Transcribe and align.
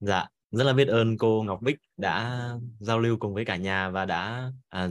Dạ, 0.00 0.26
rất 0.50 0.64
là 0.64 0.72
biết 0.72 0.88
ơn 0.88 1.18
cô 1.18 1.42
Ngọc 1.46 1.62
Bích 1.62 1.76
đã 1.96 2.40
giao 2.80 2.98
lưu 2.98 3.16
cùng 3.20 3.34
với 3.34 3.44
cả 3.44 3.56
nhà 3.56 3.90
và 3.90 4.04
đã 4.04 4.52
à, 4.68 4.88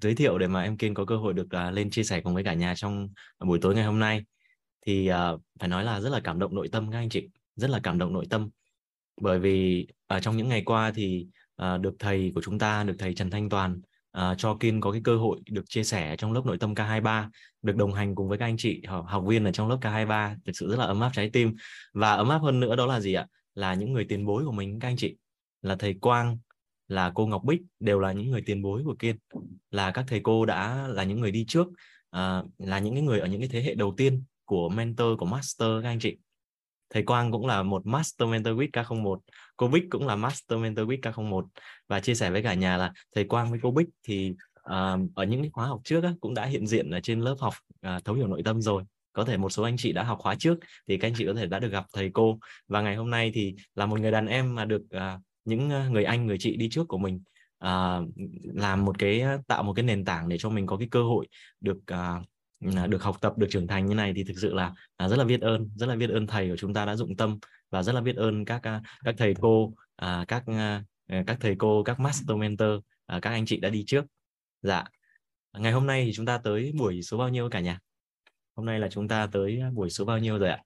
giới 0.00 0.14
thiệu 0.14 0.38
để 0.38 0.46
mà 0.48 0.62
em 0.62 0.76
Kiên 0.76 0.94
có 0.94 1.04
cơ 1.04 1.16
hội 1.16 1.34
được 1.34 1.50
à, 1.50 1.70
lên 1.70 1.90
chia 1.90 2.04
sẻ 2.04 2.20
cùng 2.20 2.34
với 2.34 2.44
cả 2.44 2.54
nhà 2.54 2.74
trong 2.76 3.08
buổi 3.38 3.58
tối 3.62 3.74
ngày 3.74 3.84
hôm 3.84 3.98
nay. 3.98 4.24
Thì 4.86 5.06
à, 5.06 5.30
phải 5.60 5.68
nói 5.68 5.84
là 5.84 6.00
rất 6.00 6.10
là 6.10 6.20
cảm 6.24 6.38
động 6.38 6.54
nội 6.54 6.68
tâm 6.72 6.90
các 6.92 6.98
anh 6.98 7.08
chị, 7.08 7.28
rất 7.56 7.70
là 7.70 7.80
cảm 7.82 7.98
động 7.98 8.12
nội 8.12 8.26
tâm. 8.30 8.50
Bởi 9.20 9.38
vì 9.38 9.86
ở 10.06 10.20
trong 10.20 10.36
những 10.36 10.48
ngày 10.48 10.62
qua 10.66 10.92
thì 10.94 11.26
à, 11.56 11.78
được 11.78 11.94
thầy 11.98 12.32
của 12.34 12.42
chúng 12.42 12.58
ta, 12.58 12.84
được 12.84 12.96
thầy 12.98 13.14
Trần 13.14 13.30
Thanh 13.30 13.48
Toàn 13.48 13.80
à, 14.12 14.34
cho 14.38 14.56
Kiên 14.60 14.80
có 14.80 14.92
cái 14.92 15.00
cơ 15.04 15.16
hội 15.16 15.40
được 15.50 15.64
chia 15.68 15.84
sẻ 15.84 16.16
trong 16.16 16.32
lớp 16.32 16.42
nội 16.46 16.58
tâm 16.60 16.74
K23, 16.74 17.28
được 17.62 17.76
đồng 17.76 17.92
hành 17.92 18.14
cùng 18.14 18.28
với 18.28 18.38
các 18.38 18.44
anh 18.44 18.56
chị 18.58 18.82
học, 18.86 19.04
học 19.08 19.24
viên 19.26 19.44
ở 19.44 19.52
trong 19.52 19.68
lớp 19.68 19.78
K23, 19.80 20.36
thực 20.46 20.52
sự 20.54 20.70
rất 20.70 20.78
là 20.78 20.84
ấm 20.84 21.00
áp 21.00 21.10
trái 21.12 21.30
tim. 21.32 21.54
Và 21.92 22.12
ấm 22.12 22.28
áp 22.28 22.38
hơn 22.38 22.60
nữa 22.60 22.76
đó 22.76 22.86
là 22.86 23.00
gì 23.00 23.14
ạ? 23.14 23.26
Là 23.56 23.74
những 23.74 23.92
người 23.92 24.06
tiền 24.08 24.26
bối 24.26 24.44
của 24.44 24.52
mình 24.52 24.80
các 24.80 24.88
anh 24.88 24.96
chị. 24.96 25.16
Là 25.62 25.76
thầy 25.76 25.94
Quang 25.94 26.38
là 26.88 27.12
cô 27.14 27.26
Ngọc 27.26 27.44
Bích 27.44 27.60
đều 27.80 28.00
là 28.00 28.12
những 28.12 28.30
người 28.30 28.42
tiền 28.46 28.62
bối 28.62 28.82
của 28.84 28.94
Kiên. 28.98 29.16
Là 29.70 29.90
các 29.90 30.04
thầy 30.08 30.20
cô 30.20 30.46
đã 30.46 30.88
là 30.88 31.04
những 31.04 31.20
người 31.20 31.30
đi 31.30 31.44
trước 31.48 31.66
à, 32.10 32.42
là 32.58 32.78
những 32.78 32.94
cái 32.94 33.02
người 33.02 33.20
ở 33.20 33.26
những 33.26 33.40
cái 33.40 33.48
thế 33.48 33.62
hệ 33.62 33.74
đầu 33.74 33.94
tiên 33.96 34.24
của 34.44 34.68
mentor 34.68 35.18
của 35.18 35.26
master 35.26 35.68
các 35.82 35.88
anh 35.88 35.98
chị. 35.98 36.16
Thầy 36.90 37.02
Quang 37.02 37.32
cũng 37.32 37.46
là 37.46 37.62
một 37.62 37.86
master 37.86 38.28
mentor 38.28 38.54
with 38.58 38.70
K01 38.70 39.18
cô 39.56 39.68
Bích 39.68 39.84
cũng 39.90 40.06
là 40.06 40.16
master 40.16 40.60
mentor 40.60 40.88
with 40.88 41.00
K01 41.00 41.46
và 41.88 42.00
chia 42.00 42.14
sẻ 42.14 42.30
với 42.30 42.42
cả 42.42 42.54
nhà 42.54 42.76
là 42.76 42.92
thầy 43.14 43.24
Quang 43.24 43.50
với 43.50 43.60
cô 43.62 43.70
Bích 43.70 43.88
thì 44.02 44.34
uh, 44.60 45.00
ở 45.14 45.24
những 45.24 45.42
cái 45.42 45.50
khóa 45.52 45.66
học 45.66 45.80
trước 45.84 46.04
á, 46.04 46.14
cũng 46.20 46.34
đã 46.34 46.44
hiện 46.44 46.66
diện 46.66 46.90
ở 46.90 47.00
trên 47.00 47.20
lớp 47.20 47.36
học 47.40 47.54
uh, 47.96 48.04
thấu 48.04 48.14
hiểu 48.14 48.26
nội 48.26 48.42
tâm 48.44 48.60
rồi 48.60 48.84
có 49.16 49.24
thể 49.24 49.36
một 49.36 49.50
số 49.50 49.62
anh 49.62 49.76
chị 49.76 49.92
đã 49.92 50.02
học 50.02 50.18
khóa 50.18 50.34
trước 50.34 50.58
thì 50.88 50.96
các 50.96 51.08
anh 51.08 51.14
chị 51.16 51.26
có 51.26 51.34
thể 51.34 51.46
đã 51.46 51.58
được 51.58 51.68
gặp 51.68 51.84
thầy 51.92 52.10
cô. 52.14 52.38
Và 52.68 52.80
ngày 52.80 52.96
hôm 52.96 53.10
nay 53.10 53.30
thì 53.34 53.54
là 53.74 53.86
một 53.86 54.00
người 54.00 54.10
đàn 54.10 54.26
em 54.26 54.54
mà 54.54 54.64
được 54.64 54.82
uh, 54.96 55.22
những 55.44 55.70
à, 55.70 55.88
người 55.88 56.04
anh 56.04 56.26
người 56.26 56.36
chị 56.38 56.56
đi 56.56 56.68
trước 56.68 56.88
của 56.88 56.98
mình 56.98 57.22
uh, 57.64 58.08
làm 58.54 58.84
một 58.84 58.98
cái 58.98 59.22
tạo 59.46 59.62
một 59.62 59.72
cái 59.72 59.82
nền 59.82 60.04
tảng 60.04 60.28
để 60.28 60.38
cho 60.38 60.50
mình 60.50 60.66
có 60.66 60.76
cái 60.76 60.88
cơ 60.90 61.02
hội 61.02 61.26
được 61.60 61.78
uh, 61.92 62.88
được 62.88 63.02
học 63.02 63.16
tập 63.20 63.38
được 63.38 63.46
trưởng 63.50 63.66
thành 63.66 63.86
như 63.86 63.94
này 63.94 64.12
thì 64.16 64.24
thực 64.24 64.38
sự 64.38 64.54
là 64.54 64.66
uh, 65.04 65.10
rất 65.10 65.16
là 65.16 65.24
biết 65.24 65.40
ơn 65.40 65.70
rất 65.76 65.86
là 65.86 65.96
biết 65.96 66.10
ơn 66.10 66.26
thầy 66.26 66.48
của 66.48 66.56
chúng 66.56 66.74
ta 66.74 66.84
đã 66.84 66.96
dụng 66.96 67.16
tâm 67.16 67.38
và 67.70 67.82
rất 67.82 67.94
là 67.94 68.00
biết 68.00 68.16
ơn 68.16 68.44
các 68.44 68.56
uh, 68.56 68.82
các 69.04 69.14
thầy 69.18 69.34
cô 69.40 69.64
uh, 69.64 70.28
các 70.28 70.44
uh, 70.50 71.26
các 71.26 71.36
thầy 71.40 71.56
cô 71.58 71.82
các 71.82 72.00
master 72.00 72.36
mentor 72.36 72.74
uh, 73.16 73.22
các 73.22 73.30
anh 73.30 73.46
chị 73.46 73.56
đã 73.60 73.70
đi 73.70 73.84
trước. 73.86 74.04
Dạ. 74.62 74.84
Ngày 75.58 75.72
hôm 75.72 75.86
nay 75.86 76.04
thì 76.04 76.12
chúng 76.12 76.26
ta 76.26 76.38
tới 76.38 76.72
buổi 76.78 77.02
số 77.02 77.18
bao 77.18 77.28
nhiêu 77.28 77.48
cả 77.50 77.60
nhà 77.60 77.78
Hôm 78.56 78.66
nay 78.66 78.80
là 78.80 78.88
chúng 78.88 79.08
ta 79.08 79.28
tới 79.32 79.60
à, 79.60 79.70
buổi 79.74 79.90
số 79.90 80.04
bao 80.04 80.18
nhiêu 80.18 80.38
rồi 80.38 80.48
ạ? 80.48 80.62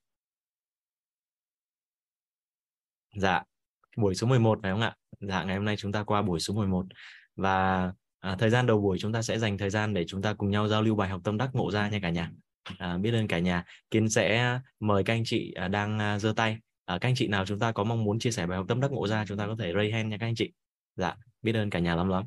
Dạ, 3.17 3.43
buổi 3.97 4.15
số 4.15 4.27
11 4.27 4.59
phải 4.63 4.73
không 4.73 4.81
ạ? 4.81 4.97
Dạ, 5.21 5.45
ngày 5.45 5.57
hôm 5.57 5.65
nay 5.65 5.77
chúng 5.77 5.93
ta 5.93 6.05
qua 6.05 6.23
buổi 6.23 6.41
số 6.41 6.55
11 6.55 6.87
và 7.37 7.93
à, 8.21 8.37
thời 8.39 8.51
gian 8.51 8.67
đầu 8.67 8.81
buổi 8.81 8.99
chúng 8.99 9.13
ta 9.13 9.23
sẽ 9.23 9.39
dành 9.39 9.59
thời 9.59 9.71
gian 9.71 9.95
để 9.95 10.05
chúng 10.09 10.23
ta 10.23 10.35
cùng 10.35 10.51
nhau 10.51 10.69
giao 10.69 10.83
lưu 10.83 10.97
bài 10.97 11.09
học 11.09 11.21
tâm 11.25 11.39
đắc 11.39 11.51
ngộ 11.53 11.71
ra 11.71 11.89
nha 11.89 11.99
cả 12.03 12.11
nhà. 12.11 12.31
À, 12.79 12.99
biết 12.99 13.13
ơn 13.15 13.29
cả 13.29 13.39
nhà. 13.39 13.65
Kiên 13.91 14.09
sẽ 14.09 14.59
mời 14.81 15.05
các 15.05 15.15
anh 15.15 15.23
chị 15.25 15.53
à, 15.53 15.69
đang 15.69 15.99
à, 15.99 16.19
giơ 16.19 16.33
tay. 16.37 16.59
À, 16.85 16.99
các 17.01 17.09
anh 17.09 17.15
chị 17.15 17.29
nào 17.29 17.47
chúng 17.47 17.59
ta 17.59 17.73
có 17.73 17.85
mong 17.85 18.05
muốn 18.05 18.19
chia 18.19 18.31
sẻ 18.31 18.47
bài 18.47 18.57
học 18.57 18.67
tâm 18.69 18.81
đắc 18.81 18.93
ngộ 18.93 19.07
ra 19.09 19.25
chúng 19.27 19.39
ta 19.39 19.47
có 19.47 19.57
thể 19.59 19.73
raise 19.77 19.93
hand 19.93 20.11
nha 20.11 20.17
các 20.21 20.27
anh 20.27 20.35
chị. 20.35 20.53
Dạ, 20.97 21.17
biết 21.43 21.55
ơn 21.55 21.71
cả 21.71 21.79
nhà 21.79 21.95
lắm 21.95 22.09
lắm. 22.09 22.25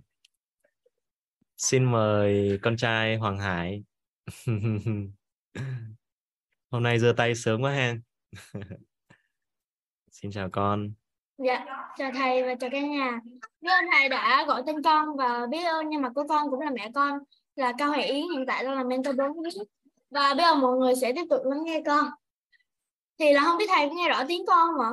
Xin 1.57 1.91
mời 1.91 2.59
con 2.61 2.77
trai 2.77 3.17
Hoàng 3.17 3.39
Hải. 3.39 3.83
hôm 6.71 6.83
nay 6.83 6.99
giơ 6.99 7.13
tay 7.17 7.35
sớm 7.35 7.61
quá 7.61 7.71
hen 7.71 8.01
xin 10.11 10.31
chào 10.31 10.49
con. 10.51 10.93
Dạ 11.37 11.65
chào 11.97 12.11
thầy 12.13 12.43
và 12.43 12.55
chào 12.55 12.69
cả 12.69 12.81
nhà. 12.81 13.19
Biết 13.61 13.69
ơn 13.69 13.85
thầy 13.91 14.09
đã 14.09 14.45
gọi 14.47 14.63
tên 14.67 14.83
con 14.83 15.17
và 15.17 15.45
biết 15.45 15.63
ơn 15.63 15.89
nhưng 15.89 16.01
mà 16.01 16.09
của 16.09 16.27
con 16.29 16.49
cũng 16.49 16.59
là 16.59 16.71
mẹ 16.71 16.91
con 16.95 17.19
là 17.55 17.73
cao 17.77 17.91
hải 17.91 18.05
yến 18.05 18.29
hiện 18.31 18.45
tại 18.47 18.63
đang 18.63 18.73
là 18.73 18.83
mentor 18.83 19.15
bốn 19.17 19.37
và 20.09 20.33
bây 20.33 20.45
giờ 20.45 20.55
mọi 20.55 20.77
người 20.77 20.95
sẽ 20.95 21.13
tiếp 21.15 21.25
tục 21.29 21.41
lắng 21.45 21.63
nghe 21.63 21.81
con. 21.85 22.05
Thì 23.19 23.33
là 23.33 23.41
không 23.41 23.57
biết 23.57 23.65
thầy 23.75 23.89
có 23.89 23.95
nghe 23.95 24.09
rõ 24.09 24.23
tiếng 24.27 24.45
con 24.47 24.69
không 24.71 24.85
ạ? 24.85 24.91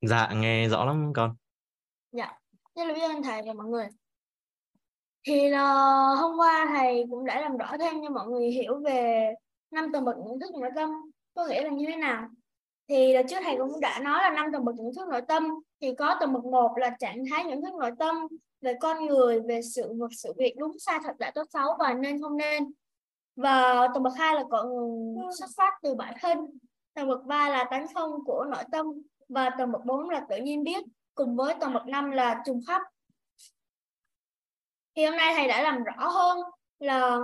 Dạ 0.00 0.30
nghe 0.34 0.68
rõ 0.68 0.84
lắm 0.84 1.12
con. 1.14 1.36
Dạ 2.12 2.38
rất 2.74 2.84
là 2.84 2.94
biết 2.94 3.00
ơn 3.00 3.22
thầy 3.22 3.42
và 3.46 3.52
mọi 3.52 3.66
người 3.66 3.88
thì 5.26 5.48
là 5.48 5.74
hôm 6.20 6.36
qua 6.38 6.66
thầy 6.68 7.04
cũng 7.10 7.24
đã 7.24 7.40
làm 7.40 7.56
rõ 7.56 7.76
thêm 7.80 7.94
cho 8.02 8.10
mọi 8.10 8.28
người 8.28 8.50
hiểu 8.50 8.80
về 8.84 9.30
năm 9.70 9.92
tầng 9.92 10.04
bậc 10.04 10.16
nhận 10.16 10.40
thức 10.40 10.54
nội 10.60 10.70
tâm. 10.76 10.90
Có 11.34 11.46
nghĩa 11.46 11.62
là 11.62 11.70
như 11.70 11.86
thế 11.88 11.96
nào? 11.96 12.28
Thì 12.88 13.12
là 13.12 13.22
trước 13.22 13.36
thầy 13.44 13.56
cũng 13.56 13.80
đã 13.80 13.98
nói 13.98 14.22
là 14.22 14.30
năm 14.30 14.46
tầng 14.52 14.64
bậc 14.64 14.74
nhận 14.74 14.94
thức 14.94 15.08
nội 15.08 15.22
tâm. 15.28 15.48
Thì 15.80 15.94
có 15.94 16.16
tầng 16.20 16.32
bậc 16.32 16.44
một 16.44 16.72
là 16.76 16.96
trạng 17.00 17.24
thái 17.30 17.44
nhận 17.44 17.62
thức 17.62 17.74
nội 17.74 17.90
tâm, 17.98 18.26
về 18.60 18.74
con 18.80 19.06
người, 19.06 19.40
về 19.40 19.60
sự 19.62 19.94
vật, 19.98 20.08
sự 20.10 20.32
việc 20.36 20.54
đúng 20.58 20.78
sai 20.78 20.98
thật 21.04 21.12
đã 21.18 21.30
tốt 21.34 21.44
xấu 21.52 21.76
và 21.78 21.92
nên 21.92 22.22
không 22.22 22.36
nên. 22.36 22.72
Và 23.36 23.88
tầng 23.94 24.02
bậc 24.02 24.12
hai 24.16 24.34
là 24.34 24.44
cội 24.50 24.64
nguồn 24.64 25.32
xuất 25.38 25.50
phát 25.56 25.72
từ 25.82 25.94
bản 25.94 26.14
thân. 26.20 26.38
Tầng 26.94 27.08
bậc 27.08 27.24
ba 27.24 27.48
là 27.48 27.64
tánh 27.70 27.86
không 27.94 28.10
của 28.24 28.44
nội 28.44 28.64
tâm. 28.72 28.86
Và 29.28 29.50
tầng 29.58 29.72
bậc 29.72 29.84
bốn 29.84 30.08
là 30.08 30.26
tự 30.28 30.36
nhiên 30.36 30.62
biết, 30.62 30.84
cùng 31.14 31.36
với 31.36 31.54
tầng 31.60 31.72
bậc 31.72 31.86
năm 31.86 32.10
là 32.10 32.42
trùng 32.46 32.60
khắp 32.66 32.82
thì 34.94 35.04
hôm 35.04 35.16
nay 35.16 35.34
thầy 35.36 35.48
đã 35.48 35.62
làm 35.62 35.84
rõ 35.84 36.08
hơn 36.08 36.38
là 36.78 37.18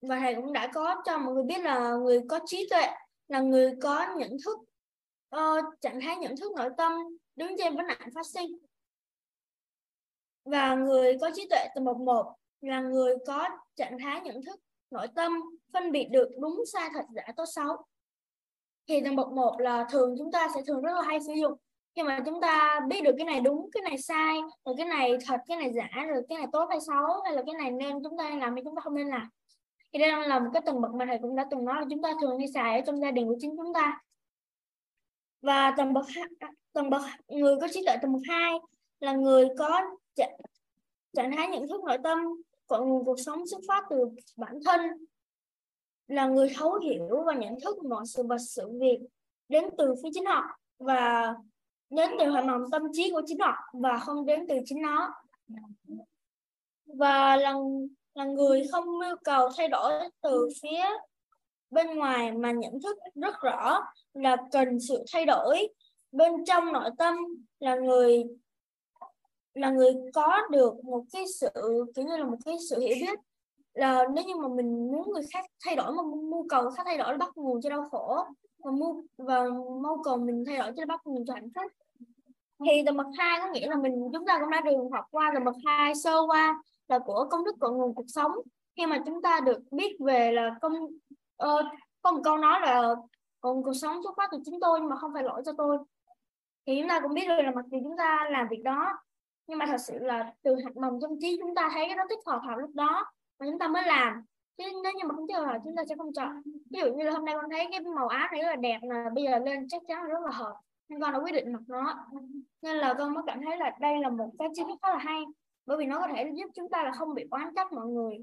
và 0.00 0.18
thầy 0.18 0.34
cũng 0.34 0.52
đã 0.52 0.70
có 0.74 1.02
cho 1.04 1.18
mọi 1.18 1.34
người 1.34 1.44
biết 1.44 1.60
là 1.60 1.94
người 1.94 2.20
có 2.28 2.40
trí 2.46 2.68
tuệ 2.70 2.90
là 3.28 3.40
người 3.40 3.74
có 3.82 4.06
nhận 4.16 4.30
thức 4.44 4.58
uh, 5.36 5.64
trạng 5.80 6.00
thái 6.00 6.16
nhận 6.16 6.36
thức 6.36 6.52
nội 6.56 6.70
tâm 6.76 6.92
đứng 7.36 7.56
trên 7.58 7.76
vấn 7.76 7.86
nạn 7.86 8.08
phát 8.14 8.26
sinh. 8.26 8.58
Và 10.44 10.74
người 10.74 11.16
có 11.20 11.30
trí 11.34 11.46
tuệ 11.50 11.66
từ 11.74 11.80
một 11.80 11.96
một 11.96 12.34
là 12.60 12.80
người 12.80 13.14
có 13.26 13.48
trạng 13.76 13.98
thái 13.98 14.20
nhận 14.20 14.42
thức 14.46 14.60
nội 14.90 15.06
tâm 15.14 15.40
phân 15.72 15.92
biệt 15.92 16.08
được 16.10 16.28
đúng 16.40 16.62
sai 16.72 16.90
thật 16.94 17.04
giả 17.14 17.32
tốt 17.36 17.44
xấu. 17.54 17.76
Thì 18.88 19.00
tầng 19.00 19.16
bậc 19.16 19.28
một 19.28 19.60
là 19.60 19.86
thường 19.90 20.14
chúng 20.18 20.32
ta 20.32 20.48
sẽ 20.54 20.60
thường 20.66 20.82
rất 20.82 20.92
là 20.94 21.02
hay 21.02 21.18
sử 21.26 21.32
dụng 21.32 21.58
khi 21.96 22.02
mà 22.02 22.22
chúng 22.26 22.40
ta 22.40 22.80
biết 22.88 23.04
được 23.04 23.14
cái 23.18 23.24
này 23.24 23.40
đúng, 23.40 23.70
cái 23.72 23.82
này 23.82 23.98
sai, 23.98 24.40
rồi 24.64 24.74
cái 24.78 24.86
này 24.86 25.16
thật, 25.26 25.40
cái 25.46 25.56
này 25.56 25.72
giả, 25.72 26.04
rồi 26.08 26.22
cái 26.28 26.38
này 26.38 26.46
tốt 26.52 26.66
hay 26.70 26.78
xấu, 26.80 27.20
hay 27.24 27.34
là 27.34 27.42
cái 27.46 27.54
này 27.54 27.70
nên 27.70 28.02
chúng 28.04 28.18
ta 28.18 28.30
làm 28.30 28.54
hay 28.54 28.62
chúng 28.64 28.74
ta 28.76 28.80
không 28.80 28.94
nên 28.94 29.08
làm. 29.08 29.28
Thì 29.92 29.98
đây 29.98 30.28
là 30.28 30.38
một 30.38 30.50
cái 30.52 30.62
tầng 30.66 30.80
bậc 30.80 30.94
mà 30.94 31.04
thầy 31.08 31.18
cũng 31.22 31.36
đã 31.36 31.46
từng 31.50 31.64
nói 31.64 31.74
là 31.80 31.86
chúng 31.90 32.02
ta 32.02 32.12
thường 32.20 32.38
hay 32.38 32.48
xài 32.54 32.80
ở 32.80 32.84
trong 32.86 33.00
gia 33.00 33.10
đình 33.10 33.26
của 33.26 33.36
chính 33.40 33.56
chúng 33.56 33.74
ta. 33.74 34.00
Và 35.42 35.74
tầng 35.76 35.92
bậc 35.92 36.06
tầng 36.72 36.90
bậc 36.90 37.02
người 37.28 37.56
có 37.60 37.68
trí 37.70 37.84
tuệ 37.86 37.96
tầng 38.02 38.12
bậc 38.12 38.22
hai 38.28 38.52
là 39.00 39.12
người 39.12 39.48
có 39.58 39.80
trạng 41.12 41.32
thái 41.36 41.48
nhận 41.48 41.68
thức 41.68 41.84
nội 41.84 41.98
tâm, 42.04 42.18
cội 42.66 42.86
nguồn 42.86 43.04
cuộc 43.04 43.20
sống 43.20 43.46
xuất 43.46 43.60
phát 43.68 43.84
từ 43.90 43.96
bản 44.36 44.54
thân, 44.64 44.80
là 46.08 46.26
người 46.26 46.52
thấu 46.56 46.74
hiểu 46.74 47.22
và 47.26 47.34
nhận 47.34 47.54
thức 47.64 47.84
mọi 47.84 48.06
sự 48.06 48.22
vật 48.22 48.38
sự 48.48 48.70
việc 48.80 48.98
đến 49.48 49.64
từ 49.78 49.94
phía 50.02 50.08
chính 50.14 50.26
họ. 50.26 50.42
Và 50.78 51.34
đến 51.94 52.10
từ 52.18 52.30
hoạt 52.30 52.46
động 52.46 52.64
tâm 52.72 52.82
trí 52.92 53.10
của 53.10 53.22
chính 53.26 53.38
họ 53.38 53.54
và 53.72 53.98
không 53.98 54.26
đến 54.26 54.46
từ 54.48 54.54
chính 54.64 54.82
nó. 54.82 55.14
Và 56.86 57.36
là 57.36 57.54
là 58.14 58.24
người 58.24 58.62
không 58.72 59.00
yêu 59.00 59.16
cầu 59.24 59.48
thay 59.56 59.68
đổi 59.68 59.92
từ 60.22 60.48
phía 60.62 60.84
bên 61.70 61.96
ngoài 61.96 62.32
mà 62.32 62.52
nhận 62.52 62.72
thức 62.82 62.98
rất 63.14 63.34
rõ 63.40 63.80
là 64.14 64.36
cần 64.52 64.80
sự 64.80 65.04
thay 65.12 65.26
đổi. 65.26 65.68
Bên 66.12 66.44
trong 66.44 66.72
nội 66.72 66.90
tâm 66.98 67.14
là 67.60 67.74
người 67.76 68.24
là 69.54 69.70
người 69.70 69.94
có 70.14 70.40
được 70.50 70.84
một 70.84 71.04
cái 71.12 71.24
sự, 71.40 71.50
kiểu 71.94 72.04
như 72.04 72.16
là 72.16 72.24
một 72.24 72.36
cái 72.44 72.56
sự 72.70 72.80
hiểu 72.80 72.96
biết 73.00 73.18
là 73.74 74.04
nếu 74.14 74.24
như 74.24 74.36
mà 74.36 74.48
mình 74.48 74.92
muốn 74.92 75.12
người 75.12 75.22
khác 75.32 75.44
thay 75.64 75.76
đổi, 75.76 75.92
mà 75.92 76.02
mưu 76.02 76.46
cầu 76.48 76.70
khác 76.70 76.82
thay 76.86 76.98
đổi 76.98 77.16
bắt 77.16 77.36
nguồn 77.36 77.62
cho 77.62 77.70
đau 77.70 77.88
khổ 77.90 78.24
và 78.58 78.70
mưu 78.70 79.04
và 79.16 79.44
mưu 79.82 80.02
cầu 80.04 80.16
mình 80.16 80.44
thay 80.46 80.58
đổi 80.58 80.72
cho 80.76 80.86
bắt 80.86 81.00
nguồn 81.04 81.26
cho 81.26 81.34
hạnh 81.34 81.48
phúc 81.54 81.72
thì 82.66 82.82
từ 82.86 82.92
bậc 82.92 83.06
hai 83.18 83.40
có 83.40 83.46
nghĩa 83.52 83.68
là 83.68 83.76
mình 83.76 84.10
chúng 84.12 84.26
ta 84.26 84.38
cũng 84.40 84.50
đã 84.50 84.60
được 84.60 84.76
học 84.92 85.04
qua 85.10 85.32
từ 85.34 85.40
bậc 85.44 85.54
hai 85.66 85.94
sơ 85.94 86.20
qua 86.26 86.62
là 86.88 86.98
của 86.98 87.26
công 87.30 87.44
thức 87.44 87.56
cội 87.60 87.72
nguồn 87.72 87.94
cuộc 87.94 88.06
sống. 88.08 88.32
Khi 88.76 88.86
mà 88.86 88.98
chúng 89.06 89.22
ta 89.22 89.40
được 89.40 89.58
biết 89.70 89.96
về 90.00 90.32
là 90.32 90.50
công 90.60 90.72
uh, 91.44 91.64
có 92.02 92.12
một 92.12 92.20
câu 92.24 92.36
nói 92.36 92.60
là 92.60 92.94
còn 93.40 93.62
cuộc 93.62 93.72
sống 93.72 94.02
xuất 94.02 94.14
phát 94.16 94.28
từ 94.32 94.38
chính 94.44 94.60
tôi 94.60 94.80
nhưng 94.80 94.90
mà 94.90 94.96
không 94.96 95.12
phải 95.14 95.22
lỗi 95.22 95.42
cho 95.46 95.52
tôi. 95.58 95.78
Thì 96.66 96.80
chúng 96.80 96.88
ta 96.88 97.00
cũng 97.00 97.14
biết 97.14 97.28
được 97.28 97.42
là 97.42 97.52
mặc 97.54 97.64
dù 97.70 97.78
chúng 97.82 97.96
ta 97.96 98.28
làm 98.30 98.48
việc 98.50 98.62
đó 98.64 98.92
nhưng 99.46 99.58
mà 99.58 99.66
thật 99.66 99.76
sự 99.78 99.98
là 99.98 100.32
từ 100.42 100.54
hạt 100.64 100.76
mầm 100.76 101.00
trong 101.00 101.18
trí 101.20 101.38
chúng 101.40 101.54
ta 101.54 101.70
thấy 101.74 101.84
cái 101.86 101.96
đó 101.96 102.04
thích 102.10 102.18
hợp 102.26 102.40
hợp 102.42 102.56
lúc 102.58 102.70
đó 102.74 103.04
mà 103.38 103.46
chúng 103.46 103.58
ta 103.58 103.68
mới 103.68 103.82
làm. 103.86 104.22
Chứ 104.56 104.64
nếu 104.82 104.92
như 104.92 105.04
mà 105.04 105.14
không 105.14 105.26
thích 105.28 105.36
hợp 105.36 105.58
chúng 105.64 105.76
ta 105.76 105.82
sẽ 105.88 105.94
không 105.98 106.12
chọn. 106.12 106.42
Ví 106.44 106.80
dụ 106.80 106.94
như 106.94 107.04
là 107.04 107.10
hôm 107.10 107.24
nay 107.24 107.34
con 107.40 107.50
thấy 107.50 107.66
cái 107.70 107.80
màu 107.80 108.08
áo 108.08 108.28
này 108.32 108.42
rất 108.42 108.48
là 108.48 108.56
đẹp 108.56 108.78
là 108.82 109.10
bây 109.14 109.24
giờ 109.24 109.38
lên 109.38 109.68
chắc 109.68 109.82
chắn 109.88 110.02
là 110.02 110.08
rất 110.08 110.24
là 110.24 110.30
hợp 110.30 110.54
nên 110.88 111.00
con 111.00 111.12
đã 111.12 111.18
quyết 111.18 111.32
định 111.32 111.52
mặc 111.52 111.62
nó. 111.66 112.06
Nên 112.62 112.76
là 112.76 112.94
con 112.94 113.14
mới 113.14 113.24
cảm 113.26 113.40
thấy 113.44 113.56
là 113.56 113.76
đây 113.80 114.00
là 114.00 114.10
một 114.10 114.30
cái 114.38 114.48
chi 114.54 114.62
tiết 114.66 114.74
khá 114.82 114.90
là 114.90 114.98
hay. 114.98 115.22
Bởi 115.66 115.76
vì 115.76 115.86
nó 115.86 115.98
có 115.98 116.08
thể 116.14 116.30
giúp 116.34 116.50
chúng 116.54 116.70
ta 116.70 116.82
là 116.82 116.92
không 116.92 117.14
bị 117.14 117.24
oán 117.30 117.54
trách 117.56 117.72
mọi 117.72 117.86
người. 117.86 118.18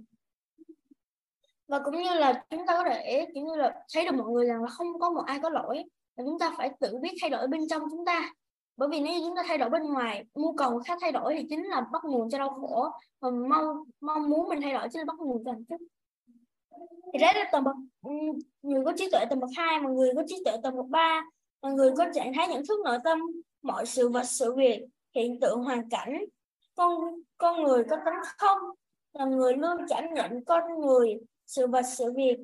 Và 1.68 1.80
cũng 1.86 1.96
như 1.96 2.14
là 2.14 2.44
chúng 2.50 2.66
ta 2.66 2.74
có 2.74 2.84
thể, 2.90 3.28
kiểu 3.34 3.46
như 3.46 3.56
là, 3.56 3.86
thấy 3.94 4.06
được 4.06 4.16
mọi 4.16 4.28
người 4.32 4.46
rằng 4.46 4.64
là 4.64 4.70
không 4.70 5.00
có 5.00 5.10
một 5.10 5.24
ai 5.26 5.40
có 5.40 5.50
lỗi. 5.50 5.84
Và 6.18 6.24
chúng 6.24 6.40
ta 6.40 6.54
phải 6.58 6.72
tự 6.80 6.98
biết 7.02 7.12
thay 7.22 7.30
đổi 7.30 7.48
bên 7.48 7.62
trong 7.70 7.82
chúng 7.92 8.06
ta. 8.06 8.34
Bởi 8.78 8.90
vì 8.92 9.00
nếu 9.00 9.14
chúng 9.26 9.36
ta 9.36 9.44
thay 9.48 9.58
đổi 9.58 9.70
bên 9.70 9.84
ngoài, 9.84 10.26
nhu 10.36 10.54
cầu 10.54 10.82
khác 10.86 10.98
thay 11.02 11.12
đổi 11.12 11.36
thì 11.38 11.46
chính 11.50 11.64
là 11.64 11.82
bắt 11.92 12.02
nguồn 12.06 12.30
cho 12.30 12.38
đau 12.38 12.50
khổ. 12.50 12.90
Và 13.20 13.30
mong 13.30 13.84
mong 14.02 14.30
muốn 14.30 14.50
mình 14.50 14.62
thay 14.62 14.74
đổi 14.74 14.88
chính 14.92 15.00
là 15.00 15.06
bắt 15.06 15.20
nguồn 15.20 15.44
cho 15.46 15.52
hạnh 15.52 15.64
phúc. 15.70 15.82
Thì 17.14 17.20
đấy 17.20 17.34
là 17.36 17.50
tầng 17.52 17.64
bậc 17.64 17.76
ừ, 18.02 18.12
người 18.62 18.86
có 18.86 18.94
trí 18.98 19.10
tuệ 19.12 19.26
tầng 19.30 19.40
bậc 19.40 19.50
hai 19.58 19.80
mà 19.80 19.90
người 19.90 20.12
có 20.16 20.24
trí 20.28 20.42
tuệ 20.46 20.54
tầng 20.64 20.78
bậc 20.78 20.86
ba 20.86 21.24
là 21.62 21.70
người 21.70 21.92
có 21.98 22.06
trạng 22.14 22.34
thái 22.34 22.48
nhận 22.48 22.66
thức 22.68 22.80
nội 22.86 22.98
tâm, 23.04 23.20
mọi 23.62 23.86
sự 23.86 24.10
vật, 24.10 24.24
sự 24.24 24.54
việc, 24.56 24.86
hiện 25.16 25.40
tượng, 25.40 25.64
hoàn 25.64 25.90
cảnh. 25.90 26.26
Con 26.76 27.22
con 27.38 27.64
người 27.64 27.84
có 27.90 27.98
tánh 28.06 28.20
không? 28.38 28.60
Là 29.14 29.26
người 29.26 29.54
luôn 29.54 29.78
cảm 29.90 30.14
nhận 30.14 30.46
con 30.46 30.82
người, 30.82 31.18
sự 31.46 31.68
vật, 31.68 31.82
sự 31.82 32.14
việc, 32.16 32.38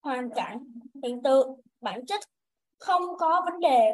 hoàn 0.00 0.30
cảnh, 0.30 0.64
hiện 1.02 1.22
tượng, 1.22 1.60
bản 1.80 2.06
chất 2.06 2.20
không 2.78 3.02
có 3.18 3.42
vấn 3.50 3.60
đề. 3.60 3.92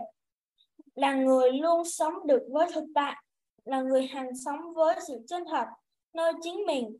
Là 0.94 1.14
người 1.14 1.52
luôn 1.52 1.84
sống 1.84 2.26
được 2.26 2.42
với 2.50 2.68
thực 2.72 2.84
tại, 2.94 3.16
là 3.64 3.82
người 3.82 4.06
hành 4.06 4.36
sống 4.36 4.74
với 4.74 4.96
sự 5.06 5.14
chân 5.28 5.44
thật, 5.50 5.66
nơi 6.12 6.32
chính 6.42 6.66
mình. 6.66 6.96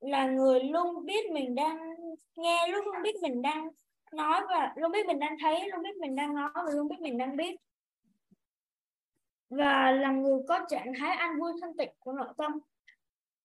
Là 0.00 0.26
người 0.26 0.60
luôn 0.60 1.04
biết 1.04 1.30
mình 1.30 1.54
đang, 1.54 1.94
nghe, 2.36 2.66
luôn 2.68 2.84
biết 3.02 3.16
mình 3.22 3.42
đang 3.42 3.68
nói 4.16 4.40
và 4.48 4.72
luôn 4.76 4.92
biết 4.92 5.06
mình 5.06 5.18
đang 5.18 5.36
thấy, 5.42 5.70
luôn 5.70 5.82
biết 5.82 5.96
mình 6.00 6.16
đang 6.16 6.34
nói 6.34 6.50
và 6.54 6.72
luôn 6.74 6.88
biết 6.88 7.00
mình 7.00 7.18
đang 7.18 7.36
biết. 7.36 7.56
Và 9.50 9.90
là 9.90 10.10
người 10.10 10.40
có 10.48 10.60
trạng 10.68 10.92
thái 10.98 11.16
an 11.16 11.40
vui 11.40 11.52
thanh 11.60 11.76
tịnh 11.76 11.90
của 11.98 12.12
nội 12.12 12.28
tâm. 12.36 12.52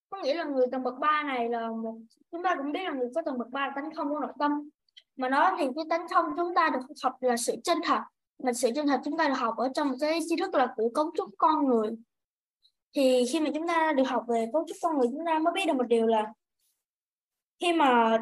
Có 0.10 0.22
nghĩa 0.22 0.34
là 0.34 0.44
người 0.44 0.66
tầng 0.72 0.84
bậc 0.84 1.00
ba 1.00 1.24
này 1.24 1.50
là 1.50 1.72
một, 1.72 1.96
chúng 2.32 2.44
ta 2.44 2.56
cũng 2.56 2.72
biết 2.72 2.84
là 2.84 2.92
người 2.92 3.10
có 3.16 3.22
tầng 3.22 3.38
bậc 3.38 3.50
ba 3.50 3.72
tánh 3.76 3.96
không 3.96 4.10
của 4.10 4.20
nội 4.20 4.34
tâm. 4.40 4.70
Mà 5.16 5.30
nó 5.30 5.56
thì 5.58 5.68
cái 5.76 5.86
tánh 5.90 6.08
không 6.08 6.26
chúng 6.38 6.56
ta 6.56 6.70
được 6.74 6.80
học 7.04 7.18
là 7.22 7.38
sự 7.38 7.56
chân 7.64 7.78
thật. 7.84 8.02
Mà 8.44 8.54
sự 8.54 8.70
chân 8.76 8.88
thật 8.88 9.02
chúng 9.06 9.18
ta 9.18 9.28
được 9.28 9.38
học 9.38 9.58
ở 9.58 9.70
trong 9.76 9.92
cái 10.00 10.20
tri 10.30 10.36
thức 10.36 10.54
là 10.54 10.74
của 10.78 10.90
cấu 10.94 11.12
trúc 11.18 11.30
con 11.38 11.66
người. 11.66 11.90
Thì 12.96 13.26
khi 13.32 13.40
mà 13.40 13.50
chúng 13.54 13.68
ta 13.68 13.94
được 13.94 14.04
học 14.08 14.26
về 14.28 14.50
cấu 14.54 14.66
trúc 14.68 14.78
con 14.82 14.98
người, 14.98 15.08
chúng 15.12 15.26
ta 15.26 15.40
mới 15.40 15.54
biết 15.54 15.66
được 15.68 15.74
một 15.74 15.88
điều 15.88 16.08
là 16.08 16.34
khi 17.60 17.74
mà 17.74 18.18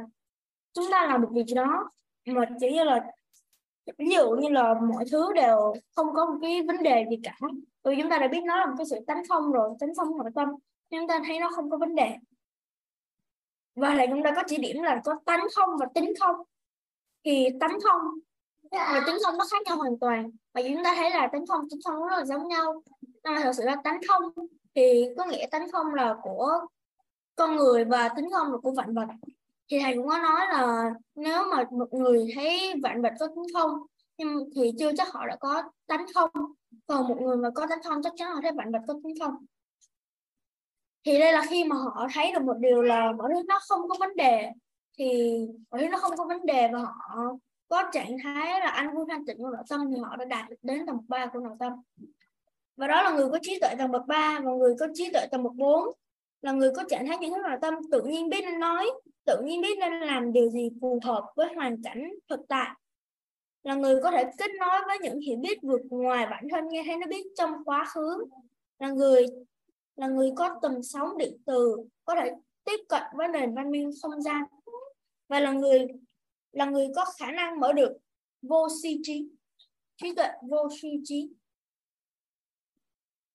chúng 0.73 0.85
ta 0.91 1.07
làm 1.07 1.21
được 1.21 1.27
việc 1.31 1.45
đó 1.55 1.89
mà 2.35 2.45
chỉ 2.59 2.71
như 2.71 2.83
là, 2.83 3.05
ví 3.97 4.09
dụ 4.15 4.29
như 4.29 4.49
là 4.49 4.73
mọi 4.73 5.05
thứ 5.11 5.33
đều 5.33 5.73
không 5.95 6.13
có 6.13 6.25
một 6.25 6.37
cái 6.41 6.61
vấn 6.61 6.83
đề 6.83 7.05
gì 7.09 7.19
cả. 7.23 7.37
Vì 7.83 7.95
chúng 8.01 8.09
ta 8.09 8.17
đã 8.17 8.27
biết 8.27 8.41
nó 8.45 8.57
là 8.57 8.65
một 8.65 8.73
cái 8.77 8.85
sự 8.85 8.95
tánh 9.07 9.23
không 9.29 9.51
rồi 9.51 9.69
tánh 9.79 9.95
không 9.95 10.17
nội 10.17 10.29
tâm 10.35 10.49
chúng 10.89 11.07
ta 11.07 11.21
thấy 11.27 11.39
nó 11.39 11.49
không 11.55 11.69
có 11.69 11.77
vấn 11.77 11.95
đề. 11.95 12.15
Và 13.75 13.95
là 13.95 14.05
chúng 14.05 14.23
ta 14.23 14.31
có 14.35 14.43
chỉ 14.47 14.57
điểm 14.57 14.83
là 14.83 15.01
có 15.05 15.15
tánh 15.25 15.47
không 15.55 15.69
và 15.79 15.87
tính 15.93 16.13
không. 16.19 16.35
Thì 17.25 17.47
tánh 17.59 17.77
không 17.83 18.01
và 18.71 19.01
tính 19.05 19.15
không 19.25 19.37
nó 19.37 19.45
khác 19.51 19.61
nhau 19.65 19.77
hoàn 19.77 19.99
toàn. 19.99 20.31
Và 20.53 20.61
chúng 20.61 20.83
ta 20.83 20.93
thấy 20.95 21.09
là 21.09 21.27
tánh 21.31 21.47
không 21.47 21.69
tính 21.69 21.79
không 21.85 22.07
rất 22.07 22.17
là 22.17 22.25
giống 22.25 22.47
nhau. 22.47 22.83
Nhưng 23.01 23.33
mà 23.33 23.41
thật 23.43 23.51
sự 23.57 23.63
là 23.63 23.75
tánh 23.83 23.99
không 24.07 24.23
thì 24.75 25.05
có 25.17 25.25
nghĩa 25.25 25.47
tánh 25.51 25.71
không 25.71 25.93
là 25.93 26.15
của 26.21 26.65
con 27.35 27.55
người 27.55 27.85
và 27.85 28.09
tính 28.09 28.29
không 28.31 28.51
là 28.51 28.57
của 28.57 28.71
vạn 28.71 28.93
vật 28.93 29.07
thì 29.71 29.79
thầy 29.79 29.95
cũng 29.95 30.07
có 30.07 30.17
nói 30.17 30.47
là 30.49 30.91
nếu 31.15 31.43
mà 31.51 31.63
một 31.71 31.93
người 31.93 32.31
thấy 32.35 32.73
vạn 32.83 33.01
vật 33.01 33.13
có 33.19 33.27
tính 33.27 33.53
không, 33.53 33.71
nhưng 34.17 34.49
thì 34.55 34.71
chưa 34.79 34.91
chắc 34.97 35.13
họ 35.13 35.27
đã 35.27 35.35
có 35.39 35.63
tánh 35.87 36.05
không. 36.13 36.29
Còn 36.87 37.07
một 37.07 37.21
người 37.21 37.37
mà 37.37 37.49
có 37.55 37.67
tánh 37.69 37.83
không, 37.83 38.01
chắc 38.03 38.13
chắn 38.15 38.31
họ 38.31 38.39
thấy 38.41 38.51
vạn 38.51 38.71
vật 38.71 38.79
có 38.87 38.93
tính 39.03 39.13
không. 39.19 39.33
Thì 41.05 41.19
đây 41.19 41.33
là 41.33 41.45
khi 41.49 41.63
mà 41.63 41.75
họ 41.75 42.07
thấy 42.13 42.31
được 42.31 42.41
một 42.41 42.57
điều 42.59 42.81
là 42.81 43.11
mọi 43.17 43.31
thứ 43.33 43.41
nó 43.47 43.59
không 43.67 43.89
có 43.89 43.95
vấn 43.99 44.15
đề. 44.15 44.51
Thì 44.97 45.37
mọi 45.71 45.81
thứ 45.81 45.87
nó 45.89 45.97
không 45.97 46.17
có 46.17 46.25
vấn 46.25 46.45
đề 46.45 46.69
và 46.73 46.79
họ 46.79 47.37
có 47.69 47.83
trạng 47.91 48.17
thái 48.23 48.59
là 48.59 48.69
anh 48.69 48.95
vui 48.95 49.05
thanh 49.09 49.25
tịnh 49.25 49.37
của 49.37 49.49
nội 49.49 49.63
tâm 49.69 49.91
thì 49.91 50.01
họ 50.01 50.15
đã 50.15 50.25
đạt 50.25 50.49
được 50.49 50.55
đến 50.61 50.85
tầng 50.85 50.97
ba 51.07 51.25
của 51.33 51.39
nội 51.39 51.55
tâm. 51.59 51.73
Và 52.77 52.87
đó 52.87 53.01
là 53.01 53.11
người 53.11 53.29
có 53.31 53.39
trí 53.41 53.59
tuệ 53.59 53.75
tầng 53.77 53.91
bậc 53.91 54.07
ba 54.07 54.39
và 54.43 54.51
người 54.51 54.75
có 54.79 54.87
trí 54.93 55.09
tuệ 55.13 55.27
tầng 55.31 55.43
bậc 55.43 55.53
4 55.53 55.83
là 56.41 56.51
người 56.51 56.71
có 56.75 56.83
trạng 56.89 57.07
thái 57.07 57.17
nhận 57.17 57.33
thức 57.33 57.41
nội 57.43 57.57
tâm 57.61 57.73
tự 57.91 58.01
nhiên 58.01 58.29
biết 58.29 58.41
nên 58.41 58.59
nói 58.59 58.91
tự 59.27 59.41
nhiên 59.43 59.61
biết 59.61 59.77
nên 59.79 59.93
làm 59.93 60.33
điều 60.33 60.49
gì 60.49 60.69
phù 60.81 60.99
hợp 61.03 61.25
với 61.35 61.53
hoàn 61.53 61.83
cảnh 61.83 62.13
thực 62.29 62.39
tại. 62.49 62.69
Là 63.63 63.75
người 63.75 64.01
có 64.03 64.11
thể 64.11 64.23
kết 64.37 64.51
nối 64.59 64.79
với 64.87 64.97
những 64.99 65.19
hiểu 65.19 65.37
biết 65.37 65.57
vượt 65.61 65.81
ngoài 65.89 66.27
bản 66.29 66.47
thân 66.51 66.67
nghe 66.69 66.83
thấy 66.85 66.97
nó 66.97 67.07
biết 67.07 67.27
trong 67.35 67.51
quá 67.65 67.85
khứ. 67.85 68.25
Là 68.79 68.89
người 68.89 69.25
là 69.95 70.07
người 70.07 70.31
có 70.35 70.59
tầm 70.61 70.83
sóng 70.83 71.17
điện 71.17 71.37
từ, 71.45 71.77
có 72.05 72.15
thể 72.15 72.31
tiếp 72.63 72.79
cận 72.89 73.01
với 73.15 73.27
nền 73.27 73.55
văn 73.55 73.71
minh 73.71 73.91
không 74.01 74.21
gian. 74.21 74.43
Và 75.27 75.39
là 75.39 75.51
người 75.51 75.87
là 76.51 76.65
người 76.65 76.87
có 76.95 77.05
khả 77.19 77.31
năng 77.31 77.59
mở 77.59 77.73
được 77.73 77.97
vô 78.41 78.67
si 78.83 78.99
trí 79.03 79.29
trí 79.97 80.15
tuệ 80.15 80.27
vô 80.49 80.69
si 80.81 80.89
trí. 81.03 81.29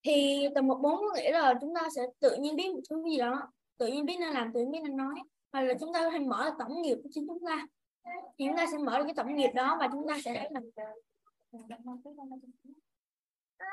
Thì 0.03 0.47
tầng 0.55 0.67
một 0.67 0.79
bốn 0.83 0.97
có 0.97 1.15
nghĩa 1.17 1.33
là 1.33 1.55
chúng 1.61 1.75
ta 1.75 1.89
sẽ 1.97 2.03
tự 2.21 2.37
nhiên 2.41 2.57
biết 2.57 2.73
một 2.73 2.81
thứ 2.91 3.03
gì 3.11 3.19
đó, 3.19 3.53
tự 3.79 3.87
nhiên 3.87 4.05
biết 4.05 4.17
nên 4.21 4.31
làm, 4.31 4.53
tự 4.53 4.61
nhiên 4.61 4.71
biết 4.71 4.81
nên 4.83 4.97
nói 4.97 5.15
hoặc 5.53 5.63
là 5.63 5.75
chúng 5.81 5.93
ta 5.93 6.01
có 6.05 6.11
thể 6.11 6.19
mở 6.19 6.45
là 6.45 6.51
tổng 6.59 6.83
nghiệp 6.83 6.97
của 7.03 7.09
chính 7.13 7.27
chúng 7.27 7.47
ta. 7.47 7.67
Thì 8.39 8.45
chúng 8.49 8.57
ta 8.57 8.67
sẽ 8.73 8.79
mở 8.79 8.99
được 8.99 9.05
cái 9.05 9.15
tổng 9.15 9.37
nghiệp 9.37 9.51
đó 9.55 9.77
và 9.81 9.89
chúng 9.93 10.09
ta 10.09 10.19
sẽ 10.25 10.49
làm 10.51 10.63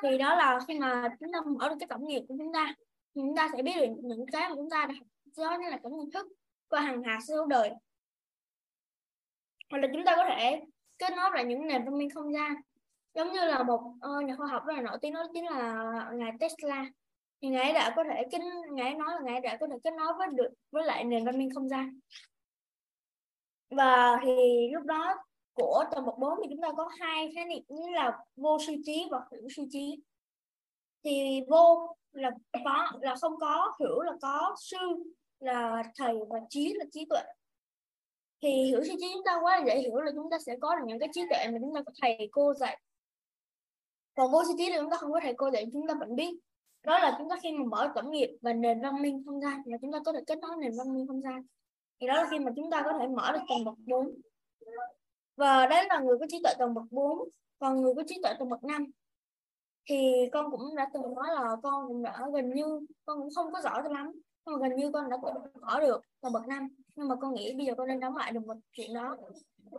thì 0.04 0.18
đó 0.18 0.36
là 0.36 0.60
khi 0.68 0.80
mà 0.80 1.10
chúng 1.20 1.32
ta 1.34 1.42
mở 1.42 1.70
được 1.70 1.76
cái 1.80 1.88
tổng 1.88 2.08
nghiệp 2.08 2.22
của 2.28 2.36
chúng 2.38 2.54
ta 2.54 2.74
thì 3.16 3.22
chúng 3.22 3.36
ta 3.36 3.50
sẽ 3.54 3.64
biết 3.64 3.74
được 3.76 3.94
những 4.04 4.26
cái 4.32 4.50
mà 4.50 4.56
chúng 4.56 4.70
ta 4.70 4.86
đã 4.86 4.94
học 4.94 5.08
đó 5.38 5.58
như 5.62 5.70
là 5.70 5.80
tổng 5.84 5.98
nhận 5.98 6.12
thức 6.12 6.28
qua 6.70 6.82
hàng 6.82 7.04
hà 7.04 7.20
siêu 7.28 7.46
đời. 7.46 7.72
Hoặc 9.72 9.78
là 9.78 9.88
chúng 9.94 10.06
ta 10.06 10.16
có 10.16 10.26
thể 10.30 10.62
kết 10.98 11.14
nối 11.18 11.30
lại 11.34 11.46
những 11.46 11.68
nền 11.68 11.86
văn 11.86 11.98
minh 11.98 12.10
không 12.10 12.34
gian. 12.34 12.56
Giống 13.14 13.32
như 13.32 13.46
là 13.46 13.64
một 13.64 13.82
uh, 13.82 14.26
nhà 14.26 14.36
khoa 14.36 14.48
học 14.48 14.66
rất 14.66 14.74
là 14.74 14.82
nổi 14.82 14.98
tiếng 15.02 15.14
đó 15.14 15.28
chính 15.34 15.46
là 15.46 15.84
ngài 16.14 16.32
Tesla 16.40 16.86
thì 17.42 17.50
ngài 17.50 17.74
đã 17.74 17.94
có 17.96 18.04
thể 18.04 18.24
kết 18.32 18.42
ngài 18.72 18.96
nói 18.96 19.10
là 19.16 19.22
ngài 19.24 19.42
đã 19.42 19.58
có 19.60 19.68
thể 19.68 19.76
kết 19.84 19.94
nối 19.94 20.14
với 20.18 20.28
được, 20.32 20.50
với 20.72 20.84
lại 20.84 21.04
nền 21.04 21.26
văn 21.26 21.38
minh 21.38 21.50
không 21.56 21.70
gian. 21.70 22.00
Và 23.70 24.20
thì 24.24 24.70
lúc 24.74 24.84
đó 24.84 25.16
của 25.54 25.84
tầng 25.92 26.06
bậc 26.06 26.18
4 26.18 26.40
thì 26.44 26.50
chúng 26.50 26.62
ta 26.62 26.70
có 26.78 26.90
hai 27.00 27.32
khái 27.36 27.46
niệm, 27.46 27.64
như 27.68 27.90
là 27.90 28.20
vô 28.36 28.58
suy 28.68 28.82
trí 28.86 29.08
và 29.12 29.20
hữu 29.32 29.50
suy 29.56 29.64
trí. 29.72 30.00
Thì 31.04 31.42
vô 31.50 31.96
là 32.12 32.32
có, 32.66 32.92
là 33.02 33.16
không 33.22 33.40
có, 33.40 33.76
hữu 33.80 34.02
là 34.02 34.14
có, 34.22 34.56
sư 34.60 34.78
là 35.40 35.84
thầy 35.96 36.16
và 36.30 36.40
trí 36.50 36.74
là 36.74 36.86
trí 36.92 37.06
tuệ. 37.10 37.22
Thì 38.42 38.64
hiểu 38.64 38.84
suy 38.84 38.96
trí 39.00 39.08
chúng 39.14 39.24
ta 39.26 39.40
quá 39.42 39.58
là 39.58 39.66
dễ 39.66 39.80
hiểu 39.80 40.02
là 40.02 40.12
chúng 40.16 40.30
ta 40.32 40.38
sẽ 40.46 40.56
có 40.62 40.76
được 40.76 40.84
những 40.88 41.00
cái 41.00 41.10
trí 41.14 41.22
tuệ 41.30 41.48
mà 41.52 41.58
chúng 41.62 41.76
ta 41.76 41.82
có 41.86 41.92
thầy 42.02 42.30
cô 42.32 42.54
dạy. 42.54 42.82
Còn 44.16 44.32
vô 44.32 44.44
suy 44.48 44.54
trí 44.58 44.72
thì 44.72 44.78
chúng 44.80 44.90
ta 44.90 44.98
không 44.98 45.12
có 45.12 45.20
thầy 45.24 45.34
cô 45.38 45.52
dạy, 45.52 45.66
chúng 45.74 45.88
ta 45.88 45.94
vẫn 46.00 46.16
biết 46.16 46.40
đó 46.90 47.00
là 47.00 47.16
chúng 47.18 47.30
ta 47.30 47.36
khi 47.44 47.52
mà 47.52 47.64
mở 47.66 47.92
tổng 47.96 48.12
nghiệp 48.12 48.38
và 48.42 48.54
nền 48.54 48.82
văn 48.82 49.02
minh 49.02 49.24
không 49.26 49.42
gian, 49.42 49.62
là 49.66 49.78
chúng 49.82 49.92
ta 49.92 50.00
có 50.06 50.12
thể 50.14 50.20
kết 50.28 50.40
nối 50.40 50.52
nền 50.60 50.72
văn 50.78 50.94
minh 50.94 51.08
không 51.08 51.22
gian. 51.22 51.44
Thì 52.02 52.08
đó 52.08 52.14
là 52.14 52.28
khi 52.32 52.40
mà 52.40 52.52
chúng 52.56 52.72
ta 52.72 52.82
có 52.86 52.94
thể 53.00 53.08
mở 53.08 53.32
được 53.32 53.40
tầng 53.50 53.64
bậc 53.66 53.76
4 53.88 54.22
và 55.36 55.68
đấy 55.68 55.86
là 55.90 56.00
người 56.00 56.18
có 56.20 56.26
trí 56.30 56.40
tuệ 56.44 56.54
tầng 56.60 56.74
bậc 56.74 56.84
4 56.92 57.30
còn 57.60 57.82
người 57.82 57.94
có 57.96 58.04
trí 58.08 58.20
tuệ 58.24 58.34
tầng 58.40 58.50
bậc 58.50 58.64
5 58.64 58.86
thì 59.90 60.30
con 60.32 60.52
cũng 60.52 60.76
đã 60.76 60.90
từng 60.94 61.16
nói 61.16 61.28
là 61.28 61.56
con 61.64 61.88
cũng 61.88 62.04
đã 62.04 62.28
gần 62.34 62.54
như, 62.54 62.80
con 63.06 63.20
cũng 63.20 63.30
không 63.36 63.52
có 63.54 63.62
giỏi 63.62 63.82
cho 63.84 63.90
lắm. 63.90 64.12
Nhưng 64.46 64.60
mà 64.60 64.68
gần 64.68 64.78
như 64.78 64.92
con 64.92 65.10
đã 65.10 65.18
mở 65.62 65.80
được 65.80 66.02
tầng 66.22 66.34
bậc 66.34 66.48
5 66.48 66.68
nhưng 66.96 67.08
mà 67.08 67.16
con 67.16 67.34
nghĩ 67.34 67.54
bây 67.54 67.66
giờ 67.66 67.74
con 67.78 67.88
nên 67.88 68.00
đóng 68.00 68.16
lại 68.16 68.32
được 68.32 68.46
một 68.48 68.58
chuyện 68.72 68.94
đó. 68.94 69.18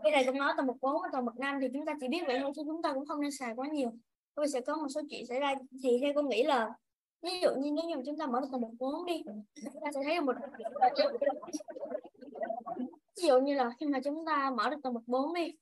Cái 0.03 0.13
này 0.13 0.25
cũng 0.27 0.39
nói 0.39 0.53
tầng 0.57 0.67
bậc 0.67 0.77
4 0.81 1.03
và 1.03 1.09
tầng 1.13 1.25
bậc 1.25 1.39
5 1.39 1.59
thì 1.61 1.69
chúng 1.73 1.87
ta 1.87 1.95
chỉ 2.01 2.09
biết 2.09 2.23
vậy 2.27 2.39
thôi, 2.43 2.53
chứ 2.57 2.63
chúng 2.67 2.83
ta 2.83 2.93
cũng 2.93 3.07
không 3.07 3.21
nên 3.21 3.31
xài 3.31 3.55
quá 3.57 3.69
nhiều. 3.69 3.91
Tôi 4.35 4.49
sẽ 4.49 4.61
có 4.61 4.77
một 4.77 4.89
số 4.89 5.01
chuyện 5.11 5.27
xảy 5.27 5.41
ra. 5.41 5.55
Thì 5.83 5.99
theo 6.01 6.13
con 6.15 6.29
nghĩ 6.29 6.43
là 6.43 6.71
ví 7.23 7.41
dụ 7.43 7.51
như 7.55 7.71
nếu 7.71 7.85
như 7.85 8.03
chúng 8.07 8.19
ta 8.19 8.27
mở 8.27 8.41
được 8.41 8.47
tầng 8.53 8.61
bậc 8.61 8.71
4 8.79 9.07
đi 9.07 9.23
chúng 9.73 9.83
ta 9.85 9.91
sẽ 9.95 10.01
thấy 10.05 10.17
được 10.17 10.25
một 10.25 10.37
ví 13.17 13.29
dụ 13.29 13.41
như 13.41 13.55
là 13.55 13.71
khi 13.81 13.87
mà 13.87 14.01
chúng 14.05 14.27
ta 14.27 14.51
mở 14.57 14.71
được 14.71 14.77
tầng 14.83 14.95
bậc 14.95 15.03
4 15.07 15.35
đi 15.35 15.53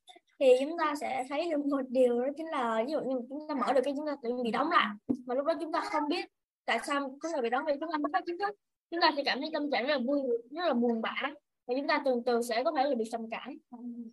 thì 0.41 0.47
chúng 0.61 0.79
ta 0.79 0.95
sẽ 1.01 1.25
thấy 1.29 1.51
được 1.51 1.67
một 1.67 1.83
điều 1.89 2.21
đó 2.21 2.29
chính 2.37 2.47
là 2.47 2.85
ví 2.87 2.93
dụ 2.93 3.01
như 3.01 3.21
chúng 3.29 3.49
ta 3.49 3.55
mở 3.55 3.73
được 3.73 3.81
cái 3.85 3.95
chúng 3.97 4.07
ta 4.07 4.17
tự 4.23 4.31
bị 4.45 4.51
đóng 4.51 4.71
lại 4.71 4.87
mà 5.27 5.35
lúc 5.35 5.47
đó 5.47 5.55
chúng 5.61 5.73
ta 5.73 5.81
không 5.81 6.09
biết 6.09 6.25
tại 6.65 6.79
sao 6.87 7.01
chúng 7.01 7.33
ta 7.33 7.41
bị 7.41 7.51
đóng 7.51 7.65
vì 7.67 7.73
chúng 7.81 7.93
ta 7.93 7.99
mất 7.99 8.11
hết 8.15 8.21
kiến 8.27 8.39
thức 8.39 8.57
chúng 8.91 9.01
ta 9.01 9.11
sẽ 9.17 9.23
cảm 9.25 9.41
thấy 9.41 9.51
tâm 9.53 9.71
trạng 9.71 9.87
rất 9.87 9.95
là 9.95 9.99
vui 10.07 10.21
rất 10.51 10.67
là 10.67 10.75
buồn 10.75 11.01
bã 11.03 11.15
và 11.67 11.75
chúng 11.77 11.87
ta 11.87 12.03
từ 12.05 12.23
từ 12.27 12.43
sẽ 12.43 12.65
có 12.65 12.73
thể 12.77 12.85
là 12.85 12.95
bị 12.95 13.05
trầm 13.13 13.31
cảm 13.31 13.59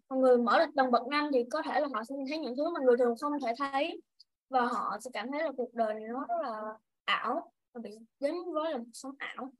còn 0.07 0.21
người 0.21 0.37
mở 0.37 0.59
được 0.59 0.71
tầng 0.75 0.91
bậc 0.91 1.07
năm 1.07 1.29
thì 1.33 1.43
có 1.51 1.61
thể 1.61 1.79
là 1.79 1.87
họ 1.93 2.03
sẽ 2.03 2.15
thấy 2.29 2.37
những 2.37 2.55
thứ 2.57 2.69
mà 2.69 2.79
người 2.83 2.97
thường 2.97 3.15
không 3.21 3.33
thể 3.45 3.53
thấy 3.57 4.01
và 4.49 4.65
họ 4.65 4.97
sẽ 5.01 5.09
cảm 5.13 5.31
thấy 5.31 5.43
là 5.43 5.51
cuộc 5.57 5.73
đời 5.73 5.93
này 5.93 6.03
nó 6.07 6.25
rất 6.29 6.41
là 6.43 6.61
ảo. 7.05 7.51
Và 7.73 7.81
bị 7.83 7.91
dính 8.19 8.53
với 8.53 8.71
là 8.71 8.77
một 8.77 8.85
sống 8.93 9.15
ảo. 9.17 9.51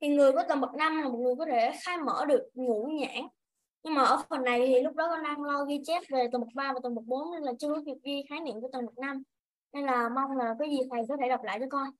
Thì 0.00 0.08
người 0.08 0.32
có 0.32 0.42
tầng 0.42 0.60
bậc 0.60 0.74
năm 0.74 1.02
là 1.02 1.08
một 1.08 1.18
người 1.18 1.34
có 1.38 1.46
thể 1.46 1.72
khai 1.82 1.98
mở 1.98 2.24
được 2.28 2.50
ngũ 2.54 2.86
nhãn. 2.86 3.28
Nhưng 3.82 3.94
mà 3.94 4.02
ở 4.04 4.22
phần 4.30 4.44
này 4.44 4.66
thì 4.66 4.82
lúc 4.82 4.94
đó 4.94 5.08
con 5.08 5.22
đang 5.22 5.44
lo 5.44 5.64
ghi 5.64 5.80
chép 5.84 6.02
về 6.08 6.28
tầng 6.32 6.40
bậc 6.40 6.54
3 6.54 6.72
và 6.72 6.80
tầng 6.82 6.94
bậc 6.94 7.04
4 7.04 7.32
nên 7.32 7.42
là 7.42 7.52
chưa 7.58 7.74
có 7.74 7.82
kịp 7.86 7.96
ghi 8.02 8.24
khái 8.28 8.40
niệm 8.40 8.60
của 8.60 8.68
tầng 8.72 8.86
bậc 8.86 8.98
5 8.98 9.22
nên 9.72 9.84
là 9.84 10.08
mong 10.08 10.36
là 10.36 10.54
cái 10.58 10.70
gì 10.70 10.78
thầy 10.90 11.02
có 11.08 11.16
thể 11.20 11.28
đọc 11.28 11.42
lại 11.42 11.58
cho 11.60 11.66
con. 11.70 11.90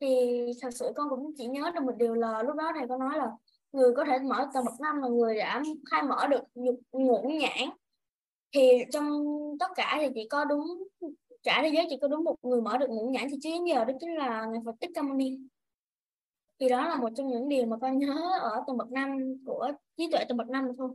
Thì 0.00 0.40
thật 0.60 0.70
sự 0.72 0.92
con 0.96 1.10
cũng 1.10 1.32
chỉ 1.36 1.46
nhớ 1.46 1.70
được 1.74 1.82
một 1.82 1.96
điều 1.96 2.14
là 2.14 2.42
lúc 2.42 2.56
đó 2.56 2.72
thầy 2.74 2.88
có 2.88 2.96
nói 2.96 3.18
là 3.18 3.30
người 3.72 3.94
có 3.96 4.04
thể 4.04 4.18
mở 4.18 4.48
tầng 4.54 4.64
bậc 4.64 4.80
năm 4.80 5.02
là 5.02 5.08
người 5.08 5.38
đã 5.38 5.62
khai 5.90 6.02
mở 6.02 6.26
được 6.26 6.42
ngũ 6.92 7.30
nhãn 7.40 7.70
thì 8.52 8.60
trong 8.92 9.24
tất 9.60 9.66
cả 9.76 9.96
thì 10.00 10.06
chỉ 10.14 10.28
có 10.30 10.44
đúng 10.44 10.82
cả 11.42 11.60
thế 11.62 11.70
giới 11.74 11.86
chỉ 11.90 11.96
có 12.00 12.08
đúng 12.08 12.24
một 12.24 12.36
người 12.42 12.60
mở 12.60 12.78
được 12.78 12.86
ngũ 12.88 13.10
nhãn 13.10 13.26
thì 13.30 13.36
chứ 13.42 13.50
nhờ 13.62 13.84
đó 13.84 13.94
chính 14.00 14.14
là 14.14 14.46
ngài 14.46 14.62
Phật 14.64 14.74
Tích 14.80 14.90
Ca 14.94 15.02
Mâu 15.02 15.14
Ni. 15.14 15.38
Thì 16.58 16.68
đó 16.68 16.88
là 16.88 16.96
một 16.96 17.08
trong 17.16 17.28
những 17.28 17.48
điều 17.48 17.66
mà 17.66 17.76
con 17.80 17.98
nhớ 17.98 18.38
ở 18.40 18.64
tầng 18.66 18.76
bậc 18.76 18.90
năm 18.90 19.18
của 19.46 19.72
trí 19.96 20.08
tuệ 20.12 20.24
tầng 20.24 20.36
bậc 20.38 20.48
năm 20.48 20.68
thôi. 20.78 20.90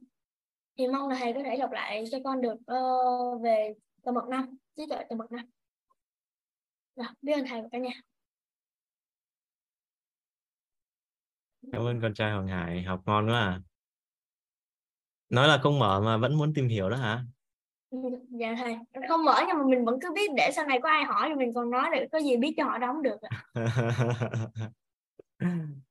Thì 0.78 0.88
mong 0.88 1.10
là 1.10 1.18
thầy 1.20 1.34
có 1.34 1.40
thể 1.44 1.58
đọc 1.58 1.72
lại 1.72 2.04
cho 2.12 2.18
con 2.24 2.42
được 2.42 2.54
uh, 2.54 3.42
về 3.42 3.74
tầng 4.04 4.16
bậc 4.16 4.28
năm 4.28 4.58
trí 4.76 4.86
tuệ 4.90 5.04
tầng 5.10 5.18
bậc 5.18 5.32
năm. 5.32 5.46
Rồi 6.96 7.08
biết 7.22 7.34
ơn 7.34 7.46
thầy 7.48 7.62
và 7.62 7.68
cả 7.72 7.78
nhà. 7.78 8.02
Cảm 11.72 11.82
ơn 11.82 12.02
con 12.02 12.14
trai 12.14 12.32
Hoàng 12.32 12.48
Hải 12.48 12.84
học 12.84 13.02
ngon 13.06 13.28
quá 13.28 13.40
à. 13.40 13.62
Nói 15.30 15.48
là 15.48 15.60
không 15.64 15.80
mở 15.80 16.02
mà 16.02 16.18
vẫn 16.18 16.38
muốn 16.38 16.54
tìm 16.54 16.68
hiểu 16.68 16.90
đó 16.90 16.98
hả? 16.98 17.26
dạ 18.40 18.56
thầy 18.58 18.78
không 19.10 19.26
mở 19.26 19.36
nhưng 19.48 19.58
mà 19.58 19.64
mình 19.66 19.86
vẫn 19.86 20.00
cứ 20.02 20.12
biết 20.16 20.32
để 20.36 20.52
sau 20.56 20.66
này 20.66 20.80
có 20.84 20.90
ai 20.90 21.04
hỏi 21.04 21.30
thì 21.30 21.36
mình 21.36 21.54
còn 21.54 21.70
nói 21.70 21.90
để 21.92 22.08
có 22.12 22.20
gì 22.20 22.38
biết 22.38 22.54
cho 22.58 22.64
họ 22.64 22.78
đóng 22.78 23.04
được 23.04 23.18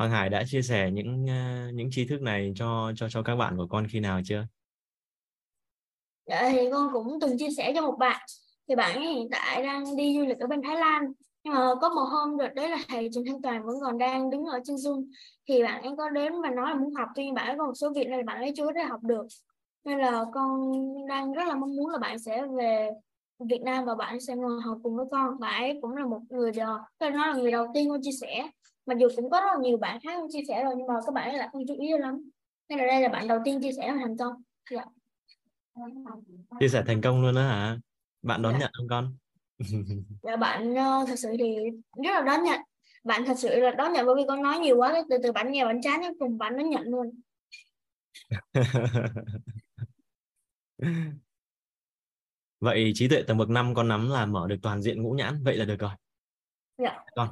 Hoàng 0.00 0.10
Hải 0.10 0.28
đã 0.28 0.44
chia 0.46 0.62
sẻ 0.62 0.90
những 0.90 1.24
uh, 1.24 1.74
những 1.74 1.88
tri 1.90 2.04
thức 2.04 2.22
này 2.22 2.52
cho 2.56 2.92
cho 2.96 3.08
cho 3.08 3.22
các 3.22 3.36
bạn 3.36 3.56
của 3.56 3.66
con 3.66 3.86
khi 3.90 4.00
nào 4.00 4.20
chưa? 4.24 4.46
Dạ 6.26 6.48
thì 6.52 6.58
con 6.72 6.88
cũng 6.92 7.18
từng 7.20 7.38
chia 7.38 7.50
sẻ 7.56 7.72
cho 7.74 7.82
một 7.82 7.96
bạn. 7.98 8.20
Thì 8.68 8.76
bạn 8.76 8.96
ấy 8.96 9.14
hiện 9.14 9.28
tại 9.30 9.62
đang 9.62 9.96
đi 9.96 10.18
du 10.18 10.26
lịch 10.26 10.38
ở 10.38 10.46
bên 10.46 10.62
Thái 10.62 10.76
Lan. 10.76 11.12
Nhưng 11.44 11.54
mà 11.54 11.74
có 11.80 11.88
một 11.88 12.04
hôm 12.10 12.36
rồi 12.36 12.48
đấy 12.54 12.68
là 12.68 12.78
thầy 12.88 13.08
Trần 13.12 13.24
Thanh 13.26 13.42
Toàn 13.42 13.66
vẫn 13.66 13.76
còn 13.80 13.98
đang 13.98 14.30
đứng 14.30 14.44
ở 14.44 14.60
trên 14.64 14.76
Zoom. 14.76 15.10
Thì 15.48 15.62
bạn 15.62 15.82
ấy 15.82 15.92
có 15.98 16.08
đến 16.08 16.32
và 16.42 16.50
nói 16.50 16.70
là 16.70 16.74
muốn 16.74 16.94
học. 16.94 17.08
Tuy 17.16 17.24
nhiên 17.24 17.34
bạn 17.34 17.46
ấy 17.46 17.56
có 17.58 17.66
một 17.66 17.74
số 17.74 17.92
việc 17.94 18.08
nên 18.08 18.26
bạn 18.26 18.38
ấy 18.38 18.52
chưa 18.56 18.66
có 18.66 18.72
thể 18.76 18.82
học 18.82 19.00
được 19.02 19.26
nên 19.84 19.98
là 19.98 20.24
con 20.32 20.72
đang 21.08 21.32
rất 21.32 21.48
là 21.48 21.54
mong 21.54 21.76
muốn 21.76 21.90
là 21.90 21.98
bạn 21.98 22.18
sẽ 22.18 22.46
về 22.58 22.90
Việt 23.48 23.62
Nam 23.62 23.84
và 23.84 23.94
bạn 23.94 24.20
sẽ 24.20 24.36
ngồi 24.36 24.60
học 24.62 24.78
cùng 24.82 24.96
với 24.96 25.06
con. 25.10 25.40
Bạn 25.40 25.62
ấy 25.62 25.78
cũng 25.82 25.96
là 25.96 26.06
một 26.06 26.20
người 26.30 26.52
đó 26.52 26.86
tôi 26.98 27.10
nói 27.10 27.28
là 27.28 27.34
người 27.34 27.50
đầu 27.50 27.66
tiên 27.74 27.88
con 27.88 28.00
chia 28.02 28.12
sẻ. 28.20 28.50
Mặc 28.86 28.98
dù 28.98 29.08
cũng 29.16 29.30
có 29.30 29.40
rất 29.40 29.46
là 29.46 29.58
nhiều 29.60 29.76
bạn 29.76 29.98
khác 30.02 30.12
con 30.16 30.28
chia 30.30 30.44
sẻ 30.48 30.64
rồi 30.64 30.74
nhưng 30.76 30.86
mà 30.86 30.94
các 31.06 31.14
bạn 31.14 31.28
ấy 31.28 31.38
lại 31.38 31.48
không 31.52 31.62
chú 31.68 31.74
ý 31.80 31.88
lắm. 31.98 32.30
Nên 32.68 32.78
là 32.78 32.86
đây 32.86 33.02
là 33.02 33.08
bạn 33.08 33.28
đầu 33.28 33.38
tiên 33.44 33.60
chia 33.62 33.72
sẻ 33.72 33.94
thành 34.00 34.16
công 34.16 34.32
dạ. 34.70 34.84
chia 36.60 36.68
sẻ 36.68 36.82
thành 36.86 37.00
công 37.00 37.22
luôn 37.22 37.34
đó 37.34 37.42
hả? 37.42 37.78
Bạn 38.22 38.42
đón 38.42 38.52
dạ. 38.52 38.58
nhận 38.58 38.70
không 38.72 38.88
con? 38.88 39.16
Dạ 40.22 40.36
bạn 40.36 40.72
uh, 40.72 41.08
thật 41.08 41.18
sự 41.18 41.28
thì 41.38 41.56
rất 42.04 42.10
là 42.14 42.20
đón 42.20 42.44
nhận. 42.44 42.60
Bạn 43.04 43.24
thật 43.26 43.38
sự 43.38 43.60
là 43.60 43.70
đón 43.70 43.92
nhận 43.92 44.06
bởi 44.06 44.14
vì 44.16 44.22
con 44.28 44.42
nói 44.42 44.58
nhiều 44.58 44.76
quá 44.76 45.02
từ 45.10 45.16
từ 45.22 45.32
bạn 45.32 45.52
nghe 45.52 45.64
bạn 45.64 45.82
chán 45.82 46.00
cùng 46.18 46.38
bạn 46.38 46.56
đón 46.56 46.70
nhận 46.70 46.82
luôn 46.82 47.20
vậy 52.60 52.92
trí 52.94 53.08
tuệ 53.08 53.22
tầng 53.22 53.38
bậc 53.38 53.48
5 53.48 53.74
con 53.74 53.88
nắm 53.88 54.10
là 54.10 54.26
mở 54.26 54.46
được 54.48 54.56
toàn 54.62 54.82
diện 54.82 55.02
ngũ 55.02 55.12
nhãn 55.12 55.42
vậy 55.42 55.56
là 55.56 55.64
được 55.64 55.78
rồi 55.78 55.90
dạ. 56.78 57.04
con 57.14 57.28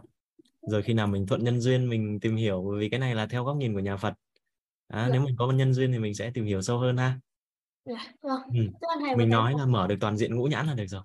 rồi 0.62 0.82
khi 0.82 0.94
nào 0.94 1.06
mình 1.06 1.26
thuận 1.26 1.44
nhân 1.44 1.60
duyên 1.60 1.88
mình 1.88 2.20
tìm 2.20 2.36
hiểu 2.36 2.70
vì 2.78 2.88
cái 2.88 3.00
này 3.00 3.14
là 3.14 3.26
theo 3.26 3.44
góc 3.44 3.56
nhìn 3.56 3.74
của 3.74 3.80
nhà 3.80 3.96
Phật 3.96 4.14
à, 4.88 5.06
dạ. 5.06 5.08
nếu 5.12 5.22
mình 5.22 5.36
có 5.38 5.52
nhân 5.52 5.72
duyên 5.72 5.92
thì 5.92 5.98
mình 5.98 6.14
sẽ 6.14 6.30
tìm 6.30 6.44
hiểu 6.44 6.62
sâu 6.62 6.78
hơn 6.78 6.96
ha 6.96 7.20
dạ, 7.84 8.12
vâng. 8.20 8.42
ừ. 8.52 9.14
mình 9.16 9.28
nói 9.28 9.54
là 9.58 9.66
mở 9.66 9.86
được 9.86 9.96
toàn 10.00 10.16
diện 10.16 10.36
ngũ 10.36 10.44
nhãn 10.44 10.66
là 10.66 10.74
được 10.74 10.86
rồi 10.86 11.02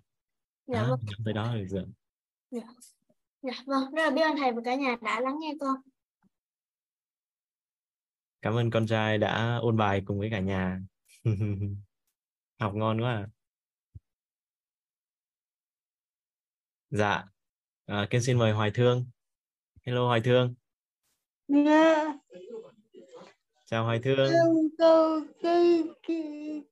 dạ, 0.67 0.79
à, 0.79 0.87
vâng. 0.89 0.99
tới 1.25 1.33
đó 1.33 1.47
là 1.47 1.55
được 1.55 1.67
rồi 1.69 1.85
dạ. 2.51 2.67
dạ 3.41 3.53
vâng 3.65 3.95
rất 3.95 4.03
là 4.03 4.09
biết 4.09 4.21
ơn 4.21 4.37
thầy 4.37 4.51
và 4.51 4.61
cả 4.65 4.75
nhà 4.75 4.95
đã 5.01 5.19
lắng 5.19 5.35
nghe 5.39 5.53
con 5.59 5.75
cảm 8.41 8.53
ơn 8.53 8.69
con 8.69 8.87
trai 8.87 9.17
đã 9.17 9.55
ôn 9.61 9.77
bài 9.77 10.01
cùng 10.05 10.19
với 10.19 10.29
cả 10.29 10.39
nhà 10.39 10.79
học 12.63 12.75
ngon 12.75 13.01
quá 13.01 13.11
à. 13.11 13.27
dạ. 16.89 17.23
À, 17.85 18.07
Kiên 18.09 18.21
xin 18.21 18.37
mời 18.37 18.51
Hoài 18.51 18.71
Thương. 18.73 19.05
Hello 19.85 20.07
Hoài 20.07 20.21
Thương. 20.21 20.55
Dạ. 21.47 22.13
Chào 23.65 23.83
Hoài 23.83 23.99
Thương. 24.03 24.31
Câu 24.77 25.21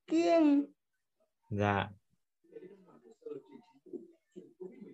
Kiên. 0.07 0.65
Dạ. 1.49 1.89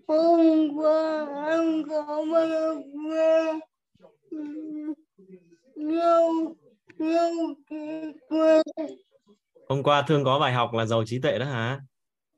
Hôm 0.08 0.78
qua 0.78 1.26
em 1.52 1.84
có 1.90 2.24
một 2.24 2.82
nghe 2.94 3.54
nhiều 5.76 6.56
nhiều 6.98 7.56
quê 8.30 8.62
hôm 9.70 9.84
qua 9.84 10.02
Thương 10.08 10.24
có 10.24 10.40
bài 10.40 10.54
học 10.54 10.74
là 10.74 10.86
giàu 10.86 11.04
trí 11.06 11.20
tuệ 11.22 11.40
đó 11.40 11.46
hả 11.46 11.80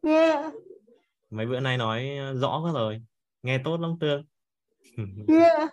dạ 0.01 0.51
mấy 1.29 1.45
bữa 1.45 1.59
nay 1.59 1.77
nói 1.77 2.09
rõ 2.41 2.61
quá 2.63 2.71
rồi 2.73 3.01
nghe 3.43 3.57
tốt 3.63 3.79
lắm 3.79 3.95
Thương 4.01 4.23
dạ 5.27 5.67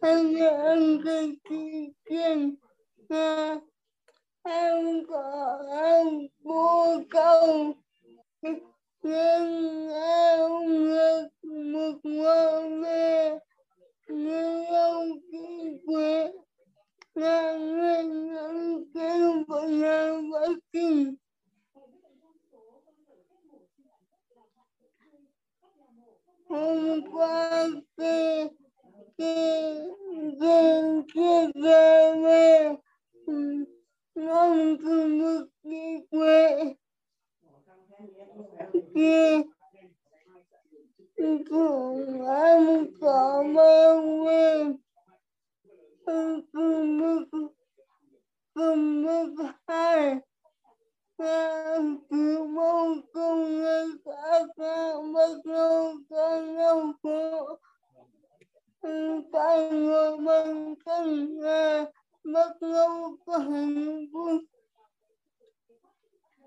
em 0.00 0.34
em 0.34 1.00
kiên 2.08 2.54
dạ 3.08 3.56
em 4.42 5.06
có 5.08 5.58
em 5.70 6.06
vô 6.44 7.02
câu 7.10 7.74
nhưng 9.02 9.88
em 9.92 10.50
ngược 10.66 11.28
một 11.72 11.98
ngoan 12.02 12.82
về 12.82 13.38
nhưng 14.08 14.66
ông 14.66 15.08
kỳ 15.32 15.78
quê 15.86 16.32
hôm 26.48 27.00
qua 27.12 27.66
khi 27.96 28.46
khi 29.18 29.34
khi 30.40 31.02
khi 31.14 31.52
về 31.62 32.14
về 32.22 32.74
non 34.14 34.76
cứ 34.82 35.06
mức 35.06 35.48
đi 35.62 35.96
quê 36.10 36.74
khi 38.94 39.42
cùng 41.50 42.26
em 42.26 42.86
có 43.00 43.44
mang 43.46 44.24
về 44.24 44.64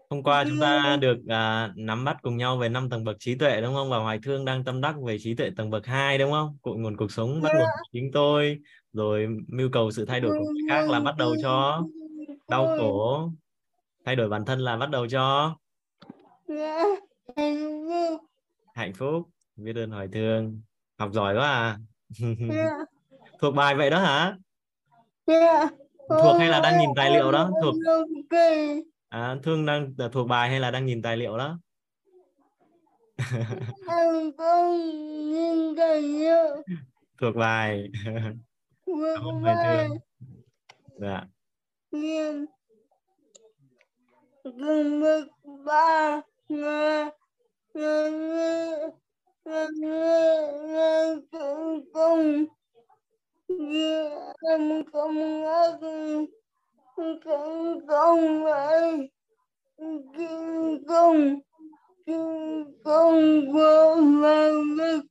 hôm 0.09 0.23
qua 0.23 0.45
chúng 0.47 0.59
ta 0.61 0.97
được 1.01 1.17
à, 1.27 1.73
nắm 1.75 2.05
bắt 2.05 2.17
cùng 2.21 2.37
nhau 2.37 2.57
về 2.57 2.69
năm 2.69 2.89
tầng 2.89 3.03
bậc 3.03 3.15
trí 3.19 3.35
tuệ 3.35 3.61
đúng 3.61 3.73
không? 3.73 3.89
Và 3.89 3.97
hoài 3.97 4.19
thương 4.23 4.45
đang 4.45 4.63
tâm 4.63 4.81
đắc 4.81 4.95
về 5.05 5.17
trí 5.19 5.35
tuệ 5.35 5.49
tầng 5.57 5.69
bậc 5.69 5.85
2 5.85 6.17
đúng 6.17 6.31
không? 6.31 6.57
Cội 6.61 6.77
nguồn 6.77 6.97
cuộc 6.97 7.11
sống 7.11 7.41
bắt 7.41 7.49
nguồn 7.53 7.65
của 7.65 7.83
chính 7.93 8.11
tôi 8.13 8.59
rồi 8.93 9.27
mưu 9.47 9.69
cầu 9.71 9.91
sự 9.91 10.05
thay 10.05 10.19
đổi 10.19 10.37
của 10.39 10.45
người 10.51 10.61
khác 10.69 10.89
là 10.89 10.99
bắt 10.99 11.15
đầu 11.17 11.35
cho 11.41 11.83
đau 12.47 12.67
khổ. 12.77 13.29
Thay 14.05 14.15
đổi 14.15 14.29
bản 14.29 14.45
thân 14.45 14.59
là 14.59 14.77
bắt 14.77 14.89
đầu 14.89 15.07
cho 15.07 15.55
hạnh 18.73 18.93
phúc. 18.93 19.29
Biết 19.55 19.75
ơn 19.75 19.91
hỏi 19.91 20.07
thương. 20.13 20.61
Học 20.97 21.11
giỏi 21.13 21.35
quá 21.35 21.49
à. 21.51 21.77
Thuộc 23.39 23.55
bài 23.55 23.75
vậy 23.75 23.89
đó 23.89 23.99
hả? 23.99 24.37
Thuộc 26.09 26.39
hay 26.39 26.49
là 26.49 26.59
đang 26.59 26.79
nhìn 26.79 26.89
tài 26.95 27.11
liệu 27.11 27.31
đó? 27.31 27.49
Thuộc. 27.63 27.75
À, 29.09 29.35
thương 29.43 29.65
đang 29.65 29.93
thuộc 30.11 30.27
bài 30.27 30.49
hay 30.49 30.59
là 30.59 30.71
đang 30.71 30.85
nhìn 30.85 31.01
tài 31.01 31.17
liệu 31.17 31.37
đó? 31.37 31.59
Thuộc 37.21 37.35
bài 37.35 37.89
ơn 38.89 39.43
thương 39.43 39.97
dạ. 40.99 41.27
Nhìn 41.91 42.45
gừng 44.43 44.99
mực 44.99 45.27
ba 45.65 46.21
nghe 46.49 47.09
nghe 47.73 48.09
nghe 49.45 49.67
nghe 50.67 51.15
tự 51.31 51.81
công 51.93 52.45
nghe 53.47 54.09
em 54.51 54.83
không 54.93 55.41
ngất 55.41 55.79
tự 56.97 57.79
công 57.87 58.43
vậy 58.43 59.09
kinh 60.17 60.83
công 60.87 61.39
kinh 62.05 62.65
công 62.83 63.51
vô 63.53 63.95
vào 64.21 64.53
lực 64.53 65.03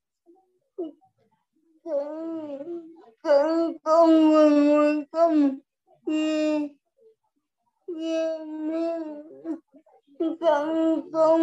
tự 3.22 3.72
công 3.84 4.32
và 4.32 4.48
ngồi 4.48 5.04
công 5.12 5.58
nghe 6.06 6.68
nghe 7.86 8.98
con 10.40 11.10
không 11.12 11.40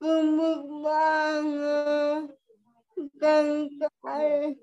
không 0.00 0.38
biết 0.38 0.56
ba 0.84 1.42
càng 3.20 3.68
cãi 4.02 4.54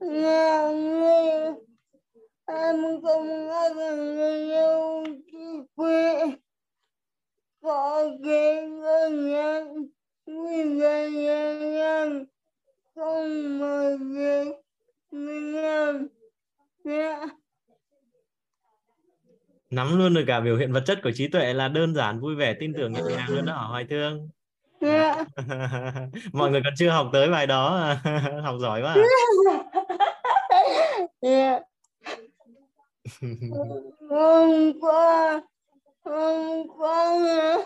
nghe 0.00 0.72
nghe 0.72 1.52
em 2.46 2.82
không 3.02 3.28
nghe 3.28 3.70
người 3.74 4.40
yêu 4.50 5.04
quê 5.76 6.26
có 7.62 8.10
cái 8.24 8.66
người 8.68 9.10
nhận 9.10 9.88
nguyên 10.26 10.80
về 10.80 11.10
nhân 11.10 12.26
không 12.94 13.58
mời 13.58 13.98
về 13.98 14.44
nhân 15.10 16.08
nắm 19.70 19.98
luôn 19.98 20.14
được 20.14 20.24
cả 20.26 20.40
biểu 20.40 20.56
hiện 20.56 20.72
vật 20.72 20.82
chất 20.86 20.98
của 21.02 21.10
trí 21.14 21.28
tuệ 21.28 21.54
là 21.54 21.68
đơn 21.68 21.94
giản, 21.94 22.20
vui 22.20 22.34
vẻ, 22.34 22.54
tin 22.60 22.72
tưởng, 22.76 22.92
nhẹ 22.92 23.00
nhàng 23.08 23.28
luôn 23.28 23.46
đó 23.46 23.66
hoài 23.70 23.86
thương 23.90 24.28
yeah. 24.80 25.26
mọi 26.32 26.50
người 26.50 26.60
còn 26.64 26.72
chưa 26.78 26.90
học 26.90 27.10
tới 27.12 27.28
bài 27.28 27.46
đó, 27.46 27.94
học 28.42 28.56
giỏi 28.60 28.82
quá 28.82 28.94
à. 28.94 29.04
nha 31.20 31.60
hôm 34.10 34.80
qua 34.80 35.40
hôm 36.04 36.68
qua 36.78 37.64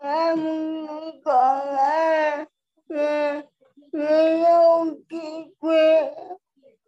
em 0.00 0.38
còn 1.24 1.66
là 1.66 2.44
người 2.88 3.42
người 3.92 4.36
yêu 4.36 4.98
kỳ 5.08 5.44
quê 5.58 6.14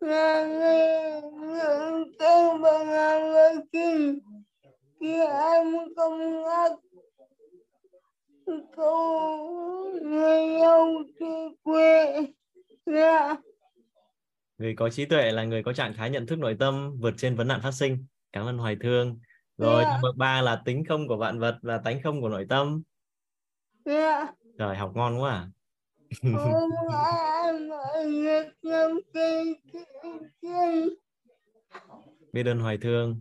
là 0.00 0.46
người 0.46 1.20
người 1.40 2.04
tên 2.18 2.62
bằng 2.62 2.86
người 3.30 3.52
kinh 3.72 4.18
khi 5.00 5.12
em 5.20 5.74
không 5.96 6.42
ngắt 6.42 6.72
câu 8.76 9.90
người 10.02 10.40
yêu 10.40 11.04
kỳ 11.18 11.56
quê 11.62 12.22
là 12.86 13.36
người 14.58 14.74
có 14.76 14.90
trí 14.90 15.04
tuệ 15.04 15.32
là 15.32 15.44
người 15.44 15.62
có 15.62 15.72
trạng 15.72 15.94
thái 15.94 16.10
nhận 16.10 16.26
thức 16.26 16.38
nội 16.38 16.56
tâm 16.58 16.96
vượt 17.00 17.14
trên 17.16 17.36
vấn 17.36 17.48
nạn 17.48 17.60
phát 17.62 17.72
sinh. 17.72 18.06
Cảm 18.32 18.46
ơn 18.46 18.58
hoài 18.58 18.76
thương 18.80 19.18
rồi 19.58 19.84
Dạ. 19.84 19.92
number 19.92 20.16
ba 20.16 20.42
là 20.42 20.62
tính 20.64 20.84
không 20.88 21.08
của 21.08 21.16
vạn 21.16 21.38
vật 21.38 21.58
và 21.62 21.78
tánh 21.78 22.02
không 22.02 22.20
của 22.20 22.28
nội 22.28 22.46
tâm. 22.48 22.82
Là 23.84 24.32
trời 24.58 24.76
học 24.76 24.92
ngon 24.94 25.20
quá 25.20 25.30
à. 25.30 25.48
Biết 32.32 32.46
ơn 32.46 32.60
hoài 32.60 32.78
thương. 32.78 33.20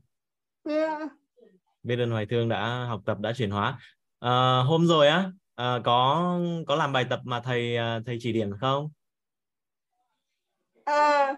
Là 0.63 0.99
biết 1.83 1.99
ơn 1.99 2.11
hoài 2.11 2.25
thương 2.25 2.49
đã 2.49 2.85
học 2.85 3.01
tập 3.05 3.19
đã 3.19 3.33
chuyển 3.33 3.51
hóa. 3.51 3.79
À, 4.19 4.59
hôm 4.65 4.87
rồi 4.87 5.07
á 5.07 5.31
à, 5.55 5.79
có 5.83 6.39
có 6.67 6.75
làm 6.75 6.93
bài 6.93 7.05
tập 7.09 7.19
mà 7.23 7.41
thầy 7.41 7.77
à, 7.77 7.99
thầy 8.05 8.17
chỉ 8.19 8.33
điểm 8.33 8.51
không? 8.61 8.89
À 10.85 11.33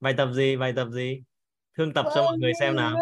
bài 0.00 0.14
tập 0.16 0.28
gì 0.32 0.56
bài 0.56 0.72
tập 0.76 0.88
gì 0.90 1.22
thương 1.76 1.92
tập 1.94 2.06
cho 2.14 2.22
mọi 2.22 2.38
người 2.38 2.52
xem 2.60 2.76
nào. 2.76 2.96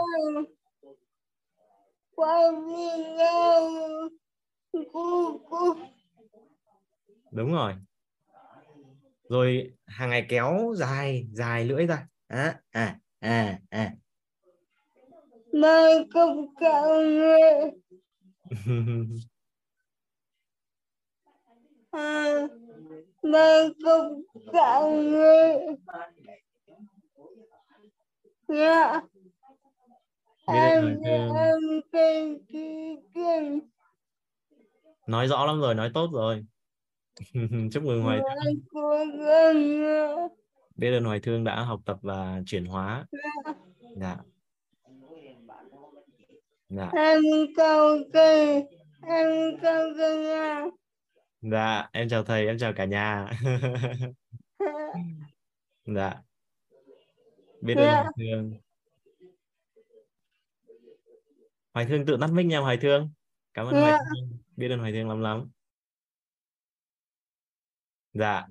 Đúng 7.30 7.52
rồi. 7.52 7.74
Rồi 9.28 9.72
hàng 9.86 10.10
ngày 10.10 10.26
kéo 10.28 10.74
dài 10.76 11.26
dài 11.32 11.64
lưỡi 11.64 11.86
ra. 11.86 12.08
À 12.26 12.60
à 12.70 12.98
à 13.20 13.58
à. 13.70 13.92
mai 15.52 16.08
công 16.14 16.54
cạo 16.60 17.00
người 17.00 17.70
mai 23.22 23.70
cạo 24.52 24.90
người 24.90 25.56
dạ 28.52 29.00
em 30.46 31.00
em 31.02 31.58
kinh 31.92 32.38
kinh 33.14 33.60
nói 35.06 35.28
rõ 35.28 35.46
lắm 35.46 35.60
rồi 35.60 35.74
nói 35.74 35.90
tốt 35.94 36.10
rồi. 36.12 36.44
Chúc 37.72 37.82
mừng 37.82 38.02
hoài 38.02 38.20
thương 38.20 38.62
biết 40.76 40.92
ơn 40.92 41.04
hoài 41.04 41.20
thương 41.20 41.44
đã 41.44 41.62
học 41.62 41.80
tập 41.84 41.98
và 42.02 42.40
chuyển 42.46 42.66
hóa. 42.66 43.06
Dạ. 43.96 44.16
Dạ. 46.68 46.90
Em 46.94 47.22
cầu 47.56 47.98
cây 48.12 48.64
em 49.08 49.28
cầu 49.62 49.88
cây 49.96 50.18
nha 50.18 50.64
dạ 51.40 51.88
em 51.92 52.08
chào 52.08 52.24
thầy 52.24 52.46
em 52.46 52.58
chào 52.58 52.72
cả 52.72 52.84
nhà. 52.84 53.30
Dạ 55.86 56.22
biết 57.62 57.74
ơn 57.74 57.88
hoài 57.88 58.06
thương. 58.18 58.54
Hoài 61.74 61.86
thương 61.86 62.06
tự 62.06 62.16
tắt 62.20 62.30
mic 62.32 62.46
nha 62.46 62.58
hoài 62.58 62.76
thương. 62.76 63.10
Cảm 63.54 63.66
ơn 63.66 63.74
hoài 63.74 63.92
thương. 63.92 64.38
Biết 64.56 64.68
ơn 64.68 64.78
hoài 64.78 64.92
thương 64.92 65.08
lắm 65.08 65.20
lắm. 65.20 65.48
Dạ. 68.12 68.46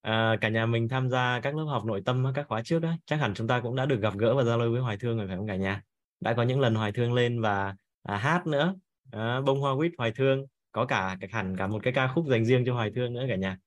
À, 0.00 0.36
cả 0.40 0.48
nhà 0.48 0.66
mình 0.66 0.88
tham 0.88 1.10
gia 1.10 1.40
các 1.40 1.56
lớp 1.56 1.64
học 1.64 1.84
nội 1.84 2.02
tâm 2.04 2.32
các 2.34 2.46
khóa 2.48 2.62
trước 2.64 2.78
đấy 2.78 2.96
chắc 3.06 3.16
hẳn 3.16 3.34
chúng 3.34 3.46
ta 3.48 3.60
cũng 3.60 3.76
đã 3.76 3.86
được 3.86 4.00
gặp 4.00 4.14
gỡ 4.18 4.34
và 4.34 4.44
giao 4.44 4.58
lưu 4.58 4.72
với 4.72 4.80
hoài 4.80 4.96
thương 4.96 5.18
rồi 5.18 5.26
phải 5.26 5.36
không 5.36 5.46
cả 5.46 5.56
nhà? 5.56 5.82
Đã 6.20 6.34
có 6.34 6.42
những 6.42 6.60
lần 6.60 6.74
hoài 6.74 6.92
thương 6.92 7.12
lên 7.12 7.40
và 7.40 7.76
à, 8.02 8.16
hát 8.16 8.46
nữa. 8.46 8.74
À, 9.12 9.40
bông 9.40 9.60
hoa 9.60 9.76
quýt 9.76 9.92
hoài 9.98 10.12
thương. 10.12 10.46
Có 10.72 10.86
cả 10.86 11.16
cả 11.20 11.28
hẳn 11.30 11.56
cả 11.56 11.66
một 11.66 11.80
cái 11.82 11.92
ca 11.92 12.12
khúc 12.14 12.26
dành 12.26 12.44
riêng 12.44 12.64
cho 12.66 12.74
hoài 12.74 12.90
thương 12.94 13.12
nữa 13.12 13.24
cả 13.28 13.36
nhà. 13.36 13.58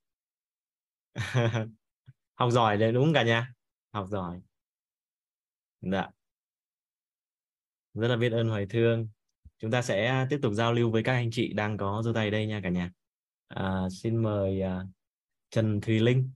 Học 2.35 2.51
giỏi 2.51 2.77
đấy 2.77 2.91
đúng 2.91 3.03
không 3.03 3.13
cả 3.13 3.23
nhà 3.23 3.53
học 3.91 4.08
giỏi. 4.10 4.41
Dạ. 5.82 6.10
Rất 7.93 8.08
là 8.08 8.17
biết 8.17 8.32
ơn 8.32 8.49
hoài 8.49 8.65
thương. 8.69 9.10
Chúng 9.58 9.71
ta 9.71 9.82
sẽ 9.82 10.08
à, 10.08 10.27
tiếp 10.30 10.39
tục 10.41 10.54
giao 10.54 10.73
lưu 10.73 10.91
với 10.91 11.04
các 11.04 11.13
anh 11.13 11.30
chị 11.32 11.54
đang 11.54 11.77
có 11.77 12.01
giơ 12.06 12.12
tay 12.15 12.32
đây 12.32 12.47
nha 12.47 12.60
cả 12.63 12.69
nhà. 12.69 12.91
À, 13.47 13.88
xin 13.91 14.17
mời 14.23 14.62
uh, 14.62 14.88
Trần 15.49 15.82
Thùy 15.82 15.99
Linh. 15.99 16.32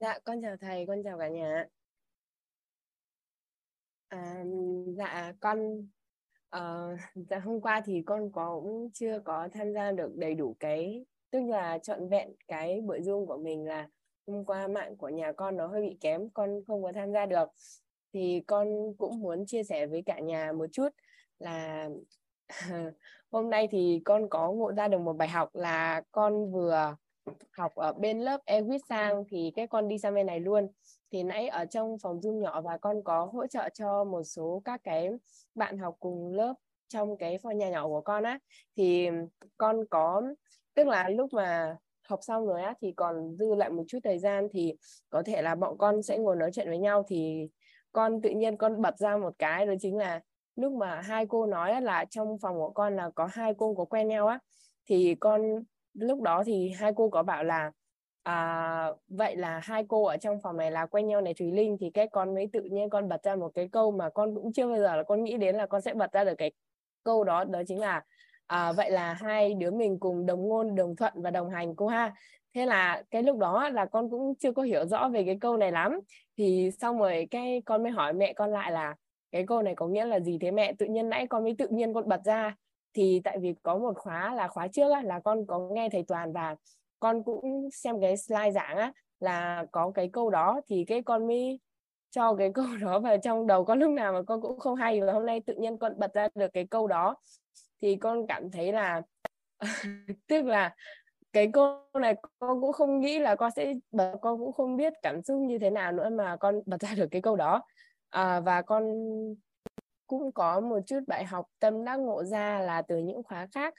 Dạ, 0.00 0.18
con 0.24 0.42
chào 0.42 0.56
thầy, 0.56 0.84
con 0.86 0.98
chào 1.04 1.18
cả 1.18 1.28
nhà. 1.28 1.64
À, 4.08 4.44
dạ, 4.96 5.32
con 5.40 5.58
ờ, 6.50 6.96
dạ 7.14 7.38
hôm 7.38 7.60
qua 7.60 7.82
thì 7.84 8.02
con 8.06 8.32
có 8.32 8.60
cũng 8.62 8.90
chưa 8.94 9.20
có 9.24 9.48
tham 9.52 9.72
gia 9.72 9.92
được 9.92 10.16
đầy 10.16 10.34
đủ 10.34 10.56
cái 10.60 11.04
tức 11.30 11.40
là 11.48 11.78
trọn 11.78 12.08
vẹn 12.08 12.32
cái 12.48 12.80
buổi 12.80 13.00
Zoom 13.00 13.26
của 13.26 13.36
mình 13.36 13.64
là 13.64 13.88
hôm 14.26 14.44
qua 14.44 14.68
mạng 14.68 14.96
của 14.96 15.08
nhà 15.08 15.32
con 15.32 15.56
nó 15.56 15.66
hơi 15.66 15.82
bị 15.82 15.96
kém, 16.00 16.30
con 16.30 16.60
không 16.66 16.82
có 16.82 16.92
tham 16.92 17.12
gia 17.12 17.26
được. 17.26 17.48
Thì 18.12 18.42
con 18.46 18.68
cũng 18.98 19.20
muốn 19.20 19.46
chia 19.46 19.62
sẻ 19.62 19.86
với 19.86 20.02
cả 20.06 20.18
nhà 20.20 20.52
một 20.52 20.66
chút 20.72 20.88
là 21.38 21.88
hôm 23.30 23.50
nay 23.50 23.68
thì 23.70 24.02
con 24.04 24.28
có 24.28 24.52
ngộ 24.52 24.72
ra 24.72 24.88
được 24.88 24.98
một 24.98 25.12
bài 25.12 25.28
học 25.28 25.48
là 25.52 26.02
con 26.12 26.52
vừa 26.52 26.96
học 27.52 27.74
ở 27.74 27.92
bên 27.92 28.20
lớp 28.20 28.40
Ewit 28.46 28.78
sang 28.88 29.24
thì 29.28 29.52
cái 29.56 29.66
con 29.66 29.88
đi 29.88 29.98
sang 29.98 30.14
bên 30.14 30.26
này 30.26 30.40
luôn 30.40 30.68
thì 31.10 31.22
nãy 31.22 31.48
ở 31.48 31.64
trong 31.64 31.98
phòng 31.98 32.20
Zoom 32.20 32.40
nhỏ 32.40 32.60
và 32.60 32.78
con 32.78 33.02
có 33.04 33.24
hỗ 33.32 33.46
trợ 33.46 33.68
cho 33.74 34.04
một 34.04 34.22
số 34.22 34.62
các 34.64 34.80
cái 34.84 35.10
bạn 35.54 35.78
học 35.78 35.96
cùng 36.00 36.32
lớp 36.32 36.54
trong 36.88 37.16
cái 37.16 37.38
phòng 37.38 37.58
nhà 37.58 37.70
nhỏ 37.70 37.88
của 37.88 38.00
con 38.00 38.22
á. 38.22 38.38
Thì 38.76 39.08
con 39.56 39.84
có, 39.90 40.22
tức 40.74 40.86
là 40.86 41.08
lúc 41.08 41.32
mà 41.32 41.76
học 42.08 42.18
xong 42.22 42.46
rồi 42.46 42.62
á, 42.62 42.74
thì 42.80 42.92
còn 42.92 43.36
dư 43.36 43.54
lại 43.54 43.70
một 43.70 43.84
chút 43.88 43.98
thời 44.04 44.18
gian, 44.18 44.48
thì 44.52 44.74
có 45.10 45.22
thể 45.22 45.42
là 45.42 45.54
bọn 45.54 45.78
con 45.78 46.02
sẽ 46.02 46.18
ngồi 46.18 46.36
nói 46.36 46.50
chuyện 46.52 46.68
với 46.68 46.78
nhau. 46.78 47.04
Thì 47.08 47.48
con 47.92 48.20
tự 48.20 48.30
nhiên 48.30 48.56
con 48.56 48.82
bật 48.82 48.98
ra 48.98 49.16
một 49.16 49.34
cái, 49.38 49.66
đó 49.66 49.72
chính 49.80 49.96
là 49.96 50.20
lúc 50.56 50.72
mà 50.72 51.00
hai 51.00 51.26
cô 51.26 51.46
nói 51.46 51.82
là 51.82 52.04
trong 52.10 52.38
phòng 52.38 52.56
của 52.56 52.70
con 52.70 52.96
là 52.96 53.10
có 53.14 53.28
hai 53.32 53.54
cô 53.58 53.74
có 53.74 53.84
quen 53.84 54.08
nhau 54.08 54.26
á. 54.26 54.38
Thì 54.86 55.14
con, 55.20 55.42
lúc 55.94 56.20
đó 56.20 56.42
thì 56.46 56.70
hai 56.70 56.92
cô 56.96 57.08
có 57.08 57.22
bảo 57.22 57.44
là 57.44 57.72
à, 58.22 58.92
vậy 59.08 59.36
là 59.36 59.60
hai 59.64 59.84
cô 59.88 60.04
ở 60.04 60.16
trong 60.16 60.40
phòng 60.42 60.56
này 60.56 60.70
là 60.70 60.86
quen 60.86 61.06
nhau 61.06 61.20
này 61.20 61.34
Thùy 61.34 61.52
Linh 61.52 61.76
thì 61.80 61.90
cái 61.90 62.08
con 62.08 62.34
mới 62.34 62.48
tự 62.52 62.62
nhiên 62.62 62.90
con 62.90 63.08
bật 63.08 63.22
ra 63.22 63.36
một 63.36 63.50
cái 63.54 63.68
câu 63.72 63.90
mà 63.90 64.08
con 64.10 64.34
cũng 64.34 64.52
chưa 64.52 64.66
bao 64.66 64.78
giờ 64.78 64.96
là 64.96 65.02
con 65.02 65.24
nghĩ 65.24 65.36
đến 65.36 65.56
là 65.56 65.66
con 65.66 65.80
sẽ 65.80 65.94
bật 65.94 66.12
ra 66.12 66.24
được 66.24 66.34
cái 66.38 66.52
câu 67.04 67.24
đó 67.24 67.44
đó 67.44 67.62
chính 67.66 67.80
là 67.80 68.02
à, 68.46 68.72
vậy 68.72 68.90
là 68.90 69.12
hai 69.12 69.54
đứa 69.54 69.70
mình 69.70 69.98
cùng 70.00 70.26
đồng 70.26 70.48
ngôn 70.48 70.74
đồng 70.74 70.96
thuận 70.96 71.12
và 71.16 71.30
đồng 71.30 71.50
hành 71.50 71.76
cô 71.76 71.86
ha. 71.86 72.14
Thế 72.54 72.66
là 72.66 73.02
cái 73.10 73.22
lúc 73.22 73.38
đó 73.38 73.68
là 73.68 73.86
con 73.86 74.10
cũng 74.10 74.34
chưa 74.34 74.52
có 74.52 74.62
hiểu 74.62 74.86
rõ 74.86 75.08
về 75.08 75.24
cái 75.24 75.38
câu 75.40 75.56
này 75.56 75.72
lắm. 75.72 76.00
Thì 76.36 76.70
xong 76.80 76.98
rồi 76.98 77.26
cái 77.30 77.62
con 77.64 77.82
mới 77.82 77.92
hỏi 77.92 78.12
mẹ 78.12 78.32
con 78.32 78.50
lại 78.50 78.72
là 78.72 78.94
cái 79.32 79.46
câu 79.46 79.62
này 79.62 79.74
có 79.74 79.88
nghĩa 79.88 80.04
là 80.04 80.20
gì 80.20 80.38
thế 80.40 80.50
mẹ? 80.50 80.72
Tự 80.78 80.86
nhiên 80.86 81.08
nãy 81.08 81.26
con 81.26 81.44
mới 81.44 81.54
tự 81.58 81.68
nhiên 81.68 81.94
con 81.94 82.08
bật 82.08 82.20
ra. 82.24 82.56
Thì 82.94 83.20
tại 83.24 83.38
vì 83.38 83.54
có 83.62 83.78
một 83.78 83.98
khóa 83.98 84.34
là 84.34 84.48
khóa 84.48 84.68
trước 84.68 84.92
á, 84.92 85.02
là 85.02 85.20
con 85.20 85.46
có 85.46 85.58
nghe 85.58 85.88
thầy 85.92 86.04
toàn 86.08 86.32
và 86.32 86.56
con 87.00 87.24
cũng 87.24 87.68
xem 87.72 88.00
cái 88.00 88.16
slide 88.16 88.50
giảng 88.50 88.76
á 88.76 88.92
là 89.20 89.66
có 89.72 89.92
cái 89.94 90.10
câu 90.12 90.30
đó 90.30 90.60
thì 90.68 90.84
cái 90.84 91.02
con 91.02 91.26
mới 91.26 91.60
cho 92.10 92.34
cái 92.34 92.50
câu 92.54 92.66
đó 92.80 93.00
vào 93.00 93.16
trong 93.22 93.46
đầu. 93.46 93.64
Con 93.64 93.78
lúc 93.78 93.90
nào 93.90 94.12
mà 94.12 94.22
con 94.22 94.40
cũng 94.40 94.58
không 94.58 94.74
hay 94.74 95.00
và 95.00 95.12
hôm 95.12 95.26
nay 95.26 95.40
tự 95.46 95.54
nhiên 95.54 95.78
con 95.78 95.98
bật 95.98 96.14
ra 96.14 96.28
được 96.34 96.52
cái 96.52 96.66
câu 96.66 96.86
đó 96.86 97.16
thì 97.82 97.96
con 97.96 98.26
cảm 98.26 98.50
thấy 98.50 98.72
là 98.72 99.02
tức 100.28 100.44
là 100.44 100.74
cái 101.32 101.50
câu 101.52 101.84
này 102.00 102.14
con 102.38 102.60
cũng 102.60 102.72
không 102.72 103.00
nghĩ 103.00 103.18
là 103.18 103.36
con 103.36 103.50
sẽ 103.56 103.74
bật 103.90 104.16
con 104.22 104.38
cũng 104.38 104.52
không 104.52 104.76
biết 104.76 104.92
cảm 105.02 105.22
xúc 105.22 105.40
như 105.40 105.58
thế 105.58 105.70
nào 105.70 105.92
nữa 105.92 106.08
mà 106.08 106.36
con 106.36 106.60
bật 106.66 106.80
ra 106.80 106.94
được 106.96 107.08
cái 107.10 107.22
câu 107.22 107.36
đó. 107.36 107.62
À, 108.10 108.40
và 108.40 108.62
con 108.62 108.84
cũng 110.06 110.32
có 110.32 110.60
một 110.60 110.78
chút 110.86 111.00
bài 111.06 111.24
học 111.24 111.46
tâm 111.58 111.84
đắc 111.84 111.96
ngộ 111.96 112.24
ra 112.24 112.60
là 112.60 112.82
từ 112.82 112.98
những 112.98 113.22
khóa 113.22 113.46
khác 113.54 113.74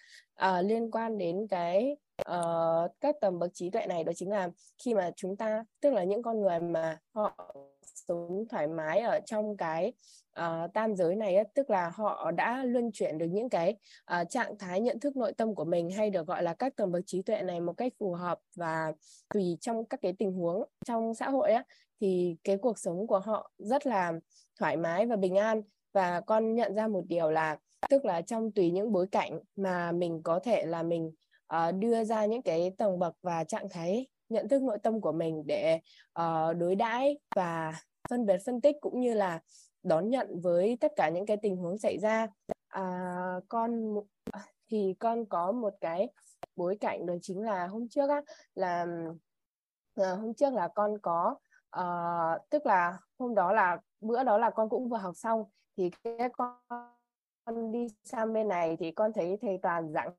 uh, 0.45 0.65
liên 0.65 0.91
quan 0.91 1.17
đến 1.17 1.47
cái 1.49 1.97
uh, 2.29 2.91
các 3.01 3.15
tầm 3.21 3.39
bậc 3.39 3.51
trí 3.53 3.69
tuệ 3.69 3.85
này 3.85 4.03
đó 4.03 4.11
chính 4.15 4.29
là 4.29 4.49
khi 4.83 4.93
mà 4.93 5.11
chúng 5.15 5.37
ta 5.37 5.63
tức 5.81 5.93
là 5.93 6.03
những 6.03 6.23
con 6.23 6.41
người 6.41 6.59
mà 6.59 6.99
họ 7.13 7.53
sống 7.83 8.43
thoải 8.49 8.67
mái 8.67 8.99
ở 8.99 9.19
trong 9.25 9.57
cái 9.57 9.93
uh, 10.39 10.73
tam 10.73 10.95
giới 10.95 11.15
này 11.15 11.35
ấy, 11.35 11.45
tức 11.53 11.69
là 11.69 11.89
họ 11.89 12.31
đã 12.31 12.63
luân 12.65 12.91
chuyển 12.93 13.17
được 13.17 13.27
những 13.31 13.49
cái 13.49 13.75
uh, 14.21 14.29
trạng 14.29 14.57
thái 14.57 14.79
nhận 14.81 14.99
thức 14.99 15.15
nội 15.15 15.33
tâm 15.33 15.55
của 15.55 15.65
mình 15.65 15.91
hay 15.91 16.09
được 16.09 16.27
gọi 16.27 16.43
là 16.43 16.53
các 16.53 16.75
tầng 16.75 16.91
bậc 16.91 17.03
trí 17.05 17.21
tuệ 17.21 17.41
này 17.41 17.59
một 17.59 17.73
cách 17.73 17.93
phù 17.99 18.13
hợp 18.13 18.39
và 18.55 18.93
tùy 19.33 19.57
trong 19.61 19.85
các 19.85 19.99
cái 20.01 20.13
tình 20.19 20.31
huống 20.31 20.63
trong 20.85 21.13
xã 21.13 21.29
hội 21.29 21.51
á 21.51 21.63
thì 22.01 22.35
cái 22.43 22.57
cuộc 22.57 22.79
sống 22.79 23.07
của 23.07 23.19
họ 23.19 23.51
rất 23.57 23.87
là 23.87 24.13
thoải 24.59 24.77
mái 24.77 25.05
và 25.05 25.15
bình 25.15 25.35
an. 25.35 25.61
Và 25.93 26.21
con 26.21 26.55
nhận 26.55 26.75
ra 26.75 26.87
một 26.87 27.03
điều 27.07 27.29
là 27.29 27.57
tức 27.89 28.05
là 28.05 28.21
trong 28.21 28.51
tùy 28.51 28.71
những 28.71 28.91
bối 28.91 29.07
cảnh 29.11 29.39
mà 29.55 29.91
mình 29.91 30.21
có 30.23 30.39
thể 30.39 30.65
là 30.65 30.83
mình 30.83 31.11
uh, 31.55 31.75
đưa 31.79 32.03
ra 32.03 32.25
những 32.25 32.41
cái 32.41 32.71
tầng 32.77 32.99
bậc 32.99 33.15
và 33.21 33.43
trạng 33.43 33.69
thái 33.69 34.07
nhận 34.29 34.49
thức 34.49 34.61
nội 34.61 34.77
tâm 34.83 35.01
của 35.01 35.11
mình 35.11 35.43
để 35.45 35.79
uh, 36.19 36.57
đối 36.57 36.75
đãi 36.75 37.17
và 37.35 37.73
phân 38.09 38.25
biệt 38.25 38.37
phân 38.45 38.61
tích 38.61 38.75
cũng 38.81 38.99
như 38.99 39.13
là 39.13 39.39
đón 39.83 40.09
nhận 40.09 40.41
với 40.41 40.77
tất 40.81 40.91
cả 40.95 41.09
những 41.09 41.25
cái 41.25 41.37
tình 41.41 41.57
huống 41.57 41.77
xảy 41.77 41.97
ra. 41.97 42.27
À, 42.67 42.83
con 43.47 43.95
thì 44.67 44.95
con 44.99 45.25
có 45.25 45.51
một 45.51 45.73
cái 45.81 46.09
bối 46.55 46.77
cảnh 46.79 47.05
đó 47.05 47.13
chính 47.21 47.41
là 47.41 47.67
hôm 47.67 47.87
trước 47.89 48.09
á 48.09 48.21
là 48.55 48.87
à, 49.95 50.11
hôm 50.13 50.33
trước 50.33 50.53
là 50.53 50.67
con 50.67 50.97
có 51.01 51.35
uh, 51.79 52.49
tức 52.49 52.65
là 52.65 52.99
hôm 53.19 53.35
đó 53.35 53.53
là 53.53 53.77
bữa 54.01 54.23
đó 54.23 54.37
là 54.37 54.49
con 54.49 54.69
cũng 54.69 54.89
vừa 54.89 54.97
học 54.97 55.15
xong 55.15 55.43
thì 55.77 55.91
cái 56.03 56.29
con 56.33 56.55
con 57.45 57.71
đi 57.71 57.87
sang 58.03 58.33
bên 58.33 58.47
này 58.47 58.77
thì 58.79 58.91
con 58.91 59.13
thấy 59.13 59.37
thầy 59.41 59.59
toàn 59.61 59.93
giảng 59.93 60.11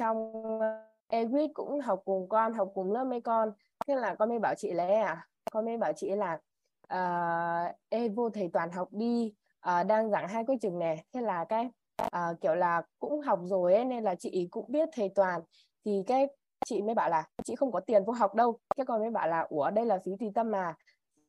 trong 0.00 0.32
ờ, 0.60 0.84
Egrid 1.08 1.50
cũng 1.54 1.80
học 1.80 2.02
cùng 2.04 2.28
con 2.28 2.52
học 2.52 2.70
cùng 2.74 2.92
lớp 2.92 3.04
mấy 3.04 3.20
con. 3.20 3.52
Thế 3.86 3.94
là 3.94 4.14
con 4.14 4.28
mới 4.28 4.38
bảo 4.38 4.54
chị 4.56 4.72
lẽ 4.72 5.00
à 5.00 5.26
con 5.50 5.64
mới 5.64 5.76
bảo 5.76 5.92
chị 5.96 6.10
là 6.10 6.38
uh, 6.94 7.76
ê 7.88 8.08
vô 8.08 8.30
thầy 8.30 8.50
toàn 8.52 8.72
học 8.72 8.88
đi 8.90 9.34
uh, 9.58 9.86
đang 9.86 10.10
giảng 10.10 10.28
hai 10.28 10.44
cái 10.46 10.58
trường 10.62 10.78
này 10.78 11.04
thế 11.12 11.20
là 11.20 11.44
cái 11.44 11.70
uh, 12.02 12.40
kiểu 12.40 12.54
là 12.54 12.82
cũng 12.98 13.20
học 13.20 13.40
rồi 13.42 13.74
ấy, 13.74 13.84
nên 13.84 14.04
là 14.04 14.14
chị 14.14 14.48
cũng 14.50 14.64
biết 14.68 14.88
thầy 14.92 15.08
toàn. 15.14 15.40
Thì 15.84 16.02
cái 16.06 16.28
chị 16.66 16.82
mới 16.82 16.94
bảo 16.94 17.10
là 17.10 17.24
chị 17.44 17.56
không 17.56 17.72
có 17.72 17.80
tiền 17.80 18.04
vô 18.04 18.12
học 18.12 18.34
đâu. 18.34 18.58
Cái 18.76 18.86
con 18.86 19.00
mới 19.00 19.10
bảo 19.10 19.28
là 19.28 19.46
ủa 19.48 19.70
đây 19.70 19.86
là 19.86 19.98
phí 20.04 20.12
tùy 20.20 20.30
tâm 20.34 20.50
mà. 20.50 20.74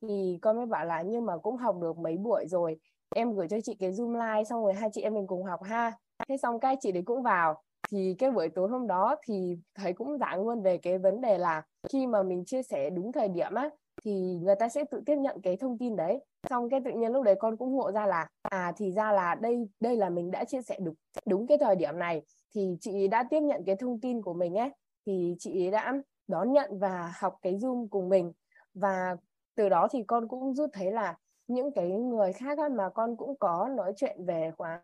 Thì 0.01 0.39
con 0.41 0.57
mới 0.57 0.65
bảo 0.65 0.86
là 0.86 1.01
nhưng 1.01 1.25
mà 1.25 1.38
cũng 1.38 1.57
học 1.57 1.75
được 1.81 1.97
mấy 1.97 2.17
buổi 2.17 2.45
rồi 2.47 2.79
em 3.15 3.34
gửi 3.34 3.47
cho 3.47 3.57
chị 3.63 3.75
cái 3.79 3.91
zoom 3.91 4.12
like 4.12 4.43
xong 4.43 4.63
rồi 4.63 4.73
hai 4.73 4.89
chị 4.93 5.01
em 5.01 5.13
mình 5.13 5.27
cùng 5.27 5.43
học 5.43 5.63
ha. 5.63 5.91
Thế 6.27 6.38
xong 6.38 6.60
cái 6.60 6.77
chị 6.81 6.91
đấy 6.91 7.03
cũng 7.05 7.23
vào 7.23 7.63
thì 7.89 8.15
cái 8.19 8.31
buổi 8.31 8.49
tối 8.49 8.69
hôm 8.69 8.87
đó 8.87 9.15
thì 9.23 9.57
thầy 9.75 9.93
cũng 9.93 10.17
giảng 10.17 10.43
luôn 10.43 10.61
về 10.61 10.77
cái 10.77 10.97
vấn 10.97 11.21
đề 11.21 11.37
là 11.37 11.63
khi 11.89 12.07
mà 12.07 12.23
mình 12.23 12.45
chia 12.45 12.63
sẻ 12.63 12.89
đúng 12.89 13.11
thời 13.11 13.29
điểm 13.29 13.53
á, 13.53 13.69
thì 14.03 14.39
người 14.41 14.55
ta 14.55 14.69
sẽ 14.69 14.83
tự 14.91 15.01
tiếp 15.05 15.15
nhận 15.15 15.41
cái 15.41 15.57
thông 15.57 15.77
tin 15.77 15.95
đấy. 15.95 16.19
Xong 16.49 16.69
cái 16.69 16.79
tự 16.85 16.91
nhiên 16.91 17.11
lúc 17.11 17.23
đấy 17.23 17.35
con 17.39 17.57
cũng 17.57 17.75
ngộ 17.75 17.91
ra 17.91 18.05
là 18.05 18.27
à 18.41 18.73
thì 18.77 18.91
ra 18.91 19.11
là 19.11 19.35
đây 19.35 19.67
đây 19.79 19.95
là 19.95 20.09
mình 20.09 20.31
đã 20.31 20.43
chia 20.43 20.61
sẻ 20.61 20.77
đúng 20.81 20.95
đúng 21.25 21.47
cái 21.47 21.57
thời 21.57 21.75
điểm 21.75 21.99
này. 21.99 22.21
Thì 22.55 22.77
chị 22.79 23.07
đã 23.07 23.23
tiếp 23.29 23.41
nhận 23.41 23.63
cái 23.65 23.75
thông 23.75 23.99
tin 23.99 24.21
của 24.21 24.33
mình 24.33 24.55
ấy, 24.55 24.69
thì 25.05 25.35
chị 25.39 25.71
đã 25.71 25.93
đón 26.27 26.51
nhận 26.51 26.79
và 26.79 27.13
học 27.19 27.37
cái 27.41 27.53
zoom 27.53 27.87
cùng 27.91 28.09
mình. 28.09 28.33
Và 28.73 29.15
từ 29.55 29.69
đó 29.69 29.87
thì 29.91 30.03
con 30.03 30.27
cũng 30.27 30.53
rút 30.53 30.69
thấy 30.73 30.91
là 30.91 31.17
những 31.47 31.71
cái 31.71 31.89
người 31.89 32.33
khác 32.33 32.57
mà 32.71 32.89
con 32.89 33.17
cũng 33.17 33.35
có 33.39 33.69
nói 33.77 33.93
chuyện 33.95 34.25
về 34.25 34.51
khóa 34.57 34.81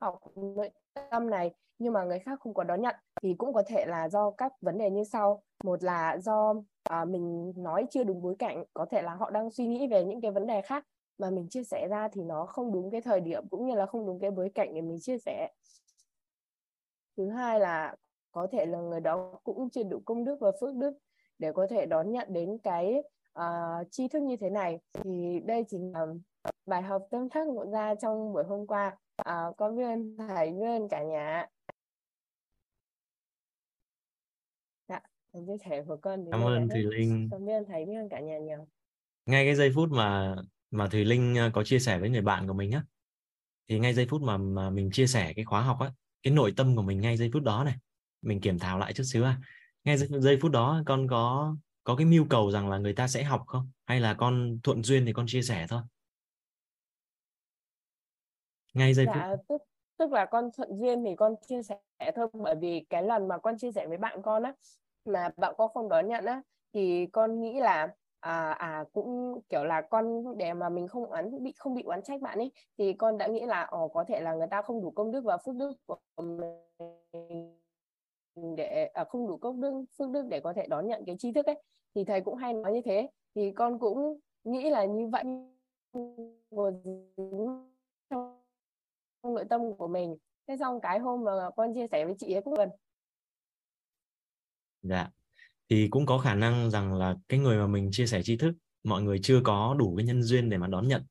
học 0.00 0.20
nội 0.36 0.70
tâm 1.10 1.30
này 1.30 1.54
nhưng 1.78 1.92
mà 1.92 2.04
người 2.04 2.18
khác 2.18 2.40
không 2.40 2.54
có 2.54 2.64
đón 2.64 2.80
nhận 2.80 2.94
thì 3.22 3.34
cũng 3.38 3.52
có 3.52 3.62
thể 3.66 3.86
là 3.86 4.08
do 4.08 4.30
các 4.30 4.52
vấn 4.60 4.78
đề 4.78 4.90
như 4.90 5.04
sau. 5.04 5.42
Một 5.64 5.84
là 5.84 6.18
do 6.18 6.54
à, 6.82 7.04
mình 7.04 7.52
nói 7.56 7.86
chưa 7.90 8.04
đúng 8.04 8.22
bối 8.22 8.36
cảnh 8.38 8.64
có 8.74 8.86
thể 8.90 9.02
là 9.02 9.14
họ 9.14 9.30
đang 9.30 9.50
suy 9.50 9.66
nghĩ 9.66 9.86
về 9.86 10.04
những 10.04 10.20
cái 10.20 10.30
vấn 10.30 10.46
đề 10.46 10.62
khác 10.62 10.86
mà 11.18 11.30
mình 11.30 11.48
chia 11.48 11.64
sẻ 11.64 11.88
ra 11.90 12.08
thì 12.08 12.22
nó 12.22 12.46
không 12.46 12.72
đúng 12.72 12.90
cái 12.90 13.00
thời 13.00 13.20
điểm 13.20 13.48
cũng 13.48 13.66
như 13.66 13.74
là 13.74 13.86
không 13.86 14.06
đúng 14.06 14.20
cái 14.20 14.30
bối 14.30 14.50
cảnh 14.54 14.74
để 14.74 14.80
mình 14.80 15.00
chia 15.00 15.18
sẻ. 15.18 15.50
Thứ 17.16 17.28
hai 17.28 17.60
là 17.60 17.96
có 18.32 18.46
thể 18.52 18.66
là 18.66 18.78
người 18.78 19.00
đó 19.00 19.40
cũng 19.44 19.70
chưa 19.70 19.82
đủ 19.82 20.00
công 20.04 20.24
đức 20.24 20.40
và 20.40 20.52
phước 20.60 20.74
đức 20.74 20.98
để 21.38 21.52
có 21.52 21.66
thể 21.70 21.86
đón 21.86 22.12
nhận 22.12 22.32
đến 22.32 22.58
cái 22.58 23.02
uh, 23.38 23.86
tri 23.90 24.08
thức 24.08 24.22
như 24.22 24.36
thế 24.36 24.50
này. 24.50 24.80
Thì 24.92 25.40
đây 25.40 25.64
chính 25.68 25.92
là 25.92 26.06
bài 26.66 26.82
học 26.82 27.02
tâm 27.10 27.28
thắc 27.30 27.46
ngộ 27.46 27.70
ra 27.72 27.94
trong 28.02 28.32
buổi 28.32 28.44
hôm 28.44 28.66
qua. 28.66 28.96
Uh, 29.20 29.56
có 29.56 29.70
biết 29.70 29.84
ơn 29.84 30.16
thầy 30.28 30.50
biết 30.50 30.66
ơn 30.66 30.88
cả 30.88 31.02
nhà 31.02 31.46
dạ 34.88 35.00
chia 35.32 35.56
sẻ 35.64 35.82
của 35.86 35.96
con 35.96 36.24
cảm 36.30 36.40
ơn 36.40 36.68
thùy 36.68 36.82
linh. 36.82 37.28
Con 37.30 37.46
biết 37.46 37.52
ơn 37.52 37.64
thầy 37.68 37.84
biết 37.84 37.94
ơn 37.94 38.08
cả 38.08 38.20
nhà 38.20 38.38
nhiều. 38.38 38.68
Ngay 39.26 39.44
cái 39.44 39.54
giây 39.54 39.72
phút 39.74 39.90
mà 39.90 40.36
mà 40.70 40.88
thùy 40.88 41.04
linh 41.04 41.36
có 41.52 41.64
chia 41.64 41.78
sẻ 41.78 41.98
với 41.98 42.10
người 42.10 42.22
bạn 42.22 42.46
của 42.46 42.54
mình 42.54 42.72
á 42.72 42.84
thì 43.68 43.78
ngay 43.78 43.94
giây 43.94 44.06
phút 44.10 44.22
mà 44.22 44.36
mà 44.36 44.70
mình 44.70 44.90
chia 44.90 45.06
sẻ 45.06 45.32
cái 45.36 45.44
khóa 45.44 45.62
học 45.62 45.80
á 45.80 45.92
cái 46.22 46.32
nội 46.34 46.54
tâm 46.56 46.76
của 46.76 46.82
mình 46.82 47.00
ngay 47.00 47.16
giây 47.16 47.30
phút 47.32 47.42
đó 47.42 47.64
này 47.64 47.74
mình 48.22 48.40
kiểm 48.40 48.58
thảo 48.58 48.78
lại 48.78 48.92
chút 48.92 49.04
xíu 49.06 49.24
à 49.24 49.38
ngay 49.84 49.96
giây, 49.96 50.08
giây 50.20 50.38
phút 50.42 50.52
đó 50.52 50.82
con 50.86 51.08
có 51.08 51.56
có 51.84 51.96
cái 51.96 52.06
mưu 52.06 52.26
cầu 52.30 52.50
rằng 52.50 52.68
là 52.68 52.78
người 52.78 52.92
ta 52.92 53.08
sẽ 53.08 53.22
học 53.22 53.42
không? 53.46 53.70
Hay 53.86 54.00
là 54.00 54.14
con 54.14 54.58
thuận 54.62 54.82
duyên 54.82 55.06
thì 55.06 55.12
con 55.12 55.26
chia 55.28 55.42
sẻ 55.42 55.66
thôi 55.68 55.82
ngay 58.76 58.94
giây 58.94 59.06
dạ, 59.06 59.36
phút 59.36 59.40
tức 59.48 59.62
tức 59.98 60.12
là 60.12 60.26
con 60.26 60.50
thuận 60.56 60.76
duyên 60.76 61.04
thì 61.04 61.16
con 61.16 61.34
chia 61.48 61.62
sẻ 61.62 61.78
thôi 62.14 62.28
bởi 62.32 62.54
vì 62.54 62.86
cái 62.90 63.02
lần 63.02 63.28
mà 63.28 63.38
con 63.38 63.58
chia 63.58 63.72
sẻ 63.72 63.86
với 63.86 63.98
bạn 63.98 64.22
con 64.22 64.42
á 64.42 64.54
mà 65.04 65.30
bạn 65.36 65.54
con 65.58 65.70
không 65.74 65.88
đón 65.88 66.08
nhận 66.08 66.24
á 66.24 66.42
thì 66.72 67.06
con 67.06 67.40
nghĩ 67.40 67.60
là 67.60 67.94
à 68.20 68.50
à 68.50 68.84
cũng 68.92 69.40
kiểu 69.48 69.64
là 69.64 69.80
con 69.80 70.24
để 70.38 70.54
mà 70.54 70.68
mình 70.68 70.88
không 70.88 71.06
oán 71.06 71.44
bị 71.44 71.52
không 71.56 71.74
bị 71.74 71.82
oán 71.82 72.02
trách 72.02 72.20
bạn 72.20 72.38
ấy 72.38 72.52
thì 72.78 72.92
con 72.92 73.18
đã 73.18 73.26
nghĩ 73.26 73.46
là 73.46 73.64
ồ 73.64 73.88
có 73.88 74.04
thể 74.08 74.20
là 74.20 74.34
người 74.34 74.46
ta 74.50 74.62
không 74.62 74.82
đủ 74.82 74.90
công 74.90 75.12
đức 75.12 75.24
và 75.24 75.38
phước 75.38 75.54
đức 75.54 75.72
của 75.86 75.96
mình 76.16 77.56
để 78.56 78.90
à, 78.94 79.04
không 79.04 79.26
đủ 79.26 79.36
công 79.36 79.60
đức 79.60 79.84
phước 79.98 80.10
đức 80.10 80.26
để 80.28 80.40
có 80.40 80.52
thể 80.52 80.66
đón 80.66 80.86
nhận 80.86 81.04
cái 81.06 81.16
tri 81.18 81.32
thức 81.32 81.46
ấy. 81.46 81.62
Thì 81.94 82.04
thầy 82.04 82.20
cũng 82.20 82.34
hay 82.34 82.54
nói 82.54 82.72
như 82.72 82.80
thế 82.84 83.08
thì 83.34 83.52
con 83.52 83.78
cũng 83.78 84.20
nghĩ 84.44 84.70
là 84.70 84.84
như 84.84 85.08
vậy. 85.08 85.24
Trong 88.10 88.35
nội 89.34 89.44
tâm 89.50 89.60
của 89.78 89.88
mình. 89.88 90.16
Thế 90.48 90.56
xong 90.60 90.80
cái 90.80 90.98
hôm 90.98 91.24
mà 91.24 91.32
con 91.56 91.74
chia 91.74 91.86
sẻ 91.92 92.04
với 92.04 92.14
chị 92.18 92.32
ấy 92.32 92.42
cũng 92.42 92.54
gần. 92.54 92.68
Dạ. 94.82 95.10
Thì 95.68 95.88
cũng 95.88 96.06
có 96.06 96.18
khả 96.18 96.34
năng 96.34 96.70
rằng 96.70 96.94
là 96.94 97.16
cái 97.28 97.40
người 97.40 97.58
mà 97.58 97.66
mình 97.66 97.88
chia 97.92 98.06
sẻ 98.06 98.22
tri 98.22 98.36
thức 98.36 98.54
mọi 98.84 99.02
người 99.02 99.18
chưa 99.22 99.40
có 99.44 99.76
đủ 99.78 99.96
cái 99.96 100.06
nhân 100.06 100.22
duyên 100.22 100.50
để 100.50 100.58
mà 100.58 100.66
đón 100.66 100.88
nhận. 100.88 101.02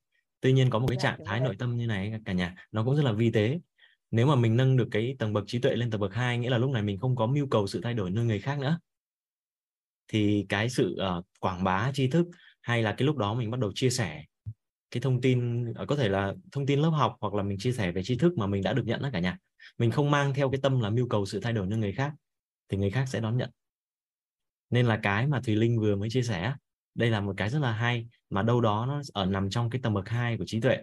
Tuy 0.42 0.54
nhiên 0.54 0.70
có 0.70 0.80
một 0.80 0.88
cái 0.90 0.98
dạ, 1.02 1.12
trạng 1.12 1.26
thái 1.26 1.40
nội 1.40 1.56
tâm 1.60 1.78
như 1.78 1.88
này 1.88 2.14
cả 2.26 2.34
nhà 2.34 2.56
nó 2.72 2.84
cũng 2.86 2.96
rất 2.96 3.04
là 3.04 3.12
vi 3.12 3.32
tế. 3.32 3.60
Nếu 4.12 4.28
mà 4.28 4.36
mình 4.36 4.56
nâng 4.56 4.78
được 4.78 4.88
cái 4.92 5.16
tầng 5.20 5.34
bậc 5.34 5.44
trí 5.48 5.60
tuệ 5.60 5.76
lên 5.76 5.92
tầng 5.92 6.02
bậc 6.02 6.14
2 6.14 6.38
nghĩa 6.38 6.50
là 6.50 6.58
lúc 6.58 6.72
này 6.72 6.82
mình 6.82 7.00
không 7.00 7.16
có 7.16 7.26
mưu 7.28 7.48
cầu 7.48 7.68
sự 7.68 7.82
thay 7.84 7.94
đổi 7.94 8.12
nơi 8.12 8.26
người 8.26 8.40
khác 8.40 8.60
nữa. 8.60 8.80
Thì 10.08 10.46
cái 10.50 10.70
sự 10.70 10.98
uh, 11.18 11.26
quảng 11.40 11.64
bá 11.64 11.92
tri 11.94 12.08
thức 12.08 12.28
hay 12.62 12.84
là 12.84 12.96
cái 12.98 13.06
lúc 13.06 13.18
đó 13.18 13.34
mình 13.34 13.52
bắt 13.52 13.60
đầu 13.60 13.72
chia 13.76 13.90
sẻ 13.90 14.24
cái 14.92 15.02
thông 15.02 15.22
tin 15.22 15.66
à, 15.74 15.86
có 15.88 15.96
thể 15.96 16.10
là 16.10 16.34
thông 16.52 16.66
tin 16.66 16.80
lớp 16.80 16.90
học 16.90 17.16
hoặc 17.22 17.34
là 17.34 17.44
mình 17.44 17.58
chia 17.58 17.72
sẻ 17.72 17.92
về 17.92 18.04
tri 18.04 18.18
thức 18.18 18.38
mà 18.38 18.48
mình 18.48 18.64
đã 18.64 18.74
được 18.74 18.86
nhận 18.86 19.02
đó 19.02 19.10
cả 19.14 19.20
nhà. 19.20 19.38
Mình 19.78 19.92
không 19.92 20.12
mang 20.12 20.34
theo 20.34 20.50
cái 20.50 20.60
tâm 20.64 20.80
là 20.80 20.90
mưu 20.90 21.08
cầu 21.08 21.26
sự 21.26 21.40
thay 21.40 21.54
đổi 21.54 21.68
nơi 21.68 21.80
người 21.80 21.92
khác, 21.92 22.14
thì 22.70 22.78
người 22.78 22.90
khác 22.90 23.06
sẽ 23.10 23.20
đón 23.20 23.38
nhận. 23.38 23.50
Nên 24.70 24.86
là 24.86 25.00
cái 25.04 25.28
mà 25.28 25.42
thùy 25.42 25.56
linh 25.56 25.80
vừa 25.80 25.96
mới 25.96 26.10
chia 26.10 26.24
sẻ 26.24 26.54
đây 26.96 27.10
là 27.10 27.22
một 27.22 27.34
cái 27.38 27.50
rất 27.50 27.60
là 27.60 27.72
hay 27.72 28.08
mà 28.30 28.42
đâu 28.44 28.62
đó 28.62 28.86
nó 28.86 29.02
ở 29.14 29.26
nằm 29.26 29.50
trong 29.50 29.70
cái 29.70 29.82
tầng 29.82 29.94
bậc 29.94 30.10
hai 30.10 30.38
của 30.38 30.44
trí 30.48 30.62
tuệ. 30.62 30.78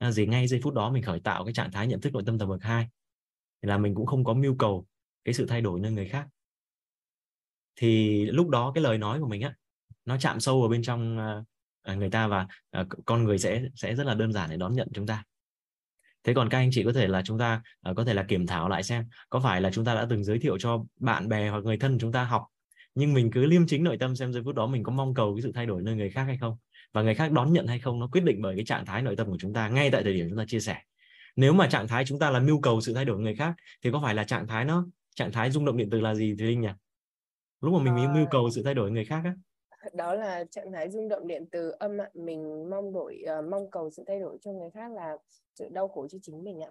Là 0.00 0.10
gì? 0.10 0.26
Ngay 0.26 0.48
giây 0.48 0.60
phút 0.62 0.74
đó 0.74 0.90
mình 0.90 1.02
khởi 1.02 1.20
tạo 1.20 1.44
cái 1.44 1.54
trạng 1.54 1.72
thái 1.72 1.86
nhận 1.86 2.00
thức 2.00 2.12
nội 2.12 2.22
tâm 2.26 2.38
tầng 2.38 2.48
bậc 2.48 2.62
hai, 2.62 2.88
thì 3.62 3.68
là 3.68 3.78
mình 3.78 3.94
cũng 3.94 4.06
không 4.06 4.24
có 4.24 4.34
mưu 4.34 4.56
cầu 4.58 4.86
cái 5.24 5.34
sự 5.34 5.46
thay 5.46 5.60
đổi 5.60 5.80
nơi 5.80 5.92
người 5.92 6.08
khác. 6.08 6.28
Thì 7.76 8.24
lúc 8.26 8.48
đó 8.48 8.72
cái 8.74 8.84
lời 8.84 8.98
nói 8.98 9.20
của 9.20 9.28
mình 9.28 9.42
á, 9.42 9.54
nó 10.04 10.16
chạm 10.20 10.40
sâu 10.40 10.60
vào 10.60 10.68
bên 10.68 10.82
trong 10.82 11.18
à, 11.18 11.42
người 11.86 12.10
ta 12.10 12.26
và 12.26 12.46
uh, 12.80 12.86
con 13.04 13.24
người 13.24 13.38
sẽ 13.38 13.62
sẽ 13.74 13.94
rất 13.94 14.06
là 14.06 14.14
đơn 14.14 14.32
giản 14.32 14.50
để 14.50 14.56
đón 14.56 14.72
nhận 14.72 14.88
chúng 14.94 15.06
ta. 15.06 15.24
Thế 16.24 16.34
còn 16.34 16.48
các 16.48 16.58
anh 16.58 16.70
chị 16.72 16.82
có 16.84 16.92
thể 16.92 17.08
là 17.08 17.22
chúng 17.24 17.38
ta 17.38 17.62
uh, 17.90 17.96
có 17.96 18.04
thể 18.04 18.14
là 18.14 18.22
kiểm 18.22 18.46
thảo 18.46 18.68
lại 18.68 18.82
xem 18.82 19.04
có 19.30 19.40
phải 19.40 19.60
là 19.60 19.70
chúng 19.72 19.84
ta 19.84 19.94
đã 19.94 20.06
từng 20.10 20.24
giới 20.24 20.38
thiệu 20.38 20.58
cho 20.58 20.84
bạn 21.00 21.28
bè 21.28 21.48
hoặc 21.48 21.64
người 21.64 21.76
thân 21.76 21.98
chúng 21.98 22.12
ta 22.12 22.24
học 22.24 22.44
nhưng 22.94 23.14
mình 23.14 23.30
cứ 23.30 23.46
liêm 23.46 23.66
chính 23.66 23.84
nội 23.84 23.96
tâm 23.96 24.16
xem 24.16 24.32
giây 24.32 24.42
phút 24.44 24.54
đó 24.54 24.66
mình 24.66 24.82
có 24.82 24.92
mong 24.92 25.14
cầu 25.14 25.34
cái 25.34 25.42
sự 25.42 25.52
thay 25.54 25.66
đổi 25.66 25.82
nơi 25.82 25.94
người 25.94 26.10
khác 26.10 26.24
hay 26.24 26.36
không? 26.36 26.56
Và 26.92 27.02
người 27.02 27.14
khác 27.14 27.32
đón 27.32 27.52
nhận 27.52 27.66
hay 27.66 27.78
không 27.78 28.00
nó 28.00 28.06
quyết 28.12 28.24
định 28.24 28.42
bởi 28.42 28.56
cái 28.56 28.64
trạng 28.64 28.86
thái 28.86 29.02
nội 29.02 29.16
tâm 29.16 29.26
của 29.26 29.36
chúng 29.40 29.52
ta 29.52 29.68
ngay 29.68 29.90
tại 29.90 30.02
thời 30.02 30.14
điểm 30.14 30.26
chúng 30.28 30.38
ta 30.38 30.44
chia 30.46 30.60
sẻ. 30.60 30.78
Nếu 31.36 31.52
mà 31.52 31.66
trạng 31.66 31.88
thái 31.88 32.04
chúng 32.04 32.18
ta 32.18 32.30
là 32.30 32.40
mưu 32.40 32.60
cầu 32.60 32.80
sự 32.80 32.94
thay 32.94 33.04
đổi 33.04 33.20
người 33.20 33.34
khác 33.34 33.54
thì 33.82 33.90
có 33.90 34.00
phải 34.02 34.14
là 34.14 34.24
trạng 34.24 34.46
thái 34.46 34.64
nó 34.64 34.86
trạng 35.16 35.32
thái 35.32 35.50
rung 35.50 35.64
động 35.64 35.76
điện 35.76 35.88
từ 35.90 36.00
là 36.00 36.14
gì 36.14 36.34
thì 36.38 36.44
linh 36.44 36.60
nhỉ? 36.60 36.68
Lúc 37.60 37.74
mà 37.74 37.92
mình 37.92 38.04
à... 38.04 38.12
mưu 38.14 38.26
cầu 38.30 38.50
sự 38.50 38.62
thay 38.62 38.74
đổi 38.74 38.90
người 38.90 39.04
khác 39.04 39.20
á 39.24 39.34
đó 39.94 40.14
là 40.14 40.44
trạng 40.50 40.72
thái 40.72 40.90
rung 40.90 41.08
động 41.08 41.26
điện 41.26 41.44
từ 41.52 41.70
âm 41.70 42.00
ạ. 42.00 42.08
Mình 42.14 42.70
mong 42.70 42.92
đổi 42.92 43.22
uh, 43.38 43.50
mong 43.50 43.70
cầu 43.70 43.90
sự 43.90 44.04
thay 44.06 44.20
đổi 44.20 44.38
cho 44.40 44.52
người 44.52 44.70
khác 44.74 44.92
là 44.92 45.16
sự 45.54 45.68
đau 45.68 45.88
khổ 45.88 46.08
cho 46.10 46.18
chính 46.22 46.44
mình 46.44 46.60
ạ. 46.60 46.70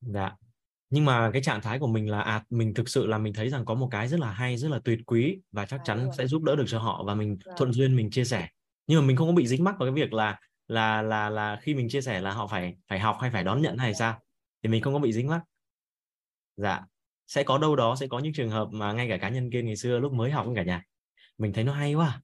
Dạ. 0.00 0.36
Nhưng 0.90 1.04
mà 1.04 1.30
cái 1.32 1.42
trạng 1.42 1.60
thái 1.60 1.78
của 1.78 1.86
mình 1.86 2.10
là 2.10 2.20
à 2.20 2.44
mình 2.50 2.74
thực 2.74 2.88
sự 2.88 3.06
là 3.06 3.18
mình 3.18 3.32
thấy 3.32 3.48
rằng 3.48 3.64
có 3.64 3.74
một 3.74 3.88
cái 3.90 4.08
rất 4.08 4.20
là 4.20 4.30
hay 4.30 4.56
rất 4.56 4.68
là 4.68 4.80
tuyệt 4.84 4.98
quý 5.06 5.40
và 5.52 5.66
chắc 5.66 5.80
à, 5.80 5.82
chắn 5.84 6.10
sẽ 6.18 6.26
giúp 6.26 6.42
đỡ 6.42 6.56
được 6.56 6.64
cho 6.66 6.78
họ 6.78 7.04
và 7.06 7.14
mình 7.14 7.38
à. 7.44 7.54
thuận 7.56 7.72
duyên 7.72 7.96
mình 7.96 8.10
chia 8.10 8.24
sẻ. 8.24 8.48
Nhưng 8.86 9.00
mà 9.00 9.06
mình 9.06 9.16
không 9.16 9.28
có 9.28 9.34
bị 9.34 9.46
dính 9.46 9.64
mắc 9.64 9.74
vào 9.78 9.88
cái 9.88 9.94
việc 9.94 10.12
là 10.12 10.40
là 10.68 11.02
là 11.02 11.30
là 11.30 11.58
khi 11.62 11.74
mình 11.74 11.88
chia 11.88 12.00
sẻ 12.00 12.20
là 12.20 12.30
họ 12.30 12.46
phải 12.46 12.76
phải 12.88 12.98
học 12.98 13.16
hay 13.20 13.30
phải 13.30 13.44
đón 13.44 13.62
nhận 13.62 13.76
hay 13.76 13.94
sao? 13.94 14.18
Thì 14.62 14.68
mình 14.68 14.82
không 14.82 14.92
có 14.92 14.98
bị 14.98 15.12
dính 15.12 15.28
mắc. 15.28 15.40
Dạ. 16.56 16.80
Sẽ 17.26 17.42
có 17.42 17.58
đâu 17.58 17.76
đó 17.76 17.96
sẽ 17.96 18.06
có 18.06 18.18
những 18.18 18.32
trường 18.32 18.50
hợp 18.50 18.68
mà 18.72 18.92
ngay 18.92 19.08
cả 19.08 19.16
cá 19.16 19.28
nhân 19.28 19.50
kia 19.50 19.62
ngày 19.62 19.76
xưa 19.76 19.98
lúc 19.98 20.12
mới 20.12 20.30
học 20.30 20.46
cả 20.56 20.62
nhà. 20.62 20.82
Mình 21.38 21.52
thấy 21.52 21.64
nó 21.64 21.72
hay 21.72 21.94
quá 21.94 22.20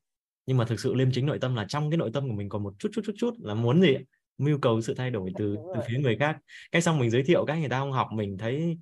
nhưng 0.47 0.57
mà 0.57 0.65
thực 0.65 0.81
sự 0.81 0.95
liêm 0.95 1.13
chính 1.13 1.27
nội 1.27 1.39
tâm 1.39 1.55
là 1.55 1.65
trong 1.69 1.91
cái 1.91 1.99
nội 1.99 2.11
tâm 2.15 2.29
của 2.29 2.35
mình 2.35 2.49
còn 2.49 2.63
một 2.63 2.75
chút 2.79 2.89
chút 2.93 3.03
chút 3.05 3.13
chút 3.19 3.35
là 3.39 3.55
muốn 3.55 3.83
gì 3.83 3.97
mưu 4.39 4.59
cầu 4.59 4.81
sự 4.81 4.95
thay 4.95 5.11
đổi 5.11 5.33
từ 5.39 5.57
từ 5.75 5.81
phía 5.89 5.99
người 5.99 6.17
khác. 6.17 6.37
Cái 6.73 6.83
xong 6.83 6.99
mình 6.99 7.11
giới 7.11 7.23
thiệu 7.23 7.45
các 7.45 7.55
người 7.55 7.69
ta 7.69 7.79
không 7.79 7.93
học 7.93 8.09
mình 8.13 8.39
thấy 8.39 8.79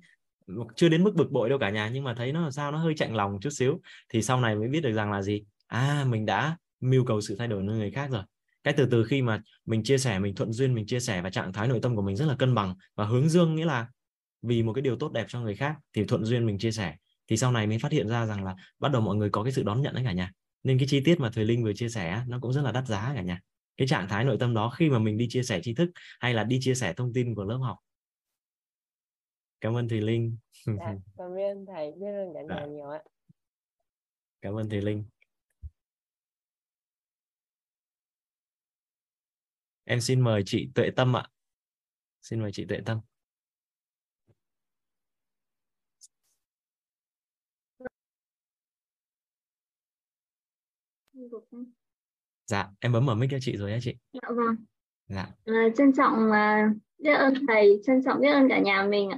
chưa 0.75 0.89
đến 0.89 1.03
mức 1.03 1.15
bực 1.15 1.31
bội 1.31 1.49
đâu 1.49 1.59
cả 1.59 1.69
nhà 1.69 1.89
nhưng 1.93 2.03
mà 2.03 2.13
thấy 2.13 2.31
nó 2.31 2.51
sao 2.51 2.71
nó 2.71 2.77
hơi 2.77 2.93
chạnh 2.97 3.15
lòng 3.15 3.37
chút 3.41 3.49
xíu. 3.49 3.81
Thì 4.09 4.21
sau 4.21 4.41
này 4.41 4.55
mới 4.55 4.67
biết 4.67 4.81
được 4.81 4.93
rằng 4.93 5.11
là 5.11 5.21
gì? 5.21 5.43
À 5.67 6.05
mình 6.09 6.25
đã 6.25 6.57
mưu 6.79 7.05
cầu 7.05 7.21
sự 7.21 7.35
thay 7.35 7.47
đổi 7.47 7.63
nơi 7.63 7.77
người 7.77 7.91
khác 7.91 8.09
rồi. 8.11 8.23
Cái 8.63 8.73
từ 8.77 8.87
từ 8.91 9.03
khi 9.03 9.21
mà 9.21 9.41
mình 9.65 9.83
chia 9.83 9.97
sẻ 9.97 10.19
mình 10.19 10.35
thuận 10.35 10.53
duyên 10.53 10.75
mình 10.75 10.85
chia 10.85 10.99
sẻ 10.99 11.21
và 11.21 11.29
trạng 11.29 11.53
thái 11.53 11.67
nội 11.67 11.79
tâm 11.81 11.95
của 11.95 12.01
mình 12.01 12.15
rất 12.15 12.25
là 12.25 12.35
cân 12.35 12.55
bằng 12.55 12.75
và 12.95 13.05
hướng 13.05 13.29
dương 13.29 13.55
nghĩa 13.55 13.65
là 13.65 13.87
vì 14.41 14.63
một 14.63 14.73
cái 14.73 14.81
điều 14.81 14.95
tốt 14.95 15.11
đẹp 15.11 15.25
cho 15.29 15.41
người 15.41 15.55
khác 15.55 15.75
thì 15.93 16.03
thuận 16.03 16.25
duyên 16.25 16.45
mình 16.45 16.59
chia 16.59 16.71
sẻ 16.71 16.95
thì 17.27 17.37
sau 17.37 17.51
này 17.51 17.67
mới 17.67 17.79
phát 17.79 17.91
hiện 17.91 18.07
ra 18.07 18.25
rằng 18.25 18.43
là 18.43 18.55
bắt 18.79 18.91
đầu 18.91 19.01
mọi 19.01 19.15
người 19.15 19.29
có 19.29 19.43
cái 19.43 19.51
sự 19.51 19.63
đón 19.63 19.81
nhận 19.81 19.93
đấy 19.93 20.03
cả 20.03 20.11
nhà 20.11 20.31
nên 20.63 20.77
cái 20.79 20.87
chi 20.87 21.01
tiết 21.05 21.19
mà 21.19 21.29
thùy 21.29 21.45
linh 21.45 21.63
vừa 21.63 21.73
chia 21.73 21.89
sẻ 21.89 22.23
nó 22.27 22.39
cũng 22.41 22.53
rất 22.53 22.61
là 22.61 22.71
đắt 22.71 22.87
giá 22.87 23.11
cả 23.15 23.21
nhà 23.21 23.41
cái 23.79 23.87
trạng 23.87 24.07
thái 24.07 24.25
nội 24.25 24.37
tâm 24.39 24.53
đó 24.53 24.69
khi 24.69 24.89
mà 24.89 24.99
mình 24.99 25.17
đi 25.17 25.27
chia 25.29 25.43
sẻ 25.43 25.59
tri 25.63 25.73
thức 25.73 25.89
hay 26.19 26.33
là 26.33 26.43
đi 26.43 26.59
chia 26.61 26.75
sẻ 26.75 26.93
thông 26.93 27.13
tin 27.13 27.35
của 27.35 27.43
lớp 27.43 27.57
học. 27.57 27.77
Cảm 29.61 29.75
ơn 29.75 29.89
thùy 29.89 30.01
linh. 30.01 30.37
Dạ, 30.65 30.73
cảm 31.17 31.31
ơn 31.37 31.65
thầy 31.65 31.91
biết 31.91 32.07
ơn 32.07 32.33
cả 32.33 32.41
nhà 32.41 32.61
dạ. 32.61 32.65
nhiều 32.65 32.89
ạ. 32.89 33.01
Cảm 34.41 34.53
ơn 34.53 34.69
thùy 34.69 34.81
linh. 34.81 35.03
Em 39.83 40.01
xin 40.01 40.21
mời 40.21 40.43
chị 40.45 40.69
tuệ 40.75 40.89
tâm 40.95 41.15
ạ. 41.15 41.27
Xin 42.21 42.41
mời 42.41 42.51
chị 42.51 42.65
tuệ 42.65 42.79
tâm 42.85 42.99
dạ 52.45 52.67
em 52.79 52.91
bấm 52.91 53.05
mở 53.05 53.15
mic 53.15 53.29
cho 53.31 53.37
chị 53.41 53.57
rồi 53.57 53.71
á 53.71 53.77
chị. 53.81 53.95
Dạ 54.13 54.29
vâng. 54.29 54.55
Dạ. 55.07 55.27
À, 55.45 55.67
trân 55.77 55.93
trọng 55.93 56.31
à, 56.31 56.73
biết 56.97 57.13
ơn 57.13 57.33
thầy 57.47 57.81
trân 57.85 58.03
trọng 58.03 58.19
biết 58.19 58.31
ơn 58.31 58.49
cả 58.49 58.59
nhà 58.59 58.83
mình 58.83 59.09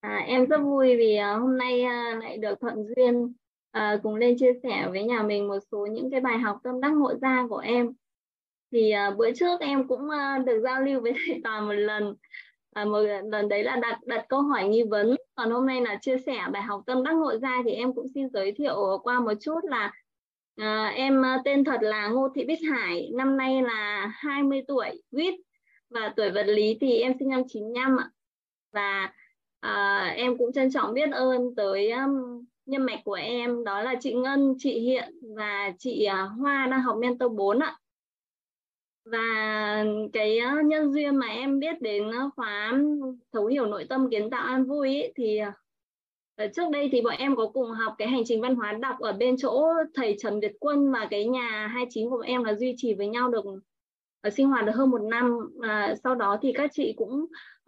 à, 0.00 0.16
em 0.26 0.46
rất 0.46 0.58
vui 0.58 0.96
vì 0.96 1.16
à, 1.16 1.34
hôm 1.34 1.58
nay 1.58 1.82
à, 1.82 2.18
lại 2.22 2.36
được 2.36 2.60
thuận 2.60 2.84
duyên 2.84 3.32
à, 3.70 3.98
cùng 4.02 4.14
lên 4.14 4.36
chia 4.38 4.52
sẻ 4.62 4.88
với 4.90 5.04
nhà 5.04 5.22
mình 5.22 5.48
một 5.48 5.58
số 5.72 5.86
những 5.86 6.10
cái 6.10 6.20
bài 6.20 6.38
học 6.38 6.58
tâm 6.62 6.80
đắc 6.80 6.92
nội 6.92 7.14
gia 7.20 7.46
của 7.48 7.58
em. 7.58 7.92
Thì 8.72 8.90
à, 8.90 9.10
bữa 9.10 9.32
trước 9.32 9.60
em 9.60 9.88
cũng 9.88 10.10
à, 10.10 10.38
được 10.46 10.60
giao 10.60 10.82
lưu 10.82 11.00
với 11.00 11.12
thầy 11.26 11.40
toàn 11.44 11.66
một 11.66 11.72
lần. 11.72 12.14
À, 12.74 12.84
một 12.84 13.00
lần 13.24 13.48
đấy 13.48 13.64
là 13.64 13.76
đặt 13.76 13.98
đặt 14.06 14.26
câu 14.28 14.42
hỏi 14.42 14.68
nghi 14.68 14.82
vấn. 14.82 15.16
Còn 15.34 15.50
hôm 15.50 15.66
nay 15.66 15.80
là 15.80 15.98
chia 16.00 16.16
sẻ 16.26 16.46
bài 16.52 16.62
học 16.62 16.82
tâm 16.86 17.02
đắc 17.02 17.14
nội 17.16 17.38
gia 17.42 17.62
thì 17.64 17.70
em 17.70 17.94
cũng 17.94 18.06
xin 18.14 18.28
giới 18.32 18.52
thiệu 18.52 18.98
qua 19.02 19.20
một 19.20 19.32
chút 19.40 19.60
là 19.62 19.92
À, 20.60 20.92
em 20.96 21.24
à, 21.24 21.42
tên 21.44 21.64
thật 21.64 21.78
là 21.82 22.08
Ngô 22.08 22.28
Thị 22.34 22.44
Bích 22.44 22.58
Hải, 22.70 23.10
năm 23.14 23.36
nay 23.36 23.62
là 23.62 24.12
20 24.14 24.62
tuổi, 24.68 25.02
quýt 25.10 25.34
và 25.90 26.12
tuổi 26.16 26.30
vật 26.30 26.46
lý 26.46 26.78
thì 26.80 26.98
em 26.98 27.12
sinh 27.18 27.28
năm 27.28 27.42
95 27.48 27.96
ạ. 27.96 28.10
Và 28.72 29.12
à, 29.60 30.04
em 30.16 30.38
cũng 30.38 30.52
trân 30.52 30.72
trọng 30.72 30.94
biết 30.94 31.10
ơn 31.12 31.54
tới 31.56 31.90
um, 31.90 32.44
nhân 32.66 32.82
mạch 32.82 33.00
của 33.04 33.14
em 33.14 33.64
đó 33.64 33.82
là 33.82 33.94
chị 34.00 34.14
Ngân, 34.14 34.54
chị 34.58 34.80
Hiện 34.80 35.14
và 35.36 35.72
chị 35.78 36.08
uh, 36.08 36.38
Hoa 36.38 36.66
đang 36.70 36.82
học 36.82 36.96
mentor 37.00 37.32
4 37.36 37.58
ạ. 37.58 37.78
Và 39.04 39.84
cái 40.12 40.38
uh, 40.38 40.66
nhân 40.66 40.92
duyên 40.92 41.16
mà 41.16 41.26
em 41.26 41.58
biết 41.58 41.80
đến 41.80 42.08
uh, 42.08 42.34
khóa 42.36 42.78
thấu 43.32 43.46
hiểu 43.46 43.66
nội 43.66 43.86
tâm 43.88 44.10
kiến 44.10 44.30
tạo 44.30 44.46
an 44.46 44.64
vui 44.64 44.88
ấy, 44.88 45.12
thì 45.16 45.40
uh, 45.48 45.54
Ờ, 46.40 46.46
trước 46.56 46.70
đây 46.72 46.88
thì 46.92 47.00
bọn 47.00 47.14
em 47.18 47.36
có 47.36 47.46
cùng 47.46 47.70
học 47.70 47.94
cái 47.98 48.08
hành 48.08 48.22
trình 48.24 48.40
văn 48.40 48.54
hóa 48.54 48.72
đọc 48.72 48.96
ở 48.98 49.12
bên 49.12 49.36
chỗ 49.38 49.66
thầy 49.94 50.16
Trần 50.18 50.40
Việt 50.40 50.52
Quân 50.60 50.92
và 50.92 51.08
cái 51.10 51.24
nhà 51.24 51.66
29 51.66 52.10
của 52.10 52.16
bọn 52.16 52.26
em 52.26 52.44
là 52.44 52.54
duy 52.54 52.74
trì 52.76 52.94
với 52.94 53.08
nhau 53.08 53.30
được 53.30 53.44
uh, 53.46 54.32
sinh 54.32 54.48
hoạt 54.48 54.66
được 54.66 54.72
hơn 54.74 54.90
một 54.90 55.02
năm. 55.02 55.36
Uh, 55.36 55.98
sau 56.04 56.14
đó 56.14 56.38
thì 56.42 56.52
các 56.52 56.70
chị 56.72 56.94
cũng 56.96 57.26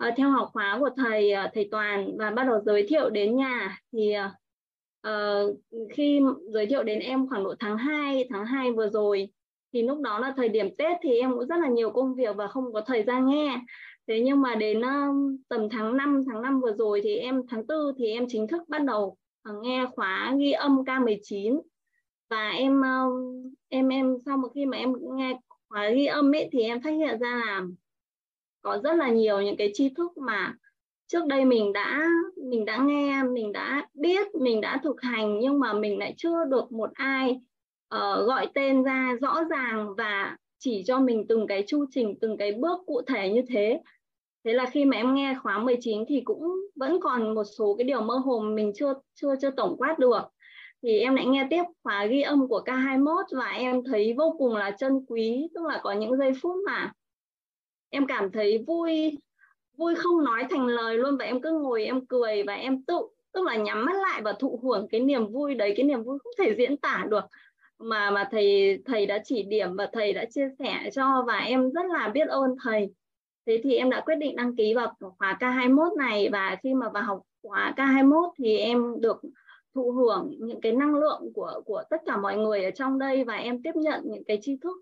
uh, 0.09 0.15
theo 0.17 0.31
học 0.31 0.51
khóa 0.53 0.77
của 0.81 0.91
thầy 0.97 1.33
uh, 1.47 1.51
thầy 1.55 1.69
Toàn 1.71 2.17
và 2.19 2.31
bắt 2.31 2.45
đầu 2.45 2.61
giới 2.61 2.87
thiệu 2.89 3.11
đến 3.11 3.37
nhà. 3.37 3.79
Thì 3.93 4.15
uh, 5.09 5.57
khi 5.91 6.21
giới 6.53 6.67
thiệu 6.67 6.83
đến 6.83 6.99
em 6.99 7.29
khoảng 7.29 7.45
độ 7.45 7.55
tháng 7.59 7.77
2 7.77 8.29
tháng 8.31 8.47
2 8.47 8.73
vừa 8.73 8.89
rồi 8.89 9.29
thì 9.73 9.83
lúc 9.83 10.01
đó 10.01 10.19
là 10.19 10.33
thời 10.37 10.49
điểm 10.49 10.77
Tết 10.77 10.97
thì 11.03 11.21
em 11.21 11.33
cũng 11.33 11.47
rất 11.47 11.57
là 11.63 11.69
nhiều 11.69 11.91
công 11.91 12.15
việc 12.15 12.37
và 12.37 12.47
không 12.47 12.73
có 12.73 12.81
thời 12.81 13.03
gian 13.03 13.27
nghe 13.27 13.61
thế 14.13 14.21
nhưng 14.21 14.41
mà 14.41 14.55
đến 14.55 14.79
uh, 14.79 15.41
tầm 15.49 15.69
tháng 15.71 15.97
5 15.97 16.25
tháng 16.33 16.43
5 16.43 16.61
vừa 16.61 16.73
rồi 16.73 17.01
thì 17.05 17.17
em 17.17 17.43
tháng 17.49 17.67
4 17.67 17.79
thì 17.99 18.13
em 18.13 18.27
chính 18.29 18.49
thức 18.49 18.63
bắt 18.69 18.85
đầu 18.85 19.17
uh, 19.51 19.63
nghe 19.63 19.87
khóa 19.95 20.35
ghi 20.39 20.53
âm 20.53 20.77
K19 20.77 21.61
và 22.31 22.51
em 22.51 22.81
uh, 22.81 23.53
em 23.69 23.89
em 23.89 24.17
sau 24.27 24.37
một 24.37 24.49
khi 24.55 24.67
mà 24.67 24.77
em 24.77 24.93
nghe 25.17 25.39
khóa 25.69 25.91
ghi 25.91 26.07
âm 26.07 26.35
ấy 26.35 26.49
thì 26.53 26.63
em 26.63 26.83
phát 26.83 26.91
hiện 26.91 27.19
ra 27.21 27.43
là 27.47 27.63
có 28.63 28.79
rất 28.85 28.95
là 28.95 29.09
nhiều 29.09 29.43
những 29.43 29.57
cái 29.57 29.71
tri 29.75 29.89
thức 29.89 30.17
mà 30.17 30.55
trước 31.07 31.27
đây 31.27 31.45
mình 31.45 31.73
đã 31.73 32.09
mình 32.51 32.65
đã 32.65 32.77
nghe 32.77 33.23
mình 33.23 33.53
đã 33.53 33.89
biết 33.95 34.35
mình 34.35 34.61
đã 34.61 34.81
thực 34.83 35.03
hành 35.03 35.39
nhưng 35.39 35.61
mà 35.61 35.73
mình 35.73 35.99
lại 35.99 36.15
chưa 36.17 36.45
được 36.51 36.73
một 36.73 36.91
ai 36.95 37.31
uh, 37.95 38.27
gọi 38.27 38.49
tên 38.55 38.85
ra 38.85 39.17
rõ 39.21 39.45
ràng 39.51 39.95
và 39.97 40.37
chỉ 40.59 40.83
cho 40.87 41.01
mình 41.01 41.27
từng 41.29 41.47
cái 41.47 41.65
chu 41.67 41.85
trình 41.91 42.15
từng 42.21 42.37
cái 42.37 42.53
bước 42.53 42.79
cụ 42.87 43.03
thể 43.07 43.31
như 43.31 43.43
thế 43.49 43.81
thế 44.45 44.53
là 44.53 44.67
khi 44.67 44.85
mà 44.85 44.97
em 44.97 45.15
nghe 45.15 45.35
khóa 45.43 45.59
19 45.59 46.05
thì 46.09 46.21
cũng 46.25 46.57
vẫn 46.77 47.01
còn 47.01 47.35
một 47.35 47.45
số 47.45 47.75
cái 47.79 47.85
điều 47.85 48.01
mơ 48.01 48.15
hồ 48.15 48.41
mình 48.41 48.73
chưa 48.75 48.95
chưa 49.15 49.35
chưa 49.41 49.51
tổng 49.51 49.77
quát 49.79 49.99
được. 49.99 50.23
Thì 50.83 50.99
em 50.99 51.15
lại 51.15 51.27
nghe 51.27 51.47
tiếp 51.51 51.63
khóa 51.83 52.07
ghi 52.07 52.23
âm 52.23 52.49
của 52.49 52.63
K21 52.67 53.23
và 53.33 53.51
em 53.51 53.85
thấy 53.85 54.15
vô 54.19 54.35
cùng 54.39 54.57
là 54.57 54.71
chân 54.71 55.05
quý, 55.09 55.49
tức 55.55 55.67
là 55.69 55.81
có 55.83 55.93
những 55.93 56.17
giây 56.17 56.33
phút 56.43 56.57
mà 56.67 56.93
em 57.91 58.07
cảm 58.07 58.33
thấy 58.33 58.65
vui 58.67 59.19
vui 59.77 59.95
không 59.95 60.25
nói 60.25 60.45
thành 60.51 60.67
lời 60.67 60.99
luôn 60.99 61.17
và 61.19 61.25
em 61.25 61.41
cứ 61.41 61.53
ngồi, 61.53 61.85
em 61.85 62.07
cười 62.07 62.43
và 62.43 62.55
em 62.55 62.83
tự, 62.83 63.09
tức 63.33 63.45
là 63.45 63.57
nhắm 63.57 63.85
mắt 63.85 63.97
lại 63.97 64.23
và 64.23 64.33
thụ 64.33 64.61
hưởng 64.63 64.89
cái 64.91 65.01
niềm 65.01 65.27
vui 65.27 65.55
đấy, 65.55 65.75
cái 65.77 65.87
niềm 65.87 66.03
vui 66.03 66.19
không 66.19 66.33
thể 66.39 66.55
diễn 66.55 66.77
tả 66.77 67.05
được. 67.09 67.25
Mà 67.79 68.11
mà 68.11 68.29
thầy 68.31 68.79
thầy 68.85 69.07
đã 69.07 69.19
chỉ 69.25 69.43
điểm 69.43 69.77
và 69.77 69.89
thầy 69.93 70.13
đã 70.13 70.25
chia 70.25 70.49
sẻ 70.59 70.91
cho 70.93 71.25
và 71.27 71.39
em 71.39 71.71
rất 71.71 71.87
là 71.87 72.09
biết 72.09 72.29
ơn 72.29 72.51
thầy 72.65 72.91
thế 73.47 73.61
thì 73.65 73.75
em 73.75 73.91
đã 73.91 74.01
quyết 74.01 74.17
định 74.17 74.37
đăng 74.37 74.57
ký 74.57 74.75
vào 74.75 74.95
khóa 75.19 75.37
K21 75.41 75.97
này 75.97 76.29
và 76.33 76.57
khi 76.63 76.75
mà 76.75 76.89
vào 76.89 77.03
học 77.03 77.23
khóa 77.43 77.75
K21 77.77 78.31
thì 78.39 78.57
em 78.57 79.01
được 79.01 79.23
thụ 79.75 79.91
hưởng 79.91 80.35
những 80.39 80.61
cái 80.61 80.73
năng 80.73 80.95
lượng 80.95 81.33
của 81.35 81.63
của 81.65 81.83
tất 81.91 81.97
cả 82.07 82.17
mọi 82.17 82.37
người 82.37 82.65
ở 82.65 82.71
trong 82.71 82.99
đây 82.99 83.25
và 83.25 83.35
em 83.35 83.63
tiếp 83.63 83.73
nhận 83.77 84.03
những 84.05 84.25
cái 84.25 84.39
tri 84.43 84.57
thức. 84.57 84.77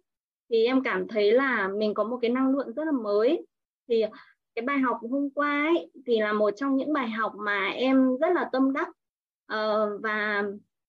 Thì 0.51 0.64
em 0.64 0.83
cảm 0.83 1.09
thấy 1.09 1.33
là 1.33 1.68
mình 1.68 1.94
có 1.94 2.05
một 2.05 2.18
cái 2.23 2.31
năng 2.31 2.57
lượng 2.57 2.73
rất 2.73 2.85
là 2.85 2.92
mới. 2.92 3.46
Thì 3.88 4.05
cái 4.55 4.64
bài 4.64 4.79
học 4.79 4.99
hôm 5.11 5.31
qua 5.31 5.66
ấy, 5.75 5.90
thì 6.07 6.20
là 6.20 6.33
một 6.33 6.51
trong 6.57 6.77
những 6.77 6.92
bài 6.92 7.09
học 7.11 7.33
mà 7.37 7.68
em 7.68 8.16
rất 8.16 8.33
là 8.33 8.49
tâm 8.53 8.73
đắc. 8.73 8.88
Uh, 9.53 10.03
và 10.03 10.44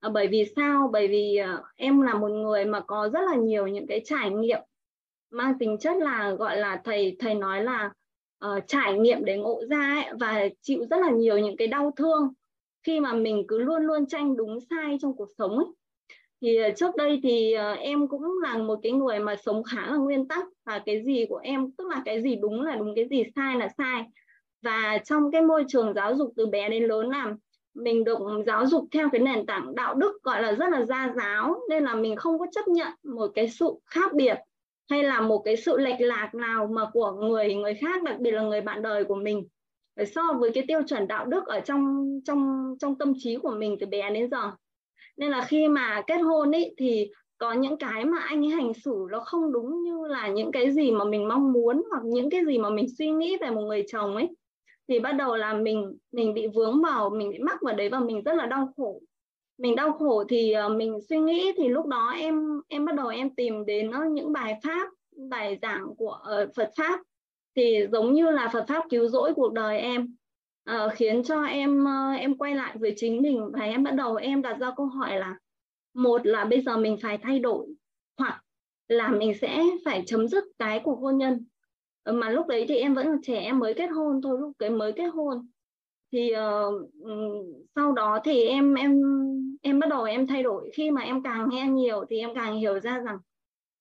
uh, 0.07 0.13
bởi 0.13 0.27
vì 0.27 0.45
sao? 0.55 0.89
Bởi 0.93 1.07
vì 1.07 1.39
uh, 1.55 1.65
em 1.75 2.01
là 2.01 2.13
một 2.13 2.31
người 2.31 2.65
mà 2.65 2.79
có 2.79 3.09
rất 3.09 3.21
là 3.21 3.35
nhiều 3.35 3.67
những 3.67 3.87
cái 3.87 4.01
trải 4.05 4.29
nghiệm 4.29 4.61
mang 5.31 5.57
tính 5.59 5.77
chất 5.77 5.97
là 5.97 6.31
gọi 6.31 6.57
là 6.57 6.81
thầy 6.83 7.15
thầy 7.19 7.35
nói 7.35 7.63
là 7.63 7.91
uh, 8.45 8.63
trải 8.67 8.93
nghiệm 8.93 9.25
để 9.25 9.37
ngộ 9.37 9.61
ra 9.69 10.03
ấy, 10.05 10.13
và 10.19 10.47
chịu 10.61 10.85
rất 10.89 10.97
là 11.01 11.11
nhiều 11.11 11.37
những 11.37 11.57
cái 11.57 11.67
đau 11.67 11.93
thương 11.97 12.33
khi 12.83 12.99
mà 12.99 13.13
mình 13.13 13.45
cứ 13.47 13.59
luôn 13.59 13.83
luôn 13.83 14.05
tranh 14.05 14.37
đúng 14.37 14.59
sai 14.69 14.97
trong 15.01 15.15
cuộc 15.15 15.29
sống 15.37 15.57
ấy. 15.57 15.67
thì 16.41 16.57
ờ, 16.57 16.69
trước 16.75 16.95
đây 16.95 17.19
thì 17.23 17.55
uh, 17.73 17.79
em 17.79 18.07
cũng 18.07 18.39
là 18.43 18.57
một 18.57 18.79
cái 18.83 18.91
người 18.91 19.19
mà 19.19 19.35
sống 19.35 19.63
khá 19.63 19.87
là 19.87 19.97
nguyên 19.97 20.27
tắc 20.27 20.45
và 20.65 20.79
cái 20.85 21.03
gì 21.03 21.25
của 21.29 21.39
em 21.43 21.71
tức 21.71 21.87
là 21.87 22.01
cái 22.05 22.21
gì 22.21 22.35
đúng 22.35 22.61
là 22.61 22.75
đúng 22.75 22.95
cái 22.95 23.07
gì 23.09 23.23
sai 23.35 23.57
là 23.57 23.67
sai 23.77 24.03
và 24.61 24.97
trong 25.05 25.31
cái 25.31 25.41
môi 25.41 25.65
trường 25.67 25.93
giáo 25.93 26.15
dục 26.15 26.33
từ 26.37 26.45
bé 26.45 26.69
đến 26.69 26.83
lớn 26.83 27.09
là 27.09 27.35
mình 27.73 28.03
được 28.03 28.19
giáo 28.45 28.65
dục 28.65 28.85
theo 28.91 29.09
cái 29.11 29.21
nền 29.21 29.45
tảng 29.45 29.75
đạo 29.75 29.93
đức 29.93 30.23
gọi 30.23 30.41
là 30.41 30.51
rất 30.51 30.69
là 30.69 30.85
gia 30.85 31.13
giáo 31.15 31.59
nên 31.69 31.83
là 31.83 31.95
mình 31.95 32.15
không 32.15 32.39
có 32.39 32.45
chấp 32.51 32.67
nhận 32.67 32.91
một 33.03 33.31
cái 33.35 33.49
sự 33.49 33.73
khác 33.85 34.13
biệt 34.13 34.35
hay 34.91 35.03
là 35.03 35.21
một 35.21 35.41
cái 35.45 35.57
sự 35.57 35.77
lệch 35.77 36.01
lạc 36.01 36.31
nào 36.35 36.67
mà 36.67 36.89
của 36.93 37.11
người 37.11 37.55
người 37.55 37.73
khác, 37.73 38.03
đặc 38.03 38.19
biệt 38.19 38.31
là 38.31 38.41
người 38.41 38.61
bạn 38.61 38.81
đời 38.81 39.03
của 39.03 39.15
mình? 39.15 39.47
So 40.15 40.21
với 40.39 40.51
cái 40.53 40.63
tiêu 40.67 40.81
chuẩn 40.87 41.07
đạo 41.07 41.25
đức 41.25 41.45
ở 41.47 41.59
trong 41.59 42.05
trong 42.25 42.73
trong 42.79 42.97
tâm 42.97 43.13
trí 43.17 43.35
của 43.35 43.51
mình 43.51 43.77
từ 43.79 43.87
bé 43.87 44.09
đến 44.09 44.29
giờ. 44.31 44.51
Nên 45.17 45.31
là 45.31 45.41
khi 45.41 45.67
mà 45.67 46.01
kết 46.07 46.17
hôn 46.17 46.55
ấy 46.55 46.75
thì 46.77 47.11
có 47.37 47.53
những 47.53 47.77
cái 47.77 48.05
mà 48.05 48.17
anh 48.19 48.45
ấy 48.45 48.49
hành 48.49 48.73
xử 48.73 49.07
nó 49.11 49.19
không 49.19 49.51
đúng 49.51 49.83
như 49.83 50.07
là 50.07 50.27
những 50.27 50.51
cái 50.51 50.71
gì 50.71 50.91
mà 50.91 51.05
mình 51.05 51.27
mong 51.27 51.53
muốn 51.53 51.83
hoặc 51.89 52.03
những 52.05 52.29
cái 52.29 52.45
gì 52.45 52.57
mà 52.57 52.69
mình 52.69 52.85
suy 52.97 53.11
nghĩ 53.11 53.37
về 53.41 53.49
một 53.49 53.61
người 53.61 53.83
chồng 53.91 54.15
ấy. 54.15 54.29
Thì 54.87 54.99
bắt 54.99 55.11
đầu 55.11 55.35
là 55.35 55.53
mình 55.53 55.97
mình 56.11 56.33
bị 56.33 56.47
vướng 56.55 56.81
vào, 56.81 57.09
mình 57.09 57.29
bị 57.29 57.39
mắc 57.39 57.57
vào 57.61 57.75
đấy 57.75 57.89
và 57.89 57.99
mình 57.99 58.23
rất 58.23 58.35
là 58.35 58.45
đau 58.45 58.73
khổ 58.77 59.01
mình 59.61 59.75
đau 59.75 59.93
khổ 59.93 60.23
thì 60.29 60.51
ờ, 60.51 60.69
mình 60.69 60.99
suy 61.09 61.19
nghĩ 61.19 61.51
thì 61.57 61.69
lúc 61.69 61.85
đó 61.85 62.09
em 62.09 62.61
em 62.67 62.85
bắt 62.85 62.95
đầu 62.95 63.07
em 63.07 63.35
tìm 63.35 63.65
đến 63.65 63.91
ờ, 63.91 63.99
những 64.11 64.33
bài 64.33 64.59
pháp 64.63 64.89
bài 65.29 65.59
giảng 65.61 65.95
của 65.97 66.11
ờ, 66.11 66.47
Phật 66.55 66.71
pháp. 66.77 66.99
Thì 67.55 67.87
giống 67.91 68.13
như 68.13 68.31
là 68.31 68.49
Phật 68.53 68.65
pháp 68.67 68.83
cứu 68.89 69.07
rỗi 69.07 69.33
cuộc 69.33 69.53
đời 69.53 69.79
em 69.79 70.15
khiến 70.93 71.23
cho 71.23 71.43
em 71.43 71.85
em 72.17 72.37
quay 72.37 72.55
lại 72.55 72.75
với 72.79 72.93
chính 72.95 73.21
mình 73.21 73.51
và 73.53 73.61
em 73.61 73.83
bắt 73.83 73.91
đầu 73.91 74.15
em 74.15 74.41
đặt 74.41 74.57
ra 74.59 74.71
câu 74.77 74.85
hỏi 74.85 75.19
là 75.19 75.35
một 75.93 76.25
là 76.25 76.45
bây 76.45 76.61
giờ 76.61 76.77
mình 76.77 76.97
phải 77.01 77.17
thay 77.17 77.39
đổi 77.39 77.67
hoặc 78.17 78.43
là 78.87 79.09
mình 79.09 79.33
sẽ 79.41 79.63
phải 79.85 80.03
chấm 80.05 80.27
dứt 80.27 80.43
cái 80.59 80.81
cuộc 80.83 80.95
hôn 80.95 81.17
nhân. 81.17 81.45
Mà 82.05 82.29
lúc 82.29 82.47
đấy 82.47 82.65
thì 82.67 82.75
em 82.75 82.93
vẫn 82.93 83.05
còn 83.05 83.21
trẻ 83.23 83.39
em 83.39 83.59
mới 83.59 83.73
kết 83.73 83.87
hôn 83.87 84.21
thôi 84.21 84.37
lúc 84.39 84.51
cái 84.59 84.69
mới 84.69 84.91
kết 84.91 85.07
hôn. 85.07 85.47
Thì 86.11 86.33
uh, 86.33 86.89
sau 87.75 87.91
đó 87.91 88.19
thì 88.23 88.45
em 88.45 88.73
em 88.73 89.01
em 89.61 89.79
bắt 89.79 89.89
đầu 89.89 90.03
em 90.03 90.27
thay 90.27 90.43
đổi. 90.43 90.69
Khi 90.73 90.91
mà 90.91 91.01
em 91.01 91.23
càng 91.23 91.49
nghe 91.49 91.67
nhiều 91.67 92.05
thì 92.09 92.19
em 92.19 92.29
càng 92.35 92.55
hiểu 92.55 92.79
ra 92.79 92.99
rằng 92.99 93.17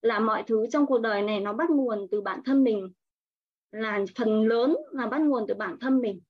là 0.02 0.18
mọi 0.18 0.42
thứ 0.46 0.66
trong 0.72 0.86
cuộc 0.86 0.98
đời 0.98 1.22
này 1.22 1.40
nó 1.40 1.52
bắt 1.52 1.70
nguồn 1.70 2.06
từ 2.10 2.20
bản 2.20 2.40
thân 2.44 2.64
mình. 2.64 2.92
Là 3.72 4.00
phần 4.18 4.48
lớn 4.48 4.76
là 4.92 5.06
bắt 5.06 5.20
nguồn 5.20 5.44
từ 5.48 5.54
bản 5.54 5.78
thân 5.80 6.00
mình. 6.00 6.20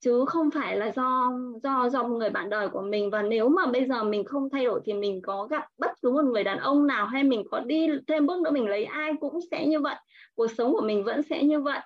Chứ 0.00 0.24
không 0.26 0.50
phải 0.50 0.76
là 0.76 0.90
do 0.90 1.32
do 1.62 1.88
do 1.88 2.02
người 2.02 2.30
bạn 2.30 2.50
đời 2.50 2.68
của 2.68 2.82
mình. 2.82 3.10
Và 3.10 3.22
nếu 3.22 3.48
mà 3.48 3.66
bây 3.66 3.86
giờ 3.86 4.04
mình 4.04 4.24
không 4.24 4.50
thay 4.50 4.64
đổi 4.64 4.80
thì 4.84 4.92
mình 4.92 5.22
có 5.22 5.46
gặp 5.50 5.64
bất 5.78 5.90
cứ 6.02 6.10
một 6.10 6.24
người 6.24 6.44
đàn 6.44 6.58
ông 6.58 6.86
nào 6.86 7.06
hay 7.06 7.24
mình 7.24 7.42
có 7.50 7.60
đi 7.60 7.88
thêm 8.06 8.26
bước 8.26 8.40
nữa 8.42 8.50
mình 8.50 8.68
lấy 8.68 8.84
ai 8.84 9.12
cũng 9.20 9.38
sẽ 9.50 9.66
như 9.66 9.80
vậy. 9.80 9.96
Cuộc 10.34 10.50
sống 10.50 10.72
của 10.72 10.82
mình 10.86 11.04
vẫn 11.04 11.22
sẽ 11.22 11.42
như 11.42 11.60
vậy 11.60 11.80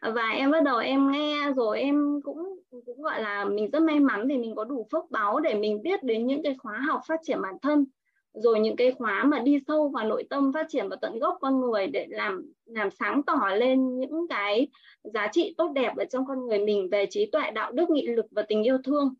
và 0.00 0.22
em 0.22 0.50
bắt 0.50 0.62
đầu 0.62 0.78
em 0.78 1.12
nghe 1.12 1.52
rồi 1.56 1.80
em 1.80 2.20
cũng 2.24 2.60
cũng 2.86 3.02
gọi 3.02 3.22
là 3.22 3.44
mình 3.44 3.70
rất 3.70 3.82
may 3.82 4.00
mắn 4.00 4.28
thì 4.28 4.38
mình 4.38 4.54
có 4.54 4.64
đủ 4.64 4.86
phước 4.92 5.10
báo 5.10 5.40
để 5.40 5.54
mình 5.54 5.82
biết 5.82 6.02
đến 6.02 6.26
những 6.26 6.42
cái 6.42 6.56
khóa 6.58 6.78
học 6.78 7.00
phát 7.06 7.20
triển 7.22 7.42
bản 7.42 7.54
thân, 7.62 7.86
rồi 8.32 8.60
những 8.60 8.76
cái 8.76 8.92
khóa 8.92 9.24
mà 9.24 9.38
đi 9.38 9.58
sâu 9.66 9.88
vào 9.88 10.08
nội 10.08 10.24
tâm 10.30 10.52
phát 10.52 10.66
triển 10.68 10.88
vào 10.88 10.98
tận 11.02 11.18
gốc 11.18 11.38
con 11.40 11.60
người 11.60 11.86
để 11.86 12.06
làm 12.10 12.52
làm 12.64 12.90
sáng 12.90 13.22
tỏ 13.22 13.48
lên 13.56 13.98
những 13.98 14.28
cái 14.28 14.68
giá 15.04 15.28
trị 15.32 15.54
tốt 15.58 15.72
đẹp 15.74 15.96
ở 15.96 16.04
trong 16.04 16.26
con 16.26 16.46
người 16.46 16.58
mình 16.58 16.88
về 16.90 17.06
trí 17.10 17.26
tuệ, 17.26 17.50
đạo 17.50 17.72
đức, 17.72 17.90
nghị 17.90 18.06
lực 18.06 18.26
và 18.30 18.42
tình 18.42 18.62
yêu 18.62 18.78
thương. 18.84 19.14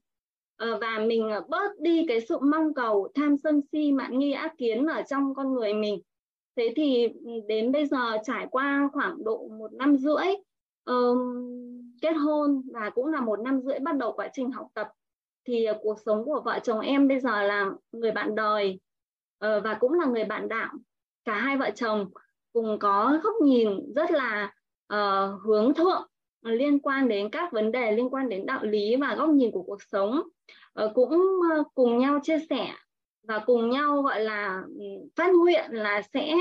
Ờ, 0.57 0.79
và 0.81 0.99
mình 0.99 1.31
ờ, 1.31 1.41
bớt 1.49 1.81
đi 1.81 2.05
cái 2.09 2.21
sự 2.21 2.39
mong 2.39 2.75
cầu, 2.75 3.09
tham 3.15 3.37
sân 3.37 3.61
si 3.73 3.93
mạn 3.93 4.19
nghi, 4.19 4.33
ác 4.33 4.55
kiến 4.59 4.87
ở 4.87 5.03
trong 5.03 5.35
con 5.35 5.55
người 5.55 5.75
mình. 5.75 6.01
Thế 6.57 6.73
thì 6.77 7.09
ừ, 7.25 7.31
đến 7.49 7.73
bây 7.73 7.87
giờ 7.87 8.19
trải 8.25 8.47
qua 8.51 8.89
khoảng 8.93 9.25
độ 9.25 9.49
một 9.59 9.73
năm 9.73 9.97
rưỡi 9.97 10.27
um, 10.89 11.19
kết 12.03 12.13
hôn 12.13 12.63
và 12.73 12.91
cũng 12.91 13.07
là 13.07 13.21
một 13.21 13.41
năm 13.41 13.61
rưỡi 13.61 13.79
bắt 13.79 13.97
đầu 13.97 14.13
quá 14.13 14.29
trình 14.33 14.51
học 14.51 14.67
tập. 14.75 14.89
Thì 15.45 15.65
ờ, 15.65 15.79
cuộc 15.83 16.01
sống 16.07 16.25
của 16.25 16.43
vợ 16.45 16.59
chồng 16.63 16.81
em 16.81 17.09
bây 17.09 17.21
giờ 17.21 17.43
là 17.43 17.71
người 17.93 18.11
bạn 18.11 18.35
đời 18.35 18.81
uh, 19.45 19.65
và 19.65 19.77
cũng 19.81 19.93
là 19.93 20.07
người 20.07 20.25
bạn 20.25 20.49
đạo. 20.49 20.75
Cả 21.25 21.35
hai 21.35 21.57
vợ 21.57 21.71
chồng 21.75 22.11
cùng 22.53 22.79
có 22.79 23.19
góc 23.23 23.35
nhìn 23.43 23.93
rất 23.95 24.11
là 24.11 24.53
uh, 24.95 25.43
hướng 25.43 25.75
thượng 25.75 26.07
liên 26.43 26.79
quan 26.79 27.09
đến 27.09 27.31
các 27.31 27.53
vấn 27.53 27.73
đề 27.73 27.93
liên 27.93 28.11
quan 28.11 28.29
đến 28.29 28.47
đạo 28.47 28.65
lý 28.65 28.97
và 28.97 29.15
góc 29.15 29.29
nhìn 29.29 29.51
của 29.51 29.63
cuộc 29.63 29.83
sống. 29.83 30.23
Uh, 30.85 30.95
cũng 30.95 31.19
uh, 31.61 31.67
cùng 31.75 31.99
nhau 31.99 32.19
chia 32.23 32.39
sẻ 32.51 32.75
và 33.23 33.39
cùng 33.47 33.71
nhau 33.71 34.03
gọi 34.03 34.21
là 34.21 34.63
phát 35.17 35.31
nguyện 35.35 35.71
là 35.71 36.03
sẽ 36.03 36.35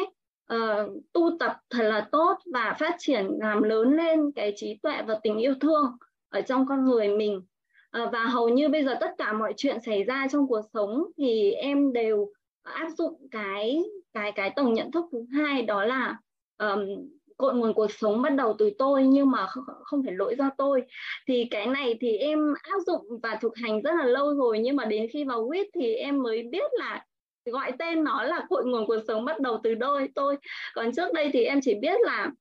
uh, 0.54 1.04
tu 1.14 1.38
tập 1.40 1.58
thật 1.70 1.84
là 1.84 2.08
tốt 2.12 2.38
và 2.54 2.76
phát 2.80 2.96
triển 3.00 3.28
làm 3.40 3.64
lớn 3.64 3.98
lên 3.98 4.32
cái 4.36 4.54
trí 4.56 4.80
tuệ 4.84 5.02
và 5.08 5.20
tình 5.24 5.38
yêu 5.38 5.54
thương 5.62 5.98
ở 6.30 6.42
trong 6.42 6.68
con 6.68 6.86
người 6.86 7.08
mình. 7.08 7.36
Uh, 8.04 8.12
và 8.12 8.24
hầu 8.24 8.50
như 8.50 8.70
bây 8.70 8.84
giờ 8.84 8.96
tất 9.02 9.12
cả 9.18 9.34
mọi 9.34 9.54
chuyện 9.58 9.78
xảy 9.86 10.04
ra 10.04 10.28
trong 10.32 10.48
cuộc 10.48 10.62
sống 10.74 11.04
thì 11.18 11.52
em 11.52 11.94
đều 11.94 12.32
áp 12.64 12.90
dụng 12.98 13.28
cái 13.32 13.84
cái 14.14 14.32
cái 14.32 14.50
tầng 14.56 14.74
nhận 14.74 14.92
thức 14.92 15.06
thứ 15.12 15.26
hai 15.34 15.62
đó 15.62 15.86
là 15.86 16.18
um, 16.58 16.80
cội 17.38 17.54
nguồn 17.54 17.74
cuộc 17.74 17.92
sống 17.92 18.22
bắt 18.22 18.30
đầu 18.30 18.56
từ 18.60 18.70
tôi 18.78 19.04
nhưng 19.04 19.32
mà 19.32 19.48
không, 19.48 19.64
không 19.84 20.04
phải 20.04 20.14
lỗi 20.14 20.36
do 20.38 20.50
tôi. 20.58 20.82
Thì 21.28 21.48
cái 21.52 21.68
này 21.68 21.98
thì 22.02 22.18
em 22.18 22.54
áp 22.64 22.80
dụng 22.86 23.20
và 23.24 23.38
thực 23.42 23.58
hành 23.58 23.82
rất 23.82 23.92
là 24.00 24.06
lâu 24.06 24.36
rồi 24.36 24.60
nhưng 24.60 24.76
mà 24.76 24.86
đến 24.86 25.08
khi 25.14 25.24
vào 25.24 25.48
quýt 25.48 25.68
thì 25.74 25.96
em 25.96 26.24
mới 26.24 26.44
biết 26.44 26.72
là 26.72 27.06
gọi 27.52 27.72
tên 27.80 28.04
nó 28.04 28.24
là 28.24 28.46
cội 28.50 28.66
nguồn 28.66 28.88
cuộc 28.88 29.00
sống 29.08 29.26
bắt 29.26 29.40
đầu 29.40 29.60
từ 29.64 29.76
đôi. 29.76 30.10
Tôi 30.16 30.38
còn 30.76 30.92
trước 30.92 31.14
đây 31.14 31.30
thì 31.34 31.44
em 31.44 31.60
chỉ 31.62 31.76
biết 31.76 32.02
là 32.02 32.32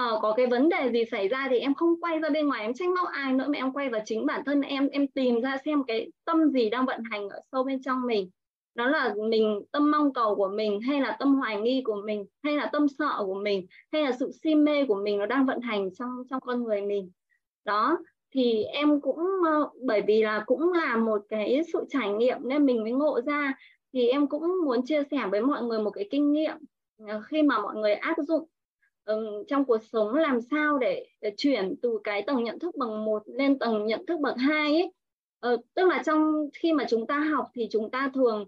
uh, 0.00 0.22
có 0.22 0.34
cái 0.36 0.46
vấn 0.46 0.68
đề 0.68 0.90
gì 0.92 1.04
xảy 1.10 1.28
ra 1.28 1.46
thì 1.50 1.58
em 1.58 1.74
không 1.74 2.00
quay 2.00 2.18
ra 2.18 2.28
bên 2.28 2.48
ngoài 2.48 2.62
em 2.62 2.74
trách 2.74 2.88
móc 2.88 3.08
ai 3.08 3.32
nữa 3.32 3.44
mà 3.48 3.58
em 3.58 3.72
quay 3.72 3.88
vào 3.88 4.00
chính 4.04 4.26
bản 4.26 4.42
thân 4.46 4.60
em. 4.60 4.88
Em 4.88 5.06
tìm 5.06 5.40
ra 5.40 5.56
xem 5.64 5.84
cái 5.84 6.10
tâm 6.24 6.50
gì 6.50 6.70
đang 6.70 6.86
vận 6.86 7.02
hành 7.10 7.28
ở 7.28 7.40
sâu 7.52 7.64
bên 7.64 7.82
trong 7.82 8.06
mình. 8.06 8.30
Đó 8.74 8.88
là 8.88 9.14
mình 9.28 9.62
tâm 9.72 9.90
mong 9.90 10.12
cầu 10.12 10.34
của 10.34 10.48
mình 10.48 10.80
hay 10.80 11.00
là 11.00 11.16
tâm 11.18 11.34
hoài 11.34 11.60
nghi 11.60 11.82
của 11.84 12.02
mình 12.06 12.24
hay 12.42 12.56
là 12.56 12.70
tâm 12.72 12.86
sợ 12.98 13.22
của 13.26 13.34
mình 13.34 13.66
hay 13.92 14.02
là 14.02 14.12
sự 14.12 14.30
si 14.42 14.54
mê 14.54 14.84
của 14.84 14.94
mình 14.94 15.18
nó 15.18 15.26
đang 15.26 15.46
vận 15.46 15.60
hành 15.60 15.94
trong 15.94 16.22
trong 16.30 16.40
con 16.40 16.62
người 16.62 16.82
mình. 16.82 17.10
Đó 17.64 17.98
thì 18.34 18.64
em 18.64 19.00
cũng 19.00 19.18
ờ, 19.46 19.70
bởi 19.82 20.02
vì 20.06 20.22
là 20.22 20.42
cũng 20.46 20.72
là 20.72 20.96
một 20.96 21.22
cái 21.28 21.62
sự 21.72 21.84
trải 21.88 22.08
nghiệm 22.08 22.38
nên 22.42 22.66
mình 22.66 22.82
mới 22.82 22.92
ngộ 22.92 23.20
ra 23.20 23.54
thì 23.96 24.08
em 24.08 24.26
cũng 24.26 24.64
muốn 24.64 24.84
chia 24.84 25.02
sẻ 25.10 25.18
với 25.30 25.40
mọi 25.40 25.62
người 25.62 25.78
một 25.78 25.90
cái 25.90 26.08
kinh 26.10 26.32
nghiệm 26.32 26.56
ờ, 27.08 27.20
khi 27.26 27.42
mà 27.42 27.58
mọi 27.58 27.76
người 27.76 27.94
áp 27.94 28.16
dụng 28.28 28.48
ừ, 29.04 29.44
trong 29.48 29.64
cuộc 29.64 29.78
sống 29.92 30.14
làm 30.14 30.40
sao 30.40 30.78
để, 30.78 31.06
để 31.20 31.34
chuyển 31.36 31.74
từ 31.82 31.98
cái 32.04 32.22
tầng 32.26 32.44
nhận 32.44 32.58
thức 32.58 32.74
bằng 32.76 33.04
một 33.04 33.22
lên 33.26 33.58
tầng 33.58 33.86
nhận 33.86 34.06
thức 34.06 34.20
bậc 34.20 34.36
hai 34.38 34.74
ấy. 34.74 34.92
Ờ, 35.40 35.56
tức 35.74 35.88
là 35.88 36.02
trong 36.06 36.48
khi 36.58 36.72
mà 36.72 36.84
chúng 36.88 37.06
ta 37.06 37.18
học 37.18 37.46
thì 37.54 37.68
chúng 37.70 37.90
ta 37.90 38.10
thường 38.14 38.44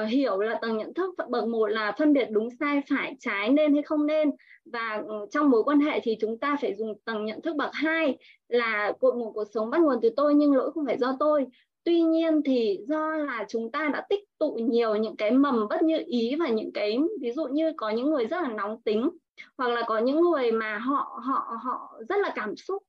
uh, 0.00 0.08
hiểu 0.08 0.38
là 0.38 0.58
tầng 0.62 0.78
nhận 0.78 0.94
thức 0.94 1.14
bậc 1.28 1.48
một 1.48 1.66
là 1.66 1.92
phân 1.98 2.12
biệt 2.12 2.28
đúng 2.30 2.48
sai 2.60 2.82
phải 2.88 3.16
trái 3.20 3.50
nên 3.50 3.74
hay 3.74 3.82
không 3.82 4.06
nên. 4.06 4.30
Và 4.64 5.02
uh, 5.04 5.30
trong 5.30 5.50
mối 5.50 5.64
quan 5.64 5.80
hệ 5.80 6.00
thì 6.02 6.16
chúng 6.20 6.38
ta 6.38 6.56
phải 6.60 6.74
dùng 6.74 6.98
tầng 7.04 7.24
nhận 7.24 7.42
thức 7.42 7.56
bậc 7.56 7.70
hai 7.72 8.18
là 8.48 8.92
cội 9.00 9.12
nguồn 9.14 9.32
cuộc 9.32 9.44
sống 9.54 9.70
bắt 9.70 9.80
nguồn 9.80 9.98
từ 10.02 10.10
tôi 10.16 10.34
nhưng 10.34 10.54
lỗi 10.54 10.72
không 10.72 10.86
phải 10.86 10.98
do 10.98 11.16
tôi 11.20 11.46
tuy 11.84 12.00
nhiên 12.00 12.42
thì 12.44 12.78
do 12.88 13.16
là 13.16 13.44
chúng 13.48 13.72
ta 13.72 13.90
đã 13.92 14.06
tích 14.08 14.24
tụ 14.38 14.54
nhiều 14.54 14.96
những 14.96 15.16
cái 15.16 15.30
mầm 15.30 15.68
bất 15.68 15.82
như 15.82 16.02
ý 16.06 16.34
và 16.34 16.48
những 16.48 16.72
cái, 16.72 16.98
ví 17.20 17.32
dụ 17.32 17.46
như 17.46 17.72
có 17.76 17.90
những 17.90 18.10
người 18.10 18.26
rất 18.26 18.42
là 18.42 18.48
nóng 18.48 18.82
tính, 18.82 19.10
hoặc 19.58 19.68
là 19.68 19.82
có 19.86 19.98
những 19.98 20.20
người 20.20 20.52
mà 20.52 20.78
họ 20.78 21.20
họ 21.24 21.56
họ 21.62 22.00
rất 22.08 22.20
là 22.20 22.32
cảm 22.34 22.56
xúc, 22.56 22.82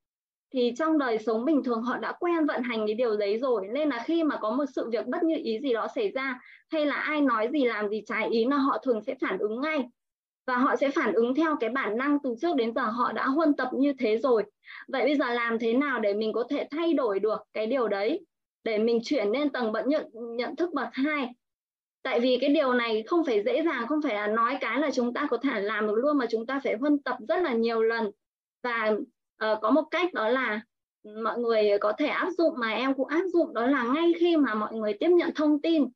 thì 0.53 0.73
trong 0.77 0.97
đời 0.97 1.17
sống 1.17 1.45
bình 1.45 1.63
thường 1.63 1.81
họ 1.81 1.97
đã 1.97 2.11
quen 2.19 2.45
vận 2.45 2.61
hành 2.63 2.87
cái 2.87 2.93
điều 2.93 3.17
đấy 3.17 3.37
rồi. 3.37 3.67
Nên 3.73 3.89
là 3.89 4.03
khi 4.05 4.23
mà 4.23 4.37
có 4.41 4.51
một 4.51 4.65
sự 4.75 4.89
việc 4.89 5.07
bất 5.07 5.23
như 5.23 5.35
ý 5.43 5.59
gì 5.59 5.73
đó 5.73 5.87
xảy 5.95 6.11
ra, 6.11 6.39
hay 6.71 6.85
là 6.85 6.95
ai 6.95 7.21
nói 7.21 7.47
gì 7.53 7.65
làm 7.65 7.89
gì 7.89 8.03
trái 8.05 8.29
ý 8.29 8.45
là 8.45 8.57
họ 8.57 8.77
thường 8.83 9.01
sẽ 9.01 9.15
phản 9.21 9.37
ứng 9.37 9.61
ngay. 9.61 9.83
Và 10.47 10.57
họ 10.57 10.75
sẽ 10.75 10.89
phản 10.89 11.13
ứng 11.13 11.35
theo 11.35 11.55
cái 11.59 11.69
bản 11.69 11.97
năng 11.97 12.17
từ 12.23 12.35
trước 12.41 12.55
đến 12.55 12.73
giờ 12.73 12.81
họ 12.81 13.11
đã 13.11 13.27
huân 13.27 13.55
tập 13.55 13.69
như 13.73 13.93
thế 13.99 14.17
rồi. 14.17 14.43
Vậy 14.87 15.03
bây 15.03 15.15
giờ 15.15 15.33
làm 15.33 15.59
thế 15.59 15.73
nào 15.73 15.99
để 15.99 16.13
mình 16.13 16.33
có 16.33 16.43
thể 16.49 16.67
thay 16.71 16.93
đổi 16.93 17.19
được 17.19 17.39
cái 17.53 17.67
điều 17.67 17.87
đấy? 17.87 18.25
Để 18.63 18.77
mình 18.77 18.99
chuyển 19.03 19.27
lên 19.27 19.49
tầng 19.49 19.71
bận 19.71 19.89
nhận 19.89 20.09
nhận 20.13 20.55
thức 20.55 20.73
bậc 20.73 20.87
hai. 20.91 21.29
Tại 22.03 22.19
vì 22.19 22.37
cái 22.41 22.49
điều 22.49 22.73
này 22.73 23.03
không 23.07 23.25
phải 23.25 23.43
dễ 23.43 23.63
dàng 23.63 23.87
không 23.87 24.01
phải 24.01 24.15
là 24.15 24.27
nói 24.27 24.57
cái 24.61 24.79
là 24.79 24.91
chúng 24.91 25.13
ta 25.13 25.27
có 25.29 25.37
thể 25.37 25.61
làm 25.61 25.87
được 25.87 25.95
luôn 25.95 26.17
mà 26.17 26.25
chúng 26.29 26.45
ta 26.45 26.59
phải 26.63 26.75
huân 26.79 26.99
tập 26.99 27.17
rất 27.27 27.41
là 27.41 27.53
nhiều 27.53 27.81
lần. 27.81 28.11
Và 28.63 28.91
uh, 28.91 29.59
có 29.61 29.71
một 29.71 29.83
cách 29.91 30.13
đó 30.13 30.29
là 30.29 30.61
mọi 31.23 31.39
người 31.39 31.77
có 31.81 31.93
thể 31.97 32.07
áp 32.07 32.29
dụng 32.37 32.53
mà 32.57 32.71
em 32.71 32.93
cũng 32.93 33.07
áp 33.07 33.23
dụng 33.33 33.53
đó 33.53 33.65
là 33.65 33.83
ngay 33.83 34.13
khi 34.19 34.37
mà 34.37 34.53
mọi 34.53 34.73
người 34.73 34.93
tiếp 34.93 35.09
nhận 35.09 35.31
thông 35.35 35.61
tin. 35.61 35.87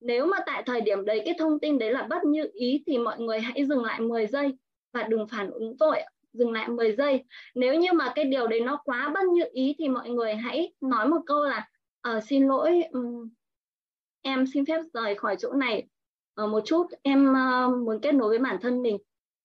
Nếu 0.00 0.26
mà 0.26 0.36
tại 0.46 0.62
thời 0.66 0.80
điểm 0.80 1.04
đấy 1.04 1.22
cái 1.24 1.34
thông 1.38 1.60
tin 1.60 1.78
đấy 1.78 1.90
là 1.90 2.02
bất 2.02 2.24
như 2.24 2.50
ý 2.52 2.82
thì 2.86 2.98
mọi 2.98 3.20
người 3.20 3.40
hãy 3.40 3.64
dừng 3.64 3.84
lại 3.84 4.00
10 4.00 4.26
giây 4.26 4.56
và 4.92 5.02
đừng 5.02 5.28
phản 5.28 5.50
ứng 5.50 5.76
vội. 5.76 6.00
Dừng 6.32 6.52
lại 6.52 6.68
10 6.68 6.92
giây. 6.92 7.24
Nếu 7.54 7.74
như 7.74 7.92
mà 7.92 8.12
cái 8.14 8.24
điều 8.24 8.46
đấy 8.46 8.60
nó 8.60 8.76
quá 8.84 9.10
bất 9.14 9.24
như 9.24 9.44
ý 9.52 9.74
thì 9.78 9.88
mọi 9.88 10.10
người 10.10 10.34
hãy 10.34 10.72
nói 10.80 11.08
một 11.08 11.20
câu 11.26 11.44
là 11.44 11.68
à, 12.04 12.20
xin 12.20 12.46
lỗi 12.46 12.82
um, 12.92 13.28
em 14.22 14.46
xin 14.46 14.66
phép 14.66 14.80
rời 14.94 15.14
khỏi 15.14 15.36
chỗ 15.38 15.52
này. 15.52 15.86
Uh, 16.42 16.50
một 16.50 16.60
chút 16.64 16.86
em 17.02 17.32
uh, 17.32 17.78
muốn 17.78 18.00
kết 18.00 18.14
nối 18.14 18.28
với 18.28 18.38
bản 18.38 18.56
thân 18.60 18.82
mình. 18.82 18.98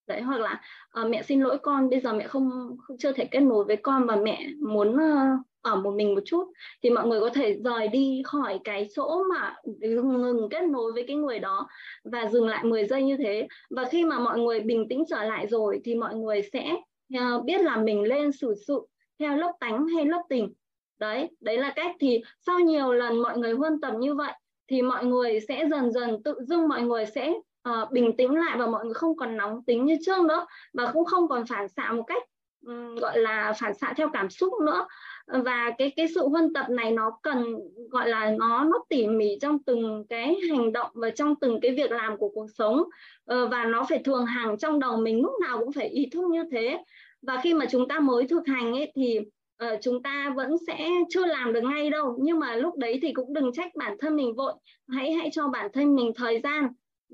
Đấy 0.06 0.22
hoặc 0.22 0.40
là 0.40 0.62
uh, 1.00 1.10
mẹ 1.10 1.22
xin 1.22 1.40
lỗi 1.40 1.58
con 1.62 1.90
bây 1.90 2.00
giờ 2.00 2.12
mẹ 2.12 2.28
không, 2.28 2.76
không 2.78 2.98
chưa 2.98 3.12
thể 3.12 3.24
kết 3.24 3.40
nối 3.40 3.64
với 3.64 3.76
con 3.76 4.06
và 4.06 4.16
mẹ 4.16 4.46
muốn 4.60 4.94
uh, 4.94 5.46
ở 5.62 5.76
một 5.76 5.94
mình 5.94 6.14
một 6.14 6.20
chút 6.24 6.44
thì 6.82 6.90
mọi 6.90 7.06
người 7.06 7.20
có 7.20 7.30
thể 7.34 7.56
rời 7.64 7.88
đi 7.88 8.22
khỏi 8.24 8.60
cái 8.64 8.88
chỗ 8.94 9.24
mà 9.34 9.54
ngừng 9.64 10.48
kết 10.48 10.62
nối 10.62 10.92
với 10.92 11.04
cái 11.06 11.16
người 11.16 11.38
đó 11.38 11.68
và 12.04 12.26
dừng 12.26 12.48
lại 12.48 12.64
10 12.64 12.86
giây 12.86 13.02
như 13.02 13.16
thế. 13.16 13.48
Và 13.70 13.84
khi 13.84 14.04
mà 14.04 14.18
mọi 14.18 14.38
người 14.38 14.60
bình 14.60 14.88
tĩnh 14.88 15.04
trở 15.08 15.24
lại 15.24 15.46
rồi 15.46 15.80
thì 15.84 15.94
mọi 15.94 16.14
người 16.14 16.42
sẽ 16.52 16.76
uh, 17.18 17.44
biết 17.44 17.60
là 17.60 17.76
mình 17.76 18.02
lên 18.02 18.32
xử 18.32 18.54
sự 18.66 18.86
theo 19.18 19.36
lớp 19.36 19.52
tánh 19.60 19.86
hay 19.88 20.04
lớp 20.04 20.22
tình 20.28 20.52
đấy 21.00 21.28
đấy 21.40 21.58
là 21.58 21.72
cách. 21.76 21.96
Thì 22.00 22.22
sau 22.46 22.58
nhiều 22.58 22.92
lần 22.92 23.22
mọi 23.22 23.38
người 23.38 23.52
huân 23.52 23.80
tập 23.80 23.94
như 23.98 24.14
vậy 24.14 24.32
thì 24.68 24.82
mọi 24.82 25.04
người 25.04 25.40
sẽ 25.48 25.66
dần 25.70 25.92
dần 25.92 26.22
tự 26.22 26.34
dưng 26.40 26.68
mọi 26.68 26.82
người 26.82 27.06
sẽ 27.06 27.34
uh, 27.68 27.90
bình 27.90 28.16
tĩnh 28.16 28.34
lại 28.34 28.58
và 28.58 28.66
mọi 28.66 28.84
người 28.84 28.94
không 28.94 29.16
còn 29.16 29.36
nóng 29.36 29.64
tính 29.64 29.84
như 29.84 29.96
trước 30.06 30.24
nữa 30.24 30.46
và 30.72 30.90
cũng 30.92 31.04
không 31.04 31.28
còn 31.28 31.46
phản 31.46 31.68
xạ 31.68 31.92
một 31.92 32.02
cách 32.06 32.22
um, 32.66 32.94
gọi 32.94 33.18
là 33.18 33.52
phản 33.58 33.74
xạ 33.74 33.92
theo 33.96 34.08
cảm 34.12 34.30
xúc 34.30 34.52
nữa. 34.66 34.86
Và 35.26 35.70
cái 35.78 35.92
cái 35.96 36.06
sự 36.14 36.28
huân 36.28 36.52
tập 36.52 36.66
này 36.70 36.90
nó 36.90 37.10
cần 37.22 37.58
gọi 37.90 38.08
là 38.08 38.30
nó 38.38 38.64
nó 38.64 38.84
tỉ 38.88 39.06
mỉ 39.06 39.38
trong 39.40 39.62
từng 39.62 40.04
cái 40.08 40.36
hành 40.50 40.72
động 40.72 40.90
và 40.94 41.10
trong 41.10 41.34
từng 41.40 41.60
cái 41.62 41.70
việc 41.70 41.90
làm 41.92 42.16
của 42.16 42.28
cuộc 42.34 42.46
sống. 42.58 42.76
Uh, 42.78 43.50
và 43.50 43.64
nó 43.64 43.86
phải 43.88 43.98
thường 44.04 44.26
hàng 44.26 44.58
trong 44.58 44.80
đầu 44.80 44.96
mình 44.96 45.22
lúc 45.22 45.32
nào 45.40 45.58
cũng 45.58 45.72
phải 45.72 45.88
ý 45.88 46.08
thức 46.12 46.24
như 46.30 46.44
thế. 46.52 46.78
Và 47.22 47.40
khi 47.42 47.54
mà 47.54 47.66
chúng 47.70 47.88
ta 47.88 48.00
mới 48.00 48.26
thực 48.26 48.46
hành 48.46 48.72
ấy 48.72 48.92
thì 48.94 49.20
uh, 49.64 49.78
chúng 49.82 50.02
ta 50.02 50.32
vẫn 50.36 50.50
sẽ 50.66 50.88
chưa 51.10 51.26
làm 51.26 51.52
được 51.52 51.60
ngay 51.62 51.90
đâu. 51.90 52.18
Nhưng 52.20 52.38
mà 52.38 52.56
lúc 52.56 52.76
đấy 52.76 52.98
thì 53.02 53.12
cũng 53.12 53.32
đừng 53.32 53.52
trách 53.52 53.74
bản 53.74 53.96
thân 54.00 54.16
mình 54.16 54.34
vội. 54.34 54.52
Hãy 54.88 55.12
hãy 55.12 55.30
cho 55.32 55.48
bản 55.48 55.70
thân 55.72 55.96
mình 55.96 56.12
thời 56.16 56.40
gian 56.40 56.68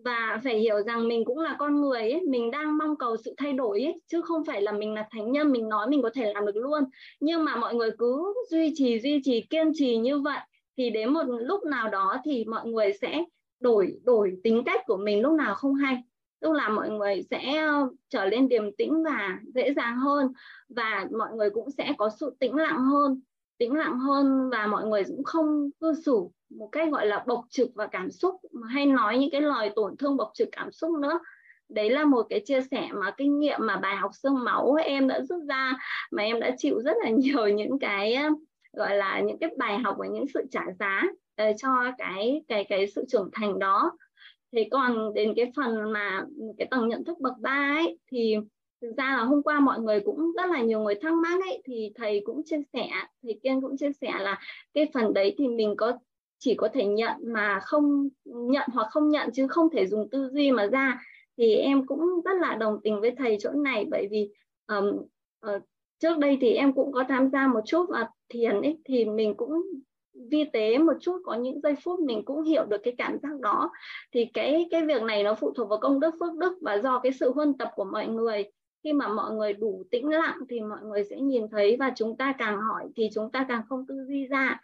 và 0.05 0.41
phải 0.45 0.59
hiểu 0.59 0.81
rằng 0.81 1.09
mình 1.09 1.25
cũng 1.25 1.39
là 1.39 1.57
con 1.59 1.81
người 1.81 2.01
ấy, 2.01 2.21
mình 2.29 2.51
đang 2.51 2.79
mong 2.79 2.97
cầu 2.97 3.17
sự 3.25 3.35
thay 3.37 3.53
đổi 3.53 3.81
ấy, 3.81 4.01
chứ 4.07 4.21
không 4.23 4.45
phải 4.45 4.63
là 4.63 4.73
mình 4.73 4.95
là 4.95 5.09
thánh 5.11 5.33
nhân 5.33 5.53
mình 5.53 5.69
nói 5.69 5.87
mình 5.89 6.03
có 6.03 6.11
thể 6.15 6.33
làm 6.35 6.47
được 6.47 6.57
luôn. 6.57 6.85
Nhưng 7.21 7.45
mà 7.45 7.57
mọi 7.57 7.75
người 7.75 7.91
cứ 7.99 8.35
duy 8.51 8.73
trì 8.75 9.01
duy 9.01 9.21
trì 9.25 9.41
kiên 9.51 9.71
trì 9.75 9.97
như 9.97 10.19
vậy 10.19 10.39
thì 10.79 10.91
đến 10.91 11.13
một 11.13 11.25
lúc 11.27 11.65
nào 11.65 11.89
đó 11.89 12.17
thì 12.25 12.45
mọi 12.45 12.67
người 12.67 12.93
sẽ 13.01 13.25
đổi 13.61 13.99
đổi 14.05 14.37
tính 14.45 14.63
cách 14.67 14.81
của 14.87 14.97
mình 14.97 15.23
lúc 15.23 15.33
nào 15.33 15.55
không 15.55 15.75
hay 15.75 15.97
tức 16.47 16.53
là 16.53 16.69
mọi 16.69 16.91
người 16.91 17.23
sẽ 17.31 17.57
ờ, 17.57 17.89
trở 18.09 18.25
lên 18.25 18.49
điềm 18.49 18.77
tĩnh 18.79 19.05
và 19.05 19.39
dễ 19.55 19.73
dàng 19.77 19.97
hơn 19.97 20.33
và 20.69 21.07
mọi 21.19 21.33
người 21.35 21.51
cũng 21.51 21.71
sẽ 21.71 21.93
có 21.99 22.11
sự 22.21 22.37
tĩnh 22.41 22.55
lặng 22.57 22.79
hơn. 22.79 23.21
Tĩnh 23.59 23.75
lặng 23.75 23.99
hơn 23.99 24.51
và 24.51 24.67
mọi 24.67 24.85
người 24.87 25.05
cũng 25.05 25.25
không 25.25 25.71
cư 25.81 25.95
xử 26.05 26.21
một 26.51 26.69
cách, 26.73 26.89
gọi 26.93 27.07
là, 27.07 27.25
bộc 27.27 27.45
trực 27.51 27.69
và 27.75 27.87
cảm 27.87 28.11
xúc, 28.11 28.35
mà 28.53 28.69
hay 28.69 28.87
nói 28.87 29.19
những 29.19 29.31
cái 29.31 29.41
lời 29.41 29.71
tổn 29.77 29.97
thương, 29.97 30.17
bộc 30.17 30.31
trực 30.35 30.49
cảm 30.53 30.73
xúc 30.73 30.91
nữa. 30.99 31.21
Đấy 31.69 31.91
là 31.91 32.05
một 32.05 32.27
cái 32.31 32.43
chia 32.45 32.61
sẻ 32.71 32.89
mà 32.93 33.11
kinh 33.17 33.39
nghiệm 33.39 33.61
mà 33.63 33.77
bài 33.77 33.97
học 33.97 34.11
xương 34.15 34.45
máu 34.45 34.75
em 34.75 35.09
đã 35.09 35.21
rút 35.21 35.43
ra, 35.49 35.73
mà 36.11 36.23
em 36.23 36.41
đã 36.41 36.51
chịu 36.59 36.81
rất 36.81 36.97
là 37.05 37.11
nhiều 37.19 37.49
những 37.49 37.79
cái 37.79 38.15
ờ, 38.15 38.29
gọi 38.73 38.97
là, 38.97 39.21
những 39.21 39.39
cái 39.39 39.51
bài 39.59 39.79
học 39.79 39.97
và 39.99 40.07
những 40.07 40.27
sự 40.35 40.45
trả 40.51 40.63
giá 40.79 41.03
ờ, 41.37 41.45
cho 41.59 41.69
cái 41.99 42.43
cái 42.49 42.65
cái 42.69 42.87
sự 42.87 43.05
trưởng 43.09 43.31
thành 43.33 43.59
đó 43.59 43.93
thế 44.57 44.69
còn 44.71 45.15
đến 45.15 45.33
cái 45.37 45.53
phần 45.57 45.93
mà 45.93 46.25
cái 46.59 46.69
tầng 46.71 46.89
nhận 46.89 47.05
thức 47.05 47.19
bậc 47.21 47.35
ba 47.41 47.77
ấy 47.79 47.99
thì 48.11 48.37
thực 48.83 48.93
ra 48.97 49.17
là 49.17 49.25
hôm 49.25 49.43
qua 49.43 49.61
mọi 49.61 49.81
người 49.81 50.01
cũng 50.01 50.33
rất 50.37 50.47
là 50.51 50.63
nhiều 50.63 50.81
người 50.81 50.95
thắc 50.95 51.13
mắc 51.13 51.41
ấy 51.41 51.63
thì 51.65 51.93
thầy 51.95 52.23
cũng 52.25 52.43
chia 52.45 52.61
sẻ 52.73 52.89
thầy 53.23 53.41
kiên 53.43 53.61
cũng 53.61 53.77
chia 53.77 53.93
sẻ 54.01 54.13
là 54.21 54.41
cái 54.75 54.91
phần 54.95 55.15
đấy 55.15 55.35
thì 55.39 55.49
mình 55.49 55.75
có 55.77 55.99
chỉ 56.39 56.55
có 56.55 56.69
thể 56.69 56.85
nhận 56.85 57.17
mà 57.23 57.61
không 57.63 58.09
nhận 58.25 58.69
hoặc 58.73 58.89
không 58.91 59.09
nhận 59.09 59.31
chứ 59.33 59.47
không 59.49 59.71
thể 59.71 59.87
dùng 59.87 60.11
tư 60.11 60.29
duy 60.33 60.51
mà 60.51 60.67
ra. 60.67 61.01
Thì 61.37 61.55
em 61.55 61.87
cũng 61.87 62.01
rất 62.25 62.41
là 62.41 62.55
đồng 62.55 62.81
tình 62.85 63.01
với 63.01 63.15
thầy 63.19 63.37
chỗ 63.41 63.51
này 63.51 63.85
bởi 63.91 64.09
vì 64.11 64.31
um, 64.67 64.89
uh, 65.47 65.63
trước 65.99 66.19
đây 66.19 66.39
thì 66.41 66.53
em 66.53 66.73
cũng 66.73 66.93
có 66.93 67.05
tham 67.09 67.31
gia 67.31 67.47
một 67.47 67.61
chút 67.67 67.87
và 67.89 68.09
thiền 68.29 68.63
ấy 68.63 68.79
thì 68.85 69.05
mình 69.05 69.35
cũng 69.37 69.63
vi 70.31 70.45
tế 70.53 70.79
một 70.79 70.93
chút 71.01 71.21
có 71.25 71.35
những 71.35 71.61
giây 71.61 71.75
phút 71.85 72.01
mình 72.01 72.25
cũng 72.25 72.43
hiểu 72.43 72.65
được 72.65 72.81
cái 72.83 72.95
cảm 72.99 73.19
giác 73.23 73.41
đó. 73.41 73.71
Thì 74.13 74.25
cái 74.35 74.69
cái 74.71 74.85
việc 74.87 75.03
này 75.03 75.23
nó 75.23 75.35
phụ 75.35 75.53
thuộc 75.57 75.69
vào 75.69 75.79
công 75.79 76.01
đức 76.01 76.15
phước 76.21 76.35
đức 76.35 76.59
và 76.63 76.79
do 76.79 76.99
cái 76.99 77.13
sự 77.13 77.33
huân 77.33 77.55
tập 77.59 77.71
của 77.75 77.85
mọi 77.85 78.07
người. 78.07 78.45
Khi 78.85 78.93
mà 78.93 79.09
mọi 79.09 79.33
người 79.33 79.53
đủ 79.53 79.85
tĩnh 79.91 80.09
lặng 80.09 80.39
thì 80.49 80.61
mọi 80.61 80.79
người 80.83 81.05
sẽ 81.05 81.17
nhìn 81.21 81.49
thấy 81.49 81.77
và 81.81 81.93
chúng 81.97 82.17
ta 82.17 82.35
càng 82.39 82.61
hỏi 82.61 82.85
thì 82.97 83.09
chúng 83.15 83.31
ta 83.31 83.47
càng 83.49 83.63
không 83.69 83.87
tư 83.87 84.05
duy 84.09 84.27
ra. 84.27 84.61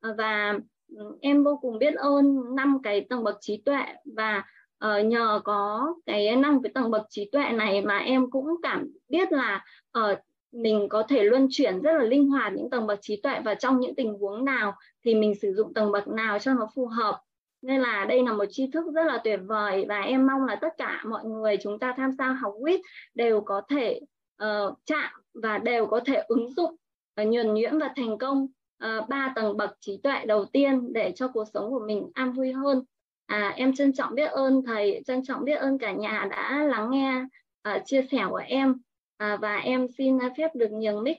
Ờ, 0.00 0.14
và 0.18 0.58
ừ, 0.96 1.16
em 1.20 1.44
vô 1.44 1.58
cùng 1.62 1.78
biết 1.78 1.94
ơn 1.94 2.54
năm 2.56 2.78
cái 2.82 3.06
tầng 3.10 3.24
bậc 3.24 3.38
trí 3.40 3.62
tuệ 3.64 3.84
và 4.04 4.44
uh, 4.84 5.06
nhờ 5.06 5.40
có 5.44 5.94
cái 6.06 6.36
năm 6.36 6.62
cái 6.62 6.72
tầng 6.74 6.90
bậc 6.90 7.06
trí 7.10 7.30
tuệ 7.32 7.50
này 7.52 7.82
mà 7.82 7.98
em 7.98 8.30
cũng 8.30 8.46
cảm 8.62 8.90
biết 9.08 9.32
là 9.32 9.64
uh, 9.98 10.18
mình 10.56 10.88
có 10.88 11.02
thể 11.02 11.22
luân 11.22 11.48
chuyển 11.50 11.82
rất 11.82 11.92
là 11.92 12.04
linh 12.04 12.28
hoạt 12.28 12.52
những 12.52 12.70
tầng 12.70 12.86
bậc 12.86 12.98
trí 13.02 13.20
tuệ 13.20 13.40
và 13.44 13.54
trong 13.54 13.80
những 13.80 13.94
tình 13.94 14.14
huống 14.18 14.44
nào 14.44 14.72
thì 15.04 15.14
mình 15.14 15.34
sử 15.42 15.54
dụng 15.54 15.74
tầng 15.74 15.92
bậc 15.92 16.08
nào 16.08 16.38
cho 16.38 16.54
nó 16.54 16.68
phù 16.74 16.86
hợp. 16.86 17.20
Nên 17.62 17.80
là 17.80 18.04
đây 18.04 18.22
là 18.22 18.32
một 18.32 18.44
tri 18.50 18.70
thức 18.70 18.84
rất 18.94 19.06
là 19.06 19.20
tuyệt 19.24 19.40
vời 19.46 19.84
và 19.88 20.00
em 20.00 20.26
mong 20.26 20.44
là 20.44 20.56
tất 20.56 20.68
cả 20.78 21.02
mọi 21.06 21.24
người 21.24 21.56
chúng 21.62 21.78
ta 21.78 21.94
tham 21.96 22.12
gia 22.12 22.32
học 22.32 22.54
WIT 22.60 22.78
đều 23.14 23.40
có 23.40 23.62
thể 23.68 24.00
uh, 24.42 24.78
chạm 24.84 25.10
và 25.42 25.58
đều 25.58 25.86
có 25.86 26.00
thể 26.06 26.22
ứng 26.28 26.50
dụng 26.54 26.74
uh, 27.22 27.28
nhuần 27.28 27.54
nhuyễn 27.54 27.78
và 27.78 27.92
thành 27.96 28.18
công 28.18 28.46
uh, 28.84 29.08
ba 29.08 29.32
tầng 29.36 29.56
bậc 29.56 29.70
trí 29.80 30.00
tuệ 30.02 30.24
đầu 30.26 30.44
tiên 30.44 30.92
để 30.92 31.12
cho 31.16 31.28
cuộc 31.28 31.44
sống 31.54 31.70
của 31.70 31.80
mình 31.86 32.10
an 32.14 32.32
vui 32.32 32.52
hơn. 32.52 32.84
À, 33.26 33.52
em 33.56 33.74
trân 33.74 33.92
trọng 33.92 34.14
biết 34.14 34.30
ơn 34.30 34.62
thầy 34.66 35.02
trân 35.06 35.24
trọng 35.24 35.44
biết 35.44 35.54
ơn 35.54 35.78
cả 35.78 35.92
nhà 35.92 36.28
đã 36.30 36.64
lắng 36.64 36.90
nghe 36.90 37.24
uh, 37.68 37.82
chia 37.84 38.02
sẻ 38.10 38.26
của 38.30 38.42
em 38.46 38.74
à, 39.16 39.38
và 39.42 39.56
em 39.56 39.86
xin 39.98 40.18
phép 40.38 40.50
được 40.54 40.70
nhường 40.70 41.02
mic 41.02 41.16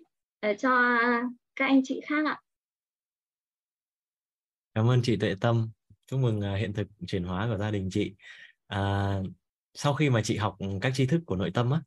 uh, 0.48 0.60
cho 0.60 1.00
các 1.56 1.66
anh 1.66 1.82
chị 1.84 2.02
khác 2.06 2.26
ạ. 2.26 2.42
Cảm 4.76 4.90
ơn 4.90 5.02
chị 5.04 5.18
Tuệ 5.18 5.36
Tâm. 5.42 5.70
Chúc 6.06 6.20
mừng 6.20 6.40
uh, 6.40 6.60
hiện 6.60 6.74
thực 6.74 6.88
chuyển 7.08 7.24
hóa 7.24 7.48
của 7.52 7.58
gia 7.58 7.72
đình 7.72 7.90
chị. 7.92 8.16
À, 8.68 9.16
sau 9.74 9.94
khi 9.94 10.10
mà 10.10 10.22
chị 10.24 10.38
học 10.38 10.58
các 10.82 10.92
tri 10.96 11.06
thức 11.06 11.22
của 11.26 11.36
nội 11.36 11.52
tâm 11.54 11.72
á 11.72 11.82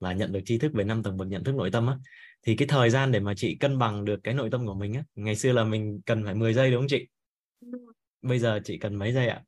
và 0.00 0.12
nhận 0.12 0.32
được 0.32 0.40
tri 0.44 0.58
thức 0.58 0.72
về 0.74 0.84
năm 0.84 1.02
tầng 1.02 1.16
bậc 1.16 1.28
nhận 1.28 1.44
thức 1.44 1.54
nội 1.54 1.70
tâm 1.70 1.86
á 1.86 1.96
thì 2.42 2.56
cái 2.56 2.68
thời 2.68 2.90
gian 2.90 3.12
để 3.12 3.20
mà 3.20 3.34
chị 3.36 3.56
cân 3.60 3.78
bằng 3.78 4.04
được 4.04 4.20
cái 4.24 4.34
nội 4.34 4.48
tâm 4.52 4.66
của 4.66 4.74
mình 4.74 4.94
á 4.94 5.04
ngày 5.14 5.36
xưa 5.36 5.52
là 5.52 5.64
mình 5.64 6.00
cần 6.06 6.24
phải 6.24 6.34
10 6.34 6.54
giây 6.54 6.70
đúng 6.70 6.80
không 6.80 6.88
chị? 6.88 7.08
Bây 8.22 8.38
giờ 8.38 8.60
chị 8.64 8.78
cần 8.78 8.94
mấy 8.94 9.12
giây 9.12 9.28
ạ? 9.28 9.42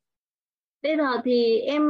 Bây 0.83 0.97
giờ 0.97 1.17
thì 1.25 1.59
em 1.59 1.83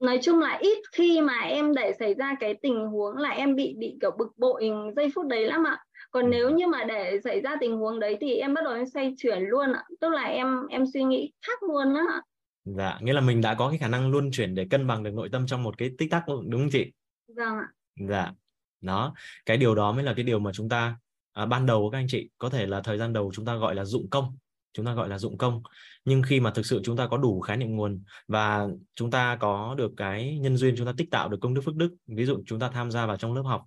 nói 0.00 0.18
chung 0.22 0.38
là 0.38 0.58
ít 0.60 0.78
khi 0.92 1.20
mà 1.20 1.38
em 1.38 1.74
để 1.74 1.92
xảy 1.98 2.14
ra 2.14 2.34
cái 2.40 2.54
tình 2.62 2.86
huống 2.86 3.16
là 3.16 3.28
em 3.28 3.56
bị 3.56 3.74
bị 3.78 3.96
kiểu 4.00 4.10
bực 4.18 4.32
bội 4.36 4.70
giây 4.96 5.08
phút 5.14 5.26
đấy 5.26 5.46
lắm 5.46 5.64
ạ. 5.64 5.78
Còn 6.10 6.24
ừ. 6.24 6.28
nếu 6.30 6.50
như 6.50 6.66
mà 6.66 6.84
để 6.84 7.20
xảy 7.24 7.40
ra 7.40 7.56
tình 7.60 7.76
huống 7.76 8.00
đấy 8.00 8.16
thì 8.20 8.34
em 8.34 8.54
bắt 8.54 8.64
đầu 8.64 8.74
em 8.74 8.86
xoay 8.94 9.14
chuyển 9.18 9.42
luôn 9.42 9.72
ạ. 9.72 9.84
Tức 10.00 10.08
là 10.08 10.22
em 10.22 10.66
em 10.66 10.84
suy 10.94 11.04
nghĩ 11.04 11.32
khác 11.46 11.62
luôn 11.62 11.94
á. 11.94 12.22
Dạ 12.64 12.98
nghĩa 13.02 13.12
là 13.12 13.20
mình 13.20 13.40
đã 13.40 13.54
có 13.54 13.68
cái 13.68 13.78
khả 13.78 13.88
năng 13.88 14.10
luân 14.10 14.30
chuyển 14.30 14.54
để 14.54 14.66
cân 14.70 14.86
bằng 14.86 15.02
được 15.02 15.14
nội 15.14 15.28
tâm 15.32 15.46
trong 15.46 15.62
một 15.62 15.78
cái 15.78 15.90
tích 15.98 16.10
tắc 16.10 16.22
đúng 16.26 16.60
không 16.60 16.70
chị? 16.72 16.92
Vâng 17.36 17.56
ạ. 17.58 17.68
Dạ 18.08 18.32
đó 18.80 19.14
cái 19.46 19.56
điều 19.56 19.74
đó 19.74 19.92
mới 19.92 20.04
là 20.04 20.14
cái 20.14 20.24
điều 20.24 20.38
mà 20.38 20.50
chúng 20.54 20.68
ta 20.68 20.96
à, 21.32 21.46
ban 21.46 21.66
đầu 21.66 21.88
các 21.92 21.98
anh 21.98 22.06
chị 22.08 22.30
có 22.38 22.50
thể 22.50 22.66
là 22.66 22.80
thời 22.80 22.98
gian 22.98 23.12
đầu 23.12 23.30
chúng 23.34 23.44
ta 23.44 23.54
gọi 23.54 23.74
là 23.74 23.84
dụng 23.84 24.10
công 24.10 24.36
chúng 24.76 24.86
ta 24.86 24.94
gọi 24.94 25.08
là 25.08 25.18
dụng 25.18 25.38
công. 25.38 25.62
Nhưng 26.04 26.22
khi 26.22 26.40
mà 26.40 26.50
thực 26.50 26.66
sự 26.66 26.80
chúng 26.84 26.96
ta 26.96 27.06
có 27.06 27.16
đủ 27.16 27.40
khái 27.40 27.56
niệm 27.56 27.76
nguồn 27.76 28.02
và 28.28 28.66
chúng 28.94 29.10
ta 29.10 29.36
có 29.40 29.74
được 29.78 29.92
cái 29.96 30.38
nhân 30.38 30.56
duyên 30.56 30.74
chúng 30.76 30.86
ta 30.86 30.92
tích 30.96 31.10
tạo 31.10 31.28
được 31.28 31.38
công 31.40 31.54
đức 31.54 31.60
phước 31.64 31.76
đức 31.76 31.94
ví 32.06 32.24
dụ 32.24 32.42
chúng 32.46 32.58
ta 32.58 32.68
tham 32.68 32.90
gia 32.90 33.06
vào 33.06 33.16
trong 33.16 33.34
lớp 33.34 33.42
học 33.42 33.64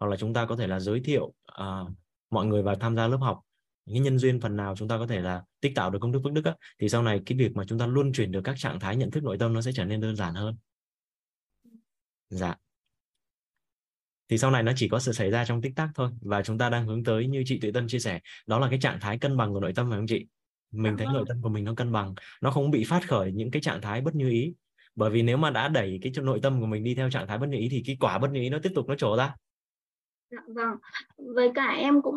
hoặc 0.00 0.06
là 0.06 0.16
chúng 0.16 0.34
ta 0.34 0.46
có 0.46 0.56
thể 0.56 0.66
là 0.66 0.80
giới 0.80 1.00
thiệu 1.00 1.24
uh, 1.60 1.88
mọi 2.30 2.46
người 2.46 2.62
vào 2.62 2.74
tham 2.74 2.96
gia 2.96 3.06
lớp 3.06 3.18
học 3.20 3.40
những 3.86 4.02
nhân 4.02 4.18
duyên 4.18 4.40
phần 4.40 4.56
nào 4.56 4.76
chúng 4.76 4.88
ta 4.88 4.98
có 4.98 5.06
thể 5.06 5.20
là 5.20 5.42
tích 5.60 5.72
tạo 5.74 5.90
được 5.90 5.98
công 6.02 6.12
đức 6.12 6.20
phước 6.24 6.32
đức 6.32 6.44
á, 6.44 6.54
thì 6.78 6.88
sau 6.88 7.02
này 7.02 7.20
cái 7.26 7.38
việc 7.38 7.56
mà 7.56 7.64
chúng 7.68 7.78
ta 7.78 7.86
luôn 7.86 8.12
chuyển 8.12 8.32
được 8.32 8.40
các 8.44 8.54
trạng 8.58 8.80
thái 8.80 8.96
nhận 8.96 9.10
thức 9.10 9.24
nội 9.24 9.38
tâm 9.38 9.52
nó 9.52 9.62
sẽ 9.62 9.72
trở 9.74 9.84
nên 9.84 10.00
đơn 10.00 10.16
giản 10.16 10.34
hơn. 10.34 10.56
Dạ. 12.28 12.54
Thì 14.28 14.38
sau 14.38 14.50
này 14.50 14.62
nó 14.62 14.72
chỉ 14.76 14.88
có 14.88 14.98
sự 14.98 15.12
xảy 15.12 15.30
ra 15.30 15.44
trong 15.44 15.62
tích 15.62 15.72
tắc 15.76 15.90
thôi 15.94 16.10
và 16.20 16.42
chúng 16.42 16.58
ta 16.58 16.68
đang 16.70 16.86
hướng 16.86 17.04
tới 17.04 17.26
như 17.26 17.42
chị 17.46 17.58
Tuệ 17.60 17.70
Tân 17.72 17.88
chia 17.88 17.98
sẻ 17.98 18.20
đó 18.46 18.58
là 18.58 18.68
cái 18.70 18.78
trạng 18.82 19.00
thái 19.00 19.18
cân 19.18 19.36
bằng 19.36 19.52
của 19.52 19.60
nội 19.60 19.72
tâm 19.74 19.90
phải 19.90 19.98
không 19.98 20.06
chị? 20.06 20.26
Mình 20.72 20.96
thấy 20.96 21.06
nội 21.12 21.24
tâm 21.28 21.42
của 21.42 21.48
mình 21.48 21.64
nó 21.64 21.74
cân 21.76 21.92
bằng 21.92 22.14
nó 22.40 22.50
không 22.50 22.70
bị 22.70 22.84
phát 22.84 23.08
khởi 23.08 23.32
những 23.32 23.50
cái 23.50 23.62
trạng 23.62 23.80
thái 23.80 24.00
bất 24.00 24.14
như 24.14 24.28
ý. 24.28 24.54
Bởi 24.94 25.10
vì 25.10 25.22
nếu 25.22 25.36
mà 25.36 25.50
đã 25.50 25.68
đẩy 25.68 25.98
cái 26.02 26.12
nội 26.22 26.40
tâm 26.42 26.60
của 26.60 26.66
mình 26.66 26.84
đi 26.84 26.94
theo 26.94 27.10
trạng 27.10 27.26
thái 27.26 27.38
bất 27.38 27.46
như 27.46 27.58
ý 27.58 27.68
thì 27.70 27.82
cái 27.86 27.96
quả 28.00 28.18
bất 28.18 28.30
như 28.32 28.40
ý 28.40 28.50
nó 28.50 28.58
tiếp 28.62 28.72
tục 28.74 28.88
nó 28.88 28.94
trổ 28.94 29.16
ra. 29.16 29.36
Dạ, 30.30 30.38
vâng. 30.46 30.76
Với 31.34 31.52
cả 31.54 31.66
em 31.66 32.02
cũng 32.02 32.16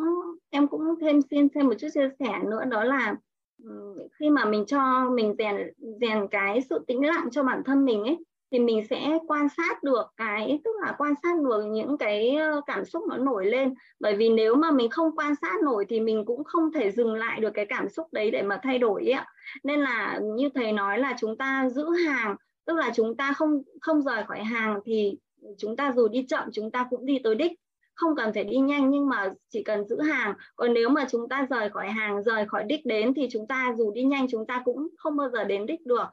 em 0.50 0.68
cũng 0.68 0.82
thêm 1.02 1.22
xin 1.30 1.48
thêm 1.56 1.68
một 1.68 1.74
chút 1.80 1.88
chia 1.94 2.10
sẻ 2.20 2.40
nữa 2.50 2.66
đó 2.70 2.84
là 2.84 3.16
ừ, 3.64 3.96
khi 4.20 4.30
mà 4.30 4.46
mình 4.46 4.66
cho 4.66 5.10
mình 5.10 5.36
rèn 5.38 5.56
rèn 6.02 6.28
cái 6.32 6.62
sự 6.70 6.84
tĩnh 6.88 7.06
lặng 7.06 7.28
cho 7.32 7.44
bản 7.44 7.62
thân 7.66 7.86
mình 7.86 8.04
ấy 8.04 8.18
thì 8.52 8.60
mình 8.60 8.84
sẽ 8.90 9.18
quan 9.28 9.50
sát 9.50 9.84
được 9.84 10.04
cái, 10.18 10.60
tức 10.64 10.72
là 10.86 10.96
quan 10.98 11.14
sát 11.24 11.42
được 11.44 11.66
những 11.66 11.98
cái 11.98 12.36
ờ, 12.36 12.62
cảm 12.68 12.86
xúc 12.86 13.04
nó 13.10 13.18
nổi 13.18 13.46
lên. 13.46 13.74
Bởi 14.00 14.16
vì 14.16 14.30
nếu 14.30 14.56
mà 14.56 14.72
mình 14.72 14.90
không 14.90 15.16
quan 15.16 15.36
sát 15.42 15.62
nổi 15.64 15.86
thì 15.90 16.00
mình 16.00 16.26
cũng 16.26 16.44
không 16.44 16.72
thể 16.72 16.92
dừng 16.92 17.14
lại 17.14 17.40
được 17.40 17.52
cái 17.54 17.66
cảm 17.66 17.90
xúc 17.90 18.08
đấy 18.12 18.32
để 18.32 18.42
mà 18.42 18.60
thay 18.64 18.80
đổi 18.80 19.04
ấy 19.04 19.12
ạ. 19.12 19.26
Nên 19.64 19.80
là 19.80 20.20
như 20.24 20.50
thầy 20.56 20.72
nói 20.72 21.00
là 21.00 21.16
chúng 21.20 21.38
ta 21.38 21.70
giữ 21.70 21.90
hàng, 22.06 22.36
tức 22.66 22.78
là 22.78 22.92
chúng 22.96 23.18
ta 23.18 23.34
không 23.34 23.62
không 23.82 24.02
rời 24.02 24.24
khỏi 24.28 24.44
hàng 24.44 24.80
thì 24.86 25.18
chúng 25.58 25.76
ta 25.76 25.94
dù 25.96 26.08
đi 26.08 26.26
chậm, 26.30 26.50
chúng 26.54 26.72
ta 26.72 26.88
cũng 26.90 27.06
đi 27.06 27.20
tới 27.24 27.36
đích. 27.36 27.52
Không 27.94 28.16
cần 28.16 28.34
phải 28.34 28.44
đi 28.44 28.58
nhanh 28.58 28.90
nhưng 28.90 29.10
mà 29.10 29.34
chỉ 29.50 29.64
cần 29.64 29.88
giữ 29.88 30.02
hàng. 30.02 30.34
Còn 30.56 30.74
nếu 30.74 30.90
mà 30.90 31.06
chúng 31.10 31.30
ta 31.30 31.48
rời 31.50 31.70
khỏi 31.70 31.88
hàng, 31.88 32.24
rời 32.24 32.46
khỏi 32.46 32.64
đích 32.64 32.86
đến 32.86 33.14
thì 33.14 33.28
chúng 33.32 33.48
ta 33.48 33.74
dù 33.78 33.92
đi 33.92 34.04
nhanh, 34.04 34.28
chúng 34.32 34.46
ta 34.46 34.62
cũng 34.66 34.88
không 34.98 35.18
bao 35.18 35.30
giờ 35.30 35.44
đến 35.44 35.66
đích 35.66 35.86
được 35.86 36.06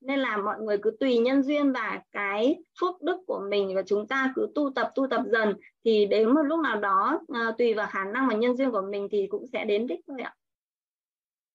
nên 0.00 0.18
là 0.18 0.36
mọi 0.36 0.60
người 0.60 0.78
cứ 0.82 0.96
tùy 1.00 1.18
nhân 1.18 1.42
duyên 1.42 1.72
và 1.72 2.02
cái 2.12 2.56
phước 2.80 3.02
đức 3.02 3.16
của 3.26 3.46
mình 3.50 3.74
và 3.74 3.82
chúng 3.86 4.08
ta 4.08 4.32
cứ 4.34 4.48
tu 4.54 4.72
tập 4.74 4.92
tu 4.94 5.06
tập 5.10 5.22
dần 5.32 5.54
thì 5.84 6.06
đến 6.06 6.34
một 6.34 6.42
lúc 6.42 6.60
nào 6.60 6.80
đó 6.80 7.20
uh, 7.22 7.58
tùy 7.58 7.74
vào 7.74 7.86
khả 7.90 8.04
năng 8.04 8.28
và 8.28 8.34
nhân 8.34 8.56
duyên 8.56 8.70
của 8.70 8.82
mình 8.90 9.08
thì 9.10 9.26
cũng 9.30 9.46
sẽ 9.52 9.64
đến 9.64 9.86
đích 9.86 10.00
thôi 10.06 10.20
ạ. 10.20 10.34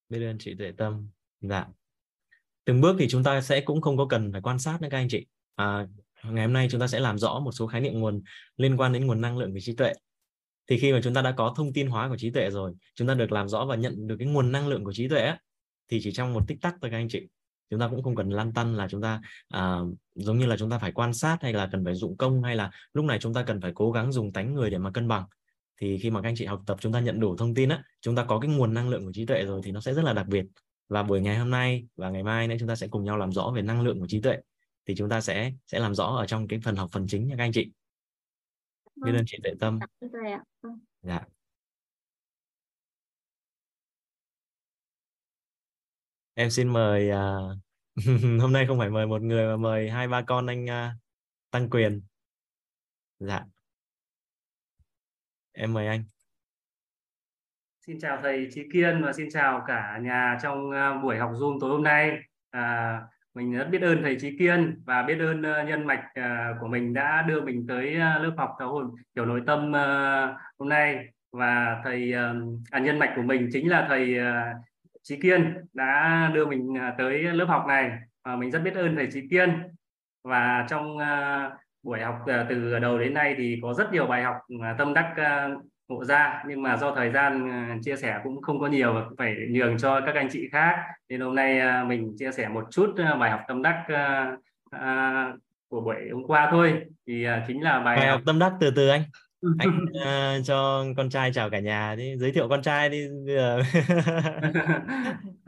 Biết 0.10 0.26
ơn 0.26 0.38
chị 0.40 0.56
tuệ 0.60 0.72
tâm. 0.78 1.10
Dạ. 1.42 1.66
Từng 2.66 2.82
bước 2.82 2.96
thì 3.00 3.08
chúng 3.10 3.24
ta 3.24 3.42
sẽ 3.42 3.62
cũng 3.62 3.82
không 3.82 3.98
có 3.98 4.08
cần 4.10 4.32
phải 4.32 4.42
quan 4.42 4.60
sát 4.60 4.82
nữa 4.82 4.88
các 4.92 4.98
anh 4.98 5.08
chị. 5.10 5.26
À, 5.56 5.88
ngày 6.24 6.46
hôm 6.46 6.54
nay 6.54 6.68
chúng 6.72 6.82
ta 6.82 6.88
sẽ 6.88 7.00
làm 7.00 7.18
rõ 7.18 7.40
một 7.40 7.52
số 7.52 7.68
khái 7.68 7.82
niệm 7.82 8.00
nguồn 8.00 8.22
liên 8.58 8.78
quan 8.78 8.94
đến 8.94 9.08
nguồn 9.08 9.22
năng 9.22 9.38
lượng 9.38 9.54
của 9.54 9.60
trí 9.60 9.76
tuệ. 9.76 9.94
Thì 10.68 10.78
khi 10.78 10.94
mà 10.94 11.00
chúng 11.04 11.14
ta 11.14 11.22
đã 11.22 11.34
có 11.38 11.54
thông 11.58 11.74
tin 11.74 11.88
hóa 11.88 12.10
của 12.10 12.18
trí 12.18 12.30
tuệ 12.30 12.50
rồi 12.50 12.74
chúng 12.96 13.08
ta 13.08 13.14
được 13.14 13.32
làm 13.32 13.50
rõ 13.50 13.66
và 13.66 13.76
nhận 13.76 14.08
được 14.08 14.16
cái 14.20 14.28
nguồn 14.28 14.52
năng 14.52 14.68
lượng 14.68 14.84
của 14.84 14.94
trí 14.94 15.08
tuệ 15.08 15.34
thì 15.88 16.00
chỉ 16.04 16.12
trong 16.12 16.34
một 16.34 16.42
tích 16.48 16.58
tắc 16.62 16.76
thôi 16.82 16.92
các 16.92 16.98
anh 16.98 17.10
chị 17.10 17.28
chúng 17.70 17.80
ta 17.80 17.88
cũng 17.88 18.04
không 18.04 18.16
cần 18.16 18.30
lăn 18.30 18.54
tăn 18.54 18.76
là 18.76 18.88
chúng 18.88 19.02
ta 19.02 19.22
à, 19.50 19.80
giống 20.16 20.40
như 20.40 20.46
là 20.46 20.58
chúng 20.58 20.70
ta 20.70 20.78
phải 20.78 20.92
quan 20.92 21.14
sát 21.14 21.38
hay 21.42 21.54
là 21.54 21.70
cần 21.72 21.86
phải 21.86 21.96
dụng 21.96 22.18
công 22.18 22.44
hay 22.44 22.56
là 22.56 22.72
lúc 22.94 23.06
này 23.06 23.20
chúng 23.20 23.34
ta 23.34 23.44
cần 23.44 23.62
phải 23.62 23.72
cố 23.76 23.92
gắng 23.92 24.12
dùng 24.12 24.32
tánh 24.32 24.54
người 24.54 24.70
để 24.70 24.78
mà 24.78 24.92
cân 24.92 25.08
bằng. 25.08 25.26
Thì 25.82 25.98
khi 25.98 26.10
mà 26.10 26.22
các 26.22 26.30
anh 26.30 26.36
chị 26.38 26.46
học 26.46 26.62
tập 26.66 26.78
chúng 26.82 26.94
ta 26.94 27.00
nhận 27.00 27.20
đủ 27.20 27.36
thông 27.38 27.54
tin 27.54 27.70
á 27.70 27.84
chúng 28.02 28.16
ta 28.16 28.26
có 28.26 28.40
cái 28.40 28.52
nguồn 28.52 28.74
năng 28.74 28.90
lượng 28.90 29.06
của 29.06 29.12
trí 29.12 29.26
tuệ 29.26 29.46
rồi 29.46 29.62
thì 29.64 29.72
nó 29.72 29.82
sẽ 29.82 29.94
rất 29.94 30.04
là 30.04 30.14
đặc 30.14 30.28
biệt. 30.28 30.46
Và 30.90 31.04
buổi 31.04 31.22
ngày 31.22 31.38
hôm 31.38 31.50
nay 31.50 31.86
và 31.96 32.10
ngày 32.10 32.24
mai 32.24 32.48
nữa 32.48 32.56
chúng 32.60 32.68
ta 32.68 32.76
sẽ 32.76 32.88
cùng 32.88 33.04
nhau 33.04 33.18
làm 33.18 33.32
rõ 33.32 33.52
về 33.56 33.62
năng 33.62 33.82
lượng 33.82 34.00
của 34.00 34.08
trí 34.08 34.22
tuệ 34.22 34.38
thì 34.86 34.96
chúng 34.96 35.10
ta 35.10 35.22
sẽ 35.22 35.52
sẽ 35.68 35.80
làm 35.80 35.96
rõ 35.96 36.06
ở 36.06 36.26
trong 36.26 36.48
cái 36.48 36.60
phần 36.64 36.76
học 36.76 36.90
phần 36.92 37.08
chính 37.08 37.28
nha 37.28 37.36
các 37.38 37.44
anh 37.44 37.52
chị. 37.52 37.72
Biết 38.96 39.12
ơn 39.16 39.24
chị 39.28 39.38
tuệ 39.44 39.52
tâm. 39.60 39.80
Dạ 41.02 41.22
em 46.36 46.50
xin 46.50 46.68
mời 46.68 47.10
uh, 47.12 47.58
hôm 48.42 48.54
nay 48.54 48.66
không 48.68 48.80
phải 48.80 48.90
mời 48.90 49.08
một 49.08 49.22
người 49.22 49.48
mà 49.48 49.58
mời 49.58 49.90
hai 49.90 50.08
ba 50.08 50.22
con 50.22 50.48
anh 50.48 50.66
uh, 50.66 51.00
tăng 51.52 51.70
quyền. 51.70 52.02
Dạ. 53.20 53.42
Em 55.52 55.74
mời 55.74 55.88
anh. 55.88 56.04
Xin 57.86 58.00
chào 58.00 58.20
thầy 58.24 58.48
Trí 58.52 58.64
Kiên 58.74 59.02
và 59.04 59.14
xin 59.14 59.30
chào 59.32 59.64
cả 59.68 60.00
nhà 60.02 60.38
trong 60.42 60.70
uh, 60.70 61.04
buổi 61.04 61.18
học 61.18 61.32
Zoom 61.34 61.60
tối 61.60 61.70
hôm 61.70 61.84
nay. 61.84 62.18
À, 62.52 63.02
mình 63.34 63.58
rất 63.58 63.68
biết 63.72 63.82
ơn 63.82 64.04
thầy 64.04 64.18
Trí 64.20 64.38
Kiên 64.38 64.84
và 64.86 65.04
biết 65.04 65.18
ơn 65.20 65.40
uh, 65.40 65.68
nhân 65.68 65.88
mạch 65.88 66.06
uh, 66.20 66.58
của 66.62 66.68
mình 66.68 66.94
đã 66.94 67.26
đưa 67.28 67.42
mình 67.42 67.66
tới 67.68 67.94
uh, 67.94 68.24
lớp 68.24 68.34
học 68.38 68.56
giáo 68.60 68.74
hồn 68.74 68.96
kiểu 69.16 69.26
nội 69.26 69.42
tâm 69.48 69.70
uh, 69.70 70.36
hôm 70.60 70.70
nay. 70.70 71.08
Và 71.32 71.82
thầy 71.84 72.14
uh, 72.14 72.60
à, 72.72 72.80
nhân 72.80 73.00
mạch 73.00 73.14
của 73.16 73.22
mình 73.22 73.50
chính 73.52 73.70
là 73.70 73.86
thầy 73.90 74.20
uh, 74.20 74.66
Trí 75.08 75.20
Kiên 75.20 75.58
đã 75.74 76.32
đưa 76.34 76.46
mình 76.46 76.78
à, 76.78 76.96
tới 76.98 77.24
lớp 77.24 77.46
học 77.46 77.66
này 77.68 77.92
và 78.24 78.36
mình 78.36 78.52
rất 78.52 78.60
biết 78.60 78.76
ơn 78.76 78.96
thầy 78.96 79.08
Trí 79.12 79.28
Kiên. 79.30 79.64
Và 80.24 80.66
trong 80.70 80.98
à, 80.98 81.50
buổi 81.84 82.00
học 82.00 82.16
à, 82.28 82.46
từ 82.50 82.80
đầu 82.80 83.00
đến 83.00 83.14
nay 83.14 83.36
thì 83.38 83.60
có 83.62 83.74
rất 83.74 83.94
nhiều 83.94 84.08
bài 84.08 84.24
học 84.24 84.36
tâm 84.78 84.94
đắc 84.94 85.14
ngộ 85.88 86.04
ra. 86.04 86.44
Nhưng 86.48 86.62
mà 86.62 86.78
do 86.78 86.96
thời 86.96 87.12
gian 87.12 87.50
chia 87.82 87.96
sẻ 87.96 88.20
cũng 88.24 88.42
không 88.42 88.60
có 88.60 88.68
nhiều 88.68 88.94
và 88.94 89.02
phải 89.18 89.36
nhường 89.50 89.78
cho 89.78 90.02
các 90.02 90.16
anh 90.16 90.30
chị 90.32 90.50
khác. 90.52 90.76
Nên 91.10 91.22
hôm 91.22 91.36
nay 91.36 91.84
mình 91.86 92.16
chia 92.20 92.32
sẻ 92.32 92.48
một 92.48 92.68
chút 92.72 92.96
bài 93.20 93.32
học 93.32 93.42
tâm 93.48 93.62
đắc 93.62 93.86
của 95.70 95.82
buổi 95.82 95.96
hôm 96.14 96.24
qua 96.28 96.48
thôi. 96.52 96.84
Thì 97.08 97.28
chính 97.48 97.64
là 97.64 97.80
bài, 97.80 97.98
bài 97.98 98.08
học 98.08 98.22
tâm 98.26 98.40
đắc 98.40 98.54
từ 98.60 98.72
từ 98.76 98.90
anh 98.90 99.02
anh 99.60 99.86
uh, 99.86 100.44
cho 100.46 100.86
con 100.98 101.10
trai 101.10 101.32
chào 101.34 101.50
cả 101.50 101.60
nhà 101.60 101.96
đi 101.96 102.16
giới 102.18 102.32
thiệu 102.32 102.48
con 102.50 102.62
trai 102.62 102.90
đi 102.90 103.08
bây 103.26 103.36
giờ. 103.36 103.62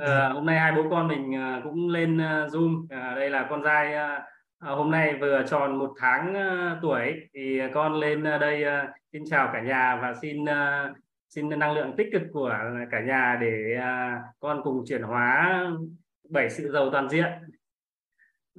Uh, 0.04 0.34
hôm 0.34 0.46
nay 0.46 0.60
hai 0.60 0.72
bố 0.72 0.90
con 0.90 1.08
mình 1.08 1.32
uh, 1.32 1.64
cũng 1.64 1.90
lên 1.90 2.18
uh, 2.18 2.52
zoom. 2.54 2.84
Uh, 2.84 2.90
đây 2.90 3.30
là 3.30 3.48
con 3.50 3.62
trai 3.64 3.94
uh, 3.96 4.24
hôm 4.60 4.92
nay 4.92 5.18
vừa 5.22 5.44
tròn 5.50 5.80
một 5.80 5.94
tháng 6.00 6.34
uh, 6.34 6.78
tuổi 6.82 7.14
thì 7.34 7.60
con 7.74 8.00
lên 8.00 8.22
uh, 8.22 8.42
đây 8.42 8.64
uh, 8.64 8.90
xin 9.14 9.24
chào 9.30 9.50
cả 9.54 9.62
nhà 9.62 10.00
và 10.02 10.14
xin 10.22 10.44
uh, 10.44 10.98
xin 11.30 11.50
năng 11.50 11.74
lượng 11.74 11.94
tích 11.98 12.08
cực 12.14 12.22
của 12.34 12.54
cả 12.92 13.02
nhà 13.02 13.38
để 13.42 13.78
uh, 13.78 14.22
con 14.40 14.62
cùng 14.64 14.84
chuyển 14.88 15.02
hóa 15.02 15.62
bảy 16.30 16.50
sự 16.50 16.72
giàu 16.72 16.90
toàn 16.92 17.10
diện. 17.10 17.26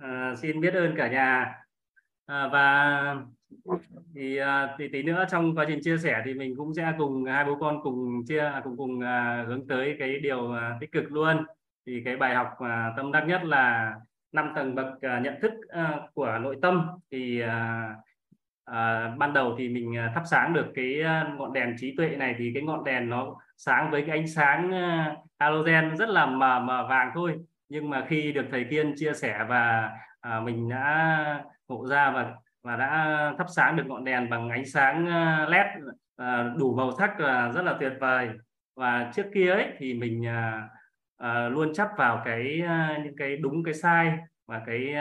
Uh, 0.01 0.39
xin 0.39 0.61
biết 0.61 0.75
ơn 0.75 0.95
cả 0.97 1.09
nhà. 1.09 1.55
Uh, 2.33 2.53
và 2.53 3.17
thì 4.15 4.37
à, 4.37 4.75
thì 4.79 4.89
tí 4.89 5.03
nữa 5.03 5.25
trong 5.31 5.57
quá 5.57 5.65
trình 5.69 5.79
chia 5.83 5.99
sẻ 5.99 6.23
thì 6.25 6.35
mình 6.35 6.55
cũng 6.57 6.75
sẽ 6.75 6.93
cùng 6.99 7.25
hai 7.25 7.45
bố 7.45 7.57
con 7.61 7.83
cùng 7.83 8.25
chia 8.29 8.41
à, 8.41 8.61
cùng 8.65 8.77
cùng 8.77 8.99
uh, 8.99 9.49
hướng 9.49 9.69
tới 9.69 9.97
cái 9.99 10.19
điều 10.19 10.41
uh, 10.41 10.57
tích 10.81 10.93
cực 10.93 11.13
luôn. 11.13 11.47
Thì 11.87 12.03
cái 12.05 12.17
bài 12.17 12.35
học 12.35 12.49
uh, 12.53 12.97
tâm 12.97 13.13
đắc 13.13 13.25
nhất 13.27 13.45
là 13.45 13.95
năm 14.33 14.53
tầng 14.57 14.75
bậc 14.75 14.87
uh, 14.87 15.23
nhận 15.23 15.35
thức 15.43 15.53
uh, 15.53 16.15
của 16.15 16.39
nội 16.43 16.57
tâm. 16.63 16.87
Thì 17.11 17.43
uh, 17.43 17.49
uh, 18.71 19.19
ban 19.19 19.33
đầu 19.33 19.55
thì 19.59 19.69
mình 19.69 19.95
thắp 20.15 20.23
sáng 20.31 20.53
được 20.55 20.67
cái 20.75 21.01
uh, 21.01 21.39
ngọn 21.39 21.53
đèn 21.53 21.75
trí 21.79 21.95
tuệ 21.97 22.09
này 22.09 22.35
thì 22.39 22.51
cái 22.55 22.63
ngọn 22.63 22.85
đèn 22.85 23.09
nó 23.09 23.37
sáng 23.57 23.91
với 23.91 24.05
cái 24.07 24.19
ánh 24.19 24.29
sáng 24.29 24.71
uh, 24.71 25.19
halogen 25.39 25.97
rất 25.97 26.09
là 26.09 26.27
mờ 26.27 26.61
mờ 26.61 26.87
vàng 26.89 27.11
thôi. 27.15 27.37
Nhưng 27.69 27.91
mà 27.91 28.05
khi 28.09 28.33
được 28.33 28.47
thầy 28.51 28.65
Kiên 28.65 28.95
chia 28.97 29.13
sẻ 29.13 29.45
và 29.49 29.91
uh, 30.29 30.45
mình 30.45 30.69
đã 30.69 31.45
ngộ 31.69 31.87
ra 31.87 32.11
và 32.11 32.35
và 32.69 32.77
đã 32.77 33.35
thắp 33.39 33.47
sáng 33.57 33.77
được 33.77 33.87
ngọn 33.87 34.05
đèn 34.05 34.31
bằng 34.31 34.49
ánh 34.49 34.67
sáng 34.67 35.07
ờ, 35.07 35.49
led 35.49 35.67
ờ, 36.17 36.55
đủ 36.59 36.75
màu 36.75 36.93
sắc 36.99 37.21
là 37.21 37.53
rất 37.53 37.63
là 37.63 37.77
tuyệt 37.81 37.93
vời. 38.01 38.29
Và 38.77 39.11
trước 39.15 39.27
kia 39.35 39.51
ấy 39.51 39.67
thì 39.79 39.95
mình 39.95 40.25
ờ, 41.17 41.49
luôn 41.49 41.75
chấp 41.75 41.89
vào 41.97 42.23
cái 42.25 42.63
những 43.05 43.17
cái 43.17 43.37
đúng 43.37 43.65
cái 43.65 43.75
sai 43.75 44.19
và 44.47 44.63
cái 44.67 44.95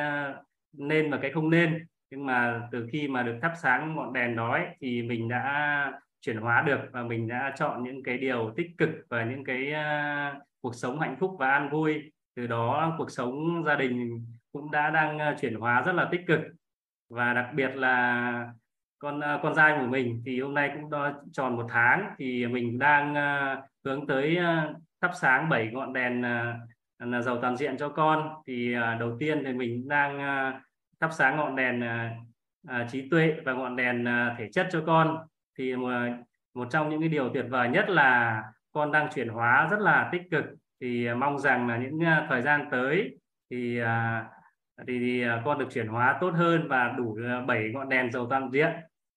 nên 0.74 1.12
và 1.12 1.18
cái 1.22 1.32
không 1.32 1.50
nên. 1.50 1.86
Nhưng 2.12 2.26
mà 2.26 2.62
từ 2.72 2.88
khi 2.92 3.08
mà 3.08 3.24
được 3.24 3.40
thắp 3.42 3.52
sáng 3.62 3.96
ngọn 3.96 4.14
đèn 4.14 4.36
đó 4.36 4.52
ấy, 4.52 4.66
thì 4.82 5.02
mình 5.02 5.30
đã 5.30 5.92
chuyển 6.22 6.38
hóa 6.38 6.62
được 6.62 6.80
và 6.92 7.04
mình 7.04 7.28
đã 7.28 7.54
chọn 7.58 7.84
những 7.84 8.04
cái 8.04 8.18
điều 8.18 8.54
tích 8.56 8.68
cực 8.78 8.90
và 9.10 9.24
những 9.24 9.44
cái 9.44 9.74
uh, 9.74 10.44
cuộc 10.62 10.76
sống 10.76 11.00
hạnh 11.00 11.16
phúc 11.20 11.36
và 11.40 11.50
an 11.50 11.70
vui. 11.70 12.12
Từ 12.36 12.48
đó 12.48 12.96
cuộc 12.98 13.12
sống 13.12 13.64
gia 13.66 13.76
đình 13.76 14.26
cũng 14.52 14.72
đã 14.72 14.90
đang 14.90 15.36
chuyển 15.42 15.56
hóa 15.56 15.82
rất 15.82 15.94
là 15.94 16.08
tích 16.12 16.22
cực 16.28 16.40
và 17.10 17.34
đặc 17.34 17.50
biệt 17.54 17.76
là 17.76 18.52
con 19.00 19.20
ờ, 19.20 19.40
con 19.44 19.56
trai 19.56 19.78
của 19.80 19.88
mình 19.88 20.22
thì 20.26 20.42
hôm 20.42 20.54
nay 20.54 20.72
cũng 20.74 20.90
đo 20.90 21.12
tròn 21.32 21.56
một 21.56 21.66
tháng 21.70 22.16
thì 22.18 22.48
mình 22.48 22.80
đang 22.80 23.14
uh, 23.14 23.64
hướng 23.86 24.08
tới 24.08 24.38
uh, 24.40 24.76
thắp 25.02 25.12
sáng 25.22 25.50
bảy 25.50 25.70
ngọn 25.74 25.94
đèn 25.94 26.20
uh, 26.20 27.08
là 27.08 27.22
giàu 27.22 27.38
toàn 27.42 27.58
diện 27.58 27.78
cho 27.78 27.90
con. 27.90 28.34
Thì 28.48 28.76
uh, 28.78 29.00
đầu 29.00 29.18
tiên 29.20 29.44
thì 29.46 29.54
mình 29.54 29.88
đang 29.88 30.18
uh, 30.18 30.62
thắp 31.00 31.10
sáng 31.14 31.38
ngọn 31.38 31.56
đèn 31.56 31.82
uh, 31.82 32.76
uh, 32.82 32.92
trí 32.92 33.10
tuệ 33.10 33.36
và 33.46 33.54
ngọn 33.54 33.76
đèn 33.76 34.04
uh, 34.04 34.38
thể 34.38 34.50
chất 34.52 34.68
cho 34.72 34.84
con. 34.86 35.18
Thì 35.58 35.76
uh, 35.76 35.90
một 36.54 36.68
trong 36.72 36.90
những 36.90 37.00
cái 37.00 37.10
điều 37.10 37.30
tuyệt 37.34 37.46
vời 37.50 37.70
nhất 37.70 37.90
là 37.90 38.44
con 38.72 38.92
đang 38.92 39.08
chuyển 39.16 39.30
hóa 39.30 39.68
rất 39.72 39.80
là 39.80 40.10
tích 40.12 40.22
cực. 40.32 40.46
Thì 40.82 41.12
uh, 41.12 41.18
mong 41.18 41.40
rằng 41.40 41.68
là 41.68 41.78
những 41.78 41.98
uh, 41.98 42.30
thời 42.30 42.42
gian 42.42 42.68
tới 42.72 43.18
thì 43.50 43.82
uh, 43.82 43.88
thì, 44.88 45.00
thì 45.00 45.22
à, 45.22 45.42
con 45.46 45.60
được 45.60 45.68
chuyển 45.72 45.88
hóa 45.88 46.18
tốt 46.22 46.32
hơn 46.36 46.68
và 46.68 46.96
đủ 46.98 47.18
à, 47.28 47.42
7 47.42 47.70
ngọn 47.74 47.90
đèn 47.90 48.12
dầu 48.12 48.28
toàn 48.30 48.52
diện. 48.52 48.70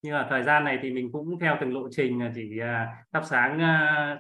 Nhưng 0.02 0.14
mà 0.14 0.26
thời 0.30 0.42
gian 0.42 0.64
này 0.64 0.78
thì 0.82 0.90
mình 0.90 1.12
cũng 1.12 1.38
theo 1.40 1.56
từng 1.60 1.74
lộ 1.74 1.88
trình 1.90 2.22
à, 2.22 2.32
chỉ 2.34 2.60
thắp 3.12 3.22
sáng 3.24 3.60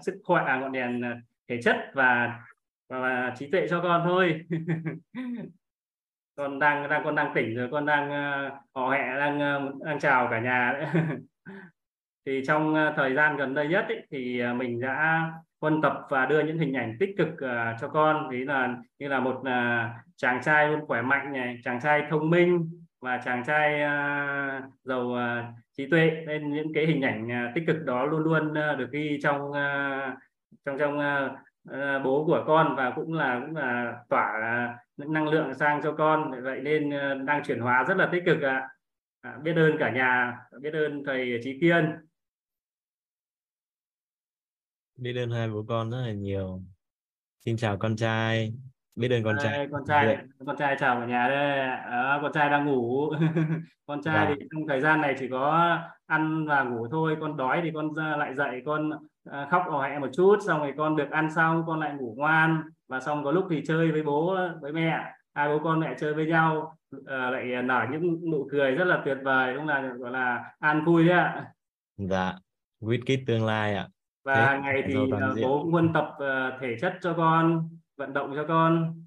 sức 0.02 0.14
khỏe 0.24 0.44
à, 0.46 0.60
ngọn 0.60 0.72
đèn 0.72 1.02
thể 1.48 1.62
chất 1.62 1.76
và 1.94 2.40
và, 2.88 3.00
và 3.00 3.34
trí 3.38 3.50
tuệ 3.50 3.66
cho 3.70 3.80
con 3.82 4.02
thôi. 4.04 4.40
Con 6.36 6.58
đang 6.58 6.88
đang 6.88 7.04
con 7.04 7.14
đang 7.14 7.32
tỉnh 7.34 7.54
rồi 7.54 7.68
con 7.70 7.86
đang 7.86 8.10
hò 8.74 8.86
họ 8.86 8.90
hẹ 8.90 9.18
đang 9.18 9.38
đang 9.84 9.98
chào 10.00 10.28
cả 10.30 10.40
nhà 10.40 10.72
đấy. 10.72 10.86
thì 12.26 12.42
trong 12.46 12.92
thời 12.96 13.14
gian 13.14 13.36
gần 13.36 13.54
đây 13.54 13.68
nhất 13.68 13.84
ấy, 13.88 14.06
thì 14.10 14.42
mình 14.56 14.80
đã 14.80 15.30
quân 15.58 15.82
tập 15.82 16.06
và 16.10 16.26
đưa 16.26 16.42
những 16.42 16.58
hình 16.58 16.74
ảnh 16.74 16.96
tích 17.00 17.10
cực 17.18 17.28
uh, 17.28 17.80
cho 17.80 17.88
con. 17.88 18.30
Đấy 18.30 18.44
là 18.44 18.76
như 18.98 19.08
là 19.08 19.20
một 19.20 19.36
uh, 19.36 20.09
chàng 20.20 20.40
trai 20.42 20.68
luôn 20.68 20.86
khỏe 20.86 21.02
mạnh 21.02 21.32
này 21.32 21.58
chàng 21.64 21.80
trai 21.82 22.02
thông 22.10 22.30
minh 22.30 22.70
và 23.00 23.20
chàng 23.24 23.42
trai 23.46 23.74
uh, 23.74 24.64
giàu 24.84 25.00
uh, 25.00 25.44
trí 25.76 25.90
tuệ. 25.90 26.10
Nên 26.26 26.52
những 26.52 26.72
cái 26.74 26.86
hình 26.86 27.02
ảnh 27.02 27.26
uh, 27.26 27.54
tích 27.54 27.64
cực 27.66 27.76
đó 27.84 28.06
luôn 28.06 28.22
luôn 28.22 28.50
uh, 28.50 28.78
được 28.78 28.90
ghi 28.90 29.18
trong 29.22 29.50
uh, 29.50 30.18
trong 30.64 30.78
trong 30.78 30.98
uh, 30.98 31.32
uh, 31.70 32.04
bố 32.04 32.24
của 32.26 32.44
con 32.46 32.76
và 32.76 32.92
cũng 32.96 33.12
là 33.12 33.40
cũng 33.46 33.56
là 33.56 34.02
tỏa 34.08 34.32
uh, 35.02 35.08
năng 35.08 35.28
lượng 35.28 35.54
sang 35.54 35.80
cho 35.82 35.92
con. 35.92 36.42
Vậy 36.42 36.60
nên 36.60 36.88
uh, 36.88 37.24
đang 37.26 37.42
chuyển 37.44 37.60
hóa 37.60 37.84
rất 37.88 37.96
là 37.96 38.08
tích 38.12 38.22
cực 38.26 38.42
ạ. 38.42 38.68
À. 39.20 39.38
biết 39.42 39.52
ơn 39.56 39.76
cả 39.78 39.90
nhà 39.90 40.38
biết 40.60 40.72
ơn 40.72 41.02
thầy 41.06 41.40
trí 41.44 41.58
kiên. 41.60 41.96
Biết 44.96 45.14
ơn 45.16 45.30
hai 45.30 45.48
bố 45.48 45.64
con 45.68 45.90
rất 45.90 46.02
là 46.06 46.12
nhiều. 46.12 46.62
Xin 47.44 47.56
chào 47.56 47.76
con 47.78 47.96
trai 47.96 48.52
biết 48.96 49.10
ơn 49.10 49.24
con 49.24 49.36
trai. 49.42 49.58
Đây, 49.58 49.68
con 49.72 49.82
trai. 49.86 50.18
Con 50.46 50.56
trai 50.56 50.76
chào 50.80 51.00
cả 51.00 51.06
nhà 51.06 51.28
đây. 51.28 51.58
Đó, 51.90 52.18
con 52.22 52.32
trai 52.32 52.50
đang 52.50 52.66
ngủ. 52.66 53.10
Con 53.86 54.02
trai 54.02 54.26
Vâng. 54.26 54.36
thì 54.40 54.46
trong 54.50 54.66
thời 54.68 54.80
gian 54.80 55.00
này 55.00 55.14
chỉ 55.18 55.28
có 55.28 55.78
ăn 56.06 56.46
và 56.46 56.62
ngủ 56.62 56.86
thôi. 56.90 57.16
Con 57.20 57.36
đói 57.36 57.60
thì 57.62 57.70
con 57.74 57.94
ra 57.94 58.16
lại 58.16 58.34
dậy 58.34 58.62
con 58.66 58.90
à, 59.30 59.46
khóc 59.50 59.62
ò 59.68 59.82
hẹ 59.82 59.98
một 59.98 60.08
chút. 60.12 60.38
Xong 60.46 60.60
rồi 60.60 60.74
con 60.76 60.96
được 60.96 61.10
ăn 61.10 61.30
xong 61.30 61.64
con 61.66 61.80
lại 61.80 61.94
ngủ 61.94 62.14
ngoan. 62.18 62.62
Và 62.88 63.00
xong 63.00 63.24
có 63.24 63.32
lúc 63.32 63.46
thì 63.50 63.62
chơi 63.66 63.92
với 63.92 64.02
bố 64.02 64.36
với 64.60 64.72
mẹ. 64.72 64.98
Hai 65.34 65.48
bố 65.48 65.58
con 65.64 65.80
lại 65.80 65.94
chơi 65.98 66.14
với 66.14 66.26
nhau. 66.26 66.76
Ờ, 67.06 67.30
lại 67.30 67.62
nở 67.62 67.86
những 67.90 68.30
nụ 68.30 68.48
cười 68.50 68.70
rất 68.72 68.84
là 68.84 69.02
tuyệt 69.04 69.18
vời. 69.24 69.54
Đúng 69.54 69.66
là 69.66 69.80
gọi 69.80 70.10
là 70.10 70.44
an 70.58 70.84
vui 70.84 71.08
đấy 71.08 71.18
ạ. 71.18 71.44
Dạ. 71.96 72.34
Quyết 72.80 73.00
kid 73.06 73.18
tương 73.26 73.46
lai 73.46 73.74
ạ. 73.74 73.88
Và 74.24 74.34
Thế, 74.34 74.42
hàng 74.42 74.62
ngày 74.62 74.82
thì 74.86 74.94
giàu 74.94 75.06
toàn 75.10 75.22
ờ, 75.22 75.34
bố 75.42 75.62
cũng 75.62 75.74
luôn 75.74 75.92
tập 75.92 76.14
ờ, 76.18 76.58
thể 76.60 76.76
chất 76.80 76.94
cho 77.02 77.14
con 77.14 77.68
vận 78.00 78.12
động 78.12 78.32
cho 78.36 78.44
con. 78.48 79.02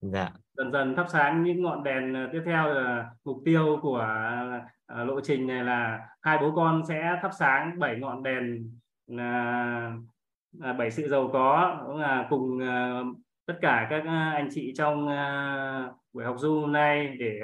Dạ. 0.00 0.30
Dần 0.56 0.72
dần 0.72 0.96
thắp 0.96 1.06
sáng 1.08 1.42
những 1.42 1.62
ngọn 1.62 1.84
đèn 1.84 2.14
ờ, 2.14 2.28
tiếp 2.32 2.42
theo 2.46 2.74
là 2.74 3.10
mục 3.24 3.42
tiêu 3.44 3.78
của 3.82 4.08
ờ, 4.86 5.04
lộ 5.04 5.20
trình 5.20 5.46
này 5.46 5.64
là 5.64 6.08
hai 6.22 6.38
bố 6.38 6.52
con 6.56 6.82
sẽ 6.88 7.18
thắp 7.22 7.30
sáng 7.38 7.78
bảy 7.78 7.96
ngọn 7.96 8.22
đèn 8.22 8.70
là 9.06 9.92
là 10.52 10.72
bảy 10.72 10.90
sự 10.90 11.08
giàu 11.08 11.30
có 11.32 11.82
cũng 11.86 11.96
là 11.96 12.26
cùng 12.30 12.60
ờ, 12.60 13.04
tất 13.46 13.54
cả 13.60 13.86
các 13.90 14.02
ờ, 14.06 14.30
anh 14.30 14.48
chị 14.52 14.72
trong 14.76 15.08
ờ, 15.08 15.92
buổi 16.12 16.24
học 16.24 16.36
Zoom 16.36 16.60
hôm 16.60 16.72
nay 16.72 17.16
để 17.18 17.40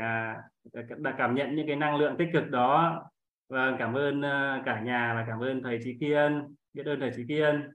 cảm 1.18 1.34
nhận 1.34 1.56
những 1.56 1.66
cái 1.66 1.76
năng 1.76 1.96
lượng 1.96 2.16
tích 2.18 2.28
cực 2.32 2.50
đó. 2.50 3.02
Và 3.48 3.76
cảm 3.78 3.94
ơn 3.94 4.22
ờ, 4.22 4.62
cả 4.64 4.80
nhà 4.80 5.14
và 5.14 5.24
cảm 5.28 5.40
ơn 5.40 5.62
thầy 5.62 5.80
Trí 5.84 5.98
Kiên 6.00 6.54
biết 6.72 6.86
ơn 6.86 7.00
thầy 7.00 7.10
Trí 7.16 7.24
Kiên. 7.28 7.70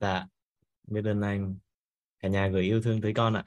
Dạ 0.00 0.26
biết 0.88 1.04
ơn 1.04 1.20
anh 1.20 1.54
cả 2.22 2.28
nhà 2.28 2.46
gửi 2.48 2.62
yêu 2.62 2.80
thương 2.82 3.00
tới 3.00 3.14
con 3.14 3.34
ạ. 3.34 3.44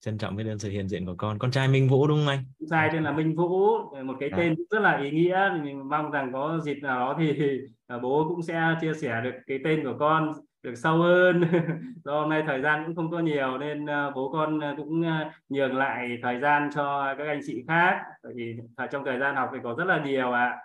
Trân 0.00 0.18
trọng 0.18 0.36
biết 0.36 0.44
ơn 0.46 0.58
sự 0.58 0.70
hiện 0.70 0.88
diện 0.88 1.06
của 1.06 1.14
con. 1.18 1.38
Con 1.38 1.50
trai 1.50 1.68
Minh 1.68 1.88
Vũ 1.88 2.06
đúng 2.06 2.18
không 2.18 2.28
anh? 2.28 2.44
Con 2.60 2.68
trai 2.70 2.90
tên 2.92 3.02
là 3.02 3.12
Minh 3.12 3.34
Vũ. 3.36 3.78
Một 4.04 4.14
cái 4.20 4.28
Dạ. 4.30 4.36
tên 4.36 4.54
rất 4.70 4.78
là 4.80 4.98
ý 5.02 5.10
nghĩa. 5.10 5.50
Mình 5.62 5.88
mong 5.88 6.10
rằng 6.10 6.32
có 6.32 6.60
dịp 6.64 6.74
nào 6.82 6.98
đó 7.00 7.14
thì 7.18 7.60
à, 7.86 7.98
bố 7.98 8.26
cũng 8.28 8.42
sẽ 8.42 8.62
chia 8.80 8.94
sẻ 8.94 9.20
được 9.24 9.34
cái 9.46 9.58
tên 9.64 9.84
của 9.84 9.96
con 9.98 10.32
được 10.62 10.74
sâu 10.74 10.98
hơn. 10.98 11.40
Do 12.04 12.20
hôm 12.20 12.28
nay 12.30 12.42
thời 12.46 12.62
gian 12.62 12.82
cũng 12.86 12.94
không 12.96 13.10
có 13.10 13.18
nhiều 13.20 13.58
nên 13.58 13.86
à, 13.90 14.10
bố 14.10 14.30
con 14.32 14.60
à, 14.64 14.74
cũng 14.76 15.02
à, 15.02 15.32
nhường 15.48 15.76
lại 15.76 16.18
thời 16.22 16.40
gian 16.40 16.70
cho 16.74 17.14
các 17.18 17.26
anh 17.26 17.40
chị 17.46 17.64
khác. 17.68 17.98
Vì 18.34 18.56
trong 18.92 19.04
thời 19.04 19.18
gian 19.18 19.36
học 19.36 19.50
thì 19.52 19.58
có 19.62 19.74
rất 19.78 19.84
là 19.84 20.04
nhiều 20.04 20.32
ạ. 20.32 20.56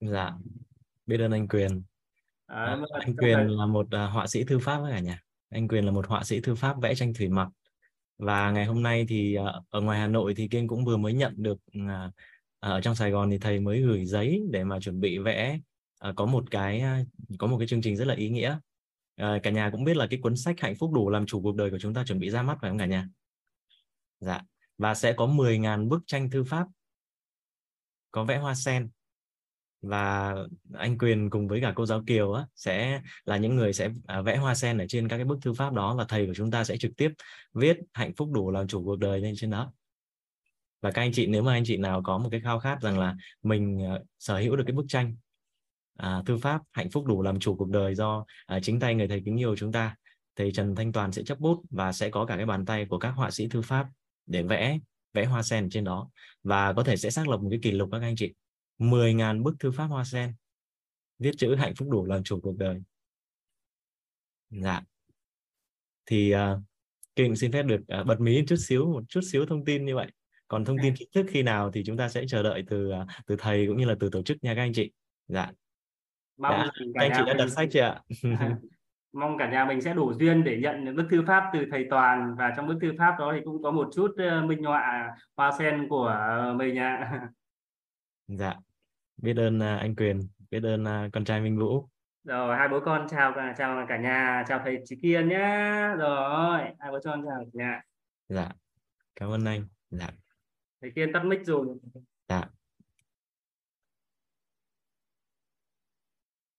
Dạ 0.00 0.30
biết 1.06 1.20
ơn 1.20 1.32
anh 1.32 1.48
Quyền. 1.48 1.82
À, 2.46 2.64
À, 2.64 2.76
anh 2.92 3.16
Quyền 3.16 3.36
thời- 3.38 3.48
là 3.48 3.66
một 3.66 3.86
à, 3.90 4.06
họa 4.06 4.26
sĩ 4.26 4.44
thư 4.44 4.58
pháp 4.58 4.78
với 4.78 4.92
cả 4.92 4.98
nhà. 5.00 5.18
Anh 5.50 5.68
Quyền 5.68 5.84
là 5.84 5.92
một 5.92 6.06
họa 6.06 6.24
sĩ 6.24 6.40
thư 6.40 6.54
pháp 6.54 6.80
vẽ 6.80 6.94
tranh 6.94 7.14
thủy 7.14 7.28
mặc. 7.28 7.48
Và 8.18 8.50
ngày 8.50 8.64
hôm 8.64 8.82
nay 8.82 9.06
thì 9.08 9.34
à, 9.34 9.44
ở 9.70 9.80
ngoài 9.80 9.98
Hà 9.98 10.06
Nội 10.06 10.34
thì 10.36 10.48
Kiên 10.48 10.68
cũng 10.68 10.84
vừa 10.84 10.96
mới 10.96 11.12
nhận 11.12 11.34
được 11.36 11.58
à, 11.72 12.10
à, 12.60 12.70
ở 12.70 12.80
trong 12.80 12.94
Sài 12.94 13.10
Gòn 13.10 13.30
thì 13.30 13.38
thầy 13.38 13.60
mới 13.60 13.80
gửi 13.82 14.04
giấy 14.04 14.42
để 14.50 14.64
mà 14.64 14.80
chuẩn 14.80 15.00
bị 15.00 15.18
vẽ 15.18 15.58
có 16.16 16.26
một 16.26 16.44
cái 16.50 16.82
có 17.38 17.46
một 17.46 17.58
cái 17.58 17.68
chương 17.68 17.82
trình 17.82 17.96
rất 17.96 18.04
là 18.04 18.14
ý 18.14 18.28
nghĩa. 18.28 18.58
Cả 19.16 19.50
nhà 19.50 19.70
cũng 19.70 19.84
biết 19.84 19.96
là 19.96 20.06
cái 20.10 20.18
cuốn 20.22 20.36
sách 20.36 20.60
Hạnh 20.60 20.74
phúc 20.76 20.92
đủ 20.92 21.10
làm 21.10 21.26
chủ 21.26 21.42
cuộc 21.42 21.56
đời 21.56 21.70
của 21.70 21.78
chúng 21.78 21.94
ta 21.94 22.04
chuẩn 22.04 22.18
bị 22.18 22.30
ra 22.30 22.42
mắt, 22.42 22.58
phải 22.60 22.70
không 22.70 22.78
cả 22.78 22.86
nhà? 22.86 23.08
Dạ. 24.20 24.40
Và 24.78 24.94
sẽ 24.94 25.12
có 25.12 25.26
10.000 25.26 25.88
bức 25.88 26.02
tranh 26.06 26.30
thư 26.30 26.44
pháp, 26.44 26.66
có 28.10 28.24
vẽ 28.24 28.38
hoa 28.38 28.54
sen 28.54 28.88
và 29.82 30.34
anh 30.74 30.98
Quyền 30.98 31.30
cùng 31.30 31.48
với 31.48 31.60
cả 31.60 31.72
cô 31.76 31.86
giáo 31.86 32.02
Kiều 32.06 32.32
á, 32.32 32.46
sẽ 32.56 33.02
là 33.24 33.36
những 33.36 33.56
người 33.56 33.72
sẽ 33.72 33.90
à, 34.06 34.20
vẽ 34.20 34.36
hoa 34.36 34.54
sen 34.54 34.78
ở 34.78 34.86
trên 34.88 35.08
các 35.08 35.16
cái 35.16 35.24
bức 35.24 35.38
thư 35.42 35.52
pháp 35.52 35.72
đó 35.72 35.94
và 35.94 36.04
thầy 36.08 36.26
của 36.26 36.34
chúng 36.34 36.50
ta 36.50 36.64
sẽ 36.64 36.76
trực 36.76 36.96
tiếp 36.96 37.12
viết 37.54 37.78
hạnh 37.92 38.12
phúc 38.16 38.28
đủ 38.32 38.50
làm 38.50 38.68
chủ 38.68 38.84
cuộc 38.84 38.98
đời 38.98 39.20
lên 39.20 39.34
trên 39.36 39.50
đó. 39.50 39.72
Và 40.80 40.90
các 40.90 41.02
anh 41.02 41.12
chị 41.12 41.26
nếu 41.26 41.42
mà 41.42 41.52
anh 41.52 41.64
chị 41.66 41.76
nào 41.76 42.02
có 42.02 42.18
một 42.18 42.28
cái 42.30 42.40
khao 42.40 42.58
khát 42.58 42.80
rằng 42.82 42.98
là 42.98 43.16
mình 43.42 43.78
ờ, 43.90 44.04
sở 44.18 44.38
hữu 44.38 44.56
được 44.56 44.64
cái 44.66 44.74
bức 44.74 44.86
tranh 44.88 45.16
à, 45.96 46.22
thư 46.26 46.38
pháp 46.38 46.62
hạnh 46.72 46.90
phúc 46.90 47.06
đủ 47.06 47.22
làm 47.22 47.40
chủ 47.40 47.56
cuộc 47.56 47.68
đời 47.68 47.94
do 47.94 48.24
à, 48.46 48.60
chính 48.62 48.80
tay 48.80 48.94
người 48.94 49.08
thầy 49.08 49.22
kính 49.24 49.36
yêu 49.36 49.56
chúng 49.56 49.72
ta 49.72 49.96
thầy 50.36 50.52
Trần 50.52 50.74
Thanh 50.74 50.92
Toàn 50.92 51.12
sẽ 51.12 51.22
chấp 51.22 51.40
bút 51.40 51.62
và 51.70 51.92
sẽ 51.92 52.10
có 52.10 52.26
cả 52.26 52.36
cái 52.36 52.46
bàn 52.46 52.64
tay 52.64 52.86
của 52.86 52.98
các 52.98 53.10
họa 53.10 53.30
sĩ 53.30 53.48
thư 53.48 53.62
pháp 53.62 53.86
để 54.26 54.42
vẽ 54.42 54.78
vẽ 55.14 55.24
hoa 55.24 55.42
sen 55.42 55.70
trên 55.70 55.84
đó. 55.84 56.10
Và 56.42 56.72
có 56.72 56.82
thể 56.84 56.96
sẽ 56.96 57.10
xác 57.10 57.28
lập 57.28 57.40
một 57.40 57.48
cái 57.50 57.58
kỷ 57.62 57.70
lục 57.70 57.88
các 57.92 58.02
anh 58.02 58.16
chị. 58.16 58.32
10.000 58.78 59.42
bức 59.42 59.54
thư 59.60 59.70
pháp 59.70 59.86
hoa 59.86 60.04
sen 60.04 60.34
viết 61.18 61.32
chữ 61.38 61.54
hạnh 61.54 61.74
phúc 61.74 61.88
đủ 61.90 62.06
làm 62.06 62.22
chủ 62.22 62.40
cuộc 62.40 62.56
đời. 62.58 62.82
Dạ. 64.50 64.82
Thì 66.06 66.34
uh, 66.34 66.38
Kim 67.16 67.36
xin 67.36 67.52
phép 67.52 67.62
được 67.62 67.80
uh, 68.00 68.06
bật 68.06 68.20
mí 68.20 68.44
chút 68.46 68.56
xíu 68.56 68.92
một 68.92 69.02
chút 69.08 69.20
xíu 69.32 69.46
thông 69.46 69.64
tin 69.64 69.84
như 69.84 69.94
vậy. 69.94 70.10
Còn 70.48 70.64
thông 70.64 70.76
tin 70.82 70.94
chính 70.96 71.08
thức 71.14 71.26
khi 71.28 71.42
nào 71.42 71.70
thì 71.70 71.84
chúng 71.84 71.96
ta 71.96 72.08
sẽ 72.08 72.24
chờ 72.28 72.42
đợi 72.42 72.64
từ 72.68 72.92
uh, 72.92 73.06
từ 73.26 73.36
thầy 73.38 73.66
cũng 73.66 73.76
như 73.76 73.84
là 73.84 73.94
từ 74.00 74.08
tổ 74.12 74.22
chức 74.22 74.44
nha 74.44 74.54
các 74.54 74.62
anh 74.62 74.72
chị. 74.72 74.92
Dạ. 75.26 75.50
Mong 76.36 76.52
rằng 76.52 76.70
các 76.94 77.00
anh 77.00 77.12
chị 77.16 77.22
đã 77.26 77.34
đặt 77.34 77.44
mình- 77.44 77.50
sách 77.50 77.68
chưa 77.72 77.80
ạ? 77.80 78.02
Mong 79.12 79.38
cả 79.38 79.50
nhà 79.50 79.64
mình 79.64 79.80
sẽ 79.80 79.94
đủ 79.94 80.12
duyên 80.12 80.44
để 80.44 80.60
nhận 80.62 80.84
những 80.84 80.96
bức 80.96 81.06
thư 81.10 81.24
pháp 81.26 81.50
từ 81.52 81.64
thầy 81.70 81.86
Toàn. 81.90 82.34
Và 82.38 82.52
trong 82.56 82.66
bức 82.66 82.78
thư 82.82 82.92
pháp 82.98 83.16
đó 83.18 83.32
thì 83.36 83.40
cũng 83.44 83.62
có 83.62 83.70
một 83.70 83.88
chút 83.94 84.10
minh 84.46 84.64
họa 84.64 85.16
hoa 85.36 85.52
sen 85.58 85.88
của 85.88 86.16
mình 86.56 86.78
ạ. 86.78 87.20
Dạ 88.26 88.54
biết 89.18 89.36
ơn 89.36 89.58
uh, 89.58 89.80
anh 89.80 89.94
Quyền 89.94 90.20
biết 90.50 90.62
ơn 90.62 90.82
uh, 90.82 91.12
con 91.12 91.24
trai 91.24 91.40
Minh 91.40 91.58
Vũ. 91.58 91.88
Rồi 92.24 92.56
hai 92.56 92.68
bố 92.68 92.80
con 92.84 93.06
chào 93.10 93.32
cả 93.36 93.54
chào 93.58 93.86
cả 93.88 93.96
nhà 93.96 94.44
chào 94.48 94.60
thầy 94.64 94.78
Trí 94.84 94.96
Kiên 94.96 95.28
nhá. 95.28 95.94
Rồi 95.98 96.60
hai 96.78 96.92
bố 96.92 96.98
con 97.04 97.22
chào 97.26 97.44
cả 97.44 97.50
nhà. 97.52 97.82
Dạ 98.28 98.48
cảm 99.16 99.30
ơn 99.30 99.44
anh. 99.44 99.64
Dạ. 99.90 100.08
Thầy 100.80 100.90
Kiên 100.94 101.12
tắt 101.12 101.24
mic 101.24 101.46
rồi. 101.46 101.66
Dạ. 102.28 102.44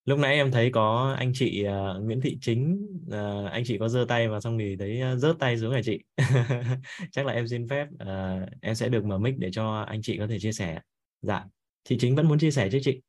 Lúc 0.05 0.19
nãy 0.19 0.35
em 0.35 0.51
thấy 0.51 0.69
có 0.73 1.15
anh 1.17 1.31
chị 1.35 1.63
ờ, 1.63 1.99
Nguyễn 2.03 2.21
Thị 2.21 2.37
Chính, 2.41 2.87
ờ, 3.11 3.45
anh 3.45 3.63
chị 3.65 3.77
có 3.77 3.89
giơ 3.89 4.05
tay 4.07 4.27
và 4.27 4.39
xong 4.39 4.57
thì 4.57 4.75
thấy 4.79 5.01
ờ, 5.01 5.15
rớt 5.15 5.35
tay 5.39 5.57
xuống 5.57 5.73
hả 5.73 5.81
chị? 5.83 5.99
Chắc 7.11 7.25
là 7.25 7.33
em 7.33 7.47
xin 7.47 7.67
phép, 7.67 7.87
ờ, 7.99 8.39
em 8.61 8.75
sẽ 8.75 8.89
được 8.89 9.05
mở 9.05 9.17
mic 9.17 9.37
để 9.37 9.49
cho 9.51 9.81
anh 9.81 10.01
chị 10.01 10.17
có 10.17 10.27
thể 10.27 10.39
chia 10.39 10.51
sẻ. 10.51 10.79
Dạ, 11.21 11.45
chị 11.89 11.97
Chính 11.99 12.15
vẫn 12.15 12.27
muốn 12.27 12.39
chia 12.39 12.51
sẻ 12.51 12.69
chứ 12.71 12.79
chị? 12.81 13.01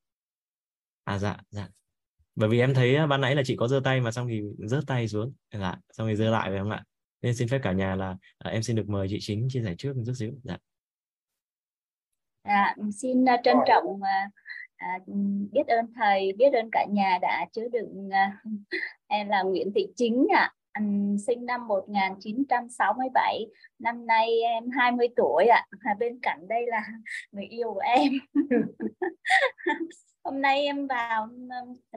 À 1.05 1.19
dạ, 1.19 1.37
dạ. 1.51 1.69
Bởi 2.35 2.49
vì 2.49 2.61
em 2.61 2.75
thấy 2.75 2.97
à, 2.97 3.07
ban 3.07 3.21
nãy 3.21 3.35
là 3.35 3.43
chị 3.45 3.57
có 3.57 3.69
giơ 3.69 3.81
tay 3.85 4.01
mà 4.01 4.13
xong 4.13 4.29
thì 4.29 4.43
rớt 4.59 4.85
tay 4.87 5.09
xuống, 5.09 5.33
dạ, 5.53 5.77
xong 5.93 6.09
thì 6.09 6.17
giơ 6.17 6.31
lại 6.31 6.51
phải 6.51 6.59
không 6.59 6.71
ạ? 6.71 6.85
Nên 7.23 7.35
xin 7.35 7.49
phép 7.49 7.61
cả 7.63 7.73
nhà 7.73 7.97
là 7.97 8.17
à, 8.39 8.51
em 8.51 8.63
xin 8.63 8.77
được 8.77 8.89
mời 8.89 9.07
chị 9.11 9.19
Chính 9.21 9.49
chia 9.51 9.63
sẻ 9.65 9.75
trước 9.79 9.97
một 9.97 10.03
chút 10.07 10.13
xíu. 10.17 10.33
Dạ. 10.45 10.57
À, 12.43 12.77
xin 12.95 13.23
uh, 13.23 13.41
trân 13.45 13.57
trọng 13.67 13.85
uh, 13.85 14.03
à, 14.77 14.99
biết 15.53 15.67
ơn 15.67 15.93
thầy, 15.97 16.33
biết 16.33 16.53
ơn 16.53 16.69
cả 16.73 16.87
nhà 16.91 17.19
đã 17.23 17.47
chứa 17.53 17.69
đựng 17.73 18.09
à, 18.11 18.43
em 19.07 19.29
là 19.29 19.43
Nguyễn 19.43 19.73
Thị 19.75 19.87
Chính 19.97 20.27
ạ 20.35 20.53
anh 20.73 21.17
sinh 21.27 21.47
năm 21.47 21.69
1967, 21.69 23.47
năm 23.79 24.07
nay 24.07 24.41
em 24.43 24.71
20 24.71 25.09
tuổi 25.17 25.45
ạ. 25.45 25.67
À. 25.81 25.95
Bên 25.99 26.19
cạnh 26.23 26.49
đây 26.49 26.67
là 26.67 26.87
người 27.33 27.45
yêu 27.45 27.75
của 27.75 27.83
em. 27.97 28.13
Hôm 30.25 30.41
nay 30.41 30.65
em 30.65 30.87
vào 30.87 31.29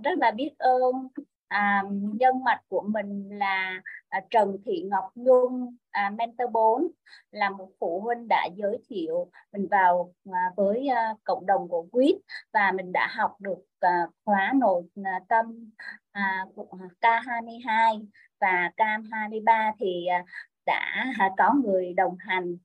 rất 0.03 0.17
là 0.17 0.31
biết 0.31 0.51
ơn 0.57 1.07
à, 1.53 1.83
nhân 2.19 2.43
mặt 2.43 2.61
của 2.67 2.81
mình 2.87 3.29
là 3.31 3.81
à, 4.09 4.21
Trần 4.29 4.57
Thị 4.65 4.83
Ngọc 4.91 5.11
Nhung, 5.15 5.75
à, 5.91 6.09
mentor 6.17 6.51
4 6.51 6.87
là 7.31 7.49
một 7.49 7.69
phụ 7.79 8.01
huynh 8.01 8.27
đã 8.27 8.47
giới 8.55 8.77
thiệu 8.89 9.31
mình 9.53 9.67
vào 9.71 10.13
à, 10.31 10.51
với 10.55 10.87
à, 10.87 11.15
cộng 11.23 11.45
đồng 11.45 11.67
của 11.69 11.85
quýt 11.91 12.15
và 12.53 12.71
mình 12.71 12.91
đã 12.91 13.07
học 13.11 13.35
được 13.39 13.59
à, 13.79 14.07
khóa 14.25 14.53
nội 14.55 14.83
à, 15.03 15.19
tâm 15.29 15.73
à, 16.11 16.45
của 16.55 16.67
K22 17.01 18.05
và 18.43 18.71
cam 18.77 19.03
23 19.11 19.71
thì 19.79 20.05
à, 20.05 20.23
đã 20.65 21.13
à, 21.19 21.29
có 21.37 21.53
người 21.63 21.93
đồng 21.93 22.17
hành. 22.19 22.57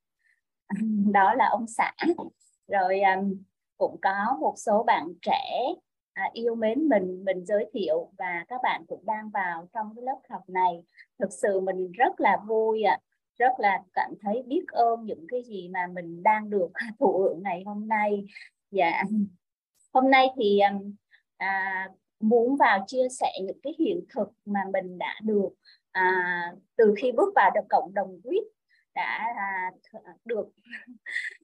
Đó 1.12 1.34
là 1.34 1.48
ông 1.50 1.66
xã. 1.66 1.92
Rồi 2.68 3.00
à, 3.00 3.22
cũng 3.76 4.00
có 4.02 4.36
một 4.40 4.54
số 4.56 4.82
bạn 4.82 5.08
trẻ 5.22 5.74
à, 6.12 6.30
yêu 6.32 6.54
mến 6.54 6.88
mình 6.88 7.24
mình 7.24 7.44
giới 7.46 7.70
thiệu 7.72 8.10
và 8.18 8.44
các 8.48 8.60
bạn 8.62 8.84
cũng 8.88 9.06
đang 9.06 9.30
vào 9.30 9.68
trong 9.74 9.92
cái 9.96 10.04
lớp 10.04 10.18
học 10.30 10.42
này. 10.48 10.82
Thực 11.18 11.32
sự 11.32 11.60
mình 11.60 11.92
rất 11.92 12.20
là 12.20 12.36
vui 12.46 12.82
ạ. 12.82 12.98
Rất 13.38 13.52
là 13.58 13.82
cảm 13.92 14.14
thấy 14.22 14.42
biết 14.46 14.64
ơn 14.68 15.04
những 15.04 15.26
cái 15.28 15.42
gì 15.42 15.68
mà 15.68 15.86
mình 15.86 16.22
đang 16.22 16.50
được 16.50 16.68
thụ 17.00 17.18
hưởng 17.18 17.42
ngày 17.42 17.62
hôm 17.66 17.88
nay. 17.88 18.26
Dạ. 18.70 19.02
Hôm 19.92 20.10
nay 20.10 20.26
thì 20.36 20.60
à, 21.36 21.88
muốn 22.20 22.56
vào 22.56 22.84
chia 22.86 23.08
sẻ 23.20 23.32
những 23.42 23.60
cái 23.62 23.74
hiện 23.78 24.04
thực 24.14 24.28
mà 24.44 24.60
mình 24.72 24.98
đã 24.98 25.14
được 25.22 25.48
à, 25.92 26.52
từ 26.76 26.94
khi 26.98 27.12
bước 27.12 27.32
vào 27.34 27.50
được 27.54 27.66
cộng 27.68 27.94
đồng 27.94 28.20
quýt 28.24 28.44
đã 28.98 29.34
à, 29.36 29.70
được 30.24 30.48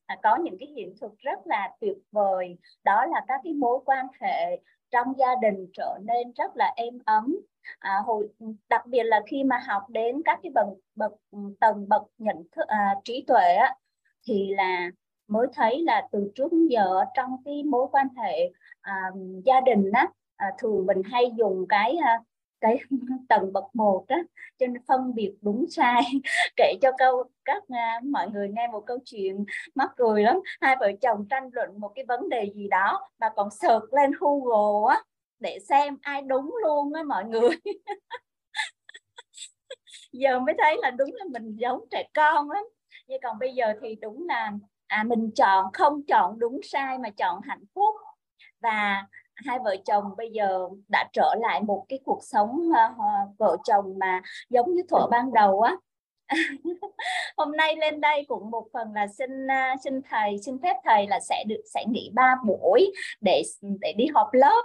à, 0.07 0.17
có 0.23 0.37
những 0.37 0.57
cái 0.61 0.69
hiện 0.69 0.95
thực 1.01 1.19
rất 1.19 1.47
là 1.47 1.71
tuyệt 1.81 1.97
vời. 2.13 2.59
Đó 2.85 3.07
là 3.07 3.25
các 3.29 3.41
cái 3.45 3.53
mối 3.53 3.79
quan 3.85 4.07
hệ 4.21 4.61
trong 4.91 5.07
gia 5.19 5.35
đình 5.43 5.67
trở 5.73 5.99
nên 6.03 6.33
rất 6.33 6.57
là 6.57 6.73
êm 6.77 6.99
ấm. 7.05 7.37
À, 7.79 8.01
hồi 8.07 8.29
đặc 8.69 8.87
biệt 8.87 9.03
là 9.03 9.21
khi 9.27 9.45
mà 9.45 9.59
học 9.67 9.83
đến 9.89 10.23
các 10.25 10.39
cái 10.43 10.51
bậc 10.55 10.67
bậc 10.95 11.13
tầng 11.61 11.89
bậc 11.89 12.03
nhận 12.19 12.37
thức 12.53 12.67
à, 12.69 12.95
trí 13.05 13.25
tuệ 13.27 13.55
á 13.55 13.75
thì 14.27 14.51
là 14.55 14.91
mới 15.29 15.47
thấy 15.55 15.83
là 15.83 16.09
từ 16.13 16.33
trước 16.35 16.53
đến 16.53 16.69
giờ 16.69 17.05
trong 17.15 17.37
cái 17.45 17.63
mối 17.63 17.87
quan 17.93 18.09
hệ 18.17 18.53
à, 18.81 19.11
gia 19.45 19.61
đình 19.61 19.91
á 19.93 20.09
à, 20.37 20.47
thường 20.59 20.87
mình 20.87 21.03
hay 21.05 21.25
dùng 21.37 21.67
cái 21.69 21.97
à, 21.97 22.19
cái 22.61 22.79
tầng 23.29 23.53
bậc 23.53 23.65
một 23.75 24.05
á 24.09 24.17
cho 24.59 24.67
nên 24.67 24.83
phân 24.89 25.15
biệt 25.15 25.35
đúng 25.41 25.67
sai. 25.71 26.03
Kể 26.57 26.75
cho 26.83 26.91
câu 26.99 27.25
các 27.45 27.63
uh, 27.63 28.05
mọi 28.05 28.31
người 28.31 28.49
nghe 28.49 28.69
một 28.69 28.83
câu 28.87 28.99
chuyện 29.05 29.45
mắc 29.75 29.91
cười 29.97 30.23
lắm. 30.23 30.41
Hai 30.61 30.77
vợ 30.81 30.93
chồng 31.03 31.27
tranh 31.31 31.51
luận 31.53 31.81
một 31.81 31.93
cái 31.95 32.05
vấn 32.09 32.29
đề 32.29 32.53
gì 32.55 32.69
đó 32.69 33.09
mà 33.19 33.29
còn 33.37 33.51
sợt 33.51 33.81
lên 33.93 34.11
Google 34.21 34.95
á 34.95 35.03
để 35.41 35.59
xem 35.69 35.97
ai 36.03 36.23
đúng 36.23 36.55
luôn 36.65 36.93
á 36.93 37.03
mọi 37.03 37.25
người. 37.25 37.51
Giờ 40.13 40.41
mới 40.41 40.55
thấy 40.59 40.77
là 40.83 40.91
đúng 40.91 41.11
là 41.15 41.25
mình 41.33 41.57
giống 41.57 41.85
trẻ 41.91 42.09
con 42.15 42.51
lắm. 42.51 42.65
Nhưng 43.07 43.21
còn 43.23 43.39
bây 43.39 43.55
giờ 43.55 43.75
thì 43.83 43.95
đúng 44.01 44.27
là 44.29 44.53
à, 44.87 45.05
mình 45.07 45.31
chọn 45.37 45.73
không 45.73 46.03
chọn 46.09 46.39
đúng 46.39 46.61
sai 46.63 46.99
mà 46.99 47.11
chọn 47.11 47.41
hạnh 47.43 47.65
phúc. 47.75 47.95
Và 48.61 49.07
hai 49.37 49.59
vợ 49.65 49.77
chồng 49.87 50.05
bây 50.17 50.31
giờ 50.31 50.69
đã 50.89 51.09
trở 51.13 51.35
lại 51.41 51.61
một 51.61 51.85
cái 51.89 51.99
cuộc 52.05 52.21
sống 52.23 52.69
uh, 52.69 53.39
vợ 53.39 53.57
chồng 53.65 53.99
mà 53.99 54.23
giống 54.51 54.75
như 54.75 54.83
thuở 54.91 55.07
ban 55.11 55.33
đầu 55.33 55.61
á. 55.61 55.77
Hôm 57.37 57.57
nay 57.57 57.77
lên 57.77 58.01
đây 58.01 58.25
cũng 58.29 58.51
một 58.51 58.67
phần 58.73 58.93
là 58.95 59.07
xin 59.07 59.47
uh, 59.47 59.81
xin 59.85 60.01
thầy 60.11 60.39
xin 60.39 60.59
phép 60.63 60.77
thầy 60.85 61.07
là 61.07 61.21
sẽ 61.21 61.45
được 61.47 61.63
sẽ 61.75 61.85
nghỉ 61.89 62.11
ba 62.15 62.35
buổi 62.47 62.93
để 63.21 63.43
để 63.81 63.93
đi 63.93 64.07
họp 64.15 64.29
lớp. 64.33 64.63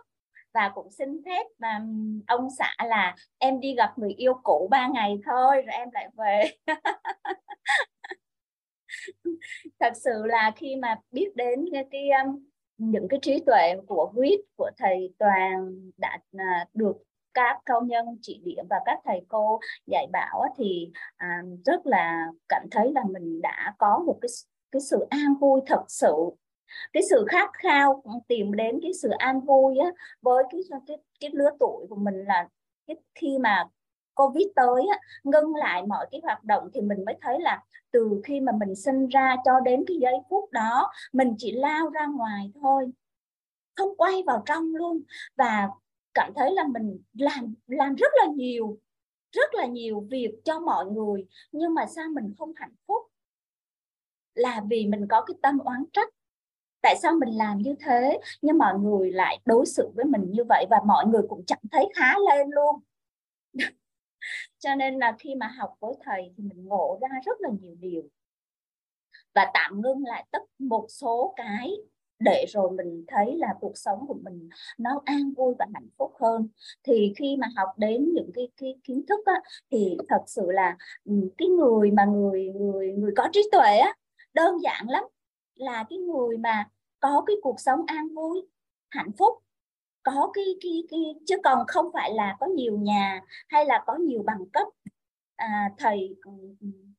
Và 0.54 0.72
cũng 0.76 0.92
xin 0.92 1.22
phép 1.26 1.46
mà 1.60 1.82
ông 2.28 2.48
xã 2.58 2.76
là 2.86 3.16
em 3.38 3.60
đi 3.60 3.76
gặp 3.76 3.98
người 3.98 4.14
yêu 4.14 4.34
cũ 4.44 4.68
ba 4.72 4.88
ngày 4.88 5.18
thôi 5.26 5.56
rồi 5.56 5.76
em 5.76 5.90
lại 5.94 6.10
về. 6.18 6.52
Thật 9.80 9.94
sự 9.96 10.26
là 10.26 10.52
khi 10.56 10.76
mà 10.76 10.96
biết 11.12 11.32
đến 11.36 11.66
cái, 11.74 11.86
cái 11.92 12.10
um, 12.24 12.49
những 12.80 13.08
cái 13.08 13.20
trí 13.22 13.40
tuệ 13.46 13.76
của 13.88 14.12
quýt 14.16 14.40
của 14.56 14.70
thầy 14.78 15.14
toàn 15.18 15.76
đã 15.98 16.18
à, 16.38 16.66
được 16.74 16.98
các 17.34 17.58
cao 17.66 17.82
nhân 17.82 18.06
chỉ 18.22 18.42
điểm 18.46 18.66
và 18.70 18.80
các 18.86 19.00
thầy 19.06 19.22
cô 19.28 19.60
dạy 19.88 20.08
bảo 20.12 20.44
thì 20.58 20.92
à, 21.18 21.42
rất 21.66 21.86
là 21.86 22.28
cảm 22.50 22.64
thấy 22.72 22.92
là 22.94 23.04
mình 23.10 23.42
đã 23.42 23.74
có 23.78 24.04
một 24.06 24.18
cái 24.22 24.30
cái 24.72 24.82
sự 24.82 25.08
an 25.10 25.36
vui 25.40 25.62
thật 25.66 25.84
sự. 25.88 26.14
Cái 26.94 27.04
sự 27.10 27.26
khát 27.30 27.50
khao 27.54 28.04
tìm 28.28 28.54
đến 28.54 28.80
cái 28.82 28.92
sự 29.02 29.10
an 29.18 29.42
vui 29.42 29.78
á, 29.78 29.92
với 30.22 30.44
cái 30.52 30.62
cái 30.88 30.98
cái 31.20 31.30
lứa 31.34 31.50
tuổi 31.60 31.86
của 31.90 31.96
mình 31.96 32.16
là 32.26 32.48
cái 32.88 32.96
khi 33.16 33.38
mà 33.38 33.66
covid 34.20 34.48
tới 34.56 34.88
á, 34.92 35.00
ngưng 35.24 35.56
lại 35.56 35.84
mọi 35.88 36.08
cái 36.12 36.22
hoạt 36.24 36.44
động 36.44 36.70
thì 36.74 36.82
mình 36.82 37.06
mới 37.06 37.16
thấy 37.22 37.40
là 37.40 37.64
từ 37.92 38.22
khi 38.24 38.40
mà 38.40 38.52
mình 38.60 38.76
sinh 38.76 39.08
ra 39.08 39.36
cho 39.46 39.60
đến 39.60 39.84
cái 39.88 39.98
giây 40.02 40.16
phút 40.30 40.52
đó 40.52 40.92
mình 41.14 41.36
chỉ 41.38 41.52
lao 41.52 41.90
ra 41.90 42.06
ngoài 42.06 42.52
thôi 42.62 42.92
không 43.80 43.98
quay 43.98 44.24
vào 44.28 44.44
trong 44.46 44.76
luôn. 44.76 45.02
Và 45.36 45.70
cảm 46.14 46.34
thấy 46.36 46.52
là 46.52 46.64
mình 46.68 47.02
làm 47.14 47.54
làm 47.68 47.96
rất 47.96 48.12
là 48.16 48.26
nhiều 48.26 48.78
rất 49.32 49.54
là 49.54 49.66
nhiều 49.66 50.00
việc 50.10 50.32
cho 50.44 50.60
mọi 50.60 50.86
người 50.86 51.28
nhưng 51.52 51.74
mà 51.74 51.86
sao 51.86 52.06
mình 52.14 52.34
không 52.38 52.54
hạnh 52.56 52.76
phúc? 52.88 53.02
Là 54.36 54.62
vì 54.70 54.88
mình 54.88 55.08
có 55.08 55.22
cái 55.22 55.36
tâm 55.42 55.60
oán 55.60 55.86
trách. 55.94 56.10
Tại 56.82 56.96
sao 57.02 57.14
mình 57.14 57.38
làm 57.38 57.58
như 57.58 57.76
thế? 57.80 58.20
Nhưng 58.42 58.58
mọi 58.58 58.80
người 58.80 59.12
lại 59.12 59.40
đối 59.46 59.66
xử 59.66 59.90
với 59.96 60.06
mình 60.06 60.32
như 60.32 60.44
vậy 60.50 60.66
và 60.70 60.78
mọi 60.86 61.06
người 61.06 61.22
cũng 61.30 61.46
chẳng 61.46 61.60
thấy 61.72 61.90
khá 61.96 62.16
lên 62.30 62.48
luôn 62.50 62.80
cho 64.60 64.76
nên 64.76 64.98
là 64.98 65.16
khi 65.20 65.36
mà 65.36 65.48
học 65.48 65.76
với 65.80 65.94
thầy 66.06 66.34
thì 66.38 66.44
mình 66.44 66.66
ngộ 66.66 67.00
ra 67.02 67.20
rất 67.26 67.42
là 67.42 67.50
nhiều 67.62 67.76
điều. 67.80 68.04
Và 69.36 69.52
tạm 69.54 69.82
ngưng 69.82 70.04
lại 70.06 70.26
tất 70.32 70.42
một 70.60 70.86
số 70.90 71.34
cái 71.36 71.72
để 72.20 72.46
rồi 72.50 72.72
mình 72.72 73.04
thấy 73.08 73.38
là 73.38 73.48
cuộc 73.60 73.78
sống 73.78 74.08
của 74.08 74.18
mình 74.24 74.50
nó 74.78 75.02
an 75.06 75.34
vui 75.38 75.54
và 75.60 75.66
hạnh 75.74 75.88
phúc 75.98 76.12
hơn. 76.20 76.48
Thì 76.84 77.14
khi 77.18 77.38
mà 77.38 77.48
học 77.56 77.70
đến 77.78 78.10
những 78.14 78.32
cái, 78.36 78.50
cái 78.58 78.76
kiến 78.84 79.06
thức 79.10 79.20
á, 79.26 79.42
thì 79.72 79.98
thật 80.10 80.24
sự 80.28 80.52
là 80.52 80.78
ừ, 81.06 81.14
cái 81.38 81.48
người 81.48 81.92
mà 81.92 82.06
người 82.06 82.52
người 82.56 82.94
người 82.94 83.12
có 83.16 83.30
trí 83.32 83.42
tuệ 83.52 83.78
á 83.78 83.94
đơn 84.34 84.56
giản 84.64 84.90
lắm. 84.90 85.04
Là 85.56 85.86
cái 85.90 86.00
người 86.00 86.38
mà 86.38 86.70
có 87.00 87.24
cái 87.28 87.36
cuộc 87.42 87.60
sống 87.60 87.80
an 87.88 88.16
vui 88.16 88.42
hạnh 88.90 89.12
phúc 89.18 89.34
có 90.04 90.32
cái 90.34 90.46
cái 90.62 90.84
cái 90.92 91.00
chứ 91.28 91.36
còn 91.44 91.68
không 91.68 91.86
phải 91.94 92.14
là 92.14 92.38
có 92.40 92.46
nhiều 92.46 92.78
nhà 92.78 93.22
hay 93.48 93.66
là 93.66 93.84
có 93.88 93.96
nhiều 93.96 94.24
bằng 94.26 94.50
cấp. 94.54 94.68
À, 95.36 95.72
thầy 95.78 96.16
ừ, 96.26 96.32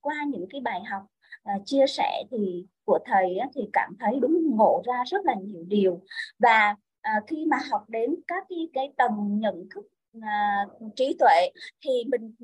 qua 0.01 0.15
những 0.29 0.47
cái 0.51 0.61
bài 0.61 0.83
học 0.85 1.03
à, 1.43 1.55
chia 1.65 1.87
sẻ 1.87 2.25
thì 2.31 2.67
của 2.85 2.99
thầy 3.05 3.37
á, 3.37 3.49
thì 3.55 3.63
cảm 3.73 3.97
thấy 4.01 4.19
đúng 4.21 4.57
ngộ 4.57 4.83
ra 4.87 5.05
rất 5.07 5.25
là 5.25 5.35
nhiều 5.35 5.65
điều. 5.69 6.01
Và 6.39 6.77
à, 7.01 7.21
khi 7.27 7.47
mà 7.47 7.59
học 7.71 7.85
đến 7.89 8.15
các 8.27 8.45
cái 8.49 8.69
cái 8.73 8.93
tầng 8.97 9.41
nhận 9.41 9.69
thức 9.75 9.87
à, 10.23 10.67
trí 10.97 11.17
tuệ 11.19 11.51
thì 11.81 11.91
mình 12.11 12.35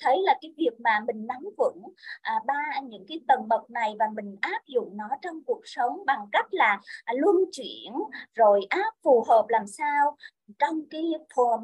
thấy 0.00 0.22
là 0.22 0.38
cái 0.40 0.54
việc 0.56 0.80
mà 0.80 1.00
mình 1.06 1.26
nắm 1.26 1.42
vững 1.58 1.82
à, 2.20 2.34
ba 2.46 2.80
những 2.82 3.04
cái 3.08 3.20
tầng 3.28 3.48
bậc 3.48 3.70
này 3.70 3.94
và 3.98 4.06
mình 4.14 4.36
áp 4.40 4.62
dụng 4.66 4.96
nó 4.96 5.08
trong 5.22 5.42
cuộc 5.44 5.60
sống 5.64 6.06
bằng 6.06 6.26
cách 6.32 6.46
là 6.50 6.80
à, 7.04 7.14
luân 7.16 7.36
chuyển 7.52 7.92
rồi 8.34 8.66
áp 8.68 8.92
phù 9.02 9.24
hợp 9.28 9.46
làm 9.48 9.66
sao 9.66 10.16
trong 10.58 10.88
cái 10.90 11.02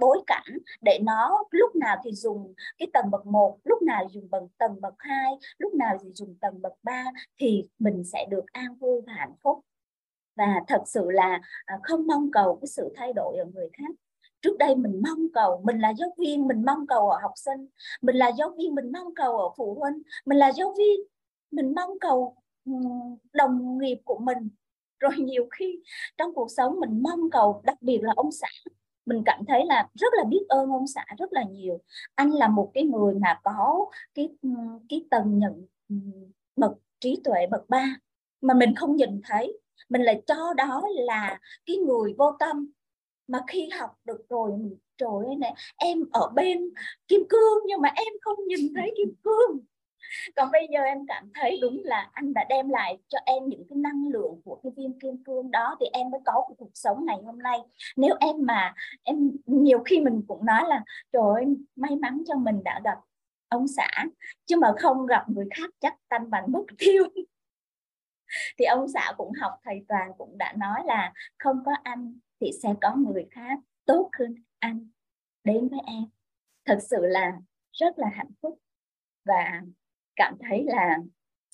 bối 0.01 0.23
cảnh 0.27 0.59
để 0.81 0.99
nó 1.03 1.45
lúc 1.51 1.77
nào 1.77 1.97
thì 2.05 2.13
dùng 2.13 2.55
cái 2.79 2.89
tầng 2.93 3.11
bậc 3.11 3.27
1, 3.27 3.59
lúc 3.65 3.83
nào 3.83 4.05
dùng 4.11 4.31
bằng 4.31 4.49
tầng 4.59 4.81
bậc 4.81 4.95
2, 4.99 5.33
lúc 5.59 5.75
nào 5.75 5.99
thì 6.03 6.09
dùng 6.15 6.37
tầng 6.41 6.63
bậc 6.63 6.73
3 6.83 7.05
thì 7.41 7.69
mình 7.79 8.05
sẽ 8.05 8.27
được 8.31 8.45
an 8.53 8.75
vui 8.75 9.01
và 9.07 9.13
hạnh 9.13 9.35
phúc. 9.43 9.61
Và 10.37 10.61
thật 10.69 10.83
sự 10.87 11.11
là 11.11 11.41
à, 11.65 11.79
không 11.83 12.07
mong 12.07 12.31
cầu 12.33 12.59
cái 12.61 12.69
sự 12.69 12.93
thay 12.97 13.13
đổi 13.13 13.39
ở 13.39 13.45
người 13.55 13.69
khác 13.73 13.95
trước 14.43 14.59
đây 14.59 14.75
mình 14.75 15.03
mong 15.07 15.27
cầu, 15.35 15.63
mình 15.65 15.79
là 15.79 15.91
giáo 15.91 16.09
viên, 16.19 16.47
mình 16.49 16.65
mong 16.67 16.87
cầu 16.87 17.11
ở 17.11 17.19
học 17.23 17.33
sinh, 17.37 17.67
mình 18.03 18.17
là 18.17 18.33
giáo 18.39 18.55
viên, 18.59 18.75
mình 18.75 18.93
mong 18.93 19.15
cầu 19.15 19.39
ở 19.39 19.49
phụ 19.57 19.77
huynh, 19.81 20.03
mình 20.27 20.39
là 20.39 20.53
giáo 20.53 20.75
viên, 20.79 21.01
mình 21.51 21.75
mong 21.75 21.99
cầu 22.01 22.37
đồng 23.33 23.79
nghiệp 23.79 23.99
của 24.05 24.19
mình. 24.19 24.49
Rồi 24.99 25.13
nhiều 25.19 25.49
khi 25.59 25.83
trong 26.19 26.35
cuộc 26.35 26.49
sống 26.57 26.81
mình 26.81 27.03
mong 27.03 27.31
cầu, 27.31 27.63
đặc 27.65 27.83
biệt 27.83 27.99
là 28.03 28.13
ông 28.17 28.33
xã, 28.33 28.49
mình 29.07 29.23
cảm 29.27 29.45
thấy 29.49 29.67
là 29.67 29.89
rất 29.95 30.13
là 30.17 30.25
biết 30.25 30.47
ơn 30.49 30.71
ông 30.71 30.87
xã 30.87 31.05
rất 31.19 31.33
là 31.33 31.43
nhiều. 31.43 31.81
Anh 32.15 32.31
là 32.31 32.49
một 32.49 32.71
cái 32.75 32.85
người 32.85 33.15
mà 33.15 33.41
có 33.45 33.87
cái 34.15 34.29
cái 34.89 35.05
tầng 35.11 35.39
nhận 35.39 35.67
bậc 36.57 36.73
trí 37.01 37.21
tuệ 37.25 37.47
bậc 37.51 37.69
ba 37.69 37.97
mà 38.41 38.55
mình 38.55 38.75
không 38.75 38.97
nhìn 38.97 39.21
thấy. 39.25 39.59
Mình 39.89 40.03
lại 40.03 40.23
cho 40.27 40.55
đó 40.57 40.83
là 40.95 41.41
cái 41.67 41.77
người 41.77 42.15
vô 42.19 42.33
tâm 42.39 42.71
mà 43.33 43.41
khi 43.47 43.69
học 43.79 43.91
được 44.05 44.29
rồi 44.29 44.53
trời 44.97 45.27
ơi 45.27 45.37
này 45.37 45.55
em 45.77 45.99
ở 46.13 46.29
bên 46.35 46.59
kim 47.09 47.21
cương 47.29 47.59
nhưng 47.67 47.81
mà 47.81 47.89
em 47.95 48.13
không 48.21 48.37
nhìn 48.47 48.75
thấy 48.77 48.95
kim 48.97 49.15
cương. 49.25 49.61
Còn 50.37 50.49
bây 50.53 50.69
giờ 50.73 50.81
em 50.81 50.99
cảm 51.09 51.31
thấy 51.35 51.59
đúng 51.63 51.81
là 51.85 52.11
anh 52.13 52.35
đã 52.35 52.45
đem 52.49 52.69
lại 52.69 52.99
cho 53.09 53.19
em 53.27 53.49
những 53.49 53.65
cái 53.71 53.77
năng 53.77 54.09
lượng 54.09 54.41
của 54.45 54.61
cái 54.63 54.73
viên 54.77 54.99
kim 55.01 55.25
cương 55.25 55.51
đó 55.51 55.77
thì 55.81 55.87
em 55.93 56.11
mới 56.11 56.21
có 56.25 56.45
cuộc 56.59 56.71
sống 56.75 57.05
ngày 57.07 57.17
hôm 57.25 57.39
nay. 57.39 57.59
Nếu 57.97 58.15
em 58.21 58.37
mà 58.39 58.75
em 59.03 59.31
nhiều 59.47 59.83
khi 59.85 60.01
mình 60.01 60.23
cũng 60.29 60.45
nói 60.45 60.63
là 60.69 60.85
trời 61.13 61.23
ơi 61.35 61.45
may 61.77 61.97
mắn 61.97 62.23
cho 62.27 62.35
mình 62.37 62.65
đã 62.65 62.81
gặp 62.85 62.99
ông 63.49 63.69
xã 63.69 63.89
chứ 64.47 64.57
mà 64.57 64.73
không 64.79 65.07
gặp 65.07 65.25
người 65.29 65.47
khác 65.57 65.71
chắc 65.81 65.95
tanh 66.09 66.31
bành 66.31 66.53
mất 66.53 66.63
tiêu. 66.79 67.05
Thì 68.59 68.65
ông 68.65 68.87
xã 68.95 69.13
cũng 69.17 69.33
học 69.41 69.53
thầy 69.65 69.85
toàn 69.89 70.11
cũng 70.19 70.39
đã 70.39 70.53
nói 70.57 70.81
là 70.85 71.13
không 71.39 71.63
có 71.67 71.73
anh 71.83 72.19
thì 72.43 72.51
sẽ 72.63 72.75
có 72.81 72.97
người 72.97 73.27
khác 73.31 73.59
tốt 73.85 74.11
hơn 74.19 74.35
anh 74.59 74.89
đến 75.45 75.69
với 75.69 75.81
em. 75.87 76.05
Thật 76.65 76.79
sự 76.91 76.97
là 77.01 77.33
rất 77.73 77.99
là 77.99 78.09
hạnh 78.13 78.31
phúc 78.43 78.59
và 79.25 79.63
cảm 80.17 80.37
thấy 80.41 80.65
là 80.65 80.99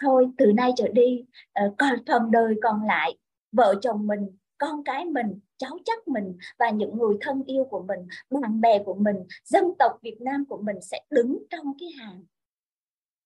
thôi, 0.03 0.30
từ 0.39 0.53
nay 0.53 0.70
trở 0.76 0.89
đi 0.89 1.24
ờ, 1.53 1.74
còn 1.78 1.95
phần 2.07 2.30
đời 2.30 2.55
còn 2.62 2.86
lại, 2.86 3.18
vợ 3.53 3.74
chồng 3.82 4.07
mình, 4.07 4.36
con 4.59 4.84
cái 4.84 5.05
mình, 5.05 5.41
cháu 5.57 5.78
chắc 5.84 6.09
mình 6.09 6.39
và 6.59 6.70
những 6.70 6.99
người 6.99 7.16
thân 7.20 7.45
yêu 7.47 7.64
của 7.64 7.82
mình, 7.82 8.01
bạn 8.30 8.61
bè 8.61 8.82
của 8.84 8.95
mình, 8.95 9.16
dân 9.45 9.64
tộc 9.78 9.93
Việt 10.03 10.16
Nam 10.20 10.45
của 10.49 10.62
mình 10.62 10.76
sẽ 10.82 11.01
đứng 11.11 11.39
trong 11.51 11.72
cái 11.78 11.89
hàng 11.99 12.24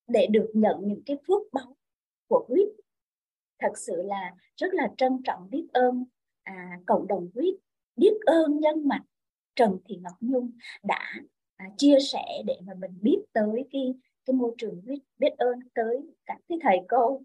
để 0.06 0.26
được 0.30 0.50
nhận 0.54 0.76
những 0.82 1.02
cái 1.06 1.16
phước 1.28 1.42
báu 1.52 1.76
của 2.28 2.44
quýt 2.48 2.68
thật 3.58 3.72
sự 3.76 4.02
là 4.02 4.34
rất 4.56 4.74
là 4.74 4.88
trân 4.96 5.22
trọng 5.24 5.50
biết 5.50 5.66
ơn 5.72 6.04
à, 6.42 6.78
cộng 6.86 7.06
đồng 7.06 7.28
huyết 7.34 7.54
biết 7.96 8.14
ơn 8.26 8.60
nhân 8.60 8.88
mạch 8.88 9.02
Trần 9.56 9.78
Thị 9.88 9.96
Ngọc 10.02 10.16
Nhung 10.20 10.50
đã 10.82 11.12
à, 11.56 11.66
chia 11.78 11.98
sẻ 12.12 12.42
để 12.46 12.58
mà 12.66 12.74
mình 12.74 12.98
biết 13.00 13.18
tới 13.32 13.68
cái 13.72 13.94
cái 14.26 14.34
môi 14.34 14.54
trường 14.58 14.80
biết 14.84 14.98
biết 15.18 15.32
ơn 15.38 15.60
tới 15.74 16.00
các 16.26 16.38
cái 16.48 16.58
thầy 16.62 16.78
cô. 16.88 17.20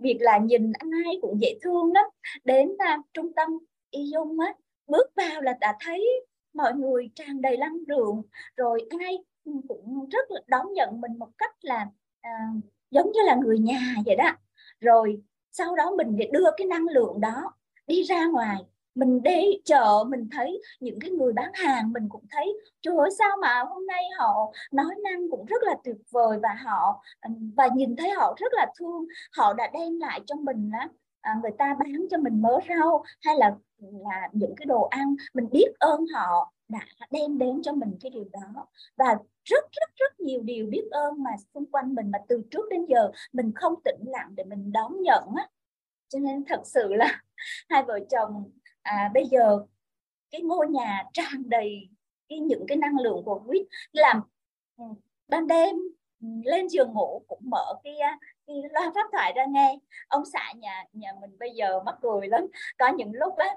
Việc 0.00 0.16
là 0.20 0.38
nhìn 0.38 0.72
ai 0.78 1.18
cũng 1.22 1.40
dễ 1.40 1.58
thương 1.62 1.92
lắm. 1.92 2.04
Đến 2.44 2.74
à, 2.78 2.98
trung 3.12 3.32
tâm 3.32 3.48
y 3.90 4.10
dung 4.12 4.40
á 4.40 4.54
bước 4.86 5.06
vào 5.16 5.42
là 5.42 5.56
đã 5.60 5.76
thấy 5.80 6.06
mọi 6.54 6.74
người 6.74 7.10
tràn 7.14 7.40
đầy 7.40 7.56
năng 7.56 7.76
lượng. 7.88 8.22
Rồi 8.56 8.88
ai 9.00 9.18
cũng 9.68 10.08
rất 10.10 10.30
là 10.30 10.40
đón 10.46 10.72
nhận 10.72 11.00
mình 11.00 11.18
một 11.18 11.30
cách 11.38 11.54
là 11.60 11.86
à, 12.20 12.30
giống 12.90 13.12
như 13.12 13.20
là 13.26 13.36
người 13.36 13.58
nhà 13.58 13.94
vậy 14.06 14.16
đó. 14.16 14.36
Rồi 14.80 15.22
sau 15.50 15.76
đó 15.76 15.94
mình 15.96 16.16
để 16.16 16.30
đưa 16.32 16.50
cái 16.56 16.66
năng 16.66 16.84
lượng 16.84 17.20
đó 17.20 17.52
đi 17.86 18.02
ra 18.02 18.26
ngoài. 18.26 18.56
Mình 18.94 19.22
đi 19.22 19.60
chợ 19.64 20.04
mình 20.08 20.28
thấy 20.32 20.62
những 20.80 20.98
cái 21.00 21.10
người 21.10 21.32
bán 21.32 21.50
hàng 21.54 21.92
mình 21.92 22.08
cũng 22.08 22.24
thấy 22.30 22.60
trời 22.82 22.96
ơi 22.98 23.10
sao 23.18 23.36
mà 23.42 23.64
hôm 23.68 23.86
nay 23.86 24.04
họ 24.18 24.52
nói 24.72 24.94
năng 25.04 25.30
cũng 25.30 25.44
rất 25.44 25.62
là 25.62 25.74
tuyệt 25.84 25.96
vời 26.10 26.38
và 26.42 26.54
họ 26.64 27.02
và 27.56 27.68
nhìn 27.74 27.96
thấy 27.96 28.10
họ 28.10 28.34
rất 28.36 28.52
là 28.52 28.66
thương. 28.78 29.06
Họ 29.36 29.52
đã 29.52 29.70
đem 29.72 30.00
lại 30.00 30.20
cho 30.26 30.36
mình 30.36 30.70
á 30.80 30.88
à, 31.26 31.34
người 31.42 31.50
ta 31.58 31.76
bán 31.78 32.06
cho 32.10 32.18
mình 32.18 32.42
mớ 32.42 32.58
rau 32.68 33.04
hay 33.20 33.34
là 33.38 33.54
là 33.78 34.28
những 34.32 34.54
cái 34.56 34.66
đồ 34.66 34.82
ăn. 34.82 35.16
Mình 35.34 35.48
biết 35.52 35.68
ơn 35.78 36.06
họ 36.14 36.52
đã 36.68 36.80
đem 37.10 37.38
đến 37.38 37.62
cho 37.62 37.72
mình 37.72 37.98
cái 38.02 38.10
điều 38.10 38.24
đó. 38.32 38.66
Và 38.96 39.16
rất 39.44 39.64
rất 39.72 39.90
rất 39.96 40.20
nhiều 40.20 40.40
điều 40.42 40.66
biết 40.66 40.88
ơn 40.90 41.22
mà 41.22 41.30
xung 41.54 41.66
quanh 41.66 41.94
mình 41.94 42.10
mà 42.10 42.18
từ 42.28 42.42
trước 42.50 42.68
đến 42.70 42.84
giờ 42.88 43.10
mình 43.32 43.52
không 43.54 43.74
tĩnh 43.84 44.00
lặng 44.06 44.32
để 44.36 44.44
mình 44.44 44.72
đón 44.72 45.02
nhận 45.02 45.24
á 45.36 45.48
cho 46.08 46.18
nên 46.18 46.44
thật 46.48 46.60
sự 46.64 46.94
là 46.94 47.22
hai 47.68 47.82
vợ 47.82 47.98
chồng 48.10 48.50
à, 48.82 49.10
bây 49.14 49.26
giờ 49.26 49.58
cái 50.30 50.40
ngôi 50.40 50.68
nhà 50.68 51.04
tràn 51.12 51.48
đầy 51.48 51.88
cái 52.28 52.38
những 52.38 52.64
cái 52.68 52.76
năng 52.76 52.98
lượng 52.98 53.22
của 53.24 53.42
quýt 53.46 53.66
làm 53.92 54.20
ừ, 54.76 54.84
ban 55.28 55.46
đêm 55.46 55.76
ừ, 56.20 56.28
lên 56.44 56.68
giường 56.68 56.92
ngủ 56.92 57.22
cũng 57.28 57.40
mở 57.42 57.80
cái 57.84 57.98
cái 58.46 58.56
loa 58.70 58.92
phát 58.94 59.06
thoại 59.12 59.32
ra 59.36 59.44
nghe. 59.48 59.78
Ông 60.08 60.22
xã 60.32 60.52
nhà 60.56 60.84
nhà 60.92 61.12
mình 61.20 61.38
bây 61.38 61.50
giờ 61.50 61.80
mắc 61.86 61.94
cười 62.02 62.28
lắm. 62.28 62.46
Có 62.78 62.88
những 62.88 63.12
lúc 63.14 63.36
á 63.36 63.48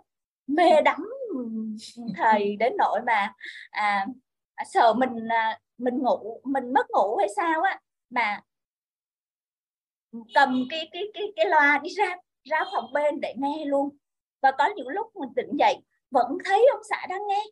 mê 0.47 0.81
đắm 0.85 1.09
thầy 2.17 2.55
đến 2.55 2.73
nỗi 2.77 3.01
mà 3.05 3.33
à, 3.69 4.05
sợ 4.65 4.93
mình 4.93 5.27
à, 5.29 5.59
mình 5.77 5.97
ngủ 5.97 6.41
mình 6.43 6.73
mất 6.73 6.89
ngủ 6.91 7.17
hay 7.17 7.27
sao 7.35 7.61
á 7.61 7.79
mà 8.09 8.41
cầm 10.33 10.63
cái 10.69 10.89
cái 10.91 11.03
cái 11.13 11.23
cái 11.35 11.45
loa 11.45 11.79
đi 11.83 11.89
ra 11.89 12.15
ra 12.43 12.59
phòng 12.73 12.93
bên 12.93 13.19
để 13.19 13.33
nghe 13.37 13.65
luôn. 13.65 13.97
Và 14.41 14.51
có 14.51 14.69
những 14.75 14.87
lúc 14.87 15.15
mình 15.15 15.29
tỉnh 15.35 15.49
dậy, 15.59 15.75
vẫn 16.11 16.37
thấy 16.45 16.67
ông 16.73 16.81
xã 16.89 17.05
đang 17.09 17.27
nghe. 17.27 17.43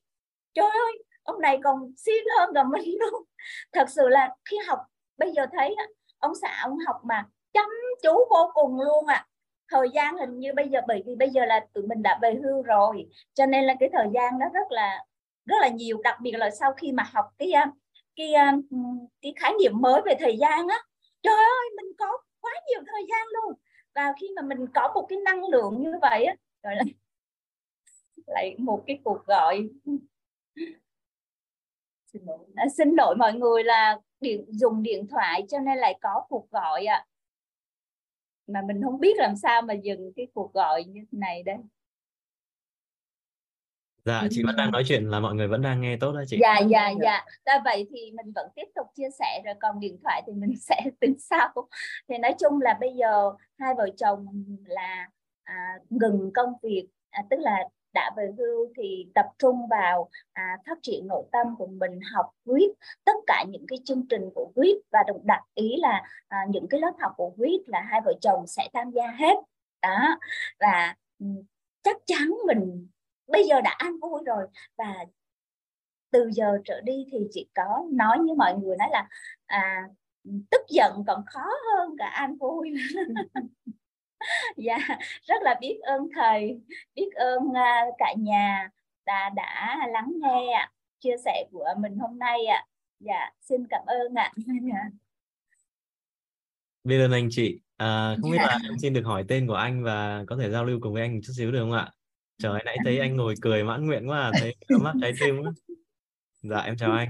Trời 0.54 0.70
ơi, 0.70 1.04
ông 1.24 1.42
này 1.42 1.60
còn 1.64 1.92
siêng 1.98 2.26
hơn 2.38 2.50
cả 2.56 2.64
mình 2.64 2.96
luôn. 3.00 3.24
Thật 3.74 3.90
sự 3.90 4.08
là 4.08 4.36
khi 4.50 4.58
học, 4.68 4.80
bây 5.18 5.32
giờ 5.32 5.46
thấy 5.52 5.76
ông 6.20 6.32
xã, 6.42 6.60
ông 6.64 6.78
học 6.88 7.02
mà 7.04 7.26
chăm 7.54 7.66
chú 8.04 8.14
vô 8.30 8.52
cùng 8.54 8.82
luôn 8.82 9.06
à 9.08 9.28
thời 9.72 9.90
gian 9.94 10.18
hình 10.18 10.40
như 10.40 10.54
bây 10.54 10.70
giờ, 10.70 10.80
bởi 10.88 11.04
vì 11.06 11.16
bây 11.16 11.30
giờ 11.30 11.46
là 11.46 11.66
tụi 11.74 11.88
mình 11.88 12.04
đã 12.04 12.20
về 12.22 12.34
hưu 12.44 12.62
rồi, 12.64 13.08
cho 13.34 13.46
nên 13.46 13.64
là 13.64 13.76
cái 13.80 13.90
thời 13.94 14.08
gian 14.14 14.40
đó 14.40 14.46
rất 14.54 14.72
là 14.72 15.04
rất 15.46 15.56
là 15.62 15.68
nhiều. 15.68 16.02
Đặc 16.04 16.18
biệt 16.22 16.32
là 16.32 16.50
sau 16.50 16.74
khi 16.74 16.92
mà 16.92 17.04
học 17.14 17.26
cái 17.38 17.52
à, 17.52 17.72
cái 18.16 18.34
à, 18.34 18.54
cái 19.22 19.34
khái 19.38 19.54
niệm 19.60 19.72
mới 19.82 20.02
về 20.06 20.16
thời 20.20 20.38
gian 20.38 20.68
á, 20.68 20.80
trời 21.24 21.36
ơi, 21.36 21.70
mình 21.78 21.92
có 21.98 22.18
quá 22.42 22.52
nhiều 22.70 22.80
thời 22.88 23.02
gian 23.10 23.28
luôn 23.28 23.54
và 23.98 24.14
khi 24.20 24.28
mà 24.36 24.42
mình 24.42 24.68
có 24.74 24.92
một 24.96 25.06
cái 25.10 25.20
năng 25.26 25.44
lượng 25.44 25.82
như 25.82 25.92
vậy 26.02 26.26
á 26.26 26.36
rồi 26.64 26.76
lại 26.76 26.86
lại 28.28 28.56
một 28.60 28.84
cái 28.88 29.00
cuộc 29.04 29.26
gọi. 29.26 29.70
Xin 32.06 32.22
lỗi, 32.26 32.38
à, 32.56 32.66
xin 32.78 32.90
lỗi 32.90 33.16
mọi 33.16 33.34
người 33.34 33.64
là 33.64 34.00
điện 34.20 34.46
dùng 34.48 34.84
điện 34.84 35.08
thoại 35.08 35.46
cho 35.50 35.60
nên 35.60 35.78
lại 35.78 36.00
có 36.02 36.26
cuộc 36.30 36.52
gọi 36.52 36.86
ạ. 36.86 36.96
À. 36.96 37.06
mà 38.48 38.62
mình 38.62 38.82
không 38.84 39.00
biết 39.00 39.18
làm 39.18 39.36
sao 39.36 39.62
mà 39.62 39.74
dừng 39.74 40.14
cái 40.16 40.28
cuộc 40.34 40.54
gọi 40.54 40.84
như 40.84 41.02
thế 41.12 41.18
này 41.18 41.44
đây 41.44 41.58
dạ 44.08 44.28
chị 44.30 44.44
vẫn 44.46 44.56
đang 44.56 44.72
nói 44.72 44.84
chuyện 44.88 45.10
là 45.10 45.20
mọi 45.20 45.36
người 45.36 45.48
vẫn 45.48 45.62
đang 45.62 45.82
nghe 45.82 45.98
tốt 46.00 46.12
đó 46.12 46.24
chị. 46.28 46.38
Dạ 46.42 46.60
dạ 46.60 46.90
dạ. 47.02 47.26
Ra 47.46 47.62
vậy 47.66 47.88
thì 47.90 48.12
mình 48.12 48.32
vẫn 48.36 48.50
tiếp 48.56 48.68
tục 48.76 48.88
chia 48.96 49.10
sẻ 49.20 49.42
rồi 49.46 49.54
còn 49.62 49.80
điện 49.80 49.98
thoại 50.04 50.24
thì 50.28 50.34
mình 50.34 50.54
sẽ 50.60 50.82
tính 51.00 51.16
sau. 51.20 51.50
Thì 52.10 52.18
nói 52.18 52.36
chung 52.40 52.62
là 52.62 52.78
bây 52.80 52.94
giờ 52.96 53.32
hai 53.60 53.74
vợ 53.78 53.90
chồng 53.98 54.26
là 54.66 55.10
à, 55.44 55.80
ngừng 55.90 56.32
công 56.36 56.54
việc 56.64 56.88
à, 57.10 57.24
tức 57.30 57.38
là 57.40 57.64
đã 57.94 58.12
về 58.18 58.30
hưu 58.38 58.74
thì 58.78 59.08
tập 59.16 59.26
trung 59.40 59.68
vào 59.68 60.10
à, 60.34 60.58
phát 60.68 60.78
triển 60.82 61.08
nội 61.08 61.24
tâm 61.32 61.48
của 61.58 61.68
mình 61.68 62.00
học 62.14 62.26
viết. 62.46 62.68
Tất 63.06 63.16
cả 63.28 63.46
những 63.48 63.66
cái 63.68 63.80
chương 63.86 64.08
trình 64.10 64.30
của 64.36 64.52
viết 64.56 64.76
và 64.92 65.04
đồng 65.08 65.22
đặt 65.24 65.42
ý 65.56 65.76
là 65.78 66.04
à, 66.28 66.38
những 66.50 66.68
cái 66.70 66.80
lớp 66.80 66.92
học 67.00 67.12
của 67.18 67.32
viết 67.38 67.60
là 67.68 67.82
hai 67.82 68.02
vợ 68.06 68.14
chồng 68.22 68.48
sẽ 68.48 68.70
tham 68.74 68.92
gia 68.92 69.08
hết. 69.08 69.36
Đó 69.82 70.18
và 70.60 70.96
chắc 71.84 71.98
chắn 72.06 72.30
mình 72.48 72.88
bây 73.28 73.48
giờ 73.48 73.62
đã 73.62 73.76
an 73.78 74.00
vui 74.00 74.22
rồi 74.26 74.48
và 74.78 74.96
từ 76.12 76.30
giờ 76.32 76.58
trở 76.66 76.82
đi 76.82 77.06
thì 77.12 77.18
chỉ 77.32 77.48
có 77.56 77.86
nói 77.92 78.20
như 78.20 78.34
mọi 78.34 78.56
người 78.56 78.78
nói 78.78 78.88
là 78.92 79.08
à, 79.46 79.84
tức 80.52 80.62
giận 80.70 81.04
còn 81.08 81.24
khó 81.26 81.46
hơn 81.66 81.96
cả 81.98 82.08
an 82.08 82.38
vui. 82.38 82.74
Dạ 84.58 84.78
rất 85.24 85.42
là 85.42 85.56
biết 85.62 85.80
ơn 85.82 86.08
thầy 86.16 86.62
biết 86.96 87.10
ơn 87.16 87.44
uh, 87.44 87.96
cả 87.98 88.14
nhà 88.18 88.70
đã 89.06 89.30
đã 89.36 89.78
lắng 89.90 90.14
nghe 90.16 90.54
ạ 90.54 90.72
chia 91.00 91.16
sẻ 91.26 91.46
của 91.52 91.74
mình 91.78 91.98
hôm 91.98 92.20
nay 92.20 92.46
ạ. 92.46 92.66
Dạ 93.00 93.32
xin 93.42 93.68
cảm 93.70 93.82
ơn 93.86 94.14
ạ. 94.16 94.32
Biết 96.84 97.00
ơn 97.00 97.12
anh 97.12 97.28
chị 97.32 97.60
à, 97.78 98.16
không 98.22 98.32
biết 98.32 98.38
là 98.38 98.60
em 98.64 98.80
xin 98.82 98.94
được 98.94 99.04
hỏi 99.06 99.26
tên 99.28 99.48
của 99.48 99.54
anh 99.54 99.84
và 99.84 100.24
có 100.28 100.38
thể 100.42 100.50
giao 100.50 100.66
lưu 100.66 100.80
cùng 100.82 100.94
với 100.94 101.02
anh 101.02 101.22
chút 101.24 101.34
xíu 101.38 101.52
được 101.52 101.60
không 101.60 101.72
ạ 101.72 101.92
trời 102.38 102.62
nãy 102.66 102.78
thấy 102.84 103.00
anh 103.00 103.16
ngồi 103.16 103.36
cười 103.42 103.64
mãn 103.64 103.86
nguyện 103.86 104.10
quá 104.10 104.20
à, 104.20 104.32
thấy 104.40 104.56
mắt 104.82 104.94
trái 105.02 105.14
tim 105.20 105.36
quá 105.44 105.52
dạ 106.42 106.58
em 106.58 106.78
chào 106.78 106.92
anh 106.92 107.10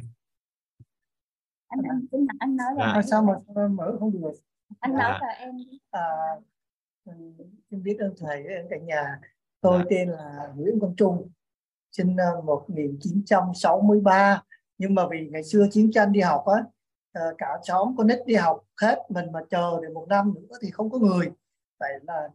anh 1.67 1.82
anh, 2.11 2.28
anh 2.39 2.57
nói 2.57 2.73
là 2.78 2.93
dạ. 2.95 3.01
sao 3.01 3.23
mà 3.23 3.67
mở 3.67 3.97
không 3.99 4.21
được 4.21 4.32
anh 4.80 4.91
dạ. 4.91 4.97
nói 4.97 5.19
là 5.21 5.28
em 5.28 5.55
à, 5.91 6.01
xin 7.69 7.84
biết 7.84 7.97
ơn 7.99 8.13
thầy 8.17 8.45
ơn 8.45 8.67
cả 8.69 8.78
nhà 8.78 9.19
tôi 9.61 9.80
dạ. 9.80 9.86
tên 9.89 10.09
là 10.09 10.53
Nguyễn 10.55 10.80
Quang 10.80 10.95
Trung 10.95 11.30
sinh 11.91 12.15
năm 12.15 12.45
1963 12.45 14.43
nhưng 14.78 14.95
mà 14.95 15.07
vì 15.11 15.30
ngày 15.32 15.43
xưa 15.43 15.67
chiến 15.71 15.91
tranh 15.91 16.11
đi 16.11 16.19
học 16.19 16.43
á 16.45 16.63
ờ, 17.11 17.21
cả 17.38 17.47
xóm 17.63 17.95
con 17.97 18.07
nít 18.07 18.19
đi 18.25 18.36
học 18.36 18.63
hết 18.82 18.97
mình 19.09 19.25
mà 19.32 19.39
chờ 19.49 19.82
được 19.82 19.93
một 19.93 20.05
năm 20.09 20.34
nữa 20.36 20.57
thì 20.61 20.69
không 20.71 20.89
có 20.89 20.99
người 20.99 21.32
vậy 21.80 21.91
là 22.03 22.30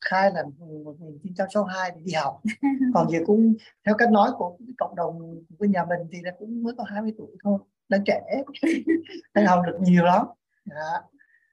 khai 0.00 0.30
là 0.34 0.42
1962 0.84 1.90
thì 1.94 2.00
đi 2.04 2.12
học. 2.12 2.40
Còn 2.94 3.10
giờ 3.10 3.18
cũng 3.26 3.54
theo 3.86 3.94
cách 3.98 4.10
nói 4.10 4.30
của 4.38 4.58
cộng 4.78 4.96
đồng 4.96 5.42
của 5.58 5.64
nhà 5.64 5.84
mình 5.84 6.00
thì 6.12 6.18
là 6.22 6.30
cũng 6.38 6.62
mới 6.62 6.74
có 6.78 6.84
20 6.84 7.12
tuổi 7.18 7.36
thôi 7.44 7.58
đang 7.88 8.04
trẻ. 8.06 8.22
Đang 9.34 9.46
học 9.46 9.62
được 9.66 9.78
nhiều 9.80 10.04
lắm. 10.04 10.26
Dạ. 10.64 11.02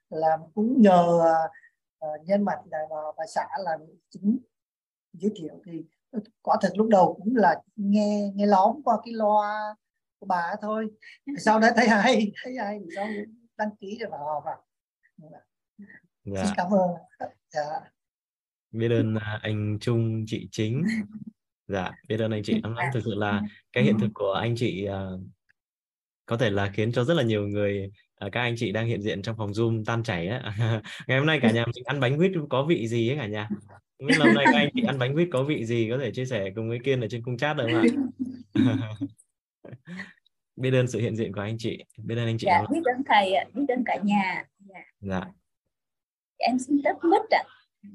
làm 0.09 0.39
cũng 0.55 0.81
nhờ 0.81 1.21
uh, 1.97 2.27
nhân 2.27 2.45
mặt 2.45 2.59
là 2.71 2.77
bà, 2.89 2.97
bà 3.17 3.23
xã 3.27 3.47
là 3.59 3.77
chính 4.09 4.37
giới 5.13 5.31
thiệu 5.35 5.61
thì 5.65 5.83
quả 6.41 6.57
thật 6.61 6.69
lúc 6.75 6.87
đầu 6.87 7.19
cũng 7.23 7.35
là 7.35 7.61
nghe 7.75 8.31
nghe 8.35 8.45
lóm 8.45 8.83
qua 8.83 8.97
cái 9.05 9.13
loa 9.13 9.75
của 10.19 10.25
bà 10.25 10.55
thôi. 10.61 10.87
Sau 11.39 11.59
đó 11.59 11.67
thấy 11.75 11.87
hay 11.87 12.31
thấy 12.43 12.55
hay 12.59 12.79
thì 12.79 12.89
sau 12.95 13.07
đăng 13.57 13.75
ký 13.75 13.97
rồi 14.01 14.09
vào 14.09 14.25
họp 14.25 14.43
vào 14.45 14.65
dạ. 16.25 16.43
xin 16.45 16.53
cảm 16.57 16.71
ơn. 16.73 16.89
Dạ. 17.49 17.92
Biết 18.73 18.91
ơn 18.91 19.15
à, 19.15 19.39
anh 19.41 19.77
Trung 19.81 20.25
chị 20.27 20.47
chính. 20.51 20.83
Dạ 21.67 21.91
biết 22.09 22.19
ơn 22.19 22.31
anh 22.31 22.43
chị 22.43 22.61
lắm 22.63 22.75
lắm. 22.75 22.85
Thực 22.93 22.99
sự 23.05 23.15
là 23.15 23.41
cái 23.73 23.83
hiện 23.83 23.99
thực 23.99 24.09
của 24.13 24.31
anh 24.31 24.55
chị 24.55 24.87
uh, 24.89 25.21
có 26.25 26.37
thể 26.37 26.49
là 26.49 26.71
khiến 26.73 26.91
cho 26.91 27.03
rất 27.03 27.13
là 27.13 27.23
nhiều 27.23 27.47
người 27.47 27.91
uh, 28.25 28.31
các 28.31 28.41
anh 28.41 28.55
chị 28.57 28.71
đang 28.71 28.87
hiện 28.87 29.01
diện 29.01 29.21
trong 29.21 29.37
phòng 29.37 29.51
zoom 29.51 29.83
tan 29.85 30.03
chảy 30.03 30.27
á. 30.27 30.53
Ngày 31.07 31.17
hôm 31.17 31.27
nay 31.27 31.39
cả 31.41 31.51
nhà 31.51 31.65
mình 31.65 31.83
ăn 31.85 31.99
bánh 31.99 32.17
quýt 32.17 32.31
có 32.49 32.65
vị 32.65 32.87
gì 32.87 33.09
ấy 33.09 33.17
cả 33.17 33.27
nhà? 33.27 33.47
Không 33.99 34.07
biết 34.07 34.15
hôm 34.19 34.33
nay 34.33 34.45
các 34.45 34.57
anh 34.57 34.69
chị 34.73 34.83
ăn 34.87 34.99
bánh 34.99 35.13
quýt 35.13 35.27
có 35.31 35.43
vị 35.43 35.65
gì 35.65 35.87
có 35.89 35.97
thể 35.97 36.11
chia 36.11 36.25
sẻ 36.25 36.51
cùng 36.55 36.69
với 36.69 36.79
kiên 36.83 37.01
ở 37.01 37.07
trên 37.07 37.23
cung 37.23 37.37
chat 37.37 37.57
được 37.57 37.67
không 37.71 37.83
ạ? 38.53 38.89
Biết 40.55 40.71
ơn 40.73 40.87
sự 40.87 40.99
hiện 40.99 41.15
diện 41.15 41.33
của 41.33 41.41
anh 41.41 41.57
chị 41.57 41.83
biết 42.03 42.15
ơn 42.15 42.25
anh 42.25 42.37
chị 42.37 42.47
dạ, 42.47 42.63
biết 42.71 42.81
ơn 42.85 43.03
thầy 43.09 43.33
biết 43.53 43.65
ơn 43.67 43.83
cả 43.85 43.97
nhà. 44.03 44.45
Dạ, 44.59 44.79
dạ. 44.99 45.21
em 46.37 46.59
xin 46.59 46.81
tắt 46.83 46.95
mất 47.03 47.29
ạ 47.29 47.43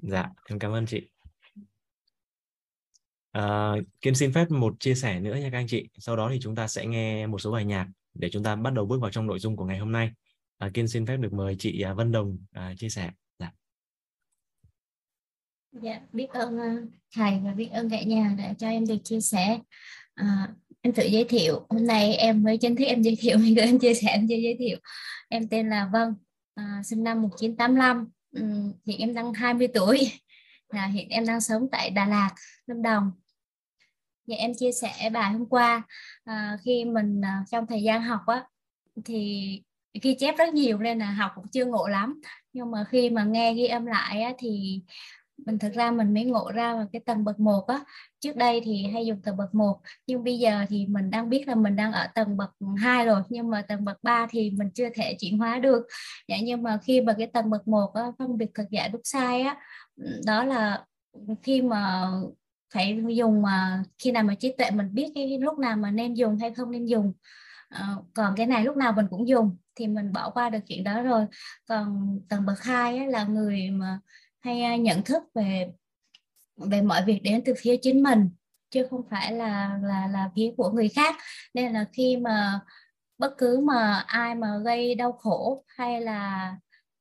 dạ 0.03 0.29
em 0.49 0.59
cảm 0.59 0.73
ơn 0.73 0.87
chị. 0.87 1.09
Ờ, 3.33 3.75
à, 3.75 3.81
kiên 4.01 4.15
xin 4.15 4.33
phép 4.33 4.51
một 4.51 4.75
chia 4.81 4.95
sẻ 4.95 5.21
nữa 5.21 5.35
nha 5.35 5.49
các 5.53 5.59
anh 5.59 5.67
chị. 5.67 5.89
Sau 5.99 6.17
đó 6.17 6.31
thì 6.33 6.39
chúng 6.41 6.55
ta 6.55 6.69
sẽ 6.69 6.87
nghe 6.87 7.27
một 7.27 7.39
số 7.39 7.51
bài 7.53 7.65
nhạc 7.65 7.87
để 8.15 8.31
chúng 8.31 8.43
ta 8.43 8.57
bắt 8.57 8.73
đầu 8.73 8.87
bước 8.87 9.01
vào 9.01 9.11
trong 9.11 9.27
nội 9.27 9.39
dung 9.39 9.57
của 9.57 9.65
ngày 9.65 9.79
hôm 9.79 9.93
nay. 9.93 10.11
Ờ, 10.59 10.67
à, 10.67 10.71
kiên 10.75 10.89
xin 10.89 11.07
phép 11.07 11.17
được 11.17 11.33
mời 11.33 11.57
chị 11.59 11.81
à, 11.81 11.95
Vân 11.95 12.13
Đồng 12.13 12.39
à, 12.53 12.75
chia 12.79 12.89
sẻ. 12.89 13.11
Dạ. 13.39 13.53
Dạ 15.73 16.01
biết 16.13 16.31
ơn 16.31 16.59
à, 16.59 16.77
thầy 17.15 17.41
và 17.45 17.53
biết 17.53 17.69
ơn 17.73 17.91
cả 17.91 18.03
nhà 18.03 18.35
đã 18.39 18.55
cho 18.59 18.69
em 18.69 18.87
được 18.87 18.99
chia 19.05 19.21
sẻ. 19.21 19.61
À, 20.15 20.49
em 20.81 20.95
tự 20.95 21.07
giới 21.07 21.25
thiệu. 21.25 21.67
Hôm 21.69 21.87
nay 21.87 22.15
em 22.15 22.43
mới 22.43 22.59
chính 22.59 22.77
thức 22.77 22.85
em 22.85 23.03
giới 23.03 23.17
thiệu 23.21 23.39
mình 23.43 23.57
em 23.57 23.79
chia 23.79 23.95
sẻ 23.95 24.09
em 24.09 24.29
chưa 24.29 24.37
giới 24.37 24.57
thiệu. 24.59 24.79
Em 25.29 25.49
tên 25.49 25.69
là 25.69 25.91
Vân 25.93 26.15
à, 26.55 26.83
sinh 26.85 27.05
năm 27.05 27.23
1985 27.23 28.09
Ừ, 28.33 28.41
um, 28.41 28.73
hiện 28.87 29.01
em 29.01 29.15
đang 29.15 29.33
20 29.35 29.69
tuổi. 29.75 30.13
Là 30.69 30.87
hiện 30.87 31.09
em 31.09 31.27
đang 31.27 31.41
sống 31.41 31.69
tại 31.73 31.91
Đà 31.91 32.07
Lạt 32.07 32.35
Lâm 32.67 32.83
Đồng. 32.83 33.13
Dạ 34.27 34.37
em 34.37 34.53
chia 34.57 34.73
sẻ 34.73 35.11
bài 35.13 35.33
hôm 35.33 35.49
qua 35.49 35.83
à, 36.25 36.59
khi 36.65 36.85
mình 36.85 37.21
à, 37.25 37.45
trong 37.51 37.67
thời 37.67 37.83
gian 37.83 38.03
học 38.03 38.21
á 38.27 38.45
thì 39.05 39.63
ghi 40.03 40.17
chép 40.19 40.35
rất 40.39 40.55
nhiều 40.55 40.79
nên 40.79 40.99
là 40.99 41.11
học 41.11 41.33
cũng 41.35 41.49
chưa 41.53 41.65
ngộ 41.65 41.89
lắm. 41.89 42.21
Nhưng 42.53 42.71
mà 42.71 42.85
khi 42.89 43.11
mà 43.11 43.25
nghe 43.25 43.55
ghi 43.55 43.67
âm 43.67 43.87
lại 43.87 44.23
á, 44.23 44.33
thì 44.39 44.83
mình 45.47 45.59
thực 45.59 45.73
ra 45.75 45.91
mình 45.91 46.15
mới 46.15 46.25
ngộ 46.25 46.51
ra 46.55 46.75
vào 46.75 46.87
cái 46.93 47.01
tầng 47.07 47.25
bậc 47.25 47.41
một 47.41 47.67
á. 47.67 47.81
Trước 48.21 48.37
đây 48.37 48.61
thì 48.65 48.87
hay 48.87 49.07
dùng 49.07 49.23
tầng 49.23 49.37
bậc 49.37 49.55
1 49.55 49.81
nhưng 50.07 50.25
bây 50.25 50.39
giờ 50.39 50.65
thì 50.69 50.87
mình 50.87 51.11
đang 51.11 51.31
biết 51.31 51.49
là 51.49 51.55
mình 51.55 51.77
đang 51.77 51.93
ở 51.93 52.07
tầng 52.15 52.37
bậc 52.37 52.51
2 52.79 53.07
rồi 53.07 53.23
nhưng 53.29 53.51
mà 53.51 53.63
tầng 53.63 53.85
bậc 53.85 54.03
3 54.03 54.27
thì 54.31 54.51
mình 54.51 54.71
chưa 54.75 54.89
thể 54.95 55.17
chuyển 55.21 55.39
hóa 55.39 55.59
được. 55.59 55.87
Dạ, 56.29 56.37
nhưng 56.43 56.63
mà 56.63 56.79
khi 56.83 57.01
mà 57.01 57.15
cái 57.19 57.27
tầng 57.27 57.51
bậc 57.51 57.69
1 57.69 57.95
á, 57.95 58.03
phân 58.19 58.39
biệt 58.39 58.51
thực 58.55 58.71
giả 58.71 58.89
đúng 58.89 59.01
sai 59.05 59.41
á 59.41 59.57
đó 60.27 60.45
là 60.45 60.85
khi 61.43 61.63
mà 61.63 62.11
phải 62.75 63.03
dùng 63.09 63.43
mà 63.43 63.83
khi 63.99 64.11
nào 64.11 64.23
mà 64.23 64.35
trí 64.35 64.53
tuệ 64.59 64.71
mình 64.71 64.95
biết 64.95 65.13
cái 65.15 65.39
lúc 65.39 65.59
nào 65.59 65.77
mà 65.77 65.91
nên 65.91 66.15
dùng 66.15 66.39
hay 66.39 66.55
không 66.55 66.71
nên 66.71 66.87
dùng 66.87 67.13
à, 67.69 67.95
còn 68.15 68.35
cái 68.37 68.47
này 68.47 68.65
lúc 68.65 68.77
nào 68.77 68.93
mình 68.93 69.07
cũng 69.11 69.29
dùng 69.29 69.57
thì 69.75 69.87
mình 69.87 70.13
bỏ 70.13 70.31
qua 70.31 70.51
được 70.51 70.59
chuyện 70.67 70.85
đó 70.85 71.03
rồi. 71.03 71.27
Còn 71.69 72.19
tầng 72.29 72.47
bậc 72.47 72.63
hai 72.63 73.07
là 73.07 73.25
người 73.25 73.71
mà 73.71 74.01
hay 74.49 74.63
à, 74.63 74.77
nhận 74.77 75.03
thức 75.03 75.23
về 75.35 75.73
về 76.57 76.83
mọi 76.83 77.05
việc 77.05 77.21
đến 77.23 77.43
từ 77.45 77.55
phía 77.59 77.77
chính 77.83 78.03
mình 78.03 78.31
chứ 78.71 78.87
không 78.91 79.03
phải 79.11 79.33
là 79.33 79.79
là 79.83 80.07
là 80.07 80.31
phía 80.37 80.53
của 80.57 80.71
người 80.71 80.89
khác. 80.89 81.17
Nên 81.55 81.73
là 81.73 81.85
khi 81.93 82.17
mà 82.17 82.61
bất 83.19 83.35
cứ 83.39 83.61
mà 83.61 84.05
ai 84.07 84.35
mà 84.35 84.59
gây 84.65 84.95
đau 84.95 85.13
khổ 85.13 85.65
hay 85.69 86.01
là 86.01 86.53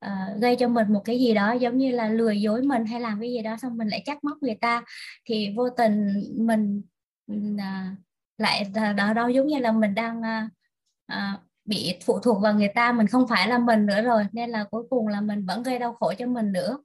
uh, 0.05 0.41
gây 0.41 0.55
cho 0.55 0.67
mình 0.67 0.93
một 0.93 1.01
cái 1.05 1.19
gì 1.19 1.33
đó 1.33 1.51
giống 1.53 1.77
như 1.77 1.91
là 1.91 2.09
lừa 2.09 2.31
dối 2.31 2.61
mình 2.61 2.85
hay 2.85 2.99
làm 3.01 3.19
cái 3.19 3.29
gì 3.31 3.41
đó 3.41 3.57
xong 3.57 3.77
mình 3.77 3.87
lại 3.87 4.03
trách 4.05 4.23
móc 4.23 4.37
người 4.41 4.55
ta 4.61 4.83
thì 5.25 5.53
vô 5.55 5.69
tình 5.69 6.23
mình 6.37 6.81
uh, 7.31 7.97
lại 8.37 8.63
đó 8.97 9.13
đó 9.13 9.27
giống 9.27 9.47
như 9.47 9.59
là 9.59 9.71
mình 9.71 9.95
đang 9.95 10.19
uh, 10.19 10.51
uh, 11.13 11.46
bị 11.67 11.93
phụ 12.05 12.19
thuộc 12.19 12.41
vào 12.41 12.53
người 12.53 12.67
ta 12.75 12.91
mình 12.91 13.07
không 13.07 13.27
phải 13.27 13.47
là 13.47 13.57
mình 13.57 13.85
nữa 13.85 14.01
rồi. 14.01 14.23
Nên 14.31 14.49
là 14.49 14.63
cuối 14.71 14.83
cùng 14.89 15.07
là 15.07 15.21
mình 15.21 15.45
vẫn 15.45 15.63
gây 15.63 15.79
đau 15.79 15.93
khổ 15.93 16.13
cho 16.17 16.27
mình 16.27 16.51
nữa. 16.51 16.77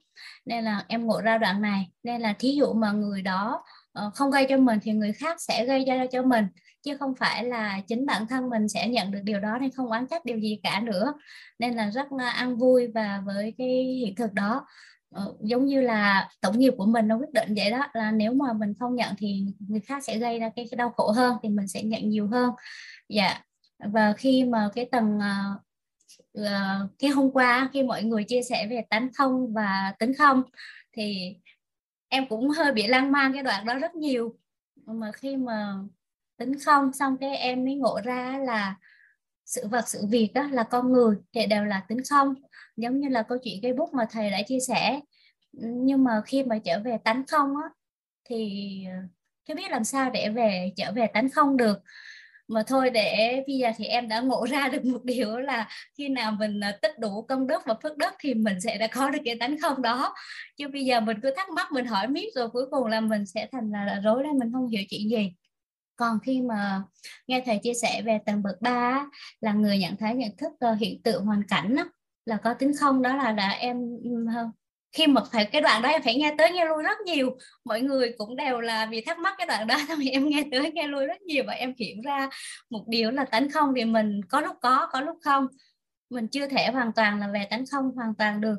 Nên 0.45 0.63
là 0.63 0.85
em 0.87 1.07
ngộ 1.07 1.21
ra 1.21 1.37
đoạn 1.37 1.61
này. 1.61 1.87
Nên 2.03 2.21
là 2.21 2.33
thí 2.39 2.51
dụ 2.51 2.73
mà 2.73 2.91
người 2.91 3.21
đó 3.21 3.63
uh, 4.05 4.13
không 4.13 4.31
gây 4.31 4.45
cho 4.49 4.57
mình 4.57 4.79
thì 4.83 4.91
người 4.91 5.13
khác 5.13 5.41
sẽ 5.41 5.65
gây 5.65 5.85
ra 5.85 6.05
cho 6.11 6.23
mình. 6.23 6.45
Chứ 6.81 6.97
không 6.97 7.13
phải 7.19 7.43
là 7.43 7.79
chính 7.87 8.05
bản 8.05 8.27
thân 8.27 8.49
mình 8.49 8.69
sẽ 8.69 8.87
nhận 8.87 9.11
được 9.11 9.19
điều 9.23 9.39
đó 9.39 9.57
nên 9.61 9.71
không 9.71 9.87
oán 9.89 10.07
trách 10.07 10.25
điều 10.25 10.39
gì 10.39 10.59
cả 10.63 10.79
nữa. 10.79 11.13
Nên 11.59 11.75
là 11.75 11.89
rất 11.91 12.11
là 12.11 12.29
ăn 12.29 12.57
vui 12.57 12.87
và 12.95 13.21
với 13.25 13.53
cái 13.57 13.83
hiện 13.83 14.15
thực 14.15 14.33
đó. 14.33 14.65
Uh, 15.23 15.41
giống 15.41 15.65
như 15.65 15.81
là 15.81 16.29
tổng 16.41 16.59
nghiệp 16.59 16.73
của 16.77 16.85
mình 16.85 17.07
nó 17.07 17.17
quyết 17.17 17.33
định 17.33 17.53
vậy 17.55 17.71
đó 17.71 17.87
là 17.93 18.11
nếu 18.11 18.33
mà 18.33 18.53
mình 18.53 18.73
không 18.79 18.95
nhận 18.95 19.15
thì 19.17 19.45
người 19.59 19.79
khác 19.79 20.03
sẽ 20.03 20.17
gây 20.17 20.39
ra 20.39 20.49
cái, 20.55 20.67
cái 20.71 20.77
đau 20.77 20.89
khổ 20.89 21.11
hơn 21.11 21.37
thì 21.43 21.49
mình 21.49 21.67
sẽ 21.67 21.83
nhận 21.83 22.09
nhiều 22.09 22.27
hơn. 22.27 22.51
Dạ 23.09 23.41
và 23.91 24.13
khi 24.17 24.43
mà 24.43 24.69
cái 24.75 24.85
tầng 24.91 25.17
uh, 25.17 25.21
à, 25.21 25.55
à, 26.33 26.79
cái 26.99 27.09
hôm 27.09 27.31
qua 27.31 27.69
khi 27.73 27.83
mọi 27.83 28.03
người 28.03 28.23
chia 28.23 28.41
sẻ 28.43 28.67
về 28.69 28.81
tánh 28.89 29.09
không 29.13 29.53
và 29.53 29.93
tính 29.99 30.13
không 30.17 30.43
thì 30.93 31.35
em 32.07 32.27
cũng 32.29 32.49
hơi 32.49 32.71
bị 32.73 32.87
lan 32.87 33.11
man 33.11 33.33
cái 33.33 33.43
đoạn 33.43 33.65
đó 33.65 33.73
rất 33.79 33.95
nhiều. 33.95 34.37
Mà 34.85 35.11
khi 35.11 35.37
mà 35.37 35.73
tính 36.37 36.59
không 36.59 36.93
xong 36.93 37.17
cái 37.17 37.37
em 37.37 37.65
mới 37.65 37.75
ngộ 37.75 37.99
ra 38.03 38.39
là 38.45 38.75
sự 39.45 39.67
vật 39.67 39.87
sự 39.87 40.05
việc 40.09 40.31
đó 40.33 40.47
là 40.51 40.63
con 40.63 40.91
người 40.91 41.15
thì 41.33 41.45
đều 41.45 41.65
là 41.65 41.81
tính 41.87 41.97
không. 42.09 42.33
Giống 42.77 42.99
như 42.99 43.09
là 43.09 43.23
câu 43.23 43.37
chuyện 43.43 43.59
cây 43.61 43.73
bút 43.73 43.93
mà 43.93 44.05
thầy 44.11 44.31
đã 44.31 44.41
chia 44.47 44.59
sẻ. 44.67 44.99
Nhưng 45.61 46.03
mà 46.03 46.21
khi 46.25 46.43
mà 46.43 46.59
trở 46.65 46.79
về 46.79 46.97
tánh 47.03 47.23
không 47.27 47.57
á 47.57 47.69
thì 48.29 48.61
à, 48.89 49.03
chưa 49.45 49.55
biết 49.55 49.71
làm 49.71 49.83
sao 49.83 50.09
để 50.09 50.29
về 50.29 50.71
trở 50.75 50.91
về 50.91 51.07
tánh 51.07 51.29
không 51.29 51.57
được 51.57 51.81
mà 52.47 52.63
thôi 52.67 52.89
để 52.89 53.43
bây 53.47 53.57
giờ 53.57 53.71
thì 53.77 53.85
em 53.85 54.07
đã 54.07 54.19
ngộ 54.19 54.45
ra 54.49 54.67
được 54.71 54.85
một 54.85 55.03
điều 55.03 55.39
là 55.39 55.69
khi 55.97 56.09
nào 56.09 56.31
mình 56.31 56.59
à, 56.59 56.77
tích 56.81 56.99
đủ 56.99 57.21
công 57.21 57.47
đức 57.47 57.61
và 57.65 57.75
phước 57.83 57.97
đức 57.97 58.13
thì 58.19 58.33
mình 58.33 58.61
sẽ 58.61 58.77
đã 58.77 58.87
có 58.87 59.09
được 59.09 59.19
cái 59.25 59.35
tánh 59.39 59.59
không 59.61 59.81
đó. 59.81 60.13
Chứ 60.57 60.67
bây 60.67 60.85
giờ 60.85 60.99
mình 60.99 61.17
cứ 61.23 61.33
thắc 61.35 61.49
mắc 61.49 61.71
mình 61.71 61.85
hỏi 61.85 62.07
miết 62.07 62.35
rồi 62.35 62.49
cuối 62.49 62.65
cùng 62.71 62.85
là 62.87 62.99
mình 62.99 63.25
sẽ 63.25 63.47
thành 63.51 63.71
là, 63.71 63.85
là 63.85 63.99
rối 63.99 64.23
lên 64.23 64.39
mình 64.39 64.51
không 64.53 64.67
hiểu 64.67 64.83
chuyện 64.89 65.09
gì. 65.09 65.33
Còn 65.95 66.19
khi 66.23 66.41
mà 66.41 66.83
nghe 67.27 67.43
thầy 67.45 67.59
chia 67.63 67.73
sẻ 67.73 68.01
về 68.01 68.19
tầng 68.25 68.43
bậc 68.43 68.61
3 68.61 69.05
là 69.41 69.53
người 69.53 69.77
nhận 69.77 69.97
thấy 69.97 70.15
nhận 70.15 70.37
thức 70.37 70.51
ờ, 70.59 70.73
hiện 70.73 71.01
tượng 71.03 71.25
hoàn 71.25 71.43
cảnh 71.47 71.75
đó, 71.75 71.83
là 72.25 72.37
có 72.37 72.53
tính 72.53 72.71
không 72.79 73.01
đó 73.01 73.15
là 73.15 73.31
đã 73.31 73.49
em 73.49 73.77
khi 74.93 75.07
mà 75.07 75.21
phải, 75.31 75.45
cái 75.45 75.61
đoạn 75.61 75.81
đó 75.81 75.89
em 75.89 76.01
phải 76.03 76.15
nghe 76.15 76.35
tới 76.37 76.51
nghe 76.51 76.65
lui 76.65 76.83
rất 76.83 76.97
nhiều. 77.05 77.37
Mọi 77.65 77.81
người 77.81 78.13
cũng 78.17 78.35
đều 78.35 78.61
là 78.61 78.85
vì 78.85 79.01
thắc 79.01 79.19
mắc 79.19 79.33
cái 79.37 79.47
đoạn 79.47 79.67
đó 79.67 79.75
thì 79.97 80.09
em 80.09 80.29
nghe 80.29 80.43
tới 80.51 80.71
nghe 80.71 80.87
lui 80.87 81.05
rất 81.05 81.21
nhiều 81.21 81.43
và 81.47 81.53
em 81.53 81.73
hiểu 81.79 81.97
ra 82.03 82.29
một 82.69 82.83
điều 82.87 83.11
là 83.11 83.25
tánh 83.25 83.51
không 83.51 83.73
thì 83.75 83.85
mình 83.85 84.21
có 84.29 84.41
lúc 84.41 84.55
có 84.61 84.87
có 84.91 85.01
lúc 85.01 85.17
không. 85.23 85.47
Mình 86.09 86.27
chưa 86.27 86.47
thể 86.47 86.67
hoàn 86.73 86.91
toàn 86.95 87.19
là 87.19 87.27
về 87.33 87.47
tánh 87.49 87.65
không 87.71 87.91
hoàn 87.95 88.15
toàn 88.15 88.41
được. 88.41 88.55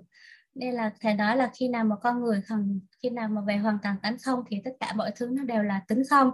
Nên 0.54 0.74
là 0.74 0.90
thầy 1.00 1.14
nói 1.14 1.36
là 1.36 1.50
khi 1.54 1.68
nào 1.68 1.84
mà 1.84 1.96
con 2.02 2.20
người 2.20 2.42
cần 2.48 2.80
khi 3.02 3.10
nào 3.10 3.28
mà 3.28 3.40
về 3.46 3.56
hoàn 3.56 3.78
toàn 3.82 3.96
tánh 4.02 4.16
không 4.18 4.44
thì 4.50 4.60
tất 4.64 4.70
cả 4.80 4.92
mọi 4.96 5.10
thứ 5.16 5.28
nó 5.32 5.44
đều 5.44 5.62
là 5.62 5.80
tính 5.88 6.02
không. 6.10 6.30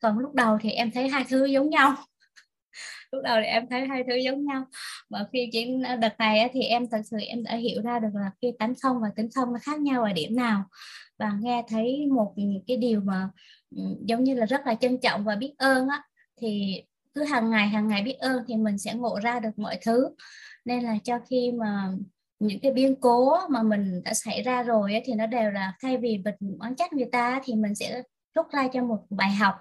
Còn 0.00 0.18
lúc 0.18 0.34
đầu 0.34 0.58
thì 0.60 0.70
em 0.70 0.90
thấy 0.90 1.08
hai 1.08 1.24
thứ 1.28 1.44
giống 1.44 1.70
nhau 1.70 1.96
lúc 3.14 3.24
đầu 3.24 3.36
thì 3.40 3.46
em 3.46 3.66
thấy 3.70 3.86
hai 3.86 4.04
thứ 4.08 4.14
giống 4.16 4.44
nhau. 4.44 4.64
Mà 5.10 5.26
khi 5.32 5.48
trên 5.52 5.82
ờ, 5.82 5.96
đợt 5.96 6.18
này 6.18 6.50
thì 6.52 6.62
em 6.62 6.86
thật 6.90 7.00
sự 7.10 7.16
em 7.26 7.42
đã 7.42 7.56
hiểu 7.56 7.82
ra 7.82 7.98
được 7.98 8.08
là 8.14 8.30
khi 8.42 8.52
tánh 8.58 8.74
không 8.82 9.00
và 9.02 9.08
tính 9.16 9.28
không 9.34 9.52
nó 9.52 9.58
khác 9.62 9.80
nhau 9.80 10.02
ở 10.02 10.12
điểm 10.12 10.36
nào. 10.36 10.64
Và 11.18 11.32
nghe 11.40 11.62
thấy 11.68 12.06
một 12.06 12.34
cái 12.66 12.76
điều 12.76 13.00
mà 13.00 13.28
ừ, 13.76 13.82
giống 14.04 14.24
như 14.24 14.34
là 14.34 14.46
rất 14.46 14.66
là 14.66 14.74
trân 14.74 15.00
trọng 15.00 15.24
và 15.24 15.36
biết 15.36 15.54
ơn 15.58 15.88
á 15.88 16.02
thì 16.40 16.82
cứ 17.14 17.24
hàng 17.24 17.50
ngày 17.50 17.68
hàng 17.68 17.88
ngày 17.88 18.02
biết 18.02 18.16
ơn 18.18 18.44
thì 18.48 18.56
mình 18.56 18.78
sẽ 18.78 18.94
ngộ 18.94 19.20
ra 19.22 19.40
được 19.40 19.50
mọi 19.56 19.78
thứ. 19.86 20.08
Nên 20.64 20.84
là 20.84 20.98
cho 21.04 21.18
khi 21.30 21.52
mà 21.52 21.88
những 22.38 22.60
cái 22.60 22.72
biến 22.72 22.94
cố 23.00 23.38
mà 23.48 23.62
mình 23.62 24.02
đã 24.04 24.14
xảy 24.14 24.42
ra 24.42 24.62
rồi 24.62 24.92
ấy, 24.92 25.02
thì 25.04 25.14
nó 25.14 25.26
đều 25.26 25.50
là 25.50 25.72
thay 25.82 25.96
vì 25.96 26.18
mình 26.24 26.58
oán 26.60 26.76
trách 26.76 26.92
người 26.92 27.08
ta 27.12 27.40
thì 27.44 27.54
mình 27.54 27.74
sẽ 27.74 28.02
rút 28.34 28.46
ra 28.52 28.68
cho 28.72 28.82
một 28.82 29.06
bài 29.10 29.30
học. 29.30 29.54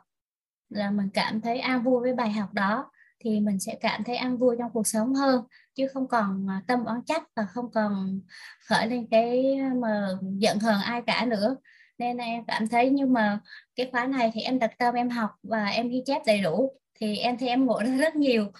Là 0.70 0.92
mình 0.92 1.10
cảm 1.14 1.42
thấy 1.42 1.60
an 1.60 1.84
vui 1.84 2.02
với 2.02 2.14
bài 2.14 2.32
học 2.32 2.54
đó 2.54 2.92
thì 3.24 3.40
mình 3.40 3.60
sẽ 3.60 3.76
cảm 3.82 4.04
thấy 4.04 4.16
an 4.16 4.38
vui 4.38 4.56
trong 4.60 4.72
cuộc 4.74 4.88
sống 4.88 5.14
hơn, 5.14 5.44
chứ 5.76 5.88
không 5.94 6.08
còn 6.08 6.48
à, 6.50 6.62
tâm 6.68 6.86
oán 6.86 7.02
trách 7.06 7.24
và 7.36 7.46
không 7.46 7.72
còn 7.72 8.22
khởi 8.66 8.88
lên 8.88 9.08
cái 9.12 9.56
à, 9.56 9.72
mà 9.82 10.08
giận 10.38 10.60
hờn 10.60 10.82
ai 10.82 11.02
cả 11.08 11.26
nữa. 11.26 11.56
Nên 11.98 12.18
em 12.18 12.44
cảm 12.48 12.68
thấy 12.68 12.90
nhưng 12.90 13.14
mà 13.14 13.40
cái 13.76 13.90
khóa 13.92 14.06
này 14.06 14.32
thì 14.34 14.42
em 14.42 14.60
đặt 14.60 14.72
tâm, 14.78 14.96
em 14.96 15.10
học 15.10 15.30
và 15.44 15.66
em 15.66 15.90
ghi 15.90 16.04
chép 16.06 16.22
đầy 16.26 16.42
đủ, 16.42 16.72
thì 17.00 17.18
em 17.18 17.38
thấy 17.38 17.50
em 17.50 17.66
ngộ 17.66 17.82
được 17.84 17.98
rất 17.98 18.16
nhiều. 18.16 18.52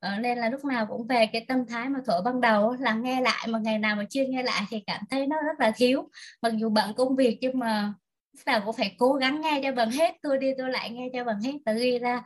Ờ, 0.00 0.18
nên 0.18 0.38
là 0.38 0.50
lúc 0.50 0.64
nào 0.64 0.86
cũng 0.86 1.06
về 1.06 1.26
cái 1.26 1.44
tâm 1.48 1.66
thái 1.66 1.88
mà 1.88 1.98
thổi 2.06 2.22
ban 2.24 2.40
đầu 2.40 2.76
là 2.80 2.94
nghe 2.94 3.20
lại, 3.20 3.46
mà 3.48 3.58
ngày 3.58 3.78
nào 3.78 3.96
mà 3.96 4.04
chưa 4.10 4.24
nghe 4.28 4.42
lại 4.42 4.62
thì 4.70 4.82
cảm 4.86 5.00
thấy 5.10 5.26
nó 5.26 5.36
rất 5.46 5.60
là 5.60 5.72
thiếu. 5.76 6.08
Mặc 6.42 6.52
dù 6.56 6.70
bận 6.70 6.94
công 6.94 7.16
việc 7.16 7.38
nhưng 7.40 7.58
mà 7.58 7.94
lúc 8.32 8.46
nào 8.46 8.60
cũng 8.64 8.76
phải 8.76 8.94
cố 8.98 9.12
gắng 9.12 9.40
nghe 9.40 9.60
cho 9.62 9.72
bằng 9.72 9.90
hết, 9.90 10.14
tôi 10.22 10.38
đi 10.38 10.52
tôi 10.58 10.70
lại 10.70 10.90
nghe 10.90 11.08
cho 11.12 11.24
bằng 11.24 11.40
hết 11.40 11.52
và 11.66 11.72
ghi 11.72 11.98
ra 11.98 12.22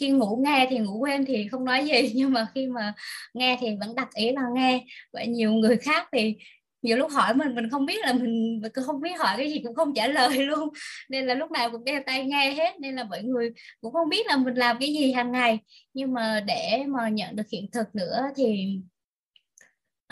khi 0.00 0.10
ngủ 0.10 0.42
nghe 0.44 0.66
thì 0.70 0.78
ngủ 0.78 0.98
quên 0.98 1.24
thì 1.24 1.48
không 1.48 1.64
nói 1.64 1.84
gì 1.84 2.12
nhưng 2.14 2.32
mà 2.32 2.46
khi 2.54 2.66
mà 2.66 2.94
nghe 3.34 3.58
thì 3.60 3.68
vẫn 3.80 3.94
đặt 3.94 4.08
ý 4.14 4.32
là 4.32 4.42
nghe. 4.54 4.84
Vậy 5.12 5.26
nhiều 5.26 5.52
người 5.52 5.76
khác 5.76 6.08
thì 6.12 6.36
nhiều 6.82 6.96
lúc 6.96 7.10
hỏi 7.10 7.34
mình 7.34 7.54
mình 7.54 7.70
không 7.70 7.86
biết 7.86 8.04
là 8.04 8.12
mình, 8.12 8.60
mình 8.62 8.72
không 8.86 9.00
biết 9.00 9.18
hỏi 9.18 9.34
cái 9.36 9.50
gì 9.50 9.60
cũng 9.64 9.74
không 9.74 9.94
trả 9.94 10.06
lời 10.06 10.38
luôn. 10.46 10.68
Nên 11.08 11.26
là 11.26 11.34
lúc 11.34 11.50
nào 11.50 11.70
cũng 11.70 11.84
đeo 11.84 12.02
tay 12.06 12.24
nghe 12.24 12.50
hết 12.50 12.80
nên 12.80 12.94
là 12.96 13.04
mọi 13.04 13.22
người 13.22 13.50
cũng 13.80 13.92
không 13.92 14.08
biết 14.08 14.26
là 14.26 14.36
mình 14.36 14.54
làm 14.54 14.78
cái 14.80 14.88
gì 14.94 15.12
hàng 15.12 15.32
ngày. 15.32 15.58
Nhưng 15.94 16.12
mà 16.14 16.40
để 16.46 16.84
mà 16.88 17.08
nhận 17.08 17.36
được 17.36 17.48
hiện 17.52 17.70
thực 17.72 17.94
nữa 17.94 18.22
thì 18.36 18.78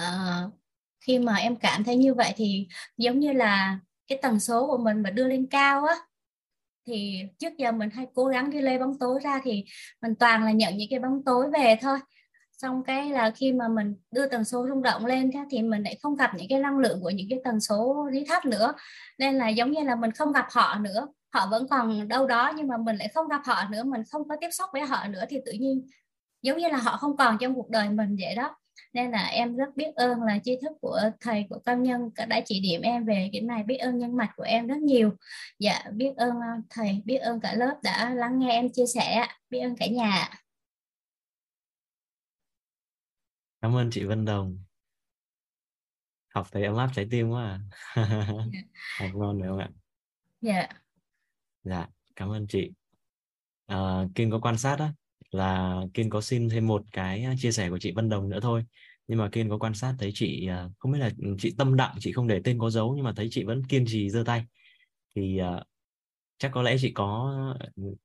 uh, 0.03 0.53
khi 1.07 1.18
mà 1.18 1.37
em 1.37 1.57
cảm 1.57 1.85
thấy 1.85 1.97
như 1.97 2.14
vậy 2.14 2.33
thì 2.37 2.66
giống 2.97 3.18
như 3.20 3.33
là 3.33 3.78
cái 4.09 4.18
tần 4.22 4.41
số 4.41 4.66
của 4.66 4.78
mình 4.78 5.03
mà 5.03 5.11
đưa 5.11 5.28
lên 5.28 5.47
cao 5.51 5.85
á 5.85 5.95
thì 6.87 7.22
trước 7.39 7.53
giờ 7.59 7.72
mình 7.72 7.91
hay 7.91 8.07
cố 8.14 8.24
gắng 8.24 8.51
đi 8.51 8.61
lê 8.61 8.78
bóng 8.78 8.99
tối 8.99 9.20
ra 9.22 9.41
thì 9.45 9.64
mình 10.03 10.14
toàn 10.14 10.45
là 10.45 10.53
nhận 10.53 10.76
những 10.76 10.89
cái 10.91 10.99
bóng 10.99 11.24
tối 11.24 11.51
về 11.53 11.78
thôi. 11.83 11.99
Xong 12.53 12.83
cái 12.85 13.11
là 13.11 13.30
khi 13.30 13.53
mà 13.53 13.68
mình 13.68 13.95
đưa 14.11 14.26
tần 14.28 14.45
số 14.45 14.66
rung 14.68 14.83
động 14.83 15.07
lên 15.07 15.30
thì 15.51 15.62
mình 15.62 15.83
lại 15.83 15.99
không 16.03 16.16
gặp 16.16 16.30
những 16.37 16.47
cái 16.49 16.61
năng 16.61 16.78
lượng 16.78 17.01
của 17.03 17.11
những 17.11 17.26
cái 17.30 17.41
tần 17.45 17.61
số 17.61 18.09
lý 18.12 18.24
thấp 18.28 18.47
nữa. 18.47 18.72
Nên 19.18 19.35
là 19.35 19.49
giống 19.49 19.70
như 19.70 19.83
là 19.83 19.97
mình 19.97 20.11
không 20.12 20.33
gặp 20.33 20.47
họ 20.51 20.78
nữa, 20.80 21.09
họ 21.35 21.49
vẫn 21.51 21.68
còn 21.68 22.09
đâu 22.09 22.26
đó 22.26 22.53
nhưng 22.57 22.68
mà 22.68 22.76
mình 22.76 22.97
lại 22.97 23.09
không 23.14 23.28
gặp 23.28 23.41
họ 23.45 23.64
nữa, 23.70 23.83
mình 23.85 24.03
không 24.11 24.28
có 24.28 24.37
tiếp 24.41 24.51
xúc 24.51 24.70
với 24.72 24.83
họ 24.83 25.07
nữa 25.09 25.24
thì 25.28 25.39
tự 25.47 25.53
nhiên 25.53 25.87
giống 26.43 26.59
như 26.59 26.68
là 26.68 26.78
họ 26.78 26.97
không 26.97 27.16
còn 27.16 27.39
trong 27.41 27.55
cuộc 27.55 27.70
đời 27.70 27.89
mình 27.89 28.16
vậy 28.20 28.35
đó 28.35 28.57
nên 28.93 29.11
là 29.11 29.27
em 29.27 29.57
rất 29.57 29.77
biết 29.77 29.95
ơn 29.97 30.23
là 30.23 30.39
tri 30.45 30.57
thức 30.62 30.73
của 30.81 31.01
thầy 31.20 31.47
của 31.51 31.59
cao 31.59 31.77
nhân 31.77 32.11
đã 32.29 32.41
chỉ 32.45 32.61
điểm 32.61 32.81
em 32.81 33.05
về 33.05 33.31
cái 33.33 33.41
này 33.41 33.62
biết 33.62 33.77
ơn 33.77 33.99
nhân 33.99 34.16
mạch 34.16 34.31
của 34.37 34.43
em 34.43 34.66
rất 34.66 34.79
nhiều. 34.79 35.11
Dạ 35.59 35.83
biết 35.93 36.12
ơn 36.16 36.31
ờ, 36.31 36.47
thầy 36.70 37.03
biết 37.05 37.18
ơn 37.18 37.41
cả 37.41 37.55
lớp 37.55 37.77
đã 37.83 38.11
lắng 38.14 38.39
nghe 38.39 38.51
em 38.51 38.73
chia 38.73 38.87
sẻ 38.87 39.27
biết 39.51 39.61
ơn 39.61 39.77
cả 39.77 39.87
nhà 39.87 40.29
cảm 43.62 43.77
ơn 43.77 43.91
chị 43.91 44.05
Vân 44.05 44.25
Đồng. 44.25 44.59
Học 46.35 46.47
thấy 46.53 46.64
ấm 46.64 46.77
áp 46.77 46.91
trái 46.95 47.07
tim 47.11 47.31
quá 47.31 47.45
à. 47.45 47.61
Dạ. 47.97 48.61
học 48.99 49.11
ngon 49.14 49.41
phải 49.41 49.49
không 49.49 49.59
ạ? 49.59 49.70
Dạ. 50.41 50.68
Dạ 51.64 51.89
cảm 52.16 52.31
ơn 52.31 52.47
chị. 52.49 52.70
Uh, 53.73 54.11
Kiên 54.14 54.31
có 54.31 54.39
quan 54.43 54.59
sát 54.59 54.79
á 54.79 54.93
là 55.33 55.80
Kiên 55.95 56.11
có 56.11 56.20
xin 56.20 56.49
thêm 56.49 56.66
một 56.66 56.83
cái 56.93 57.26
chia 57.39 57.53
sẻ 57.53 57.70
của 57.70 57.78
chị 57.78 57.93
Vân 57.93 58.09
Đồng 58.09 58.28
nữa 58.28 58.41
thôi. 58.43 58.64
Nhưng 59.09 59.18
mà 59.18 59.28
Kiên 59.33 59.49
có 59.49 59.59
quan 59.59 59.74
sát 59.74 59.95
thấy 59.99 60.11
chị 60.14 60.47
à, 60.47 60.68
không 60.78 60.93
biết 60.93 60.99
là 60.99 61.11
chị 61.39 61.55
tâm 61.59 61.76
đặng 61.76 61.95
chị 62.01 62.12
không 62.12 62.28
để 62.28 62.41
tên 62.45 62.59
có 62.59 62.70
dấu 62.70 62.95
nhưng 62.97 63.05
mà 63.05 63.12
thấy 63.16 63.28
chị 63.30 63.45
vẫn 63.45 63.64
kiên 63.64 63.85
trì 63.87 64.11
giơ 64.11 64.22
tay. 64.26 64.45
Thì 65.16 65.41
uh, 65.43 65.62
chắc 66.39 66.51
có 66.55 66.62
lẽ 66.62 66.76
chị 66.80 66.93
có 66.95 67.35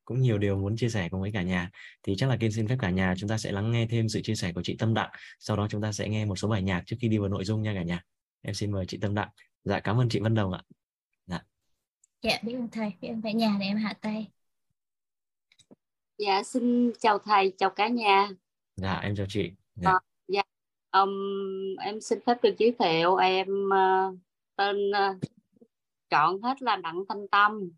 cũng 0.05 0.21
nhiều 0.21 0.37
điều 0.37 0.57
muốn 0.57 0.77
chia 0.77 0.89
sẻ 0.89 1.09
cùng 1.09 1.21
với 1.21 1.31
cả 1.31 1.41
nhà. 1.41 1.69
Thì 2.03 2.15
chắc 2.17 2.29
là 2.29 2.37
Kiên 2.37 2.51
xin 2.51 2.67
phép 2.67 2.75
cả 2.79 2.89
nhà 2.89 3.13
chúng 3.17 3.29
ta 3.29 3.37
sẽ 3.37 3.51
lắng 3.51 3.71
nghe 3.71 3.87
thêm 3.87 4.09
sự 4.09 4.21
chia 4.21 4.35
sẻ 4.35 4.53
của 4.53 4.63
chị 4.63 4.75
Tâm 4.79 4.93
Đặng 4.93 5.09
sau 5.39 5.57
đó 5.57 5.67
chúng 5.69 5.81
ta 5.81 5.91
sẽ 5.91 6.09
nghe 6.09 6.25
một 6.25 6.35
số 6.35 6.47
bài 6.47 6.61
nhạc 6.61 6.83
trước 6.85 6.95
khi 6.99 7.07
đi 7.07 7.17
vào 7.17 7.29
nội 7.29 7.45
dung 7.45 7.61
nha 7.61 7.73
cả 7.73 7.83
nhà. 7.83 8.03
Em 8.41 8.53
xin 8.53 8.71
mời 8.71 8.85
chị 8.85 8.97
Tâm 9.01 9.15
Đặng 9.15 9.29
dạ 9.63 9.79
cảm 9.79 9.99
ơn 9.99 10.09
chị 10.09 10.19
Vân 10.19 10.35
Đồng 10.35 10.53
ạ. 10.53 10.61
Dạ. 11.25 11.41
Dạ 12.21 12.39
biết 12.43 12.53
ơn 12.53 12.69
thầy. 12.69 12.91
Biết 13.01 13.07
ơn 13.07 13.21
cả 13.21 13.31
nhà 13.31 13.57
để 13.59 13.65
em 13.65 13.77
hạ 13.77 13.93
tay 14.01 14.27
dạ 16.17 16.43
xin 16.43 16.91
chào 16.99 17.19
thầy 17.19 17.53
chào 17.57 17.69
cả 17.69 17.87
nhà. 17.87 18.29
Dạ 18.75 18.99
em 19.03 19.15
chào 19.15 19.25
chị. 19.29 19.51
Dạ, 19.75 19.91
à, 19.91 19.99
dạ. 20.27 20.41
Um, 20.91 21.09
em 21.81 22.01
xin 22.01 22.19
phép 22.25 22.37
được 22.43 22.55
giới 22.57 22.75
thiệu 22.79 23.15
em 23.15 23.47
uh, 23.67 24.17
tên 24.55 24.89
uh, 24.89 25.17
chọn 26.09 26.41
hết 26.41 26.61
là 26.61 26.75
đặng 26.75 27.03
thanh 27.09 27.27
tâm. 27.27 27.69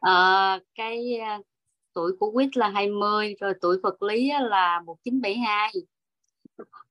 À, 0.00 0.60
cái 0.74 1.18
uh, 1.38 1.46
tuổi 1.92 2.12
của 2.20 2.30
quýt 2.30 2.56
là 2.56 2.68
20 2.68 3.34
rồi 3.40 3.54
tuổi 3.60 3.78
vật 3.82 4.02
lý 4.02 4.30
là 4.40 4.80
1972 4.86 5.72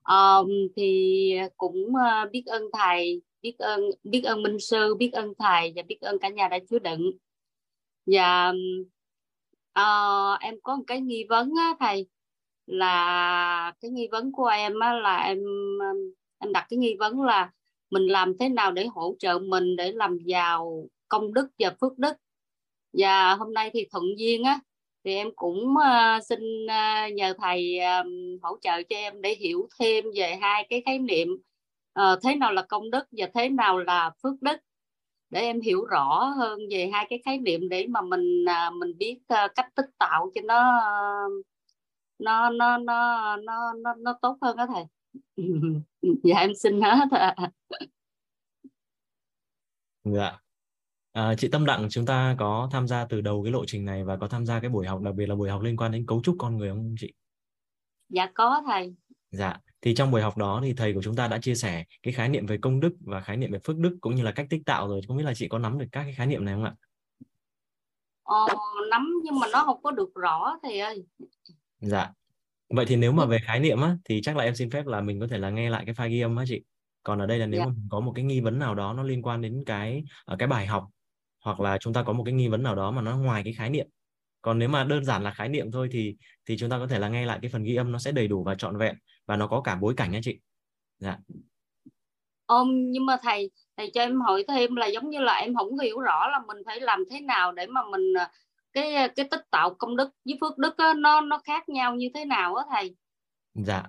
um, 0.04 0.50
thì 0.76 1.34
cũng 1.58 1.86
uh, 1.86 2.32
biết 2.32 2.44
ơn 2.46 2.64
thầy 2.74 3.22
biết 3.42 3.56
ơn 3.60 3.82
biết 4.04 4.22
ơn 4.22 4.44
minh 4.44 4.60
sư 4.60 4.96
biết 4.96 5.10
ơn 5.14 5.34
thầy 5.40 5.74
và 5.76 5.82
biết 5.82 6.02
ơn 6.02 6.20
cả 6.20 6.30
nhà 6.30 6.48
đã 6.48 6.60
chứa 6.70 6.80
đựng. 6.80 7.12
Và 8.06 8.54
à, 9.74 9.84
em 10.42 10.56
có 10.64 10.76
một 10.76 10.84
cái 10.88 11.02
nghi 11.02 11.26
vấn 11.30 11.54
á, 11.58 11.74
thầy 11.80 12.08
là 12.66 13.74
cái 13.82 13.92
nghi 13.92 14.08
vấn 14.12 14.32
của 14.32 14.46
em 14.46 14.80
á, 14.80 14.94
là 14.94 15.18
em 15.18 15.40
em 16.40 16.54
đặt 16.54 16.66
cái 16.70 16.78
nghi 16.78 16.96
vấn 17.00 17.22
là 17.22 17.52
mình 17.90 18.08
làm 18.08 18.38
thế 18.38 18.50
nào 18.50 18.72
để 18.72 18.86
hỗ 18.86 19.16
trợ 19.20 19.40
mình 19.40 19.76
để 19.76 19.92
làm 19.92 20.18
giàu 20.18 20.88
công 21.08 21.34
đức 21.34 21.48
và 21.60 21.76
phước 21.82 21.98
đức. 21.98 22.14
Và 22.94 23.36
hôm 23.36 23.54
nay 23.54 23.70
thì 23.74 23.88
thuận 23.92 24.04
duyên 24.18 24.44
á 24.44 24.60
thì 25.04 25.16
em 25.16 25.30
cũng 25.36 25.76
uh, 25.78 26.24
xin 26.24 26.40
uh, 26.66 27.14
nhờ 27.14 27.34
thầy 27.38 27.80
hỗ 28.42 28.58
trợ 28.62 28.84
cho 28.84 28.96
em 28.96 29.22
để 29.22 29.36
hiểu 29.36 29.68
thêm 29.80 30.06
về 30.16 30.38
hai 30.42 30.68
cái 30.70 30.82
khái 30.86 31.00
niệm 31.00 31.28
uh, 32.00 32.20
thế 32.24 32.36
nào 32.36 32.54
là 32.54 32.62
công 32.62 32.92
đức 32.92 33.04
và 33.12 33.28
thế 33.34 33.50
nào 33.50 33.78
là 33.78 34.12
phước 34.24 34.42
đức 34.42 34.60
để 35.30 35.42
em 35.42 35.62
hiểu 35.62 35.86
rõ 35.86 36.24
hơn 36.24 36.60
về 36.72 36.90
hai 36.94 37.08
cái 37.10 37.22
khái 37.26 37.38
niệm 37.38 37.70
để 37.70 37.88
mà 37.88 38.02
mình 38.02 38.46
uh, 38.46 38.74
mình 38.74 38.98
biết 38.98 39.20
uh, 39.34 39.52
cách 39.56 39.76
tích 39.76 39.90
tạo 39.98 40.32
cho 40.36 40.42
nó 40.46 40.78
uh, 40.78 41.46
nó 42.20 42.50
nó 42.50 42.78
nó 42.78 43.36
nó 43.38 43.74
nó 43.74 43.94
nó 43.94 44.18
tốt 44.22 44.38
hơn 44.42 44.58
đó 44.58 44.68
thầy. 44.74 44.84
Dạ 46.24 46.40
em 46.40 46.52
xin 46.56 46.82
hết 46.82 47.08
à. 47.12 47.36
dạ. 50.04 50.40
À, 51.12 51.36
chị 51.38 51.48
Tâm 51.52 51.66
Đặng 51.66 51.88
chúng 51.90 52.06
ta 52.06 52.36
có 52.40 52.70
tham 52.72 52.88
gia 52.88 53.06
từ 53.06 53.22
đầu 53.22 53.44
cái 53.44 53.52
lộ 53.52 53.66
trình 53.68 53.86
này 53.86 54.04
và 54.04 54.18
có 54.18 54.28
tham 54.28 54.46
gia 54.46 54.60
cái 54.60 54.70
buổi 54.70 54.88
học 54.88 55.02
đặc 55.02 55.16
biệt 55.16 55.26
là 55.26 55.36
buổi 55.36 55.50
học 55.50 55.62
liên 55.62 55.78
quan 55.78 55.92
đến 55.92 56.06
cấu 56.06 56.22
trúc 56.24 56.36
con 56.40 56.58
người 56.58 56.70
không 56.70 56.96
chị? 57.00 57.14
Dạ 58.10 58.32
có 58.34 58.64
thầy. 58.68 58.96
Dạ 59.32 59.58
thì 59.82 59.96
trong 59.96 60.12
buổi 60.12 60.22
học 60.22 60.38
đó 60.38 60.60
thì 60.64 60.74
thầy 60.74 60.94
của 60.94 61.02
chúng 61.02 61.16
ta 61.16 61.28
đã 61.28 61.38
chia 61.38 61.56
sẻ 61.56 61.84
cái 62.04 62.14
khái 62.14 62.30
niệm 62.30 62.46
về 62.46 62.58
công 62.58 62.80
đức 62.80 62.94
và 63.00 63.22
khái 63.22 63.38
niệm 63.38 63.52
về 63.52 63.60
phước 63.64 63.78
đức 63.78 63.98
cũng 64.02 64.16
như 64.16 64.24
là 64.24 64.32
cách 64.32 64.48
tích 64.50 64.62
tạo 64.66 64.88
rồi. 64.88 65.02
Không 65.08 65.18
biết 65.18 65.24
là 65.24 65.34
chị 65.34 65.48
có 65.48 65.60
nắm 65.60 65.80
được 65.80 65.86
các 65.92 66.04
cái 66.04 66.14
khái 66.14 66.28
niệm 66.28 66.46
này 66.46 66.54
không 66.54 66.64
ạ? 66.64 66.74
Ờ, 68.24 68.36
nắm 68.90 69.14
nhưng 69.24 69.40
mà 69.40 69.48
nó 69.54 69.64
không 69.66 69.84
có 69.84 69.92
được 69.92 70.10
rõ 70.16 70.58
thầy 70.64 70.80
ơi. 70.80 71.04
Dạ. 71.80 72.10
Vậy 72.70 72.86
thì 72.86 72.96
nếu 72.96 73.12
mà 73.12 73.26
về 73.26 73.40
khái 73.46 73.60
niệm 73.60 73.82
á 73.82 73.98
thì 74.06 74.22
chắc 74.24 74.38
là 74.38 74.44
em 74.44 74.56
xin 74.56 74.70
phép 74.70 74.86
là 74.86 75.02
mình 75.02 75.20
có 75.20 75.28
thể 75.28 75.38
là 75.38 75.50
nghe 75.50 75.70
lại 75.70 75.84
cái 75.86 75.96
file 75.96 76.10
ghi 76.10 76.22
âm 76.22 76.36
á 76.36 76.44
chị. 76.48 76.62
Còn 77.04 77.20
ở 77.20 77.26
đây 77.26 77.40
là 77.40 77.46
nếu 77.46 77.60
yeah. 77.60 77.70
Dạ. 77.70 77.74
mà 77.78 77.88
có 77.90 78.00
một 78.00 78.12
cái 78.16 78.26
nghi 78.26 78.40
vấn 78.40 78.60
nào 78.60 78.76
đó 78.76 78.94
nó 78.94 79.04
liên 79.04 79.22
quan 79.22 79.42
đến 79.42 79.64
cái 79.66 80.04
ở 80.26 80.34
ờ, 80.34 80.36
cái 80.40 80.48
bài 80.48 80.68
học 80.68 80.88
hoặc 81.44 81.60
là 81.60 81.78
chúng 81.78 81.94
ta 81.94 82.04
có 82.04 82.14
một 82.14 82.24
cái 82.24 82.34
nghi 82.34 82.48
vấn 82.48 82.64
nào 82.64 82.76
đó 82.76 82.92
mà 82.92 83.02
nó 83.02 83.18
ngoài 83.18 83.44
cái 83.44 83.54
khái 83.54 83.70
niệm. 83.70 83.88
Còn 84.42 84.60
nếu 84.60 84.70
mà 84.70 84.84
đơn 84.84 85.06
giản 85.06 85.24
là 85.24 85.32
khái 85.32 85.50
niệm 85.50 85.72
thôi 85.72 85.90
thì 85.92 86.16
thì 86.46 86.58
chúng 86.58 86.70
ta 86.70 86.78
có 86.78 86.88
thể 86.88 87.00
là 87.00 87.10
nghe 87.10 87.26
lại 87.26 87.40
cái 87.42 87.52
phần 87.52 87.64
ghi 87.64 87.76
âm 87.76 87.92
nó 87.92 88.00
sẽ 88.00 88.12
đầy 88.12 88.28
đủ 88.28 88.44
và 88.44 88.56
trọn 88.56 88.78
vẹn 88.78 88.96
và 89.30 89.36
nó 89.36 89.48
có 89.48 89.62
cả 89.62 89.76
bối 89.76 89.94
cảnh 89.98 90.12
nha 90.12 90.20
chị. 90.24 90.40
Dạ. 90.98 91.18
Ôm, 92.46 92.92
nhưng 92.92 93.06
mà 93.06 93.18
thầy 93.22 93.52
thầy 93.78 93.92
cho 93.94 94.02
em 94.02 94.22
hỏi 94.22 94.46
thêm 94.48 94.76
là 94.76 94.88
giống 94.88 95.10
như 95.10 95.20
là 95.20 95.34
em 95.34 95.56
không 95.56 95.80
hiểu 95.80 96.00
rõ 96.00 96.28
là 96.28 96.40
mình 96.48 96.58
phải 96.66 96.80
làm 96.80 97.04
thế 97.10 97.22
nào 97.22 97.52
để 97.52 97.68
mà 97.68 97.82
mình 97.92 98.14
ờ, 98.14 98.28
cái 98.74 99.10
cái 99.16 99.28
tích 99.32 99.46
tạo 99.52 99.74
công 99.74 99.96
đức 99.96 100.10
với 100.26 100.38
phước 100.42 100.58
đức 100.58 100.78
á, 100.78 100.94
nó 100.94 101.22
nó 101.22 101.42
khác 101.44 101.70
nhau 101.70 101.96
như 101.96 102.10
thế 102.14 102.26
nào 102.26 102.56
á 102.56 102.66
thầy? 102.70 102.96
Dạ. 103.54 103.84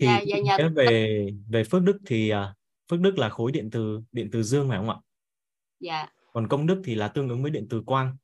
Thì 0.00 0.06
dạ, 0.06 0.20
dạ, 0.26 0.36
dạ. 0.58 0.68
về 0.74 1.26
về 1.48 1.64
phước 1.64 1.82
đức 1.82 1.98
thì 2.06 2.32
uh, 2.32 2.56
phước 2.90 3.00
đức 3.00 3.18
là 3.18 3.28
khối 3.28 3.52
điện 3.52 3.68
từ 3.72 4.00
điện 4.12 4.28
từ 4.32 4.42
dương 4.42 4.68
phải 4.68 4.78
không 4.78 4.90
ạ? 4.90 4.96
Dạ. 5.80 6.08
Còn 6.32 6.48
công 6.48 6.66
đức 6.66 6.82
thì 6.84 6.94
là 6.94 7.08
tương 7.08 7.28
ứng 7.28 7.42
với 7.42 7.50
điện 7.50 7.66
từ 7.70 7.82
quang 7.86 8.16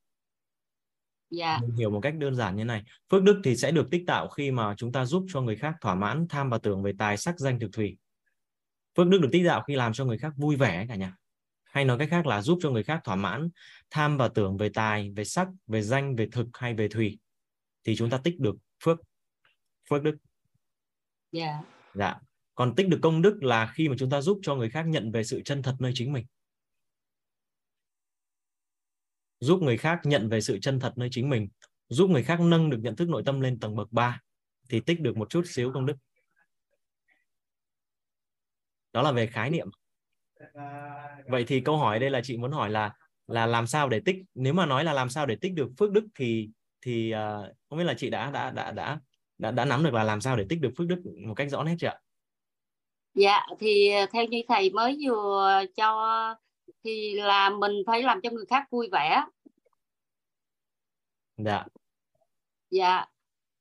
dạ. 1.31 1.59
Mình 1.63 1.77
hiểu 1.77 1.91
một 1.91 2.01
cách 2.01 2.15
đơn 2.17 2.35
giản 2.35 2.57
như 2.57 2.65
này. 2.65 2.83
Phước 3.11 3.23
đức 3.23 3.41
thì 3.45 3.57
sẽ 3.57 3.71
được 3.71 3.91
tích 3.91 4.03
tạo 4.07 4.29
khi 4.29 4.51
mà 4.51 4.75
chúng 4.77 4.93
ta 4.93 5.05
giúp 5.05 5.27
cho 5.29 5.41
người 5.41 5.57
khác 5.57 5.75
thỏa 5.81 5.95
mãn 5.95 6.27
tham 6.29 6.51
và 6.51 6.59
tưởng 6.59 6.83
về 6.83 6.93
tài 6.99 7.17
sắc 7.17 7.39
danh 7.39 7.61
thực 7.61 7.73
thủy. 7.73 7.97
Phước 8.97 9.07
đức 9.07 9.19
được 9.19 9.29
tích 9.33 9.43
tạo 9.47 9.63
khi 9.63 9.75
làm 9.75 9.93
cho 9.93 10.05
người 10.05 10.19
khác 10.19 10.33
vui 10.37 10.57
vẻ 10.57 10.87
cả 10.89 10.95
nhà. 10.95 11.17
Hay 11.65 11.85
nói 11.85 11.99
cách 11.99 12.09
khác 12.11 12.27
là 12.27 12.43
giúp 12.43 12.59
cho 12.63 12.71
người 12.71 12.83
khác 12.83 13.01
thỏa 13.05 13.17
mãn 13.17 13.49
tham 13.91 14.17
và 14.17 14.29
tưởng 14.29 14.57
về 14.57 14.69
tài 14.75 15.11
về 15.17 15.25
sắc 15.25 15.49
về 15.67 15.83
danh 15.83 16.17
về 16.17 16.29
thực 16.33 16.47
hay 16.53 16.75
về 16.75 16.89
thủy. 16.89 17.19
Thì 17.85 17.97
chúng 17.97 18.11
ta 18.11 18.19
tích 18.25 18.41
được 18.41 18.57
phước 18.85 18.99
phước 19.91 20.03
đức. 20.03 20.17
Dạ. 21.33 21.47
Yeah. 21.47 21.65
dạ. 21.95 22.15
Còn 22.55 22.75
tích 22.75 22.89
được 22.89 22.99
công 23.03 23.23
đức 23.23 23.43
là 23.43 23.73
khi 23.75 23.89
mà 23.89 23.95
chúng 23.99 24.11
ta 24.11 24.21
giúp 24.21 24.39
cho 24.43 24.55
người 24.55 24.71
khác 24.71 24.87
nhận 24.87 25.13
về 25.13 25.25
sự 25.25 25.43
chân 25.45 25.63
thật 25.63 25.77
nơi 25.79 25.93
chính 25.95 26.13
mình 26.13 26.27
giúp 29.41 29.63
người 29.63 29.77
khác 29.77 30.01
nhận 30.05 30.29
về 30.29 30.41
sự 30.41 30.59
chân 30.63 30.81
thật 30.81 30.93
nơi 30.97 31.09
chính 31.13 31.31
mình 31.31 31.49
giúp 31.89 32.11
người 32.11 32.23
khác 32.23 32.41
nâng 32.41 32.71
được 32.71 32.79
nhận 32.83 32.97
thức 32.97 33.09
nội 33.09 33.23
tâm 33.27 33.41
lên 33.41 33.59
tầng 33.61 33.77
bậc 33.77 33.93
3 33.93 34.21
thì 34.69 34.81
tích 34.81 35.01
được 35.01 35.17
một 35.17 35.31
chút 35.31 35.43
xíu 35.47 35.73
công 35.73 35.87
đức 35.87 35.97
đó 38.93 39.03
là 39.03 39.13
về 39.13 39.27
khái 39.27 39.51
niệm 39.51 39.69
vậy 41.27 41.45
thì 41.47 41.61
câu 41.61 41.77
hỏi 41.77 41.99
đây 41.99 42.11
là 42.11 42.21
chị 42.25 42.37
muốn 42.37 42.53
hỏi 42.53 42.71
là 42.71 42.95
là 43.27 43.47
làm 43.47 43.67
sao 43.67 43.89
để 43.89 44.01
tích 44.05 44.17
nếu 44.35 44.53
mà 44.53 44.67
nói 44.67 44.85
là 44.85 44.93
làm 44.93 45.09
sao 45.09 45.27
để 45.27 45.37
tích 45.41 45.55
được 45.55 45.69
phước 45.79 45.91
đức 45.93 46.05
thì 46.15 46.51
thì 46.83 47.13
uh, 47.15 47.57
không 47.69 47.79
biết 47.79 47.85
là 47.85 47.95
chị 47.95 48.11
đã 48.11 48.31
đã 48.31 48.51
đã 48.51 48.73
đã 48.73 48.99
đã 49.39 49.51
đã 49.51 49.65
nắm 49.65 49.85
được 49.85 49.95
là 49.95 50.05
làm 50.05 50.21
sao 50.21 50.37
để 50.37 50.45
tích 50.49 50.61
được 50.61 50.71
phước 50.77 50.87
đức 50.87 51.03
một 51.27 51.35
cách 51.35 51.51
rõ 51.51 51.65
nét 51.65 51.75
chưa 51.79 51.89
ạ? 51.89 51.99
Dạ 53.15 53.47
thì 53.61 53.91
theo 54.13 54.25
như 54.25 54.43
thầy 54.49 54.71
mới 54.71 54.99
vừa 55.07 55.63
cho 55.77 56.35
thì 56.85 57.15
là 57.15 57.51
mình 57.51 57.73
phải 57.87 58.03
làm 58.03 58.21
cho 58.21 58.31
người 58.31 58.45
khác 58.51 58.65
vui 58.71 58.89
vẻ. 58.93 59.25
Dạ. 61.37 61.65
Dạ. 62.71 63.07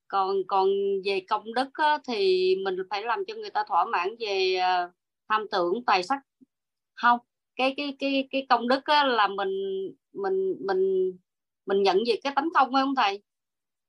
Còn 0.07 0.35
còn 0.47 0.67
về 1.05 1.21
công 1.29 1.53
đức 1.53 1.69
á, 1.73 1.97
thì 2.07 2.55
mình 2.65 2.75
phải 2.89 3.01
làm 3.03 3.19
cho 3.27 3.35
người 3.35 3.49
ta 3.49 3.63
thỏa 3.67 3.85
mãn 3.85 4.09
về 4.19 4.57
uh, 4.57 4.91
tham 5.29 5.45
tưởng 5.51 5.85
tài 5.85 6.03
sắc 6.03 6.19
không 6.93 7.19
cái 7.55 7.73
cái 7.77 7.95
cái 7.99 8.27
cái 8.31 8.45
công 8.49 8.67
đức 8.67 8.85
á, 8.85 9.03
là 9.03 9.27
mình 9.27 9.49
mình 10.13 10.55
mình 10.67 11.11
mình 11.65 11.83
nhận 11.83 11.97
về 12.07 12.19
cái 12.23 12.33
tánh 12.35 12.49
không 12.53 12.73
phải 12.73 12.81
không 12.81 12.95
thầy 12.95 13.23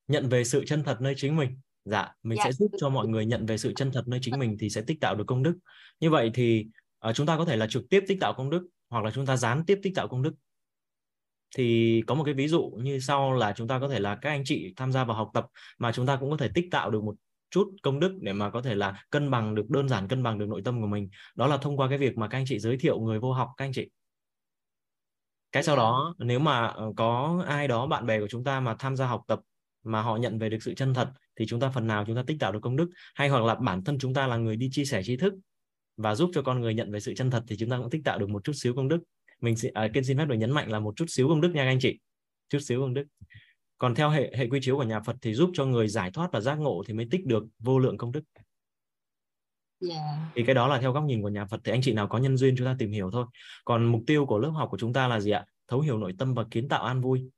nhận 0.08 0.28
về 0.28 0.44
sự 0.44 0.64
chân 0.66 0.82
thật 0.84 1.00
nơi 1.00 1.14
chính 1.16 1.36
mình 1.36 1.50
dạ 1.84 2.14
mình 2.22 2.38
dạ. 2.38 2.44
sẽ 2.44 2.52
giúp 2.52 2.70
cho 2.78 2.88
mọi 2.88 3.06
người 3.06 3.26
nhận 3.26 3.46
về 3.46 3.58
sự 3.58 3.72
chân 3.76 3.90
thật 3.92 4.02
nơi 4.06 4.20
chính 4.22 4.38
mình 4.38 4.56
thì 4.60 4.70
sẽ 4.70 4.82
tích 4.86 5.00
tạo 5.00 5.14
được 5.14 5.24
công 5.26 5.42
đức 5.42 5.58
như 6.00 6.10
vậy 6.10 6.30
thì 6.34 6.66
uh, 7.08 7.14
chúng 7.16 7.26
ta 7.26 7.36
có 7.36 7.44
thể 7.44 7.56
là 7.56 7.66
trực 7.70 7.82
tiếp 7.90 8.04
tích 8.08 8.18
tạo 8.20 8.34
công 8.36 8.50
đức 8.50 8.68
hoặc 8.90 9.04
là 9.04 9.10
chúng 9.14 9.26
ta 9.26 9.36
gián 9.36 9.64
tiếp 9.66 9.78
tích 9.82 9.92
tạo 9.96 10.08
công 10.08 10.22
đức 10.22 10.32
thì 11.56 12.02
có 12.06 12.14
một 12.14 12.24
cái 12.24 12.34
ví 12.34 12.48
dụ 12.48 12.72
như 12.76 13.00
sau 13.00 13.32
là 13.32 13.52
chúng 13.56 13.68
ta 13.68 13.78
có 13.78 13.88
thể 13.88 14.00
là 14.00 14.16
các 14.16 14.30
anh 14.30 14.42
chị 14.44 14.72
tham 14.76 14.92
gia 14.92 15.04
vào 15.04 15.16
học 15.16 15.30
tập 15.34 15.46
mà 15.78 15.92
chúng 15.92 16.06
ta 16.06 16.16
cũng 16.16 16.30
có 16.30 16.36
thể 16.36 16.48
tích 16.54 16.68
tạo 16.70 16.90
được 16.90 17.04
một 17.04 17.14
chút 17.50 17.74
công 17.82 18.00
đức 18.00 18.18
để 18.20 18.32
mà 18.32 18.50
có 18.50 18.62
thể 18.62 18.74
là 18.74 19.04
cân 19.10 19.30
bằng 19.30 19.54
được, 19.54 19.70
đơn 19.70 19.88
giản 19.88 20.08
cân 20.08 20.22
bằng 20.22 20.38
được 20.38 20.46
nội 20.48 20.62
tâm 20.64 20.80
của 20.80 20.86
mình. 20.86 21.08
Đó 21.34 21.46
là 21.46 21.56
thông 21.56 21.76
qua 21.76 21.88
cái 21.88 21.98
việc 21.98 22.18
mà 22.18 22.28
các 22.28 22.38
anh 22.38 22.44
chị 22.48 22.58
giới 22.58 22.76
thiệu 22.78 23.00
người 23.00 23.18
vô 23.18 23.32
học, 23.32 23.48
các 23.56 23.64
anh 23.64 23.72
chị. 23.72 23.90
Cái 25.52 25.62
sau 25.62 25.76
đó, 25.76 26.14
nếu 26.18 26.38
mà 26.38 26.66
ờ, 26.66 26.92
có 26.96 27.42
ai 27.46 27.68
đó, 27.68 27.86
bạn 27.86 28.06
bè 28.06 28.20
của 28.20 28.28
chúng 28.28 28.44
ta 28.44 28.60
mà 28.60 28.76
tham 28.78 28.96
gia 28.96 29.06
học 29.06 29.22
tập 29.26 29.40
mà 29.84 30.02
họ 30.02 30.16
nhận 30.16 30.38
về 30.38 30.48
được 30.50 30.58
sự 30.60 30.74
chân 30.74 30.94
thật 30.94 31.10
thì 31.36 31.46
chúng 31.46 31.60
ta 31.60 31.70
phần 31.70 31.86
nào 31.86 32.04
chúng 32.06 32.16
ta 32.16 32.22
tích 32.26 32.36
tạo 32.40 32.52
được 32.52 32.60
công 32.62 32.76
đức. 32.76 32.90
Hay 33.14 33.28
hoặc 33.28 33.44
là 33.44 33.54
bản 33.54 33.84
thân 33.84 33.98
chúng 33.98 34.14
ta 34.14 34.26
là 34.26 34.36
người 34.36 34.56
đi 34.56 34.68
chia 34.72 34.84
sẻ 34.84 35.02
tri 35.02 35.16
thức 35.16 35.34
và 35.96 36.14
giúp 36.14 36.30
cho 36.34 36.42
con 36.42 36.60
người 36.60 36.74
nhận 36.74 36.92
về 36.92 37.00
sự 37.00 37.14
chân 37.14 37.30
thật 37.30 37.44
thì 37.48 37.56
chúng 37.56 37.70
ta 37.70 37.78
cũng 37.78 37.90
tích 37.90 38.02
tạo 38.04 38.18
được 38.18 38.28
một 38.28 38.44
chút 38.44 38.52
xíu 38.52 38.74
công 38.74 38.88
đức 38.88 38.98
mình 39.40 39.56
sẽ 39.56 39.70
à, 39.74 39.88
kiên 39.94 40.04
xin 40.04 40.18
phép 40.18 40.24
được 40.24 40.34
nhấn 40.34 40.50
mạnh 40.50 40.70
là 40.70 40.80
một 40.80 40.96
chút 40.96 41.04
xíu 41.08 41.28
công 41.28 41.40
đức 41.40 41.50
nha 41.54 41.62
các 41.64 41.70
anh 41.70 41.78
chị. 41.80 41.98
Chút 42.48 42.58
xíu 42.58 42.80
công 42.80 42.94
đức. 42.94 43.04
Còn 43.78 43.94
theo 43.94 44.10
hệ 44.10 44.32
hệ 44.36 44.46
quy 44.48 44.60
chiếu 44.62 44.76
của 44.76 44.82
nhà 44.82 45.00
Phật 45.00 45.16
thì 45.22 45.34
giúp 45.34 45.50
cho 45.54 45.64
người 45.64 45.88
giải 45.88 46.10
thoát 46.10 46.28
và 46.32 46.40
giác 46.40 46.54
ngộ 46.54 46.82
thì 46.86 46.94
mới 46.94 47.06
tích 47.10 47.26
được 47.26 47.44
vô 47.58 47.78
lượng 47.78 47.96
công 47.96 48.12
đức. 48.12 48.22
Yeah. 49.88 50.00
thì 50.34 50.42
cái 50.46 50.54
đó 50.54 50.68
là 50.68 50.80
theo 50.80 50.92
góc 50.92 51.04
nhìn 51.04 51.22
của 51.22 51.28
nhà 51.28 51.44
Phật 51.46 51.60
thì 51.64 51.72
anh 51.72 51.82
chị 51.82 51.92
nào 51.92 52.08
có 52.08 52.18
nhân 52.18 52.36
duyên 52.36 52.54
chúng 52.58 52.66
ta 52.66 52.76
tìm 52.78 52.92
hiểu 52.92 53.10
thôi. 53.12 53.26
Còn 53.64 53.84
mục 53.84 54.02
tiêu 54.06 54.26
của 54.26 54.38
lớp 54.38 54.50
học 54.50 54.68
của 54.70 54.78
chúng 54.78 54.92
ta 54.92 55.08
là 55.08 55.20
gì 55.20 55.30
ạ? 55.30 55.44
Thấu 55.68 55.80
hiểu 55.80 55.98
nội 55.98 56.14
tâm 56.18 56.34
và 56.34 56.44
kiến 56.50 56.68
tạo 56.68 56.84
an 56.84 57.00
vui. 57.00 57.30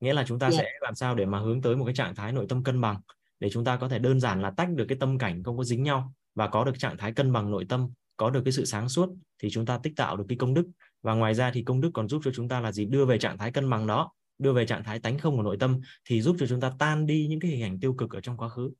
Nghĩa 0.00 0.12
là 0.12 0.24
chúng 0.26 0.38
ta 0.38 0.50
Dạ. 0.50 0.58
sẽ 0.58 0.70
làm 0.80 0.94
sao 0.94 1.14
để 1.14 1.26
mà 1.26 1.38
hướng 1.38 1.62
tới 1.62 1.76
một 1.76 1.84
cái 1.84 1.94
trạng 1.94 2.14
thái 2.14 2.32
nội 2.32 2.46
tâm 2.48 2.62
cân 2.62 2.80
bằng 2.80 3.00
để 3.40 3.50
chúng 3.50 3.64
ta 3.64 3.76
có 3.76 3.88
thể 3.88 3.98
đơn 3.98 4.20
giản 4.20 4.42
là 4.42 4.50
tách 4.50 4.68
được 4.70 4.84
cái 4.88 4.98
tâm 5.00 5.18
cảnh 5.18 5.42
không 5.42 5.56
có 5.56 5.64
dính 5.64 5.82
nhau 5.82 6.12
và 6.34 6.48
có 6.48 6.64
được 6.64 6.78
trạng 6.78 6.96
thái 6.96 7.12
cân 7.12 7.32
bằng 7.32 7.50
nội 7.50 7.66
tâm 7.68 7.90
có 8.16 8.30
được 8.30 8.42
cái 8.44 8.52
sự 8.52 8.64
sáng 8.64 8.88
suốt 8.88 9.08
thì 9.38 9.50
chúng 9.50 9.66
ta 9.66 9.78
tích 9.78 9.92
tạo 9.96 10.16
được 10.16 10.24
cái 10.28 10.38
công 10.38 10.54
đức 10.54 10.66
và 11.02 11.14
ngoài 11.14 11.34
ra 11.34 11.50
thì 11.50 11.62
công 11.62 11.80
đức 11.80 11.90
còn 11.94 12.08
giúp 12.08 12.22
cho 12.24 12.30
chúng 12.34 12.48
ta 12.48 12.60
là 12.60 12.72
gì? 12.72 12.84
Đưa 12.84 13.04
về 13.04 13.18
trạng 13.18 13.38
thái 13.38 13.52
cân 13.52 13.70
bằng 13.70 13.86
đó 13.86 14.12
đưa 14.38 14.52
về 14.52 14.66
trạng 14.66 14.84
thái 14.84 14.98
tánh 14.98 15.18
không 15.18 15.36
của 15.36 15.42
nội 15.42 15.56
tâm 15.60 15.80
thì 16.04 16.22
giúp 16.22 16.36
cho 16.38 16.46
chúng 16.46 16.60
ta 16.60 16.72
tan 16.78 17.06
đi 17.06 17.26
những 17.30 17.40
cái 17.40 17.50
hình 17.50 17.62
ảnh 17.62 17.80
tiêu 17.80 17.94
cực 17.94 18.10
ở 18.10 18.20
trong 18.20 18.36
quá 18.36 18.48
khứ 18.48 18.72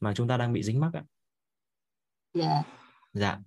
mà 0.00 0.14
chúng 0.14 0.28
ta 0.28 0.36
đang 0.36 0.52
bị 0.52 0.62
dính 0.62 0.80
mắc 0.80 0.90
ạ. 0.92 1.04
Dạ. 2.34 2.62
Dạ. 3.12 3.38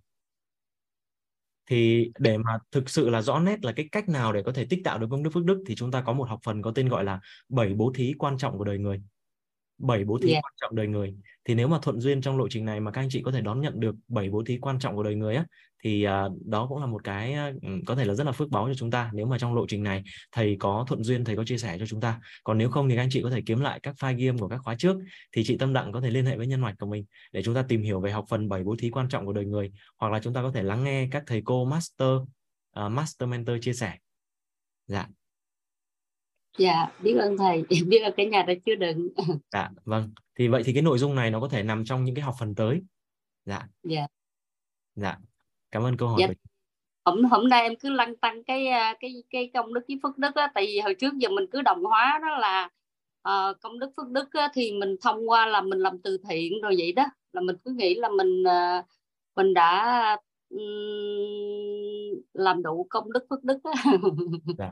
Thì 1.65 2.11
để 2.19 2.37
mà 2.37 2.57
thực 2.71 2.89
sự 2.89 3.09
là 3.09 3.21
rõ 3.21 3.39
nét 3.39 3.65
là 3.65 3.71
cái 3.71 3.89
cách 3.91 4.09
nào 4.09 4.33
để 4.33 4.43
có 4.45 4.51
thể 4.51 4.65
tích 4.69 4.81
tạo 4.83 4.99
được 4.99 5.07
công 5.11 5.23
đức 5.23 5.29
phước 5.33 5.43
đức 5.43 5.63
thì 5.67 5.75
chúng 5.75 5.91
ta 5.91 6.01
có 6.01 6.13
một 6.13 6.29
học 6.29 6.39
phần 6.43 6.61
có 6.61 6.71
tên 6.75 6.89
gọi 6.89 7.03
là 7.03 7.19
bảy 7.49 7.73
bố 7.73 7.91
thí 7.95 8.13
quan 8.17 8.37
trọng 8.37 8.57
của 8.57 8.63
đời 8.63 8.77
người 8.77 9.01
bảy 9.77 10.03
bố 10.03 10.17
thí 10.17 10.29
Dạ. 10.31 10.39
quan 10.43 10.53
trọng 10.61 10.75
đời 10.75 10.87
người. 10.87 11.15
Thì 11.45 11.55
nếu 11.55 11.67
mà 11.67 11.79
thuận 11.81 11.99
duyên 11.99 12.21
trong 12.21 12.37
lộ 12.37 12.47
trình 12.49 12.65
này 12.65 12.79
mà 12.79 12.91
các 12.91 13.01
anh 13.01 13.09
chị 13.09 13.21
có 13.21 13.31
thể 13.31 13.41
đón 13.41 13.61
nhận 13.61 13.79
được 13.79 13.95
bảy 14.07 14.29
bố 14.29 14.43
thí 14.43 14.57
quan 14.57 14.79
trọng 14.79 14.95
của 14.95 15.03
đời 15.03 15.15
người 15.15 15.35
á 15.35 15.45
thì 15.83 16.03
à, 16.03 16.23
đó 16.45 16.65
cũng 16.69 16.79
là 16.79 16.85
một 16.85 17.03
cái 17.03 17.33
à, 17.33 17.51
ừ, 17.61 17.69
có 17.85 17.95
thể 17.95 18.05
là 18.05 18.13
rất 18.13 18.23
là 18.23 18.31
phước 18.31 18.49
báu 18.49 18.67
cho 18.67 18.73
chúng 18.73 18.91
ta 18.91 19.11
nếu 19.13 19.25
mà 19.25 19.37
trong 19.37 19.55
lộ 19.55 19.65
trình 19.67 19.83
này 19.83 20.03
thầy 20.31 20.55
có 20.59 20.85
thuận 20.87 21.03
duyên 21.03 21.23
thầy 21.23 21.35
có 21.35 21.43
chia 21.43 21.57
sẻ 21.57 21.77
cho 21.79 21.85
chúng 21.85 22.01
ta. 22.01 22.19
Còn 22.43 22.57
nếu 22.57 22.69
không 22.69 22.89
thì 22.89 22.95
các 22.95 23.01
anh 23.01 23.09
chị 23.11 23.21
có 23.23 23.29
thể 23.29 23.41
kiếm 23.45 23.59
lại 23.59 23.79
các 23.83 23.95
file 23.99 24.25
game 24.25 24.37
của 24.37 24.47
các 24.47 24.57
khóa 24.63 24.75
trước 24.75 24.97
thì 25.31 25.43
chị 25.43 25.57
Tâm 25.57 25.73
Đặng 25.73 25.91
có 25.91 26.01
thể 26.01 26.09
liên 26.09 26.25
hệ 26.25 26.37
với 26.37 26.47
nhân 26.47 26.61
mạch 26.61 26.75
của 26.79 26.87
mình 26.87 27.05
để 27.31 27.43
chúng 27.43 27.55
ta 27.55 27.61
tìm 27.67 27.81
hiểu 27.81 28.01
về 28.01 28.11
học 28.11 28.25
phần 28.29 28.49
bảy 28.49 28.63
bố 28.63 28.75
thí 28.79 28.89
quan 28.89 29.09
trọng 29.09 29.25
của 29.25 29.33
đời 29.33 29.45
người 29.45 29.71
hoặc 29.97 30.11
là 30.11 30.19
chúng 30.19 30.33
ta 30.33 30.41
có 30.41 30.51
thể 30.51 30.63
lắng 30.63 30.83
nghe 30.83 31.07
các 31.11 31.23
thầy 31.27 31.41
cô 31.45 31.65
master 31.65 32.17
à, 32.71 32.89
master 32.89 33.29
mentor 33.29 33.55
chia 33.61 33.73
sẻ. 33.73 33.93
Dạ 34.87 35.07
dạ 36.57 36.87
biết 37.03 37.13
ơn 37.13 37.37
thầy. 37.37 37.63
Biết 37.87 37.99
ơn 37.99 38.13
cả 38.17 38.23
nhà 38.23 38.43
đã 38.43 38.53
chứa 38.65 38.75
đựng. 38.75 39.09
Dạ 39.51 39.69
vâng. 39.85 40.09
Thì 40.35 40.47
vậy 40.47 40.63
thì 40.65 40.73
cái 40.73 40.81
nội 40.83 40.97
dung 40.99 41.15
này 41.15 41.31
nó 41.31 41.39
có 41.39 41.47
thể 41.49 41.63
nằm 41.63 41.85
trong 41.85 42.03
những 42.03 42.15
cái 42.15 42.23
học 42.23 42.35
phần 42.39 42.55
tới. 42.55 42.81
Dạ. 43.45 43.61
Dạ. 43.83 44.07
Dạ. 44.95 45.17
Cảm 45.71 45.83
ơn 45.83 45.97
câu 45.97 46.07
hỏi 46.09 46.17
Dạ. 46.21 46.27
của 46.27 46.33
hôm 47.05 47.23
hôm 47.23 47.49
nay 47.49 47.61
em 47.61 47.75
cứ 47.75 47.89
lăn 47.89 48.15
tăng 48.15 48.43
cái 48.43 48.67
à, 48.67 48.95
cái 48.99 49.23
cái 49.29 49.51
công 49.53 49.73
đức 49.73 49.81
với 49.87 49.99
phước 50.03 50.17
đức 50.17 50.35
á 50.35 50.51
tại 50.55 50.65
vì 50.65 50.79
hồi 50.79 50.95
trước 50.95 51.13
giờ 51.17 51.29
mình 51.29 51.45
cứ 51.51 51.61
đồng 51.61 51.83
hóa 51.83 52.19
đó 52.21 52.37
là 52.37 52.69
ờ, 53.21 53.53
công 53.61 53.79
đức 53.79 53.91
phước 53.97 54.07
đức 54.09 54.29
á, 54.33 54.49
thì 54.53 54.71
mình 54.71 54.95
thông 55.01 55.29
qua 55.29 55.45
là 55.45 55.61
mình 55.61 55.79
làm 55.79 55.99
từ 56.03 56.17
thiện 56.29 56.61
rồi 56.61 56.75
vậy 56.77 56.91
đó. 56.91 57.05
Là 57.33 57.41
mình 57.41 57.55
cứ 57.65 57.71
nghĩ 57.71 57.95
là 57.95 58.09
mình 58.09 58.43
à, 58.47 58.83
mình 59.35 59.53
đã 59.53 60.17
ừm, 60.49 60.59
làm 62.33 62.63
đủ 62.63 62.87
công 62.89 63.11
đức 63.13 63.25
phước 63.29 63.43
đức 63.43 63.57
á. 63.63 63.73
Dạ. 64.57 64.71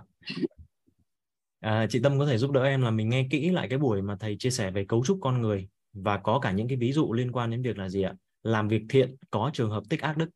À, 1.64 1.88
chị 1.90 1.99
Tâm 2.03 2.19
có 2.19 2.26
thể 2.26 2.38
giúp 2.38 2.52
đỡ 2.52 2.64
em 2.64 2.81
là 2.81 2.91
mình 2.91 3.10
nghe 3.10 3.27
kỹ 3.31 3.49
lại 3.49 3.68
cái 3.69 3.80
buổi 3.80 4.02
mà 4.02 4.15
thầy 4.19 4.35
chia 4.40 4.49
sẻ 4.49 4.72
về 4.72 4.85
cấu 4.85 5.06
trúc 5.06 5.18
con 5.22 5.41
người 5.41 5.68
và 5.94 6.18
có 6.18 6.40
cả 6.40 6.52
những 6.52 6.68
cái 6.68 6.77
ví 6.77 6.91
dụ 6.91 7.14
liên 7.14 7.31
quan 7.31 7.52
đến 7.52 7.61
việc 7.61 7.77
là 7.77 7.90
gì 7.90 8.02
ạ? 8.02 8.14
Làm 8.44 8.68
việc 8.68 8.81
thiện 8.90 9.15
có 9.31 9.52
trường 9.53 9.69
hợp 9.69 9.84
tích 9.90 10.02
ác 10.02 10.18
đức. 10.18 10.30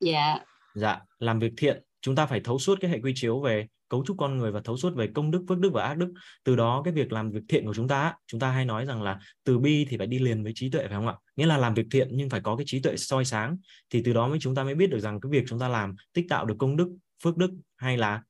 dạ 0.00 0.38
Dạ, 0.74 1.00
làm 1.18 1.38
việc 1.38 1.52
thiện 1.56 1.82
chúng 2.00 2.14
ta 2.14 2.26
phải 2.26 2.40
thấu 2.40 2.58
suốt 2.58 2.78
cái 2.80 2.90
hệ 2.90 3.00
quy 3.02 3.12
chiếu 3.16 3.40
về 3.40 3.66
cấu 3.88 4.04
trúc 4.06 4.16
con 4.18 4.38
người 4.38 4.52
và 4.52 4.60
thấu 4.64 4.76
suốt 4.76 4.94
về 4.94 5.08
công 5.14 5.30
đức, 5.30 5.44
phước 5.48 5.58
đức 5.58 5.70
và 5.72 5.84
ác 5.84 5.94
đức. 5.94 6.12
Từ 6.44 6.56
đó 6.56 6.82
cái 6.84 6.94
việc 6.94 7.12
làm 7.12 7.30
việc 7.30 7.42
thiện 7.48 7.66
của 7.66 7.74
chúng 7.74 7.88
ta, 7.88 8.14
chúng 8.26 8.40
ta 8.40 8.50
hay 8.50 8.64
nói 8.64 8.86
rằng 8.86 9.02
là 9.02 9.18
từ 9.44 9.58
bi 9.58 9.86
thì 9.88 9.98
phải 9.98 10.06
đi 10.06 10.18
liền 10.18 10.42
với 10.42 10.52
trí 10.54 10.70
tuệ 10.70 10.86
phải 10.86 10.96
không 10.96 11.08
ạ? 11.08 11.14
Nghĩa 11.36 11.46
là 11.46 11.56
làm 11.56 11.74
việc 11.74 11.86
thiện 11.90 12.08
nhưng 12.12 12.30
phải 12.30 12.40
có 12.40 12.56
cái 12.56 12.64
trí 12.68 12.80
tuệ 12.80 12.96
soi 12.96 13.24
sáng 13.24 13.56
thì 13.90 14.02
từ 14.04 14.12
đó 14.12 14.28
mới 14.28 14.38
chúng 14.40 14.54
ta 14.54 14.64
mới 14.64 14.74
biết 14.74 14.90
được 14.90 14.98
rằng 14.98 15.20
cái 15.20 15.30
việc 15.30 15.44
chúng 15.48 15.58
ta 15.58 15.68
làm 15.68 15.94
tích 16.12 16.26
tạo 16.28 16.44
được 16.44 16.56
công 16.58 16.76
đức, 16.76 16.88
phước 17.22 17.36
đức 17.36 17.50
hay 17.76 17.96
là 17.96 18.22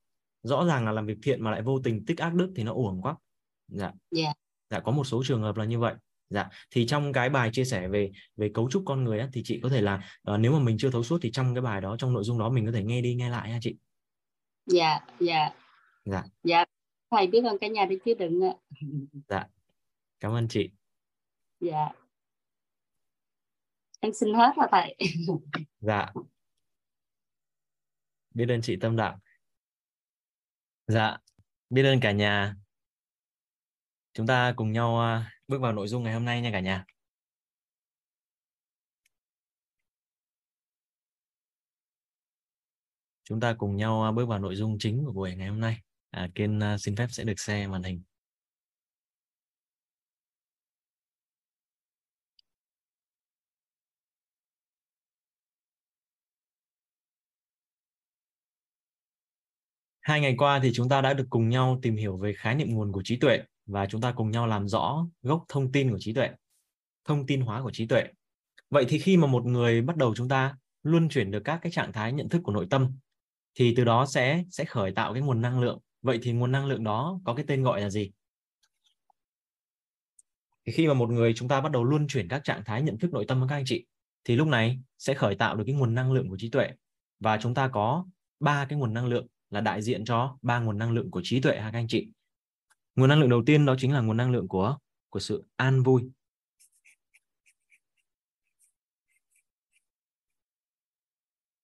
rõ 0.42 0.64
ràng 0.64 0.84
là 0.84 0.92
làm 0.92 1.06
việc 1.06 1.18
thiện 1.22 1.44
mà 1.44 1.50
lại 1.50 1.62
vô 1.62 1.80
tình 1.84 2.04
tích 2.06 2.18
ác 2.18 2.34
đức 2.34 2.52
thì 2.56 2.62
nó 2.62 2.72
uổng 2.72 3.02
quá. 3.02 3.16
Dạ. 3.68 3.92
dạ 4.10 4.32
Dạ 4.70 4.80
có 4.80 4.92
một 4.92 5.04
số 5.04 5.22
trường 5.26 5.42
hợp 5.42 5.56
là 5.56 5.64
như 5.64 5.78
vậy. 5.78 5.94
Dạ 6.28 6.48
thì 6.70 6.86
trong 6.86 7.12
cái 7.12 7.30
bài 7.30 7.50
chia 7.52 7.64
sẻ 7.64 7.88
về 7.88 8.10
về 8.36 8.50
cấu 8.54 8.70
trúc 8.70 8.82
con 8.86 9.04
người 9.04 9.18
á, 9.18 9.28
thì 9.32 9.42
chị 9.44 9.60
có 9.62 9.68
thể 9.68 9.80
là 9.80 10.04
ờ, 10.22 10.38
nếu 10.38 10.52
mà 10.52 10.58
mình 10.58 10.76
chưa 10.78 10.90
thấu 10.90 11.02
suốt 11.02 11.18
thì 11.22 11.30
trong 11.30 11.54
cái 11.54 11.62
bài 11.62 11.80
đó 11.80 11.96
trong 11.98 12.12
nội 12.12 12.24
dung 12.24 12.38
đó 12.38 12.50
mình 12.50 12.66
có 12.66 12.72
thể 12.72 12.84
nghe 12.84 13.00
đi 13.00 13.14
nghe 13.14 13.30
lại 13.30 13.50
ha 13.52 13.58
chị. 13.62 13.76
dạ 14.66 15.00
dạ 15.20 15.50
Dạ 16.04 16.22
dạ 16.44 16.64
thầy 17.10 17.26
biết 17.26 17.44
ơn 17.44 17.58
cả 17.58 17.66
nhà 17.66 17.84
đã 17.84 17.96
chứa 18.04 18.14
đựng 18.14 18.40
ạ. 18.44 18.54
dạ. 19.28 19.46
Cảm 20.20 20.32
ơn 20.32 20.48
chị. 20.48 20.70
dạ 21.60 21.88
em 24.00 24.12
xin 24.12 24.34
hết 24.34 24.52
rồi 24.56 24.66
thầy 24.70 24.96
Dạ. 25.80 26.12
Biết 28.34 28.46
ơn 28.48 28.60
chị 28.62 28.76
Tâm 28.80 28.96
Đặng. 28.96 29.18
Dạ. 30.92 31.18
Biết 31.70 31.82
ơn 31.82 32.00
cả 32.00 32.12
nhà. 32.12 32.54
Chúng 34.14 34.26
ta 34.26 34.52
cùng 34.56 34.72
nhau 34.72 35.00
à, 35.00 35.32
bước 35.48 35.60
vào 35.60 35.72
nội 35.72 35.88
dung 35.88 36.02
ngày 36.02 36.14
hôm 36.14 36.24
nay 36.24 36.40
nha 36.40 36.50
cả 36.52 36.60
nhà. 36.60 36.84
Chúng 43.24 43.40
ta 43.40 43.54
cùng 43.58 43.76
nhau 43.76 44.02
à, 44.04 44.12
bước 44.12 44.26
vào 44.28 44.38
nội 44.38 44.56
dung 44.56 44.76
chính 44.78 45.04
của 45.04 45.12
buổi 45.12 45.34
ngày 45.36 45.48
hôm 45.48 45.60
nay. 45.60 45.76
À, 46.10 46.28
Kiên 46.34 46.60
à, 46.62 46.78
xin 46.78 46.96
phép 46.96 47.06
sẽ 47.10 47.24
được 47.24 47.40
share 47.40 47.66
màn 47.66 47.82
hình. 47.82 48.02
Hai 60.02 60.20
ngày 60.20 60.34
qua 60.38 60.60
thì 60.62 60.72
chúng 60.74 60.88
ta 60.88 61.00
đã 61.00 61.14
được 61.14 61.26
cùng 61.30 61.48
nhau 61.48 61.78
tìm 61.82 61.96
hiểu 61.96 62.16
về 62.16 62.32
khái 62.32 62.54
niệm 62.54 62.68
nguồn 62.70 62.92
của 62.92 63.02
trí 63.04 63.16
tuệ 63.16 63.40
và 63.66 63.86
chúng 63.86 64.00
ta 64.00 64.12
cùng 64.12 64.30
nhau 64.30 64.46
làm 64.46 64.68
rõ 64.68 65.06
gốc 65.22 65.44
thông 65.48 65.72
tin 65.72 65.90
của 65.90 65.98
trí 66.00 66.12
tuệ, 66.12 66.30
thông 67.04 67.26
tin 67.26 67.40
hóa 67.40 67.62
của 67.62 67.70
trí 67.70 67.86
tuệ. 67.86 68.04
Vậy 68.70 68.84
thì 68.88 68.98
khi 68.98 69.16
mà 69.16 69.26
một 69.26 69.44
người 69.44 69.82
bắt 69.82 69.96
đầu 69.96 70.14
chúng 70.14 70.28
ta 70.28 70.56
luân 70.82 71.08
chuyển 71.08 71.30
được 71.30 71.40
các 71.44 71.58
cái 71.62 71.72
trạng 71.72 71.92
thái 71.92 72.12
nhận 72.12 72.28
thức 72.28 72.40
của 72.44 72.52
nội 72.52 72.66
tâm 72.70 72.92
thì 73.54 73.74
từ 73.76 73.84
đó 73.84 74.06
sẽ 74.06 74.44
sẽ 74.50 74.64
khởi 74.64 74.92
tạo 74.92 75.12
cái 75.12 75.22
nguồn 75.22 75.40
năng 75.40 75.60
lượng. 75.60 75.78
Vậy 76.02 76.18
thì 76.22 76.32
nguồn 76.32 76.52
năng 76.52 76.66
lượng 76.66 76.84
đó 76.84 77.20
có 77.24 77.34
cái 77.34 77.44
tên 77.48 77.62
gọi 77.62 77.80
là 77.80 77.90
gì? 77.90 78.10
Thì 80.66 80.72
khi 80.72 80.86
mà 80.86 80.94
một 80.94 81.10
người 81.10 81.32
chúng 81.34 81.48
ta 81.48 81.60
bắt 81.60 81.72
đầu 81.72 81.84
luân 81.84 82.06
chuyển 82.08 82.28
các 82.28 82.44
trạng 82.44 82.64
thái 82.64 82.82
nhận 82.82 82.98
thức 82.98 83.12
nội 83.12 83.24
tâm 83.28 83.40
của 83.40 83.46
các 83.46 83.56
anh 83.56 83.64
chị 83.66 83.86
thì 84.24 84.36
lúc 84.36 84.48
này 84.48 84.80
sẽ 84.98 85.14
khởi 85.14 85.34
tạo 85.34 85.56
được 85.56 85.64
cái 85.66 85.74
nguồn 85.74 85.94
năng 85.94 86.12
lượng 86.12 86.28
của 86.28 86.36
trí 86.38 86.50
tuệ 86.50 86.68
và 87.20 87.38
chúng 87.42 87.54
ta 87.54 87.68
có 87.68 88.06
ba 88.40 88.66
cái 88.68 88.78
nguồn 88.78 88.94
năng 88.94 89.06
lượng 89.06 89.26
là 89.52 89.60
đại 89.60 89.82
diện 89.82 90.04
cho 90.04 90.38
ba 90.42 90.58
nguồn 90.58 90.78
năng 90.78 90.92
lượng 90.92 91.10
của 91.10 91.20
trí 91.24 91.40
tuệ 91.40 91.60
ha 91.60 91.70
các 91.70 91.78
anh 91.78 91.88
chị. 91.88 92.08
Nguồn 92.96 93.08
năng 93.08 93.20
lượng 93.20 93.30
đầu 93.30 93.42
tiên 93.46 93.66
đó 93.66 93.74
chính 93.78 93.92
là 93.92 94.00
nguồn 94.00 94.16
năng 94.16 94.30
lượng 94.32 94.48
của 94.48 94.78
của 95.10 95.20
sự 95.20 95.44
an 95.56 95.82
vui. 95.82 96.10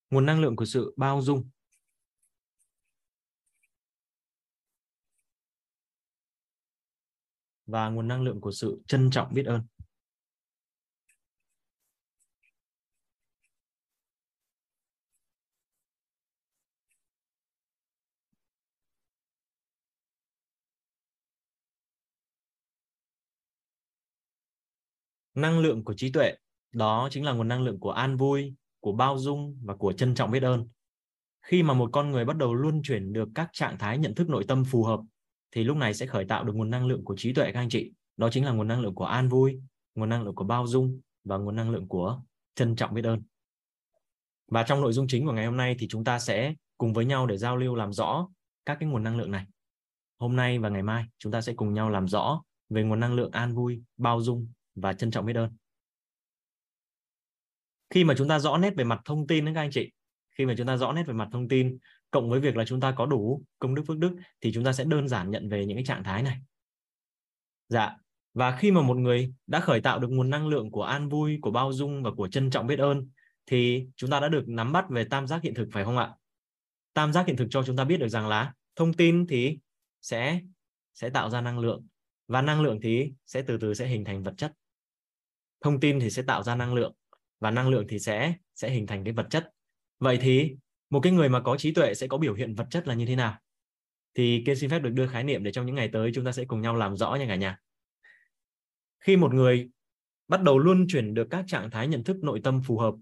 Nguồn 0.09 0.25
năng 0.25 0.41
lượng 0.41 0.55
của 0.55 0.65
sự 0.65 0.93
bao 0.97 1.21
dung. 1.21 1.49
Và 7.65 7.89
nguồn 7.89 8.07
năng 8.07 8.21
lượng 8.21 8.41
của 8.41 8.51
sự 8.51 8.81
trân 8.87 9.09
trọng 9.11 9.33
biết 9.33 9.45
ơn. 9.45 9.61
Năng 25.35 25.59
lượng 25.59 25.83
của 25.83 25.93
trí 25.93 26.11
tuệ. 26.11 26.33
Đó 26.73 27.07
chính 27.11 27.25
là 27.25 27.31
nguồn 27.31 27.47
năng 27.47 27.63
lượng 27.63 27.79
của 27.79 27.91
an 27.91 28.17
vui, 28.17 28.53
của 28.79 28.91
bao 28.91 29.17
dung 29.17 29.57
và 29.63 29.75
của 29.75 29.93
trân 29.93 30.15
trọng 30.15 30.31
biết 30.31 30.43
ơn. 30.43 30.67
Khi 31.41 31.63
mà 31.63 31.73
một 31.73 31.89
con 31.93 32.11
người 32.11 32.25
bắt 32.25 32.37
đầu 32.37 32.53
luân 32.53 32.81
chuyển 32.83 33.13
được 33.13 33.29
các 33.35 33.49
trạng 33.53 33.77
thái 33.77 33.97
nhận 33.97 34.15
thức 34.15 34.29
nội 34.29 34.45
tâm 34.47 34.63
phù 34.65 34.83
hợp, 34.83 34.99
thì 35.51 35.63
lúc 35.63 35.77
này 35.77 35.93
sẽ 35.93 36.05
khởi 36.05 36.25
tạo 36.25 36.43
được 36.43 36.53
nguồn 36.55 36.69
năng 36.69 36.87
lượng 36.87 37.03
của 37.03 37.15
trí 37.17 37.33
tuệ, 37.33 37.51
các 37.51 37.59
anh 37.59 37.69
chị. 37.69 37.91
Đó 38.17 38.29
chính 38.31 38.45
là 38.45 38.51
nguồn 38.51 38.67
năng 38.67 38.81
lượng 38.81 38.95
của 38.95 39.05
an 39.05 39.29
vui, 39.29 39.59
nguồn 39.95 40.09
năng 40.09 40.23
lượng 40.23 40.35
của 40.35 40.43
bao 40.43 40.67
dung 40.67 40.99
và 41.23 41.37
nguồn 41.37 41.55
năng 41.55 41.69
lượng 41.69 41.87
của 41.87 42.21
trân 42.55 42.75
trọng 42.75 42.93
biết 42.93 43.05
ơn. 43.05 43.21
Và 44.47 44.63
trong 44.63 44.81
nội 44.81 44.93
dung 44.93 45.07
chính 45.07 45.25
của 45.25 45.31
ngày 45.31 45.45
hôm 45.45 45.57
nay 45.57 45.75
thì 45.79 45.87
chúng 45.87 46.03
ta 46.03 46.19
sẽ 46.19 46.53
cùng 46.77 46.93
với 46.93 47.05
nhau 47.05 47.27
để 47.27 47.37
giao 47.37 47.57
lưu 47.57 47.75
làm 47.75 47.93
rõ 47.93 48.27
các 48.65 48.77
cái 48.79 48.89
nguồn 48.89 49.03
năng 49.03 49.17
lượng 49.17 49.31
này. 49.31 49.45
Hôm 50.19 50.35
nay 50.35 50.59
và 50.59 50.69
ngày 50.69 50.83
mai 50.83 51.05
chúng 51.17 51.31
ta 51.31 51.41
sẽ 51.41 51.53
cùng 51.53 51.73
nhau 51.73 51.89
làm 51.89 52.07
rõ 52.07 52.41
về 52.69 52.83
nguồn 52.83 52.99
năng 52.99 53.13
lượng 53.13 53.31
an 53.31 53.55
vui, 53.55 53.81
bao 53.97 54.21
dung 54.21 54.47
và 54.81 54.93
trân 54.93 55.11
trọng 55.11 55.25
biết 55.25 55.35
ơn. 55.35 55.49
Khi 57.89 58.03
mà 58.03 58.13
chúng 58.17 58.27
ta 58.27 58.39
rõ 58.39 58.57
nét 58.57 58.73
về 58.75 58.83
mặt 58.83 59.01
thông 59.05 59.27
tin 59.27 59.45
đấy 59.45 59.53
các 59.53 59.61
anh 59.61 59.71
chị, 59.71 59.91
khi 60.37 60.45
mà 60.45 60.53
chúng 60.57 60.67
ta 60.67 60.77
rõ 60.77 60.91
nét 60.91 61.03
về 61.07 61.13
mặt 61.13 61.29
thông 61.31 61.47
tin 61.47 61.77
cộng 62.11 62.29
với 62.29 62.39
việc 62.39 62.55
là 62.55 62.65
chúng 62.65 62.79
ta 62.79 62.91
có 62.91 63.05
đủ 63.05 63.43
công 63.59 63.75
đức 63.75 63.83
phước 63.87 63.97
đức 63.97 64.15
thì 64.41 64.51
chúng 64.53 64.63
ta 64.63 64.73
sẽ 64.73 64.83
đơn 64.83 65.07
giản 65.07 65.31
nhận 65.31 65.49
về 65.49 65.65
những 65.65 65.77
cái 65.77 65.85
trạng 65.85 66.03
thái 66.03 66.23
này. 66.23 66.37
Dạ. 67.67 67.95
Và 68.33 68.57
khi 68.57 68.71
mà 68.71 68.81
một 68.81 68.97
người 68.97 69.33
đã 69.47 69.59
khởi 69.59 69.81
tạo 69.81 69.99
được 69.99 70.07
nguồn 70.11 70.29
năng 70.29 70.47
lượng 70.47 70.71
của 70.71 70.83
an 70.83 71.09
vui, 71.09 71.39
của 71.41 71.51
bao 71.51 71.73
dung 71.73 72.03
và 72.03 72.11
của 72.11 72.27
trân 72.27 72.49
trọng 72.49 72.67
biết 72.67 72.79
ơn 72.79 73.09
thì 73.45 73.87
chúng 73.95 74.09
ta 74.09 74.19
đã 74.19 74.29
được 74.29 74.47
nắm 74.47 74.71
bắt 74.71 74.85
về 74.89 75.03
tam 75.03 75.27
giác 75.27 75.43
hiện 75.43 75.53
thực 75.53 75.67
phải 75.71 75.83
không 75.83 75.97
ạ? 75.97 76.13
Tam 76.93 77.13
giác 77.13 77.27
hiện 77.27 77.37
thực 77.37 77.47
cho 77.49 77.63
chúng 77.63 77.75
ta 77.75 77.83
biết 77.83 77.97
được 77.97 78.07
rằng 78.07 78.27
là 78.27 78.53
thông 78.75 78.93
tin 78.93 79.27
thì 79.27 79.59
sẽ 80.01 80.41
sẽ 80.93 81.09
tạo 81.09 81.29
ra 81.29 81.41
năng 81.41 81.59
lượng 81.59 81.87
và 82.27 82.41
năng 82.41 82.61
lượng 82.61 82.79
thì 82.81 83.13
sẽ 83.25 83.41
từ 83.41 83.57
từ 83.57 83.73
sẽ 83.73 83.87
hình 83.87 84.05
thành 84.05 84.23
vật 84.23 84.33
chất 84.37 84.53
thông 85.61 85.79
tin 85.79 85.99
thì 85.99 86.09
sẽ 86.09 86.21
tạo 86.21 86.43
ra 86.43 86.55
năng 86.55 86.73
lượng 86.73 86.93
và 87.39 87.51
năng 87.51 87.69
lượng 87.69 87.85
thì 87.89 87.99
sẽ 87.99 88.33
sẽ 88.55 88.69
hình 88.69 88.87
thành 88.87 89.03
cái 89.03 89.13
vật 89.13 89.27
chất. 89.29 89.51
Vậy 89.99 90.17
thì 90.21 90.55
một 90.89 90.99
cái 90.99 91.13
người 91.13 91.29
mà 91.29 91.39
có 91.41 91.57
trí 91.57 91.71
tuệ 91.71 91.93
sẽ 91.93 92.07
có 92.07 92.17
biểu 92.17 92.33
hiện 92.33 92.55
vật 92.55 92.67
chất 92.69 92.87
là 92.87 92.93
như 92.93 93.05
thế 93.05 93.15
nào? 93.15 93.37
Thì 94.15 94.43
kiên 94.45 94.55
xin 94.55 94.69
phép 94.69 94.79
được 94.79 94.89
đưa 94.89 95.07
khái 95.07 95.23
niệm 95.23 95.43
để 95.43 95.51
trong 95.51 95.65
những 95.65 95.75
ngày 95.75 95.89
tới 95.93 96.11
chúng 96.13 96.25
ta 96.25 96.31
sẽ 96.31 96.45
cùng 96.45 96.61
nhau 96.61 96.75
làm 96.75 96.95
rõ 96.95 97.15
nha 97.15 97.25
cả 97.27 97.35
nhà. 97.35 97.57
Khi 98.99 99.17
một 99.17 99.33
người 99.33 99.69
bắt 100.27 100.43
đầu 100.43 100.59
luân 100.59 100.85
chuyển 100.87 101.13
được 101.13 101.27
các 101.29 101.45
trạng 101.47 101.71
thái 101.71 101.87
nhận 101.87 102.03
thức 102.03 102.17
nội 102.23 102.41
tâm 102.43 102.61
phù 102.65 102.77
hợp, 102.77 102.93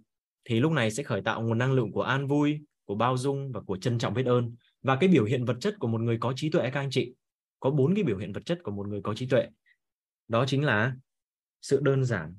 thì 0.46 0.60
lúc 0.60 0.72
này 0.72 0.92
sẽ 0.92 1.04
khởi 1.04 1.22
tạo 1.22 1.42
nguồn 1.42 1.58
năng 1.58 1.74
lượng 1.74 1.92
của 1.92 2.02
an 2.02 2.28
vui, 2.28 2.60
của 2.86 2.96
bao 2.96 3.18
dung 3.18 3.52
và 3.52 3.62
của 3.62 3.78
trân 3.78 4.00
trọng 4.00 4.14
biết 4.14 4.26
ơn. 4.26 4.56
Và 4.82 4.98
cái 5.00 5.10
biểu 5.10 5.26
hiện 5.26 5.46
vật 5.46 5.58
chất 5.60 5.76
của 5.80 5.88
một 5.88 6.02
người 6.02 6.18
có 6.18 6.34
trí 6.36 6.50
tuệ 6.50 6.70
các 6.70 6.80
anh 6.80 6.90
chị, 6.92 7.14
có 7.60 7.70
bốn 7.70 7.96
cái 7.96 8.04
biểu 8.04 8.18
hiện 8.18 8.34
vật 8.34 8.46
chất 8.46 8.60
của 8.64 8.72
một 8.72 8.88
người 8.88 9.02
có 9.04 9.14
trí 9.14 9.28
tuệ. 9.28 9.48
Đó 10.28 10.46
chính 10.48 10.64
là 10.64 10.96
sự 11.62 11.80
đơn 11.84 12.06
giản 12.06 12.36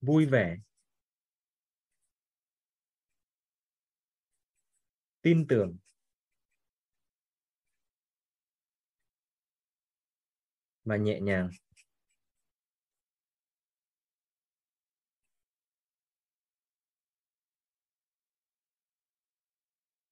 vui 0.00 0.26
vẻ. 0.26 0.56
Tin 5.22 5.46
tưởng. 5.48 5.76
Và 10.84 10.96
nhẹ 10.96 11.20
nhàng. 11.20 11.50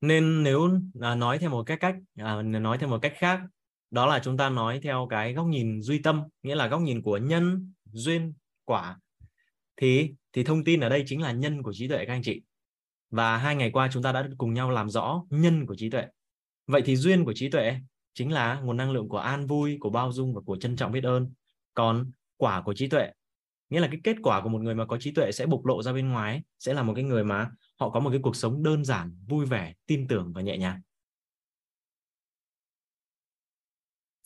Nên 0.00 0.42
nếu 0.42 0.70
à, 1.00 1.14
nói 1.14 1.38
theo 1.38 1.50
một 1.50 1.62
cách 1.66 1.78
cách 1.80 1.94
à, 2.16 2.42
nói 2.42 2.78
theo 2.78 2.88
một 2.88 2.98
cách 3.02 3.12
khác 3.16 3.40
đó 3.90 4.06
là 4.06 4.20
chúng 4.24 4.36
ta 4.36 4.48
nói 4.50 4.80
theo 4.82 5.06
cái 5.10 5.32
góc 5.34 5.46
nhìn 5.46 5.82
duy 5.82 6.00
tâm 6.02 6.22
nghĩa 6.42 6.54
là 6.54 6.66
góc 6.68 6.80
nhìn 6.80 7.02
của 7.02 7.16
nhân 7.18 7.72
duyên 7.92 8.34
quả 8.64 8.98
thì 9.76 10.10
thì 10.32 10.44
thông 10.44 10.64
tin 10.64 10.80
ở 10.80 10.88
đây 10.88 11.04
chính 11.06 11.22
là 11.22 11.32
nhân 11.32 11.62
của 11.62 11.72
trí 11.72 11.88
tuệ 11.88 12.04
các 12.06 12.12
anh 12.12 12.22
chị. 12.22 12.42
Và 13.10 13.36
hai 13.36 13.56
ngày 13.56 13.70
qua 13.70 13.88
chúng 13.92 14.02
ta 14.02 14.12
đã 14.12 14.28
cùng 14.38 14.54
nhau 14.54 14.70
làm 14.70 14.90
rõ 14.90 15.24
nhân 15.30 15.66
của 15.66 15.74
trí 15.74 15.90
tuệ. 15.90 16.06
Vậy 16.66 16.82
thì 16.84 16.96
duyên 16.96 17.24
của 17.24 17.32
trí 17.32 17.50
tuệ 17.50 17.78
chính 18.14 18.32
là 18.32 18.60
nguồn 18.60 18.76
năng 18.76 18.92
lượng 18.92 19.08
của 19.08 19.18
an 19.18 19.46
vui, 19.46 19.76
của 19.80 19.90
bao 19.90 20.12
dung 20.12 20.34
và 20.34 20.40
của 20.40 20.56
trân 20.56 20.76
trọng 20.76 20.92
biết 20.92 21.04
ơn. 21.04 21.32
Còn 21.74 22.10
quả 22.36 22.62
của 22.62 22.74
trí 22.74 22.88
tuệ, 22.88 23.10
nghĩa 23.70 23.80
là 23.80 23.88
cái 23.88 24.00
kết 24.04 24.16
quả 24.22 24.40
của 24.42 24.48
một 24.48 24.62
người 24.62 24.74
mà 24.74 24.86
có 24.86 24.98
trí 24.98 25.12
tuệ 25.12 25.32
sẽ 25.32 25.46
bộc 25.46 25.66
lộ 25.66 25.82
ra 25.82 25.92
bên 25.92 26.08
ngoài 26.08 26.42
sẽ 26.58 26.74
là 26.74 26.82
một 26.82 26.92
cái 26.94 27.04
người 27.04 27.24
mà 27.24 27.50
họ 27.80 27.90
có 27.90 28.00
một 28.00 28.10
cái 28.10 28.20
cuộc 28.22 28.36
sống 28.36 28.62
đơn 28.62 28.84
giản, 28.84 29.16
vui 29.26 29.46
vẻ, 29.46 29.74
tin 29.86 30.08
tưởng 30.08 30.32
và 30.32 30.42
nhẹ 30.42 30.58
nhàng. 30.58 30.80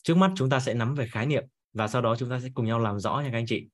Trước 0.03 0.17
mắt 0.17 0.31
chúng 0.35 0.49
ta 0.49 0.59
sẽ 0.59 0.73
nắm 0.73 0.95
về 0.95 1.07
khái 1.07 1.25
niệm 1.25 1.43
và 1.73 1.87
sau 1.87 2.01
đó 2.01 2.15
chúng 2.15 2.29
ta 2.29 2.39
sẽ 2.39 2.49
cùng 2.53 2.65
nhau 2.65 2.79
làm 2.79 2.99
rõ 2.99 3.19
nha 3.19 3.29
các 3.31 3.37
anh 3.37 3.45
chị 3.47 3.67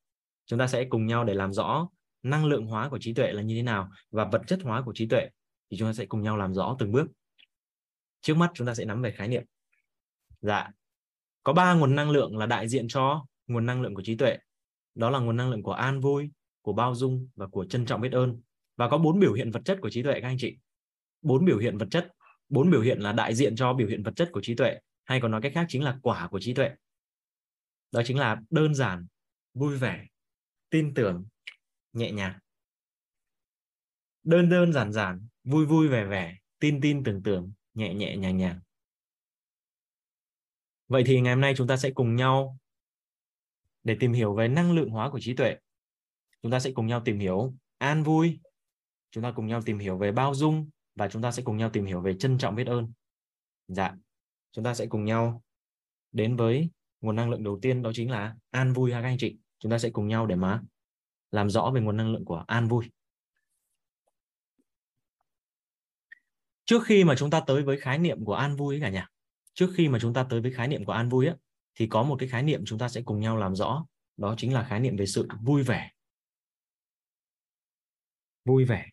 chúng 0.48 0.60
ta 0.60 0.68
sẽ 0.68 0.86
cùng 0.90 1.06
nhau 1.06 1.24
để 1.24 1.34
làm 1.34 1.54
rõ 1.54 1.90
năng 2.24 2.46
lượng 2.46 2.66
hóa 2.66 2.90
của 2.90 3.00
trí 3.00 3.14
tuệ 3.14 3.32
là 3.32 3.42
như 3.42 3.56
thế 3.56 3.62
nào 3.62 3.90
và 4.12 4.26
vật 4.32 4.42
chất 4.48 4.60
hóa 4.64 4.82
của 4.82 4.94
trí 4.96 5.08
tuệ. 5.08 5.30
Thì 5.72 5.78
chúng 5.78 5.90
ta 5.90 5.94
sẽ 5.94 6.06
cùng 6.06 6.22
nhau 6.22 6.38
làm 6.38 6.54
rõ 6.54 6.76
từng 6.80 6.92
bước. 6.92 7.08
Trước 8.22 8.38
mắt 8.38 8.52
chúng 8.54 8.68
ta 8.68 8.74
sẽ 8.74 8.86
nắm 8.86 9.02
về 9.02 9.12
khái 9.12 9.28
niệm. 9.28 9.44
Dạ 10.42 10.72
có 11.48 11.54
ba 11.54 11.74
nguồn 11.74 11.96
năng 11.96 12.12
lượng 12.12 12.38
là 12.38 12.46
đại 12.46 12.68
diện 12.68 12.88
cho 12.88 13.26
nguồn 13.48 13.66
năng 13.66 13.82
lượng 13.82 13.94
của 13.94 14.02
trí 14.02 14.16
tuệ. 14.16 14.38
Đó 14.96 15.10
là 15.10 15.20
nguồn 15.20 15.38
năng 15.38 15.50
lượng 15.50 15.64
của 15.64 15.72
an 15.72 16.00
vui, 16.00 16.32
của 16.62 16.74
bao 16.74 16.96
dung 16.96 17.28
và 17.36 17.48
của 17.48 17.66
trân 17.66 17.86
trọng 17.86 18.02
biết 18.02 18.12
ơn. 18.12 18.42
Và 18.78 18.90
có 18.90 18.98
bốn 18.98 19.20
biểu 19.20 19.34
hiện 19.34 19.52
vật 19.52 19.62
chất 19.66 19.80
của 19.82 19.90
trí 19.90 20.04
tuệ, 20.04 20.22
các 20.22 20.28
anh 20.28 20.38
chị. 20.40 20.58
Bốn 21.22 21.46
biểu 21.46 21.58
hiện 21.58 21.78
vật 21.78 21.88
chất. 21.92 22.12
Bốn 22.50 22.72
biểu 22.72 22.82
hiện 22.82 23.00
là 23.00 23.12
đại 23.12 23.36
diện 23.36 23.56
cho 23.56 23.74
biểu 23.74 23.88
hiện 23.88 24.04
vật 24.04 24.12
chất 24.16 24.30
của 24.32 24.42
trí 24.42 24.56
tuệ. 24.56 24.78
Hay 25.04 25.22
còn 25.22 25.32
nói 25.32 25.42
cách 25.42 25.52
khác 25.56 25.66
chính 25.70 25.84
là 25.84 25.98
quả 26.02 26.28
của 26.28 26.40
trí 26.40 26.54
tuệ. 26.54 26.72
Đó 27.92 28.02
chính 28.06 28.20
là 28.20 28.38
đơn 28.50 28.74
giản, 28.76 29.08
vui 29.54 29.78
vẻ 29.78 30.06
tin 30.70 30.94
tưởng, 30.94 31.26
nhẹ 31.94 32.12
nhàng. 32.12 32.40
Đơn 34.24 34.50
đơn 34.50 34.74
giản 34.74 34.92
giản, 34.92 35.28
vui 35.44 35.66
vui 35.66 35.88
vẻ 35.88 36.06
vẻ, 36.06 36.38
tin 36.60 36.82
tin 36.82 37.04
tưởng 37.04 37.24
tưởng, 37.24 37.52
nhẹ 37.74 37.94
nhẹ 37.94 38.18
nhàng 38.18 38.38
nhàng. 38.38 38.60
Vậy 40.88 41.04
thì 41.06 41.22
ngày 41.22 41.34
hôm 41.34 41.42
nay 41.42 41.54
chúng 41.58 41.68
ta 41.68 41.78
sẽ 41.78 41.92
cùng 41.92 42.16
nhau 42.16 42.58
để 43.84 43.98
tìm 44.00 44.14
hiểu 44.14 44.36
về 44.36 44.48
năng 44.48 44.76
lượng 44.76 44.90
hóa 44.90 45.10
của 45.10 45.20
trí 45.20 45.34
tuệ. 45.34 45.58
Chúng 46.42 46.52
ta 46.52 46.60
sẽ 46.60 46.72
cùng 46.72 46.88
nhau 46.88 47.02
tìm 47.06 47.20
hiểu 47.20 47.54
an 47.78 48.04
vui, 48.04 48.40
chúng 49.12 49.24
ta 49.24 49.32
cùng 49.36 49.48
nhau 49.48 49.62
tìm 49.66 49.80
hiểu 49.80 49.98
về 49.98 50.12
bao 50.12 50.36
dung, 50.36 50.70
và 50.96 51.10
chúng 51.10 51.22
ta 51.22 51.32
sẽ 51.32 51.44
cùng 51.44 51.58
nhau 51.58 51.70
tìm 51.74 51.86
hiểu 51.86 52.02
về 52.02 52.14
trân 52.20 52.38
trọng 52.38 52.56
biết 52.56 52.68
ơn. 52.68 52.92
Dạ 53.68 53.96
chúng 54.52 54.64
ta 54.64 54.74
sẽ 54.74 54.86
cùng 54.86 55.06
nhau 55.06 55.44
đến 56.12 56.36
với 56.36 56.70
nguồn 57.02 57.16
năng 57.16 57.30
lượng 57.30 57.44
đầu 57.44 57.60
tiên, 57.62 57.82
đó 57.82 57.92
chính 57.94 58.12
là 58.12 58.36
an 58.52 58.74
vui 58.74 58.94
ha 58.94 59.02
các 59.02 59.08
anh 59.08 59.18
chị 59.20 59.38
chúng 59.60 59.72
ta 59.72 59.78
sẽ 59.78 59.90
cùng 59.90 60.08
nhau 60.08 60.26
để 60.26 60.36
mà 60.36 60.62
làm 61.32 61.50
rõ 61.50 61.72
về 61.76 61.82
nguồn 61.82 61.98
năng 61.98 62.14
lượng 62.14 62.26
của 62.26 62.44
an 62.48 62.68
vui. 62.68 62.92
Trước 66.66 66.84
khi 66.86 67.04
mà 67.04 67.16
chúng 67.18 67.30
ta 67.30 67.40
tới 67.48 67.64
với 67.64 67.80
khái 67.80 67.98
niệm 67.98 68.26
của 68.26 68.34
an 68.34 68.56
vui 68.56 68.80
cả 68.82 68.90
nhà 68.90 69.08
trước 69.58 69.72
khi 69.76 69.88
mà 69.88 70.00
chúng 70.02 70.14
ta 70.14 70.26
tới 70.30 70.42
với 70.42 70.52
khái 70.52 70.68
niệm 70.68 70.86
của 70.86 70.92
an 70.92 71.10
vui 71.10 71.28
á, 71.28 71.36
thì 71.76 71.88
có 71.88 72.04
một 72.04 72.16
cái 72.20 72.30
khái 72.30 72.44
niệm 72.44 72.64
chúng 72.66 72.80
ta 72.80 72.90
sẽ 72.90 73.02
cùng 73.02 73.20
nhau 73.20 73.38
làm 73.38 73.56
rõ 73.56 73.86
đó 74.18 74.36
chính 74.38 74.54
là 74.54 74.64
khái 74.64 74.80
niệm 74.80 74.98
về 74.98 75.06
sự 75.06 75.28
vui 75.42 75.64
vẻ. 75.64 75.92
Vui 78.46 78.66
vẻ. 78.66 78.86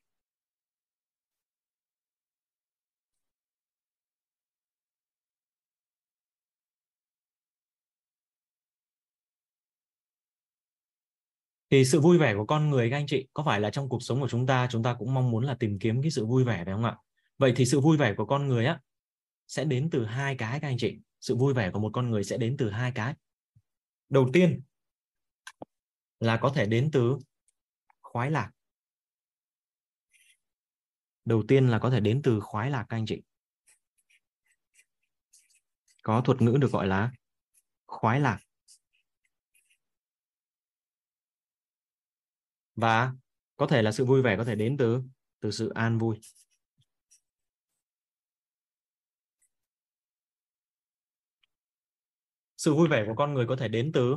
Thì 11.75 11.85
sự 11.85 12.01
vui 12.01 12.19
vẻ 12.19 12.35
của 12.35 12.47
con 12.47 12.71
người 12.71 12.91
các 12.91 12.97
anh 12.97 13.07
chị, 13.07 13.29
có 13.33 13.43
phải 13.47 13.61
là 13.61 13.71
trong 13.71 13.89
cuộc 13.89 14.03
sống 14.03 14.21
của 14.21 14.29
chúng 14.29 14.47
ta 14.47 14.69
chúng 14.71 14.83
ta 14.83 14.97
cũng 14.99 15.15
mong 15.15 15.31
muốn 15.31 15.45
là 15.45 15.55
tìm 15.55 15.79
kiếm 15.79 16.03
cái 16.03 16.11
sự 16.11 16.27
vui 16.27 16.45
vẻ 16.45 16.65
phải 16.65 16.75
không 16.75 16.85
ạ? 16.85 16.97
Vậy 17.39 17.53
thì 17.57 17.67
sự 17.67 17.81
vui 17.81 17.97
vẻ 17.97 18.15
của 18.17 18.27
con 18.27 18.49
người 18.49 18.67
á, 18.67 18.81
sẽ 19.49 19.65
đến 19.65 19.89
từ 19.93 20.05
hai 20.05 20.37
cái 20.37 20.61
các 20.61 20.69
anh 20.69 20.79
chị. 20.79 20.99
Sự 21.21 21.37
vui 21.37 21.55
vẻ 21.55 21.71
của 21.71 21.79
một 21.79 21.91
con 21.93 22.11
người 22.11 22.25
sẽ 22.25 22.37
đến 22.37 22.57
từ 22.59 22.71
hai 22.71 22.93
cái. 22.95 23.15
Đầu 24.09 24.31
tiên 24.33 24.61
là 26.21 26.37
có 26.37 26.53
thể 26.55 26.67
đến 26.67 26.91
từ 26.93 27.19
khoái 28.03 28.31
lạc. 28.31 28.51
Đầu 31.25 31.43
tiên 31.49 31.69
là 31.69 31.79
có 31.79 31.91
thể 31.91 32.01
đến 32.01 32.21
từ 32.25 32.41
khoái 32.41 32.71
lạc 32.71 32.87
các 32.89 32.97
anh 32.97 33.07
chị. 33.07 33.23
Có 36.03 36.21
thuật 36.21 36.43
ngữ 36.43 36.57
được 36.61 36.73
gọi 36.73 36.87
là 36.87 37.13
khoái 37.87 38.21
lạc. 38.21 38.39
Và 42.77 43.13
có 43.57 43.67
thể 43.67 43.83
là 43.83 43.93
sự 43.93 44.05
vui 44.05 44.23
vẻ 44.23 44.37
có 44.37 44.45
thể 44.45 44.55
đến 44.55 44.77
từ 44.77 45.03
từ 45.41 45.51
sự 45.51 45.69
an 45.69 45.99
vui. 45.99 46.21
Sự 52.57 52.75
vui 52.75 52.89
vẻ 52.89 53.05
của 53.07 53.15
con 53.17 53.35
người 53.35 53.47
có 53.47 53.57
thể 53.57 53.69
đến 53.69 53.91
từ 53.95 54.17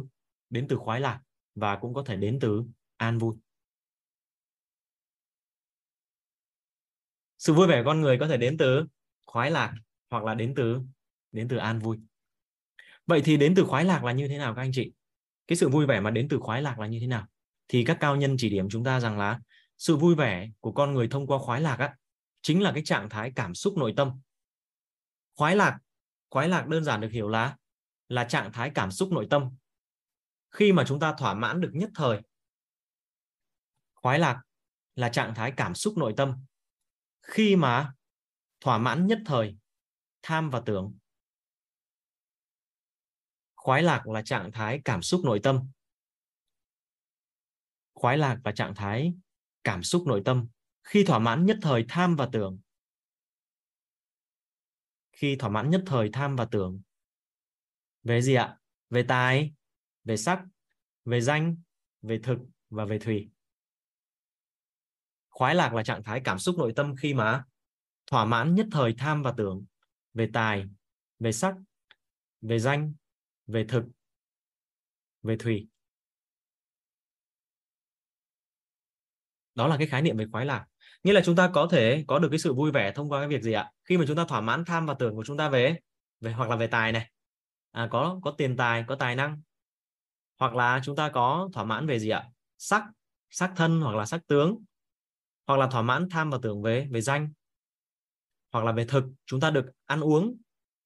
đến 0.49 0.67
từ 0.69 0.75
khoái 0.75 1.01
lạc 1.01 1.21
và 1.55 1.75
cũng 1.75 1.93
có 1.93 2.03
thể 2.03 2.15
đến 2.15 2.39
từ 2.41 2.63
an 2.97 3.17
vui. 3.17 3.35
Sự 7.39 7.53
vui 7.53 7.67
vẻ 7.67 7.81
của 7.83 7.89
con 7.89 8.01
người 8.01 8.17
có 8.19 8.27
thể 8.27 8.37
đến 8.37 8.57
từ 8.57 8.85
khoái 9.25 9.51
lạc 9.51 9.73
hoặc 10.09 10.23
là 10.23 10.33
đến 10.33 10.53
từ 10.55 10.81
đến 11.31 11.47
từ 11.47 11.57
an 11.57 11.79
vui. 11.79 11.97
Vậy 13.05 13.21
thì 13.25 13.37
đến 13.37 13.53
từ 13.55 13.63
khoái 13.63 13.85
lạc 13.85 14.03
là 14.03 14.11
như 14.11 14.27
thế 14.27 14.37
nào 14.37 14.55
các 14.55 14.61
anh 14.61 14.71
chị? 14.73 14.91
Cái 15.47 15.55
sự 15.57 15.69
vui 15.69 15.85
vẻ 15.85 15.99
mà 15.99 16.11
đến 16.11 16.27
từ 16.29 16.39
khoái 16.39 16.61
lạc 16.61 16.79
là 16.79 16.87
như 16.87 16.99
thế 16.99 17.07
nào? 17.07 17.27
Thì 17.67 17.83
các 17.87 17.97
cao 17.99 18.15
nhân 18.15 18.35
chỉ 18.39 18.49
điểm 18.49 18.69
chúng 18.69 18.83
ta 18.83 18.99
rằng 18.99 19.17
là 19.17 19.39
sự 19.77 19.97
vui 19.97 20.15
vẻ 20.15 20.49
của 20.59 20.71
con 20.71 20.93
người 20.93 21.07
thông 21.07 21.27
qua 21.27 21.37
khoái 21.39 21.61
lạc 21.61 21.79
á, 21.79 21.95
chính 22.41 22.61
là 22.61 22.71
cái 22.71 22.83
trạng 22.85 23.09
thái 23.09 23.31
cảm 23.35 23.55
xúc 23.55 23.77
nội 23.77 23.93
tâm. 23.97 24.21
Khoái 25.35 25.55
lạc 25.55 25.77
khoái 26.29 26.49
lạc 26.49 26.67
đơn 26.67 26.83
giản 26.83 27.01
được 27.01 27.11
hiểu 27.11 27.27
là 27.27 27.57
là 28.09 28.23
trạng 28.23 28.51
thái 28.51 28.71
cảm 28.75 28.91
xúc 28.91 29.11
nội 29.11 29.27
tâm. 29.29 29.49
Khi 30.51 30.71
mà 30.71 30.83
chúng 30.87 30.99
ta 30.99 31.13
thỏa 31.17 31.33
mãn 31.33 31.61
được 31.61 31.71
nhất 31.73 31.89
thời 31.95 32.21
khoái 33.93 34.19
lạc 34.19 34.41
là 34.95 35.09
trạng 35.09 35.35
thái 35.35 35.53
cảm 35.57 35.75
xúc 35.75 35.97
nội 35.97 36.13
tâm. 36.17 36.45
Khi 37.21 37.55
mà 37.55 37.93
thỏa 38.61 38.77
mãn 38.77 39.07
nhất 39.07 39.19
thời 39.25 39.57
tham 40.21 40.49
và 40.49 40.61
tưởng. 40.65 40.97
Khoái 43.55 43.83
lạc 43.83 44.07
là 44.07 44.21
trạng 44.21 44.51
thái 44.51 44.81
cảm 44.85 45.01
xúc 45.01 45.21
nội 45.25 45.39
tâm 45.43 45.69
khoái 47.97 48.17
lạc 48.17 48.39
và 48.43 48.51
trạng 48.51 48.75
thái 48.75 49.13
cảm 49.63 49.83
xúc 49.83 50.03
nội 50.07 50.21
tâm, 50.25 50.47
khi 50.83 51.03
thỏa 51.03 51.19
mãn 51.19 51.45
nhất 51.45 51.57
thời 51.61 51.85
tham 51.89 52.15
và 52.15 52.29
tưởng. 52.31 52.59
Khi 55.11 55.35
thỏa 55.35 55.49
mãn 55.49 55.69
nhất 55.69 55.83
thời 55.85 56.09
tham 56.13 56.35
và 56.35 56.45
tưởng. 56.45 56.81
Về 58.03 58.21
gì 58.21 58.33
ạ? 58.33 58.57
Về 58.89 59.03
tài, 59.07 59.53
về 60.03 60.17
sắc, 60.17 60.43
về 61.05 61.21
danh, 61.21 61.57
về 62.01 62.19
thực 62.23 62.39
và 62.69 62.85
về 62.85 62.99
thủy. 62.99 63.29
Khoái 65.29 65.55
lạc 65.55 65.73
là 65.73 65.83
trạng 65.83 66.03
thái 66.03 66.21
cảm 66.23 66.39
xúc 66.39 66.55
nội 66.57 66.73
tâm 66.75 66.95
khi 66.95 67.13
mà 67.13 67.45
thỏa 68.05 68.25
mãn 68.25 68.55
nhất 68.55 68.67
thời 68.71 68.95
tham 68.97 69.23
và 69.23 69.33
tưởng. 69.37 69.65
Về 70.13 70.29
tài, 70.33 70.65
về 71.19 71.31
sắc, 71.31 71.55
về 72.41 72.59
danh, 72.59 72.93
về 73.47 73.65
thực, 73.69 73.83
về 75.23 75.37
thủy. 75.37 75.67
Đó 79.57 79.67
là 79.67 79.77
cái 79.77 79.87
khái 79.87 80.01
niệm 80.01 80.17
về 80.17 80.25
khoái 80.31 80.45
lạc. 80.45 80.65
Nghĩa 81.03 81.13
là 81.13 81.21
chúng 81.25 81.35
ta 81.35 81.49
có 81.53 81.67
thể 81.71 82.03
có 82.07 82.19
được 82.19 82.29
cái 82.29 82.39
sự 82.39 82.53
vui 82.53 82.71
vẻ 82.71 82.91
thông 82.91 83.09
qua 83.09 83.19
cái 83.19 83.27
việc 83.27 83.41
gì 83.41 83.51
ạ? 83.51 83.71
Khi 83.83 83.97
mà 83.97 84.05
chúng 84.07 84.17
ta 84.17 84.25
thỏa 84.25 84.41
mãn 84.41 84.65
tham 84.65 84.85
và 84.85 84.93
tưởng 84.93 85.15
của 85.15 85.23
chúng 85.23 85.37
ta 85.37 85.49
về 85.49 85.77
về 86.21 86.31
hoặc 86.31 86.49
là 86.49 86.55
về 86.55 86.67
tài 86.67 86.91
này. 86.91 87.11
À, 87.71 87.87
có 87.91 88.19
có 88.23 88.31
tiền 88.31 88.57
tài 88.57 88.83
có 88.87 88.95
tài 88.95 89.15
năng. 89.15 89.41
Hoặc 90.39 90.55
là 90.55 90.81
chúng 90.83 90.95
ta 90.95 91.09
có 91.09 91.49
thỏa 91.53 91.63
mãn 91.63 91.87
về 91.87 91.99
gì 91.99 92.09
ạ? 92.09 92.25
Sắc 92.57 92.83
sắc 93.29 93.51
thân 93.55 93.81
hoặc 93.81 93.95
là 93.95 94.05
sắc 94.05 94.27
tướng. 94.27 94.57
Hoặc 95.47 95.59
là 95.59 95.67
thỏa 95.67 95.81
mãn 95.81 96.09
tham 96.09 96.29
và 96.29 96.37
tưởng 96.41 96.61
về 96.61 96.87
về 96.91 97.01
danh. 97.01 97.29
Hoặc 98.51 98.65
là 98.65 98.71
về 98.71 98.85
thực 98.85 99.03
chúng 99.25 99.39
ta 99.39 99.49
được 99.49 99.65
ăn 99.85 100.01
uống. 100.01 100.37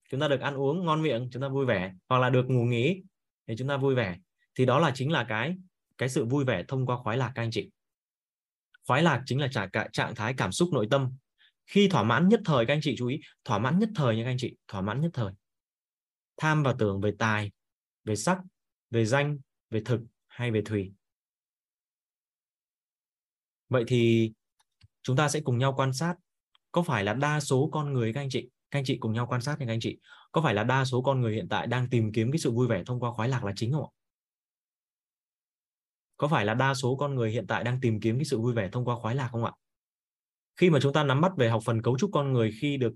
Chúng 0.10 0.19
ta 0.19 0.27
được 0.27 0.39
ăn 0.39 0.56
uống 0.56 0.85
ngon 0.85 1.02
miệng 1.02 1.30
chúng 1.31 1.41
ta 1.41 1.48
vui 1.48 1.65
vẻ. 1.65 1.93
Hoặc 2.10 2.19
là 2.19 2.30
được 2.30 2.45
ngủ 2.49 2.64
nghỉ 2.64 3.03
để 3.48 3.56
chúng 3.57 3.68
ta 3.68 3.77
vui 3.77 3.95
vẻ. 3.95 4.18
Thì 4.56 4.65
đó 4.65 4.80
là 4.80 4.91
chính 4.95 5.11
là 5.11 5.26
cái 5.30 5.56
cái 5.98 6.10
sự 6.10 6.26
vui 6.26 6.45
vẻ 6.45 6.64
thông 6.68 6.85
qua 6.85 6.98
khoái 6.98 7.18
lạc 7.18 7.31
các 7.35 7.41
anh 7.43 7.52
chị 7.52 7.69
khoái 8.91 9.03
lạc 9.03 9.22
chính 9.26 9.39
là 9.39 9.47
trạng 9.47 9.69
trạng 9.93 10.15
thái 10.15 10.34
cảm 10.38 10.51
xúc 10.51 10.69
nội 10.73 10.88
tâm. 10.91 11.11
Khi 11.65 11.88
thỏa 11.88 12.03
mãn 12.03 12.27
nhất 12.27 12.39
thời, 12.45 12.65
các 12.65 12.73
anh 12.73 12.80
chị 12.84 12.95
chú 12.97 13.07
ý, 13.07 13.19
thỏa 13.45 13.59
mãn 13.59 13.80
nhất 13.80 13.89
thời 13.95 14.15
nha 14.15 14.23
các 14.23 14.30
anh 14.30 14.38
chị, 14.38 14.55
thỏa 14.68 14.81
mãn 14.81 15.01
nhất 15.01 15.11
thời. 15.13 15.34
Tham 16.38 16.63
và 16.63 16.76
tưởng 16.80 17.01
về 17.01 17.11
tài, 17.19 17.51
về 18.03 18.15
sắc, 18.15 18.38
về 18.89 19.05
danh, 19.05 19.38
về 19.69 19.81
thực 19.85 20.01
hay 20.27 20.51
về 20.51 20.61
thủy. 20.65 20.91
vậy 23.69 23.84
thì 23.88 24.31
chúng 25.03 25.15
ta 25.15 25.30
sẽ 25.30 25.39
cùng 25.39 25.57
nhau 25.57 25.73
quan 25.77 25.93
sát 25.93 26.15
có 26.72 26.84
phải 26.84 27.03
là 27.03 27.13
đa 27.13 27.39
số 27.39 27.69
con 27.72 27.93
người 27.93 28.13
các 28.13 28.22
anh 28.22 28.30
chị, 28.30 28.49
các 28.72 28.80
anh 28.80 28.85
chị 28.85 28.97
cùng 28.97 29.13
nhau 29.13 29.27
quan 29.30 29.41
sát 29.41 29.59
nha 29.59 29.65
các 29.65 29.73
anh 29.73 29.80
chị, 29.80 29.97
có 30.31 30.41
phải 30.41 30.53
là 30.53 30.63
đa 30.63 30.85
số 30.85 31.01
con 31.01 31.22
người 31.22 31.35
hiện 31.35 31.47
tại 31.49 31.68
đang 31.68 31.89
tìm 31.89 32.11
kiếm 32.11 32.31
cái 32.31 32.39
sự 32.39 32.51
vui 32.51 32.68
vẻ 32.68 32.84
thông 32.85 32.99
qua 32.99 33.11
khoái 33.11 33.30
lạc 33.30 33.43
là 33.43 33.53
chính 33.55 33.72
không 33.72 33.84
ạ? 33.84 34.01
Có 36.22 36.27
phải 36.27 36.45
là 36.45 36.53
đa 36.53 36.73
số 36.73 36.95
con 36.95 37.15
người 37.15 37.31
hiện 37.31 37.48
tại 37.48 37.64
đang 37.64 37.80
tìm 37.80 37.99
kiếm 37.99 38.18
cái 38.18 38.26
sự 38.26 38.39
vui 38.39 38.53
vẻ 38.53 38.69
thông 38.72 38.85
qua 38.85 38.95
khoái 38.95 39.15
lạc 39.15 39.30
không 39.31 39.45
ạ? 39.45 39.52
Khi 40.56 40.69
mà 40.69 40.80
chúng 40.81 40.93
ta 40.93 41.03
nắm 41.03 41.22
bắt 41.22 41.31
về 41.38 41.49
học 41.49 41.61
phần 41.65 41.81
cấu 41.81 41.98
trúc 41.98 42.10
con 42.14 42.34
người 42.34 42.52
khi 42.61 42.77
được 42.77 42.93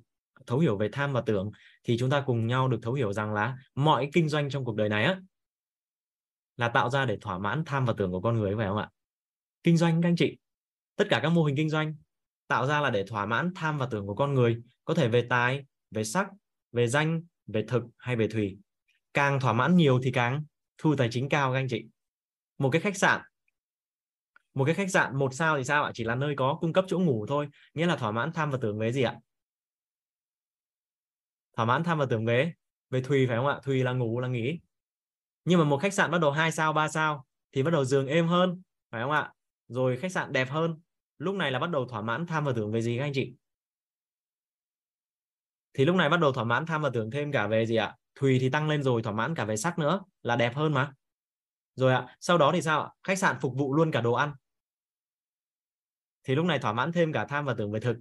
thấu 0.47 0.60
hiểu 0.60 0.77
về 0.77 0.89
tham 0.91 1.14
và 1.14 1.22
tưởng, 1.22 1.52
thì 1.84 1.97
chúng 1.97 2.10
ta 2.10 2.23
cùng 2.26 2.47
nhau 2.47 2.68
được 2.68 2.80
thấu 2.81 2.93
hiểu 2.93 3.14
rằng 3.14 3.34
là 3.34 3.57
mọi 3.76 4.10
kinh 4.14 4.30
doanh 4.30 4.49
trong 4.49 4.65
cuộc 4.65 4.76
đời 4.76 4.89
này 4.89 5.03
á, 5.03 5.19
là 6.57 6.69
tạo 6.69 6.89
ra 6.89 7.06
để 7.06 7.18
thỏa 7.22 7.38
mãn 7.38 7.64
tham 7.65 7.85
và 7.85 7.93
tưởng 7.97 8.11
của 8.11 8.22
con 8.22 8.39
người 8.39 8.56
phải 8.57 8.68
không 8.68 8.77
ạ? 8.77 8.89
Kinh 9.64 9.77
doanh, 9.77 10.02
các 10.02 10.10
anh 10.10 10.15
chị. 10.15 10.38
Tất 10.95 11.07
cả 11.10 11.19
các 11.23 11.30
mô 11.30 11.43
hình 11.43 11.56
kinh 11.56 11.69
doanh 11.69 11.95
tạo 12.47 12.68
ra 12.68 12.81
là 12.81 12.89
để 12.89 13.03
thỏa 13.07 13.26
mãn 13.26 13.52
tham 13.56 13.77
và 13.77 13.88
tưởng 13.91 14.07
của 14.07 14.15
con 14.15 14.34
người, 14.34 14.61
có 14.85 14.93
thể 14.93 15.07
về 15.07 15.27
tài, 15.30 15.65
về 15.91 16.03
sắc, 16.03 16.27
về 16.72 16.88
danh, 16.88 17.22
về 17.47 17.65
thực 17.68 17.84
hay 17.97 18.15
về 18.15 18.27
thủy. 18.27 18.57
Càng 19.14 19.39
thỏa 19.39 19.53
mãn 19.53 19.76
nhiều 19.76 19.99
thì 20.03 20.11
càng 20.11 20.43
thu 20.77 20.95
tài 20.95 21.07
chính 21.11 21.30
cao, 21.30 21.53
các 21.53 21.60
anh 21.60 21.68
chị 21.69 21.85
một 22.57 22.69
cái 22.72 22.82
khách 22.82 22.98
sạn. 22.98 23.22
Một 24.53 24.65
cái 24.65 24.76
khách 24.76 24.91
sạn, 24.91 25.15
một 25.15 25.34
sao 25.34 25.57
thì 25.57 25.64
sao 25.64 25.84
ạ? 25.84 25.91
Chỉ 25.94 26.03
là 26.03 26.15
nơi 26.15 26.36
có 26.38 26.57
cung 26.61 26.73
cấp 26.73 26.86
chỗ 26.88 26.99
ngủ 26.99 27.26
thôi. 27.26 27.48
Nghĩa 27.73 27.86
là 27.86 27.95
thỏa 27.95 28.11
mãn 28.11 28.32
tham 28.34 28.52
và 28.52 28.57
tưởng 28.61 28.80
về 28.80 28.91
gì 28.91 29.02
ạ? 29.02 29.15
Thỏa 31.56 31.65
mãn 31.65 31.84
tham 31.84 31.98
và 31.98 32.06
tưởng 32.10 32.26
về 32.26 32.53
về 32.90 33.02
thùy 33.02 33.27
phải 33.27 33.38
không 33.38 33.48
ạ? 33.48 33.60
Thùy 33.64 33.84
là 33.84 33.94
ngủ, 33.94 34.19
là 34.19 34.27
nghỉ. 34.27 34.60
Nhưng 35.45 35.60
mà 35.60 35.65
một 35.65 35.77
khách 35.77 35.94
sạn 35.94 36.11
bắt 36.11 36.18
đầu 36.18 36.32
hai 36.32 36.52
sao, 36.52 36.73
ba 36.73 36.88
sao 36.88 37.26
thì 37.52 37.64
bắt 37.64 37.72
đầu 37.72 37.86
giường 37.86 38.07
êm 38.07 38.27
hơn, 38.27 38.61
phải 38.91 39.02
không 39.02 39.11
ạ? 39.11 39.34
Rồi 39.68 39.98
khách 39.98 40.11
sạn 40.11 40.34
đẹp 40.34 40.49
hơn. 40.49 40.80
Lúc 41.18 41.36
này 41.36 41.52
là 41.52 41.60
bắt 41.60 41.69
đầu 41.69 41.86
thỏa 41.88 42.02
mãn 42.02 42.26
tham 42.26 42.45
và 42.45 42.53
tưởng 42.56 42.72
về 42.72 42.82
gì 42.82 42.98
các 42.98 43.03
anh 43.03 43.14
chị? 43.14 43.34
Thì 45.73 45.86
lúc 45.86 45.95
này 45.95 46.10
bắt 46.10 46.19
đầu 46.19 46.32
thỏa 46.32 46.44
mãn 46.44 46.65
tham 46.65 46.82
và 46.82 46.90
tưởng 46.94 47.11
thêm 47.11 47.32
cả 47.32 47.48
về 47.48 47.65
gì 47.65 47.76
ạ? 47.76 47.95
Thùy 48.15 48.38
thì 48.40 48.49
tăng 48.49 48.69
lên 48.69 48.84
rồi, 48.84 49.03
thỏa 49.03 49.14
mãn 49.14 49.36
cả 49.36 49.45
về 49.45 49.57
sắc 49.57 49.80
nữa 49.80 50.02
là 50.23 50.36
đẹp 50.36 50.56
hơn 50.56 50.73
mà 50.73 50.94
rồi 51.76 51.93
ạ 51.93 52.18
sau 52.19 52.38
đó 52.38 52.52
thì 52.53 52.61
sao 52.61 52.84
ạ? 52.84 52.89
Khách 53.03 53.18
sạn 53.18 53.35
phục 53.41 53.53
vụ 53.56 53.73
luôn 53.73 53.91
cả 53.91 54.02
đồ 54.02 54.14
ăn. 54.14 54.34
Thì 56.23 56.35
lúc 56.35 56.45
này 56.45 56.60
thỏa 56.60 56.73
mãn 56.73 56.91
thêm 56.91 57.14
cả 57.14 57.26
tham 57.26 57.45
và 57.45 57.53
tưởng 57.53 57.72
về 57.72 57.80
thực. 57.80 57.97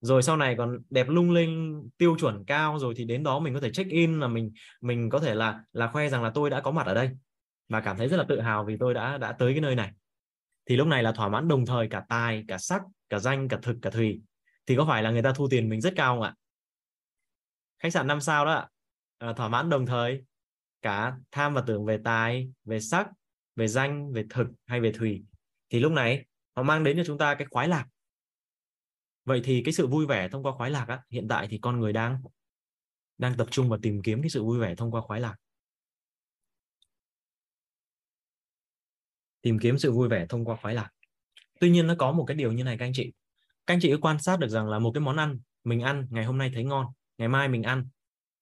Rồi 0.00 0.22
sau 0.22 0.36
này 0.36 0.54
còn 0.58 0.78
đẹp 0.90 1.08
lung 1.08 1.30
linh 1.30 1.82
tiêu 1.98 2.16
chuẩn 2.18 2.44
cao 2.44 2.78
rồi 2.78 2.94
thì 2.96 3.04
đến 3.04 3.22
đó 3.22 3.38
mình 3.38 3.54
có 3.54 3.60
thể 3.60 3.70
check 3.72 3.90
in 3.90 4.20
là 4.20 4.28
mình 4.28 4.52
mình 4.80 5.10
có 5.10 5.18
thể 5.18 5.34
là 5.34 5.64
là 5.72 5.90
khoe 5.92 6.08
rằng 6.08 6.22
là 6.22 6.30
tôi 6.34 6.50
đã 6.50 6.60
có 6.60 6.70
mặt 6.70 6.86
ở 6.86 6.94
đây. 6.94 7.10
Và 7.68 7.80
cảm 7.80 7.96
thấy 7.96 8.08
rất 8.08 8.16
là 8.16 8.24
tự 8.28 8.40
hào 8.40 8.64
vì 8.64 8.76
tôi 8.80 8.94
đã 8.94 9.18
đã 9.18 9.32
tới 9.32 9.52
cái 9.52 9.60
nơi 9.60 9.74
này. 9.74 9.92
Thì 10.66 10.76
lúc 10.76 10.86
này 10.86 11.02
là 11.02 11.12
thỏa 11.12 11.28
mãn 11.28 11.48
đồng 11.48 11.66
thời 11.66 11.88
cả 11.88 12.04
tài 12.08 12.44
cả 12.48 12.58
sắc 12.58 12.82
cả 13.08 13.18
danh 13.18 13.48
cả 13.48 13.58
thực 13.62 13.76
cả 13.82 13.90
thùy. 13.90 14.20
Thì 14.66 14.76
có 14.76 14.84
phải 14.84 15.02
là 15.02 15.10
người 15.10 15.22
ta 15.22 15.32
thu 15.32 15.48
tiền 15.50 15.68
mình 15.68 15.80
rất 15.80 15.92
cao 15.96 16.14
không 16.14 16.22
ạ? 16.22 16.34
Khách 17.78 17.92
sạn 17.92 18.06
năm 18.06 18.20
sao 18.20 18.44
đó 18.44 18.68
à, 19.18 19.32
thỏa 19.32 19.48
mãn 19.48 19.70
đồng 19.70 19.86
thời 19.86 20.24
cả 20.82 21.16
tham 21.30 21.54
và 21.54 21.64
tưởng 21.66 21.84
về 21.84 21.98
tài 22.04 22.50
về 22.64 22.80
sắc 22.80 23.08
về 23.56 23.68
danh 23.68 24.12
về 24.12 24.24
thực 24.30 24.46
hay 24.66 24.80
về 24.80 24.92
thủy, 24.92 25.24
thì 25.70 25.80
lúc 25.80 25.92
này 25.92 26.26
nó 26.54 26.62
mang 26.62 26.84
đến 26.84 26.96
cho 26.96 27.02
chúng 27.06 27.18
ta 27.18 27.34
cái 27.34 27.46
khoái 27.50 27.68
lạc. 27.68 27.86
Vậy 29.24 29.40
thì 29.44 29.62
cái 29.64 29.74
sự 29.74 29.86
vui 29.86 30.06
vẻ 30.06 30.28
thông 30.28 30.42
qua 30.42 30.52
khoái 30.52 30.70
lạc 30.70 30.88
á, 30.88 31.02
hiện 31.10 31.28
tại 31.28 31.46
thì 31.50 31.58
con 31.58 31.80
người 31.80 31.92
đang 31.92 32.22
đang 33.18 33.36
tập 33.36 33.46
trung 33.50 33.68
và 33.68 33.78
tìm 33.82 34.02
kiếm 34.02 34.22
cái 34.22 34.30
sự 34.30 34.44
vui 34.44 34.58
vẻ 34.58 34.74
thông 34.74 34.90
qua 34.90 35.00
khoái 35.00 35.20
lạc. 35.20 35.36
Tìm 39.42 39.58
kiếm 39.58 39.78
sự 39.78 39.92
vui 39.92 40.08
vẻ 40.08 40.26
thông 40.28 40.44
qua 40.44 40.56
khoái 40.56 40.74
lạc. 40.74 40.90
Tuy 41.60 41.70
nhiên 41.70 41.86
nó 41.86 41.94
có 41.98 42.12
một 42.12 42.24
cái 42.28 42.36
điều 42.36 42.52
như 42.52 42.64
này 42.64 42.78
các 42.78 42.84
anh 42.84 42.92
chị. 42.94 43.12
Các 43.66 43.74
anh 43.74 43.80
chị 43.82 43.90
cứ 43.90 43.98
quan 44.00 44.18
sát 44.18 44.38
được 44.38 44.48
rằng 44.48 44.68
là 44.68 44.78
một 44.78 44.90
cái 44.94 45.00
món 45.00 45.16
ăn 45.16 45.38
mình 45.64 45.80
ăn 45.80 46.06
ngày 46.10 46.24
hôm 46.24 46.38
nay 46.38 46.50
thấy 46.54 46.64
ngon 46.64 46.86
ngày 47.18 47.28
mai 47.28 47.48
mình 47.48 47.62
ăn 47.62 47.88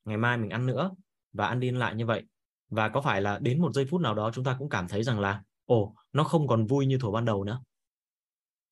ngày 0.05 0.17
mai 0.17 0.39
mình 0.39 0.51
ăn 0.51 0.67
nữa 0.67 0.91
và 1.33 1.47
ăn 1.47 1.61
đi 1.61 1.71
lại 1.71 1.95
như 1.95 2.07
vậy. 2.07 2.23
Và 2.69 2.89
có 2.89 3.01
phải 3.01 3.23
là 3.23 3.39
đến 3.39 3.61
một 3.61 3.73
giây 3.73 3.87
phút 3.91 4.01
nào 4.01 4.15
đó 4.15 4.31
chúng 4.35 4.45
ta 4.45 4.57
cũng 4.59 4.69
cảm 4.69 4.89
thấy 4.89 5.03
rằng 5.03 5.21
là 5.21 5.43
ồ 5.65 5.95
nó 6.13 6.25
không 6.25 6.49
còn 6.49 6.67
vui 6.67 6.87
như 6.87 6.99
thuở 6.99 7.11
ban 7.11 7.25
đầu 7.25 7.45
nữa? 7.45 7.63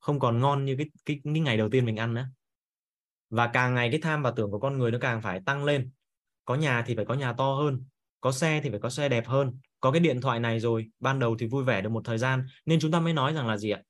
Không 0.00 0.18
còn 0.18 0.40
ngon 0.40 0.64
như 0.64 0.76
cái 0.78 0.86
cái, 1.04 1.20
cái 1.24 1.40
ngày 1.40 1.56
đầu 1.56 1.68
tiên 1.68 1.84
mình 1.84 1.96
ăn 1.96 2.14
nữa? 2.14 2.26
Và 3.30 3.46
càng 3.46 3.74
ngày 3.74 3.90
cái 3.90 4.00
tham 4.00 4.22
và 4.22 4.30
tưởng 4.30 4.50
của 4.50 4.58
con 4.58 4.78
người 4.78 4.90
nó 4.90 4.98
càng 5.00 5.22
phải 5.22 5.40
tăng 5.46 5.64
lên. 5.64 5.90
Có 6.44 6.54
nhà 6.54 6.82
thì 6.86 6.96
phải 6.96 7.04
có 7.04 7.14
nhà 7.14 7.32
to 7.32 7.54
hơn 7.54 7.84
có 8.20 8.32
xe 8.32 8.60
thì 8.64 8.70
phải 8.70 8.78
có 8.78 8.90
xe 8.90 9.08
đẹp 9.08 9.26
hơn. 9.26 9.58
Có 9.80 9.90
cái 9.90 10.00
điện 10.00 10.20
thoại 10.20 10.40
này 10.40 10.60
rồi 10.60 10.90
ban 11.00 11.18
đầu 11.18 11.36
thì 11.38 11.46
vui 11.46 11.64
vẻ 11.64 11.82
được 11.82 11.88
một 11.88 12.02
thời 12.04 12.18
gian 12.18 12.46
nên 12.66 12.80
chúng 12.80 12.90
ta 12.90 13.00
mới 13.00 13.12
nói 13.12 13.34
rằng 13.34 13.46
là 13.46 13.56
gì 13.56 13.70
ạ? 13.70 13.82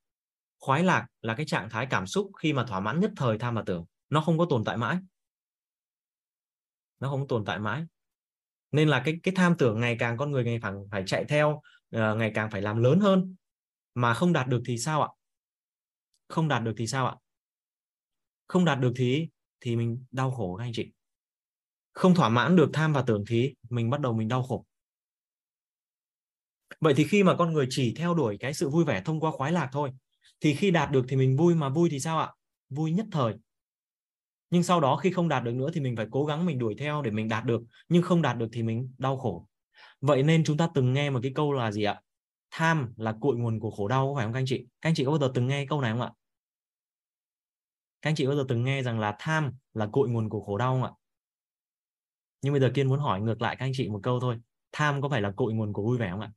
Khoái 0.58 0.84
lạc 0.84 1.06
là 1.22 1.34
cái 1.34 1.46
trạng 1.46 1.70
thái 1.70 1.86
cảm 1.90 2.06
xúc 2.06 2.30
khi 2.38 2.52
mà 2.52 2.64
thỏa 2.64 2.80
mãn 2.80 3.00
nhất 3.00 3.10
thời 3.16 3.38
tham 3.38 3.54
và 3.54 3.62
tưởng. 3.66 3.84
Nó 4.10 4.20
không 4.20 4.38
có 4.38 4.46
tồn 4.50 4.64
tại 4.64 4.76
mãi. 4.76 4.98
Nó 7.00 7.10
không 7.10 7.28
tồn 7.28 7.44
tại 7.44 7.58
mãi 7.58 7.84
nên 8.72 8.88
là 8.88 9.02
cái 9.04 9.14
cái 9.22 9.34
tham 9.36 9.54
tưởng 9.58 9.80
ngày 9.80 9.96
càng 9.98 10.16
con 10.16 10.30
người 10.30 10.44
ngày 10.44 10.58
càng 10.62 10.84
phải 10.90 11.02
chạy 11.06 11.24
theo 11.24 11.62
uh, 11.96 12.16
ngày 12.16 12.32
càng 12.34 12.50
phải 12.50 12.62
làm 12.62 12.76
lớn 12.76 13.00
hơn. 13.00 13.34
Mà 13.94 14.14
không 14.14 14.32
đạt 14.32 14.46
được 14.46 14.62
thì 14.66 14.78
sao 14.78 15.02
ạ? 15.02 15.08
Không 16.28 16.48
đạt 16.48 16.62
được 16.62 16.72
thì 16.76 16.86
sao 16.86 17.06
ạ? 17.06 17.14
Không 18.46 18.64
đạt 18.64 18.80
được 18.80 18.92
thì 18.96 19.28
thì 19.60 19.76
mình 19.76 20.04
đau 20.10 20.30
khổ 20.30 20.56
các 20.56 20.64
anh 20.64 20.72
chị. 20.74 20.92
Không 21.92 22.14
thỏa 22.14 22.28
mãn 22.28 22.56
được 22.56 22.70
tham 22.72 22.92
và 22.92 23.02
tưởng 23.02 23.24
thì 23.28 23.54
mình 23.70 23.90
bắt 23.90 24.00
đầu 24.00 24.12
mình 24.12 24.28
đau 24.28 24.42
khổ. 24.42 24.66
Vậy 26.80 26.94
thì 26.96 27.04
khi 27.04 27.22
mà 27.22 27.34
con 27.38 27.52
người 27.52 27.66
chỉ 27.70 27.94
theo 27.94 28.14
đuổi 28.14 28.36
cái 28.40 28.54
sự 28.54 28.68
vui 28.68 28.84
vẻ 28.84 29.02
thông 29.04 29.20
qua 29.20 29.30
khoái 29.30 29.52
lạc 29.52 29.68
thôi 29.72 29.90
thì 30.40 30.54
khi 30.54 30.70
đạt 30.70 30.90
được 30.90 31.04
thì 31.08 31.16
mình 31.16 31.36
vui 31.36 31.54
mà 31.54 31.68
vui 31.68 31.88
thì 31.90 32.00
sao 32.00 32.18
ạ? 32.18 32.32
Vui 32.68 32.92
nhất 32.92 33.06
thời 33.12 33.34
nhưng 34.50 34.62
sau 34.62 34.80
đó 34.80 34.96
khi 34.96 35.10
không 35.10 35.28
đạt 35.28 35.44
được 35.44 35.52
nữa 35.52 35.70
thì 35.72 35.80
mình 35.80 35.96
phải 35.96 36.06
cố 36.10 36.24
gắng 36.24 36.46
mình 36.46 36.58
đuổi 36.58 36.74
theo 36.78 37.02
để 37.02 37.10
mình 37.10 37.28
đạt 37.28 37.44
được. 37.44 37.62
Nhưng 37.88 38.02
không 38.02 38.22
đạt 38.22 38.38
được 38.38 38.48
thì 38.52 38.62
mình 38.62 38.90
đau 38.98 39.18
khổ. 39.18 39.48
Vậy 40.00 40.22
nên 40.22 40.44
chúng 40.44 40.56
ta 40.56 40.68
từng 40.74 40.92
nghe 40.92 41.10
một 41.10 41.20
cái 41.22 41.32
câu 41.34 41.52
là 41.52 41.72
gì 41.72 41.82
ạ? 41.82 42.00
Tham 42.50 42.92
là 42.96 43.14
cội 43.20 43.36
nguồn 43.36 43.60
của 43.60 43.70
khổ 43.70 43.88
đau, 43.88 44.12
phải 44.16 44.24
không 44.24 44.32
các 44.32 44.38
anh 44.38 44.46
chị? 44.46 44.66
Các 44.80 44.88
anh 44.88 44.94
chị 44.94 45.04
có 45.04 45.10
bao 45.10 45.20
giờ 45.20 45.30
từng 45.34 45.46
nghe 45.46 45.66
câu 45.66 45.80
này 45.80 45.92
không 45.92 46.00
ạ? 46.00 46.12
Các 48.02 48.10
anh 48.10 48.14
chị 48.14 48.26
bao 48.26 48.36
giờ 48.36 48.44
từng 48.48 48.64
nghe 48.64 48.82
rằng 48.82 48.98
là 48.98 49.16
tham 49.18 49.52
là 49.74 49.88
cội 49.92 50.08
nguồn 50.08 50.28
của 50.28 50.40
khổ 50.40 50.58
đau 50.58 50.72
không 50.72 50.84
ạ? 50.84 50.92
Nhưng 52.42 52.52
bây 52.52 52.60
giờ 52.60 52.70
kiên 52.74 52.88
muốn 52.88 53.00
hỏi 53.00 53.20
ngược 53.20 53.42
lại 53.42 53.56
các 53.56 53.64
anh 53.66 53.72
chị 53.74 53.88
một 53.88 54.00
câu 54.02 54.20
thôi. 54.20 54.40
Tham 54.72 55.02
có 55.02 55.08
phải 55.08 55.20
là 55.20 55.32
cội 55.36 55.52
nguồn 55.52 55.72
của 55.72 55.82
vui 55.82 55.98
vẻ 55.98 56.10
không 56.10 56.20
ạ? 56.20 56.32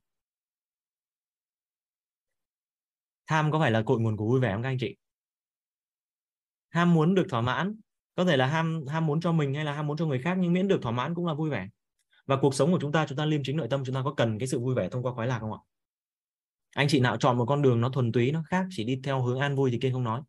Tham 3.26 3.52
có 3.52 3.58
phải 3.58 3.70
là 3.70 3.82
cội 3.82 4.00
nguồn 4.00 4.16
của 4.16 4.26
vui 4.26 4.40
vẻ 4.40 4.52
không 4.52 4.62
các 4.62 4.68
anh 4.68 4.78
chị? 4.80 4.96
Ham 6.68 6.94
muốn 6.94 7.14
được 7.14 7.26
thỏa 7.30 7.40
mãn 7.40 7.76
có 8.14 8.24
thể 8.24 8.36
là 8.36 8.46
ham 8.46 8.86
ham 8.86 9.06
muốn 9.06 9.20
cho 9.20 9.32
mình 9.32 9.54
hay 9.54 9.64
là 9.64 9.72
ham 9.72 9.86
muốn 9.86 9.96
cho 9.96 10.06
người 10.06 10.18
khác, 10.22 10.38
nhưng 10.40 10.52
miễn 10.52 10.68
được 10.68 10.82
thỏa 10.82 10.92
mãn 10.92 11.14
cũng 11.14 11.26
là 11.26 11.34
vui 11.34 11.50
vẻ. 11.50 11.68
Và 12.26 12.36
cuộc 12.42 12.54
sống 12.54 12.72
của 12.72 12.78
chúng 12.80 12.92
ta 12.92 13.06
chúng 13.08 13.18
ta 13.18 13.24
liêm 13.24 13.40
chính 13.44 13.56
nội 13.56 13.68
tâm, 13.70 13.82
chúng 13.84 13.94
ta 13.94 14.02
có 14.04 14.14
cần 14.16 14.38
cái 14.38 14.48
sự 14.48 14.60
vui 14.60 14.74
vẻ 14.74 14.88
thông 14.88 15.02
qua 15.02 15.12
khoái 15.12 15.28
lạc 15.28 15.38
không 15.38 15.52
ạ? 15.52 15.58
Anh 16.74 16.88
chị 16.88 17.00
nào 17.00 17.16
chọn 17.16 17.38
một 17.38 17.46
con 17.46 17.62
đường 17.62 17.80
nó 17.80 17.88
thuần 17.88 18.12
túy, 18.12 18.32
nó 18.32 18.42
khác, 18.46 18.66
chỉ 18.70 18.84
đi 18.84 19.00
theo 19.04 19.22
hướng 19.22 19.40
an 19.40 19.56
vui 19.56 19.70
thì 19.70 19.78
kiên 19.78 19.92
không 19.92 20.04
nói. 20.04 20.22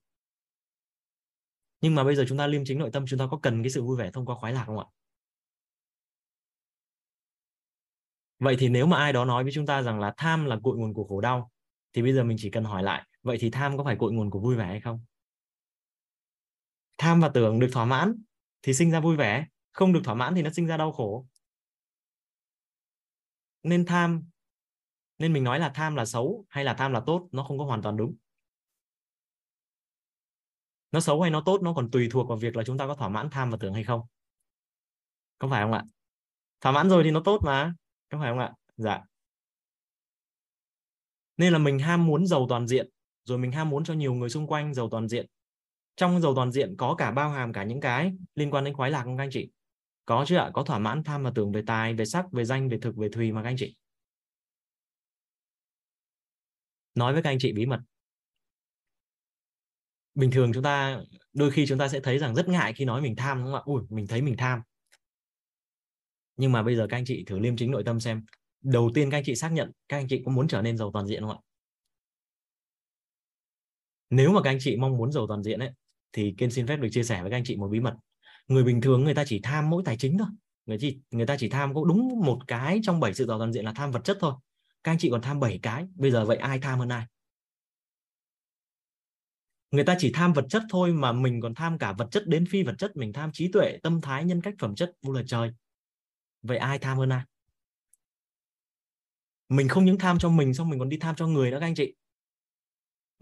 Nhưng 1.82 1.96
mà 1.96 2.04
bây 2.04 2.16
giờ 2.16 2.26
chúng 2.28 2.38
ta 2.38 2.48
liêm 2.48 2.66
chính 2.66 2.80
nội 2.80 2.90
tâm, 2.94 3.06
chúng 3.08 3.20
ta 3.20 3.28
có 3.32 3.40
cần 3.44 3.64
cái 3.64 3.70
sự 3.70 3.84
vui 3.84 3.98
vẻ 3.98 4.12
thông 4.12 4.26
qua 4.26 4.36
khoái 4.36 4.54
lạc 4.54 4.64
không 4.66 4.80
ạ? 4.80 4.86
Vậy 8.40 8.56
thì 8.60 8.70
nếu 8.70 8.86
mà 8.86 8.98
ai 8.98 9.14
đó 9.14 9.26
nói 9.26 9.44
với 9.44 9.52
chúng 9.52 9.66
ta 9.66 9.82
rằng 9.82 10.00
là 10.00 10.14
tham 10.18 10.46
là 10.46 10.60
cội 10.64 10.78
nguồn 10.78 10.94
của 10.94 11.04
khổ 11.04 11.22
đau, 11.22 11.52
thì 11.94 12.02
bây 12.02 12.14
giờ 12.14 12.24
mình 12.24 12.38
chỉ 12.40 12.50
cần 12.50 12.64
hỏi 12.64 12.84
lại, 12.84 13.04
vậy 13.24 13.38
thì 13.40 13.50
tham 13.50 13.78
có 13.78 13.84
phải 13.84 13.96
cội 14.00 14.12
nguồn 14.12 14.30
của 14.30 14.40
vui 14.40 14.56
vẻ 14.56 14.66
hay 14.66 14.82
không? 14.82 15.00
Tham 16.98 17.20
và 17.20 17.30
tưởng 17.34 17.60
được 17.60 17.70
thỏa 17.72 17.86
mãn 17.86 18.24
thì 18.62 18.74
sinh 18.74 18.92
ra 18.92 19.00
vui 19.00 19.16
vẻ, 19.16 19.48
không 19.72 19.94
được 19.94 20.02
thỏa 20.04 20.14
mãn 20.14 20.36
thì 20.36 20.42
nó 20.42 20.50
sinh 20.50 20.68
ra 20.68 20.78
đau 20.78 20.92
khổ. 20.92 21.28
Nên 23.64 23.86
tham, 23.86 24.24
nên 25.18 25.34
mình 25.34 25.44
nói 25.44 25.60
là 25.60 25.72
tham 25.76 25.96
là 25.96 26.06
xấu 26.06 26.46
hay 26.50 26.64
là 26.64 26.74
tham 26.74 26.92
là 26.92 27.04
tốt, 27.06 27.28
nó 27.32 27.44
không 27.44 27.58
có 27.58 27.66
hoàn 27.66 27.82
toàn 27.82 27.98
đúng. 27.98 28.16
Nó 30.92 31.00
xấu 31.00 31.22
hay 31.22 31.32
nó 31.32 31.42
tốt, 31.46 31.62
nó 31.62 31.74
còn 31.74 31.92
tùy 31.92 32.08
thuộc 32.12 32.28
vào 32.28 32.38
việc 32.38 32.56
là 32.56 32.64
chúng 32.64 32.78
ta 32.78 32.88
có 32.88 32.96
thỏa 32.96 33.10
mãn 33.10 33.30
tham 33.30 33.50
và 33.50 33.58
tưởng 33.60 33.74
hay 33.74 33.84
không. 33.84 34.02
Có 35.40 35.48
phải 35.48 35.64
không 35.64 35.72
ạ? 35.72 35.84
Thỏa 36.62 36.72
mãn 36.72 36.90
rồi 36.90 37.04
thì 37.04 37.12
nó 37.12 37.22
tốt 37.26 37.40
mà, 37.44 37.74
có 38.10 38.20
phải 38.20 38.32
không 38.32 38.40
ạ? 38.40 38.54
Dạ. 38.78 39.02
Nên 41.38 41.54
là 41.54 41.60
mình 41.60 41.80
ham 41.80 42.06
muốn 42.06 42.28
giàu 42.28 42.46
toàn 42.50 42.68
diện, 42.68 42.90
rồi 43.24 43.38
mình 43.38 43.52
ham 43.52 43.70
muốn 43.70 43.84
cho 43.84 43.94
nhiều 43.94 44.14
người 44.14 44.30
xung 44.30 44.48
quanh 44.48 44.74
giàu 44.74 44.90
toàn 44.90 45.08
diện 45.08 45.28
trong 45.96 46.22
giàu 46.22 46.36
toàn 46.36 46.52
diện 46.52 46.76
có 46.78 46.96
cả 46.96 47.12
bao 47.12 47.30
hàm 47.30 47.54
cả 47.54 47.64
những 47.64 47.80
cái 47.80 48.14
liên 48.36 48.52
quan 48.52 48.64
đến 48.64 48.74
khoái 48.74 48.92
lạc 48.92 49.04
không 49.04 49.18
các 49.18 49.24
anh 49.24 49.30
chị? 49.32 49.50
Có 50.06 50.26
chứ 50.28 50.36
ạ? 50.36 50.52
Có 50.54 50.64
thỏa 50.64 50.80
mãn 50.80 51.04
tham 51.04 51.24
và 51.24 51.32
tưởng 51.36 51.52
về 51.52 51.64
tài, 51.68 51.94
về 51.94 52.06
sắc, 52.06 52.32
về 52.32 52.46
danh, 52.46 52.70
về 52.70 52.78
thực, 52.82 52.96
về 52.96 53.10
thùy 53.10 53.32
mà 53.32 53.44
các 53.44 53.50
anh 53.50 53.56
chị? 53.58 53.76
Nói 56.96 57.14
với 57.14 57.24
các 57.24 57.30
anh 57.30 57.38
chị 57.40 57.54
bí 57.54 57.66
mật. 57.66 57.80
Bình 60.16 60.32
thường 60.32 60.52
chúng 60.54 60.64
ta, 60.64 61.02
đôi 61.34 61.52
khi 61.52 61.66
chúng 61.68 61.78
ta 61.78 61.88
sẽ 61.88 62.00
thấy 62.00 62.20
rằng 62.20 62.36
rất 62.36 62.48
ngại 62.48 62.74
khi 62.74 62.86
nói 62.86 63.02
mình 63.02 63.16
tham, 63.16 63.38
đúng 63.38 63.54
không 63.54 63.56
ạ? 63.56 63.62
Ui, 63.66 63.82
mình 63.90 64.08
thấy 64.08 64.22
mình 64.22 64.36
tham. 64.38 64.62
Nhưng 66.38 66.52
mà 66.52 66.64
bây 66.64 66.76
giờ 66.76 66.88
các 66.90 66.98
anh 66.98 67.06
chị 67.06 67.24
thử 67.28 67.40
liêm 67.40 67.58
chính 67.58 67.72
nội 67.72 67.84
tâm 67.84 68.00
xem. 68.00 68.26
Đầu 68.62 68.92
tiên 68.94 69.12
các 69.12 69.18
anh 69.18 69.24
chị 69.26 69.36
xác 69.36 69.52
nhận 69.52 69.72
các 69.88 69.98
anh 69.98 70.08
chị 70.08 70.22
có 70.26 70.32
muốn 70.32 70.48
trở 70.48 70.62
nên 70.62 70.78
giàu 70.78 70.92
toàn 70.94 71.08
diện 71.08 71.22
không 71.22 71.32
ạ? 71.32 71.38
Nếu 74.10 74.32
mà 74.32 74.42
các 74.44 74.50
anh 74.50 74.58
chị 74.60 74.78
mong 74.78 74.98
muốn 74.98 75.12
giàu 75.12 75.28
toàn 75.28 75.44
diện 75.44 75.60
ấy 75.60 75.70
thì 76.14 76.36
Kiên 76.38 76.52
xin 76.52 76.68
phép 76.68 76.78
được 76.78 76.88
chia 76.92 77.04
sẻ 77.04 77.22
với 77.22 77.32
các 77.32 77.38
anh 77.38 77.44
chị 77.44 77.56
một 77.56 77.68
bí 77.68 77.80
mật. 77.80 77.94
Người 78.48 78.64
bình 78.64 78.82
thường 78.82 79.04
người 79.04 79.14
ta 79.14 79.24
chỉ 79.26 79.40
tham 79.44 79.70
mỗi 79.70 79.84
tài 79.86 79.98
chính 79.98 80.18
thôi. 80.18 80.28
Người 80.66 80.78
chỉ, 80.82 81.00
người 81.12 81.26
ta 81.26 81.38
chỉ 81.38 81.50
tham 81.50 81.74
có 81.74 81.84
đúng 81.88 82.22
một 82.26 82.40
cái 82.48 82.80
trong 82.84 83.00
bảy 83.00 83.14
sự 83.14 83.26
giàu 83.26 83.38
toàn 83.38 83.54
diện 83.54 83.66
là 83.66 83.74
tham 83.76 83.92
vật 83.92 84.02
chất 84.04 84.18
thôi. 84.22 84.34
Các 84.84 84.92
anh 84.92 84.98
chị 84.98 85.10
còn 85.12 85.22
tham 85.22 85.40
bảy 85.40 85.60
cái, 85.62 85.86
bây 85.96 86.12
giờ 86.12 86.26
vậy 86.26 86.38
ai 86.38 86.60
tham 86.60 86.80
hơn 86.80 86.90
ai? 86.90 87.06
Người 89.72 89.84
ta 89.84 89.96
chỉ 90.00 90.12
tham 90.14 90.34
vật 90.34 90.46
chất 90.50 90.64
thôi 90.70 90.94
mà 90.94 91.12
mình 91.12 91.42
còn 91.42 91.56
tham 91.56 91.78
cả 91.78 91.94
vật 91.94 92.08
chất 92.12 92.28
đến 92.28 92.46
phi 92.46 92.64
vật 92.64 92.76
chất, 92.78 92.96
mình 92.96 93.14
tham 93.14 93.32
trí 93.34 93.52
tuệ, 93.52 93.78
tâm 93.84 94.02
thái, 94.02 94.24
nhân 94.24 94.42
cách, 94.42 94.54
phẩm 94.60 94.76
chất, 94.76 94.92
vô 95.02 95.14
lời 95.14 95.24
trời. 95.28 95.52
Vậy 96.42 96.58
ai 96.58 96.80
tham 96.80 96.98
hơn 96.98 97.10
ai? 97.10 97.24
Mình 99.50 99.68
không 99.68 99.86
những 99.86 99.98
tham 99.98 100.20
cho 100.20 100.30
mình, 100.30 100.54
xong 100.54 100.70
mình 100.70 100.80
còn 100.80 100.90
đi 100.90 100.98
tham 100.98 101.16
cho 101.16 101.28
người 101.28 101.52
nữa 101.52 101.58
các 101.60 101.66
anh 101.66 101.76
chị 101.76 101.94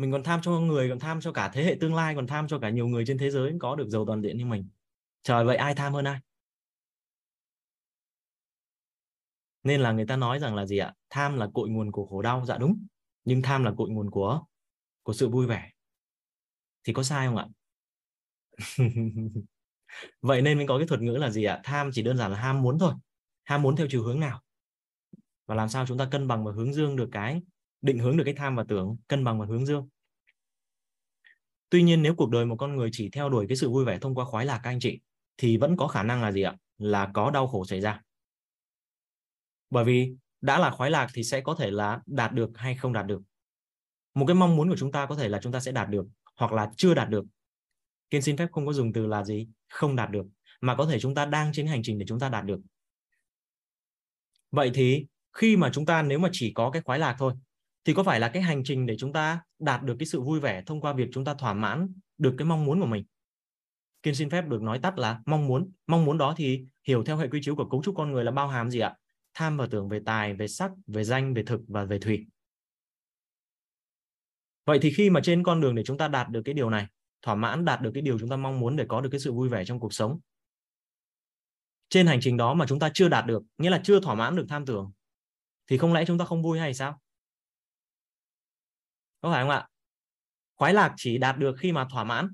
mình 0.01 0.11
còn 0.11 0.23
tham 0.23 0.39
cho 0.43 0.51
người, 0.51 0.89
còn 0.89 0.99
tham 0.99 1.21
cho 1.21 1.31
cả 1.31 1.51
thế 1.53 1.63
hệ 1.63 1.77
tương 1.79 1.95
lai, 1.95 2.15
còn 2.15 2.27
tham 2.27 2.47
cho 2.47 2.59
cả 2.59 2.69
nhiều 2.69 2.87
người 2.87 3.03
trên 3.07 3.17
thế 3.17 3.29
giới 3.31 3.53
có 3.59 3.75
được 3.75 3.89
giàu 3.89 4.05
toàn 4.05 4.21
diện 4.21 4.37
như 4.37 4.45
mình. 4.45 4.69
Trời 5.23 5.45
vậy 5.45 5.57
ai 5.57 5.75
tham 5.75 5.93
hơn 5.93 6.05
ai? 6.05 6.19
Nên 9.63 9.81
là 9.81 9.91
người 9.91 10.05
ta 10.05 10.15
nói 10.15 10.39
rằng 10.39 10.55
là 10.55 10.65
gì 10.65 10.77
ạ? 10.77 10.93
Tham 11.09 11.37
là 11.37 11.47
cội 11.53 11.69
nguồn 11.69 11.91
của 11.91 12.05
khổ 12.05 12.21
đau 12.21 12.45
dạ 12.45 12.57
đúng. 12.57 12.85
Nhưng 13.25 13.41
tham 13.41 13.63
là 13.63 13.73
cội 13.77 13.89
nguồn 13.89 14.11
của 14.11 14.41
của 15.03 15.13
sự 15.13 15.29
vui 15.29 15.47
vẻ. 15.47 15.69
Thì 16.83 16.93
có 16.93 17.03
sai 17.03 17.27
không 17.27 17.37
ạ? 17.37 17.47
Vậy 20.21 20.41
nên 20.41 20.57
mình 20.57 20.67
có 20.67 20.77
cái 20.77 20.87
thuật 20.87 21.01
ngữ 21.01 21.11
là 21.11 21.29
gì 21.29 21.43
ạ? 21.43 21.61
Tham 21.63 21.89
chỉ 21.93 22.03
đơn 22.03 22.17
giản 22.17 22.31
là 22.31 22.37
ham 22.37 22.61
muốn 22.61 22.79
thôi. 22.79 22.93
Ham 23.43 23.61
muốn 23.61 23.75
theo 23.75 23.87
chiều 23.89 24.03
hướng 24.03 24.19
nào? 24.19 24.41
Và 25.45 25.55
làm 25.55 25.69
sao 25.69 25.85
chúng 25.87 25.97
ta 25.97 26.07
cân 26.11 26.27
bằng 26.27 26.45
và 26.45 26.51
hướng 26.51 26.73
dương 26.73 26.95
được 26.95 27.09
cái 27.11 27.41
định 27.81 27.99
hướng 27.99 28.17
được 28.17 28.23
cái 28.23 28.33
tham 28.33 28.55
và 28.55 28.63
tưởng, 28.67 28.97
cân 29.07 29.23
bằng 29.23 29.39
và 29.39 29.45
hướng 29.45 29.65
dương. 29.65 29.87
Tuy 31.69 31.83
nhiên, 31.83 32.01
nếu 32.01 32.15
cuộc 32.15 32.29
đời 32.29 32.45
một 32.45 32.55
con 32.55 32.75
người 32.75 32.89
chỉ 32.91 33.09
theo 33.09 33.29
đuổi 33.29 33.45
cái 33.49 33.57
sự 33.57 33.69
vui 33.69 33.85
vẻ 33.85 33.99
thông 33.99 34.15
qua 34.15 34.25
khoái 34.25 34.45
lạc 34.45 34.59
các 34.63 34.69
anh 34.69 34.79
chị, 34.79 34.99
thì 35.37 35.57
vẫn 35.57 35.77
có 35.77 35.87
khả 35.87 36.03
năng 36.03 36.21
là 36.21 36.31
gì 36.31 36.41
ạ? 36.41 36.55
Là 36.77 37.11
có 37.13 37.31
đau 37.31 37.47
khổ 37.47 37.65
xảy 37.65 37.81
ra. 37.81 38.01
Bởi 39.69 39.85
vì 39.85 40.13
đã 40.41 40.59
là 40.59 40.71
khoái 40.71 40.91
lạc 40.91 41.07
thì 41.13 41.23
sẽ 41.23 41.41
có 41.41 41.55
thể 41.55 41.71
là 41.71 42.01
đạt 42.05 42.33
được 42.33 42.51
hay 42.55 42.75
không 42.75 42.93
đạt 42.93 43.05
được. 43.05 43.21
Một 44.13 44.25
cái 44.27 44.35
mong 44.35 44.55
muốn 44.55 44.69
của 44.69 44.77
chúng 44.77 44.91
ta 44.91 45.05
có 45.05 45.15
thể 45.15 45.29
là 45.29 45.39
chúng 45.41 45.51
ta 45.51 45.59
sẽ 45.59 45.71
đạt 45.71 45.89
được 45.89 46.05
hoặc 46.35 46.51
là 46.51 46.71
chưa 46.77 46.93
đạt 46.93 47.09
được. 47.09 47.25
Kiên 48.09 48.21
xin 48.21 48.37
phép 48.37 48.47
không 48.51 48.65
có 48.65 48.73
dùng 48.73 48.93
từ 48.93 49.07
là 49.07 49.23
gì? 49.23 49.47
Không 49.69 49.95
đạt 49.95 50.09
được, 50.11 50.25
mà 50.61 50.75
có 50.75 50.85
thể 50.85 50.99
chúng 50.99 51.15
ta 51.15 51.25
đang 51.25 51.53
trên 51.53 51.67
hành 51.67 51.83
trình 51.83 51.99
để 51.99 52.05
chúng 52.07 52.19
ta 52.19 52.29
đạt 52.29 52.45
được. 52.45 52.59
Vậy 54.51 54.71
thì 54.73 55.05
khi 55.33 55.57
mà 55.57 55.69
chúng 55.73 55.85
ta, 55.85 56.01
nếu 56.01 56.19
mà 56.19 56.29
chỉ 56.31 56.51
có 56.53 56.71
cái 56.71 56.81
khoái 56.81 56.99
lạc 56.99 57.15
thôi 57.19 57.33
thì 57.85 57.93
có 57.93 58.03
phải 58.03 58.19
là 58.19 58.29
cái 58.29 58.41
hành 58.41 58.63
trình 58.63 58.85
để 58.85 58.95
chúng 58.97 59.13
ta 59.13 59.41
đạt 59.59 59.83
được 59.83 59.95
cái 59.99 60.05
sự 60.05 60.21
vui 60.21 60.39
vẻ 60.39 60.63
thông 60.65 60.81
qua 60.81 60.93
việc 60.93 61.09
chúng 61.13 61.25
ta 61.25 61.33
thỏa 61.33 61.53
mãn 61.53 61.93
được 62.17 62.35
cái 62.37 62.45
mong 62.45 62.65
muốn 62.65 62.79
của 62.79 62.85
mình? 62.85 63.03
Kiên 64.03 64.15
xin 64.15 64.29
phép 64.29 64.47
được 64.47 64.61
nói 64.61 64.79
tắt 64.79 64.97
là 64.97 65.21
mong 65.25 65.47
muốn. 65.47 65.71
Mong 65.87 66.05
muốn 66.05 66.17
đó 66.17 66.33
thì 66.37 66.65
hiểu 66.87 67.03
theo 67.03 67.17
hệ 67.17 67.27
quy 67.27 67.39
chiếu 67.43 67.55
của 67.55 67.69
cấu 67.69 67.83
trúc 67.83 67.95
con 67.97 68.11
người 68.11 68.23
là 68.23 68.31
bao 68.31 68.47
hàm 68.47 68.69
gì 68.69 68.79
ạ? 68.79 68.95
Tham 69.33 69.57
và 69.57 69.67
tưởng 69.71 69.89
về 69.89 69.99
tài, 70.05 70.33
về 70.33 70.47
sắc, 70.47 70.71
về 70.87 71.03
danh, 71.03 71.33
về 71.33 71.43
thực 71.43 71.61
và 71.67 71.85
về 71.85 71.99
thủy. 71.99 72.25
Vậy 74.65 74.79
thì 74.81 74.93
khi 74.93 75.09
mà 75.09 75.21
trên 75.23 75.43
con 75.43 75.61
đường 75.61 75.75
để 75.75 75.83
chúng 75.83 75.97
ta 75.97 76.07
đạt 76.07 76.29
được 76.29 76.41
cái 76.45 76.53
điều 76.53 76.69
này, 76.69 76.87
thỏa 77.21 77.35
mãn 77.35 77.65
đạt 77.65 77.81
được 77.81 77.91
cái 77.93 78.01
điều 78.01 78.19
chúng 78.19 78.29
ta 78.29 78.35
mong 78.35 78.59
muốn 78.59 78.75
để 78.75 78.85
có 78.89 79.01
được 79.01 79.09
cái 79.11 79.19
sự 79.19 79.33
vui 79.33 79.49
vẻ 79.49 79.65
trong 79.65 79.79
cuộc 79.79 79.93
sống, 79.93 80.19
trên 81.89 82.07
hành 82.07 82.19
trình 82.21 82.37
đó 82.37 82.53
mà 82.53 82.65
chúng 82.67 82.79
ta 82.79 82.91
chưa 82.93 83.09
đạt 83.09 83.25
được, 83.25 83.43
nghĩa 83.57 83.69
là 83.69 83.81
chưa 83.83 83.99
thỏa 83.99 84.15
mãn 84.15 84.35
được 84.35 84.45
tham 84.49 84.65
tưởng, 84.65 84.91
thì 85.67 85.77
không 85.77 85.93
lẽ 85.93 86.05
chúng 86.07 86.17
ta 86.17 86.25
không 86.25 86.43
vui 86.43 86.59
hay 86.59 86.73
sao? 86.73 87.01
Có 89.21 89.31
phải 89.31 89.43
không 89.43 89.49
ạ? 89.49 89.67
Khoái 90.55 90.73
lạc 90.73 90.93
chỉ 90.97 91.17
đạt 91.17 91.37
được 91.37 91.55
khi 91.59 91.71
mà 91.71 91.87
thỏa 91.91 92.03
mãn. 92.03 92.29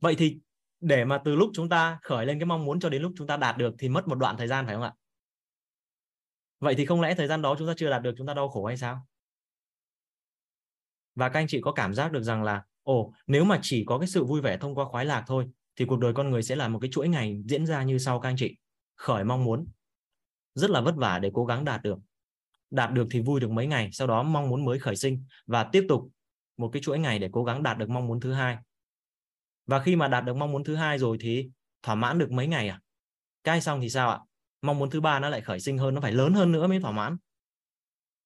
Vậy 0.00 0.14
thì 0.18 0.38
để 0.80 1.04
mà 1.04 1.18
từ 1.24 1.36
lúc 1.36 1.50
chúng 1.54 1.68
ta 1.68 1.98
khởi 2.02 2.26
lên 2.26 2.38
cái 2.38 2.46
mong 2.46 2.64
muốn 2.64 2.80
cho 2.80 2.88
đến 2.88 3.02
lúc 3.02 3.12
chúng 3.16 3.26
ta 3.26 3.36
đạt 3.36 3.56
được 3.56 3.74
thì 3.78 3.88
mất 3.88 4.08
một 4.08 4.14
đoạn 4.14 4.36
thời 4.36 4.48
gian 4.48 4.66
phải 4.66 4.74
không 4.74 4.84
ạ? 4.84 4.92
Vậy 6.60 6.74
thì 6.74 6.86
không 6.86 7.00
lẽ 7.00 7.14
thời 7.14 7.26
gian 7.26 7.42
đó 7.42 7.54
chúng 7.58 7.68
ta 7.68 7.74
chưa 7.76 7.90
đạt 7.90 8.02
được 8.02 8.14
chúng 8.18 8.26
ta 8.26 8.34
đau 8.34 8.48
khổ 8.48 8.64
hay 8.64 8.76
sao? 8.76 9.06
Và 11.14 11.28
các 11.28 11.40
anh 11.40 11.46
chị 11.46 11.60
có 11.60 11.72
cảm 11.72 11.94
giác 11.94 12.12
được 12.12 12.22
rằng 12.22 12.42
là, 12.42 12.64
ồ, 12.82 13.12
nếu 13.26 13.44
mà 13.44 13.58
chỉ 13.62 13.84
có 13.86 13.98
cái 13.98 14.08
sự 14.08 14.24
vui 14.24 14.40
vẻ 14.40 14.56
thông 14.56 14.74
qua 14.74 14.84
khoái 14.84 15.04
lạc 15.04 15.24
thôi, 15.26 15.50
thì 15.76 15.84
cuộc 15.84 15.98
đời 15.98 16.12
con 16.12 16.30
người 16.30 16.42
sẽ 16.42 16.56
là 16.56 16.68
một 16.68 16.78
cái 16.82 16.90
chuỗi 16.90 17.08
ngày 17.08 17.42
diễn 17.48 17.66
ra 17.66 17.82
như 17.82 17.98
sau 17.98 18.20
các 18.20 18.28
anh 18.28 18.36
chị. 18.36 18.56
Khởi 18.94 19.24
mong 19.24 19.44
muốn. 19.44 19.66
Rất 20.54 20.70
là 20.70 20.80
vất 20.80 20.94
vả 20.96 21.18
để 21.18 21.30
cố 21.34 21.44
gắng 21.44 21.64
đạt 21.64 21.82
được 21.82 21.98
đạt 22.72 22.92
được 22.92 23.06
thì 23.10 23.20
vui 23.20 23.40
được 23.40 23.50
mấy 23.50 23.66
ngày, 23.66 23.88
sau 23.92 24.06
đó 24.06 24.22
mong 24.22 24.48
muốn 24.48 24.64
mới 24.64 24.78
khởi 24.78 24.96
sinh 24.96 25.24
và 25.46 25.64
tiếp 25.64 25.86
tục 25.88 26.08
một 26.56 26.70
cái 26.72 26.82
chuỗi 26.82 26.98
ngày 26.98 27.18
để 27.18 27.28
cố 27.32 27.44
gắng 27.44 27.62
đạt 27.62 27.78
được 27.78 27.90
mong 27.90 28.06
muốn 28.06 28.20
thứ 28.20 28.32
hai. 28.32 28.56
Và 29.66 29.82
khi 29.82 29.96
mà 29.96 30.08
đạt 30.08 30.24
được 30.24 30.36
mong 30.36 30.52
muốn 30.52 30.64
thứ 30.64 30.76
hai 30.76 30.98
rồi 30.98 31.16
thì 31.20 31.50
thỏa 31.82 31.94
mãn 31.94 32.18
được 32.18 32.30
mấy 32.30 32.46
ngày 32.46 32.68
à? 32.68 32.80
Cai 33.44 33.60
xong 33.60 33.80
thì 33.80 33.90
sao 33.90 34.10
ạ? 34.10 34.18
Mong 34.62 34.78
muốn 34.78 34.90
thứ 34.90 35.00
ba 35.00 35.18
nó 35.18 35.28
lại 35.28 35.40
khởi 35.40 35.60
sinh 35.60 35.78
hơn, 35.78 35.94
nó 35.94 36.00
phải 36.00 36.12
lớn 36.12 36.34
hơn 36.34 36.52
nữa 36.52 36.66
mới 36.66 36.80
thỏa 36.80 36.92
mãn. 36.92 37.16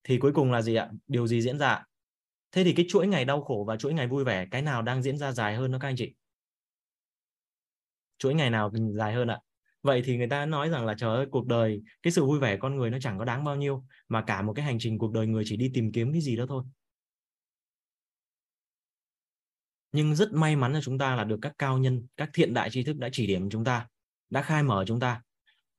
Thì 0.05 0.18
cuối 0.18 0.32
cùng 0.32 0.52
là 0.52 0.62
gì 0.62 0.74
ạ? 0.74 0.90
Điều 1.06 1.27
gì 1.27 1.43
diễn 1.43 1.59
ra 1.59 1.85
thế 2.52 2.64
thì 2.64 2.73
cái 2.73 2.86
chuỗi 2.89 3.06
ngày 3.06 3.24
đau 3.24 3.43
khổ 3.43 3.64
và 3.68 3.77
chuỗi 3.77 3.94
ngày 3.94 4.06
vui 4.06 4.24
vẻ, 4.24 4.47
cái 4.51 4.62
nào 4.62 4.82
đang 4.82 5.02
diễn 5.02 5.18
ra 5.18 5.32
dài 5.32 5.56
hơn 5.56 5.73
đó 5.73 5.78
các 5.81 5.89
anh 5.89 5.97
chị? 5.97 6.14
Chuỗi 8.18 8.35
ngày 8.35 8.51
nào 8.51 8.70
dài 8.90 9.12
hơn 9.12 9.28
ạ? 9.28 9.39
Vậy 9.86 10.02
thì 10.04 10.16
người 10.16 10.28
ta 10.28 10.46
nói 10.46 10.68
rằng 10.70 10.86
là, 10.86 10.94
trời 10.98 11.16
ơi, 11.16 11.26
cuộc 11.30 11.46
đời, 11.46 11.82
cái 12.02 12.12
sự 12.12 12.24
vui 12.24 12.38
vẻ 12.38 12.56
con 12.56 12.76
người 12.76 12.90
nó 12.90 12.98
chẳng 13.00 13.18
có 13.18 13.24
đáng 13.24 13.44
bao 13.44 13.56
nhiêu, 13.56 13.84
mà 14.08 14.22
cả 14.22 14.42
một 14.42 14.52
cái 14.52 14.64
hành 14.64 14.78
trình 14.80 14.98
cuộc 14.98 15.12
đời 15.12 15.26
người 15.26 15.44
chỉ 15.46 15.56
đi 15.56 15.70
tìm 15.74 15.92
kiếm 15.92 16.12
cái 16.12 16.20
gì 16.20 16.36
đó 16.36 16.46
thôi. 16.48 16.64
Nhưng 19.92 20.14
rất 20.14 20.32
may 20.32 20.56
mắn 20.56 20.72
là 20.72 20.80
chúng 20.82 20.98
ta 20.98 21.16
là 21.16 21.24
được 21.24 21.38
các 21.42 21.52
cao 21.58 21.78
nhân, 21.78 22.06
các 22.16 22.30
thiện 22.32 22.54
đại 22.54 22.70
tri 22.70 22.82
thức 22.84 22.96
đã 22.96 23.08
chỉ 23.12 23.26
điểm 23.26 23.50
chúng 23.50 23.64
ta, 23.64 23.88
đã 24.30 24.42
khai 24.42 24.62
mở 24.62 24.84
chúng 24.86 25.00
ta. 25.00 25.22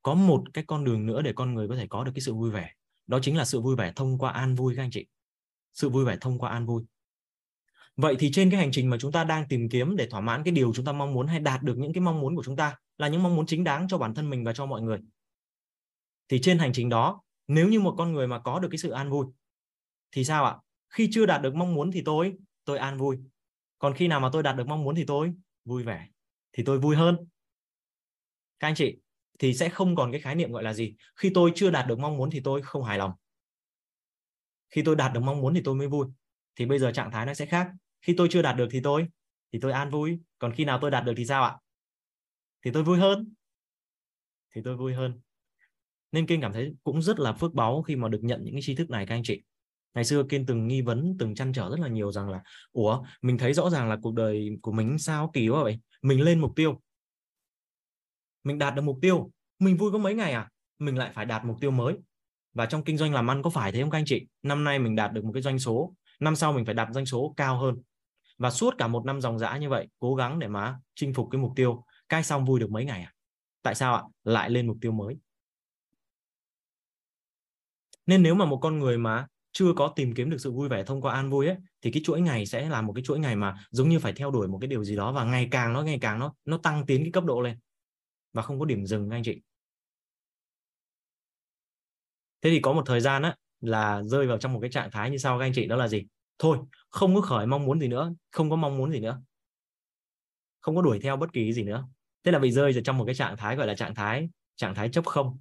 Có 0.01 0.13
một 0.13 0.43
cái 0.53 0.63
con 0.67 0.83
đường 0.83 1.05
nữa 1.05 1.21
để 1.21 1.33
con 1.33 1.53
người 1.53 1.67
có 1.67 1.75
thể 1.75 1.87
có 1.89 2.03
được 2.03 2.11
cái 2.15 2.21
sự 2.21 2.33
vui 2.33 2.51
vẻ. 2.51 2.71
Đó 3.07 3.19
chính 3.21 3.37
là 3.37 3.45
sự 3.45 3.61
vui 3.61 3.75
vẻ 3.75 3.93
thông 3.95 4.17
qua 4.17 4.31
an 4.31 4.55
vui, 4.55 4.75
các 4.75 4.83
anh 4.83 4.91
chị. 4.91 5.05
Sự 5.73 5.89
vui 5.89 6.05
vẻ 6.05 6.17
thông 6.21 6.39
qua 6.39 6.51
an 6.51 6.65
vui 6.65 6.83
vậy 7.97 8.15
thì 8.19 8.31
trên 8.31 8.49
cái 8.49 8.59
hành 8.59 8.71
trình 8.71 8.89
mà 8.89 8.97
chúng 8.99 9.11
ta 9.11 9.23
đang 9.23 9.47
tìm 9.47 9.69
kiếm 9.69 9.95
để 9.95 10.07
thỏa 10.09 10.21
mãn 10.21 10.43
cái 10.43 10.51
điều 10.51 10.73
chúng 10.73 10.85
ta 10.85 10.91
mong 10.91 11.13
muốn 11.13 11.27
hay 11.27 11.39
đạt 11.39 11.63
được 11.63 11.77
những 11.77 11.93
cái 11.93 12.01
mong 12.01 12.19
muốn 12.19 12.35
của 12.35 12.43
chúng 12.43 12.55
ta 12.55 12.75
là 12.97 13.07
những 13.07 13.23
mong 13.23 13.35
muốn 13.35 13.45
chính 13.45 13.63
đáng 13.63 13.87
cho 13.87 13.97
bản 13.97 14.13
thân 14.13 14.29
mình 14.29 14.43
và 14.43 14.53
cho 14.53 14.65
mọi 14.65 14.81
người? 14.81 14.99
Thì 16.29 16.39
trên 16.41 16.59
hành 16.59 16.73
trình 16.73 16.89
đó, 16.89 17.21
nếu 17.47 17.69
như 17.69 17.79
một 17.79 17.95
con 17.97 18.13
người 18.13 18.27
mà 18.27 18.39
có 18.39 18.59
được 18.59 18.67
cái 18.71 18.77
sự 18.77 18.89
an 18.89 19.09
vui, 19.09 19.25
thì 20.11 20.23
sao 20.23 20.45
ạ? 20.45 20.55
Khi 20.89 21.09
chưa 21.11 21.25
đạt 21.25 21.41
được 21.41 21.55
mong 21.55 21.73
muốn 21.73 21.91
thì 21.91 22.01
tôi 22.05 22.33
tôi 22.65 22.77
an 22.77 22.97
vui. 22.97 23.17
Còn 23.79 23.93
khi 23.93 24.07
nào 24.07 24.19
mà 24.19 24.29
tôi 24.33 24.43
đạt 24.43 24.55
được 24.55 24.67
mong 24.67 24.83
muốn 24.83 24.95
thì 24.95 25.03
tôi 25.07 25.33
vui 25.65 25.83
vẻ, 25.83 26.07
thì 26.53 26.63
tôi 26.63 26.79
vui 26.79 26.95
hơn. 26.95 27.17
Các 28.59 28.67
anh 28.67 28.75
chị, 28.75 28.97
thì 29.39 29.53
sẽ 29.53 29.69
không 29.69 29.95
còn 29.95 30.11
cái 30.11 30.21
khái 30.21 30.35
niệm 30.35 30.51
gọi 30.51 30.63
là 30.63 30.73
gì? 30.73 30.95
Khi 31.15 31.31
tôi 31.33 31.51
chưa 31.55 31.69
đạt 31.69 31.87
được 31.87 31.99
mong 31.99 32.17
muốn 32.17 32.29
thì 32.29 32.39
tôi 32.43 32.61
không 32.61 32.83
hài 32.83 32.97
lòng. 32.97 33.11
Khi 34.69 34.81
tôi 34.85 34.95
đạt 34.95 35.13
được 35.13 35.19
mong 35.19 35.41
muốn 35.41 35.53
thì 35.53 35.61
tôi 35.63 35.75
mới 35.75 35.87
vui. 35.87 36.07
Thì 36.55 36.65
bây 36.65 36.79
giờ 36.79 36.91
trạng 36.91 37.11
thái 37.11 37.25
nó 37.25 37.33
sẽ 37.33 37.45
khác 37.45 37.67
khi 38.07 38.13
tôi 38.17 38.27
chưa 38.31 38.41
đạt 38.41 38.55
được 38.55 38.67
thì 38.71 38.79
tôi 38.83 39.07
thì 39.53 39.59
tôi 39.61 39.71
an 39.71 39.89
vui. 39.89 40.19
Còn 40.39 40.53
khi 40.53 40.65
nào 40.65 40.79
tôi 40.81 40.91
đạt 40.91 41.05
được 41.05 41.13
thì 41.17 41.25
sao 41.25 41.43
ạ? 41.43 41.57
Thì 42.65 42.71
tôi 42.71 42.83
vui 42.83 42.97
hơn. 42.97 43.33
Thì 44.55 44.61
tôi 44.63 44.77
vui 44.77 44.93
hơn. 44.93 45.19
Nên 46.11 46.27
kinh 46.27 46.41
cảm 46.41 46.53
thấy 46.53 46.73
cũng 46.83 47.01
rất 47.01 47.19
là 47.19 47.33
phước 47.33 47.53
báu 47.53 47.81
khi 47.81 47.95
mà 47.95 48.07
được 48.07 48.19
nhận 48.21 48.43
những 48.43 48.53
cái 48.53 48.61
tri 48.61 48.75
thức 48.75 48.89
này, 48.89 49.05
các 49.05 49.15
anh 49.15 49.23
chị. 49.23 49.41
Ngày 49.93 50.03
xưa 50.03 50.23
kiên 50.29 50.45
từng 50.45 50.67
nghi 50.67 50.81
vấn, 50.81 51.15
từng 51.19 51.35
chăn 51.35 51.53
trở 51.53 51.69
rất 51.69 51.79
là 51.79 51.87
nhiều 51.87 52.11
rằng 52.11 52.29
là, 52.29 52.43
ủa, 52.71 53.03
mình 53.21 53.37
thấy 53.37 53.53
rõ 53.53 53.69
ràng 53.69 53.89
là 53.89 53.97
cuộc 54.01 54.13
đời 54.13 54.49
của 54.61 54.71
mình 54.71 54.97
sao 54.97 55.31
kỳ 55.33 55.49
quá 55.49 55.63
vậy? 55.63 55.79
Mình 56.01 56.21
lên 56.21 56.39
mục 56.39 56.51
tiêu. 56.55 56.81
Mình 58.43 58.57
đạt 58.57 58.75
được 58.75 58.81
mục 58.81 58.97
tiêu. 59.01 59.31
Mình 59.59 59.77
vui 59.77 59.91
có 59.91 59.97
mấy 59.97 60.15
ngày 60.15 60.33
à? 60.33 60.49
Mình 60.79 60.97
lại 60.97 61.11
phải 61.13 61.25
đạt 61.25 61.45
mục 61.45 61.57
tiêu 61.61 61.71
mới. 61.71 61.97
Và 62.53 62.65
trong 62.65 62.83
kinh 62.83 62.97
doanh 62.97 63.13
làm 63.13 63.29
ăn 63.29 63.41
có 63.43 63.49
phải 63.49 63.71
thế 63.71 63.81
không 63.81 63.89
các 63.89 63.97
anh 63.97 64.05
chị? 64.05 64.27
Năm 64.43 64.63
nay 64.63 64.79
mình 64.79 64.95
đạt 64.95 65.13
được 65.13 65.25
một 65.25 65.31
cái 65.33 65.41
doanh 65.41 65.59
số. 65.59 65.93
Năm 66.19 66.35
sau 66.35 66.53
mình 66.53 66.65
phải 66.65 66.73
đạt 66.73 66.87
doanh 66.93 67.05
số 67.05 67.33
cao 67.37 67.59
hơn 67.59 67.75
và 68.37 68.49
suốt 68.51 68.75
cả 68.77 68.87
một 68.87 69.05
năm 69.05 69.21
dòng 69.21 69.39
dã 69.39 69.57
như 69.57 69.69
vậy, 69.69 69.87
cố 69.99 70.15
gắng 70.15 70.39
để 70.39 70.47
mà 70.47 70.79
chinh 70.95 71.13
phục 71.13 71.27
cái 71.31 71.41
mục 71.41 71.51
tiêu, 71.55 71.83
cai 72.09 72.23
xong 72.23 72.45
vui 72.45 72.59
được 72.59 72.71
mấy 72.71 72.85
ngày 72.85 73.01
à? 73.01 73.13
Tại 73.61 73.75
sao 73.75 73.95
ạ? 73.95 74.03
Lại 74.23 74.49
lên 74.49 74.67
mục 74.67 74.77
tiêu 74.81 74.91
mới. 74.91 75.17
Nên 78.05 78.23
nếu 78.23 78.35
mà 78.35 78.45
một 78.45 78.59
con 78.61 78.79
người 78.79 78.97
mà 78.97 79.27
chưa 79.51 79.73
có 79.75 79.93
tìm 79.95 80.13
kiếm 80.13 80.29
được 80.29 80.37
sự 80.37 80.51
vui 80.51 80.69
vẻ 80.69 80.83
thông 80.83 81.01
qua 81.01 81.13
an 81.13 81.29
vui 81.29 81.47
ấy, 81.47 81.57
thì 81.81 81.91
cái 81.91 82.01
chuỗi 82.05 82.21
ngày 82.21 82.45
sẽ 82.45 82.69
là 82.69 82.81
một 82.81 82.93
cái 82.93 83.03
chuỗi 83.03 83.19
ngày 83.19 83.35
mà 83.35 83.55
giống 83.71 83.89
như 83.89 83.99
phải 83.99 84.13
theo 84.13 84.31
đuổi 84.31 84.47
một 84.47 84.57
cái 84.61 84.67
điều 84.67 84.83
gì 84.83 84.95
đó 84.95 85.11
và 85.11 85.23
ngày 85.23 85.47
càng 85.51 85.73
nó, 85.73 85.81
ngày 85.81 85.97
càng 86.01 86.19
nó 86.19 86.33
nó 86.45 86.57
tăng 86.57 86.85
tiến 86.85 87.03
cái 87.03 87.11
cấp 87.11 87.23
độ 87.23 87.41
lên. 87.41 87.57
Và 88.33 88.41
không 88.41 88.59
có 88.59 88.65
điểm 88.65 88.85
dừng 88.85 89.09
anh 89.09 89.23
chị. 89.23 89.41
Thế 92.41 92.49
thì 92.49 92.59
có 92.61 92.73
một 92.73 92.83
thời 92.85 93.01
gian 93.01 93.21
á, 93.23 93.35
là 93.61 94.03
rơi 94.03 94.27
vào 94.27 94.37
trong 94.37 94.53
một 94.53 94.59
cái 94.61 94.69
trạng 94.69 94.91
thái 94.91 95.11
như 95.11 95.17
sau, 95.17 95.39
các 95.39 95.45
anh 95.45 95.51
chị. 95.55 95.65
Đó 95.65 95.75
là 95.75 95.87
gì? 95.87 96.05
Thôi, 96.39 96.59
không 96.89 97.15
có 97.15 97.21
khởi 97.21 97.47
mong 97.47 97.65
muốn 97.65 97.79
gì 97.79 97.87
nữa, 97.87 98.13
không 98.31 98.49
có 98.49 98.55
mong 98.55 98.77
muốn 98.77 98.91
gì 98.91 98.99
nữa. 98.99 99.21
Không 100.59 100.75
có 100.75 100.81
đuổi 100.81 100.99
theo 101.03 101.17
bất 101.17 101.33
kỳ 101.33 101.53
gì 101.53 101.63
nữa. 101.63 101.87
Thế 102.23 102.31
là 102.31 102.39
bị 102.39 102.51
rơi 102.51 102.73
vào 102.73 102.81
trong 102.85 102.97
một 102.97 103.05
cái 103.05 103.15
trạng 103.15 103.37
thái 103.37 103.55
gọi 103.55 103.67
là 103.67 103.75
trạng 103.75 103.95
thái 103.95 104.29
trạng 104.55 104.75
thái 104.75 104.89
chấp 104.89 105.05
không. 105.05 105.39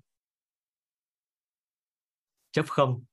Chấp 2.51 2.65
không. 2.69 3.05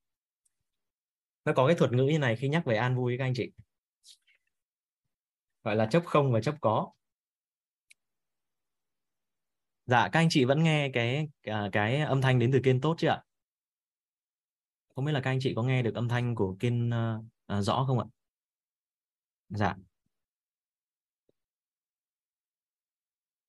Nó 1.45 1.53
có 1.53 1.67
cái 1.67 1.75
thuật 1.75 1.91
ngữ 1.91 2.03
như 2.03 2.19
này 2.19 2.35
khi 2.35 2.47
nhắc 2.47 2.65
về 2.65 2.75
an 2.75 2.95
vui 2.95 3.15
các 3.17 3.25
anh 3.25 3.33
chị. 3.35 3.51
Gọi 5.63 5.75
là 5.75 5.85
chấp 5.85 6.03
không 6.05 6.31
và 6.31 6.41
chấp 6.41 6.55
có. 6.61 6.91
Dạ 9.85 10.09
các 10.11 10.19
anh 10.19 10.27
chị 10.29 10.45
vẫn 10.45 10.63
nghe 10.63 10.89
cái 10.93 11.27
à, 11.41 11.69
cái 11.71 11.99
âm 11.99 12.21
thanh 12.21 12.39
đến 12.39 12.51
từ 12.53 12.59
kiên 12.63 12.81
tốt 12.81 12.95
chưa 12.97 13.09
ạ? 13.09 13.23
Không 14.95 15.05
biết 15.05 15.11
là 15.11 15.21
các 15.21 15.31
anh 15.31 15.39
chị 15.41 15.53
có 15.55 15.63
nghe 15.63 15.81
được 15.81 15.95
âm 15.95 16.09
thanh 16.09 16.35
của 16.35 16.55
kiên 16.59 16.89
à, 16.89 17.19
Ờ, 17.53 17.61
rõ 17.61 17.83
không 17.87 17.99
ạ? 17.99 18.05
Dạ. 19.49 19.75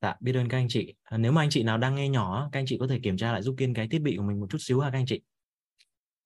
Dạ 0.02 0.14
biết 0.20 0.32
ơn 0.34 0.48
các 0.48 0.58
anh 0.58 0.66
chị. 0.68 0.94
À, 1.02 1.18
nếu 1.18 1.32
mà 1.32 1.42
anh 1.42 1.50
chị 1.50 1.62
nào 1.62 1.78
đang 1.78 1.94
nghe 1.94 2.08
nhỏ 2.08 2.48
các 2.52 2.60
anh 2.60 2.66
chị 2.66 2.76
có 2.80 2.86
thể 2.86 3.00
kiểm 3.02 3.16
tra 3.16 3.32
lại 3.32 3.42
giúp 3.42 3.54
kiên 3.58 3.74
cái 3.74 3.88
thiết 3.88 3.98
bị 4.02 4.16
của 4.16 4.22
mình 4.22 4.40
một 4.40 4.46
chút 4.50 4.58
xíu 4.60 4.80
ha 4.80 4.90
các 4.90 4.98
anh 4.98 5.06
chị. 5.06 5.20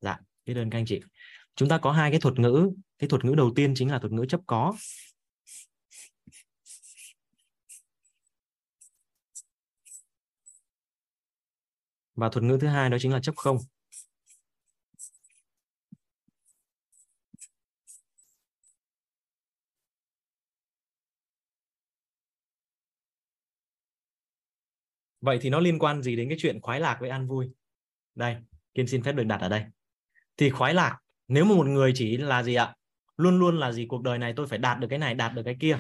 Dạ 0.01 0.19
biết 0.47 0.55
ơn 0.57 0.71
các 0.71 0.79
anh 0.79 0.87
chị. 0.87 1.01
Chúng 1.57 1.69
ta 1.69 1.79
có 1.79 1.93
hai 1.93 2.11
cái 2.11 2.21
thuật 2.21 2.39
ngữ. 2.39 2.71
Cái 2.99 3.09
thuật 3.09 3.25
ngữ 3.25 3.35
đầu 3.35 3.53
tiên 3.57 3.75
chính 3.77 3.91
là 3.91 3.99
thuật 3.99 4.13
ngữ 4.13 4.27
chấp 4.29 4.41
có. 4.47 4.75
Và 12.15 12.29
thuật 12.29 12.45
ngữ 12.45 12.59
thứ 12.61 12.67
hai 12.69 12.91
đó 12.91 12.97
chính 13.01 13.13
là 13.13 13.21
chấp 13.21 13.37
không. 13.37 13.59
Vậy 25.29 25.39
thì 25.41 25.51
nó 25.51 25.61
liên 25.61 25.79
quan 25.79 26.03
gì 26.03 26.17
đến 26.17 26.29
cái 26.29 26.39
chuyện 26.41 26.61
khoái 26.61 26.81
lạc 26.81 26.97
với 27.01 27.11
an 27.11 27.27
vui? 27.27 27.51
Đây 28.15 28.37
kiên 28.75 28.87
xin 28.87 29.03
phép 29.03 29.13
được 29.13 29.25
đặt 29.25 29.41
ở 29.41 29.49
đây. 29.49 29.65
Thì 30.37 30.51
khoái 30.51 30.75
lạc 30.75 30.99
nếu 31.29 31.45
mà 31.45 31.55
một 31.55 31.67
người 31.67 31.93
chỉ 31.95 32.17
là 32.17 32.43
gì 32.43 32.55
ạ? 32.55 32.75
Luôn 33.17 33.39
luôn 33.39 33.59
là 33.59 33.73
gì 33.73 33.87
cuộc 33.89 34.03
đời 34.03 34.19
này 34.19 34.33
tôi 34.37 34.47
phải 34.47 34.59
đạt 34.59 34.79
được 34.79 34.87
cái 34.91 34.99
này 34.99 35.15
đạt 35.15 35.35
được 35.35 35.43
cái 35.45 35.57
kia 35.61 35.79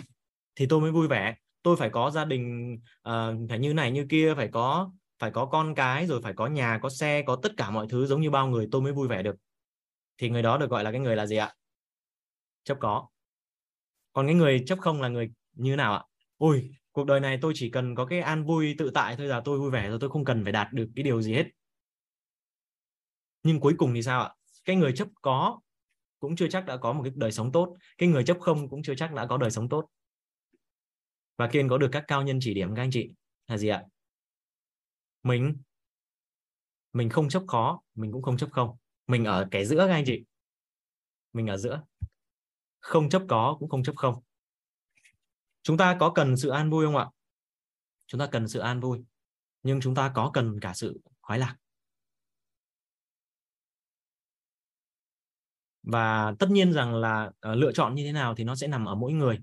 thì 0.57 0.67
tôi 0.67 0.81
mới 0.81 0.91
vui 0.91 1.09
vẻ. 1.09 1.37
Tôi 1.63 1.77
phải 1.77 1.91
có 1.91 2.11
gia 2.11 2.25
đình 2.25 2.75
uh, 3.09 3.49
phải 3.49 3.59
như 3.59 3.75
này 3.75 3.91
như 3.93 4.07
kia 4.11 4.35
phải 4.35 4.49
có 4.49 4.93
phải 5.19 5.31
có 5.31 5.47
con 5.47 5.75
cái 5.75 6.07
rồi 6.07 6.23
phải 6.23 6.33
có 6.33 6.47
nhà 6.47 6.79
có 6.83 6.89
xe 6.89 7.23
có 7.23 7.37
tất 7.43 7.53
cả 7.57 7.71
mọi 7.71 7.87
thứ 7.89 8.07
giống 8.07 8.21
như 8.21 8.31
bao 8.31 8.49
người 8.49 8.69
tôi 8.71 8.83
mới 8.83 8.93
vui 8.93 9.09
vẻ 9.09 9.23
được. 9.23 9.37
Thì 10.19 10.31
người 10.31 10.43
đó 10.43 10.59
được 10.59 10.71
gọi 10.71 10.85
là 10.85 10.91
cái 10.91 11.01
người 11.01 11.17
là 11.17 11.27
gì 11.27 11.37
ạ? 11.37 11.55
Chấp 12.65 12.77
có. 12.81 13.09
Còn 14.13 14.27
cái 14.27 14.35
người 14.35 14.65
chấp 14.67 14.79
không 14.79 15.03
là 15.03 15.09
người 15.09 15.31
như 15.53 15.77
nào 15.77 15.93
ạ? 15.93 16.03
Ôi 16.39 16.71
cuộc 16.99 17.07
đời 17.07 17.21
này 17.21 17.39
tôi 17.43 17.53
chỉ 17.57 17.71
cần 17.71 17.95
có 17.95 18.07
cái 18.07 18.21
an 18.21 18.45
vui 18.45 18.75
tự 18.79 18.91
tại 18.95 19.17
thôi 19.17 19.27
là 19.27 19.41
tôi 19.45 19.59
vui 19.59 19.71
vẻ 19.71 19.89
rồi, 19.89 19.99
tôi 20.01 20.11
không 20.11 20.25
cần 20.25 20.45
phải 20.45 20.53
đạt 20.53 20.73
được 20.73 20.89
cái 20.97 21.03
điều 21.03 21.23
gì 21.23 21.35
hết. 21.35 21.47
Nhưng 23.43 23.61
cuối 23.61 23.75
cùng 23.79 23.95
thì 23.95 24.03
sao 24.03 24.23
ạ? 24.23 24.35
Cái 24.65 24.77
người 24.77 24.93
chấp 24.97 25.09
có 25.23 25.61
cũng 26.21 26.37
chưa 26.37 26.49
chắc 26.49 26.67
đã 26.67 26.77
có 26.77 26.93
một 26.93 27.03
cái 27.03 27.13
đời 27.17 27.33
sống 27.33 27.53
tốt, 27.53 27.77
cái 27.99 28.09
người 28.09 28.25
chấp 28.25 28.37
không 28.41 28.69
cũng 28.69 28.83
chưa 28.83 28.95
chắc 28.95 29.15
đã 29.15 29.27
có 29.27 29.37
đời 29.37 29.51
sống 29.51 29.69
tốt. 29.69 29.87
Và 31.37 31.49
kiên 31.49 31.69
có 31.69 31.79
được 31.79 31.89
các 31.93 32.05
cao 32.07 32.23
nhân 32.23 32.39
chỉ 32.41 32.55
điểm 32.55 32.75
các 32.75 32.83
anh 32.83 32.91
chị 32.91 33.11
là 33.47 33.59
gì 33.59 33.69
ạ? 33.69 33.85
Mình. 35.23 35.57
Mình 36.93 37.11
không 37.11 37.29
chấp 37.29 37.43
khó, 37.49 37.83
mình 37.95 38.13
cũng 38.13 38.23
không 38.23 38.37
chấp 38.37 38.51
không. 38.53 38.77
Mình 39.07 39.25
ở 39.25 39.49
cái 39.51 39.67
giữa 39.67 39.87
các 39.87 39.93
anh 39.93 40.05
chị. 40.07 40.25
Mình 41.33 41.47
ở 41.47 41.57
giữa. 41.57 41.83
Không 42.81 43.09
chấp 43.09 43.23
có 43.29 43.57
cũng 43.59 43.69
không 43.69 43.83
chấp 43.83 43.97
không 43.97 44.23
chúng 45.63 45.77
ta 45.77 45.97
có 46.01 46.13
cần 46.15 46.37
sự 46.37 46.49
an 46.49 46.71
vui 46.71 46.87
không 46.87 46.97
ạ? 46.97 47.07
Chúng 48.07 48.19
ta 48.19 48.27
cần 48.27 48.49
sự 48.49 48.61
an 48.61 48.81
vui 48.81 49.05
nhưng 49.63 49.81
chúng 49.81 49.95
ta 49.95 50.13
có 50.15 50.31
cần 50.35 50.61
cả 50.61 50.73
sự 50.75 51.01
khoái 51.21 51.39
lạc. 51.39 51.57
Và 55.83 56.35
tất 56.39 56.51
nhiên 56.51 56.73
rằng 56.73 56.95
là 56.95 57.27
uh, 57.27 57.57
lựa 57.57 57.73
chọn 57.73 57.95
như 57.95 58.05
thế 58.05 58.13
nào 58.13 58.35
thì 58.35 58.45
nó 58.45 58.55
sẽ 58.55 58.67
nằm 58.67 58.85
ở 58.85 58.95
mỗi 58.95 59.13
người. 59.13 59.39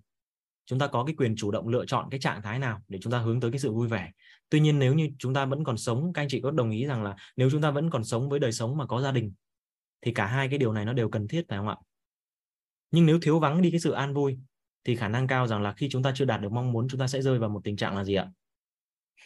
Chúng 0.66 0.80
ta 0.80 0.88
có 0.88 1.04
cái 1.06 1.16
quyền 1.18 1.36
chủ 1.36 1.52
động 1.52 1.68
lựa 1.68 1.86
chọn 1.86 2.08
cái 2.12 2.20
trạng 2.20 2.42
thái 2.42 2.60
nào 2.60 2.82
để 2.88 3.00
chúng 3.02 3.12
ta 3.12 3.20
hướng 3.20 3.40
tới 3.40 3.52
cái 3.52 3.60
sự 3.60 3.74
vui 3.74 3.88
vẻ. 3.88 4.12
Tuy 4.50 4.60
nhiên 4.60 4.80
nếu 4.80 4.94
như 4.94 5.10
chúng 5.20 5.34
ta 5.34 5.46
vẫn 5.46 5.64
còn 5.64 5.78
sống 5.78 6.14
các 6.14 6.22
anh 6.22 6.28
chị 6.30 6.42
có 6.42 6.52
đồng 6.52 6.72
ý 6.72 6.86
rằng 6.86 7.04
là 7.04 7.16
nếu 7.36 7.50
chúng 7.50 7.62
ta 7.62 7.72
vẫn 7.72 7.90
còn 7.90 8.04
sống 8.04 8.30
với 8.30 8.40
đời 8.40 8.52
sống 8.52 8.78
mà 8.78 8.86
có 8.86 9.02
gia 9.02 9.12
đình 9.12 9.34
thì 10.02 10.14
cả 10.14 10.26
hai 10.26 10.50
cái 10.50 10.58
điều 10.58 10.74
này 10.74 10.86
nó 10.86 10.94
đều 10.94 11.10
cần 11.10 11.28
thiết 11.28 11.46
phải 11.50 11.58
không 11.58 11.68
ạ? 11.68 11.76
Nhưng 12.92 13.06
nếu 13.06 13.20
thiếu 13.22 13.40
vắng 13.40 13.62
đi 13.62 13.72
cái 13.72 13.80
sự 13.80 13.92
an 13.92 14.14
vui 14.14 14.40
thì 14.86 14.96
khả 14.96 15.08
năng 15.08 15.28
cao 15.28 15.48
rằng 15.48 15.62
là 15.62 15.74
khi 15.74 15.90
chúng 15.90 16.04
ta 16.04 16.12
chưa 16.16 16.26
đạt 16.26 16.42
được 16.42 16.52
mong 16.52 16.72
muốn 16.72 16.88
chúng 16.90 17.00
ta 17.00 17.08
sẽ 17.08 17.22
rơi 17.22 17.40
vào 17.40 17.50
một 17.50 17.62
tình 17.64 17.78
trạng 17.78 17.98
là 17.98 18.04
gì 18.04 18.16
ạ? 18.16 18.32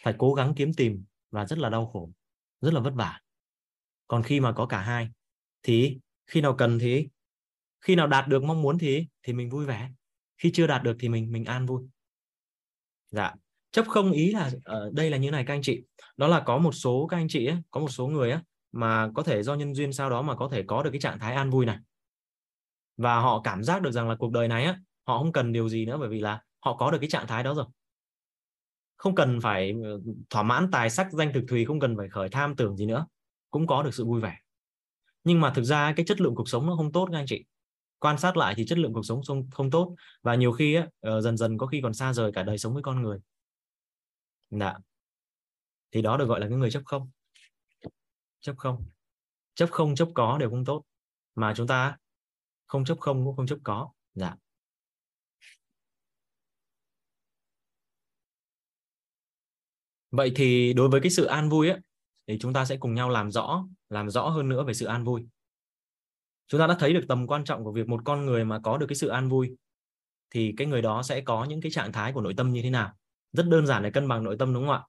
Phải 0.03 0.13
cố 0.17 0.33
gắng 0.33 0.53
kiếm 0.55 0.73
tìm 0.73 1.03
và 1.31 1.45
rất 1.45 1.59
là 1.59 1.69
đau 1.69 1.87
khổ 1.87 2.11
rất 2.61 2.73
là 2.73 2.79
vất 2.79 2.93
vả. 2.95 3.19
Còn 4.07 4.23
khi 4.23 4.39
mà 4.39 4.51
có 4.51 4.65
cả 4.65 4.81
hai 4.81 5.09
thì 5.63 5.97
khi 6.27 6.41
nào 6.41 6.55
cần 6.55 6.79
thì 6.79 7.07
khi 7.81 7.95
nào 7.95 8.07
đạt 8.07 8.27
được 8.27 8.43
mong 8.43 8.61
muốn 8.61 8.77
thì 8.77 9.07
thì 9.23 9.33
mình 9.33 9.49
vui 9.49 9.65
vẻ. 9.65 9.91
Khi 10.37 10.51
chưa 10.53 10.67
đạt 10.67 10.83
được 10.83 10.95
thì 10.99 11.09
mình 11.09 11.31
mình 11.31 11.45
an 11.45 11.65
vui. 11.65 11.83
Dạ. 13.11 13.33
Chấp 13.71 13.87
không 13.87 14.11
ý 14.11 14.31
là 14.31 14.51
ở 14.63 14.89
đây 14.93 15.09
là 15.09 15.17
như 15.17 15.31
này 15.31 15.43
các 15.47 15.53
anh 15.53 15.61
chị. 15.61 15.83
Đó 16.17 16.27
là 16.27 16.39
có 16.45 16.57
một 16.57 16.71
số 16.71 17.07
các 17.09 17.17
anh 17.17 17.27
chị 17.27 17.45
ấy, 17.45 17.57
có 17.71 17.79
một 17.79 17.89
số 17.89 18.07
người 18.07 18.31
ấy, 18.31 18.41
mà 18.71 19.09
có 19.15 19.23
thể 19.23 19.43
do 19.43 19.55
nhân 19.55 19.73
duyên 19.73 19.93
sau 19.93 20.09
đó 20.09 20.21
mà 20.21 20.35
có 20.35 20.49
thể 20.51 20.63
có 20.67 20.83
được 20.83 20.89
cái 20.91 21.01
trạng 21.01 21.19
thái 21.19 21.35
an 21.35 21.49
vui 21.49 21.65
này. 21.65 21.77
Và 22.97 23.19
họ 23.19 23.41
cảm 23.41 23.63
giác 23.63 23.81
được 23.81 23.91
rằng 23.91 24.09
là 24.09 24.15
cuộc 24.15 24.31
đời 24.31 24.47
này 24.47 24.65
á 24.65 24.79
họ 25.09 25.19
không 25.19 25.31
cần 25.31 25.51
điều 25.51 25.69
gì 25.69 25.85
nữa 25.85 25.97
bởi 25.99 26.09
vì 26.09 26.19
là 26.19 26.41
họ 26.59 26.77
có 26.77 26.91
được 26.91 26.97
cái 27.01 27.09
trạng 27.09 27.27
thái 27.27 27.43
đó 27.43 27.53
rồi. 27.53 27.65
Không 28.97 29.15
cần 29.15 29.41
phải 29.41 29.73
ờ, 29.83 29.99
thỏa 30.29 30.43
mãn 30.43 30.71
tài 30.71 30.89
sắc 30.89 31.11
danh 31.11 31.31
thực 31.33 31.43
thùy 31.47 31.65
không 31.65 31.79
cần 31.79 31.97
phải 31.97 32.09
khởi 32.09 32.29
tham 32.29 32.55
tưởng 32.55 32.77
gì 32.77 32.85
nữa 32.85 33.07
cũng 33.51 33.67
có 33.67 33.83
được 33.83 33.93
sự 33.93 34.05
vui 34.05 34.21
vẻ. 34.21 34.37
Nhưng 35.23 35.41
mà 35.41 35.53
thực 35.55 35.63
ra 35.63 35.93
cái 35.95 36.05
chất 36.05 36.21
lượng 36.21 36.35
cuộc 36.35 36.49
sống 36.49 36.67
nó 36.67 36.75
không 36.75 36.91
tốt 36.91 37.09
các 37.11 37.17
anh 37.17 37.25
chị. 37.27 37.45
Quan 37.99 38.17
sát 38.17 38.37
lại 38.37 38.53
thì 38.57 38.65
chất 38.65 38.77
lượng 38.77 38.93
cuộc 38.93 39.05
sống 39.05 39.21
không, 39.27 39.49
không 39.51 39.71
tốt 39.71 39.95
và 40.21 40.35
nhiều 40.35 40.51
khi 40.51 40.75
á, 40.75 40.87
ờ, 40.99 41.21
dần 41.21 41.37
dần 41.37 41.57
có 41.57 41.67
khi 41.67 41.79
còn 41.83 41.93
xa 41.93 42.13
rời 42.13 42.31
cả 42.31 42.43
đời 42.43 42.57
sống 42.57 42.73
với 42.73 42.83
con 42.83 43.01
người. 43.01 43.19
Dạ. 44.49 44.77
thì 45.91 46.01
đó 46.01 46.17
được 46.17 46.25
gọi 46.25 46.39
là 46.39 46.47
cái 46.47 46.57
người 46.57 46.71
chấp 46.71 46.81
không. 46.85 47.09
Chấp 48.41 48.57
không. 48.57 48.85
Chấp 49.53 49.69
không 49.71 49.95
chấp 49.95 50.07
có 50.13 50.37
đều 50.37 50.49
không 50.49 50.65
tốt. 50.65 50.83
Mà 51.35 51.53
chúng 51.55 51.67
ta 51.67 51.97
không 52.67 52.85
chấp 52.85 52.99
không 52.99 53.25
cũng 53.25 53.35
không 53.35 53.47
chấp 53.47 53.57
có. 53.63 53.91
Dạ. 54.13 54.35
Vậy 60.11 60.31
thì 60.35 60.73
đối 60.73 60.89
với 60.89 61.01
cái 61.01 61.11
sự 61.11 61.25
an 61.25 61.49
vui 61.49 61.69
á, 61.69 61.79
thì 62.27 62.37
chúng 62.39 62.53
ta 62.53 62.65
sẽ 62.65 62.77
cùng 62.77 62.93
nhau 62.93 63.09
làm 63.09 63.31
rõ 63.31 63.67
làm 63.89 64.09
rõ 64.09 64.29
hơn 64.29 64.49
nữa 64.49 64.63
về 64.63 64.73
sự 64.73 64.85
an 64.85 65.03
vui. 65.03 65.25
Chúng 66.47 66.59
ta 66.59 66.67
đã 66.67 66.75
thấy 66.79 66.93
được 66.93 67.05
tầm 67.07 67.27
quan 67.27 67.43
trọng 67.43 67.63
của 67.63 67.71
việc 67.71 67.87
một 67.87 68.01
con 68.05 68.25
người 68.25 68.45
mà 68.45 68.59
có 68.59 68.77
được 68.77 68.85
cái 68.89 68.95
sự 68.95 69.07
an 69.07 69.29
vui, 69.29 69.55
thì 70.29 70.53
cái 70.57 70.67
người 70.67 70.81
đó 70.81 71.03
sẽ 71.03 71.21
có 71.21 71.45
những 71.45 71.61
cái 71.61 71.71
trạng 71.71 71.91
thái 71.91 72.13
của 72.13 72.21
nội 72.21 72.33
tâm 72.37 72.53
như 72.53 72.61
thế 72.61 72.69
nào? 72.69 72.93
Rất 73.33 73.47
đơn 73.47 73.67
giản 73.67 73.83
để 73.83 73.91
cân 73.91 74.07
bằng 74.07 74.23
nội 74.23 74.35
tâm, 74.39 74.53
đúng 74.53 74.67
không 74.67 74.75
ạ? 74.75 74.83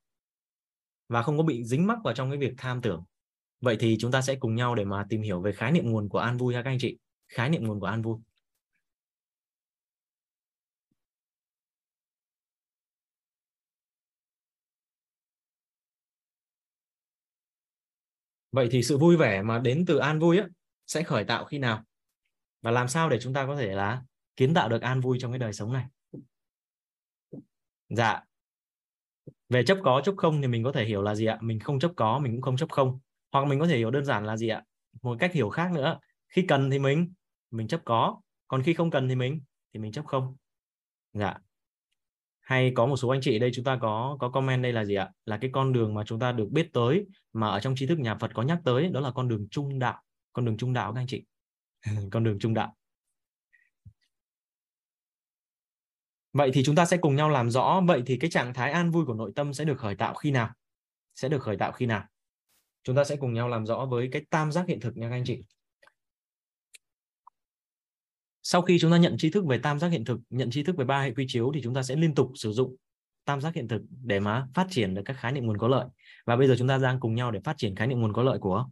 Và 1.09 1.23
không 1.23 1.37
có 1.37 1.43
bị 1.43 1.65
dính 1.65 1.87
mắc 1.87 1.99
vào 2.05 2.15
trong 2.15 2.31
cái 2.31 2.39
việc 2.39 2.53
tham 2.57 2.83
tưởng. 2.83 3.05
Vậy 3.61 3.77
thì 3.81 3.97
chúng 4.01 4.11
ta 4.11 4.23
sẽ 4.23 4.35
cùng 4.35 4.55
nhau 4.55 4.75
để 4.75 4.85
mà 4.85 5.07
tìm 5.09 5.23
hiểu 5.23 5.41
về 5.41 5.53
khái 5.53 5.73
niệm 5.73 5.91
nguồn 5.91 6.09
của 6.09 6.19
an 6.19 6.37
vui 6.37 6.55
ha 6.55 6.63
các 6.63 6.71
anh 6.71 6.79
chị. 6.79 6.99
Khái 7.29 7.51
niệm 7.51 7.67
nguồn 7.67 7.81
của 7.81 7.87
an 7.87 8.03
vui. 8.03 8.17
Vậy 18.53 18.69
thì 18.71 18.83
sự 18.83 18.99
vui 18.99 19.17
vẻ 19.17 19.43
mà 19.43 19.59
đến 19.59 19.85
từ 19.87 19.99
an 19.99 20.19
vui 20.19 20.39
á, 20.39 20.47
sẽ 20.87 21.03
khởi 21.03 21.25
tạo 21.25 21.45
khi 21.45 21.59
nào? 21.59 21.85
và 22.63 22.71
làm 22.71 22.89
sao 22.89 23.09
để 23.09 23.19
chúng 23.21 23.33
ta 23.33 23.47
có 23.47 23.57
thể 23.57 23.75
là 23.75 24.03
kiến 24.37 24.55
tạo 24.55 24.69
được 24.69 24.83
an 24.83 25.01
vui 25.01 25.19
trong 25.21 25.33
cái 25.33 25.39
đời 25.39 25.53
sống 25.53 25.73
này? 25.73 25.85
Dạ. 27.89 28.23
Về 29.49 29.65
chấp 29.65 29.79
có 29.83 30.03
chấp 30.05 30.15
không 30.17 30.43
thì 30.43 30.49
mình 30.49 30.65
có 30.65 30.73
thể 30.73 30.85
hiểu 30.85 31.03
là 31.03 31.15
gì 31.15 31.27
ạ? 31.27 31.39
Mình 31.41 31.61
không 31.61 31.79
chấp 31.79 31.93
có 31.97 32.19
mình 32.19 32.33
cũng 32.33 32.43
không 32.43 32.57
chấp 32.57 32.71
không. 32.71 32.99
Hoặc 33.33 33.47
mình 33.47 33.61
có 33.61 33.67
thể 33.67 33.79
hiểu 33.79 33.91
đơn 33.91 34.05
giản 34.05 34.27
là 34.27 34.37
gì 34.37 34.49
ạ? 34.49 34.65
Một 35.03 35.17
cách 35.21 35.33
hiểu 35.33 35.49
khác 35.49 35.73
nữa. 35.73 35.99
Khi 36.29 36.45
cần 36.49 36.71
thì 36.71 36.79
mình 36.79 37.13
mình 37.51 37.69
chấp 37.69 37.81
có. 37.85 38.21
Còn 38.49 38.63
khi 38.63 38.75
không 38.75 38.91
cần 38.91 39.09
thì 39.09 39.15
mình 39.15 39.41
thì 39.75 39.81
mình 39.81 39.93
chấp 39.93 40.07
không. 40.07 40.37
Dạ 41.13 41.39
hay 42.51 42.73
có 42.75 42.87
một 42.87 42.97
số 42.97 43.09
anh 43.09 43.21
chị 43.21 43.39
đây, 43.39 43.51
chúng 43.55 43.65
ta 43.65 43.79
có 43.81 44.17
có 44.21 44.29
comment 44.29 44.63
đây 44.63 44.73
là 44.73 44.85
gì 44.85 44.95
ạ? 44.95 45.11
Là 45.25 45.39
cái 45.41 45.51
con 45.53 45.73
đường 45.73 45.95
mà 45.95 46.05
chúng 46.07 46.19
ta 46.19 46.33
được 46.33 46.49
biết 46.51 46.73
tới 46.73 47.07
mà 47.33 47.49
ở 47.49 47.61
trong 47.61 47.75
tri 47.77 47.87
thức 47.87 47.99
nhà 47.99 48.15
Phật 48.15 48.31
có 48.35 48.43
nhắc 48.43 48.59
tới, 48.65 48.89
đó 48.89 49.01
là 49.01 49.11
con 49.11 49.29
đường 49.29 49.49
trung 49.51 49.79
đạo. 49.79 50.03
Con 50.33 50.45
đường 50.45 50.57
trung 50.57 50.73
đạo 50.73 50.93
các 50.93 51.01
anh 51.01 51.07
chị. 51.07 51.25
Con 52.11 52.25
đường 52.25 52.39
trung 52.39 52.55
đạo. 52.55 52.77
Vậy 56.33 56.51
thì 56.55 56.63
chúng 56.65 56.75
ta 56.75 56.85
sẽ 56.85 56.97
cùng 56.97 57.17
nhau 57.17 57.29
làm 57.29 57.51
rõ, 57.51 57.81
vậy 57.87 58.03
thì 58.07 58.17
cái 58.17 58.31
trạng 58.31 58.55
thái 58.55 58.71
an 58.71 58.91
vui 58.91 59.05
của 59.05 59.15
nội 59.15 59.33
tâm 59.37 59.55
sẽ 59.55 59.65
được 59.65 59.79
khởi 59.79 59.95
tạo 59.95 60.15
khi 60.15 60.31
nào? 60.31 60.51
Sẽ 61.15 61.29
được 61.29 61.43
khởi 61.43 61.57
tạo 61.57 61.73
khi 61.73 61.87
nào? 61.87 62.05
Chúng 62.83 62.97
ta 62.97 63.05
sẽ 63.05 63.17
cùng 63.17 63.33
nhau 63.33 63.49
làm 63.49 63.67
rõ 63.67 63.87
với 63.91 64.09
cái 64.13 64.23
tam 64.31 64.53
giác 64.53 64.65
hiện 64.69 64.81
thực 64.81 64.97
nha 64.97 65.09
các 65.09 65.15
anh 65.15 65.25
chị 65.25 65.43
sau 68.43 68.63
khi 68.63 68.79
chúng 68.81 68.91
ta 68.91 68.97
nhận 68.97 69.17
tri 69.19 69.31
thức 69.31 69.45
về 69.47 69.59
tam 69.59 69.79
giác 69.79 69.89
hiện 69.89 70.05
thực, 70.05 70.21
nhận 70.31 70.51
tri 70.51 70.63
thức 70.63 70.77
về 70.77 70.85
ba 70.85 71.03
hệ 71.03 71.15
quy 71.15 71.25
chiếu 71.29 71.51
thì 71.55 71.61
chúng 71.63 71.75
ta 71.75 71.83
sẽ 71.83 71.97
liên 71.97 72.15
tục 72.15 72.33
sử 72.35 72.53
dụng 72.53 72.77
tam 73.25 73.41
giác 73.41 73.55
hiện 73.55 73.69
thực 73.69 73.83
để 74.05 74.21
mà 74.21 74.49
phát 74.55 74.67
triển 74.71 74.95
được 74.95 75.03
các 75.05 75.17
khái 75.21 75.33
niệm 75.33 75.47
nguồn 75.47 75.59
có 75.59 75.69
lợi. 75.69 75.87
Và 76.27 76.37
bây 76.37 76.49
giờ 76.49 76.55
chúng 76.59 76.69
ta 76.69 76.79
đang 76.79 77.01
cùng 77.01 77.15
nhau 77.15 77.31
để 77.31 77.41
phát 77.45 77.55
triển 77.59 77.77
khái 77.77 77.87
niệm 77.87 78.01
nguồn 78.01 78.13
có 78.13 78.23
lợi 78.23 78.39
của 78.39 78.69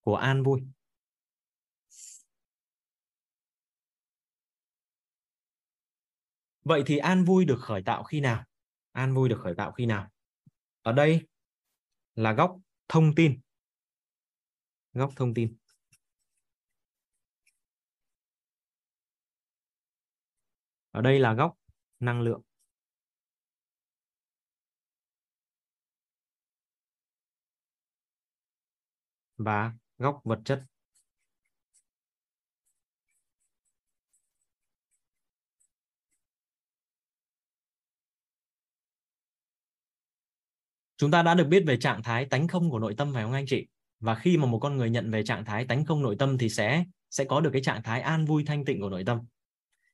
của 0.00 0.16
an 0.16 0.42
vui. 0.42 0.60
Vậy 6.64 6.82
thì 6.86 6.98
an 6.98 7.24
vui 7.24 7.44
được 7.44 7.60
khởi 7.60 7.82
tạo 7.82 8.04
khi 8.04 8.20
nào? 8.20 8.44
An 8.92 9.14
vui 9.14 9.28
được 9.28 9.40
khởi 9.42 9.54
tạo 9.54 9.72
khi 9.72 9.86
nào? 9.86 10.08
Ở 10.82 10.92
đây 10.92 11.26
là 12.14 12.32
góc 12.32 12.56
thông 12.88 13.14
tin. 13.14 13.40
Góc 14.92 15.12
thông 15.16 15.34
tin. 15.34 15.56
Ở 20.96 21.02
đây 21.02 21.18
là 21.18 21.34
góc 21.34 21.58
năng 22.00 22.20
lượng. 22.20 22.42
Và 29.36 29.72
góc 29.98 30.20
vật 30.24 30.38
chất. 30.44 30.62
Chúng 40.96 41.10
ta 41.10 41.22
đã 41.22 41.34
được 41.34 41.44
biết 41.44 41.62
về 41.66 41.76
trạng 41.76 42.02
thái 42.02 42.24
tánh 42.26 42.48
không 42.48 42.70
của 42.70 42.78
nội 42.78 42.94
tâm 42.98 43.12
phải 43.14 43.22
không 43.22 43.32
anh 43.32 43.46
chị? 43.46 43.66
Và 44.00 44.14
khi 44.14 44.36
mà 44.36 44.46
một 44.46 44.58
con 44.58 44.76
người 44.76 44.90
nhận 44.90 45.10
về 45.10 45.24
trạng 45.24 45.44
thái 45.44 45.64
tánh 45.66 45.84
không 45.84 46.02
nội 46.02 46.16
tâm 46.18 46.38
thì 46.38 46.48
sẽ 46.48 46.84
sẽ 47.10 47.24
có 47.24 47.40
được 47.40 47.50
cái 47.52 47.62
trạng 47.62 47.82
thái 47.82 48.00
an 48.00 48.24
vui 48.24 48.44
thanh 48.46 48.64
tịnh 48.64 48.80
của 48.80 48.88
nội 48.88 49.04
tâm 49.06 49.20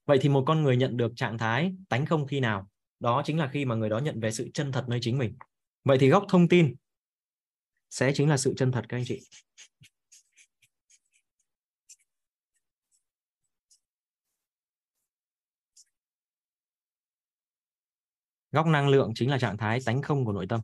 vậy 0.07 0.19
thì 0.21 0.29
một 0.29 0.45
con 0.47 0.63
người 0.63 0.77
nhận 0.77 0.97
được 0.97 1.13
trạng 1.17 1.39
thái 1.39 1.75
tánh 1.89 2.07
không 2.07 2.27
khi 2.27 2.41
nào, 2.41 2.69
đó 3.01 3.23
chính 3.25 3.39
là 3.39 3.51
khi 3.53 3.65
mà 3.65 3.75
người 3.75 3.89
đó 3.89 3.99
nhận 3.99 4.21
về 4.21 4.31
sự 4.31 4.51
chân 4.55 4.73
thật 4.73 4.85
nơi 4.89 4.99
chính 5.03 5.19
mình. 5.19 5.37
Vậy 5.85 5.99
thì 6.01 6.09
góc 6.09 6.25
thông 6.29 6.49
tin 6.49 6.75
sẽ 7.91 8.13
chính 8.15 8.29
là 8.29 8.37
sự 8.37 8.55
chân 8.57 8.73
thật, 8.73 8.85
các 8.89 8.97
anh 8.97 9.05
chị. 9.07 9.21
Góc 18.53 18.67
năng 18.67 18.89
lượng 18.89 19.13
chính 19.15 19.31
là 19.31 19.39
trạng 19.39 19.57
thái 19.57 19.81
tánh 19.87 20.03
không 20.03 20.25
của 20.25 20.33
nội 20.33 20.47
tâm. 20.49 20.61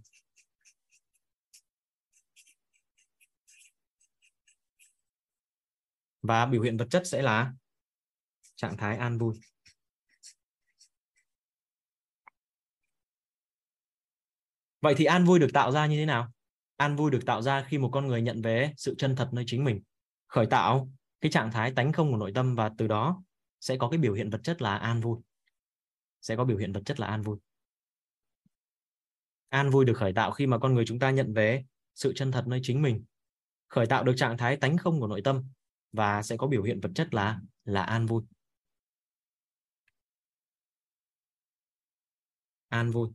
Và 6.23 6.47
biểu 6.47 6.63
hiện 6.63 6.77
vật 6.77 6.87
chất 6.91 7.03
sẽ 7.07 7.23
là 7.23 7.53
trạng 8.59 8.77
thái 8.77 8.97
an 8.97 9.19
vui. 9.19 9.35
Vậy 14.81 14.95
thì 14.97 15.05
an 15.05 15.25
vui 15.25 15.39
được 15.39 15.49
tạo 15.55 15.73
ra 15.73 15.87
như 15.87 15.97
thế 15.97 16.07
nào? 16.07 16.33
An 16.77 16.97
vui 16.97 17.11
được 17.11 17.21
tạo 17.27 17.43
ra 17.43 17.65
khi 17.69 17.79
một 17.79 17.91
con 17.93 18.07
người 18.07 18.23
nhận 18.23 18.43
về 18.43 18.73
sự 18.77 18.95
chân 18.99 19.17
thật 19.17 19.29
nơi 19.33 19.45
chính 19.47 19.65
mình. 19.65 19.81
Khởi 20.27 20.47
tạo 20.47 20.91
cái 21.21 21.31
trạng 21.31 21.53
thái 21.53 21.73
tánh 21.73 21.93
không 21.93 22.11
của 22.11 22.17
nội 22.17 22.33
tâm 22.35 22.55
và 22.55 22.71
từ 22.79 22.87
đó 22.87 23.23
sẽ 23.61 23.77
có 23.77 23.89
cái 23.89 23.99
biểu 23.99 24.15
hiện 24.15 24.31
vật 24.31 24.41
chất 24.45 24.63
là 24.63 24.77
an 24.77 25.01
vui. 25.01 25.19
Sẽ 26.21 26.37
có 26.37 26.45
biểu 26.45 26.59
hiện 26.59 26.73
vật 26.73 26.83
chất 26.85 27.01
là 27.01 27.07
an 27.07 27.23
vui. 27.23 27.39
An 29.49 29.71
vui 29.71 29.85
được 29.85 29.95
khởi 29.97 30.13
tạo 30.13 30.31
khi 30.31 30.47
mà 30.47 30.59
con 30.59 30.75
người 30.75 30.85
chúng 30.87 30.99
ta 30.99 31.11
nhận 31.11 31.35
về 31.35 31.65
sự 31.95 32.13
chân 32.17 32.33
thật 32.33 32.45
nơi 32.47 32.61
chính 32.63 32.83
mình. 32.83 33.05
Khởi 33.69 33.87
tạo 33.87 34.05
được 34.05 34.15
trạng 34.17 34.37
thái 34.37 34.57
tánh 34.57 34.77
không 34.77 35.01
của 35.01 35.07
nội 35.07 35.21
tâm 35.25 35.45
và 35.93 36.23
sẽ 36.23 36.37
có 36.37 36.47
biểu 36.47 36.63
hiện 36.63 36.81
vật 36.81 36.91
chất 36.95 37.15
là 37.15 37.41
là 37.65 37.83
an 37.83 38.07
vui. 38.07 38.23
An 42.69 42.91
vui. 42.91 43.09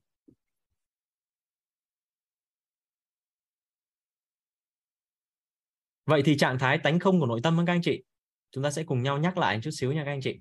Vậy 6.05 6.21
thì 6.25 6.37
trạng 6.37 6.59
thái 6.59 6.77
tánh 6.77 6.99
không 6.99 7.19
của 7.19 7.25
nội 7.25 7.39
tâm 7.43 7.63
các 7.67 7.73
anh 7.73 7.81
chị, 7.81 8.03
chúng 8.51 8.63
ta 8.63 8.71
sẽ 8.71 8.83
cùng 8.83 9.03
nhau 9.03 9.17
nhắc 9.17 9.37
lại 9.37 9.59
chút 9.63 9.71
xíu 9.73 9.91
nha 9.91 10.03
các 10.05 10.11
anh 10.11 10.21
chị. 10.21 10.39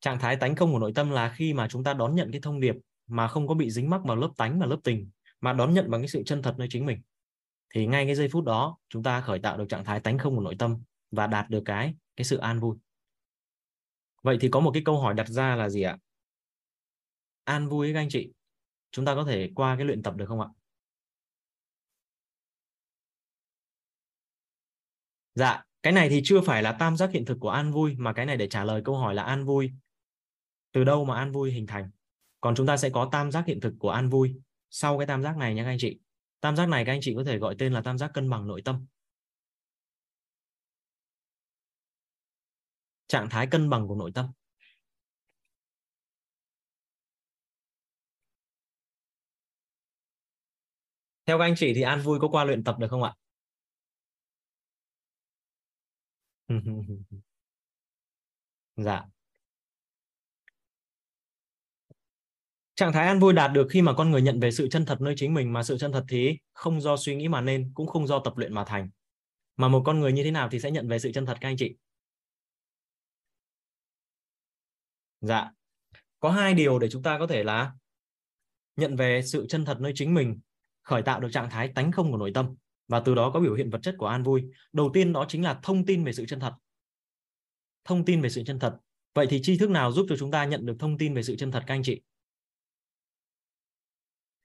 Trạng 0.00 0.18
thái 0.18 0.36
tánh 0.36 0.56
không 0.56 0.72
của 0.72 0.78
nội 0.78 0.92
tâm 0.94 1.10
là 1.10 1.34
khi 1.36 1.54
mà 1.54 1.68
chúng 1.68 1.84
ta 1.84 1.94
đón 1.94 2.14
nhận 2.14 2.32
cái 2.32 2.40
thông 2.40 2.60
điệp 2.60 2.74
mà 3.06 3.28
không 3.28 3.48
có 3.48 3.54
bị 3.54 3.70
dính 3.70 3.90
mắc 3.90 4.00
vào 4.04 4.16
lớp 4.16 4.30
tánh 4.36 4.60
và 4.60 4.66
lớp 4.66 4.78
tình, 4.84 5.10
mà 5.40 5.52
đón 5.52 5.74
nhận 5.74 5.90
bằng 5.90 6.00
cái 6.00 6.08
sự 6.08 6.22
chân 6.26 6.42
thật 6.42 6.54
nơi 6.58 6.68
chính 6.70 6.86
mình. 6.86 7.02
Thì 7.74 7.86
ngay 7.86 8.06
cái 8.06 8.14
giây 8.14 8.28
phút 8.32 8.44
đó, 8.44 8.78
chúng 8.88 9.02
ta 9.02 9.20
khởi 9.20 9.38
tạo 9.38 9.58
được 9.58 9.66
trạng 9.68 9.84
thái 9.84 10.00
tánh 10.00 10.18
không 10.18 10.36
của 10.36 10.42
nội 10.42 10.56
tâm 10.58 10.82
và 11.10 11.26
đạt 11.26 11.50
được 11.50 11.62
cái 11.64 11.94
cái 12.16 12.24
sự 12.24 12.36
an 12.36 12.60
vui 12.60 12.76
vậy 14.22 14.38
thì 14.40 14.48
có 14.48 14.60
một 14.60 14.70
cái 14.74 14.82
câu 14.84 15.00
hỏi 15.00 15.14
đặt 15.14 15.28
ra 15.28 15.56
là 15.56 15.68
gì 15.68 15.82
ạ? 15.82 15.98
An 17.44 17.68
vui 17.68 17.92
các 17.92 18.00
anh 18.00 18.08
chị, 18.10 18.30
chúng 18.90 19.04
ta 19.04 19.14
có 19.14 19.24
thể 19.24 19.50
qua 19.54 19.76
cái 19.76 19.84
luyện 19.86 20.02
tập 20.02 20.16
được 20.16 20.26
không 20.28 20.40
ạ? 20.40 20.48
Dạ 25.34 25.64
cái 25.82 25.92
này 25.92 26.08
thì 26.08 26.20
chưa 26.24 26.40
phải 26.40 26.62
là 26.62 26.72
tam 26.72 26.96
giác 26.96 27.10
hiện 27.12 27.24
thực 27.24 27.38
của 27.40 27.50
an 27.50 27.72
vui, 27.72 27.94
mà 27.98 28.12
cái 28.12 28.26
này 28.26 28.36
để 28.36 28.48
trả 28.48 28.64
lời 28.64 28.82
câu 28.84 28.96
hỏi 28.96 29.14
là 29.14 29.22
an 29.22 29.44
vui. 29.44 29.70
Từ 30.72 30.84
đâu 30.84 31.04
mà 31.04 31.16
an 31.16 31.32
vui 31.32 31.52
hình 31.52 31.66
thành? 31.66 31.90
Còn 32.40 32.54
chúng 32.54 32.66
ta 32.66 32.76
sẽ 32.76 32.90
có 32.90 33.08
tam 33.12 33.30
giác 33.30 33.46
hiện 33.46 33.60
thực 33.60 33.74
của 33.78 33.90
an 33.90 34.08
vui 34.08 34.34
sau 34.70 34.98
cái 34.98 35.06
tam 35.06 35.22
giác 35.22 35.36
này 35.36 35.54
nha 35.54 35.62
các 35.62 35.70
anh 35.70 35.78
chị. 35.78 35.98
Tam 36.40 36.56
giác 36.56 36.68
này 36.68 36.84
các 36.84 36.92
anh 36.92 37.00
chị 37.02 37.14
có 37.16 37.24
thể 37.24 37.38
gọi 37.38 37.54
tên 37.58 37.72
là 37.72 37.82
tam 37.82 37.98
giác 37.98 38.10
cân 38.14 38.30
bằng 38.30 38.46
nội 38.46 38.62
tâm. 38.64 38.86
Trạng 43.10 43.28
thái 43.30 43.46
cân 43.46 43.70
bằng 43.70 43.88
của 43.88 43.94
nội 43.94 44.10
tâm. 44.14 44.26
Theo 51.26 51.38
các 51.38 51.44
anh 51.44 51.54
chị 51.56 51.74
thì 51.74 51.82
an 51.82 52.00
vui 52.00 52.18
có 52.20 52.28
qua 52.28 52.44
luyện 52.44 52.64
tập 52.64 52.76
được 52.78 52.86
không 52.90 53.02
ạ? 53.02 53.14
Dạ. 58.76 59.10
Trạng 62.74 62.92
thái 62.92 63.06
an 63.06 63.18
vui 63.20 63.32
đạt 63.32 63.52
được 63.52 63.66
khi 63.70 63.82
mà 63.82 63.92
con 63.94 64.10
người 64.10 64.22
nhận 64.22 64.40
về 64.40 64.50
sự 64.50 64.68
chân 64.68 64.84
thật 64.86 65.00
nơi 65.00 65.14
chính 65.16 65.34
mình, 65.34 65.52
mà 65.52 65.62
sự 65.62 65.78
chân 65.78 65.92
thật 65.92 66.04
thì 66.08 66.38
không 66.52 66.80
do 66.80 66.96
suy 66.96 67.14
nghĩ 67.14 67.28
mà 67.28 67.40
nên, 67.40 67.70
cũng 67.74 67.86
không 67.86 68.06
do 68.06 68.18
tập 68.24 68.36
luyện 68.36 68.54
mà 68.54 68.64
thành. 68.64 68.90
Mà 69.56 69.68
một 69.68 69.82
con 69.86 70.00
người 70.00 70.12
như 70.12 70.24
thế 70.24 70.30
nào 70.30 70.48
thì 70.52 70.60
sẽ 70.60 70.70
nhận 70.70 70.88
về 70.88 70.98
sự 70.98 71.12
chân 71.12 71.26
thật 71.26 71.38
các 71.40 71.48
anh 71.48 71.56
chị? 71.56 71.74
Dạ. 75.20 75.50
Có 76.20 76.30
hai 76.30 76.54
điều 76.54 76.78
để 76.78 76.88
chúng 76.90 77.02
ta 77.02 77.18
có 77.18 77.26
thể 77.26 77.44
là 77.44 77.72
nhận 78.76 78.96
về 78.96 79.22
sự 79.22 79.46
chân 79.48 79.64
thật 79.64 79.80
nơi 79.80 79.92
chính 79.94 80.14
mình, 80.14 80.40
khởi 80.82 81.02
tạo 81.02 81.20
được 81.20 81.28
trạng 81.32 81.50
thái 81.50 81.68
tánh 81.74 81.92
không 81.92 82.10
của 82.10 82.16
nội 82.16 82.30
tâm. 82.34 82.54
Và 82.88 83.00
từ 83.00 83.14
đó 83.14 83.30
có 83.34 83.40
biểu 83.40 83.54
hiện 83.54 83.70
vật 83.70 83.80
chất 83.82 83.94
của 83.98 84.06
an 84.06 84.22
vui. 84.22 84.42
Đầu 84.72 84.90
tiên 84.94 85.12
đó 85.12 85.24
chính 85.28 85.44
là 85.44 85.60
thông 85.62 85.86
tin 85.86 86.04
về 86.04 86.12
sự 86.12 86.26
chân 86.26 86.40
thật. 86.40 86.54
Thông 87.84 88.04
tin 88.04 88.20
về 88.20 88.30
sự 88.30 88.42
chân 88.46 88.58
thật. 88.58 88.76
Vậy 89.14 89.26
thì 89.30 89.40
tri 89.42 89.58
thức 89.58 89.70
nào 89.70 89.92
giúp 89.92 90.06
cho 90.08 90.16
chúng 90.16 90.30
ta 90.30 90.44
nhận 90.44 90.66
được 90.66 90.76
thông 90.78 90.98
tin 90.98 91.14
về 91.14 91.22
sự 91.22 91.36
chân 91.36 91.50
thật, 91.50 91.64
các 91.66 91.74
anh 91.74 91.82
chị? 91.82 92.00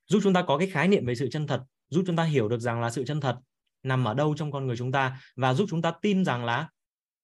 Giúp 0.08 0.20
chúng 0.24 0.34
ta 0.34 0.44
có 0.48 0.58
cái 0.58 0.70
khái 0.70 0.88
niệm 0.88 1.06
về 1.06 1.16
sự 1.16 1.30
chân 1.32 1.48
thật, 1.48 1.64
giúp 1.90 2.04
chúng 2.08 2.16
ta 2.16 2.24
hiểu 2.24 2.50
được 2.50 2.60
rằng 2.60 2.82
là 2.82 2.90
sự 2.90 3.04
chân 3.04 3.22
thật 3.22 3.38
nằm 3.84 4.08
ở 4.08 4.14
đâu 4.14 4.36
trong 4.38 4.52
con 4.52 4.68
người 4.68 4.78
chúng 4.78 4.92
ta 4.92 5.22
và 5.36 5.54
giúp 5.54 5.66
chúng 5.70 5.82
ta 5.82 5.94
tin 6.02 6.26
rằng 6.26 6.46
là 6.46 6.70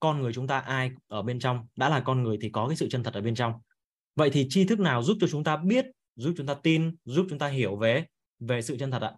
con 0.02 0.22
người 0.22 0.34
chúng 0.34 0.48
ta 0.48 0.60
ai 0.60 0.92
ở 1.08 1.22
bên 1.22 1.40
trong, 1.40 1.68
đã 1.76 1.90
là 1.90 2.00
con 2.00 2.24
người 2.24 2.38
thì 2.42 2.50
có 2.50 2.68
cái 2.68 2.78
sự 2.78 2.88
chân 2.90 3.04
thật 3.04 3.14
ở 3.14 3.22
bên 3.22 3.36
trong. 3.36 3.54
Vậy 4.16 4.30
thì 4.34 4.48
tri 4.50 4.66
thức 4.66 4.80
nào 4.80 5.04
giúp 5.04 5.18
cho 5.22 5.28
chúng 5.28 5.44
ta 5.44 5.58
biết, 5.58 5.86
giúp 6.16 6.34
chúng 6.38 6.48
ta 6.48 6.54
tin, 6.54 6.96
giúp 7.06 7.26
chúng 7.30 7.40
ta 7.40 7.48
hiểu 7.48 7.76
về 7.76 8.06
về 8.40 8.62
sự 8.62 8.78
chân 8.78 8.92
thật 8.92 9.02
ạ? 9.02 9.14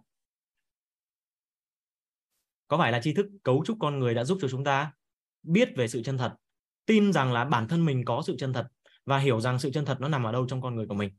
Có 2.68 2.78
phải 2.78 2.92
là 2.92 3.00
tri 3.00 3.14
thức 3.14 3.26
cấu 3.42 3.64
trúc 3.66 3.76
con 3.80 3.98
người 3.98 4.14
đã 4.14 4.24
giúp 4.24 4.38
cho 4.40 4.48
chúng 4.48 4.64
ta 4.64 4.92
biết 5.42 5.68
về 5.76 5.88
sự 5.88 6.02
chân 6.02 6.18
thật, 6.18 6.34
tin 6.86 7.12
rằng 7.12 7.32
là 7.32 7.44
bản 7.44 7.68
thân 7.68 7.84
mình 7.84 8.04
có 8.04 8.22
sự 8.26 8.36
chân 8.38 8.52
thật 8.52 8.66
và 9.04 9.18
hiểu 9.18 9.40
rằng 9.40 9.58
sự 9.58 9.70
chân 9.70 9.84
thật 9.84 10.00
nó 10.00 10.08
nằm 10.08 10.24
ở 10.24 10.32
đâu 10.32 10.46
trong 10.48 10.62
con 10.62 10.74
người 10.74 10.86
của 10.86 10.94
mình? 10.94 11.10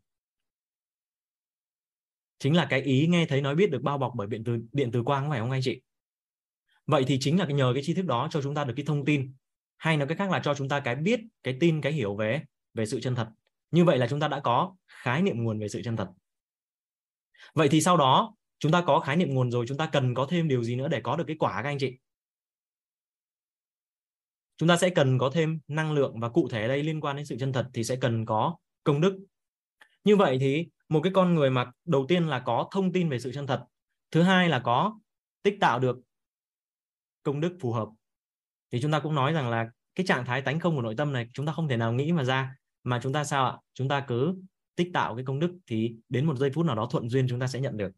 Chính 2.40 2.56
là 2.56 2.68
cái 2.70 2.82
ý 2.82 3.08
nghe 3.08 3.26
thấy 3.26 3.42
nói 3.42 3.56
biết 3.56 3.72
được 3.72 3.82
bao 3.82 3.98
bọc 3.98 4.12
bởi 4.16 4.28
điện 4.28 4.44
từ 4.44 4.58
điện 4.72 4.90
từ 4.94 5.04
quang 5.04 5.30
phải 5.30 5.40
không 5.40 5.52
anh 5.52 5.62
chị? 5.64 5.82
Vậy 6.86 7.04
thì 7.08 7.18
chính 7.22 7.40
là 7.40 7.46
nhờ 7.46 7.72
cái 7.74 7.84
tri 7.84 7.94
thức 7.94 8.06
đó 8.06 8.28
cho 8.32 8.42
chúng 8.42 8.56
ta 8.56 8.64
được 8.64 8.74
cái 8.78 8.86
thông 8.86 9.06
tin 9.06 9.34
hay 9.86 9.98
nói 9.98 10.08
cách 10.08 10.18
khác 10.18 10.32
là 10.32 10.40
cho 10.44 10.54
chúng 10.56 10.70
ta 10.70 10.80
cái 10.80 10.96
biết, 10.96 11.20
cái 11.44 11.58
tin, 11.60 11.82
cái 11.82 11.92
hiểu 11.92 12.16
về 12.16 12.42
về 12.74 12.86
sự 12.86 13.00
chân 13.02 13.16
thật. 13.16 13.30
Như 13.72 13.86
vậy 13.86 13.98
là 13.98 14.08
chúng 14.08 14.20
ta 14.20 14.28
đã 14.28 14.40
có 14.40 14.76
khái 14.88 15.22
niệm 15.22 15.44
nguồn 15.44 15.60
về 15.60 15.68
sự 15.68 15.82
chân 15.84 15.96
thật. 15.96 16.10
Vậy 17.54 17.68
thì 17.72 17.82
sau 17.82 17.98
đó, 17.98 18.36
chúng 18.60 18.72
ta 18.72 18.84
có 18.88 19.00
khái 19.00 19.18
niệm 19.18 19.34
nguồn 19.34 19.52
rồi, 19.52 19.66
chúng 19.68 19.78
ta 19.78 19.90
cần 19.92 20.14
có 20.14 20.28
thêm 20.30 20.48
điều 20.48 20.64
gì 20.64 20.76
nữa 20.76 20.88
để 20.88 21.02
có 21.02 21.16
được 21.16 21.24
cái 21.28 21.36
quả 21.40 21.62
các 21.64 21.70
anh 21.70 21.78
chị? 21.80 21.98
Chúng 24.58 24.70
ta 24.70 24.78
sẽ 24.78 24.90
cần 24.90 25.18
có 25.18 25.32
thêm 25.34 25.60
năng 25.68 25.92
lượng 25.92 26.20
và 26.20 26.30
cụ 26.30 26.48
thể 26.50 26.62
ở 26.62 26.68
đây 26.68 26.84
liên 26.84 27.02
quan 27.02 27.16
đến 27.16 27.26
sự 27.26 27.36
chân 27.40 27.54
thật 27.54 27.68
thì 27.74 27.84
sẽ 27.84 27.96
cần 27.96 28.26
có 28.26 28.58
công 28.84 29.02
đức. 29.02 29.20
Như 30.04 30.16
vậy 30.16 30.38
thì 30.40 30.68
một 30.90 31.02
cái 31.04 31.14
con 31.16 31.36
người 31.36 31.50
mà 31.50 31.72
đầu 31.86 32.06
tiên 32.08 32.28
là 32.28 32.40
có 32.40 32.70
thông 32.72 32.92
tin 32.92 33.10
về 33.10 33.20
sự 33.20 33.32
chân 33.34 33.48
thật, 33.48 33.66
thứ 34.12 34.22
hai 34.22 34.50
là 34.50 34.60
có 34.60 35.00
tích 35.44 35.58
tạo 35.62 35.80
được 35.80 35.98
công 37.24 37.42
đức 37.42 37.58
phù 37.60 37.72
hợp. 37.72 37.88
Thì 38.72 38.82
chúng 38.82 38.92
ta 38.92 39.00
cũng 39.00 39.16
nói 39.16 39.34
rằng 39.34 39.50
là 39.50 39.72
cái 39.96 40.06
trạng 40.06 40.26
thái 40.26 40.42
tánh 40.42 40.60
không 40.60 40.76
của 40.76 40.82
nội 40.82 40.96
tâm 40.98 41.14
này 41.14 41.30
chúng 41.34 41.46
ta 41.46 41.54
không 41.54 41.68
thể 41.68 41.78
nào 41.78 41.94
nghĩ 41.94 42.12
mà 42.12 42.24
ra. 42.24 42.56
Mà 42.84 43.00
chúng 43.04 43.14
ta 43.14 43.24
sao 43.24 43.46
ạ? 43.46 43.58
Chúng 43.74 43.88
ta 43.88 44.06
cứ 44.08 44.36
tích 44.76 44.90
tạo 44.94 45.16
cái 45.16 45.26
công 45.26 45.40
đức 45.40 45.58
thì 45.68 45.96
đến 46.10 46.26
một 46.26 46.38
giây 46.38 46.50
phút 46.54 46.66
nào 46.66 46.76
đó 46.76 46.88
thuận 46.92 47.10
duyên 47.10 47.28
chúng 47.30 47.40
ta 47.40 47.48
sẽ 47.48 47.60
nhận 47.60 47.78
được. 47.78 47.92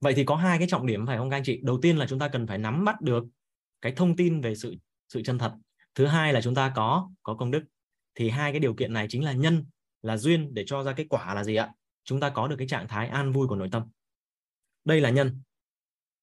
Vậy 0.00 0.14
thì 0.14 0.24
có 0.24 0.36
hai 0.36 0.58
cái 0.58 0.68
trọng 0.68 0.86
điểm 0.86 1.06
phải 1.06 1.16
không 1.16 1.30
các 1.30 1.36
anh 1.36 1.44
chị? 1.44 1.60
Đầu 1.62 1.78
tiên 1.82 1.96
là 1.96 2.06
chúng 2.06 2.18
ta 2.18 2.28
cần 2.28 2.46
phải 2.46 2.58
nắm 2.58 2.84
bắt 2.84 3.00
được 3.00 3.24
cái 3.80 3.92
thông 3.92 4.16
tin 4.16 4.40
về 4.40 4.54
sự 4.54 4.76
sự 5.08 5.22
chân 5.22 5.38
thật. 5.38 5.54
Thứ 5.94 6.06
hai 6.06 6.32
là 6.32 6.40
chúng 6.40 6.54
ta 6.54 6.72
có 6.74 7.10
có 7.22 7.34
công 7.34 7.50
đức. 7.50 7.64
Thì 8.14 8.30
hai 8.30 8.52
cái 8.52 8.60
điều 8.60 8.74
kiện 8.74 8.92
này 8.92 9.06
chính 9.10 9.24
là 9.24 9.32
nhân, 9.32 9.66
là 10.02 10.16
duyên 10.16 10.54
để 10.54 10.64
cho 10.66 10.82
ra 10.82 10.92
cái 10.92 11.06
quả 11.08 11.34
là 11.34 11.44
gì 11.44 11.54
ạ? 11.54 11.72
Chúng 12.04 12.20
ta 12.20 12.30
có 12.30 12.48
được 12.48 12.56
cái 12.58 12.68
trạng 12.68 12.88
thái 12.88 13.08
an 13.08 13.32
vui 13.32 13.48
của 13.48 13.56
nội 13.56 13.68
tâm. 13.72 13.82
Đây 14.84 15.00
là 15.00 15.10
nhân, 15.10 15.40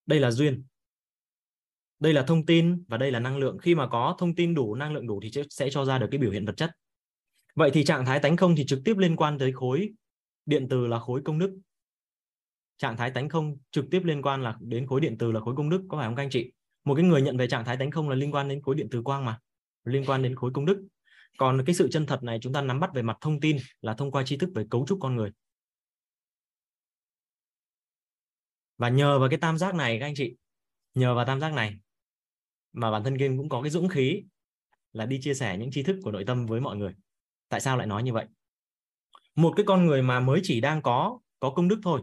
đây 0.06 0.20
là 0.20 0.32
duyên 0.32 0.64
đây 2.00 2.14
là 2.14 2.24
thông 2.24 2.46
tin 2.46 2.84
và 2.88 2.98
đây 2.98 3.12
là 3.12 3.20
năng 3.20 3.38
lượng. 3.38 3.58
Khi 3.58 3.76
mà 3.76 3.88
có 3.88 4.16
thông 4.20 4.36
tin 4.36 4.54
đủ, 4.54 4.76
năng 4.76 4.94
lượng 4.94 5.08
đủ 5.08 5.20
thì 5.24 5.32
sẽ 5.50 5.70
cho 5.70 5.86
ra 5.86 5.98
được 5.98 6.08
cái 6.12 6.20
biểu 6.20 6.32
hiện 6.32 6.46
vật 6.46 6.58
chất. 6.58 6.72
Vậy 7.56 7.72
thì 7.74 7.86
trạng 7.86 8.06
thái 8.06 8.20
tánh 8.20 8.38
không 8.38 8.56
thì 8.56 8.66
trực 8.66 8.82
tiếp 8.86 8.98
liên 8.98 9.16
quan 9.16 9.40
tới 9.40 9.52
khối 9.52 9.90
điện 10.46 10.68
từ 10.70 10.88
là 10.88 11.00
khối 11.00 11.22
công 11.26 11.40
đức. 11.40 11.60
Trạng 12.78 12.98
thái 12.98 13.12
tánh 13.12 13.30
không 13.30 13.58
trực 13.72 13.86
tiếp 13.92 14.02
liên 14.04 14.22
quan 14.22 14.42
là 14.42 14.58
đến 14.62 14.88
khối 14.88 15.02
điện 15.02 15.16
từ 15.20 15.32
là 15.32 15.40
khối 15.40 15.56
công 15.56 15.70
đức, 15.70 15.82
có 15.90 15.98
phải 15.98 16.08
không 16.08 16.16
các 16.16 16.24
anh 16.24 16.30
chị? 16.30 16.52
Một 16.84 16.96
cái 16.96 17.04
người 17.04 17.22
nhận 17.22 17.38
về 17.38 17.48
trạng 17.48 17.66
thái 17.66 17.78
tánh 17.78 17.92
không 17.92 18.10
là 18.10 18.16
liên 18.16 18.32
quan 18.32 18.50
đến 18.50 18.62
khối 18.62 18.76
điện 18.76 18.88
từ 18.92 19.02
quang 19.02 19.26
mà, 19.26 19.40
liên 19.84 20.04
quan 20.08 20.24
đến 20.24 20.36
khối 20.36 20.52
công 20.54 20.66
đức. 20.66 20.88
Còn 21.38 21.64
cái 21.66 21.76
sự 21.76 21.90
chân 21.92 22.06
thật 22.06 22.24
này 22.24 22.40
chúng 22.42 22.54
ta 22.54 22.62
nắm 22.62 22.80
bắt 22.80 22.90
về 22.94 23.02
mặt 23.02 23.18
thông 23.22 23.40
tin 23.40 23.58
là 23.82 23.94
thông 23.94 24.12
qua 24.12 24.24
tri 24.24 24.38
thức 24.38 24.50
về 24.56 24.64
cấu 24.70 24.86
trúc 24.88 25.00
con 25.02 25.16
người. 25.16 25.32
Và 28.78 28.90
nhờ 28.90 29.20
vào 29.20 29.30
cái 29.30 29.40
tam 29.40 29.58
giác 29.58 29.76
này 29.76 30.00
các 30.00 30.06
anh 30.06 30.16
chị 30.16 30.36
nhờ 30.96 31.16
vào 31.16 31.26
tam 31.26 31.40
giác 31.40 31.54
này 31.54 31.78
mà 32.74 32.92
bản 32.92 33.04
thân 33.04 33.14
game 33.14 33.38
cũng 33.38 33.50
có 33.50 33.62
cái 33.62 33.70
dũng 33.70 33.90
khí 33.90 34.24
là 34.92 35.06
đi 35.06 35.20
chia 35.22 35.34
sẻ 35.34 35.58
những 35.58 35.72
tri 35.72 35.84
thức 35.84 36.00
của 36.04 36.12
nội 36.12 36.24
tâm 36.28 36.46
với 36.46 36.62
mọi 36.62 36.78
người. 36.78 36.94
Tại 37.50 37.60
sao 37.60 37.78
lại 37.78 37.88
nói 37.88 38.04
như 38.04 38.14
vậy? 38.14 38.26
Một 39.36 39.54
cái 39.56 39.66
con 39.66 39.86
người 39.86 40.02
mà 40.02 40.20
mới 40.20 40.40
chỉ 40.44 40.62
đang 40.62 40.82
có 40.82 41.20
có 41.40 41.50
công 41.50 41.68
đức 41.68 41.80
thôi. 41.84 42.02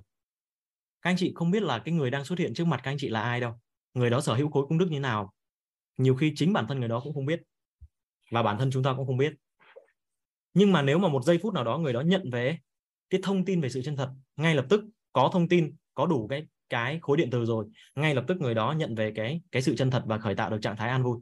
Các 1.03 1.11
anh 1.11 1.17
chị 1.17 1.33
không 1.35 1.51
biết 1.51 1.63
là 1.63 1.79
cái 1.79 1.95
người 1.95 2.11
đang 2.11 2.25
xuất 2.25 2.39
hiện 2.39 2.55
trước 2.55 2.67
mặt 2.67 2.81
các 2.83 2.91
anh 2.91 2.99
chị 2.99 3.09
là 3.09 3.23
ai 3.23 3.41
đâu. 3.41 3.61
Người 3.95 4.11
đó 4.11 4.21
sở 4.21 4.35
hữu 4.35 4.51
khối 4.51 4.67
công 4.69 4.79
đức 4.79 4.87
như 4.91 5.01
nào. 5.01 5.35
Nhiều 5.97 6.17
khi 6.17 6.33
chính 6.37 6.53
bản 6.53 6.67
thân 6.69 6.81
người 6.81 6.89
đó 6.89 7.01
cũng 7.01 7.15
không 7.15 7.27
biết 7.27 7.43
và 8.31 8.43
bản 8.43 8.59
thân 8.59 8.71
chúng 8.71 8.83
ta 8.83 8.95
cũng 8.97 9.07
không 9.07 9.17
biết. 9.17 9.33
Nhưng 10.55 10.73
mà 10.73 10.83
nếu 10.83 10.99
mà 10.99 11.09
một 11.09 11.25
giây 11.25 11.39
phút 11.43 11.55
nào 11.55 11.65
đó 11.65 11.79
người 11.79 11.93
đó 11.93 12.01
nhận 12.01 12.31
về 12.31 12.59
cái 13.11 13.21
thông 13.25 13.45
tin 13.45 13.61
về 13.61 13.69
sự 13.69 13.83
chân 13.83 13.97
thật, 13.97 14.11
ngay 14.37 14.55
lập 14.55 14.67
tức 14.69 14.85
có 15.13 15.31
thông 15.33 15.49
tin, 15.49 15.75
có 15.95 16.07
đủ 16.07 16.27
cái 16.29 16.47
cái 16.71 16.99
khối 17.03 17.17
điện 17.17 17.29
từ 17.33 17.45
rồi 17.45 17.67
ngay 17.95 18.15
lập 18.15 18.25
tức 18.29 18.41
người 18.41 18.55
đó 18.55 18.73
nhận 18.73 18.95
về 18.95 19.13
cái 19.17 19.41
cái 19.53 19.63
sự 19.63 19.77
chân 19.77 19.91
thật 19.91 20.03
và 20.07 20.19
khởi 20.19 20.35
tạo 20.35 20.51
được 20.51 20.59
trạng 20.63 20.77
thái 20.77 20.89
an 20.89 21.03
vui. 21.03 21.19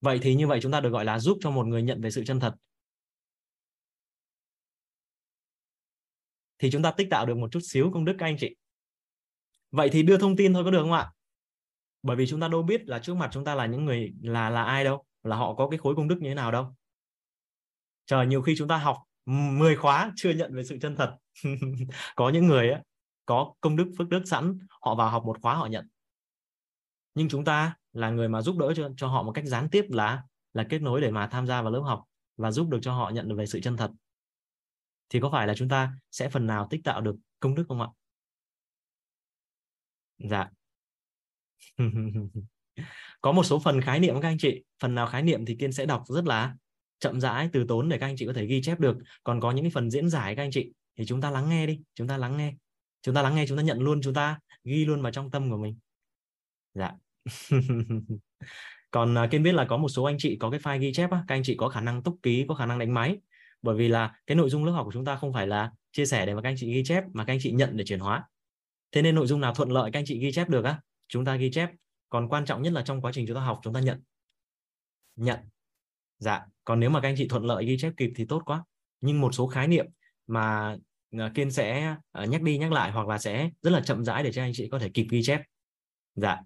Vậy 0.00 0.18
thì 0.22 0.34
như 0.34 0.46
vậy 0.46 0.58
chúng 0.62 0.72
ta 0.72 0.80
được 0.80 0.90
gọi 0.90 1.04
là 1.04 1.18
giúp 1.18 1.38
cho 1.40 1.50
một 1.50 1.66
người 1.66 1.82
nhận 1.82 2.00
về 2.00 2.10
sự 2.10 2.24
chân 2.24 2.40
thật. 2.40 2.54
Thì 6.58 6.70
chúng 6.70 6.82
ta 6.82 6.90
tích 6.90 7.06
tạo 7.10 7.26
được 7.26 7.36
một 7.36 7.52
chút 7.52 7.60
xíu 7.62 7.90
công 7.94 8.04
đức 8.04 8.16
các 8.18 8.26
anh 8.26 8.36
chị. 8.38 8.56
Vậy 9.70 9.88
thì 9.92 10.02
đưa 10.02 10.18
thông 10.18 10.36
tin 10.36 10.54
thôi 10.54 10.64
có 10.64 10.70
được 10.70 10.82
không 10.82 10.92
ạ? 10.92 11.10
Bởi 12.02 12.16
vì 12.16 12.26
chúng 12.26 12.40
ta 12.40 12.48
đâu 12.48 12.62
biết 12.62 12.88
là 12.88 12.98
trước 12.98 13.14
mặt 13.14 13.30
chúng 13.32 13.44
ta 13.44 13.54
là 13.54 13.66
những 13.66 13.84
người 13.84 14.12
là 14.22 14.50
là 14.50 14.64
ai 14.64 14.84
đâu 14.84 15.04
là 15.22 15.36
họ 15.36 15.54
có 15.54 15.68
cái 15.68 15.78
khối 15.78 15.96
công 15.96 16.08
đức 16.08 16.16
như 16.20 16.28
thế 16.28 16.34
nào 16.34 16.52
đâu. 16.52 16.74
Chờ 18.06 18.22
nhiều 18.22 18.42
khi 18.42 18.54
chúng 18.58 18.68
ta 18.68 18.76
học 18.76 18.96
10 19.26 19.76
khóa 19.76 20.12
chưa 20.16 20.30
nhận 20.30 20.54
về 20.54 20.64
sự 20.64 20.78
chân 20.82 20.96
thật. 20.96 21.16
Có 22.16 22.30
những 22.30 22.46
người 22.46 22.68
ấy, 22.70 22.80
có 23.28 23.54
công 23.60 23.76
đức 23.76 23.92
phước 23.98 24.08
đức 24.08 24.22
sẵn 24.26 24.58
họ 24.68 24.94
vào 24.94 25.10
học 25.10 25.22
một 25.26 25.36
khóa 25.42 25.54
họ 25.54 25.66
nhận. 25.66 25.88
Nhưng 27.14 27.28
chúng 27.28 27.44
ta 27.44 27.76
là 27.92 28.10
người 28.10 28.28
mà 28.28 28.42
giúp 28.42 28.56
đỡ 28.58 28.72
cho, 28.76 28.90
cho 28.96 29.08
họ 29.08 29.22
một 29.22 29.32
cách 29.32 29.44
gián 29.44 29.68
tiếp 29.70 29.84
là 29.88 30.22
là 30.52 30.66
kết 30.70 30.82
nối 30.82 31.00
để 31.00 31.10
mà 31.10 31.26
tham 31.26 31.46
gia 31.46 31.62
vào 31.62 31.72
lớp 31.72 31.80
học 31.80 32.04
và 32.36 32.50
giúp 32.50 32.68
được 32.68 32.78
cho 32.82 32.92
họ 32.92 33.10
nhận 33.10 33.28
được 33.28 33.34
về 33.38 33.46
sự 33.46 33.60
chân 33.60 33.76
thật. 33.76 33.90
Thì 35.08 35.20
có 35.20 35.30
phải 35.30 35.46
là 35.46 35.54
chúng 35.56 35.68
ta 35.68 35.92
sẽ 36.10 36.28
phần 36.28 36.46
nào 36.46 36.66
tích 36.70 36.80
tạo 36.84 37.00
được 37.00 37.16
công 37.40 37.54
đức 37.54 37.64
không 37.68 37.80
ạ? 37.80 37.88
Dạ. 40.18 40.48
Có 43.20 43.32
một 43.32 43.44
số 43.44 43.58
phần 43.58 43.80
khái 43.80 44.00
niệm 44.00 44.20
các 44.20 44.28
anh 44.28 44.38
chị. 44.38 44.64
Phần 44.80 44.94
nào 44.94 45.06
khái 45.06 45.22
niệm 45.22 45.44
thì 45.46 45.56
kiên 45.56 45.72
sẽ 45.72 45.86
đọc 45.86 46.02
rất 46.06 46.24
là 46.24 46.56
chậm 46.98 47.20
rãi 47.20 47.50
từ 47.52 47.64
tốn 47.68 47.88
để 47.88 47.98
các 47.98 48.06
anh 48.06 48.16
chị 48.18 48.26
có 48.26 48.32
thể 48.32 48.46
ghi 48.46 48.62
chép 48.62 48.80
được. 48.80 48.96
Còn 49.24 49.40
có 49.40 49.50
những 49.50 49.70
phần 49.70 49.90
diễn 49.90 50.08
giải 50.08 50.36
các 50.36 50.42
anh 50.42 50.50
chị 50.50 50.72
thì 50.96 51.06
chúng 51.06 51.20
ta 51.20 51.30
lắng 51.30 51.48
nghe 51.48 51.66
đi 51.66 51.80
chúng 51.94 52.08
ta 52.08 52.16
lắng 52.16 52.36
nghe 52.36 52.54
chúng 53.08 53.14
ta 53.14 53.22
lắng 53.22 53.34
nghe 53.34 53.46
chúng 53.46 53.56
ta 53.56 53.62
nhận 53.62 53.80
luôn 53.80 54.00
chúng 54.02 54.14
ta 54.14 54.38
ghi 54.64 54.84
luôn 54.84 55.02
vào 55.02 55.12
trong 55.12 55.30
tâm 55.30 55.50
của 55.50 55.56
mình. 55.56 55.78
Dạ. 56.74 56.92
Còn 58.90 59.24
uh, 59.24 59.30
kiên 59.30 59.42
biết 59.42 59.52
là 59.52 59.64
có 59.64 59.76
một 59.76 59.88
số 59.88 60.04
anh 60.04 60.16
chị 60.18 60.36
có 60.40 60.50
cái 60.50 60.60
file 60.60 60.78
ghi 60.78 60.92
chép 60.92 61.10
á, 61.10 61.24
các 61.28 61.34
anh 61.34 61.42
chị 61.42 61.54
có 61.58 61.68
khả 61.68 61.80
năng 61.80 62.02
túc 62.02 62.18
ký 62.22 62.44
có 62.48 62.54
khả 62.54 62.66
năng 62.66 62.78
đánh 62.78 62.94
máy. 62.94 63.18
Bởi 63.62 63.76
vì 63.76 63.88
là 63.88 64.14
cái 64.26 64.36
nội 64.36 64.50
dung 64.50 64.64
lớp 64.64 64.72
học 64.72 64.84
của 64.84 64.92
chúng 64.92 65.04
ta 65.04 65.16
không 65.16 65.32
phải 65.32 65.46
là 65.46 65.70
chia 65.92 66.06
sẻ 66.06 66.26
để 66.26 66.34
mà 66.34 66.42
các 66.42 66.48
anh 66.48 66.54
chị 66.58 66.74
ghi 66.74 66.84
chép 66.84 67.04
mà 67.12 67.24
các 67.24 67.32
anh 67.32 67.38
chị 67.42 67.52
nhận 67.52 67.76
để 67.76 67.84
chuyển 67.84 68.00
hóa. 68.00 68.24
Thế 68.92 69.02
nên 69.02 69.14
nội 69.14 69.26
dung 69.26 69.40
nào 69.40 69.54
thuận 69.54 69.70
lợi 69.70 69.90
các 69.92 69.98
anh 69.98 70.04
chị 70.06 70.18
ghi 70.18 70.32
chép 70.32 70.48
được 70.48 70.64
á 70.64 70.80
chúng 71.08 71.24
ta 71.24 71.36
ghi 71.36 71.50
chép. 71.50 71.70
Còn 72.08 72.28
quan 72.28 72.44
trọng 72.44 72.62
nhất 72.62 72.72
là 72.72 72.82
trong 72.82 73.00
quá 73.00 73.12
trình 73.14 73.26
chúng 73.26 73.36
ta 73.36 73.40
học 73.42 73.60
chúng 73.62 73.74
ta 73.74 73.80
nhận. 73.80 74.02
Nhận. 75.16 75.38
Dạ. 76.18 76.46
Còn 76.64 76.80
nếu 76.80 76.90
mà 76.90 77.00
các 77.00 77.08
anh 77.08 77.14
chị 77.18 77.28
thuận 77.28 77.44
lợi 77.44 77.64
ghi 77.64 77.76
chép 77.78 77.92
kịp 77.96 78.10
thì 78.16 78.24
tốt 78.24 78.42
quá. 78.46 78.64
Nhưng 79.00 79.20
một 79.20 79.34
số 79.34 79.46
khái 79.46 79.68
niệm 79.68 79.86
mà 80.26 80.76
Ờ, 81.12 81.30
kiên 81.34 81.50
sẽ 81.50 81.96
ờ, 82.12 82.24
nhắc 82.24 82.42
đi 82.42 82.58
nhắc 82.58 82.72
lại 82.72 82.90
hoặc 82.90 83.08
là 83.08 83.18
sẽ 83.18 83.50
rất 83.62 83.70
là 83.70 83.80
chậm 83.80 84.04
rãi 84.04 84.22
để 84.22 84.32
cho 84.32 84.42
anh 84.42 84.52
chị 84.54 84.68
có 84.70 84.78
thể 84.78 84.88
kịp 84.94 85.06
ghi 85.10 85.22
chép. 85.22 85.40
Dạ. 86.14 86.40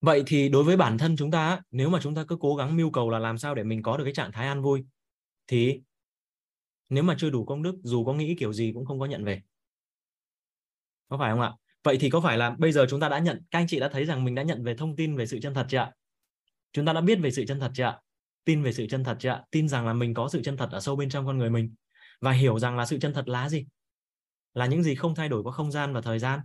Vậy 0.00 0.22
thì 0.26 0.48
đối 0.48 0.64
với 0.64 0.76
bản 0.76 0.98
thân 0.98 1.16
chúng 1.16 1.30
ta 1.30 1.60
nếu 1.70 1.90
mà 1.90 1.98
chúng 2.02 2.14
ta 2.14 2.24
cứ 2.28 2.36
cố 2.40 2.56
gắng 2.56 2.76
mưu 2.76 2.90
cầu 2.90 3.10
là 3.10 3.18
làm 3.18 3.38
sao 3.38 3.54
để 3.54 3.62
mình 3.62 3.82
có 3.82 3.96
được 3.96 4.04
cái 4.04 4.12
trạng 4.12 4.32
thái 4.32 4.46
an 4.46 4.62
vui, 4.62 4.84
thì 5.46 5.80
nếu 6.88 7.04
mà 7.04 7.14
chưa 7.18 7.30
đủ 7.30 7.44
công 7.44 7.62
đức, 7.62 7.74
dù 7.82 8.04
có 8.04 8.12
nghĩ 8.12 8.36
kiểu 8.38 8.52
gì 8.52 8.72
cũng 8.74 8.84
không 8.84 9.00
có 9.00 9.06
nhận 9.06 9.24
về. 9.24 9.42
Có 11.08 11.18
phải 11.18 11.30
không 11.30 11.40
ạ? 11.40 11.52
Vậy 11.82 11.96
thì 12.00 12.10
có 12.10 12.20
phải 12.20 12.38
là 12.38 12.50
bây 12.58 12.72
giờ 12.72 12.86
chúng 12.90 13.00
ta 13.00 13.08
đã 13.08 13.18
nhận, 13.18 13.42
các 13.50 13.58
anh 13.58 13.66
chị 13.66 13.80
đã 13.80 13.88
thấy 13.88 14.04
rằng 14.04 14.24
mình 14.24 14.34
đã 14.34 14.42
nhận 14.42 14.64
về 14.64 14.74
thông 14.74 14.96
tin 14.96 15.16
về 15.16 15.26
sự 15.26 15.38
chân 15.42 15.54
thật 15.54 15.66
chưa 15.68 15.78
ạ? 15.78 15.92
Chúng 16.72 16.86
ta 16.86 16.92
đã 16.92 17.00
biết 17.00 17.18
về 17.22 17.30
sự 17.30 17.44
chân 17.48 17.60
thật 17.60 17.70
chưa 17.74 17.84
ạ? 17.84 17.98
Tin 18.44 18.62
về 18.62 18.72
sự 18.72 18.86
chân 18.90 19.04
thật 19.04 19.16
chưa 19.20 19.28
ạ? 19.28 19.42
Tin 19.50 19.68
rằng 19.68 19.86
là 19.86 19.92
mình 19.92 20.14
có 20.14 20.28
sự 20.28 20.42
chân 20.42 20.56
thật 20.56 20.68
ở 20.72 20.80
sâu 20.80 20.96
bên 20.96 21.10
trong 21.10 21.26
con 21.26 21.38
người 21.38 21.50
mình. 21.50 21.74
Và 22.20 22.32
hiểu 22.32 22.58
rằng 22.58 22.76
là 22.76 22.86
sự 22.86 22.98
chân 22.98 23.14
thật 23.14 23.28
là 23.28 23.48
gì? 23.48 23.66
Là 24.54 24.66
những 24.66 24.82
gì 24.82 24.94
không 24.94 25.14
thay 25.14 25.28
đổi 25.28 25.42
qua 25.42 25.52
không 25.52 25.70
gian 25.70 25.92
và 25.92 26.00
thời 26.00 26.18
gian. 26.18 26.40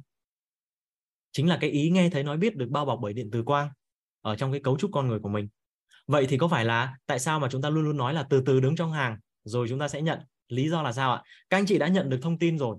Chính 1.31 1.49
là 1.49 1.57
cái 1.61 1.69
ý 1.69 1.89
nghe 1.89 2.09
thấy 2.09 2.23
nói 2.23 2.37
biết 2.37 2.55
được 2.55 2.69
bao 2.69 2.85
bọc 2.85 2.99
bởi 3.01 3.13
điện 3.13 3.29
từ 3.31 3.43
quang 3.43 3.69
ở 4.21 4.35
trong 4.35 4.51
cái 4.51 4.61
cấu 4.63 4.77
trúc 4.77 4.91
con 4.93 5.07
người 5.07 5.19
của 5.19 5.29
mình. 5.29 5.47
Vậy 6.07 6.25
thì 6.29 6.37
có 6.37 6.47
phải 6.47 6.65
là 6.65 6.97
tại 7.05 7.19
sao 7.19 7.39
mà 7.39 7.47
chúng 7.51 7.61
ta 7.61 7.69
luôn 7.69 7.83
luôn 7.83 7.97
nói 7.97 8.13
là 8.13 8.27
từ 8.29 8.43
từ 8.45 8.59
đứng 8.59 8.75
trong 8.75 8.91
hàng, 8.91 9.17
rồi 9.43 9.67
chúng 9.69 9.79
ta 9.79 9.87
sẽ 9.87 10.01
nhận? 10.01 10.19
Lý 10.47 10.69
do 10.69 10.81
là 10.81 10.91
sao 10.91 11.13
ạ? 11.13 11.23
Các 11.49 11.57
anh 11.57 11.65
chị 11.65 11.77
đã 11.77 11.87
nhận 11.87 12.09
được 12.09 12.19
thông 12.21 12.39
tin 12.39 12.57
rồi. 12.57 12.77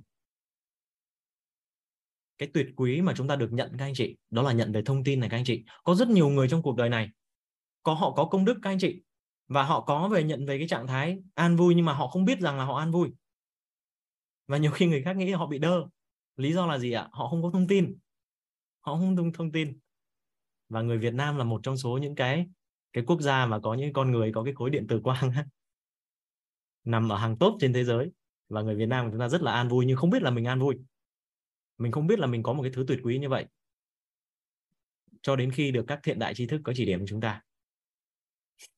Cái 2.38 2.48
tuyệt 2.54 2.66
quý 2.76 3.02
mà 3.02 3.12
chúng 3.16 3.28
ta 3.28 3.36
được 3.36 3.52
nhận, 3.52 3.72
các 3.78 3.84
anh 3.84 3.94
chị, 3.94 4.16
đó 4.30 4.42
là 4.42 4.52
nhận 4.52 4.72
về 4.72 4.82
thông 4.82 5.04
tin 5.04 5.20
này, 5.20 5.28
các 5.28 5.36
anh 5.36 5.44
chị. 5.44 5.64
Có 5.84 5.94
rất 5.94 6.08
nhiều 6.08 6.28
người 6.28 6.48
trong 6.48 6.62
cuộc 6.62 6.76
đời 6.76 6.88
này 6.88 7.10
có 7.86 7.94
họ 7.94 8.10
có 8.10 8.24
công 8.24 8.44
đức 8.44 8.58
các 8.62 8.70
anh 8.70 8.78
chị, 8.78 9.02
và 9.48 9.62
họ 9.62 9.80
có 9.80 10.08
về 10.08 10.24
nhận 10.24 10.46
về 10.46 10.58
cái 10.58 10.68
trạng 10.68 10.86
thái 10.86 11.18
an 11.34 11.56
vui, 11.56 11.74
nhưng 11.74 11.84
mà 11.84 11.92
họ 11.92 12.08
không 12.08 12.24
biết 12.24 12.40
rằng 12.40 12.58
là 12.58 12.64
họ 12.64 12.78
an 12.78 12.90
vui. 12.90 13.12
Và 14.46 14.56
nhiều 14.56 14.70
khi 14.70 14.86
người 14.86 15.02
khác 15.02 15.16
nghĩ 15.16 15.32
họ 15.32 15.46
bị 15.46 15.58
đơ. 15.58 15.86
Lý 16.36 16.52
do 16.52 16.66
là 16.66 16.78
gì 16.78 16.92
ạ? 16.92 17.08
Họ 17.12 17.28
không 17.28 17.42
có 17.42 17.50
thông 17.52 17.66
tin. 17.66 17.98
Họ 18.80 18.94
không 18.94 19.16
thông 19.16 19.32
thông 19.32 19.52
tin. 19.52 19.78
Và 20.68 20.82
người 20.82 20.98
Việt 20.98 21.14
Nam 21.14 21.36
là 21.36 21.44
một 21.44 21.60
trong 21.62 21.76
số 21.76 21.98
những 21.98 22.14
cái 22.14 22.46
cái 22.92 23.04
quốc 23.06 23.20
gia 23.20 23.46
mà 23.46 23.60
có 23.60 23.74
những 23.74 23.92
con 23.92 24.10
người 24.10 24.32
có 24.34 24.44
cái 24.44 24.54
khối 24.54 24.70
điện 24.70 24.86
tử 24.86 25.00
quang 25.04 25.32
nằm 26.84 27.08
ở 27.08 27.16
hàng 27.16 27.38
top 27.38 27.54
trên 27.60 27.72
thế 27.72 27.84
giới. 27.84 28.10
Và 28.48 28.62
người 28.62 28.76
Việt 28.76 28.86
Nam 28.86 29.04
của 29.04 29.10
chúng 29.10 29.20
ta 29.20 29.28
rất 29.28 29.42
là 29.42 29.52
an 29.52 29.68
vui, 29.68 29.86
nhưng 29.86 29.96
không 29.96 30.10
biết 30.10 30.22
là 30.22 30.30
mình 30.30 30.44
an 30.44 30.60
vui. 30.60 30.76
Mình 31.78 31.92
không 31.92 32.06
biết 32.06 32.18
là 32.18 32.26
mình 32.26 32.42
có 32.42 32.52
một 32.52 32.62
cái 32.62 32.72
thứ 32.74 32.84
tuyệt 32.88 32.98
quý 33.02 33.18
như 33.18 33.28
vậy. 33.28 33.46
Cho 35.22 35.36
đến 35.36 35.50
khi 35.50 35.70
được 35.70 35.84
các 35.88 36.00
thiện 36.02 36.18
đại 36.18 36.34
tri 36.34 36.46
thức 36.46 36.60
có 36.64 36.72
chỉ 36.76 36.84
điểm 36.84 37.04
chúng 37.06 37.20
ta. 37.20 37.45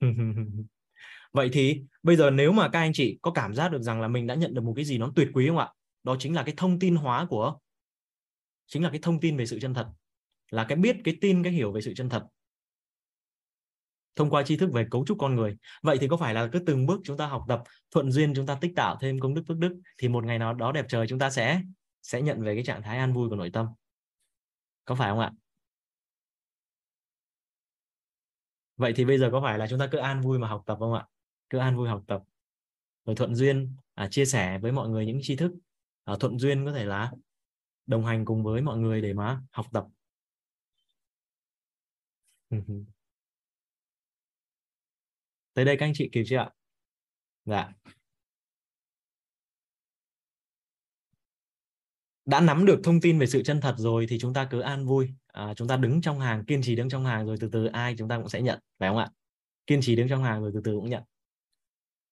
vậy 1.33 1.51
thì 1.53 1.83
bây 2.03 2.17
giờ 2.17 2.31
nếu 2.31 2.53
mà 2.53 2.69
các 2.69 2.79
anh 2.79 2.93
chị 2.93 3.19
có 3.23 3.31
cảm 3.31 3.55
giác 3.55 3.69
được 3.69 3.83
rằng 3.83 4.01
là 4.01 4.09
mình 4.09 4.27
đã 4.27 4.35
nhận 4.35 4.55
được 4.55 4.65
một 4.65 4.73
cái 4.77 4.85
gì 4.85 4.99
nó 4.99 5.13
tuyệt 5.17 5.29
quý 5.33 5.49
không 5.49 5.59
ạ? 5.59 5.69
Đó 6.03 6.17
chính 6.19 6.35
là 6.35 6.43
cái 6.43 6.55
thông 6.57 6.79
tin 6.79 6.97
hóa 6.97 7.27
của, 7.31 7.59
chính 8.67 8.83
là 8.83 8.91
cái 8.91 8.99
thông 9.03 9.21
tin 9.21 9.37
về 9.37 9.47
sự 9.47 9.59
chân 9.61 9.75
thật. 9.75 9.89
Là 10.51 10.65
cái 10.69 10.79
biết, 10.79 10.97
cái 11.05 11.17
tin, 11.21 11.43
cái 11.43 11.53
hiểu 11.53 11.73
về 11.73 11.81
sự 11.81 11.95
chân 11.95 12.09
thật. 12.09 12.27
Thông 14.17 14.31
qua 14.31 14.43
tri 14.43 14.57
thức 14.57 14.73
về 14.73 14.87
cấu 14.91 15.05
trúc 15.07 15.19
con 15.19 15.35
người. 15.35 15.57
Vậy 15.83 15.99
thì 16.01 16.09
có 16.09 16.17
phải 16.17 16.35
là 16.35 16.49
cứ 16.53 16.59
từng 16.59 16.87
bước 16.87 17.01
chúng 17.05 17.17
ta 17.17 17.27
học 17.27 17.45
tập, 17.49 17.63
thuận 17.91 18.11
duyên 18.11 18.35
chúng 18.35 18.47
ta 18.47 18.55
tích 18.61 18.73
tạo 18.77 18.97
thêm 19.01 19.21
công 19.21 19.35
đức 19.35 19.43
phước 19.49 19.59
đức, 19.59 19.81
thì 19.99 20.09
một 20.09 20.25
ngày 20.25 20.39
nào 20.39 20.55
đó 20.55 20.73
đẹp 20.73 20.85
trời 20.89 21.07
chúng 21.07 21.19
ta 21.19 21.31
sẽ 21.31 21.63
sẽ 22.03 22.23
nhận 22.23 22.43
về 22.43 22.55
cái 22.55 22.65
trạng 22.65 22.83
thái 22.83 22.99
an 22.99 23.13
vui 23.13 23.29
của 23.29 23.37
nội 23.37 23.51
tâm. 23.53 23.67
Có 24.85 24.95
phải 24.95 25.11
không 25.11 25.21
ạ? 25.21 25.33
Vậy 28.79 28.93
thì 28.97 29.05
bây 29.05 29.19
giờ 29.19 29.29
có 29.33 29.41
phải 29.41 29.59
là 29.59 29.67
chúng 29.71 29.79
ta 29.79 29.89
cứ 29.93 29.99
an 29.99 30.21
vui 30.21 30.39
mà 30.39 30.49
học 30.49 30.63
tập 30.67 30.77
không 30.81 30.95
ạ? 30.95 31.07
Cứ 31.51 31.59
an 31.59 31.77
vui 31.77 31.89
học 31.89 32.05
tập. 32.07 32.23
Rồi 33.05 33.17
thuận 33.17 33.35
duyên 33.35 33.77
à, 33.95 34.09
chia 34.11 34.25
sẻ 34.25 34.59
với 34.59 34.73
mọi 34.73 34.89
người 34.89 35.07
những 35.07 35.19
tri 35.23 35.37
thức. 35.37 35.53
À, 36.05 36.17
thuận 36.21 36.39
duyên 36.39 36.67
có 36.67 36.73
thể 36.73 36.85
là 36.85 37.13
đồng 37.87 38.05
hành 38.07 38.25
cùng 38.25 38.45
với 38.45 38.63
mọi 38.63 38.79
người 38.79 39.03
để 39.03 39.15
mà 39.15 39.43
học 39.51 39.67
tập. 39.73 39.87
Tới 45.55 45.65
đây 45.65 45.77
các 45.77 45.87
anh 45.87 45.93
chị 45.95 46.09
kịp 46.13 46.25
chưa 46.27 46.37
ạ? 46.37 46.51
Dạ. 47.45 47.73
Đã 52.25 52.41
nắm 52.41 52.67
được 52.67 52.81
thông 52.85 53.01
tin 53.01 53.19
về 53.19 53.27
sự 53.27 53.43
chân 53.43 53.61
thật 53.61 53.75
rồi 53.79 54.07
thì 54.09 54.19
chúng 54.19 54.35
ta 54.35 54.49
cứ 54.51 54.61
an 54.61 54.87
vui 54.87 55.15
à, 55.33 55.55
chúng 55.55 55.69
ta 55.69 55.77
đứng 55.77 56.01
trong 56.01 56.21
hàng 56.21 56.45
kiên 56.45 56.63
trì 56.63 56.77
đứng 56.77 56.89
trong 56.89 57.05
hàng 57.05 57.27
rồi 57.27 57.37
từ 57.41 57.49
từ 57.53 57.67
ai 57.67 57.95
chúng 57.99 58.09
ta 58.09 58.19
cũng 58.19 58.29
sẽ 58.29 58.43
nhận 58.43 58.59
phải 58.79 58.89
không 58.89 58.99
ạ? 58.99 59.11
Kiên 59.67 59.81
trì 59.81 59.97
đứng 59.97 60.09
trong 60.09 60.25
hàng 60.25 60.41
rồi 60.41 60.51
từ 60.55 60.61
từ 60.65 60.75
cũng 60.75 60.91
nhận. 60.91 61.03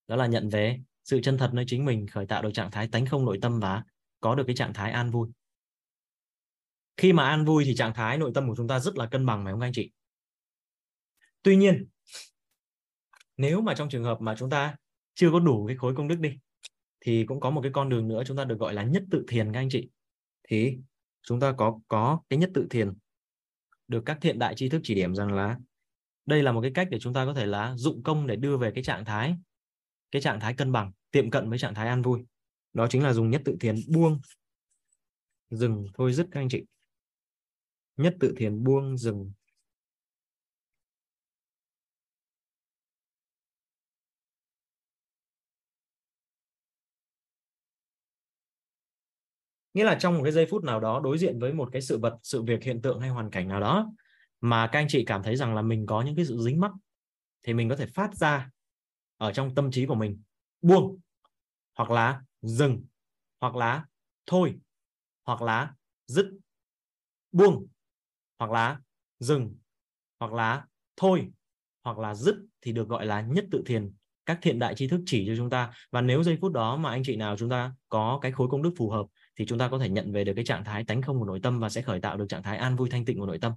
Đó 0.09 0.16
là 0.16 0.26
nhận 0.26 0.48
về 0.48 0.80
sự 1.05 1.20
chân 1.22 1.38
thật 1.38 1.51
nơi 1.55 1.64
chính 1.68 1.84
mình 1.84 2.06
khởi 2.06 2.26
tạo 2.26 2.43
được 2.43 2.51
trạng 2.55 2.70
thái 2.70 2.88
tánh 2.88 3.06
không 3.06 3.24
nội 3.24 3.38
tâm 3.43 3.60
và 3.60 3.84
có 4.20 4.34
được 4.34 4.44
cái 4.47 4.56
trạng 4.56 4.72
thái 4.72 4.93
an 4.93 5.10
vui. 5.10 5.28
Khi 6.97 7.12
mà 7.12 7.28
an 7.28 7.44
vui 7.44 7.64
thì 7.64 7.74
trạng 7.74 7.94
thái 7.94 8.18
nội 8.18 8.30
tâm 8.34 8.48
của 8.48 8.55
chúng 8.56 8.68
ta 8.68 8.80
rất 8.80 8.98
là 8.98 9.06
cân 9.06 9.26
bằng 9.26 9.44
phải 9.44 9.52
không 9.52 9.60
anh 9.60 9.72
chị? 9.72 9.90
Tuy 11.43 11.56
nhiên 11.56 11.86
nếu 13.36 13.60
mà 13.60 13.74
trong 13.74 13.88
trường 13.88 14.05
hợp 14.05 14.20
mà 14.20 14.34
chúng 14.38 14.51
ta 14.51 14.76
chưa 15.14 15.30
có 15.32 15.40
đủ 15.40 15.66
cái 15.66 15.76
khối 15.76 15.94
công 15.97 16.09
đức 16.09 16.20
đi 16.20 16.38
thì 17.01 17.24
cũng 17.24 17.40
có 17.40 17.51
một 17.51 17.60
cái 17.62 17.72
con 17.74 17.88
đường 17.88 18.09
nữa 18.09 18.22
chúng 18.26 18.36
ta 18.36 18.44
được 18.44 18.59
gọi 18.59 18.74
là 18.74 18.82
nhất 18.82 19.02
tự 19.10 19.24
thiền 19.28 19.52
các 19.52 19.60
anh 19.60 19.68
chị. 19.70 19.88
Thì 20.48 20.78
chúng 21.22 21.40
ta 21.40 21.52
có 21.52 21.80
có 21.88 22.20
cái 22.28 22.38
nhất 22.38 22.51
tự 22.55 22.66
thiền 22.70 22.93
được 23.89 24.03
các 24.07 24.19
thiện 24.21 24.39
đại 24.39 24.55
tri 24.55 24.69
thức 24.69 24.81
chỉ 24.85 24.95
điểm 24.95 25.15
rằng 25.15 25.33
là 25.33 25.59
đây 26.27 26.43
là 26.43 26.53
một 26.53 26.61
cái 26.61 26.71
cách 26.75 26.89
để 26.91 26.99
chúng 26.99 27.13
ta 27.13 27.25
có 27.25 27.35
thể 27.35 27.47
là 27.47 27.77
dụng 27.77 28.03
công 28.03 28.27
để 28.27 28.37
đưa 28.37 28.57
về 28.57 28.71
cái 28.75 28.85
trạng 28.85 29.05
thái, 29.05 29.37
cái 30.11 30.23
trạng 30.23 30.41
thái 30.41 30.55
cân 30.55 30.73
bằng, 30.73 30.93
tiệm 31.11 31.31
cận 31.31 31.51
với 31.51 31.59
trạng 31.59 31.75
thái 31.75 31.89
an 31.89 32.03
vui. 32.03 32.25
Đó 32.73 32.87
chính 32.91 33.03
là 33.03 33.13
dùng 33.13 33.31
nhất 33.31 33.43
tự 33.45 33.57
thiền 33.61 33.77
buông, 33.89 34.21
dừng. 35.51 35.87
Thôi 35.95 36.13
dứt 36.13 36.27
các 36.31 36.41
anh 36.41 36.49
chị. 36.49 36.65
Nhất 37.97 38.17
tự 38.21 38.35
thiền 38.37 38.65
buông, 38.65 38.99
dừng. 38.99 39.33
Nghĩa 49.77 49.85
là 49.85 49.94
trong 49.94 50.15
một 50.15 50.20
cái 50.23 50.32
giây 50.32 50.47
phút 50.47 50.65
nào 50.65 50.81
đó 50.81 51.01
đối 51.05 51.19
diện 51.19 51.39
với 51.39 51.53
một 51.53 51.69
cái 51.73 51.82
sự 51.82 51.98
vật, 51.98 52.19
sự 52.23 52.43
việc 52.43 52.62
hiện 52.62 52.82
tượng 52.82 53.01
hay 53.01 53.09
hoàn 53.09 53.31
cảnh 53.31 53.48
nào 53.48 53.61
đó, 53.61 53.93
mà 54.40 54.66
các 54.66 54.78
anh 54.78 54.86
chị 54.89 55.05
cảm 55.05 55.23
thấy 55.23 55.36
rằng 55.36 55.55
là 55.55 55.62
mình 55.62 55.86
có 55.86 56.03
những 56.03 56.16
cái 56.16 56.24
sự 56.24 56.39
dính 56.39 56.61
mắc, 56.61 56.73
thì 57.43 57.55
mình 57.55 57.69
có 57.69 57.77
thể 57.77 57.86
phát 57.86 58.15
ra 58.15 58.51
ở 59.16 59.32
trong 59.32 59.55
tâm 59.55 59.70
trí 59.70 59.86
của 59.86 59.94
mình. 59.94 60.23
Buông, 60.62 60.98
hoặc 61.74 61.90
là 61.90 62.23
dừng, 62.43 62.85
hoặc 63.40 63.57
là 63.57 63.85
thôi, 64.27 64.55
hoặc 65.24 65.43
là 65.43 65.74
dứt. 66.07 66.31
Buông, 67.32 67.66
hoặc 68.39 68.51
là 68.51 68.81
dừng, 69.19 69.57
hoặc 70.20 70.32
là 70.32 70.66
thôi, 70.97 71.31
hoặc 71.85 71.98
là 71.98 72.15
dứt 72.15 72.36
thì 72.61 72.73
được 72.73 72.89
gọi 72.89 73.07
là 73.07 73.20
nhất 73.20 73.44
tự 73.51 73.62
thiền, 73.66 73.93
các 74.27 74.39
thiện 74.43 74.59
đại 74.59 74.74
tri 74.74 74.89
thức 74.89 75.01
chỉ 75.07 75.24
cho 75.27 75.35
chúng 75.36 75.51
ta. 75.51 75.73
Và 75.90 76.01
nếu 76.01 76.23
giây 76.23 76.39
phút 76.40 76.53
đó 76.53 76.77
mà 76.77 76.90
anh 76.90 77.03
chị 77.05 77.16
nào 77.16 77.36
chúng 77.36 77.51
ta 77.51 77.73
có 77.89 78.19
cái 78.23 78.32
khối 78.32 78.48
công 78.51 78.62
đức 78.62 78.73
phù 78.77 78.90
hợp 78.90 79.07
thì 79.37 79.47
chúng 79.47 79.59
ta 79.59 79.69
có 79.69 79.79
thể 79.79 79.89
nhận 79.89 80.13
về 80.13 80.25
được 80.25 80.33
cái 80.37 80.45
trạng 80.45 80.65
thái 80.65 80.85
tánh 80.85 81.03
không 81.03 81.19
của 81.19 81.25
nội 81.25 81.41
tâm 81.43 81.61
và 81.61 81.69
sẽ 81.69 81.83
khởi 81.83 82.01
tạo 82.01 82.17
được 82.17 82.27
trạng 82.29 82.43
thái 82.43 82.57
an 82.57 82.77
vui 82.77 82.91
thanh 82.91 83.05
tịnh 83.05 83.19
của 83.19 83.27
nội 83.27 83.39
tâm. 83.39 83.53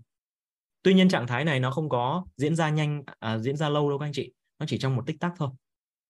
Tuy 0.84 0.94
nhiên 0.94 1.10
trạng 1.10 1.28
thái 1.28 1.46
này 1.46 1.60
nó 1.60 1.72
không 1.72 1.90
có 1.90 2.26
diễn 2.38 2.56
ra 2.56 2.70
nhanh 2.70 3.04
à, 3.20 3.38
diễn 3.38 3.58
ra 3.58 3.70
lâu 3.70 3.90
đâu 3.90 4.00
các 4.00 4.06
anh 4.06 4.14
chị 4.14 4.32
nó 4.60 4.66
chỉ 4.66 4.78
trong 4.78 4.96
một 4.96 5.04
tích 5.06 5.20
tắc 5.20 5.34
thôi. 5.38 5.50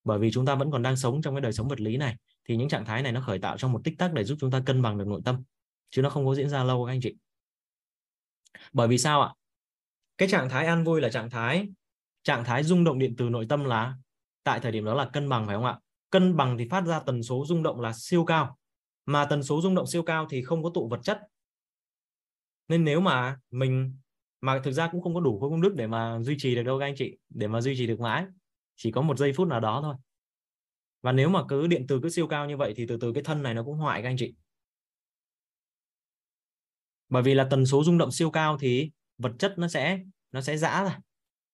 Bởi 0.04 0.20
vì 0.20 0.32
chúng 0.32 0.46
ta 0.46 0.56
vẫn 0.56 0.72
còn 0.72 0.82
đang 0.82 0.96
sống 0.96 1.22
trong 1.22 1.36
cái 1.36 1.42
đời 1.42 1.54
sống 1.54 1.68
vật 1.68 1.82
lý 1.82 1.98
này 1.98 2.16
thì 2.48 2.56
những 2.56 2.70
trạng 2.70 2.86
thái 2.86 3.02
này 3.02 3.12
nó 3.12 3.22
khởi 3.22 3.40
tạo 3.40 3.58
trong 3.58 3.72
một 3.72 3.82
tích 3.84 3.98
tắc 3.98 4.14
để 4.14 4.24
giúp 4.24 4.38
chúng 4.42 4.52
ta 4.52 4.62
cân 4.66 4.82
bằng 4.82 4.98
được 4.98 5.08
nội 5.08 5.22
tâm 5.26 5.44
chứ 5.90 6.02
nó 6.02 6.10
không 6.10 6.26
có 6.26 6.36
diễn 6.36 6.50
ra 6.50 6.64
lâu 6.64 6.86
các 6.86 6.92
anh 6.92 7.02
chị. 7.02 7.16
Bởi 8.74 8.88
vì 8.88 8.98
sao 8.98 9.22
ạ? 9.22 9.34
Cái 10.18 10.30
trạng 10.30 10.50
thái 10.50 10.66
an 10.66 10.84
vui 10.84 11.02
là 11.02 11.10
trạng 11.10 11.30
thái 11.30 11.68
trạng 12.24 12.44
thái 12.44 12.64
rung 12.64 12.84
động 12.84 13.00
điện 13.00 13.16
từ 13.18 13.30
nội 13.30 13.46
tâm 13.50 13.64
là 13.64 13.94
tại 14.44 14.60
thời 14.60 14.72
điểm 14.72 14.86
đó 14.86 14.94
là 14.94 15.10
cân 15.14 15.30
bằng 15.30 15.46
phải 15.46 15.56
không 15.56 15.66
ạ? 15.66 15.80
Cân 16.10 16.38
bằng 16.38 16.58
thì 16.58 16.68
phát 16.70 16.86
ra 16.86 17.00
tần 17.00 17.24
số 17.24 17.46
rung 17.46 17.64
động 17.64 17.80
là 17.80 17.94
siêu 17.96 18.26
cao 18.26 18.58
mà 19.10 19.26
tần 19.26 19.44
số 19.44 19.62
rung 19.62 19.76
động 19.76 19.88
siêu 19.88 20.04
cao 20.04 20.28
thì 20.30 20.44
không 20.44 20.64
có 20.64 20.72
tụ 20.74 20.88
vật 20.90 21.00
chất. 21.04 21.22
Nên 22.68 22.86
nếu 22.86 23.00
mà 23.00 23.40
mình, 23.52 23.98
mà 24.42 24.62
thực 24.64 24.72
ra 24.72 24.90
cũng 24.92 25.02
không 25.02 25.14
có 25.14 25.20
đủ 25.20 25.40
khối 25.40 25.50
công 25.50 25.62
đức 25.62 25.74
để 25.76 25.88
mà 25.88 26.20
duy 26.22 26.36
trì 26.38 26.56
được 26.56 26.64
đâu 26.64 26.80
các 26.80 26.86
anh 26.86 26.96
chị, 26.98 27.18
để 27.30 27.48
mà 27.48 27.62
duy 27.62 27.76
trì 27.78 27.88
được 27.88 28.00
mãi. 28.00 28.26
Chỉ 28.76 28.92
có 28.92 29.02
một 29.02 29.18
giây 29.18 29.34
phút 29.34 29.48
nào 29.48 29.60
đó 29.60 29.80
thôi. 29.82 29.96
Và 31.02 31.12
nếu 31.12 31.30
mà 31.30 31.44
cứ 31.48 31.68
điện 31.68 31.86
từ 31.88 32.00
cứ 32.04 32.10
siêu 32.10 32.28
cao 32.28 32.48
như 32.48 32.58
vậy 32.58 32.74
thì 32.76 32.86
từ 32.88 32.98
từ 33.02 33.14
cái 33.14 33.24
thân 33.24 33.44
này 33.44 33.54
nó 33.54 33.64
cũng 33.64 33.78
hoại 33.78 34.02
các 34.02 34.10
anh 34.10 34.18
chị. 34.18 34.34
Bởi 37.10 37.24
vì 37.24 37.34
là 37.34 37.48
tần 37.52 37.66
số 37.66 37.84
rung 37.84 37.98
động 37.98 38.12
siêu 38.12 38.32
cao 38.32 38.58
thì 38.58 38.92
vật 39.18 39.32
chất 39.40 39.54
nó 39.58 39.68
sẽ 39.68 40.00
nó 40.32 40.42
sẽ 40.42 40.58
giã 40.58 40.84
ra. 40.84 41.00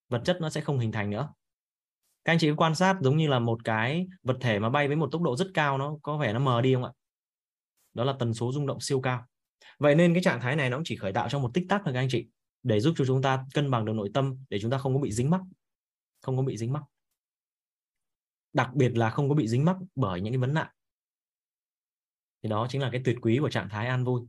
Vật 0.08 0.22
chất 0.24 0.38
nó 0.40 0.50
sẽ 0.50 0.60
không 0.60 0.78
hình 0.78 0.92
thành 0.92 1.10
nữa. 1.10 1.32
Các 2.24 2.32
anh 2.32 2.38
chị 2.38 2.50
quan 2.56 2.74
sát 2.74 2.96
giống 3.00 3.16
như 3.16 3.28
là 3.28 3.38
một 3.38 3.64
cái 3.64 4.06
vật 4.22 4.36
thể 4.40 4.58
mà 4.58 4.70
bay 4.70 4.86
với 4.88 4.96
một 4.96 5.08
tốc 5.12 5.22
độ 5.22 5.36
rất 5.36 5.48
cao 5.54 5.78
nó 5.78 5.98
có 6.02 6.18
vẻ 6.18 6.32
nó 6.32 6.38
mờ 6.38 6.60
đi 6.60 6.74
không 6.74 6.84
ạ? 6.84 6.92
Đó 7.96 8.04
là 8.04 8.14
tần 8.18 8.34
số 8.34 8.52
rung 8.52 8.66
động 8.66 8.80
siêu 8.80 9.00
cao. 9.00 9.26
Vậy 9.78 9.94
nên 9.94 10.14
cái 10.14 10.22
trạng 10.22 10.40
thái 10.40 10.56
này 10.56 10.70
nó 10.70 10.76
cũng 10.76 10.84
chỉ 10.84 10.96
khởi 10.96 11.12
tạo 11.12 11.28
trong 11.28 11.42
một 11.42 11.50
tích 11.54 11.66
tắc 11.68 11.82
thôi 11.84 11.94
các 11.94 12.00
anh 12.00 12.08
chị, 12.10 12.26
để 12.62 12.80
giúp 12.80 12.94
cho 12.96 13.04
chúng 13.04 13.22
ta 13.22 13.44
cân 13.54 13.70
bằng 13.70 13.84
được 13.84 13.92
nội 13.92 14.10
tâm, 14.14 14.38
để 14.48 14.58
chúng 14.60 14.70
ta 14.70 14.78
không 14.78 14.94
có 14.94 15.00
bị 15.00 15.12
dính 15.12 15.30
mắc, 15.30 15.40
không 16.20 16.36
có 16.36 16.42
bị 16.42 16.56
dính 16.56 16.72
mắc. 16.72 16.82
Đặc 18.52 18.74
biệt 18.74 18.96
là 18.96 19.10
không 19.10 19.28
có 19.28 19.34
bị 19.34 19.48
dính 19.48 19.64
mắc 19.64 19.76
bởi 19.94 20.20
những 20.20 20.32
cái 20.32 20.38
vấn 20.38 20.54
nạn. 20.54 20.68
Thì 22.42 22.48
đó 22.48 22.66
chính 22.70 22.80
là 22.80 22.88
cái 22.92 23.00
tuyệt 23.04 23.16
quý 23.22 23.38
của 23.40 23.50
trạng 23.50 23.68
thái 23.68 23.86
an 23.86 24.04
vui. 24.04 24.22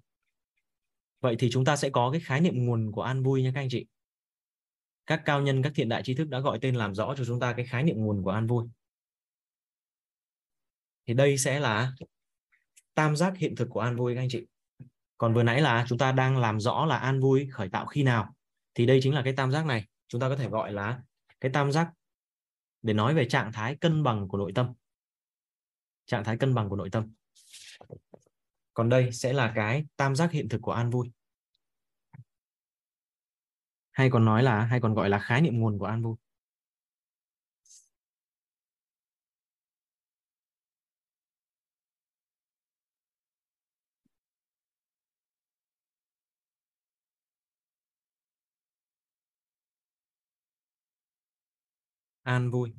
Vậy 1.22 1.36
thì 1.40 1.50
chúng 1.52 1.66
ta 1.66 1.76
sẽ 1.76 1.90
có 1.90 2.12
cái 2.12 2.22
khái 2.22 2.42
niệm 2.42 2.66
nguồn 2.66 2.92
của 2.92 3.02
an 3.02 3.24
vui 3.24 3.44
nha 3.44 3.52
các 3.54 3.62
anh 3.62 3.70
chị. 3.70 3.86
Các 5.06 5.22
cao 5.26 5.42
nhân, 5.42 5.64
các 5.64 5.72
thiện 5.76 5.90
đại 5.90 6.04
trí 6.04 6.16
thức 6.16 6.28
đã 6.30 6.40
gọi 6.40 6.60
tên 6.62 6.76
làm 6.76 6.96
rõ 6.96 7.16
cho 7.18 7.26
chúng 7.26 7.40
ta 7.40 7.54
cái 7.54 7.66
khái 7.66 7.84
niệm 7.84 7.98
nguồn 7.98 8.24
của 8.24 8.30
an 8.30 8.48
vui. 8.48 8.66
Thì 11.08 11.14
đây 11.14 11.38
sẽ 11.38 11.60
là 11.60 11.94
tam 12.98 13.16
giác 13.16 13.38
hiện 13.38 13.56
thực 13.56 13.68
của 13.70 13.80
an 13.80 13.96
vui 13.96 14.16
các 14.16 14.22
anh 14.22 14.30
chị. 14.30 14.46
Còn 15.18 15.34
vừa 15.34 15.44
nãy 15.44 15.62
là 15.62 15.86
chúng 15.88 15.98
ta 15.98 16.12
đang 16.12 16.38
làm 16.38 16.60
rõ 16.60 16.86
là 16.86 16.98
an 16.98 17.20
vui 17.20 17.48
khởi 17.52 17.70
tạo 17.70 17.86
khi 17.86 18.04
nào. 18.04 18.36
Thì 18.74 18.86
đây 18.86 19.00
chính 19.04 19.14
là 19.14 19.22
cái 19.24 19.34
tam 19.34 19.52
giác 19.52 19.66
này. 19.66 19.88
Chúng 20.08 20.22
ta 20.22 20.30
có 20.30 20.36
thể 20.36 20.50
gọi 20.50 20.74
là 20.74 21.02
cái 21.40 21.52
tam 21.52 21.72
giác 21.72 21.92
để 22.82 22.94
nói 22.94 23.14
về 23.14 23.26
trạng 23.30 23.54
thái 23.54 23.76
cân 23.76 24.04
bằng 24.04 24.28
của 24.28 24.38
nội 24.38 24.52
tâm. 24.56 24.74
Trạng 26.06 26.24
thái 26.24 26.38
cân 26.38 26.56
bằng 26.56 26.70
của 26.70 26.76
nội 26.76 26.90
tâm. 26.92 27.14
Còn 28.74 28.90
đây 28.90 29.12
sẽ 29.12 29.34
là 29.34 29.52
cái 29.56 29.86
tam 29.96 30.16
giác 30.16 30.32
hiện 30.32 30.50
thực 30.50 30.62
của 30.62 30.72
an 30.72 30.90
vui. 30.90 31.12
Hay 33.92 34.10
còn 34.10 34.26
nói 34.26 34.44
là, 34.44 34.66
hay 34.66 34.80
còn 34.82 34.94
gọi 34.94 35.10
là 35.10 35.20
khái 35.20 35.42
niệm 35.42 35.60
nguồn 35.60 35.80
của 35.80 35.86
an 35.86 36.02
vui. 36.02 36.16
an 52.28 52.52
vui. 52.52 52.74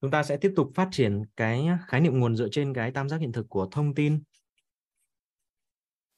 Chúng 0.00 0.10
ta 0.10 0.22
sẽ 0.22 0.36
tiếp 0.36 0.52
tục 0.56 0.70
phát 0.74 0.88
triển 0.92 1.22
cái 1.36 1.66
khái 1.88 2.00
niệm 2.00 2.20
nguồn 2.20 2.36
dựa 2.36 2.48
trên 2.52 2.74
cái 2.74 2.90
tam 2.92 3.08
giác 3.08 3.20
hiện 3.20 3.32
thực 3.32 3.46
của 3.48 3.68
thông 3.70 3.94
tin. 3.94 4.22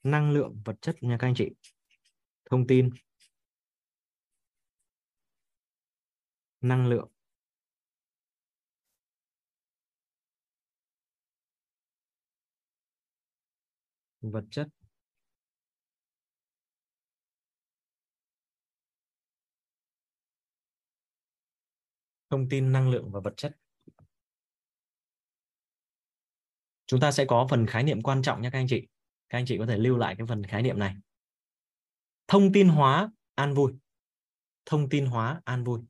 Năng 0.02 0.32
lượng, 0.32 0.62
vật 0.64 0.76
chất 0.80 0.96
nha 1.02 1.16
các 1.20 1.26
anh 1.26 1.34
chị. 1.34 1.50
Thông 2.50 2.66
tin. 2.66 2.90
Năng 6.60 6.86
lượng. 6.86 7.08
Vật 14.20 14.44
chất. 14.50 14.81
Thông 22.32 22.48
tin 22.48 22.72
năng 22.72 22.90
lượng 22.90 23.10
và 23.12 23.20
vật 23.20 23.34
chất. 23.36 23.56
Chúng 26.86 27.00
ta 27.00 27.12
sẽ 27.12 27.24
có 27.24 27.46
phần 27.50 27.66
khái 27.66 27.84
niệm 27.84 28.02
quan 28.02 28.22
trọng 28.22 28.42
nha 28.42 28.50
các 28.50 28.58
anh 28.58 28.66
chị. 28.68 28.86
Các 29.28 29.38
anh 29.38 29.46
chị 29.46 29.58
có 29.58 29.66
thể 29.66 29.78
lưu 29.78 29.96
lại 29.96 30.14
cái 30.18 30.26
phần 30.26 30.44
khái 30.44 30.62
niệm 30.62 30.78
này. 30.78 30.96
Thông 32.28 32.52
tin 32.52 32.68
hóa 32.68 33.10
an 33.34 33.54
vui. 33.54 33.72
Thông 34.66 34.88
tin 34.88 35.06
hóa 35.06 35.40
an 35.44 35.64
vui. 35.64 35.80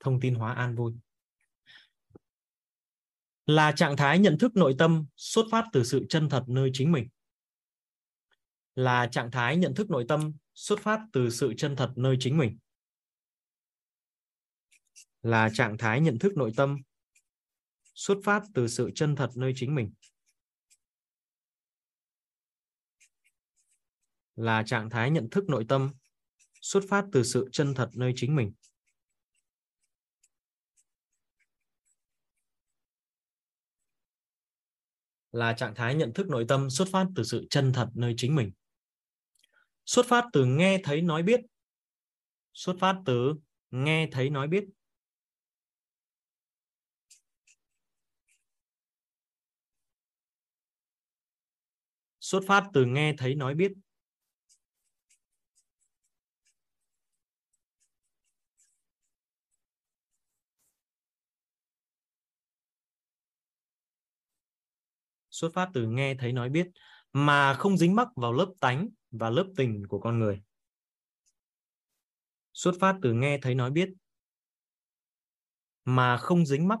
Thông 0.00 0.20
tin 0.20 0.34
hóa 0.34 0.54
an 0.54 0.74
vui. 0.74 0.92
Là 3.46 3.72
trạng 3.72 3.96
thái 3.96 4.18
nhận 4.18 4.38
thức 4.38 4.56
nội 4.56 4.74
tâm 4.78 5.06
xuất 5.16 5.46
phát 5.50 5.64
từ 5.72 5.84
sự 5.84 6.06
chân 6.08 6.28
thật 6.28 6.44
nơi 6.46 6.70
chính 6.72 6.92
mình. 6.92 7.08
Là 8.74 9.06
trạng 9.06 9.30
thái 9.30 9.56
nhận 9.56 9.74
thức 9.74 9.90
nội 9.90 10.04
tâm 10.08 10.32
xuất 10.54 10.80
phát 10.80 11.00
từ 11.12 11.30
sự 11.30 11.54
chân 11.56 11.76
thật 11.76 11.92
nơi 11.96 12.16
chính 12.20 12.38
mình 12.38 12.58
là 15.22 15.50
trạng 15.54 15.78
thái 15.78 16.00
nhận 16.00 16.18
thức 16.18 16.36
nội 16.36 16.52
tâm, 16.56 16.78
xuất 17.94 18.18
phát 18.24 18.42
từ 18.54 18.68
sự 18.68 18.90
chân 18.94 19.16
thật 19.16 19.30
nơi 19.36 19.52
chính 19.56 19.74
mình. 19.74 19.92
Là 24.36 24.62
trạng 24.66 24.90
thái 24.90 25.10
nhận 25.10 25.30
thức 25.30 25.44
nội 25.48 25.66
tâm, 25.68 25.92
xuất 26.60 26.84
phát 26.88 27.04
từ 27.12 27.22
sự 27.22 27.48
chân 27.52 27.74
thật 27.74 27.90
nơi 27.94 28.12
chính 28.16 28.36
mình. 28.36 28.52
Là 35.32 35.52
trạng 35.52 35.74
thái 35.74 35.94
nhận 35.94 36.12
thức 36.12 36.26
nội 36.28 36.44
tâm, 36.48 36.70
xuất 36.70 36.88
phát 36.92 37.06
từ 37.16 37.22
sự 37.22 37.46
chân 37.50 37.72
thật 37.72 37.88
nơi 37.94 38.14
chính 38.16 38.34
mình. 38.34 38.52
Xuất 39.86 40.06
phát 40.08 40.24
từ 40.32 40.44
nghe 40.44 40.80
thấy 40.84 41.02
nói 41.02 41.22
biết. 41.22 41.40
Xuất 42.52 42.76
phát 42.80 43.02
từ 43.06 43.34
nghe 43.70 44.08
thấy 44.12 44.30
nói 44.30 44.48
biết. 44.48 44.64
Xuất 52.32 52.42
phát 52.46 52.64
từ 52.72 52.84
nghe 52.84 53.14
thấy 53.18 53.34
nói 53.34 53.54
biết. 53.54 53.72
Xuất 65.30 65.50
phát 65.54 65.70
từ 65.74 65.86
nghe 65.86 66.14
thấy 66.14 66.32
nói 66.32 66.48
biết, 66.48 66.66
mà 67.12 67.54
không 67.54 67.76
dính 67.76 67.96
mắc 67.96 68.08
vào 68.16 68.32
lớp 68.32 68.52
tánh 68.60 68.88
và 69.10 69.30
lớp 69.30 69.46
tình 69.56 69.86
của 69.86 70.00
con 70.00 70.18
người. 70.18 70.42
Xuất 72.52 72.72
phát 72.80 72.96
từ 73.02 73.12
nghe 73.12 73.38
thấy 73.42 73.54
nói 73.54 73.70
biết, 73.70 73.88
mà 75.84 76.16
không 76.16 76.46
dính 76.46 76.68
mắc 76.68 76.78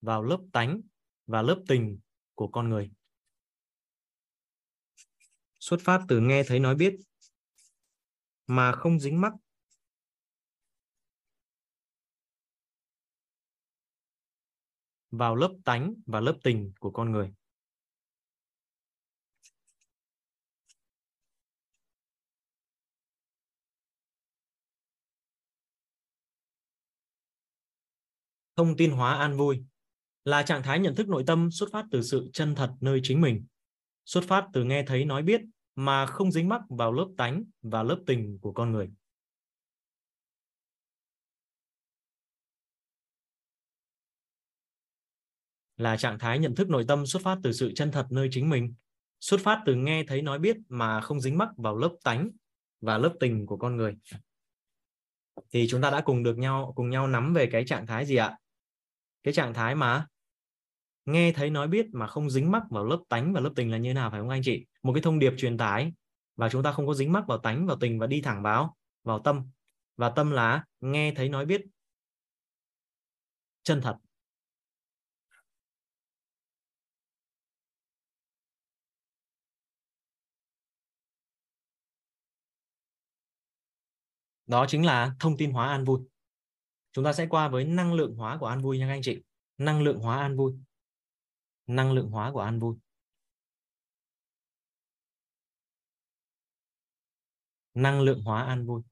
vào 0.00 0.22
lớp 0.22 0.40
tánh 0.52 0.80
và 1.26 1.42
lớp 1.42 1.62
tình 1.68 2.00
của 2.34 2.48
con 2.48 2.68
người 2.68 2.90
xuất 5.60 5.80
phát 5.80 6.02
từ 6.08 6.20
nghe 6.20 6.42
thấy 6.42 6.60
nói 6.60 6.74
biết, 6.74 6.94
mà 8.46 8.72
không 8.72 9.00
dính 9.00 9.20
mắc. 9.20 9.32
Vào 15.10 15.36
lớp 15.36 15.54
tánh 15.64 15.94
và 16.06 16.20
lớp 16.20 16.38
tình 16.42 16.72
của 16.80 16.90
con 16.90 17.12
người. 17.12 17.32
Thông 28.56 28.76
tin 28.76 28.90
hóa 28.90 29.14
an 29.14 29.36
vui 29.36 29.64
là 30.24 30.42
trạng 30.42 30.62
thái 30.62 30.78
nhận 30.80 30.94
thức 30.94 31.08
nội 31.08 31.24
tâm 31.26 31.50
xuất 31.50 31.68
phát 31.72 31.84
từ 31.90 32.02
sự 32.02 32.30
chân 32.32 32.54
thật 32.54 32.70
nơi 32.80 33.00
chính 33.02 33.20
mình 33.20 33.46
xuất 34.10 34.24
phát 34.24 34.46
từ 34.52 34.64
nghe 34.64 34.82
thấy 34.86 35.04
nói 35.04 35.22
biết 35.22 35.40
mà 35.74 36.06
không 36.06 36.32
dính 36.32 36.48
mắc 36.48 36.62
vào 36.68 36.92
lớp 36.92 37.08
tánh 37.16 37.44
và 37.62 37.82
lớp 37.82 38.02
tình 38.06 38.38
của 38.40 38.52
con 38.52 38.72
người. 38.72 38.90
Là 45.76 45.96
trạng 45.96 46.18
thái 46.18 46.38
nhận 46.38 46.54
thức 46.54 46.68
nội 46.68 46.84
tâm 46.88 47.06
xuất 47.06 47.22
phát 47.22 47.38
từ 47.42 47.52
sự 47.52 47.72
chân 47.74 47.92
thật 47.92 48.06
nơi 48.10 48.28
chính 48.30 48.50
mình, 48.50 48.74
xuất 49.20 49.40
phát 49.40 49.62
từ 49.66 49.74
nghe 49.74 50.04
thấy 50.08 50.22
nói 50.22 50.38
biết 50.38 50.56
mà 50.68 51.00
không 51.00 51.20
dính 51.20 51.38
mắc 51.38 51.48
vào 51.56 51.76
lớp 51.76 51.96
tánh 52.04 52.30
và 52.80 52.98
lớp 52.98 53.14
tình 53.20 53.46
của 53.46 53.56
con 53.56 53.76
người. 53.76 53.96
Thì 55.50 55.66
chúng 55.70 55.82
ta 55.82 55.90
đã 55.90 56.00
cùng 56.00 56.22
được 56.22 56.38
nhau, 56.38 56.72
cùng 56.76 56.90
nhau 56.90 57.06
nắm 57.06 57.34
về 57.34 57.48
cái 57.52 57.64
trạng 57.64 57.86
thái 57.86 58.06
gì 58.06 58.16
ạ? 58.16 58.38
Cái 59.22 59.34
trạng 59.34 59.54
thái 59.54 59.74
mà 59.74 60.06
nghe 61.04 61.32
thấy 61.32 61.50
nói 61.50 61.68
biết 61.68 61.86
mà 61.92 62.06
không 62.06 62.30
dính 62.30 62.50
mắc 62.50 62.62
vào 62.70 62.84
lớp 62.84 63.00
tánh 63.08 63.32
và 63.32 63.40
lớp 63.40 63.50
tình 63.56 63.70
là 63.70 63.78
như 63.78 63.94
nào 63.94 64.10
phải 64.10 64.20
không 64.20 64.28
anh 64.28 64.42
chị? 64.44 64.66
Một 64.82 64.92
cái 64.92 65.02
thông 65.02 65.18
điệp 65.18 65.32
truyền 65.38 65.58
tải 65.58 65.92
và 66.36 66.48
chúng 66.48 66.62
ta 66.62 66.72
không 66.72 66.86
có 66.86 66.94
dính 66.94 67.12
mắc 67.12 67.24
vào 67.28 67.38
tánh, 67.38 67.66
vào 67.66 67.76
tình 67.80 67.98
và 67.98 68.06
đi 68.06 68.22
thẳng 68.22 68.42
vào 68.42 68.76
vào 69.04 69.18
tâm. 69.18 69.50
Và 69.96 70.10
tâm 70.10 70.30
là 70.30 70.64
nghe 70.80 71.12
thấy 71.16 71.28
nói 71.28 71.46
biết. 71.46 71.62
Chân 73.62 73.80
thật. 73.82 73.96
Đó 84.46 84.66
chính 84.68 84.86
là 84.86 85.12
thông 85.20 85.36
tin 85.36 85.50
hóa 85.50 85.68
an 85.68 85.84
vui. 85.84 86.00
Chúng 86.92 87.04
ta 87.04 87.12
sẽ 87.12 87.26
qua 87.26 87.48
với 87.48 87.64
năng 87.64 87.94
lượng 87.94 88.14
hóa 88.16 88.36
của 88.40 88.46
an 88.46 88.62
vui 88.62 88.78
nha 88.78 88.86
các 88.86 88.92
anh 88.92 89.02
chị. 89.02 89.22
Năng 89.58 89.82
lượng 89.82 89.98
hóa 90.00 90.18
an 90.20 90.36
vui 90.36 90.52
năng 91.70 91.92
lượng 91.92 92.10
hóa 92.10 92.32
của 92.32 92.40
an 92.40 92.58
vui. 92.58 92.76
Năng 97.74 98.00
lượng 98.00 98.22
hóa 98.22 98.42
an 98.44 98.66
vui. 98.66 98.82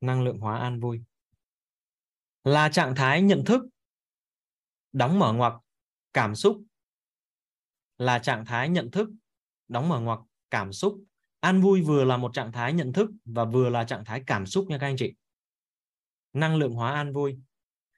Năng 0.00 0.22
lượng 0.24 0.38
hóa 0.38 0.58
an 0.58 0.80
vui. 0.80 1.02
Là 2.44 2.68
trạng 2.68 2.94
thái 2.94 3.22
nhận 3.22 3.44
thức, 3.44 3.62
đóng 4.92 5.18
mở 5.18 5.32
ngoặc, 5.32 5.52
cảm 6.12 6.34
xúc. 6.34 6.62
Là 7.98 8.18
trạng 8.18 8.44
thái 8.44 8.68
nhận 8.68 8.90
thức, 8.90 9.08
đóng 9.68 9.88
mở 9.88 10.00
ngoặc, 10.00 10.20
cảm 10.50 10.72
xúc. 10.72 11.04
An 11.40 11.60
vui 11.60 11.82
vừa 11.82 12.04
là 12.04 12.16
một 12.16 12.30
trạng 12.34 12.52
thái 12.52 12.72
nhận 12.72 12.92
thức 12.92 13.10
và 13.24 13.44
vừa 13.44 13.68
là 13.70 13.84
trạng 13.84 14.04
thái 14.04 14.22
cảm 14.26 14.46
xúc 14.46 14.66
nha 14.68 14.78
các 14.78 14.86
anh 14.86 14.96
chị 14.98 15.14
năng 16.36 16.56
lượng 16.56 16.72
hóa 16.72 16.92
an 16.92 17.12
vui, 17.12 17.38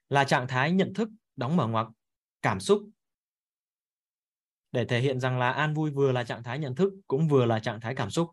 là 0.09 0.23
trạng 0.23 0.47
thái 0.47 0.71
nhận 0.71 0.93
thức, 0.93 1.09
đóng 1.35 1.57
mở 1.57 1.67
ngoặc, 1.67 1.87
cảm 2.41 2.59
xúc. 2.59 2.89
Để 4.71 4.85
thể 4.85 4.99
hiện 4.99 5.19
rằng 5.19 5.39
là 5.39 5.51
an 5.51 5.73
vui 5.73 5.91
vừa 5.91 6.11
là 6.11 6.23
trạng 6.23 6.43
thái 6.43 6.59
nhận 6.59 6.75
thức, 6.75 6.93
cũng 7.07 7.27
vừa 7.27 7.45
là 7.45 7.59
trạng 7.59 7.81
thái 7.81 7.95
cảm 7.95 8.09
xúc. 8.09 8.31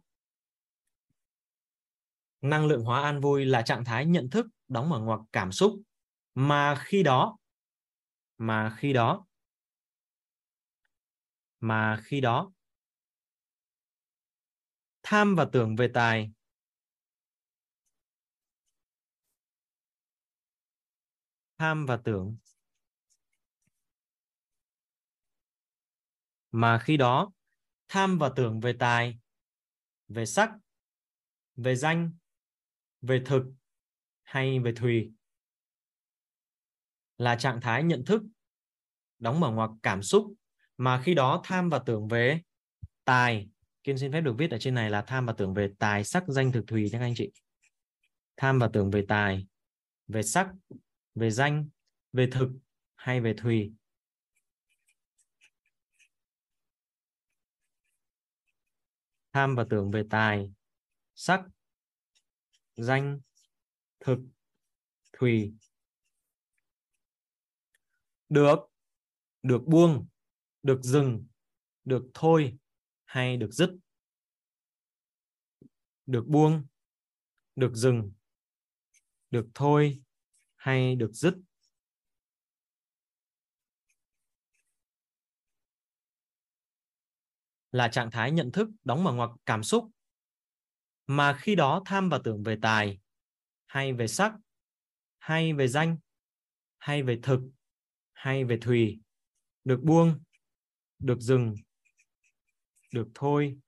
Năng 2.41 2.67
lượng 2.67 2.85
hóa 2.85 3.03
an 3.03 3.21
vui 3.21 3.45
là 3.45 3.63
trạng 3.63 3.85
thái 3.85 4.07
nhận 4.07 4.31
thức, 4.31 4.47
đóng 4.69 4.89
mở 4.89 5.01
ngoặc, 5.01 5.21
cảm 5.33 5.53
xúc. 5.53 5.83
Mà 6.35 6.75
khi 6.85 7.03
đó, 7.03 7.39
mà 8.39 8.77
khi 8.79 8.93
đó, 8.93 9.27
mà 11.61 12.01
khi 12.05 12.21
đó, 12.21 12.53
tham 15.03 15.35
và 15.35 15.45
tưởng 15.53 15.77
về 15.77 15.89
tài 15.95 16.33
tham 21.59 21.87
và 21.87 21.97
tưởng 21.97 22.37
mà 26.53 26.79
khi 26.79 26.97
đó 26.97 27.33
tham 27.89 28.19
và 28.19 28.33
tưởng 28.37 28.61
về 28.61 28.73
tài 28.79 29.19
về 30.09 30.27
sắc 30.27 30.51
về 31.57 31.77
danh 31.77 32.13
về 33.03 33.23
thực 33.27 33.45
hay 34.23 34.61
về 34.61 34.73
thùy 34.77 35.13
là 37.19 37.37
trạng 37.37 37.61
thái 37.61 37.83
nhận 37.83 38.05
thức 38.05 38.23
đóng 39.19 39.41
mở 39.41 39.51
ngoặc 39.51 39.71
cảm 39.83 40.03
xúc 40.03 40.35
mà 40.77 41.03
khi 41.05 41.15
đó 41.15 41.41
tham 41.45 41.69
và 41.69 41.79
tưởng 41.79 42.09
về 42.09 42.41
tài 43.05 43.49
Kiên 43.87 43.99
xin 43.99 44.13
phép 44.13 44.21
được 44.21 44.35
viết 44.39 44.51
ở 44.51 44.59
trên 44.59 44.75
này 44.75 44.91
là 44.91 45.03
tham 45.03 45.27
và 45.27 45.33
tưởng 45.33 45.55
về 45.55 45.71
tài 45.79 46.05
sắc 46.05 46.25
danh 46.29 46.53
thực 46.53 46.67
thùy 46.67 46.89
các 46.93 47.01
anh 47.01 47.15
chị. 47.17 47.31
Tham 48.37 48.59
và 48.59 48.69
tưởng 48.73 48.91
về 48.91 49.05
tài, 49.09 49.47
về 50.09 50.23
sắc, 50.23 50.49
về 51.17 51.31
danh, 51.31 51.69
về 52.13 52.29
thực 52.33 52.51
hay 52.95 53.21
về 53.21 53.35
thùy. 53.39 53.73
Tham 59.33 59.55
và 59.55 59.67
tưởng 59.71 59.91
về 59.91 60.03
tài, 60.11 60.53
sắc, 61.15 61.43
danh, 62.77 63.21
thực, 64.01 64.19
thùy. 65.13 65.55
Được, 68.29 68.59
được 69.43 69.63
buông 69.67 70.07
được 70.63 70.83
dừng 70.83 71.27
được 71.85 72.05
thôi 72.15 72.59
hay 73.05 73.37
được 73.37 73.51
dứt 73.53 73.77
được 76.07 76.25
buông 76.27 76.67
được 77.57 77.75
dừng 77.75 78.13
được 79.31 79.47
thôi 79.55 80.03
hay 80.67 80.97
được 80.97 81.11
dứt? 81.13 81.35
Là 87.73 87.89
trạng 87.89 88.11
thái 88.11 88.31
nhận 88.31 88.53
thức 88.53 88.69
đóng 88.85 89.05
mở 89.05 89.13
ngoặc 89.13 89.31
cảm 89.47 89.63
xúc. 89.63 89.91
Mà 91.07 91.39
khi 91.41 91.55
đó 91.55 91.83
tham 91.87 92.09
và 92.09 92.21
tưởng 92.25 92.43
về 92.43 92.59
tài, 92.63 92.99
hay 93.67 93.93
về 93.93 94.07
sắc, 94.07 94.33
hay 95.19 95.53
về 95.53 95.69
danh, 95.69 95.99
hay 96.79 97.03
về 97.03 97.19
thực, 97.23 97.41
hay 98.13 98.45
về 98.45 98.59
thùy, 98.61 99.01
được 99.65 99.81
buông, 99.83 100.23
được 100.99 101.21
dừng, 101.21 101.55
được 102.93 103.09
thôi, 103.15 103.59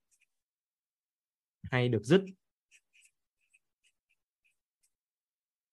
hay 1.63 1.89
được 1.89 2.03
dứt? 2.03 2.25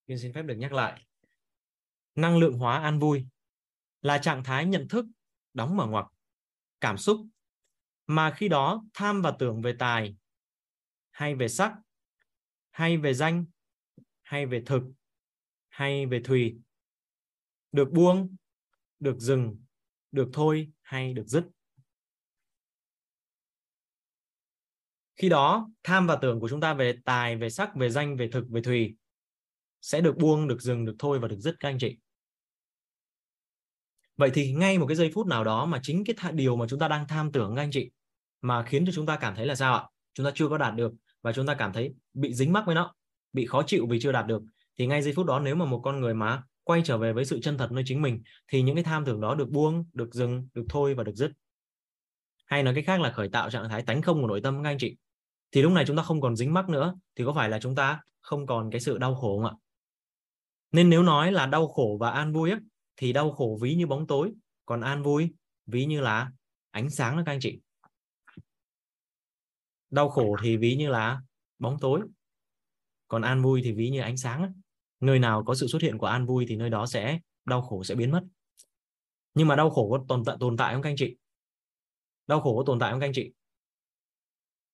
Kiên 0.06 0.18
xin 0.18 0.32
phép 0.32 0.42
được 0.42 0.56
nhắc 0.58 0.72
lại 0.72 1.06
năng 2.16 2.38
lượng 2.38 2.58
hóa 2.58 2.78
an 2.78 2.98
vui, 2.98 3.26
là 4.02 4.18
trạng 4.18 4.44
thái 4.44 4.66
nhận 4.66 4.88
thức, 4.88 5.06
đóng 5.54 5.76
mở 5.76 5.86
ngoặc, 5.86 6.06
cảm 6.80 6.98
xúc. 6.98 7.26
Mà 8.06 8.34
khi 8.36 8.48
đó, 8.48 8.84
tham 8.94 9.22
và 9.22 9.30
tưởng 9.38 9.62
về 9.62 9.76
tài, 9.78 10.16
hay 11.10 11.34
về 11.34 11.48
sắc, 11.48 11.74
hay 12.70 12.96
về 12.96 13.14
danh, 13.14 13.44
hay 14.22 14.46
về 14.46 14.62
thực, 14.66 14.82
hay 15.68 16.06
về 16.06 16.20
thùy, 16.24 16.58
được 17.72 17.90
buông, 17.92 18.36
được 18.98 19.16
dừng, 19.18 19.62
được 20.12 20.30
thôi, 20.32 20.72
hay 20.82 21.14
được 21.14 21.26
dứt. 21.26 21.44
Khi 25.16 25.28
đó, 25.28 25.70
tham 25.82 26.06
và 26.06 26.18
tưởng 26.22 26.40
của 26.40 26.48
chúng 26.48 26.60
ta 26.60 26.74
về 26.74 26.98
tài, 27.04 27.36
về 27.36 27.50
sắc, 27.50 27.76
về 27.76 27.90
danh, 27.90 28.16
về 28.16 28.28
thực, 28.32 28.44
về 28.48 28.62
thùy 28.62 28.96
sẽ 29.80 30.00
được 30.00 30.16
buông, 30.16 30.48
được 30.48 30.62
dừng, 30.62 30.84
được 30.84 30.96
thôi 30.98 31.18
và 31.18 31.28
được 31.28 31.38
dứt, 31.38 31.56
các 31.60 31.68
anh 31.68 31.78
chị 31.78 31.98
vậy 34.16 34.30
thì 34.34 34.52
ngay 34.52 34.78
một 34.78 34.86
cái 34.86 34.96
giây 34.96 35.10
phút 35.14 35.26
nào 35.26 35.44
đó 35.44 35.66
mà 35.66 35.80
chính 35.82 36.04
cái 36.04 36.32
điều 36.32 36.56
mà 36.56 36.66
chúng 36.68 36.78
ta 36.78 36.88
đang 36.88 37.08
tham 37.08 37.32
tưởng 37.32 37.56
các 37.56 37.62
anh 37.62 37.70
chị 37.70 37.90
mà 38.42 38.62
khiến 38.62 38.86
cho 38.86 38.92
chúng 38.92 39.06
ta 39.06 39.16
cảm 39.16 39.34
thấy 39.34 39.46
là 39.46 39.54
sao 39.54 39.74
ạ? 39.74 39.84
Chúng 40.14 40.26
ta 40.26 40.32
chưa 40.34 40.48
có 40.48 40.58
đạt 40.58 40.74
được 40.74 40.92
và 41.22 41.32
chúng 41.32 41.46
ta 41.46 41.54
cảm 41.54 41.72
thấy 41.72 41.94
bị 42.14 42.34
dính 42.34 42.52
mắc 42.52 42.62
với 42.66 42.74
nó 42.74 42.94
bị 43.32 43.46
khó 43.46 43.62
chịu 43.62 43.86
vì 43.90 44.00
chưa 44.00 44.12
đạt 44.12 44.26
được. 44.26 44.42
Thì 44.78 44.86
ngay 44.86 45.02
giây 45.02 45.12
phút 45.16 45.26
đó 45.26 45.40
nếu 45.40 45.54
mà 45.54 45.64
một 45.64 45.80
con 45.84 46.00
người 46.00 46.14
mà 46.14 46.42
quay 46.64 46.82
trở 46.84 46.98
về 46.98 47.12
với 47.12 47.24
sự 47.24 47.40
chân 47.40 47.58
thật 47.58 47.72
nơi 47.72 47.84
chính 47.86 48.02
mình 48.02 48.22
thì 48.48 48.62
những 48.62 48.76
cái 48.76 48.84
tham 48.84 49.04
tưởng 49.04 49.20
đó 49.20 49.34
được 49.34 49.50
buông 49.50 49.84
được 49.92 50.14
dừng 50.14 50.48
được 50.54 50.64
thôi 50.68 50.94
và 50.94 51.04
được 51.04 51.14
dứt. 51.14 51.30
Hay 52.46 52.62
nói 52.62 52.74
cách 52.74 52.84
khác 52.86 53.00
là 53.00 53.10
khởi 53.10 53.28
tạo 53.28 53.50
trạng 53.50 53.68
thái 53.68 53.82
tánh 53.82 54.02
không 54.02 54.20
của 54.20 54.28
nội 54.28 54.40
tâm 54.40 54.62
các 54.62 54.70
anh 54.70 54.78
chị. 54.78 54.96
Thì 55.52 55.62
lúc 55.62 55.72
này 55.72 55.84
chúng 55.86 55.96
ta 55.96 56.02
không 56.02 56.20
còn 56.20 56.36
dính 56.36 56.54
mắc 56.54 56.68
nữa 56.68 56.94
thì 57.16 57.24
có 57.24 57.32
phải 57.32 57.48
là 57.48 57.58
chúng 57.58 57.74
ta 57.74 58.00
không 58.20 58.46
còn 58.46 58.70
cái 58.70 58.80
sự 58.80 58.98
đau 58.98 59.14
khổ 59.14 59.38
không 59.38 59.46
ạ? 59.46 59.52
Nên 60.72 60.90
nếu 60.90 61.02
nói 61.02 61.32
là 61.32 61.46
đau 61.46 61.68
khổ 61.68 61.96
và 62.00 62.10
an 62.10 62.32
vui 62.32 62.50
ấy, 62.50 62.60
thì 62.96 63.12
đau 63.12 63.32
khổ 63.32 63.58
ví 63.60 63.74
như 63.74 63.86
bóng 63.86 64.06
tối, 64.06 64.32
còn 64.66 64.80
an 64.80 65.02
vui 65.02 65.34
ví 65.66 65.84
như 65.84 66.00
là 66.00 66.30
ánh 66.70 66.90
sáng 66.90 67.16
đó 67.16 67.22
các 67.26 67.32
anh 67.32 67.40
chị. 67.40 67.60
Đau 69.90 70.08
khổ 70.08 70.36
thì 70.42 70.56
ví 70.56 70.76
như 70.76 70.88
là 70.88 71.20
bóng 71.58 71.78
tối, 71.80 72.00
còn 73.08 73.22
an 73.22 73.42
vui 73.42 73.60
thì 73.64 73.72
ví 73.72 73.90
như 73.90 74.00
ánh 74.00 74.16
sáng 74.16 74.42
đó. 74.42 74.48
nơi 75.00 75.18
nào 75.18 75.44
có 75.46 75.54
sự 75.54 75.66
xuất 75.66 75.82
hiện 75.82 75.98
của 75.98 76.06
an 76.06 76.26
vui 76.26 76.46
thì 76.48 76.56
nơi 76.56 76.70
đó 76.70 76.86
sẽ 76.86 77.20
đau 77.44 77.62
khổ 77.62 77.84
sẽ 77.84 77.94
biến 77.94 78.10
mất. 78.10 78.22
Nhưng 79.34 79.48
mà 79.48 79.56
đau 79.56 79.70
khổ 79.70 79.90
có 79.90 80.04
tồn 80.08 80.24
tại 80.24 80.36
tồn 80.40 80.56
tại 80.56 80.74
không 80.74 80.82
các 80.82 80.90
anh 80.90 80.96
chị? 80.98 81.16
Đau 82.26 82.40
khổ 82.40 82.56
có 82.56 82.62
tồn 82.66 82.78
tại 82.78 82.90
không 82.90 83.00
các 83.00 83.06
anh 83.06 83.12
chị? 83.14 83.32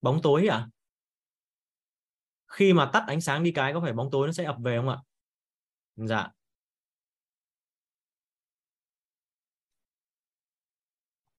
Bóng 0.01 0.23
tối 0.23 0.47
à? 0.47 0.69
Khi 2.47 2.73
mà 2.73 2.90
tắt 2.93 3.05
ánh 3.07 3.20
sáng 3.20 3.43
đi 3.43 3.53
cái, 3.53 3.73
có 3.73 3.81
phải 3.81 3.93
bóng 3.93 4.11
tối 4.11 4.27
nó 4.27 4.32
sẽ 4.32 4.44
ập 4.44 4.57
về 4.61 4.77
không 4.77 4.89
ạ? 4.89 4.99
Dạ. 5.97 6.28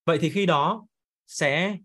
Vậy 0.05 0.17
thì 0.21 0.29
khi 0.29 0.45
đó 0.45 0.87
sẽ 1.27 1.77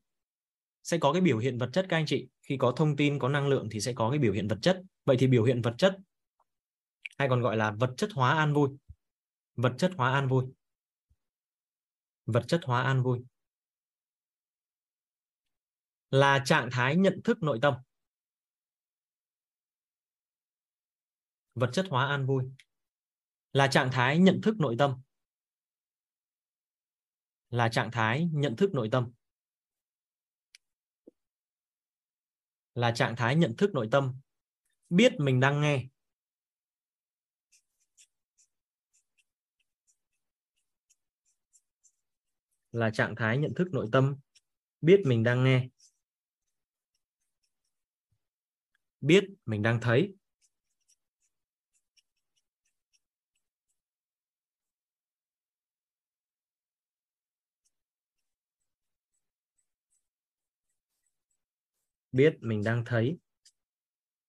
sẽ 0.82 0.98
có 0.98 1.12
cái 1.12 1.20
biểu 1.20 1.38
hiện 1.38 1.58
vật 1.58 1.70
chất 1.72 1.86
các 1.88 1.96
anh 1.96 2.06
chị. 2.06 2.28
Khi 2.42 2.56
có 2.56 2.72
thông 2.76 2.96
tin, 2.96 3.18
có 3.18 3.28
năng 3.28 3.48
lượng 3.48 3.68
thì 3.70 3.80
sẽ 3.80 3.92
có 3.92 4.10
cái 4.10 4.18
biểu 4.18 4.32
hiện 4.32 4.48
vật 4.48 4.58
chất. 4.62 4.82
Vậy 5.04 5.16
thì 5.20 5.26
biểu 5.26 5.44
hiện 5.44 5.62
vật 5.62 5.74
chất 5.78 5.98
hay 7.18 7.28
còn 7.28 7.40
gọi 7.40 7.56
là 7.56 7.70
vật 7.70 7.94
chất 7.96 8.10
hóa 8.14 8.38
an 8.38 8.54
vui. 8.54 8.70
Vật 9.56 9.74
chất 9.78 9.92
hóa 9.96 10.12
an 10.12 10.28
vui. 10.28 10.44
Vật 12.26 12.44
chất 12.48 12.60
hóa 12.64 12.82
an 12.82 13.02
vui. 13.02 13.20
Là 16.10 16.42
trạng 16.44 16.68
thái 16.72 16.96
nhận 16.96 17.20
thức 17.24 17.42
nội 17.42 17.58
tâm. 17.62 17.74
Vật 21.54 21.70
chất 21.72 21.86
hóa 21.90 22.06
an 22.08 22.26
vui. 22.26 22.44
Là 23.52 23.66
trạng 23.66 23.90
thái 23.92 24.18
nhận 24.18 24.40
thức 24.42 24.56
nội 24.58 24.76
tâm 24.78 24.94
là 27.50 27.68
trạng 27.68 27.90
thái 27.90 28.28
nhận 28.32 28.56
thức 28.56 28.70
nội 28.74 28.88
tâm. 28.92 29.12
Là 32.74 32.92
trạng 32.94 33.16
thái 33.16 33.36
nhận 33.36 33.56
thức 33.56 33.70
nội 33.74 33.88
tâm. 33.90 34.20
Biết 34.90 35.12
mình 35.18 35.40
đang 35.40 35.60
nghe. 35.60 35.86
Là 42.72 42.90
trạng 42.90 43.14
thái 43.16 43.38
nhận 43.38 43.54
thức 43.56 43.68
nội 43.72 43.88
tâm. 43.92 44.16
Biết 44.80 45.00
mình 45.06 45.22
đang 45.22 45.44
nghe. 45.44 45.68
Biết 49.00 49.24
mình 49.46 49.62
đang 49.62 49.80
thấy. 49.80 50.17
Biết 62.12 62.36
mình 62.40 62.64
đang 62.64 62.84
thấy, 62.84 63.18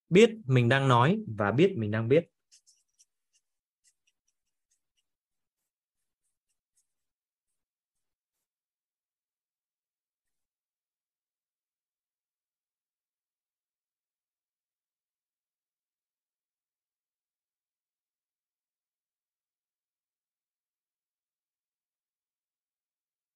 biết 0.09 0.29
mình 0.45 0.69
đang 0.69 0.87
nói 0.87 1.19
và 1.37 1.51
biết 1.51 1.73
mình 1.77 1.91
đang 1.91 2.07
biết. 2.07 2.25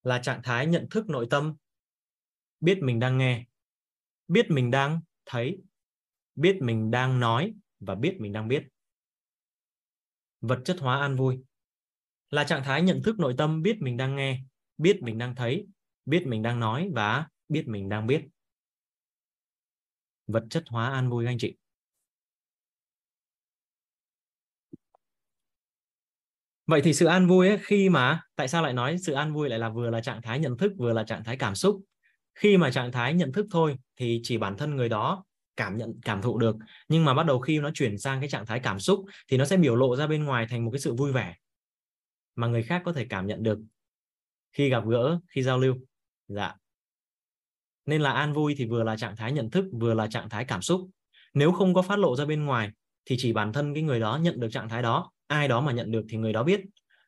Là 0.04 0.20
trạng 0.20 0.42
thái 0.44 0.68
nhận 0.68 0.88
thức 0.92 1.10
nội 1.10 1.28
tâm, 1.30 1.56
biết 2.60 2.80
mình 2.82 3.00
đang 3.00 3.18
nghe 3.18 3.46
biết 4.28 4.52
mình 4.52 4.72
đang 4.72 5.02
thấy 5.26 5.62
biết 6.36 6.58
mình 6.62 6.92
đang 6.92 7.20
nói 7.20 7.54
và 7.80 7.96
biết 7.96 8.16
mình 8.20 8.34
đang 8.34 8.48
biết. 8.48 8.64
Vật 10.42 10.62
chất 10.66 10.78
hóa 10.80 11.00
an 11.02 11.16
vui 11.16 11.40
là 12.30 12.44
trạng 12.44 12.64
thái 12.64 12.82
nhận 12.82 13.02
thức 13.04 13.20
nội 13.20 13.36
tâm 13.38 13.62
biết 13.62 13.78
mình 13.82 13.98
đang 13.98 14.16
nghe 14.16 14.40
biết 14.78 15.00
mình 15.02 15.18
đang 15.18 15.36
thấy 15.36 15.68
biết 16.06 16.24
mình 16.28 16.42
đang 16.42 16.60
nói 16.60 16.90
và 16.94 17.28
biết 17.50 17.68
mình 17.68 17.90
đang 17.90 18.08
biết. 18.08 18.26
Vật 20.28 20.44
chất 20.50 20.64
hóa 20.68 20.90
an 20.90 21.10
vui 21.10 21.26
anh 21.26 21.38
chị. 21.38 21.56
Vậy 26.68 26.82
thì 26.84 26.94
sự 26.94 27.06
an 27.06 27.28
vui 27.28 27.48
ấy, 27.48 27.58
khi 27.62 27.90
mà 27.90 28.22
tại 28.36 28.48
sao 28.48 28.64
lại 28.64 28.74
nói 28.74 28.98
sự 28.98 29.14
an 29.14 29.34
vui 29.34 29.50
lại 29.50 29.60
là 29.60 29.70
vừa 29.70 29.90
là 29.90 30.02
trạng 30.02 30.22
thái 30.22 30.40
nhận 30.40 30.58
thức 30.58 30.72
vừa 30.78 30.94
là 30.94 31.04
trạng 31.04 31.24
thái 31.24 31.38
cảm 31.38 31.56
xúc? 31.56 31.82
Khi 32.36 32.58
mà 32.58 32.72
trạng 32.72 32.92
thái 32.92 33.14
nhận 33.14 33.32
thức 33.32 33.46
thôi 33.52 33.78
thì 33.96 34.20
chỉ 34.24 34.38
bản 34.38 34.58
thân 34.58 34.76
người 34.76 34.90
đó 34.90 35.24
cảm 35.56 35.78
nhận, 35.78 35.94
cảm 36.02 36.22
thụ 36.22 36.38
được. 36.38 36.56
Nhưng 36.88 37.06
mà 37.06 37.14
bắt 37.14 37.26
đầu 37.26 37.40
khi 37.40 37.60
nó 37.60 37.70
chuyển 37.74 37.98
sang 37.98 38.20
cái 38.20 38.30
trạng 38.30 38.46
thái 38.46 38.60
cảm 38.60 38.80
xúc 38.80 39.06
thì 39.28 39.38
nó 39.38 39.46
sẽ 39.46 39.58
biểu 39.58 39.76
lộ 39.76 39.96
ra 39.96 40.08
bên 40.08 40.24
ngoài 40.24 40.48
thành 40.50 40.66
một 40.66 40.72
cái 40.72 40.80
sự 40.80 40.94
vui 40.94 41.12
vẻ 41.12 41.36
mà 42.36 42.48
người 42.48 42.64
khác 42.64 42.82
có 42.86 42.94
thể 42.94 43.06
cảm 43.10 43.28
nhận 43.28 43.44
được 43.44 43.60
khi 44.54 44.70
gặp 44.70 44.84
gỡ, 44.88 45.20
khi 45.28 45.44
giao 45.44 45.60
lưu. 45.60 45.76
Dạ. 46.28 46.56
Nên 47.86 48.02
là 48.02 48.12
an 48.12 48.34
vui 48.34 48.56
thì 48.58 48.66
vừa 48.66 48.84
là 48.84 48.98
trạng 48.98 49.16
thái 49.16 49.32
nhận 49.32 49.50
thức, 49.50 49.66
vừa 49.80 49.94
là 49.94 50.08
trạng 50.08 50.30
thái 50.30 50.46
cảm 50.46 50.62
xúc. 50.62 50.90
Nếu 51.34 51.52
không 51.52 51.74
có 51.74 51.82
phát 51.82 52.00
lộ 52.00 52.16
ra 52.16 52.26
bên 52.26 52.46
ngoài 52.46 52.70
thì 53.06 53.16
chỉ 53.20 53.34
bản 53.34 53.54
thân 53.54 53.74
cái 53.74 53.84
người 53.84 54.00
đó 54.00 54.20
nhận 54.22 54.40
được 54.40 54.50
trạng 54.52 54.70
thái 54.70 54.82
đó, 54.82 55.12
ai 55.28 55.48
đó 55.48 55.62
mà 55.62 55.72
nhận 55.72 55.92
được 55.92 56.06
thì 56.10 56.18
người 56.18 56.34
đó 56.34 56.44
biết. 56.44 56.62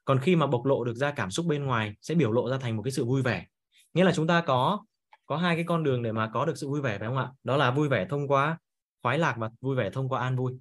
Còn 0.05 0.19
khi 0.19 0.35
mà 0.35 0.47
bộc 0.47 0.65
lộ 0.65 0.83
được 0.83 0.95
ra 0.95 1.11
cảm 1.11 1.31
xúc 1.31 1.45
bên 1.45 1.65
ngoài 1.65 1.93
sẽ 2.01 2.15
biểu 2.15 2.31
lộ 2.31 2.49
ra 2.49 2.57
thành 2.57 2.77
một 2.77 2.83
cái 2.83 2.91
sự 2.91 3.05
vui 3.05 3.21
vẻ. 3.21 3.45
Nghĩa 3.93 4.03
là 4.03 4.11
chúng 4.15 4.27
ta 4.27 4.41
có 4.41 4.85
có 5.25 5.37
hai 5.37 5.55
cái 5.55 5.65
con 5.67 5.83
đường 5.83 6.03
để 6.03 6.11
mà 6.11 6.29
có 6.33 6.45
được 6.45 6.57
sự 6.57 6.69
vui 6.69 6.81
vẻ, 6.81 6.99
phải 6.99 7.07
không 7.07 7.17
ạ? 7.17 7.31
Đó 7.43 7.57
là 7.57 7.71
vui 7.71 7.89
vẻ 7.89 8.07
thông 8.09 8.27
qua 8.27 8.57
khoái 9.03 9.19
lạc 9.19 9.35
và 9.37 9.49
vui 9.61 9.75
vẻ 9.75 9.89
thông 9.89 10.09
qua 10.09 10.21
an 10.21 10.35
vui. 10.35 10.53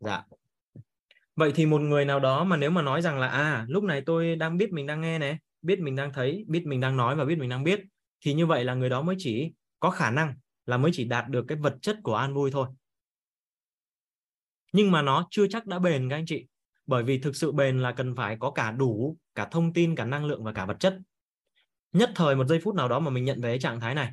Dạ. 0.00 0.22
Vậy 1.36 1.52
thì 1.54 1.66
một 1.66 1.80
người 1.80 2.04
nào 2.04 2.20
đó 2.20 2.44
mà 2.44 2.56
nếu 2.56 2.70
mà 2.70 2.82
nói 2.82 3.02
rằng 3.02 3.18
là 3.18 3.28
à 3.28 3.66
lúc 3.68 3.84
này 3.84 4.02
tôi 4.06 4.36
đang 4.36 4.56
biết 4.56 4.72
mình 4.72 4.86
đang 4.86 5.00
nghe 5.00 5.18
này, 5.18 5.38
biết 5.62 5.80
mình 5.80 5.96
đang 5.96 6.12
thấy, 6.12 6.44
biết 6.48 6.66
mình 6.66 6.80
đang 6.80 6.96
nói 6.96 7.16
và 7.16 7.24
biết 7.24 7.38
mình 7.38 7.48
đang 7.48 7.64
biết, 7.64 7.80
thì 8.20 8.34
như 8.34 8.46
vậy 8.46 8.64
là 8.64 8.74
người 8.74 8.88
đó 8.88 9.02
mới 9.02 9.16
chỉ 9.18 9.52
có 9.80 9.90
khả 9.90 10.10
năng 10.10 10.34
là 10.66 10.76
mới 10.76 10.90
chỉ 10.94 11.04
đạt 11.04 11.28
được 11.28 11.44
cái 11.48 11.58
vật 11.58 11.76
chất 11.82 11.96
của 12.02 12.14
an 12.14 12.34
vui 12.34 12.50
thôi. 12.50 12.68
Nhưng 14.72 14.90
mà 14.90 15.02
nó 15.02 15.26
chưa 15.30 15.46
chắc 15.46 15.66
đã 15.66 15.78
bền 15.78 16.08
các 16.10 16.16
anh 16.16 16.26
chị, 16.26 16.46
bởi 16.86 17.02
vì 17.02 17.18
thực 17.18 17.36
sự 17.36 17.52
bền 17.52 17.78
là 17.78 17.92
cần 17.92 18.16
phải 18.16 18.36
có 18.40 18.50
cả 18.50 18.70
đủ, 18.70 19.16
cả 19.34 19.48
thông 19.50 19.72
tin, 19.72 19.96
cả 19.96 20.04
năng 20.04 20.24
lượng 20.24 20.44
và 20.44 20.52
cả 20.52 20.66
vật 20.66 20.76
chất 20.80 20.98
nhất 21.94 22.10
thời 22.14 22.36
một 22.36 22.46
giây 22.46 22.60
phút 22.64 22.74
nào 22.74 22.88
đó 22.88 22.98
mà 23.00 23.10
mình 23.10 23.24
nhận 23.24 23.40
về 23.40 23.50
cái 23.50 23.58
trạng 23.58 23.80
thái 23.80 23.94
này. 23.94 24.12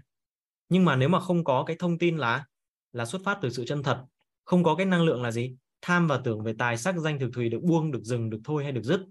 Nhưng 0.70 0.86
mà 0.86 0.96
nếu 0.96 1.10
mà 1.10 1.20
không 1.20 1.44
có 1.44 1.64
cái 1.68 1.76
thông 1.80 1.98
tin 1.98 2.18
là 2.18 2.46
là 2.94 3.06
xuất 3.06 3.22
phát 3.26 3.38
từ 3.42 3.50
sự 3.50 3.66
chân 3.66 3.84
thật, 3.84 4.06
không 4.46 4.64
có 4.64 4.76
cái 4.76 4.86
năng 4.86 5.04
lượng 5.04 5.22
là 5.22 5.32
gì? 5.32 5.56
Tham 5.82 6.08
và 6.08 6.18
tưởng 6.18 6.44
về 6.44 6.54
tài 6.58 6.78
sắc, 6.78 6.96
danh 6.98 7.20
thực 7.20 7.30
thùy 7.34 7.50
được 7.50 7.60
buông, 7.64 7.92
được 7.92 8.04
dừng, 8.04 8.30
được 8.30 8.40
thôi 8.44 8.64
hay 8.64 8.72
được 8.72 8.84
dứt, 8.84 9.02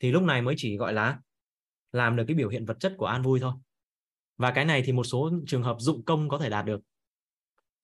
thì 0.00 0.10
lúc 0.10 0.22
này 0.22 0.42
mới 0.42 0.54
chỉ 0.58 0.76
gọi 0.76 0.92
là 0.92 1.18
làm 1.92 2.16
được 2.16 2.24
cái 2.28 2.34
biểu 2.34 2.48
hiện 2.48 2.64
vật 2.64 2.76
chất 2.80 2.94
của 2.98 3.06
an 3.06 3.22
vui 3.22 3.40
thôi. 3.40 3.52
Và 4.38 4.50
cái 4.50 4.64
này 4.64 4.82
thì 4.86 4.92
một 4.92 5.04
số 5.04 5.30
trường 5.46 5.62
hợp 5.62 5.76
dụng 5.78 6.04
công 6.04 6.28
có 6.28 6.38
thể 6.38 6.50
đạt 6.50 6.64
được. 6.64 6.80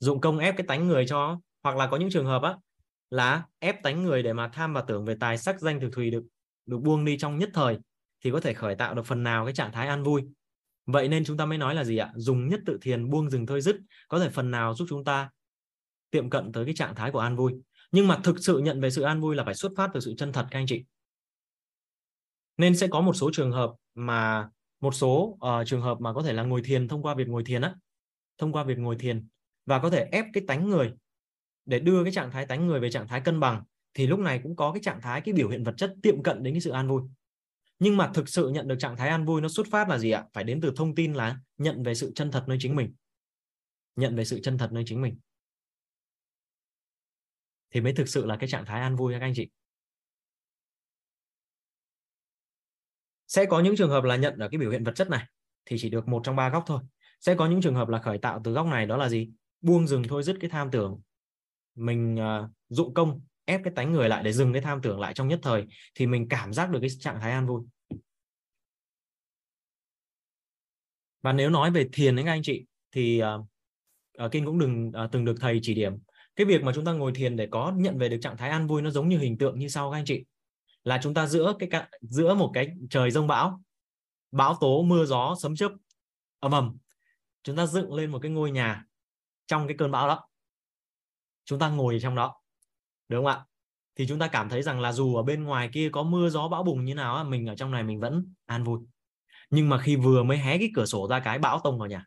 Dụng 0.00 0.20
công 0.20 0.38
ép 0.38 0.56
cái 0.56 0.66
tánh 0.66 0.88
người 0.88 1.06
cho, 1.06 1.40
hoặc 1.62 1.76
là 1.76 1.86
có 1.86 1.96
những 1.96 2.10
trường 2.10 2.26
hợp 2.26 2.42
á, 2.42 2.56
là 3.10 3.44
ép 3.58 3.82
tánh 3.82 4.02
người 4.02 4.22
để 4.22 4.32
mà 4.32 4.48
tham 4.48 4.72
và 4.72 4.82
tưởng 4.82 5.04
về 5.04 5.16
tài 5.20 5.38
sắc, 5.38 5.60
danh 5.60 5.80
thực 5.80 5.92
thùy 5.92 6.10
được 6.10 6.24
được 6.66 6.78
buông 6.78 7.04
đi 7.04 7.18
trong 7.18 7.38
nhất 7.38 7.50
thời 7.54 7.78
thì 8.22 8.30
có 8.30 8.40
thể 8.40 8.54
khởi 8.54 8.74
tạo 8.74 8.94
được 8.94 9.06
phần 9.06 9.22
nào 9.22 9.44
cái 9.44 9.54
trạng 9.54 9.72
thái 9.72 9.88
an 9.88 10.02
vui. 10.02 10.22
Vậy 10.86 11.08
nên 11.08 11.24
chúng 11.24 11.36
ta 11.36 11.46
mới 11.46 11.58
nói 11.58 11.74
là 11.74 11.84
gì 11.84 11.96
ạ? 11.96 12.12
Dùng 12.16 12.48
nhất 12.48 12.60
tự 12.66 12.78
thiền 12.82 13.10
buông 13.10 13.30
dừng 13.30 13.46
thôi 13.46 13.60
dứt 13.60 13.76
có 14.08 14.18
thể 14.18 14.30
phần 14.30 14.50
nào 14.50 14.74
giúp 14.74 14.86
chúng 14.88 15.04
ta 15.04 15.30
tiệm 16.10 16.30
cận 16.30 16.52
tới 16.52 16.64
cái 16.64 16.74
trạng 16.74 16.94
thái 16.94 17.10
của 17.10 17.18
an 17.18 17.36
vui. 17.36 17.54
Nhưng 17.92 18.08
mà 18.08 18.20
thực 18.24 18.36
sự 18.38 18.58
nhận 18.58 18.80
về 18.80 18.90
sự 18.90 19.02
an 19.02 19.20
vui 19.20 19.36
là 19.36 19.44
phải 19.44 19.54
xuất 19.54 19.72
phát 19.76 19.90
từ 19.94 20.00
sự 20.00 20.14
chân 20.18 20.32
thật 20.32 20.46
các 20.50 20.58
anh 20.58 20.66
chị. 20.66 20.84
Nên 22.56 22.76
sẽ 22.76 22.86
có 22.86 23.00
một 23.00 23.12
số 23.12 23.30
trường 23.32 23.52
hợp 23.52 23.72
mà 23.94 24.48
một 24.80 24.94
số 24.94 25.38
uh, 25.46 25.66
trường 25.66 25.82
hợp 25.82 26.00
mà 26.00 26.12
có 26.12 26.22
thể 26.22 26.32
là 26.32 26.42
ngồi 26.42 26.62
thiền 26.62 26.88
thông 26.88 27.02
qua 27.02 27.14
việc 27.14 27.28
ngồi 27.28 27.44
thiền 27.44 27.62
á 27.62 27.74
thông 28.38 28.52
qua 28.52 28.64
việc 28.64 28.78
ngồi 28.78 28.96
thiền 28.96 29.26
và 29.66 29.78
có 29.78 29.90
thể 29.90 30.08
ép 30.12 30.26
cái 30.32 30.44
tánh 30.46 30.68
người 30.68 30.92
để 31.66 31.78
đưa 31.78 32.04
cái 32.04 32.12
trạng 32.12 32.30
thái 32.30 32.46
tánh 32.46 32.66
người 32.66 32.80
về 32.80 32.90
trạng 32.90 33.08
thái 33.08 33.20
cân 33.20 33.40
bằng 33.40 33.62
thì 33.94 34.06
lúc 34.06 34.20
này 34.20 34.40
cũng 34.42 34.56
có 34.56 34.72
cái 34.72 34.82
trạng 34.82 35.00
thái 35.00 35.20
cái 35.20 35.32
biểu 35.32 35.48
hiện 35.48 35.64
vật 35.64 35.74
chất 35.76 35.94
tiệm 36.02 36.22
cận 36.22 36.42
đến 36.42 36.54
cái 36.54 36.60
sự 36.60 36.70
an 36.70 36.88
vui 36.88 37.02
nhưng 37.82 37.96
mà 37.96 38.10
thực 38.14 38.28
sự 38.28 38.48
nhận 38.48 38.68
được 38.68 38.76
trạng 38.78 38.96
thái 38.96 39.08
an 39.08 39.24
vui 39.24 39.40
nó 39.40 39.48
xuất 39.48 39.66
phát 39.70 39.88
là 39.88 39.98
gì 39.98 40.10
ạ? 40.10 40.24
Phải 40.32 40.44
đến 40.44 40.60
từ 40.60 40.72
thông 40.76 40.94
tin 40.94 41.12
là 41.12 41.36
nhận 41.58 41.82
về 41.82 41.94
sự 41.94 42.12
chân 42.14 42.30
thật 42.30 42.44
nơi 42.46 42.58
chính 42.60 42.76
mình. 42.76 42.94
Nhận 43.96 44.16
về 44.16 44.24
sự 44.24 44.40
chân 44.42 44.58
thật 44.58 44.72
nơi 44.72 44.82
chính 44.86 45.02
mình. 45.02 45.18
Thì 47.70 47.80
mới 47.80 47.92
thực 47.92 48.08
sự 48.08 48.26
là 48.26 48.36
cái 48.36 48.48
trạng 48.48 48.64
thái 48.64 48.80
an 48.80 48.96
vui 48.96 49.12
các 49.12 49.20
anh 49.20 49.32
chị. 49.36 49.48
Sẽ 53.28 53.44
có 53.44 53.60
những 53.60 53.76
trường 53.76 53.90
hợp 53.90 54.04
là 54.04 54.16
nhận 54.16 54.38
ở 54.38 54.48
cái 54.52 54.58
biểu 54.58 54.70
hiện 54.70 54.84
vật 54.84 54.92
chất 54.94 55.10
này 55.10 55.26
thì 55.64 55.76
chỉ 55.80 55.90
được 55.90 56.08
một 56.08 56.20
trong 56.24 56.36
ba 56.36 56.48
góc 56.48 56.64
thôi. 56.66 56.80
Sẽ 57.20 57.34
có 57.34 57.46
những 57.46 57.62
trường 57.62 57.74
hợp 57.74 57.88
là 57.88 57.98
khởi 57.98 58.18
tạo 58.18 58.40
từ 58.44 58.52
góc 58.52 58.66
này 58.66 58.86
đó 58.86 58.96
là 58.96 59.08
gì? 59.08 59.30
Buông 59.60 59.86
dừng 59.86 60.02
thôi 60.08 60.22
dứt 60.22 60.36
cái 60.40 60.50
tham 60.50 60.70
tưởng. 60.70 61.00
Mình 61.74 62.20
à, 62.20 62.38
uh, 62.38 62.50
dụng 62.68 62.94
công 62.94 63.20
ép 63.44 63.60
cái 63.64 63.72
tánh 63.76 63.92
người 63.92 64.08
lại 64.08 64.22
để 64.22 64.32
dừng 64.32 64.52
cái 64.52 64.62
tham 64.62 64.82
tưởng 64.82 65.00
lại 65.00 65.14
trong 65.14 65.28
nhất 65.28 65.40
thời 65.42 65.66
thì 65.94 66.06
mình 66.06 66.28
cảm 66.28 66.52
giác 66.52 66.70
được 66.70 66.78
cái 66.80 66.90
trạng 67.00 67.20
thái 67.20 67.32
an 67.32 67.46
vui. 67.46 67.62
Và 71.22 71.32
nếu 71.32 71.50
nói 71.50 71.70
về 71.70 71.88
thiền 71.92 72.16
đấy 72.16 72.24
các 72.24 72.30
anh 72.30 72.42
chị 72.42 72.66
thì 72.92 73.22
uh, 74.24 74.32
kinh 74.32 74.44
cũng 74.44 74.58
đừng 74.58 74.88
uh, 75.04 75.12
từng 75.12 75.24
được 75.24 75.34
thầy 75.40 75.60
chỉ 75.62 75.74
điểm. 75.74 75.92
Cái 76.36 76.46
việc 76.46 76.62
mà 76.62 76.72
chúng 76.74 76.84
ta 76.84 76.92
ngồi 76.92 77.12
thiền 77.14 77.36
để 77.36 77.48
có 77.50 77.72
nhận 77.76 77.98
về 77.98 78.08
được 78.08 78.18
trạng 78.20 78.36
thái 78.36 78.50
an 78.50 78.66
vui 78.66 78.82
nó 78.82 78.90
giống 78.90 79.08
như 79.08 79.18
hình 79.18 79.38
tượng 79.38 79.58
như 79.58 79.68
sau 79.68 79.90
các 79.90 79.98
anh 79.98 80.04
chị. 80.04 80.24
Là 80.84 81.00
chúng 81.02 81.14
ta 81.14 81.26
giữa 81.26 81.54
cái 81.58 81.68
giữa 82.00 82.34
một 82.34 82.50
cái 82.54 82.68
trời 82.90 83.10
rông 83.10 83.26
bão 83.26 83.62
bão 84.30 84.56
tố 84.60 84.82
mưa 84.82 85.04
gió 85.04 85.34
sấm 85.40 85.56
chớp 85.56 85.72
ầm 86.40 86.52
ầm 86.52 86.76
chúng 87.42 87.56
ta 87.56 87.66
dựng 87.66 87.92
lên 87.92 88.10
một 88.10 88.18
cái 88.22 88.30
ngôi 88.30 88.50
nhà 88.50 88.84
trong 89.46 89.68
cái 89.68 89.76
cơn 89.78 89.90
bão 89.90 90.08
đó. 90.08 90.28
Chúng 91.44 91.58
ta 91.58 91.68
ngồi 91.68 91.98
trong 92.02 92.14
đó 92.14 92.41
đúng 93.12 93.24
không 93.24 93.34
ạ? 93.34 93.44
Thì 93.96 94.06
chúng 94.06 94.18
ta 94.18 94.28
cảm 94.28 94.48
thấy 94.48 94.62
rằng 94.62 94.80
là 94.80 94.92
dù 94.92 95.16
ở 95.16 95.22
bên 95.22 95.44
ngoài 95.44 95.70
kia 95.72 95.88
có 95.92 96.02
mưa 96.02 96.28
gió 96.28 96.48
bão 96.48 96.62
bùng 96.62 96.84
như 96.84 96.94
nào 96.94 97.24
mình 97.24 97.46
ở 97.46 97.54
trong 97.54 97.70
này 97.70 97.82
mình 97.82 98.00
vẫn 98.00 98.32
an 98.46 98.64
vui. 98.64 98.80
Nhưng 99.50 99.68
mà 99.68 99.78
khi 99.78 99.96
vừa 99.96 100.22
mới 100.22 100.38
hé 100.38 100.58
cái 100.58 100.70
cửa 100.74 100.86
sổ 100.86 101.08
ra 101.08 101.20
cái 101.20 101.38
bão 101.38 101.60
tông 101.64 101.78
vào 101.78 101.88
nhà. 101.88 102.06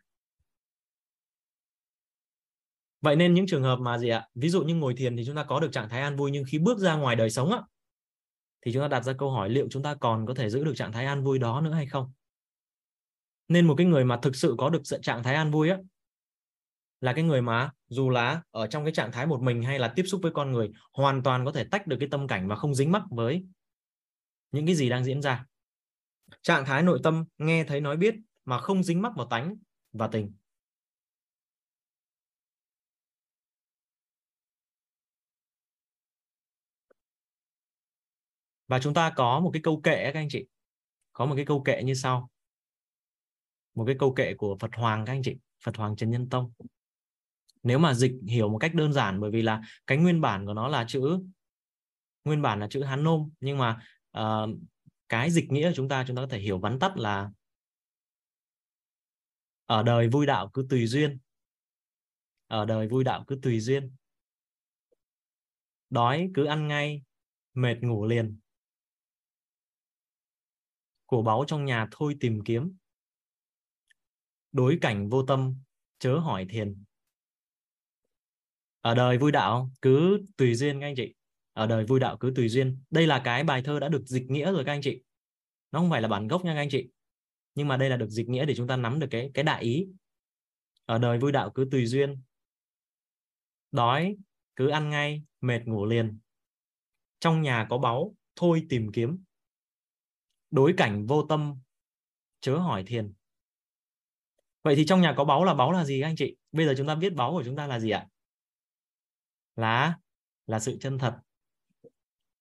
Vậy 3.00 3.16
nên 3.16 3.34
những 3.34 3.46
trường 3.46 3.62
hợp 3.62 3.76
mà 3.76 3.98
gì 3.98 4.08
ạ? 4.08 4.26
Ví 4.34 4.48
dụ 4.48 4.62
như 4.62 4.74
ngồi 4.74 4.94
thiền 4.94 5.16
thì 5.16 5.24
chúng 5.26 5.36
ta 5.36 5.44
có 5.44 5.60
được 5.60 5.72
trạng 5.72 5.88
thái 5.88 6.02
an 6.02 6.16
vui, 6.16 6.30
nhưng 6.30 6.44
khi 6.48 6.58
bước 6.58 6.78
ra 6.78 6.96
ngoài 6.96 7.16
đời 7.16 7.30
sống 7.30 7.52
á, 7.52 7.62
thì 8.62 8.72
chúng 8.72 8.82
ta 8.82 8.88
đặt 8.88 9.00
ra 9.00 9.12
câu 9.12 9.30
hỏi 9.30 9.50
liệu 9.50 9.68
chúng 9.70 9.82
ta 9.82 9.94
còn 9.94 10.26
có 10.26 10.34
thể 10.34 10.50
giữ 10.50 10.64
được 10.64 10.74
trạng 10.76 10.92
thái 10.92 11.06
an 11.06 11.24
vui 11.24 11.38
đó 11.38 11.60
nữa 11.60 11.72
hay 11.72 11.86
không? 11.86 12.12
Nên 13.48 13.66
một 13.66 13.74
cái 13.78 13.86
người 13.86 14.04
mà 14.04 14.18
thực 14.22 14.36
sự 14.36 14.54
có 14.58 14.70
được 14.70 14.82
trạng 15.02 15.22
thái 15.22 15.34
an 15.34 15.50
vui 15.50 15.68
á 15.68 15.78
là 17.00 17.12
cái 17.12 17.24
người 17.24 17.42
mà 17.42 17.70
dù 17.88 18.10
là 18.10 18.42
ở 18.50 18.66
trong 18.66 18.84
cái 18.84 18.92
trạng 18.92 19.12
thái 19.12 19.26
một 19.26 19.42
mình 19.42 19.62
hay 19.62 19.78
là 19.78 19.92
tiếp 19.96 20.02
xúc 20.06 20.20
với 20.22 20.32
con 20.34 20.52
người, 20.52 20.70
hoàn 20.92 21.22
toàn 21.22 21.44
có 21.44 21.52
thể 21.52 21.64
tách 21.64 21.86
được 21.86 21.96
cái 22.00 22.08
tâm 22.10 22.28
cảnh 22.28 22.48
và 22.48 22.56
không 22.56 22.74
dính 22.74 22.92
mắc 22.92 23.02
với 23.10 23.44
những 24.52 24.66
cái 24.66 24.74
gì 24.74 24.88
đang 24.88 25.04
diễn 25.04 25.22
ra. 25.22 25.46
Trạng 26.42 26.64
thái 26.64 26.82
nội 26.82 27.00
tâm 27.02 27.24
nghe 27.38 27.64
thấy 27.64 27.80
nói 27.80 27.96
biết 27.96 28.14
mà 28.44 28.58
không 28.58 28.82
dính 28.82 29.02
mắc 29.02 29.12
vào 29.16 29.26
tánh 29.26 29.56
và 29.92 30.08
tình. 30.08 30.32
Và 38.68 38.80
chúng 38.80 38.94
ta 38.94 39.12
có 39.16 39.40
một 39.40 39.50
cái 39.52 39.62
câu 39.62 39.80
kệ 39.80 40.10
các 40.12 40.20
anh 40.20 40.28
chị. 40.30 40.46
Có 41.12 41.26
một 41.26 41.34
cái 41.36 41.44
câu 41.44 41.62
kệ 41.62 41.82
như 41.82 41.94
sau. 41.94 42.30
Một 43.74 43.84
cái 43.86 43.96
câu 43.98 44.14
kệ 44.14 44.34
của 44.34 44.56
Phật 44.60 44.70
Hoàng 44.74 45.04
các 45.06 45.12
anh 45.12 45.22
chị, 45.24 45.36
Phật 45.64 45.76
Hoàng 45.76 45.96
Trần 45.96 46.10
Nhân 46.10 46.28
Tông 46.28 46.52
nếu 47.62 47.78
mà 47.78 47.94
dịch 47.94 48.12
hiểu 48.28 48.48
một 48.48 48.58
cách 48.58 48.74
đơn 48.74 48.92
giản 48.92 49.20
bởi 49.20 49.30
vì 49.30 49.42
là 49.42 49.62
cái 49.86 49.98
nguyên 49.98 50.20
bản 50.20 50.46
của 50.46 50.54
nó 50.54 50.68
là 50.68 50.84
chữ 50.88 51.18
nguyên 52.24 52.42
bản 52.42 52.60
là 52.60 52.68
chữ 52.70 52.82
Hán 52.82 53.04
Nôm 53.04 53.30
nhưng 53.40 53.58
mà 53.58 53.82
uh, 54.18 54.50
cái 55.08 55.30
dịch 55.30 55.52
nghĩa 55.52 55.68
của 55.68 55.74
chúng 55.76 55.88
ta 55.88 56.04
chúng 56.06 56.16
ta 56.16 56.22
có 56.22 56.28
thể 56.28 56.38
hiểu 56.38 56.58
vắn 56.58 56.78
tắt 56.78 56.96
là 56.96 57.30
ở 59.66 59.82
đời 59.82 60.08
vui 60.08 60.26
đạo 60.26 60.50
cứ 60.52 60.66
tùy 60.70 60.86
duyên. 60.86 61.18
Ở 62.46 62.64
đời 62.64 62.88
vui 62.88 63.04
đạo 63.04 63.24
cứ 63.26 63.38
tùy 63.42 63.60
duyên. 63.60 63.94
Đói 65.90 66.30
cứ 66.34 66.44
ăn 66.44 66.68
ngay 66.68 67.02
mệt 67.54 67.76
ngủ 67.80 68.06
liền. 68.06 68.38
Của 71.06 71.22
báu 71.22 71.44
trong 71.46 71.64
nhà 71.64 71.88
thôi 71.90 72.16
tìm 72.20 72.40
kiếm. 72.44 72.76
Đối 74.52 74.78
cảnh 74.80 75.08
vô 75.08 75.22
tâm 75.26 75.54
chớ 75.98 76.18
hỏi 76.18 76.46
thiền 76.50 76.84
ở 78.86 78.94
đời 78.94 79.18
vui 79.18 79.32
đạo 79.32 79.70
cứ 79.82 80.24
tùy 80.36 80.54
duyên 80.54 80.80
các 80.80 80.86
anh 80.86 80.94
chị. 80.96 81.14
Ở 81.52 81.66
đời 81.66 81.84
vui 81.84 82.00
đạo 82.00 82.16
cứ 82.16 82.32
tùy 82.36 82.48
duyên. 82.48 82.78
Đây 82.90 83.06
là 83.06 83.22
cái 83.24 83.44
bài 83.44 83.62
thơ 83.62 83.80
đã 83.80 83.88
được 83.88 84.02
dịch 84.06 84.30
nghĩa 84.30 84.52
rồi 84.52 84.64
các 84.64 84.72
anh 84.72 84.80
chị. 84.82 85.02
Nó 85.72 85.78
không 85.78 85.90
phải 85.90 86.02
là 86.02 86.08
bản 86.08 86.28
gốc 86.28 86.44
nha 86.44 86.54
các 86.54 86.60
anh 86.60 86.68
chị. 86.70 86.88
Nhưng 87.54 87.68
mà 87.68 87.76
đây 87.76 87.90
là 87.90 87.96
được 87.96 88.08
dịch 88.08 88.28
nghĩa 88.28 88.44
để 88.44 88.54
chúng 88.54 88.66
ta 88.66 88.76
nắm 88.76 88.98
được 88.98 89.06
cái 89.10 89.30
cái 89.34 89.44
đại 89.44 89.62
ý. 89.62 89.86
Ở 90.84 90.98
đời 90.98 91.18
vui 91.18 91.32
đạo 91.32 91.50
cứ 91.50 91.68
tùy 91.70 91.86
duyên. 91.86 92.22
Đói 93.72 94.16
cứ 94.56 94.68
ăn 94.68 94.90
ngay, 94.90 95.22
mệt 95.40 95.60
ngủ 95.64 95.86
liền. 95.86 96.18
Trong 97.20 97.42
nhà 97.42 97.66
có 97.70 97.78
báu, 97.78 98.14
thôi 98.36 98.66
tìm 98.68 98.92
kiếm. 98.92 99.18
Đối 100.50 100.74
cảnh 100.76 101.06
vô 101.06 101.26
tâm, 101.28 101.54
chớ 102.40 102.56
hỏi 102.56 102.84
thiền. 102.86 103.12
Vậy 104.62 104.76
thì 104.76 104.84
trong 104.86 105.00
nhà 105.00 105.14
có 105.16 105.24
báu 105.24 105.44
là 105.44 105.54
báu 105.54 105.72
là 105.72 105.84
gì 105.84 106.00
các 106.00 106.08
anh 106.08 106.16
chị? 106.16 106.36
Bây 106.52 106.66
giờ 106.66 106.74
chúng 106.76 106.86
ta 106.86 106.94
biết 106.94 107.14
báu 107.14 107.32
của 107.32 107.42
chúng 107.44 107.56
ta 107.56 107.66
là 107.66 107.80
gì 107.80 107.90
ạ? 107.90 108.06
Là 109.56 109.98
là 110.46 110.58
sự 110.58 110.76
chân 110.80 110.98
thật. 110.98 111.14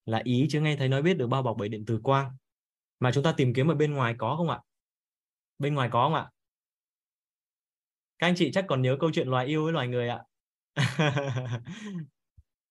Là 0.06 0.22
ý 0.24 0.48
chứ 0.50 0.62
ngay 0.62 0.78
thấy 0.78 0.90
nói 0.90 1.02
biết 1.02 1.14
được 1.14 1.28
bao 1.28 1.44
bọc 1.44 1.56
bởi 1.60 1.70
điện 1.70 1.84
từ 1.88 2.00
quang. 2.04 2.32
Mà 3.00 3.12
chúng 3.12 3.24
ta 3.24 3.34
tìm 3.38 3.54
kiếm 3.54 3.68
ở 3.68 3.76
bên 3.76 3.94
ngoài 3.94 4.16
có 4.18 4.36
không 4.38 4.50
ạ? 4.50 4.62
Bên 5.60 5.76
ngoài 5.76 5.90
có 5.92 6.04
không 6.06 6.14
ạ? 6.14 6.32
Các 8.20 8.28
anh 8.28 8.36
chị 8.38 8.52
chắc 8.54 8.66
còn 8.68 8.82
nhớ 8.82 8.98
câu 9.00 9.12
chuyện 9.14 9.28
loài 9.28 9.46
yêu 9.46 9.64
với 9.64 9.74
loài 9.74 9.88
người 9.88 10.10
ạ. 10.10 10.24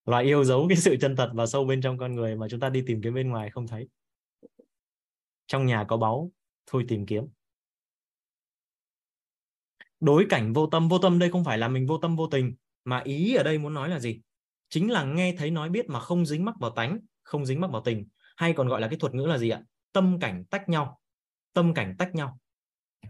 Loài 0.04 0.24
yêu 0.24 0.44
giấu 0.44 0.66
cái 0.68 0.76
sự 0.76 0.96
chân 1.00 1.16
thật 1.16 1.30
và 1.34 1.46
sâu 1.46 1.64
bên 1.64 1.80
trong 1.80 1.98
con 1.98 2.14
người 2.14 2.36
mà 2.36 2.48
chúng 2.48 2.60
ta 2.60 2.68
đi 2.68 2.82
tìm 2.86 3.00
kiếm 3.02 3.14
bên 3.14 3.28
ngoài 3.28 3.50
không 3.50 3.66
thấy. 3.66 3.88
Trong 5.46 5.66
nhà 5.66 5.84
có 5.88 5.96
báu, 5.96 6.30
thôi 6.66 6.84
tìm 6.88 7.06
kiếm. 7.06 7.24
Đối 10.00 10.26
cảnh 10.28 10.52
vô 10.52 10.66
tâm 10.66 10.88
vô 10.88 10.98
tâm 10.98 11.18
đây 11.18 11.30
không 11.30 11.44
phải 11.44 11.58
là 11.58 11.68
mình 11.68 11.86
vô 11.86 11.98
tâm 11.98 12.16
vô 12.16 12.26
tình, 12.26 12.54
mà 12.84 13.00
ý 13.04 13.34
ở 13.34 13.42
đây 13.42 13.58
muốn 13.58 13.74
nói 13.74 13.88
là 13.88 14.00
gì? 14.00 14.20
Chính 14.74 14.90
là 14.90 15.05
nghe 15.05 15.34
thấy 15.38 15.51
nói 15.51 15.70
biết 15.70 15.88
mà 15.88 16.01
không 16.01 16.26
dính 16.26 16.44
mắc 16.44 16.55
vào 16.60 16.70
tánh, 16.70 16.98
không 17.22 17.46
dính 17.46 17.60
mắc 17.60 17.70
vào 17.70 17.82
tình. 17.84 18.06
Hay 18.36 18.52
còn 18.52 18.68
gọi 18.68 18.80
là 18.80 18.88
cái 18.88 18.98
thuật 18.98 19.14
ngữ 19.14 19.26
là 19.26 19.38
gì 19.38 19.51
ạ? 19.51 19.62
Tâm 19.92 20.18
cảnh 20.20 20.44
tách 20.44 20.68
nhau. 20.68 21.01
Tâm 21.52 21.74
cảnh 21.74 21.94
tách 21.98 22.14
nhau. 22.14 22.38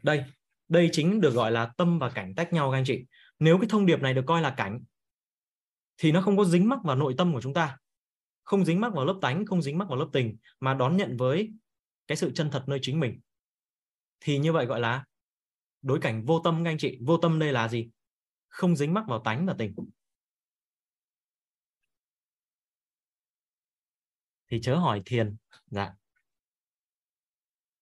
Đây 0.03 0.25
đây 0.69 0.89
chính 0.93 1.21
được 1.21 1.35
gọi 1.35 1.53
là 1.53 1.73
tâm 1.77 1.99
và 1.99 2.11
cảnh 2.11 2.35
tách 2.35 2.53
nhau 2.53 2.71
các 2.71 2.79
anh 2.79 2.85
chị. 2.87 3.05
Nếu 3.39 3.59
cái 3.59 3.69
thông 3.71 3.87
điệp 3.87 4.01
này 4.01 4.15
được 4.15 4.25
coi 4.27 4.43
là 4.43 4.55
cảnh, 4.57 4.81
thì 5.97 6.13
nó 6.13 6.21
không 6.21 6.37
có 6.37 6.45
dính 6.45 6.69
mắc 6.69 6.79
vào 6.85 6.97
nội 6.97 7.15
tâm 7.19 7.33
của 7.33 7.41
chúng 7.41 7.55
ta. 7.55 7.79
Không 8.43 8.65
dính 8.65 8.81
mắc 8.81 8.93
vào 8.95 9.05
lớp 9.05 9.19
tánh, 9.23 9.47
không 9.47 9.63
dính 9.63 9.79
mắc 9.79 9.89
vào 9.89 9.99
lớp 9.99 10.09
tình, 10.13 10.37
mà 10.61 10.75
đón 10.75 10.97
nhận 10.97 11.17
với 11.17 11.53
cái 12.07 12.17
sự 12.17 12.33
chân 12.35 12.51
thật 12.51 12.65
nơi 12.67 12.79
chính 12.83 13.01
mình. 13.01 13.21
Thì 14.21 14.39
như 14.39 14.53
vậy 14.53 14.67
gọi 14.67 14.81
là 14.81 15.05
đối 15.83 16.01
cảnh 16.01 16.25
vô 16.25 16.39
tâm 16.39 16.65
các 16.65 16.71
anh 16.71 16.79
chị. 16.79 16.99
Vô 17.01 17.17
tâm 17.17 17.39
đây 17.39 17.53
là 17.53 17.69
gì? 17.69 17.89
Không 18.49 18.77
dính 18.77 18.95
mắc 18.95 19.05
vào 19.09 19.19
tánh 19.19 19.47
và 19.47 19.55
tình. 19.59 19.75
Thì 24.49 24.61
chớ 24.63 24.77
hỏi 24.77 25.03
thiền. 25.07 25.37
Dạ. 25.67 25.95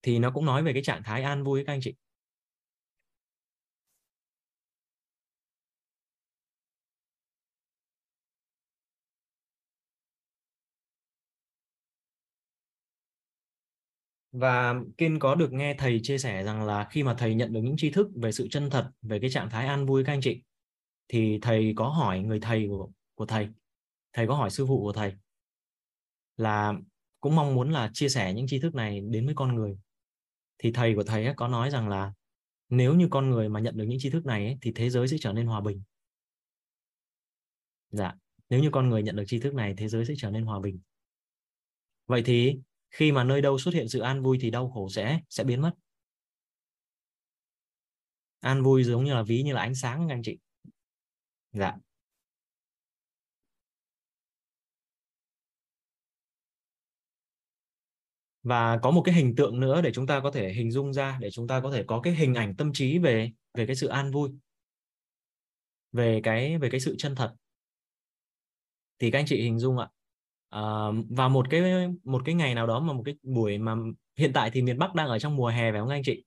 Thì 0.02 0.18
nó 0.18 0.30
cũng 0.30 0.44
nói 0.44 0.62
về 0.62 0.72
cái 0.72 0.82
trạng 0.82 1.02
thái 1.02 1.22
an 1.22 1.44
vui 1.44 1.64
các 1.66 1.72
anh 1.72 1.80
chị. 1.82 1.94
Và 14.32 14.74
Kiên 14.98 15.18
có 15.18 15.34
được 15.34 15.52
nghe 15.52 15.74
thầy 15.78 16.00
chia 16.02 16.18
sẻ 16.18 16.44
rằng 16.44 16.62
là 16.66 16.88
khi 16.90 17.02
mà 17.02 17.14
thầy 17.18 17.34
nhận 17.34 17.52
được 17.52 17.60
những 17.64 17.76
tri 17.76 17.90
thức 17.90 18.08
về 18.14 18.32
sự 18.32 18.48
chân 18.50 18.70
thật 18.70 18.90
về 19.02 19.18
cái 19.20 19.30
trạng 19.30 19.50
thái 19.50 19.66
an 19.66 19.86
vui 19.86 20.04
các 20.04 20.12
anh 20.12 20.20
chị 20.20 20.42
thì 21.08 21.38
thầy 21.42 21.72
có 21.76 21.88
hỏi 21.88 22.20
người 22.20 22.40
thầy 22.40 22.66
của, 22.68 22.90
của 23.14 23.26
thầy. 23.26 23.48
Thầy 24.12 24.26
có 24.26 24.34
hỏi 24.34 24.50
sư 24.50 24.66
phụ 24.66 24.80
của 24.80 24.92
thầy 24.92 25.12
là 26.36 26.74
cũng 27.20 27.36
mong 27.36 27.54
muốn 27.54 27.72
là 27.72 27.90
chia 27.94 28.08
sẻ 28.08 28.34
những 28.34 28.46
tri 28.46 28.60
thức 28.60 28.74
này 28.74 29.00
đến 29.00 29.26
với 29.26 29.34
con 29.34 29.54
người. 29.54 29.78
Thì 30.58 30.72
thầy 30.72 30.94
của 30.94 31.04
thầy 31.04 31.24
ấy 31.24 31.34
có 31.36 31.48
nói 31.48 31.70
rằng 31.70 31.88
là 31.88 32.12
nếu 32.68 32.94
như 32.94 33.08
con 33.10 33.30
người 33.30 33.48
mà 33.48 33.60
nhận 33.60 33.76
được 33.76 33.84
những 33.84 33.98
tri 34.00 34.10
thức 34.10 34.26
này 34.26 34.46
ấy, 34.46 34.58
thì 34.60 34.72
thế 34.74 34.90
giới 34.90 35.08
sẽ 35.08 35.16
trở 35.20 35.32
nên 35.32 35.46
hòa 35.46 35.60
bình. 35.60 35.82
Dạ 37.90 38.14
nếu 38.52 38.60
như 38.60 38.70
con 38.72 38.88
người 38.88 39.02
nhận 39.02 39.16
được 39.16 39.24
tri 39.26 39.40
thức 39.40 39.54
này 39.54 39.74
thế 39.76 39.88
giới 39.88 40.04
sẽ 40.04 40.14
trở 40.18 40.30
nên 40.30 40.44
hòa 40.44 40.60
bình. 40.60 40.80
Vậy 42.06 42.22
thì 42.26 42.58
khi 42.90 43.12
mà 43.12 43.24
nơi 43.24 43.42
đâu 43.42 43.58
xuất 43.58 43.74
hiện 43.74 43.88
sự 43.88 44.00
an 44.00 44.22
vui 44.22 44.38
thì 44.40 44.50
đau 44.50 44.70
khổ 44.70 44.88
sẽ 44.88 45.20
sẽ 45.28 45.44
biến 45.44 45.60
mất. 45.60 45.72
An 48.40 48.62
vui 48.62 48.84
giống 48.84 49.04
như 49.04 49.14
là 49.14 49.22
ví 49.22 49.42
như 49.42 49.52
là 49.52 49.60
ánh 49.60 49.74
sáng 49.74 50.08
các 50.08 50.14
anh 50.14 50.22
chị. 50.22 50.38
Dạ. 51.52 51.76
Và 58.42 58.78
có 58.82 58.90
một 58.90 59.02
cái 59.04 59.14
hình 59.14 59.34
tượng 59.36 59.60
nữa 59.60 59.80
để 59.82 59.92
chúng 59.92 60.06
ta 60.06 60.20
có 60.20 60.30
thể 60.30 60.52
hình 60.52 60.70
dung 60.70 60.92
ra 60.92 61.18
để 61.20 61.30
chúng 61.30 61.48
ta 61.48 61.60
có 61.60 61.70
thể 61.70 61.84
có 61.86 62.00
cái 62.00 62.14
hình 62.14 62.34
ảnh 62.34 62.56
tâm 62.56 62.72
trí 62.72 62.98
về 62.98 63.30
về 63.54 63.66
cái 63.66 63.76
sự 63.76 63.86
an 63.86 64.10
vui 64.10 64.30
về 65.92 66.20
cái 66.22 66.58
về 66.58 66.70
cái 66.70 66.80
sự 66.80 66.94
chân 66.98 67.14
thật. 67.14 67.34
Thì 68.98 69.10
các 69.10 69.18
anh 69.18 69.26
chị 69.26 69.42
hình 69.42 69.58
dung 69.58 69.78
ạ. 69.78 69.88
À, 70.48 70.62
và 71.10 71.28
một 71.28 71.46
cái 71.50 71.62
một 72.04 72.22
cái 72.24 72.34
ngày 72.34 72.54
nào 72.54 72.66
đó 72.66 72.80
mà 72.80 72.92
một 72.92 73.02
cái 73.04 73.14
buổi 73.22 73.58
mà 73.58 73.76
hiện 74.16 74.32
tại 74.34 74.50
thì 74.52 74.62
miền 74.62 74.78
Bắc 74.78 74.94
đang 74.94 75.08
ở 75.08 75.18
trong 75.18 75.36
mùa 75.36 75.48
hè 75.48 75.72
phải 75.72 75.80
không 75.80 75.88
các 75.88 75.94
anh 75.94 76.02
chị? 76.04 76.24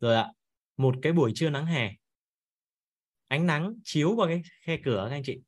Rồi 0.00 0.16
ạ 0.16 0.32
một 0.76 0.94
cái 1.02 1.12
buổi 1.12 1.32
trưa 1.34 1.50
nắng 1.50 1.66
hè. 1.66 1.92
Ánh 3.28 3.46
nắng 3.46 3.74
chiếu 3.84 4.14
qua 4.16 4.26
cái 4.26 4.42
khe 4.62 4.76
cửa 4.84 5.06
các 5.10 5.16
anh 5.16 5.22
chị. 5.24 5.40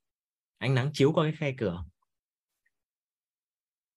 Ánh 0.58 0.74
nắng 0.74 0.90
chiếu 0.92 1.12
qua 1.12 1.24
cái 1.24 1.32
khe 1.32 1.54
cửa 1.58 1.84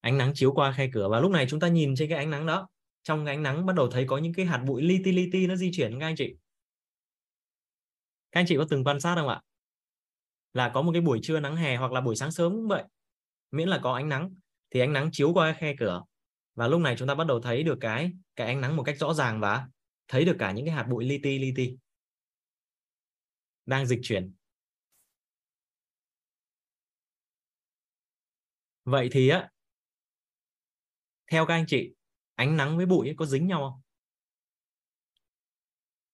ánh 0.02 0.18
nắng 0.18 0.32
chiếu 0.36 0.52
qua 0.52 0.72
khe 0.72 0.90
cửa. 0.94 1.10
Và 1.10 1.20
lúc 1.20 1.32
này 1.32 1.46
chúng 1.50 1.60
ta 1.60 1.68
nhìn 1.68 1.96
trên 1.96 2.10
cái 2.10 2.18
ánh 2.18 2.30
nắng 2.30 2.46
đó, 2.46 2.68
trong 3.04 3.26
cái 3.26 3.36
ánh 3.36 3.44
nắng 3.44 3.66
bắt 3.66 3.76
đầu 3.76 3.90
thấy 3.92 4.06
có 4.08 4.18
những 4.18 4.34
cái 4.34 4.46
hạt 4.46 4.64
bụi 4.68 4.82
li 4.82 5.00
ti 5.04 5.12
li 5.12 5.30
ti 5.32 5.48
nó 5.48 5.56
di 5.56 5.72
chuyển. 5.74 6.00
Các 6.00 6.06
anh 6.06 6.16
chị, 6.16 6.36
các 8.32 8.40
anh 8.40 8.46
chị 8.48 8.58
có 8.58 8.66
từng 8.70 8.84
quan 8.84 9.00
sát 9.00 9.16
không 9.16 9.28
ạ? 9.28 9.42
Là 10.54 10.72
có 10.74 10.82
một 10.82 10.92
cái 10.92 11.02
buổi 11.02 11.20
trưa 11.24 11.40
nắng 11.40 11.56
hè 11.56 11.76
hoặc 11.76 11.92
là 11.92 12.02
buổi 12.02 12.16
sáng 12.16 12.32
sớm 12.32 12.52
cũng 12.52 12.68
vậy, 12.68 12.84
miễn 13.52 13.68
là 13.68 13.80
có 13.84 13.94
ánh 13.94 14.10
nắng, 14.10 14.36
thì 14.70 14.80
ánh 14.80 14.94
nắng 14.94 15.10
chiếu 15.12 15.34
qua 15.34 15.54
khe 15.54 15.76
cửa. 15.80 16.04
Và 16.56 16.68
lúc 16.68 16.82
này 16.82 16.96
chúng 16.98 17.08
ta 17.08 17.16
bắt 17.16 17.28
đầu 17.28 17.42
thấy 17.42 17.64
được 17.64 17.78
cái 17.82 18.12
cái 18.36 18.48
ánh 18.48 18.62
nắng 18.62 18.76
một 18.76 18.84
cách 18.84 18.98
rõ 19.00 19.14
ràng 19.14 19.40
và 19.40 19.68
thấy 20.08 20.26
được 20.26 20.36
cả 20.40 20.52
những 20.52 20.66
cái 20.66 20.76
hạt 20.76 20.84
bụi 20.84 21.06
li 21.06 21.20
ti 21.24 21.40
li 21.40 21.54
ti 21.56 21.78
đang 23.66 23.86
dịch 23.86 24.00
chuyển. 24.04 24.34
Vậy 28.86 29.10
thì 29.12 29.30
á 29.30 29.50
theo 31.32 31.46
các 31.46 31.54
anh 31.54 31.66
chị, 31.68 31.94
ánh 32.36 32.58
nắng 32.58 32.78
với 32.78 32.86
bụi 32.86 33.14
có 33.18 33.26
dính 33.26 33.48
nhau 33.48 33.60
không? 33.60 33.82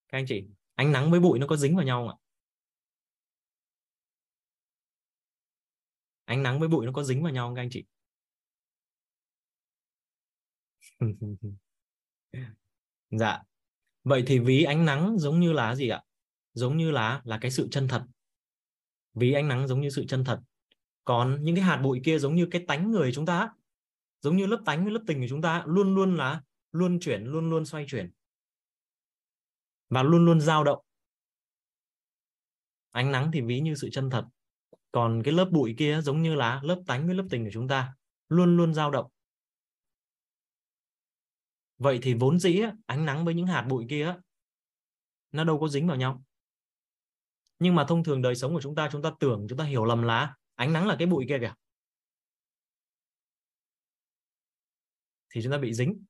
Các 0.08 0.18
anh 0.18 0.26
chị, 0.28 0.44
ánh 0.76 0.92
nắng 0.92 1.12
với 1.12 1.20
bụi 1.20 1.40
nó 1.40 1.48
có 1.48 1.56
dính 1.56 1.76
vào 1.76 1.86
nhau 1.86 2.02
không 2.02 2.10
ạ? 2.10 2.16
Ánh 6.26 6.44
nắng 6.44 6.60
với 6.60 6.70
bụi 6.70 6.86
nó 6.86 6.92
có 6.92 7.04
dính 7.04 7.24
vào 7.24 7.34
nhau 7.34 7.48
không 7.48 7.56
các 7.56 7.62
anh 7.62 7.70
chị? 7.72 7.84
Dạ. 13.10 13.42
Vậy 14.04 14.24
thì 14.28 14.40
ví 14.40 14.64
ánh 14.64 14.86
nắng 14.86 15.20
giống 15.20 15.40
như 15.40 15.54
là 15.54 15.76
gì 15.76 15.90
ạ? 15.90 16.02
Giống 16.54 16.78
như 16.78 16.92
là 16.92 17.22
là 17.24 17.38
cái 17.42 17.52
sự 17.52 17.68
chân 17.72 17.88
thật. 17.88 18.06
Ví 19.14 19.34
ánh 19.34 19.48
nắng 19.48 19.68
giống 19.68 19.82
như 19.82 19.90
sự 19.90 20.06
chân 20.08 20.24
thật. 20.24 20.40
Còn 21.04 21.44
những 21.44 21.56
cái 21.56 21.64
hạt 21.64 21.78
bụi 21.84 22.02
kia 22.04 22.20
giống 22.20 22.36
như 22.36 22.48
cái 22.52 22.64
tánh 22.68 22.92
người 22.92 23.12
chúng 23.14 23.26
ta 23.26 23.50
giống 24.24 24.38
như 24.38 24.46
lớp 24.46 24.62
tánh 24.66 24.84
với 24.84 24.94
lớp 24.94 25.04
tình 25.08 25.22
của 25.22 25.28
chúng 25.30 25.42
ta 25.42 25.64
luôn 25.66 25.96
luôn 25.96 26.18
là 26.18 26.44
luôn 26.72 27.00
chuyển, 27.00 27.24
luôn 27.24 27.50
luôn 27.50 27.66
xoay 27.66 27.86
chuyển. 27.88 28.12
Và 29.90 30.04
luôn 30.04 30.26
luôn 30.26 30.42
dao 30.42 30.64
động. 30.64 30.80
Ánh 32.92 33.12
nắng 33.12 33.32
thì 33.34 33.42
ví 33.42 33.60
như 33.60 33.76
sự 33.76 33.90
chân 33.92 34.10
thật. 34.10 34.26
Còn 34.92 35.22
cái 35.26 35.34
lớp 35.34 35.50
bụi 35.52 35.76
kia 35.78 36.02
giống 36.02 36.22
như 36.22 36.36
là 36.36 36.62
lớp 36.64 36.82
tánh 36.88 37.06
với 37.06 37.16
lớp 37.16 37.26
tình 37.30 37.44
của 37.44 37.50
chúng 37.54 37.68
ta, 37.68 37.96
luôn 38.30 38.58
luôn 38.58 38.74
dao 38.74 38.92
động. 38.92 39.12
Vậy 41.78 42.00
thì 42.02 42.14
vốn 42.14 42.40
dĩ 42.40 42.62
ánh 42.86 43.06
nắng 43.06 43.26
với 43.26 43.34
những 43.34 43.48
hạt 43.48 43.66
bụi 43.70 43.86
kia 43.90 44.16
nó 45.32 45.44
đâu 45.44 45.60
có 45.60 45.68
dính 45.68 45.88
vào 45.88 45.98
nhau. 45.98 46.24
Nhưng 47.60 47.76
mà 47.76 47.86
thông 47.88 48.04
thường 48.04 48.22
đời 48.22 48.36
sống 48.36 48.54
của 48.54 48.62
chúng 48.62 48.76
ta 48.76 48.90
chúng 48.92 49.02
ta 49.02 49.12
tưởng, 49.20 49.46
chúng 49.50 49.58
ta 49.58 49.64
hiểu 49.64 49.86
lầm 49.86 50.02
là 50.02 50.36
ánh 50.56 50.74
nắng 50.74 50.88
là 50.88 50.96
cái 51.00 51.08
bụi 51.08 51.26
kia 51.30 51.38
kìa. 51.40 51.54
Thì 55.34 55.42
chúng 55.44 55.52
ta 55.52 55.58
bị 55.58 55.74
dính. 55.74 56.06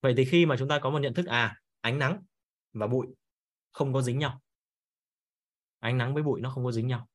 Vậy 0.00 0.14
thì 0.16 0.24
khi 0.24 0.46
mà 0.46 0.56
chúng 0.58 0.68
ta 0.68 0.78
có 0.82 0.90
một 0.90 0.98
nhận 0.98 1.14
thức 1.14 1.26
à 1.26 1.60
ánh 1.80 1.98
nắng 1.98 2.24
và 2.72 2.86
bụi 2.86 3.06
không 3.70 3.92
có 3.92 4.02
dính 4.02 4.18
nhau. 4.18 4.40
Ánh 5.78 5.98
nắng 5.98 6.14
với 6.14 6.22
bụi 6.22 6.40
nó 6.40 6.50
không 6.50 6.64
có 6.64 6.72
dính 6.72 6.86
nhau. 6.86 7.08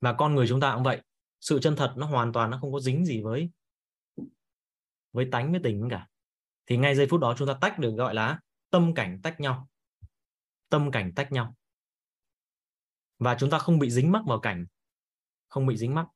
Và 0.00 0.14
con 0.18 0.34
người 0.34 0.46
chúng 0.48 0.60
ta 0.60 0.74
cũng 0.74 0.82
vậy, 0.82 1.02
sự 1.40 1.58
chân 1.62 1.76
thật 1.76 1.94
nó 1.96 2.06
hoàn 2.06 2.32
toàn 2.32 2.50
nó 2.50 2.58
không 2.60 2.72
có 2.72 2.80
dính 2.80 3.04
gì 3.04 3.22
với 3.22 3.50
với 5.12 5.28
tánh, 5.32 5.50
với 5.52 5.60
tình 5.64 5.88
cả. 5.90 6.08
Thì 6.66 6.76
ngay 6.76 6.94
giây 6.94 7.06
phút 7.10 7.20
đó 7.20 7.34
chúng 7.38 7.48
ta 7.48 7.58
tách 7.60 7.78
được 7.78 7.94
gọi 7.96 8.14
là 8.14 8.40
tâm 8.70 8.94
cảnh 8.94 9.20
tách 9.22 9.40
nhau. 9.40 9.68
Tâm 10.68 10.90
cảnh 10.90 11.12
tách 11.16 11.32
nhau. 11.32 11.54
Và 13.18 13.36
chúng 13.38 13.50
ta 13.50 13.58
không 13.58 13.78
bị 13.78 13.90
dính 13.90 14.12
mắc 14.12 14.22
vào 14.26 14.40
cảnh, 14.40 14.66
không 15.48 15.66
bị 15.66 15.76
dính 15.76 15.94
mắc 15.94 16.06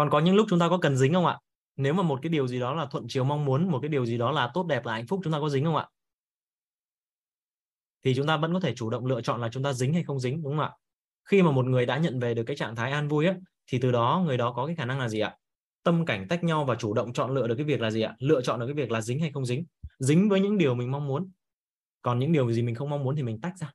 còn 0.00 0.10
có 0.10 0.20
những 0.20 0.34
lúc 0.34 0.46
chúng 0.50 0.58
ta 0.58 0.68
có 0.68 0.78
cần 0.78 0.96
dính 0.96 1.14
không 1.14 1.26
ạ? 1.26 1.38
Nếu 1.76 1.94
mà 1.94 2.02
một 2.02 2.18
cái 2.22 2.30
điều 2.30 2.46
gì 2.46 2.60
đó 2.60 2.74
là 2.74 2.86
thuận 2.86 3.04
chiều 3.08 3.24
mong 3.24 3.44
muốn 3.44 3.70
một 3.70 3.78
cái 3.82 3.88
điều 3.88 4.06
gì 4.06 4.18
đó 4.18 4.32
là 4.32 4.50
tốt 4.54 4.66
đẹp 4.66 4.86
là 4.86 4.92
hạnh 4.92 5.06
phúc 5.06 5.20
chúng 5.24 5.32
ta 5.32 5.40
có 5.40 5.48
dính 5.48 5.64
không 5.64 5.76
ạ? 5.76 5.88
Thì 8.04 8.14
chúng 8.14 8.26
ta 8.26 8.36
vẫn 8.36 8.52
có 8.52 8.60
thể 8.60 8.74
chủ 8.74 8.90
động 8.90 9.06
lựa 9.06 9.20
chọn 9.20 9.40
là 9.40 9.48
chúng 9.52 9.62
ta 9.62 9.72
dính 9.72 9.94
hay 9.94 10.02
không 10.02 10.20
dính 10.20 10.42
đúng 10.42 10.52
không 10.52 10.64
ạ? 10.64 10.72
Khi 11.24 11.42
mà 11.42 11.50
một 11.50 11.66
người 11.66 11.86
đã 11.86 11.98
nhận 11.98 12.18
về 12.18 12.34
được 12.34 12.42
cái 12.46 12.56
trạng 12.56 12.76
thái 12.76 12.92
an 12.92 13.08
vui 13.08 13.26
ấy, 13.26 13.36
thì 13.66 13.78
từ 13.78 13.92
đó 13.92 14.22
người 14.26 14.36
đó 14.36 14.52
có 14.52 14.66
cái 14.66 14.74
khả 14.74 14.84
năng 14.84 14.98
là 14.98 15.08
gì 15.08 15.20
ạ? 15.20 15.36
Tâm 15.82 16.04
cảnh 16.06 16.28
tách 16.28 16.44
nhau 16.44 16.64
và 16.64 16.74
chủ 16.74 16.94
động 16.94 17.12
chọn 17.12 17.34
lựa 17.34 17.46
được 17.46 17.54
cái 17.54 17.64
việc 17.64 17.80
là 17.80 17.90
gì 17.90 18.02
ạ? 18.02 18.16
Lựa 18.18 18.42
chọn 18.42 18.60
được 18.60 18.66
cái 18.66 18.74
việc 18.74 18.90
là 18.90 19.00
dính 19.00 19.20
hay 19.20 19.30
không 19.32 19.46
dính. 19.46 19.64
Dính 19.98 20.28
với 20.28 20.40
những 20.40 20.58
điều 20.58 20.74
mình 20.74 20.90
mong 20.90 21.08
muốn. 21.08 21.30
Còn 22.02 22.18
những 22.18 22.32
điều 22.32 22.52
gì 22.52 22.62
mình 22.62 22.74
không 22.74 22.90
mong 22.90 23.04
muốn 23.04 23.16
thì 23.16 23.22
mình 23.22 23.40
tách 23.40 23.58
ra. 23.58 23.72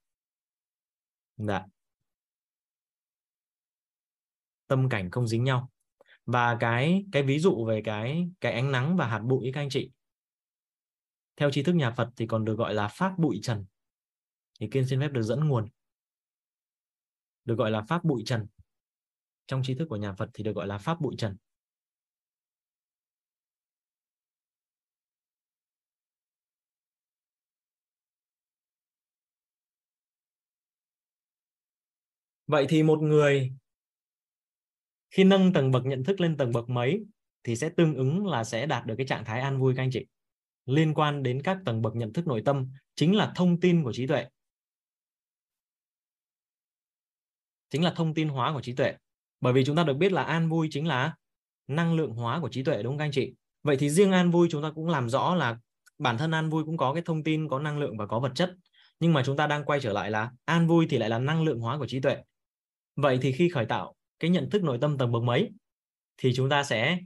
Đã. 1.38 1.66
tâm 4.68 4.90
cảnh 4.90 5.12
không 5.12 5.28
dính 5.28 5.44
nhau 5.44 5.70
và 6.26 6.58
cái 6.60 7.06
cái 7.12 7.24
ví 7.24 7.40
dụ 7.40 7.66
về 7.66 7.82
cái 7.86 8.30
cái 8.42 8.54
ánh 8.54 8.72
nắng 8.72 8.98
và 8.98 9.08
hạt 9.08 9.20
bụi 9.20 9.52
các 9.54 9.62
anh 9.62 9.70
chị. 9.70 9.92
Theo 11.36 11.52
tri 11.52 11.64
thức 11.64 11.76
nhà 11.76 11.92
Phật 11.92 12.10
thì 12.16 12.28
còn 12.28 12.46
được 12.46 12.56
gọi 12.58 12.74
là 12.74 12.88
pháp 12.88 13.14
bụi 13.18 13.40
trần. 13.44 13.66
Thì 14.60 14.68
kiên 14.72 14.88
xin 14.88 15.00
phép 15.00 15.10
được 15.12 15.22
dẫn 15.22 15.48
nguồn. 15.48 15.70
Được 17.46 17.56
gọi 17.56 17.72
là 17.72 17.82
pháp 17.82 18.04
bụi 18.04 18.24
trần. 18.26 18.48
Trong 19.48 19.64
tri 19.64 19.76
thức 19.76 19.86
của 19.90 19.98
nhà 19.98 20.14
Phật 20.14 20.30
thì 20.34 20.44
được 20.44 20.56
gọi 20.56 20.68
là 20.68 20.78
pháp 20.78 21.02
bụi 21.02 21.16
trần. 21.18 21.38
Vậy 32.48 32.66
thì 32.70 32.84
một 32.84 33.02
người 33.02 33.54
khi 35.16 35.24
nâng 35.24 35.54
tầng 35.54 35.72
bậc 35.72 35.86
nhận 35.86 36.04
thức 36.04 36.22
lên 36.22 36.38
tầng 36.38 36.52
bậc 36.52 36.70
mấy, 36.70 37.06
thì 37.44 37.56
sẽ 37.56 37.70
tương 37.70 37.96
ứng 37.96 38.28
là 38.28 38.44
sẽ 38.44 38.66
đạt 38.66 38.86
được 38.86 38.96
cái 38.98 39.08
trạng 39.08 39.26
thái 39.26 39.42
an 39.42 39.60
vui 39.60 39.74
các 39.76 39.84
anh 39.84 39.90
chị. 39.92 40.06
Liên 40.66 40.94
quan 40.94 41.24
đến 41.24 41.42
các 41.42 41.58
tầng 41.66 41.82
bậc 41.82 41.96
nhận 41.96 42.14
thức 42.14 42.28
nội 42.28 42.42
tâm 42.46 42.68
chính 42.96 43.16
là 43.16 43.32
thông 43.36 43.60
tin 43.60 43.84
của 43.84 43.94
trí 43.94 44.08
tuệ. 44.08 44.26
Chính 47.70 47.84
là 47.84 47.94
thông 47.96 48.14
tin 48.14 48.30
hóa 48.30 48.54
của 48.54 48.62
trí 48.62 48.74
tuệ. 48.74 48.94
Bởi 49.42 49.54
vì 49.54 49.66
chúng 49.66 49.76
ta 49.76 49.84
được 49.84 49.94
biết 49.94 50.12
là 50.12 50.24
an 50.24 50.50
vui 50.50 50.68
chính 50.72 50.88
là 50.88 51.16
năng 51.68 51.94
lượng 51.94 52.12
hóa 52.12 52.40
của 52.40 52.50
trí 52.50 52.64
tuệ, 52.64 52.84
đúng 52.84 52.92
không 52.92 52.98
các 52.98 53.06
anh 53.06 53.12
chị? 53.12 53.34
Vậy 53.64 53.78
thì 53.80 53.90
riêng 53.90 54.12
an 54.12 54.32
vui 54.32 54.48
chúng 54.52 54.64
ta 54.64 54.72
cũng 54.76 54.90
làm 54.90 55.10
rõ 55.10 55.36
là 55.36 55.58
bản 55.98 56.18
thân 56.18 56.32
an 56.32 56.50
vui 56.50 56.64
cũng 56.64 56.78
có 56.78 56.94
cái 56.94 57.04
thông 57.06 57.24
tin, 57.24 57.48
có 57.50 57.60
năng 57.60 57.80
lượng 57.80 57.98
và 57.98 58.08
có 58.08 58.20
vật 58.20 58.32
chất. 58.36 58.56
Nhưng 59.00 59.14
mà 59.14 59.24
chúng 59.26 59.38
ta 59.38 59.48
đang 59.48 59.66
quay 59.66 59.80
trở 59.80 59.94
lại 59.94 60.12
là 60.12 60.32
an 60.46 60.68
vui 60.68 60.88
thì 60.90 60.98
lại 60.98 61.10
là 61.10 61.20
năng 61.20 61.44
lượng 61.44 61.60
hóa 61.60 61.78
của 61.78 61.88
trí 61.88 62.00
tuệ. 62.00 62.18
Vậy 62.96 63.20
thì 63.22 63.32
khi 63.32 63.50
khởi 63.50 63.66
tạo 63.66 63.96
cái 64.26 64.30
nhận 64.30 64.50
thức 64.50 64.64
nội 64.64 64.78
tâm 64.82 64.98
tầng 64.98 65.12
bậc 65.12 65.24
mấy, 65.24 65.52
thì 66.18 66.34
chúng 66.36 66.50
ta 66.50 66.64
sẽ 66.64 67.00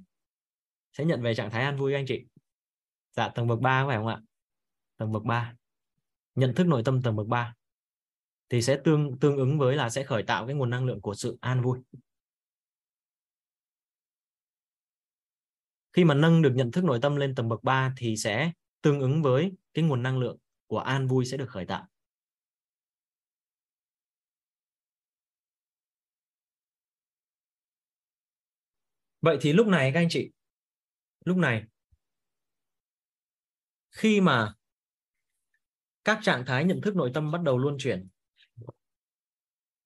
sẽ 0.94 1.06
nhận 1.06 1.22
về 1.22 1.36
trạng 1.36 1.52
thái 1.52 1.64
an 1.64 1.78
vui 1.78 1.94
anh 1.94 2.06
chị. 2.08 2.26
Dạ 3.12 3.30
tầng 3.30 3.48
bậc 3.48 3.60
3 3.60 3.86
phải 3.88 3.98
không 3.98 4.08
ạ? 4.08 4.22
Tầng 4.98 5.12
bậc 5.12 5.24
3 5.24 5.54
nhận 6.36 6.56
thức 6.56 6.68
nội 6.68 6.82
tâm 6.86 7.02
tầng 7.02 7.16
bậc 7.16 7.28
3 7.28 7.56
thì 8.50 8.62
sẽ 8.62 8.80
tương 8.84 9.20
tương 9.20 9.38
ứng 9.38 9.60
với 9.60 9.76
là 9.76 9.90
sẽ 9.90 10.04
khởi 10.04 10.24
tạo 10.24 10.46
cái 10.46 10.56
nguồn 10.56 10.70
năng 10.70 10.86
lượng 10.86 11.02
của 11.02 11.16
sự 11.16 11.38
an 11.42 11.62
vui. 11.62 11.80
Khi 15.94 16.04
mà 16.04 16.14
nâng 16.14 16.42
được 16.42 16.52
nhận 16.56 16.72
thức 16.72 16.84
nội 16.84 17.00
tâm 17.02 17.16
lên 17.16 17.36
tầng 17.36 17.50
bậc 17.50 17.64
3 17.64 17.94
thì 17.98 18.18
sẽ 18.18 18.52
tương 18.82 19.00
ứng 19.00 19.22
với 19.22 19.52
cái 19.74 19.84
nguồn 19.84 20.04
năng 20.04 20.20
lượng 20.20 20.38
của 20.68 20.80
an 20.80 21.08
vui 21.08 21.26
sẽ 21.26 21.38
được 21.38 21.50
khởi 21.50 21.66
tạo. 21.66 21.88
Vậy 29.22 29.38
thì 29.42 29.54
lúc 29.54 29.68
này 29.68 29.92
các 29.94 30.00
anh 30.00 30.10
chị 30.10 30.32
lúc 31.26 31.38
này 31.38 31.64
khi 33.92 34.22
mà 34.22 34.54
các 36.04 36.20
trạng 36.22 36.46
thái 36.46 36.66
nhận 36.66 36.82
thức 36.82 36.96
nội 36.96 37.12
tâm 37.14 37.32
bắt 37.32 37.42
đầu 37.42 37.58
luân 37.58 37.76
chuyển 37.80 38.08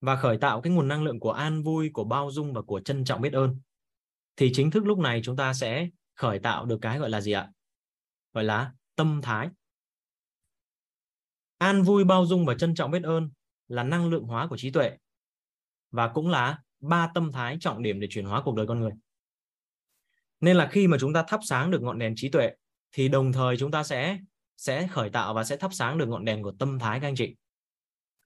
và 0.00 0.16
khởi 0.16 0.38
tạo 0.38 0.60
cái 0.60 0.72
nguồn 0.72 0.88
năng 0.88 1.02
lượng 1.02 1.20
của 1.20 1.32
an 1.32 1.62
vui, 1.62 1.90
của 1.92 2.04
bao 2.04 2.30
dung 2.30 2.52
và 2.52 2.62
của 2.62 2.80
trân 2.80 3.04
trọng 3.04 3.20
biết 3.20 3.32
ơn 3.32 3.60
thì 4.36 4.50
chính 4.54 4.70
thức 4.70 4.86
lúc 4.86 4.98
này 4.98 5.20
chúng 5.24 5.36
ta 5.36 5.54
sẽ 5.54 5.88
khởi 6.14 6.38
tạo 6.38 6.64
được 6.64 6.78
cái 6.82 6.98
gọi 6.98 7.10
là 7.10 7.20
gì 7.20 7.32
ạ? 7.32 7.50
Gọi 8.32 8.44
là 8.44 8.72
tâm 8.96 9.20
thái. 9.22 9.48
An 11.58 11.82
vui, 11.82 12.04
bao 12.04 12.26
dung 12.26 12.46
và 12.46 12.54
trân 12.54 12.74
trọng 12.74 12.90
biết 12.90 13.02
ơn 13.02 13.30
là 13.68 13.82
năng 13.82 14.10
lượng 14.10 14.24
hóa 14.24 14.46
của 14.46 14.56
trí 14.56 14.70
tuệ 14.70 14.96
và 15.90 16.08
cũng 16.08 16.28
là 16.28 16.62
ba 16.80 17.10
tâm 17.14 17.32
thái 17.32 17.56
trọng 17.60 17.82
điểm 17.82 18.00
để 18.00 18.06
chuyển 18.10 18.24
hóa 18.24 18.42
cuộc 18.44 18.54
đời 18.54 18.66
con 18.66 18.80
người. 18.80 18.92
Nên 20.44 20.56
là 20.56 20.68
khi 20.72 20.86
mà 20.86 20.96
chúng 21.00 21.12
ta 21.12 21.24
thắp 21.28 21.40
sáng 21.44 21.70
được 21.70 21.82
ngọn 21.82 21.98
đèn 21.98 22.14
trí 22.16 22.28
tuệ 22.28 22.50
thì 22.92 23.08
đồng 23.08 23.32
thời 23.32 23.56
chúng 23.56 23.70
ta 23.70 23.82
sẽ 23.82 24.18
sẽ 24.56 24.86
khởi 24.86 25.10
tạo 25.10 25.34
và 25.34 25.44
sẽ 25.44 25.56
thắp 25.56 25.74
sáng 25.74 25.98
được 25.98 26.08
ngọn 26.08 26.24
đèn 26.24 26.42
của 26.42 26.52
tâm 26.58 26.78
thái 26.78 27.00
các 27.00 27.08
anh 27.08 27.14
chị. 27.16 27.34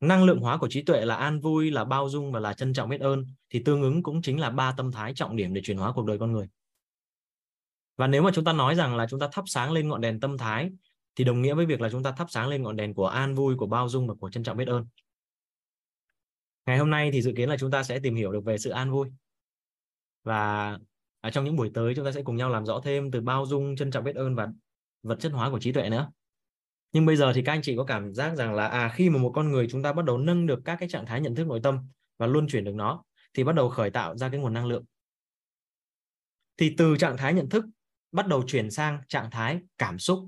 Năng 0.00 0.24
lượng 0.24 0.40
hóa 0.40 0.58
của 0.58 0.68
trí 0.70 0.82
tuệ 0.82 1.04
là 1.04 1.14
an 1.14 1.40
vui, 1.40 1.70
là 1.70 1.84
bao 1.84 2.08
dung 2.08 2.32
và 2.32 2.40
là 2.40 2.52
trân 2.52 2.72
trọng 2.72 2.88
biết 2.88 3.00
ơn 3.00 3.26
thì 3.50 3.62
tương 3.64 3.82
ứng 3.82 4.02
cũng 4.02 4.22
chính 4.22 4.40
là 4.40 4.50
ba 4.50 4.74
tâm 4.76 4.92
thái 4.92 5.14
trọng 5.14 5.36
điểm 5.36 5.54
để 5.54 5.60
chuyển 5.64 5.76
hóa 5.76 5.92
cuộc 5.92 6.06
đời 6.06 6.18
con 6.18 6.32
người. 6.32 6.48
Và 7.96 8.06
nếu 8.06 8.22
mà 8.22 8.30
chúng 8.34 8.44
ta 8.44 8.52
nói 8.52 8.74
rằng 8.74 8.96
là 8.96 9.06
chúng 9.10 9.20
ta 9.20 9.28
thắp 9.32 9.44
sáng 9.46 9.72
lên 9.72 9.88
ngọn 9.88 10.00
đèn 10.00 10.20
tâm 10.20 10.38
thái 10.38 10.70
thì 11.16 11.24
đồng 11.24 11.42
nghĩa 11.42 11.54
với 11.54 11.66
việc 11.66 11.80
là 11.80 11.90
chúng 11.90 12.02
ta 12.02 12.12
thắp 12.12 12.26
sáng 12.30 12.48
lên 12.48 12.62
ngọn 12.62 12.76
đèn 12.76 12.94
của 12.94 13.06
an 13.06 13.34
vui, 13.34 13.56
của 13.56 13.66
bao 13.66 13.88
dung 13.88 14.08
và 14.08 14.14
của 14.14 14.30
trân 14.30 14.42
trọng 14.42 14.56
biết 14.56 14.68
ơn. 14.68 14.86
Ngày 16.66 16.78
hôm 16.78 16.90
nay 16.90 17.10
thì 17.12 17.22
dự 17.22 17.32
kiến 17.36 17.48
là 17.48 17.56
chúng 17.56 17.70
ta 17.70 17.82
sẽ 17.82 17.98
tìm 17.98 18.14
hiểu 18.14 18.32
được 18.32 18.44
về 18.44 18.58
sự 18.58 18.70
an 18.70 18.90
vui. 18.90 19.08
Và 20.24 20.78
ở 21.20 21.30
trong 21.30 21.44
những 21.44 21.56
buổi 21.56 21.70
tới 21.74 21.94
chúng 21.94 22.04
ta 22.04 22.12
sẽ 22.12 22.22
cùng 22.22 22.36
nhau 22.36 22.50
làm 22.50 22.66
rõ 22.66 22.80
thêm 22.84 23.10
từ 23.10 23.20
bao 23.20 23.46
dung, 23.46 23.76
trân 23.76 23.90
trọng 23.90 24.04
biết 24.04 24.16
ơn 24.16 24.34
và 24.34 24.48
vật 25.02 25.20
chất 25.20 25.32
hóa 25.32 25.50
của 25.50 25.60
trí 25.60 25.72
tuệ 25.72 25.90
nữa. 25.90 26.10
Nhưng 26.92 27.06
bây 27.06 27.16
giờ 27.16 27.32
thì 27.34 27.42
các 27.42 27.52
anh 27.52 27.62
chị 27.62 27.76
có 27.76 27.84
cảm 27.84 28.14
giác 28.14 28.36
rằng 28.36 28.54
là 28.54 28.68
à 28.68 28.92
khi 28.94 29.10
mà 29.10 29.18
một 29.18 29.32
con 29.34 29.52
người 29.52 29.66
chúng 29.70 29.82
ta 29.82 29.92
bắt 29.92 30.04
đầu 30.04 30.18
nâng 30.18 30.46
được 30.46 30.60
các 30.64 30.76
cái 30.80 30.88
trạng 30.88 31.06
thái 31.06 31.20
nhận 31.20 31.34
thức 31.34 31.46
nội 31.46 31.60
tâm 31.62 31.78
và 32.18 32.26
luân 32.26 32.48
chuyển 32.48 32.64
được 32.64 32.74
nó 32.74 33.04
thì 33.34 33.44
bắt 33.44 33.54
đầu 33.54 33.68
khởi 33.68 33.90
tạo 33.90 34.16
ra 34.16 34.28
cái 34.28 34.40
nguồn 34.40 34.54
năng 34.54 34.66
lượng. 34.66 34.84
Thì 36.56 36.74
từ 36.78 36.96
trạng 36.96 37.16
thái 37.16 37.34
nhận 37.34 37.48
thức 37.48 37.64
bắt 38.12 38.26
đầu 38.26 38.42
chuyển 38.46 38.70
sang 38.70 39.00
trạng 39.08 39.30
thái 39.30 39.60
cảm 39.78 39.98
xúc 39.98 40.18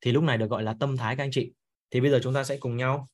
thì 0.00 0.12
lúc 0.12 0.24
này 0.24 0.38
được 0.38 0.50
gọi 0.50 0.62
là 0.62 0.76
tâm 0.80 0.96
thái 0.96 1.16
các 1.16 1.24
anh 1.24 1.30
chị. 1.32 1.52
Thì 1.90 2.00
bây 2.00 2.10
giờ 2.10 2.20
chúng 2.22 2.34
ta 2.34 2.44
sẽ 2.44 2.56
cùng 2.56 2.76
nhau. 2.76 3.08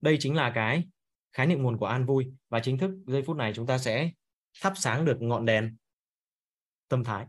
Đây 0.00 0.16
chính 0.20 0.34
là 0.34 0.52
cái 0.54 0.84
khái 1.32 1.46
niệm 1.46 1.62
nguồn 1.62 1.78
của 1.78 1.86
an 1.86 2.06
vui 2.06 2.32
và 2.48 2.60
chính 2.60 2.78
thức 2.78 2.90
giây 3.06 3.22
phút 3.22 3.36
này 3.36 3.52
chúng 3.54 3.66
ta 3.66 3.78
sẽ 3.78 4.10
thắp 4.60 4.72
sáng 4.76 5.04
được 5.04 5.16
ngọn 5.20 5.44
đèn 5.44 5.76
tâm 6.88 7.04
thái. 7.04 7.26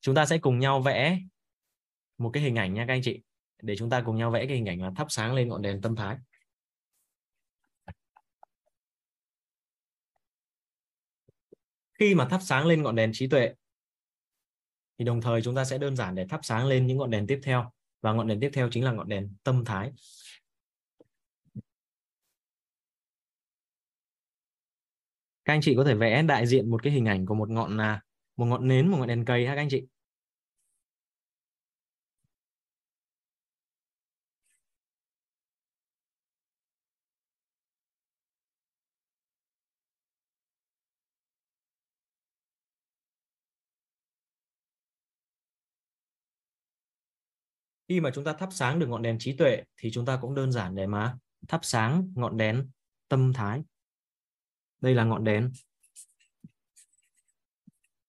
Chúng 0.00 0.14
ta 0.14 0.26
sẽ 0.26 0.38
cùng 0.38 0.58
nhau 0.58 0.80
vẽ 0.80 1.18
một 2.18 2.30
cái 2.32 2.42
hình 2.42 2.56
ảnh 2.56 2.74
nha 2.74 2.84
các 2.88 2.94
anh 2.94 3.02
chị, 3.04 3.22
để 3.62 3.76
chúng 3.76 3.90
ta 3.90 4.02
cùng 4.06 4.16
nhau 4.16 4.30
vẽ 4.30 4.46
cái 4.46 4.56
hình 4.56 4.66
ảnh 4.66 4.82
là 4.82 4.90
thắp 4.96 5.06
sáng 5.10 5.34
lên 5.34 5.48
ngọn 5.48 5.62
đèn 5.62 5.80
tâm 5.80 5.96
thái. 5.96 6.16
Khi 11.98 12.14
mà 12.14 12.28
thắp 12.30 12.40
sáng 12.42 12.66
lên 12.66 12.82
ngọn 12.82 12.94
đèn 12.94 13.10
trí 13.14 13.28
tuệ, 13.28 13.54
thì 14.98 15.04
đồng 15.04 15.20
thời 15.20 15.42
chúng 15.42 15.54
ta 15.54 15.64
sẽ 15.64 15.78
đơn 15.78 15.96
giản 15.96 16.14
để 16.14 16.26
thắp 16.26 16.40
sáng 16.42 16.66
lên 16.66 16.86
những 16.86 16.98
ngọn 16.98 17.10
đèn 17.10 17.26
tiếp 17.26 17.40
theo, 17.42 17.72
và 18.00 18.12
ngọn 18.12 18.26
đèn 18.26 18.40
tiếp 18.40 18.50
theo 18.52 18.68
chính 18.70 18.84
là 18.84 18.92
ngọn 18.92 19.08
đèn 19.08 19.36
tâm 19.42 19.64
thái. 19.64 19.92
Các 25.44 25.52
anh 25.52 25.60
chị 25.62 25.74
có 25.76 25.84
thể 25.84 25.94
vẽ 25.94 26.22
đại 26.22 26.46
diện 26.46 26.70
một 26.70 26.82
cái 26.82 26.92
hình 26.92 27.04
ảnh 27.06 27.26
của 27.26 27.34
một 27.34 27.50
ngọn 27.50 27.76
là 27.76 28.00
một 28.36 28.46
ngọn 28.46 28.68
nến, 28.68 28.88
một 28.88 28.96
ngọn 28.98 29.08
đèn 29.08 29.24
cây 29.24 29.46
ha 29.46 29.54
các 29.54 29.60
anh 29.60 29.68
chị. 29.68 29.86
Khi 47.88 48.00
mà 48.00 48.10
chúng 48.14 48.24
ta 48.24 48.32
thắp 48.32 48.48
sáng 48.52 48.78
được 48.78 48.86
ngọn 48.88 49.02
đèn 49.02 49.18
trí 49.18 49.32
tuệ 49.36 49.62
thì 49.76 49.90
chúng 49.92 50.06
ta 50.06 50.18
cũng 50.20 50.34
đơn 50.34 50.52
giản 50.52 50.74
để 50.74 50.86
mà 50.86 51.16
thắp 51.48 51.60
sáng 51.62 52.12
ngọn 52.14 52.36
đèn 52.36 52.70
tâm 53.08 53.32
thái 53.32 53.62
đây 54.82 54.94
là 54.94 55.04
ngọn 55.04 55.24
đèn. 55.24 55.52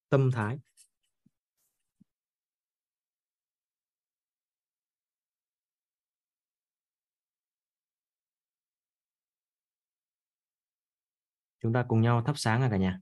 Tâm 0.10 0.32
thái. 0.32 0.58
Chúng 11.62 11.74
ta 11.74 11.86
cùng 11.88 12.02
nhau 12.02 12.24
thắp 12.26 12.34
sáng 12.38 12.62
à 12.62 12.68
cả 12.72 12.78
nhà. 12.78 13.00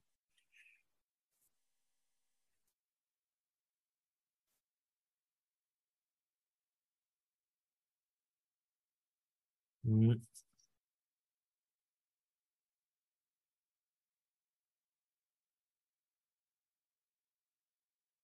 Mm 9.84 10.31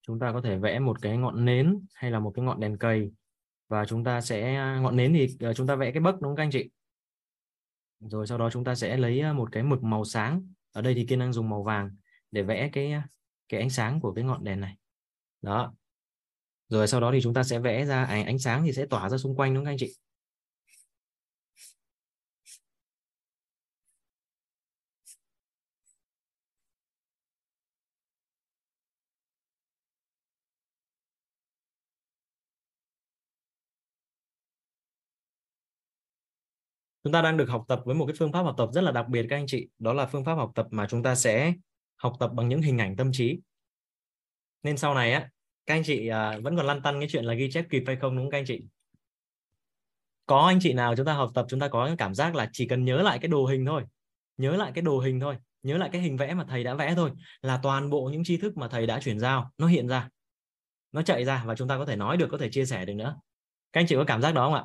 chúng 0.07 0.19
ta 0.19 0.31
có 0.31 0.41
thể 0.41 0.57
vẽ 0.57 0.79
một 0.79 1.01
cái 1.01 1.17
ngọn 1.17 1.45
nến 1.45 1.79
hay 1.93 2.11
là 2.11 2.19
một 2.19 2.31
cái 2.35 2.45
ngọn 2.45 2.59
đèn 2.59 2.77
cầy. 2.77 3.11
Và 3.67 3.85
chúng 3.85 4.03
ta 4.03 4.21
sẽ 4.21 4.55
à, 4.55 4.79
ngọn 4.79 4.95
nến 4.95 5.13
thì 5.13 5.27
ờ, 5.39 5.53
chúng 5.53 5.67
ta 5.67 5.75
vẽ 5.75 5.91
cái 5.91 6.01
bấc 6.01 6.11
đúng 6.11 6.29
không 6.29 6.35
các 6.35 6.43
anh 6.43 6.51
chị? 6.51 6.69
Rồi 7.99 8.27
sau 8.27 8.37
đó 8.37 8.49
chúng 8.49 8.63
ta 8.63 8.75
sẽ 8.75 8.97
lấy 8.97 9.19
à, 9.19 9.33
một 9.33 9.51
cái 9.51 9.63
mực 9.63 9.83
màu 9.83 10.05
sáng. 10.05 10.53
Ở 10.71 10.81
đây 10.81 10.93
thì 10.93 11.05
kiên 11.05 11.19
đang 11.19 11.33
dùng 11.33 11.49
màu 11.49 11.63
vàng 11.63 11.91
để 12.31 12.43
vẽ 12.43 12.69
cái 12.73 12.91
à, 12.91 13.07
cái 13.49 13.59
ánh 13.59 13.69
sáng 13.69 13.99
của 13.99 14.13
cái 14.13 14.23
ngọn 14.23 14.43
đèn 14.43 14.59
này. 14.59 14.75
Đó. 15.41 15.73
Rồi 16.69 16.87
sau 16.87 17.01
đó 17.01 17.11
thì 17.11 17.21
chúng 17.21 17.33
ta 17.33 17.43
sẽ 17.43 17.59
vẽ 17.59 17.85
ra 17.85 18.03
ánh, 18.03 18.25
ánh 18.25 18.39
sáng 18.39 18.63
thì 18.65 18.73
sẽ 18.73 18.85
tỏa 18.85 19.09
ra 19.09 19.17
xung 19.17 19.35
quanh 19.35 19.53
đúng 19.53 19.61
không 19.61 19.65
các 19.65 19.71
anh 19.71 19.77
chị? 19.77 19.93
Chúng 37.07 37.11
ta 37.11 37.21
đang 37.21 37.37
được 37.37 37.49
học 37.49 37.65
tập 37.67 37.81
với 37.85 37.95
một 37.95 38.05
cái 38.05 38.15
phương 38.19 38.31
pháp 38.31 38.41
học 38.41 38.55
tập 38.57 38.69
rất 38.73 38.81
là 38.81 38.91
đặc 38.91 39.07
biệt 39.07 39.25
các 39.29 39.35
anh 39.35 39.47
chị. 39.47 39.67
Đó 39.79 39.93
là 39.93 40.05
phương 40.05 40.25
pháp 40.25 40.33
học 40.33 40.51
tập 40.55 40.67
mà 40.71 40.87
chúng 40.89 41.03
ta 41.03 41.15
sẽ 41.15 41.53
học 41.95 42.13
tập 42.19 42.31
bằng 42.33 42.49
những 42.49 42.61
hình 42.61 42.77
ảnh 42.77 42.95
tâm 42.95 43.11
trí. 43.13 43.39
Nên 44.63 44.77
sau 44.77 44.93
này 44.93 45.13
á 45.13 45.29
các 45.65 45.73
anh 45.73 45.83
chị 45.83 46.07
à, 46.07 46.37
vẫn 46.43 46.57
còn 46.57 46.65
lăn 46.65 46.81
tăn 46.81 46.99
cái 46.99 47.09
chuyện 47.11 47.25
là 47.25 47.33
ghi 47.33 47.51
chép 47.51 47.65
kịp 47.69 47.83
hay 47.87 47.95
không 47.95 48.15
đúng 48.15 48.25
không 48.25 48.31
các 48.31 48.37
anh 48.37 48.45
chị? 48.45 48.63
Có 50.25 50.39
anh 50.39 50.59
chị 50.61 50.73
nào 50.73 50.95
chúng 50.95 51.05
ta 51.05 51.13
học 51.13 51.31
tập 51.35 51.45
chúng 51.49 51.59
ta 51.59 51.67
có 51.67 51.85
cái 51.85 51.95
cảm 51.97 52.13
giác 52.13 52.35
là 52.35 52.49
chỉ 52.53 52.67
cần 52.67 52.85
nhớ 52.85 53.01
lại 53.01 53.19
cái 53.19 53.29
đồ 53.29 53.45
hình 53.45 53.65
thôi. 53.65 53.83
Nhớ 54.37 54.55
lại 54.57 54.71
cái 54.75 54.81
đồ 54.81 54.99
hình 54.99 55.19
thôi. 55.19 55.37
Nhớ 55.63 55.77
lại 55.77 55.89
cái 55.93 56.01
hình 56.01 56.17
vẽ 56.17 56.33
mà 56.33 56.45
thầy 56.49 56.63
đã 56.63 56.73
vẽ 56.73 56.95
thôi 56.95 57.11
là 57.41 57.59
toàn 57.63 57.89
bộ 57.89 58.09
những 58.11 58.23
tri 58.23 58.37
thức 58.37 58.57
mà 58.57 58.67
thầy 58.67 58.87
đã 58.87 58.99
chuyển 58.99 59.19
giao 59.19 59.51
nó 59.57 59.67
hiện 59.67 59.87
ra. 59.87 60.09
Nó 60.91 61.01
chạy 61.01 61.25
ra 61.25 61.43
và 61.45 61.55
chúng 61.55 61.67
ta 61.67 61.77
có 61.77 61.85
thể 61.85 61.95
nói 61.95 62.17
được 62.17 62.27
có 62.31 62.37
thể 62.37 62.49
chia 62.51 62.65
sẻ 62.65 62.85
được 62.85 62.93
nữa. 62.93 63.19
Các 63.73 63.81
anh 63.81 63.87
chị 63.87 63.95
có 63.95 64.03
cảm 64.07 64.21
giác 64.21 64.31
đó 64.31 64.45
không 64.45 64.53
ạ? 64.53 64.63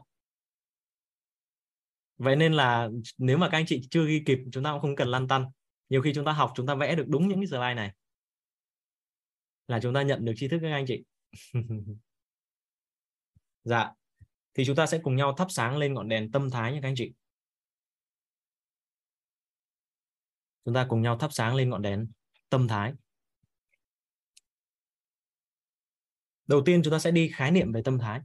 Vậy 2.22 2.36
nên 2.36 2.52
là 2.52 2.88
nếu 3.18 3.38
mà 3.38 3.48
các 3.52 3.58
anh 3.58 3.66
chị 3.66 3.88
chưa 3.90 4.06
ghi 4.06 4.22
kịp, 4.26 4.38
chúng 4.52 4.64
ta 4.64 4.72
cũng 4.72 4.80
không 4.80 4.96
cần 4.96 5.08
lăn 5.08 5.28
tăn. 5.28 5.44
Nhiều 5.88 6.02
khi 6.02 6.12
chúng 6.14 6.24
ta 6.24 6.32
học, 6.32 6.52
chúng 6.54 6.66
ta 6.66 6.74
vẽ 6.74 6.94
được 6.94 7.04
đúng 7.08 7.28
những 7.28 7.38
cái 7.38 7.46
slide 7.46 7.74
này. 7.74 7.92
Là 9.68 9.80
chúng 9.82 9.94
ta 9.94 10.02
nhận 10.02 10.24
được 10.24 10.32
tri 10.36 10.48
thức 10.48 10.58
các 10.62 10.72
anh 10.72 10.84
chị. 10.88 11.04
Dạ. 13.64 13.90
Thì 14.54 14.64
chúng 14.66 14.76
ta 14.76 14.86
sẽ 14.86 15.00
cùng 15.02 15.16
nhau 15.16 15.34
thắp 15.36 15.46
sáng 15.50 15.78
lên 15.78 15.94
ngọn 15.94 16.08
đèn 16.08 16.30
tâm 16.32 16.50
thái 16.50 16.72
nha 16.72 16.78
các 16.82 16.88
anh 16.88 16.94
chị. 16.96 17.12
Chúng 20.64 20.74
ta 20.74 20.86
cùng 20.88 21.02
nhau 21.02 21.18
thắp 21.18 21.32
sáng 21.32 21.54
lên 21.54 21.70
ngọn 21.70 21.82
đèn 21.82 22.10
tâm 22.48 22.68
thái. 22.68 22.92
Đầu 26.46 26.62
tiên 26.64 26.80
chúng 26.84 26.92
ta 26.92 26.98
sẽ 26.98 27.10
đi 27.10 27.30
khái 27.34 27.50
niệm 27.50 27.72
về 27.72 27.82
tâm 27.84 27.98
thái. 27.98 28.20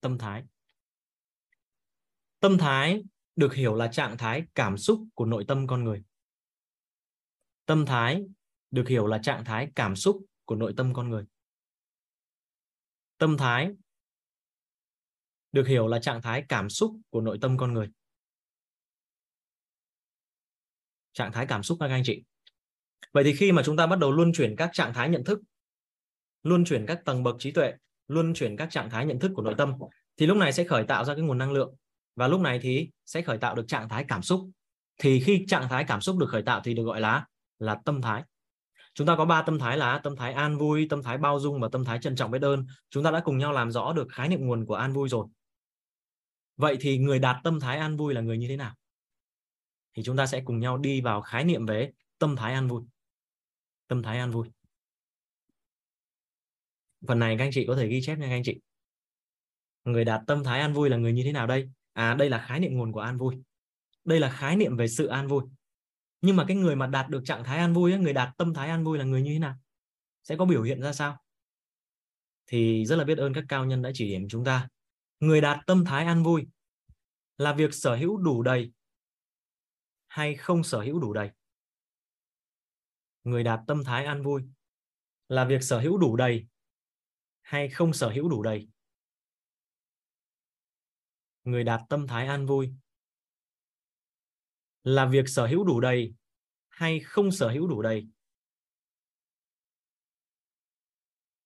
Tâm 0.00 0.18
thái 0.18 0.44
tâm 2.40 2.58
thái 2.58 3.02
được 3.36 3.54
hiểu 3.54 3.74
là 3.74 3.88
trạng 3.88 4.18
thái 4.18 4.42
cảm 4.54 4.76
xúc 4.76 5.06
của 5.14 5.24
nội 5.24 5.44
tâm 5.48 5.66
con 5.66 5.84
người. 5.84 6.02
Tâm 7.66 7.86
thái 7.86 8.22
được 8.70 8.88
hiểu 8.88 9.06
là 9.06 9.18
trạng 9.18 9.44
thái 9.44 9.68
cảm 9.74 9.96
xúc 9.96 10.24
của 10.44 10.56
nội 10.56 10.74
tâm 10.76 10.92
con 10.94 11.10
người. 11.10 11.24
Tâm 13.18 13.36
thái 13.36 13.70
được 15.52 15.66
hiểu 15.66 15.86
là 15.86 15.98
trạng 15.98 16.22
thái 16.22 16.44
cảm 16.48 16.70
xúc 16.70 17.00
của 17.10 17.20
nội 17.20 17.38
tâm 17.40 17.56
con 17.56 17.74
người. 17.74 17.90
Trạng 21.12 21.32
thái 21.32 21.46
cảm 21.46 21.62
xúc 21.62 21.78
các 21.80 21.90
anh 21.90 22.02
chị. 22.04 22.22
Vậy 23.12 23.24
thì 23.24 23.34
khi 23.34 23.52
mà 23.52 23.62
chúng 23.64 23.76
ta 23.76 23.86
bắt 23.86 23.98
đầu 23.98 24.12
luân 24.12 24.32
chuyển 24.32 24.56
các 24.56 24.70
trạng 24.72 24.94
thái 24.94 25.08
nhận 25.08 25.24
thức, 25.24 25.40
luân 26.42 26.64
chuyển 26.64 26.86
các 26.86 27.00
tầng 27.04 27.22
bậc 27.22 27.36
trí 27.38 27.52
tuệ, 27.52 27.72
luân 28.08 28.34
chuyển 28.34 28.56
các 28.56 28.68
trạng 28.70 28.90
thái 28.90 29.06
nhận 29.06 29.18
thức 29.18 29.32
của 29.34 29.42
nội 29.42 29.54
tâm, 29.58 29.72
thì 30.16 30.26
lúc 30.26 30.36
này 30.36 30.52
sẽ 30.52 30.64
khởi 30.64 30.84
tạo 30.88 31.04
ra 31.04 31.14
cái 31.14 31.22
nguồn 31.22 31.38
năng 31.38 31.52
lượng 31.52 31.74
và 32.16 32.28
lúc 32.28 32.40
này 32.40 32.58
thì 32.62 32.90
sẽ 33.06 33.22
khởi 33.22 33.38
tạo 33.38 33.54
được 33.54 33.68
trạng 33.68 33.88
thái 33.88 34.04
cảm 34.08 34.22
xúc. 34.22 34.50
Thì 34.98 35.20
khi 35.20 35.44
trạng 35.48 35.68
thái 35.68 35.84
cảm 35.88 36.00
xúc 36.00 36.18
được 36.18 36.26
khởi 36.28 36.42
tạo 36.42 36.60
thì 36.64 36.74
được 36.74 36.84
gọi 36.84 37.00
là 37.00 37.26
là 37.58 37.80
tâm 37.84 38.02
thái. 38.02 38.22
Chúng 38.94 39.06
ta 39.06 39.16
có 39.16 39.24
ba 39.24 39.42
tâm 39.42 39.58
thái 39.58 39.78
là 39.78 39.98
tâm 39.98 40.16
thái 40.16 40.32
an 40.32 40.58
vui, 40.58 40.86
tâm 40.90 41.02
thái 41.02 41.18
bao 41.18 41.40
dung 41.40 41.60
và 41.60 41.68
tâm 41.72 41.84
thái 41.84 41.98
trân 42.02 42.16
trọng 42.16 42.30
biết 42.30 42.42
ơn. 42.42 42.66
Chúng 42.90 43.04
ta 43.04 43.10
đã 43.10 43.20
cùng 43.24 43.38
nhau 43.38 43.52
làm 43.52 43.70
rõ 43.70 43.92
được 43.92 44.06
khái 44.10 44.28
niệm 44.28 44.46
nguồn 44.46 44.66
của 44.66 44.74
an 44.74 44.92
vui 44.92 45.08
rồi. 45.08 45.26
Vậy 46.56 46.76
thì 46.80 46.98
người 46.98 47.18
đạt 47.18 47.36
tâm 47.44 47.60
thái 47.60 47.78
an 47.78 47.96
vui 47.96 48.14
là 48.14 48.20
người 48.20 48.38
như 48.38 48.48
thế 48.48 48.56
nào? 48.56 48.74
Thì 49.96 50.02
chúng 50.02 50.16
ta 50.16 50.26
sẽ 50.26 50.42
cùng 50.44 50.60
nhau 50.60 50.78
đi 50.78 51.00
vào 51.00 51.20
khái 51.20 51.44
niệm 51.44 51.66
về 51.66 51.92
tâm 52.18 52.36
thái 52.36 52.52
an 52.52 52.68
vui. 52.68 52.82
Tâm 53.88 54.02
thái 54.02 54.18
an 54.18 54.30
vui. 54.30 54.48
Phần 57.08 57.18
này 57.18 57.36
các 57.38 57.44
anh 57.44 57.50
chị 57.52 57.64
có 57.66 57.76
thể 57.76 57.88
ghi 57.88 58.00
chép 58.02 58.18
nha 58.18 58.26
các 58.26 58.32
anh 58.32 58.42
chị. 58.44 58.60
Người 59.84 60.04
đạt 60.04 60.20
tâm 60.26 60.44
thái 60.44 60.60
an 60.60 60.72
vui 60.72 60.90
là 60.90 60.96
người 60.96 61.12
như 61.12 61.22
thế 61.24 61.32
nào 61.32 61.46
đây? 61.46 61.68
À 61.96 62.14
đây 62.14 62.30
là 62.30 62.44
khái 62.48 62.60
niệm 62.60 62.76
nguồn 62.76 62.92
của 62.92 63.00
an 63.00 63.18
vui. 63.18 63.38
Đây 64.04 64.20
là 64.20 64.30
khái 64.30 64.56
niệm 64.56 64.76
về 64.76 64.88
sự 64.88 65.06
an 65.06 65.28
vui. 65.28 65.42
Nhưng 66.20 66.36
mà 66.36 66.44
cái 66.48 66.56
người 66.56 66.76
mà 66.76 66.86
đạt 66.86 67.08
được 67.08 67.22
trạng 67.24 67.44
thái 67.44 67.58
an 67.58 67.72
vui 67.72 67.98
người 67.98 68.12
đạt 68.12 68.28
tâm 68.36 68.54
thái 68.54 68.68
an 68.68 68.84
vui 68.84 68.98
là 68.98 69.04
người 69.04 69.22
như 69.22 69.32
thế 69.32 69.38
nào? 69.38 69.56
Sẽ 70.22 70.36
có 70.36 70.44
biểu 70.44 70.62
hiện 70.62 70.80
ra 70.80 70.92
sao? 70.92 71.22
Thì 72.46 72.86
rất 72.86 72.96
là 72.96 73.04
biết 73.04 73.18
ơn 73.18 73.34
các 73.34 73.44
cao 73.48 73.64
nhân 73.64 73.82
đã 73.82 73.90
chỉ 73.94 74.08
điểm 74.08 74.28
chúng 74.28 74.44
ta. 74.44 74.68
Người 75.20 75.40
đạt 75.40 75.58
tâm 75.66 75.84
thái 75.84 76.04
an 76.04 76.22
vui 76.22 76.46
là 77.38 77.52
việc 77.52 77.74
sở 77.74 77.96
hữu 77.96 78.16
đủ 78.16 78.42
đầy 78.42 78.72
hay 80.08 80.34
không 80.34 80.64
sở 80.64 80.80
hữu 80.80 81.00
đủ 81.00 81.12
đầy? 81.12 81.30
Người 83.24 83.44
đạt 83.44 83.60
tâm 83.66 83.84
thái 83.84 84.04
an 84.04 84.22
vui 84.22 84.42
là 85.28 85.44
việc 85.44 85.62
sở 85.62 85.80
hữu 85.80 85.98
đủ 85.98 86.16
đầy 86.16 86.46
hay 87.42 87.68
không 87.68 87.92
sở 87.92 88.08
hữu 88.08 88.28
đủ 88.28 88.42
đầy? 88.42 88.68
Người 91.46 91.64
đạt 91.64 91.80
tâm 91.88 92.06
thái 92.06 92.26
an 92.26 92.46
vui? 92.46 92.72
Là 94.84 95.06
việc 95.06 95.28
sở 95.28 95.46
hữu 95.46 95.64
đủ 95.64 95.80
đầy 95.80 96.14
hay 96.68 97.00
không 97.00 97.32
sở 97.32 97.48
hữu 97.48 97.68
đủ 97.68 97.82
đầy? 97.82 98.06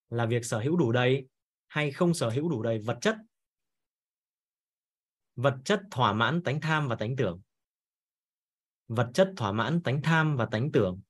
Là 0.08 0.26
việc 0.26 0.44
sở 0.44 0.60
hữu 0.60 0.76
đủ 0.76 0.92
đầy 0.92 1.26
hay 1.68 1.92
không 1.92 2.14
sở 2.14 2.30
hữu 2.30 2.48
đủ 2.48 2.62
đầy 2.62 2.78
vật 2.78 2.98
chất? 3.00 3.16
Vật 5.36 5.56
chất 5.64 5.80
thỏa 5.90 6.12
mãn 6.12 6.42
tánh 6.42 6.60
tham 6.60 6.88
và 6.88 6.96
tánh 6.96 7.16
tưởng. 7.16 7.40
Vật 8.88 9.10
chất 9.14 9.32
thỏa 9.36 9.52
mãn 9.52 9.82
tánh 9.82 10.02
tham 10.02 10.36
và 10.36 10.46
tánh 10.50 10.72
tưởng. 10.72 11.00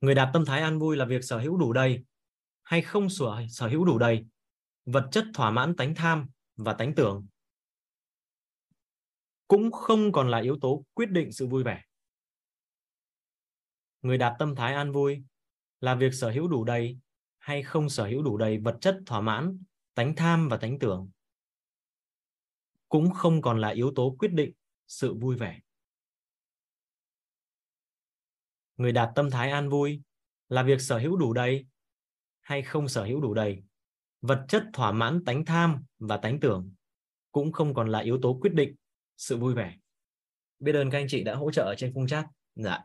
Người 0.00 0.14
đạt 0.14 0.28
tâm 0.32 0.44
thái 0.44 0.62
an 0.62 0.78
vui 0.78 0.96
là 0.96 1.04
việc 1.04 1.24
sở 1.24 1.38
hữu 1.38 1.56
đủ 1.56 1.72
đầy 1.72 2.04
hay 2.62 2.82
không 2.82 3.08
sở 3.08 3.46
sở 3.50 3.68
hữu 3.68 3.84
đủ 3.84 3.98
đầy? 3.98 4.26
Vật 4.84 5.08
chất 5.12 5.24
thỏa 5.34 5.50
mãn 5.50 5.76
tánh 5.76 5.94
tham 5.94 6.28
và 6.56 6.72
tánh 6.74 6.94
tưởng 6.94 7.26
cũng 9.52 9.72
không 9.72 10.12
còn 10.12 10.28
là 10.28 10.38
yếu 10.38 10.58
tố 10.60 10.84
quyết 10.94 11.10
định 11.10 11.32
sự 11.32 11.46
vui 11.46 11.62
vẻ. 11.62 11.82
Người 14.02 14.18
đạt 14.18 14.32
tâm 14.38 14.54
thái 14.54 14.74
an 14.74 14.92
vui 14.92 15.22
là 15.80 15.94
việc 15.94 16.14
sở 16.14 16.30
hữu 16.30 16.48
đủ 16.48 16.64
đầy 16.64 16.98
hay 17.38 17.62
không 17.62 17.88
sở 17.88 18.06
hữu 18.06 18.22
đủ 18.22 18.36
đầy 18.36 18.58
vật 18.58 18.78
chất 18.80 18.98
thỏa 19.06 19.20
mãn, 19.20 19.58
tánh 19.94 20.16
tham 20.16 20.48
và 20.48 20.56
tánh 20.56 20.78
tưởng. 20.78 21.10
Cũng 22.88 23.14
không 23.14 23.42
còn 23.42 23.60
là 23.60 23.68
yếu 23.68 23.92
tố 23.94 24.16
quyết 24.18 24.32
định 24.32 24.52
sự 24.86 25.14
vui 25.14 25.36
vẻ. 25.36 25.60
Người 28.76 28.92
đạt 28.92 29.10
tâm 29.14 29.30
thái 29.30 29.50
an 29.50 29.68
vui 29.68 30.00
là 30.48 30.62
việc 30.62 30.80
sở 30.80 30.98
hữu 30.98 31.16
đủ 31.16 31.32
đầy 31.32 31.66
hay 32.40 32.62
không 32.62 32.88
sở 32.88 33.04
hữu 33.04 33.20
đủ 33.20 33.34
đầy 33.34 33.62
vật 34.20 34.44
chất 34.48 34.64
thỏa 34.72 34.92
mãn, 34.92 35.24
tánh 35.24 35.44
tham 35.44 35.84
và 35.98 36.16
tánh 36.16 36.40
tưởng 36.40 36.72
cũng 37.32 37.52
không 37.52 37.74
còn 37.74 37.88
là 37.88 37.98
yếu 37.98 38.18
tố 38.22 38.38
quyết 38.42 38.52
định 38.54 38.74
sự 39.16 39.36
vui 39.36 39.54
vẻ. 39.54 39.76
Biết 40.58 40.72
ơn 40.72 40.90
các 40.90 40.98
anh 40.98 41.06
chị 41.08 41.24
đã 41.24 41.34
hỗ 41.34 41.50
trợ 41.50 41.62
ở 41.62 41.74
trên 41.78 41.92
khung 41.94 42.06
chat. 42.06 42.26
Dạ. 42.54 42.78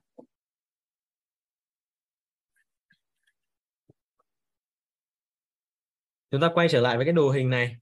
Chúng 6.31 6.41
ta 6.41 6.51
quay 6.53 6.67
trở 6.69 6.81
lại 6.81 6.97
với 6.97 7.05
cái 7.05 7.13
đồ 7.13 7.29
hình 7.29 7.49
này. 7.49 7.75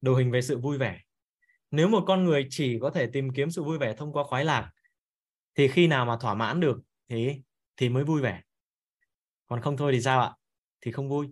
Đồ 0.00 0.14
hình 0.14 0.30
về 0.30 0.42
sự 0.42 0.58
vui 0.58 0.78
vẻ. 0.78 1.00
Nếu 1.70 1.88
một 1.88 2.04
con 2.06 2.24
người 2.24 2.46
chỉ 2.50 2.78
có 2.80 2.90
thể 2.90 3.10
tìm 3.12 3.32
kiếm 3.34 3.50
sự 3.50 3.62
vui 3.62 3.78
vẻ 3.78 3.94
thông 3.94 4.12
qua 4.12 4.24
khoái 4.24 4.44
lạc, 4.44 4.70
thì 5.54 5.68
khi 5.68 5.86
nào 5.86 6.06
mà 6.06 6.16
thỏa 6.20 6.34
mãn 6.34 6.60
được, 6.60 6.80
thì 7.08 7.42
thì 7.76 7.88
mới 7.88 8.04
vui 8.04 8.22
vẻ. 8.22 8.42
Còn 9.46 9.60
không 9.60 9.76
thôi 9.76 9.92
thì 9.92 10.00
sao 10.00 10.20
ạ? 10.20 10.34
Thì 10.80 10.92
không 10.92 11.08
vui. 11.08 11.28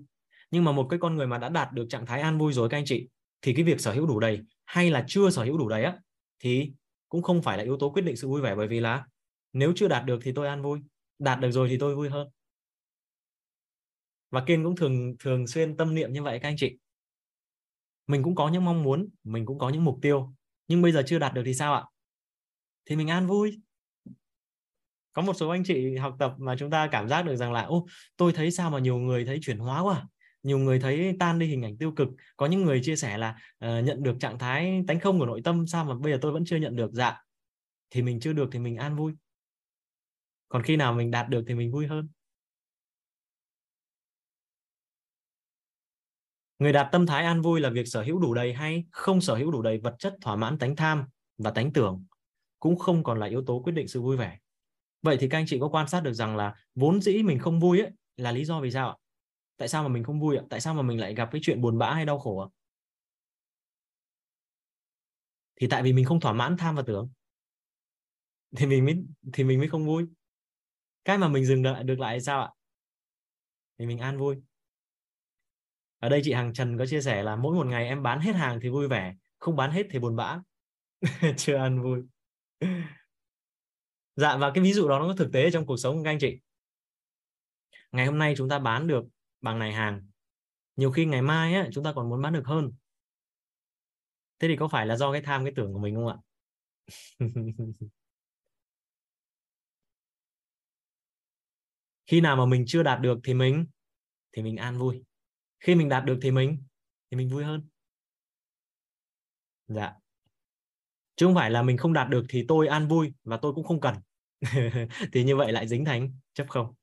Nhưng 0.50 0.64
mà 0.64 0.72
một 0.72 0.86
cái 0.90 0.98
con 1.02 1.14
người 1.14 1.26
mà 1.26 1.38
đã 1.38 1.48
đạt 1.48 1.72
được 1.72 1.86
trạng 1.88 2.06
thái 2.06 2.20
an 2.20 2.38
vui 2.38 2.52
rồi 2.52 2.68
các 2.68 2.76
anh 2.76 2.84
chị, 2.86 3.08
thì 3.42 3.54
cái 3.54 3.64
việc 3.64 3.80
sở 3.80 3.92
hữu 3.92 4.06
đủ 4.06 4.20
đầy 4.20 4.40
hay 4.66 4.90
là 4.90 5.04
chưa 5.08 5.30
sở 5.30 5.44
hữu 5.44 5.58
đủ 5.58 5.68
đấy 5.68 5.84
á, 5.84 5.98
thì 6.38 6.72
cũng 7.08 7.22
không 7.22 7.42
phải 7.42 7.58
là 7.58 7.64
yếu 7.64 7.76
tố 7.78 7.90
quyết 7.90 8.02
định 8.02 8.16
sự 8.16 8.28
vui 8.28 8.40
vẻ 8.40 8.54
bởi 8.54 8.68
vì 8.68 8.80
là 8.80 9.06
nếu 9.52 9.72
chưa 9.76 9.88
đạt 9.88 10.04
được 10.04 10.18
thì 10.22 10.32
tôi 10.32 10.48
an 10.48 10.62
vui, 10.62 10.80
đạt 11.18 11.40
được 11.40 11.50
rồi 11.50 11.68
thì 11.68 11.78
tôi 11.78 11.96
vui 11.96 12.08
hơn. 12.08 12.28
Và 14.30 14.44
kiên 14.46 14.64
cũng 14.64 14.76
thường 14.76 15.14
thường 15.18 15.46
xuyên 15.46 15.76
tâm 15.76 15.94
niệm 15.94 16.12
như 16.12 16.22
vậy 16.22 16.38
các 16.42 16.48
anh 16.48 16.56
chị. 16.58 16.78
Mình 18.06 18.22
cũng 18.22 18.34
có 18.34 18.48
những 18.48 18.64
mong 18.64 18.82
muốn, 18.82 19.08
mình 19.24 19.46
cũng 19.46 19.58
có 19.58 19.68
những 19.68 19.84
mục 19.84 19.98
tiêu, 20.02 20.32
nhưng 20.68 20.82
bây 20.82 20.92
giờ 20.92 21.02
chưa 21.06 21.18
đạt 21.18 21.34
được 21.34 21.42
thì 21.46 21.54
sao 21.54 21.74
ạ? 21.74 21.84
Thì 22.84 22.96
mình 22.96 23.08
an 23.10 23.26
vui. 23.26 23.60
Có 25.12 25.22
một 25.22 25.34
số 25.34 25.48
anh 25.48 25.64
chị 25.64 25.96
học 25.96 26.16
tập 26.18 26.34
mà 26.38 26.56
chúng 26.58 26.70
ta 26.70 26.88
cảm 26.92 27.08
giác 27.08 27.22
được 27.22 27.36
rằng 27.36 27.52
là, 27.52 27.62
ô, 27.62 27.86
tôi 28.16 28.32
thấy 28.32 28.50
sao 28.50 28.70
mà 28.70 28.78
nhiều 28.78 28.96
người 28.96 29.24
thấy 29.24 29.38
chuyển 29.42 29.58
hóa 29.58 29.80
quá 29.80 30.06
nhiều 30.46 30.58
người 30.58 30.80
thấy 30.80 31.16
tan 31.18 31.38
đi 31.38 31.46
hình 31.46 31.62
ảnh 31.62 31.76
tiêu 31.78 31.92
cực. 31.92 32.08
Có 32.36 32.46
những 32.46 32.62
người 32.62 32.80
chia 32.82 32.96
sẻ 32.96 33.18
là 33.18 33.30
uh, 33.64 33.84
nhận 33.84 34.02
được 34.02 34.16
trạng 34.20 34.38
thái 34.38 34.82
tánh 34.86 35.00
không 35.00 35.18
của 35.18 35.26
nội 35.26 35.40
tâm 35.44 35.66
sao 35.66 35.84
mà 35.84 35.94
bây 35.94 36.12
giờ 36.12 36.18
tôi 36.22 36.32
vẫn 36.32 36.44
chưa 36.44 36.56
nhận 36.56 36.76
được? 36.76 36.90
Dạ. 36.92 37.22
Thì 37.90 38.02
mình 38.02 38.20
chưa 38.20 38.32
được 38.32 38.48
thì 38.52 38.58
mình 38.58 38.76
an 38.76 38.96
vui. 38.96 39.12
Còn 40.48 40.62
khi 40.62 40.76
nào 40.76 40.92
mình 40.92 41.10
đạt 41.10 41.28
được 41.28 41.44
thì 41.48 41.54
mình 41.54 41.72
vui 41.72 41.86
hơn. 41.86 42.08
Người 46.58 46.72
đạt 46.72 46.88
tâm 46.92 47.06
thái 47.06 47.24
an 47.24 47.42
vui 47.42 47.60
là 47.60 47.70
việc 47.70 47.88
sở 47.88 48.02
hữu 48.02 48.18
đủ 48.18 48.34
đầy 48.34 48.52
hay 48.52 48.84
không 48.90 49.20
sở 49.20 49.34
hữu 49.34 49.50
đủ 49.50 49.62
đầy 49.62 49.78
vật 49.78 49.94
chất 49.98 50.14
thỏa 50.20 50.36
mãn 50.36 50.58
tánh 50.58 50.76
tham 50.76 51.04
và 51.38 51.50
tánh 51.50 51.72
tưởng 51.72 52.04
cũng 52.60 52.78
không 52.78 53.04
còn 53.04 53.18
là 53.18 53.26
yếu 53.26 53.42
tố 53.46 53.60
quyết 53.64 53.72
định 53.72 53.88
sự 53.88 54.02
vui 54.02 54.16
vẻ. 54.16 54.38
Vậy 55.02 55.16
thì 55.20 55.28
các 55.28 55.38
anh 55.38 55.44
chị 55.48 55.58
có 55.60 55.68
quan 55.68 55.88
sát 55.88 56.00
được 56.00 56.12
rằng 56.12 56.36
là 56.36 56.54
vốn 56.74 57.00
dĩ 57.00 57.22
mình 57.22 57.38
không 57.38 57.60
vui 57.60 57.80
ấy 57.80 57.90
là 58.16 58.32
lý 58.32 58.44
do 58.44 58.60
vì 58.60 58.70
sao 58.70 58.88
ạ? 58.88 58.96
Tại 59.56 59.68
sao 59.68 59.82
mà 59.82 59.88
mình 59.88 60.04
không 60.04 60.20
vui 60.20 60.36
ạ? 60.36 60.44
Tại 60.50 60.60
sao 60.60 60.74
mà 60.74 60.82
mình 60.82 61.00
lại 61.00 61.14
gặp 61.14 61.28
cái 61.32 61.40
chuyện 61.44 61.60
buồn 61.60 61.78
bã 61.78 61.94
hay 61.94 62.06
đau 62.06 62.18
khổ 62.18 62.38
ạ? 62.38 62.48
Thì 65.60 65.66
tại 65.70 65.82
vì 65.82 65.92
mình 65.92 66.04
không 66.04 66.20
thỏa 66.20 66.32
mãn 66.32 66.56
tham 66.56 66.74
và 66.74 66.82
tưởng. 66.86 67.10
Thì 68.56 68.66
mình 68.66 68.84
mới, 68.84 69.04
thì 69.32 69.44
mình 69.44 69.58
mới 69.58 69.68
không 69.68 69.86
vui. 69.86 70.06
Cái 71.04 71.18
mà 71.18 71.28
mình 71.28 71.44
dừng 71.44 71.64
lại 71.64 71.84
được 71.84 71.98
lại 71.98 72.20
sao 72.20 72.40
ạ? 72.40 72.50
Thì 73.78 73.86
mình 73.86 73.98
an 73.98 74.18
vui. 74.18 74.36
Ở 75.98 76.08
đây 76.08 76.20
chị 76.24 76.32
Hằng 76.32 76.52
Trần 76.52 76.78
có 76.78 76.86
chia 76.86 77.00
sẻ 77.00 77.22
là 77.22 77.36
mỗi 77.36 77.54
một 77.54 77.66
ngày 77.66 77.86
em 77.86 78.02
bán 78.02 78.20
hết 78.20 78.32
hàng 78.32 78.58
thì 78.62 78.68
vui 78.68 78.88
vẻ, 78.88 79.14
không 79.38 79.56
bán 79.56 79.70
hết 79.70 79.86
thì 79.90 79.98
buồn 79.98 80.16
bã. 80.16 80.40
Chưa 81.36 81.56
ăn 81.56 81.82
vui. 81.82 82.02
Dạ 84.16 84.36
và 84.36 84.50
cái 84.54 84.64
ví 84.64 84.72
dụ 84.72 84.88
đó 84.88 84.98
nó 84.98 85.06
có 85.08 85.14
thực 85.14 85.32
tế 85.32 85.50
trong 85.50 85.66
cuộc 85.66 85.76
sống 85.76 85.96
của 85.96 86.02
các 86.04 86.10
anh 86.10 86.18
chị? 86.18 86.40
Ngày 87.92 88.06
hôm 88.06 88.18
nay 88.18 88.34
chúng 88.36 88.48
ta 88.48 88.58
bán 88.58 88.86
được 88.86 89.04
bằng 89.46 89.58
này 89.58 89.72
hàng 89.72 90.02
nhiều 90.76 90.90
khi 90.90 91.04
ngày 91.04 91.22
mai 91.22 91.54
á, 91.54 91.68
chúng 91.72 91.84
ta 91.84 91.92
còn 91.92 92.08
muốn 92.10 92.22
bán 92.22 92.32
được 92.32 92.42
hơn. 92.46 92.72
Thế 94.38 94.48
thì 94.48 94.56
có 94.56 94.68
phải 94.68 94.86
là 94.86 94.96
do 94.96 95.12
cái 95.12 95.20
tham 95.20 95.44
cái 95.44 95.52
tưởng 95.56 95.72
của 95.72 95.78
mình 95.78 95.94
không 95.94 96.08
ạ? 96.08 96.16
Khi 102.06 102.20
nào 102.20 102.36
mà 102.36 102.46
mình 102.46 102.64
chưa 102.66 102.82
đạt 102.82 103.00
được 103.00 103.18
thì 103.24 103.34
mình 103.34 103.66
thì 104.32 104.42
mình 104.42 104.56
an 104.56 104.78
vui. 104.78 105.04
Khi 105.60 105.74
mình 105.74 105.88
đạt 105.88 106.04
được 106.04 106.18
thì 106.22 106.30
mình 106.30 106.62
thì 107.10 107.16
mình 107.16 107.28
vui 107.28 107.44
hơn. 107.44 107.68
Dạ. 109.68 109.94
Chứ 111.16 111.26
không 111.26 111.34
phải 111.34 111.50
là 111.50 111.62
mình 111.62 111.76
không 111.76 111.92
đạt 111.92 112.08
được 112.08 112.24
thì 112.28 112.44
tôi 112.48 112.68
an 112.68 112.88
vui 112.88 113.12
và 113.24 113.36
tôi 113.36 113.52
cũng 113.52 113.64
không 113.64 113.80
cần. 113.80 113.94
Thì 115.12 115.24
như 115.24 115.36
vậy 115.36 115.52
lại 115.52 115.68
dính 115.68 115.84
thành 115.84 116.12
chấp 116.34 116.46
không? 116.48 116.74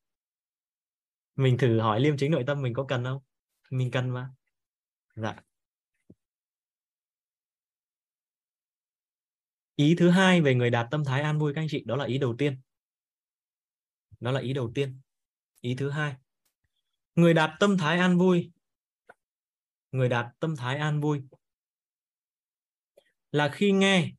Mình 1.36 1.58
thử 1.58 1.80
hỏi 1.80 2.00
liêm 2.00 2.18
chính 2.18 2.32
nội 2.32 2.44
tâm 2.48 2.62
mình 2.62 2.74
có 2.74 2.86
cần 2.88 3.04
không? 3.04 3.22
Mình 3.70 3.92
cần 3.92 4.10
mà. 4.10 4.30
Dạ. 5.16 5.36
Ý 9.76 9.96
thứ 9.98 10.10
hai 10.10 10.42
về 10.42 10.56
người 10.56 10.70
đạt 10.70 10.88
tâm 10.92 11.04
thái 11.06 11.22
an 11.22 11.40
vui 11.40 11.54
các 11.56 11.62
anh 11.62 11.68
chị, 11.70 11.84
đó 11.86 11.96
là 11.96 12.06
ý 12.06 12.18
đầu 12.18 12.36
tiên. 12.38 12.62
Đó 14.20 14.32
là 14.32 14.40
ý 14.40 14.54
đầu 14.54 14.72
tiên. 14.76 15.00
Ý 15.62 15.76
thứ 15.76 15.90
hai. 15.90 16.16
Người 17.16 17.34
đạt 17.34 17.52
tâm 17.60 17.78
thái 17.78 18.00
an 18.00 18.18
vui. 18.18 18.52
Người 19.92 20.10
đạt 20.10 20.26
tâm 20.40 20.56
thái 20.56 20.78
an 20.78 21.02
vui 21.02 21.22
là 23.32 23.52
khi 23.54 23.72
nghe 23.72 24.12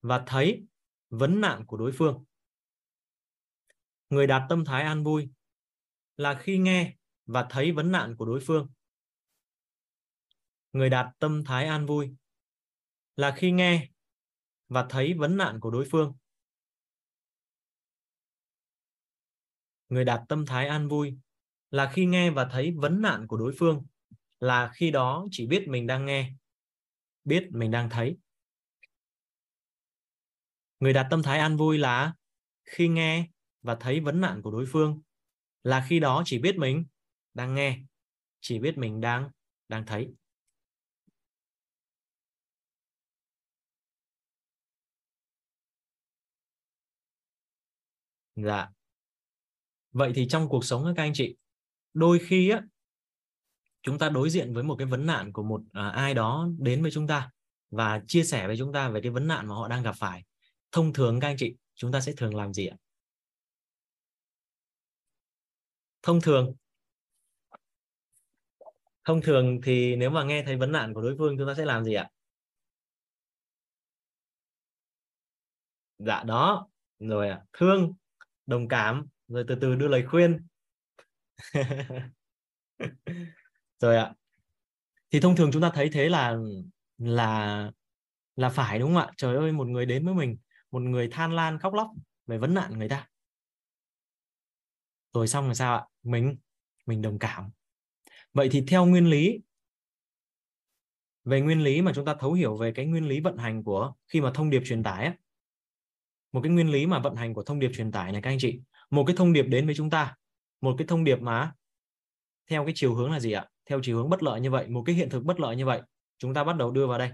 và 0.00 0.22
thấy 0.26 0.64
vấn 1.10 1.40
nạn 1.40 1.66
của 1.66 1.76
đối 1.76 1.92
phương. 1.92 2.24
Người 4.10 4.26
đạt 4.26 4.42
tâm 4.48 4.64
thái 4.64 4.82
an 4.82 5.04
vui 5.04 5.28
là 6.20 6.38
khi 6.42 6.58
nghe 6.58 6.96
và 7.26 7.46
thấy 7.50 7.72
vấn 7.72 7.92
nạn 7.92 8.16
của 8.16 8.24
đối 8.24 8.40
phương. 8.40 8.68
Người 10.72 10.90
đạt 10.90 11.06
tâm 11.18 11.44
thái 11.44 11.66
an 11.66 11.86
vui 11.86 12.14
là 13.16 13.34
khi 13.36 13.50
nghe 13.50 13.88
và 14.68 14.86
thấy 14.90 15.14
vấn 15.14 15.36
nạn 15.36 15.60
của 15.60 15.70
đối 15.70 15.88
phương. 15.90 16.12
Người 19.88 20.04
đạt 20.04 20.20
tâm 20.28 20.46
thái 20.46 20.68
an 20.68 20.88
vui 20.88 21.18
là 21.70 21.90
khi 21.94 22.06
nghe 22.06 22.30
và 22.30 22.48
thấy 22.52 22.74
vấn 22.76 23.02
nạn 23.02 23.26
của 23.28 23.36
đối 23.36 23.54
phương 23.58 23.86
là 24.40 24.70
khi 24.74 24.90
đó 24.90 25.26
chỉ 25.30 25.46
biết 25.46 25.64
mình 25.68 25.86
đang 25.86 26.06
nghe, 26.06 26.32
biết 27.24 27.48
mình 27.50 27.70
đang 27.70 27.90
thấy. 27.90 28.16
Người 30.80 30.92
đạt 30.92 31.06
tâm 31.10 31.22
thái 31.22 31.38
an 31.38 31.56
vui 31.56 31.78
là 31.78 32.14
khi 32.64 32.88
nghe 32.88 33.28
và 33.62 33.76
thấy 33.80 34.00
vấn 34.00 34.20
nạn 34.20 34.42
của 34.42 34.50
đối 34.50 34.66
phương 34.66 35.02
là 35.64 35.86
khi 35.88 36.00
đó 36.00 36.22
chỉ 36.26 36.38
biết 36.38 36.56
mình 36.56 36.84
đang 37.34 37.54
nghe 37.54 37.78
chỉ 38.40 38.58
biết 38.58 38.78
mình 38.78 39.00
đang 39.00 39.30
đang 39.68 39.86
thấy. 39.86 40.08
Dạ. 48.36 48.68
Vậy 49.92 50.12
thì 50.14 50.26
trong 50.28 50.48
cuộc 50.48 50.64
sống 50.64 50.92
các 50.96 51.02
anh 51.02 51.12
chị 51.14 51.36
đôi 51.94 52.18
khi 52.18 52.50
á 52.50 52.62
chúng 53.82 53.98
ta 53.98 54.08
đối 54.08 54.30
diện 54.30 54.54
với 54.54 54.62
một 54.64 54.76
cái 54.76 54.86
vấn 54.86 55.06
nạn 55.06 55.32
của 55.32 55.42
một 55.42 55.60
à, 55.72 55.88
ai 55.88 56.14
đó 56.14 56.48
đến 56.58 56.82
với 56.82 56.90
chúng 56.90 57.06
ta 57.06 57.30
và 57.70 58.02
chia 58.08 58.24
sẻ 58.24 58.46
với 58.46 58.56
chúng 58.58 58.72
ta 58.72 58.88
về 58.88 59.00
cái 59.00 59.10
vấn 59.10 59.26
nạn 59.26 59.46
mà 59.48 59.54
họ 59.54 59.68
đang 59.68 59.82
gặp 59.82 59.94
phải. 59.98 60.24
Thông 60.72 60.92
thường 60.92 61.20
các 61.20 61.28
anh 61.28 61.36
chị 61.38 61.54
chúng 61.74 61.92
ta 61.92 62.00
sẽ 62.00 62.12
thường 62.16 62.34
làm 62.34 62.52
gì 62.52 62.66
ạ? 62.66 62.76
Thông 66.02 66.20
thường. 66.20 66.54
Thông 69.04 69.22
thường 69.22 69.60
thì 69.64 69.96
nếu 69.96 70.10
mà 70.10 70.24
nghe 70.24 70.42
thấy 70.46 70.56
vấn 70.56 70.72
nạn 70.72 70.94
của 70.94 71.02
đối 71.02 71.14
phương, 71.18 71.38
chúng 71.38 71.46
ta 71.46 71.54
sẽ 71.54 71.64
làm 71.64 71.84
gì 71.84 71.94
ạ? 71.94 72.08
Dạ 75.98 76.22
đó. 76.22 76.68
Rồi 76.98 77.28
ạ. 77.28 77.42
Thương, 77.52 77.92
đồng 78.46 78.68
cảm, 78.68 79.06
rồi 79.28 79.44
từ 79.48 79.54
từ 79.60 79.74
đưa 79.74 79.88
lời 79.88 80.04
khuyên. 80.10 80.46
Rồi 83.80 83.96
ạ. 83.96 84.14
Thì 85.10 85.20
thông 85.20 85.36
thường 85.36 85.50
chúng 85.52 85.62
ta 85.62 85.70
thấy 85.74 85.90
thế 85.92 86.08
là 86.08 86.36
là 86.98 87.70
là 88.36 88.48
phải, 88.48 88.78
đúng 88.78 88.94
không 88.94 89.02
ạ? 89.02 89.12
Trời 89.16 89.36
ơi, 89.36 89.52
một 89.52 89.68
người 89.68 89.86
đến 89.86 90.04
với 90.04 90.14
mình, 90.14 90.38
một 90.70 90.82
người 90.82 91.08
than 91.08 91.32
lan 91.32 91.58
khóc 91.58 91.74
lóc 91.74 91.88
về 92.26 92.38
vấn 92.38 92.54
nạn 92.54 92.78
người 92.78 92.88
ta. 92.88 93.08
Rồi 95.12 95.28
xong 95.28 95.44
rồi 95.44 95.54
sao 95.54 95.76
ạ? 95.76 95.89
Mình 96.02 96.36
mình 96.86 97.02
đồng 97.02 97.18
cảm. 97.18 97.50
Vậy 98.32 98.48
thì 98.52 98.64
theo 98.68 98.86
nguyên 98.86 99.10
lý 99.10 99.40
về 101.24 101.40
nguyên 101.40 101.62
lý 101.62 101.82
mà 101.82 101.92
chúng 101.94 102.04
ta 102.04 102.14
thấu 102.14 102.32
hiểu 102.32 102.56
về 102.56 102.72
cái 102.72 102.86
nguyên 102.86 103.08
lý 103.08 103.20
vận 103.20 103.36
hành 103.36 103.64
của 103.64 103.92
khi 104.08 104.20
mà 104.20 104.30
thông 104.34 104.50
điệp 104.50 104.62
truyền 104.64 104.82
tải 104.82 105.04
ấy, 105.04 105.14
một 106.32 106.40
cái 106.42 106.52
nguyên 106.52 106.70
lý 106.70 106.86
mà 106.86 106.98
vận 106.98 107.16
hành 107.16 107.34
của 107.34 107.42
thông 107.42 107.58
điệp 107.58 107.70
truyền 107.74 107.92
tải 107.92 108.12
này 108.12 108.22
các 108.22 108.30
anh 108.30 108.38
chị 108.40 108.60
một 108.90 109.04
cái 109.06 109.16
thông 109.16 109.32
điệp 109.32 109.42
đến 109.42 109.66
với 109.66 109.74
chúng 109.74 109.90
ta 109.90 110.16
một 110.60 110.74
cái 110.78 110.86
thông 110.86 111.04
điệp 111.04 111.20
mà 111.20 111.54
theo 112.50 112.64
cái 112.64 112.72
chiều 112.76 112.94
hướng 112.94 113.12
là 113.12 113.20
gì 113.20 113.32
ạ? 113.32 113.46
Theo 113.66 113.80
chiều 113.82 113.96
hướng 113.96 114.10
bất 114.10 114.22
lợi 114.22 114.40
như 114.40 114.50
vậy 114.50 114.68
một 114.68 114.82
cái 114.86 114.94
hiện 114.94 115.10
thực 115.10 115.24
bất 115.24 115.40
lợi 115.40 115.56
như 115.56 115.66
vậy 115.66 115.82
chúng 116.18 116.34
ta 116.34 116.44
bắt 116.44 116.56
đầu 116.56 116.70
đưa 116.70 116.86
vào 116.86 116.98
đây. 116.98 117.10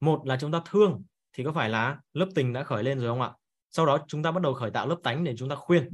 Một 0.00 0.26
là 0.26 0.36
chúng 0.40 0.52
ta 0.52 0.62
thương 0.64 1.02
thì 1.32 1.44
có 1.44 1.52
phải 1.52 1.68
là 1.68 2.00
lớp 2.12 2.28
tình 2.34 2.52
đã 2.52 2.64
khởi 2.64 2.84
lên 2.84 2.98
rồi 2.98 3.08
không 3.08 3.22
ạ? 3.22 3.32
Sau 3.70 3.86
đó 3.86 4.04
chúng 4.08 4.22
ta 4.22 4.32
bắt 4.32 4.42
đầu 4.42 4.54
khởi 4.54 4.70
tạo 4.70 4.86
lớp 4.86 4.96
tánh 5.02 5.24
để 5.24 5.34
chúng 5.36 5.48
ta 5.48 5.56
khuyên 5.56 5.90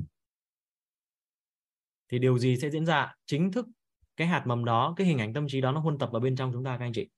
thì 2.08 2.18
điều 2.18 2.38
gì 2.38 2.56
sẽ 2.56 2.70
diễn 2.70 2.86
ra? 2.86 3.14
Chính 3.26 3.52
thức 3.52 3.66
cái 4.16 4.26
hạt 4.26 4.42
mầm 4.46 4.64
đó, 4.64 4.94
cái 4.96 5.06
hình 5.06 5.18
ảnh 5.18 5.32
tâm 5.32 5.48
trí 5.48 5.60
đó 5.60 5.72
nó 5.72 5.80
huân 5.80 5.98
tập 5.98 6.08
vào 6.12 6.20
bên 6.20 6.36
trong 6.36 6.52
chúng 6.52 6.64
ta, 6.64 6.76
các 6.78 6.84
anh 6.84 6.92
chị. 6.92 7.08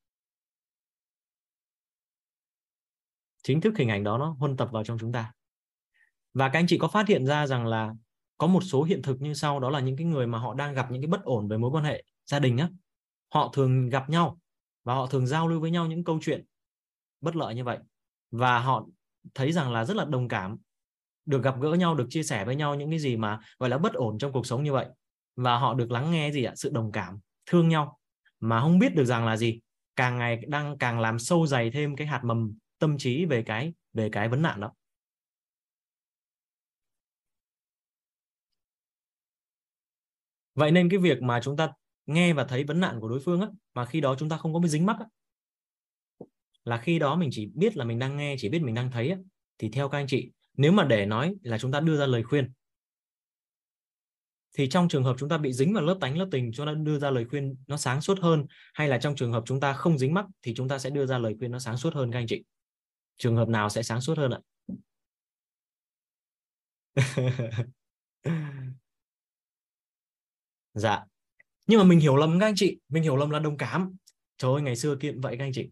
Chính 3.43 3.61
thức 3.61 3.75
hình 3.79 3.89
ảnh 3.89 4.05
đó 4.05 4.19
nó 4.19 4.37
huân 4.39 4.57
tập 4.57 4.69
vào 4.73 4.85
trong 4.85 4.99
chúng 4.99 5.13
ta. 5.13 5.33
Và 6.35 6.49
các 6.49 6.59
anh 6.59 6.67
chị 6.67 6.79
có 6.79 6.89
phát 6.89 7.09
hiện 7.09 7.27
ra 7.27 7.47
rằng 7.47 7.67
là 7.67 7.95
có 8.39 8.47
một 8.47 8.61
số 8.61 8.83
hiện 8.83 9.03
thực 9.03 9.21
như 9.21 9.35
sau, 9.35 9.61
đó 9.61 9.71
là 9.71 9.81
những 9.81 9.97
cái 9.97 10.07
người 10.07 10.27
mà 10.27 10.39
họ 10.39 10.55
đang 10.55 10.75
gặp 10.75 10.91
những 10.91 11.03
cái 11.03 11.09
bất 11.09 11.23
ổn 11.23 11.49
về 11.49 11.59
mối 11.59 11.71
quan 11.71 11.85
hệ 11.85 12.05
gia 12.27 12.39
đình 12.39 12.57
á 12.57 12.71
họ 13.35 13.51
thường 13.55 13.89
gặp 13.89 14.11
nhau 14.11 14.39
và 14.85 14.95
họ 14.95 15.07
thường 15.07 15.27
giao 15.27 15.49
lưu 15.49 15.61
với 15.61 15.71
nhau 15.71 15.87
những 15.87 16.05
câu 16.05 16.19
chuyện 16.23 16.45
bất 17.21 17.37
lợi 17.37 17.55
như 17.55 17.65
vậy. 17.65 17.79
Và 18.31 18.59
họ 18.59 18.87
thấy 19.35 19.53
rằng 19.53 19.73
là 19.73 19.85
rất 19.85 19.97
là 19.97 20.05
đồng 20.05 20.29
cảm 20.29 20.57
được 21.27 21.43
gặp 21.43 21.55
gỡ 21.61 21.73
nhau 21.73 21.95
được 21.95 22.07
chia 22.11 22.23
sẻ 22.23 22.45
với 22.45 22.57
nhau 22.57 22.75
những 22.75 22.91
cái 22.91 22.99
gì 22.99 23.17
mà 23.17 23.41
gọi 23.59 23.71
là 23.71 23.79
bất 23.79 23.93
ổn 23.93 24.19
trong 24.19 24.33
cuộc 24.33 24.47
sống 24.47 24.65
như 24.65 24.73
vậy. 24.73 24.87
Và 25.37 25.59
họ 25.59 25.75
được 25.75 25.91
lắng 25.91 26.11
nghe 26.11 26.33
gì 26.33 26.45
ạ? 26.45 26.53
Sự 26.57 26.71
đồng 26.73 26.93
cảm 26.93 27.19
thương 27.47 27.69
nhau. 27.69 27.99
Mà 28.41 28.61
không 28.61 28.79
biết 28.79 28.95
được 28.95 29.05
rằng 29.05 29.27
là 29.27 29.37
gì 29.37 29.61
càng 29.97 30.19
ngày 30.19 30.41
đang 30.49 30.79
càng 30.79 31.01
làm 31.01 31.19
sâu 31.19 31.47
dày 31.47 31.71
thêm 31.71 31.97
cái 31.97 32.07
hạt 32.07 32.21
mầm 32.25 32.53
tâm 32.79 32.99
trí 32.99 33.25
về 33.25 33.43
cái 33.43 33.73
về 33.93 34.09
cái 34.13 34.29
vấn 34.29 34.43
nạn 34.43 34.61
đó. 34.61 34.73
Vậy 40.55 40.71
nên 40.71 40.89
cái 40.89 40.99
việc 40.99 41.23
mà 41.23 41.41
chúng 41.43 41.57
ta 41.57 41.73
nghe 42.07 42.33
và 42.33 42.45
thấy 42.45 42.65
vấn 42.65 42.81
nạn 42.81 43.01
của 43.01 43.09
đối 43.09 43.21
phương 43.21 43.41
á 43.41 43.49
mà 43.75 43.85
khi 43.85 44.01
đó 44.01 44.15
chúng 44.19 44.29
ta 44.29 44.37
không 44.37 44.53
có 44.55 44.59
bị 44.59 44.69
dính 44.69 44.87
mắc 44.87 44.97
á, 44.99 45.07
là 46.65 46.79
khi 46.79 46.99
đó 46.99 47.17
mình 47.17 47.29
chỉ 47.33 47.51
biết 47.55 47.77
là 47.77 47.85
mình 47.85 47.99
đang 47.99 48.17
nghe 48.17 48.35
chỉ 48.39 48.49
biết 48.49 48.63
mình 48.63 48.75
đang 48.75 48.91
thấy 48.91 49.11
á, 49.11 49.19
thì 49.59 49.69
theo 49.69 49.89
các 49.89 49.99
anh 49.99 50.07
chị 50.07 50.31
nếu 50.61 50.73
mà 50.73 50.85
để 50.85 51.07
nói 51.07 51.35
là 51.43 51.59
chúng 51.59 51.73
ta 51.73 51.81
đưa 51.81 51.97
ra 51.97 52.07
lời 52.07 52.23
khuyên, 52.23 52.53
thì 54.57 54.69
trong 54.69 54.89
trường 54.89 55.05
hợp 55.05 55.17
chúng 55.19 55.29
ta 55.29 55.39
bị 55.39 55.53
dính 55.53 55.75
vào 55.75 55.83
lớp 55.83 55.99
tánh, 56.01 56.19
lớp 56.19 56.29
tình, 56.31 56.53
chúng 56.53 56.67
ta 56.67 56.73
đưa 56.73 56.99
ra 56.99 57.11
lời 57.11 57.25
khuyên 57.31 57.57
nó 57.67 57.77
sáng 57.77 58.01
suốt 58.01 58.19
hơn, 58.21 58.47
hay 58.75 58.89
là 58.89 58.99
trong 58.99 59.17
trường 59.17 59.33
hợp 59.33 59.43
chúng 59.47 59.61
ta 59.61 59.73
không 59.73 59.99
dính 59.99 60.15
mắc, 60.15 60.27
thì 60.43 60.55
chúng 60.55 60.69
ta 60.69 60.79
sẽ 60.79 60.91
đưa 60.91 61.07
ra 61.07 61.19
lời 61.19 61.35
khuyên 61.39 61.51
nó 61.51 61.59
sáng 61.59 61.77
suốt 61.77 61.95
hơn, 61.95 62.13
các 62.13 62.19
anh 62.19 62.27
chị. 62.27 62.45
Trường 63.17 63.37
hợp 63.37 63.49
nào 63.49 63.69
sẽ 63.69 63.83
sáng 63.83 64.01
suốt 64.01 64.19
hơn 64.19 64.31
ạ? 64.31 64.41
Dạ. 70.75 71.05
Nhưng 71.67 71.79
mà 71.79 71.85
mình 71.85 72.01
hiểu 72.01 72.17
lầm, 72.17 72.41
các 72.41 72.47
anh 72.47 72.55
chị. 72.57 72.79
Mình 72.89 73.03
hiểu 73.03 73.17
lầm 73.17 73.31
là 73.31 73.39
đồng 73.39 73.57
cảm. 73.57 73.97
Trời 74.39 74.53
ơi, 74.53 74.63
ngày 74.63 74.77
xưa 74.77 74.97
kiện 74.97 75.21
vậy, 75.21 75.37
các 75.39 75.45
anh 75.45 75.53
chị. 75.53 75.71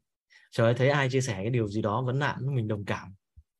Trời 0.50 0.66
ơi, 0.66 0.74
thấy 0.78 0.88
ai 0.88 1.08
chia 1.10 1.20
sẻ 1.20 1.32
cái 1.32 1.50
điều 1.50 1.68
gì 1.68 1.82
đó 1.82 2.02
vấn 2.02 2.18
nạn 2.18 2.36
mình 2.54 2.68
đồng 2.68 2.84
cảm 2.84 3.17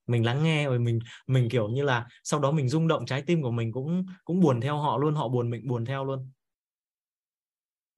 mình 0.08 0.24
lắng 0.24 0.42
nghe 0.42 0.66
rồi 0.66 0.78
mình 0.78 0.98
mình, 1.26 1.48
kiểu 1.50 1.68
như 1.68 1.82
là, 1.82 2.06
sau 2.24 2.40
đó 2.40 2.50
mình 2.50 2.68
rung 2.68 2.88
động, 2.88 3.06
trái 3.06 3.22
tim 3.22 3.42
của 3.42 3.50
mình 3.50 3.72
cũng 3.72 4.06
cũng 4.24 4.40
buồn 4.40 4.60
theo 4.60 4.78
họ 4.78 4.98
luôn, 4.98 5.14
họ 5.14 5.28
buồn 5.28 5.50
mình 5.50 5.68
buồn 5.68 5.84
theo 5.84 6.04
luôn. 6.04 6.30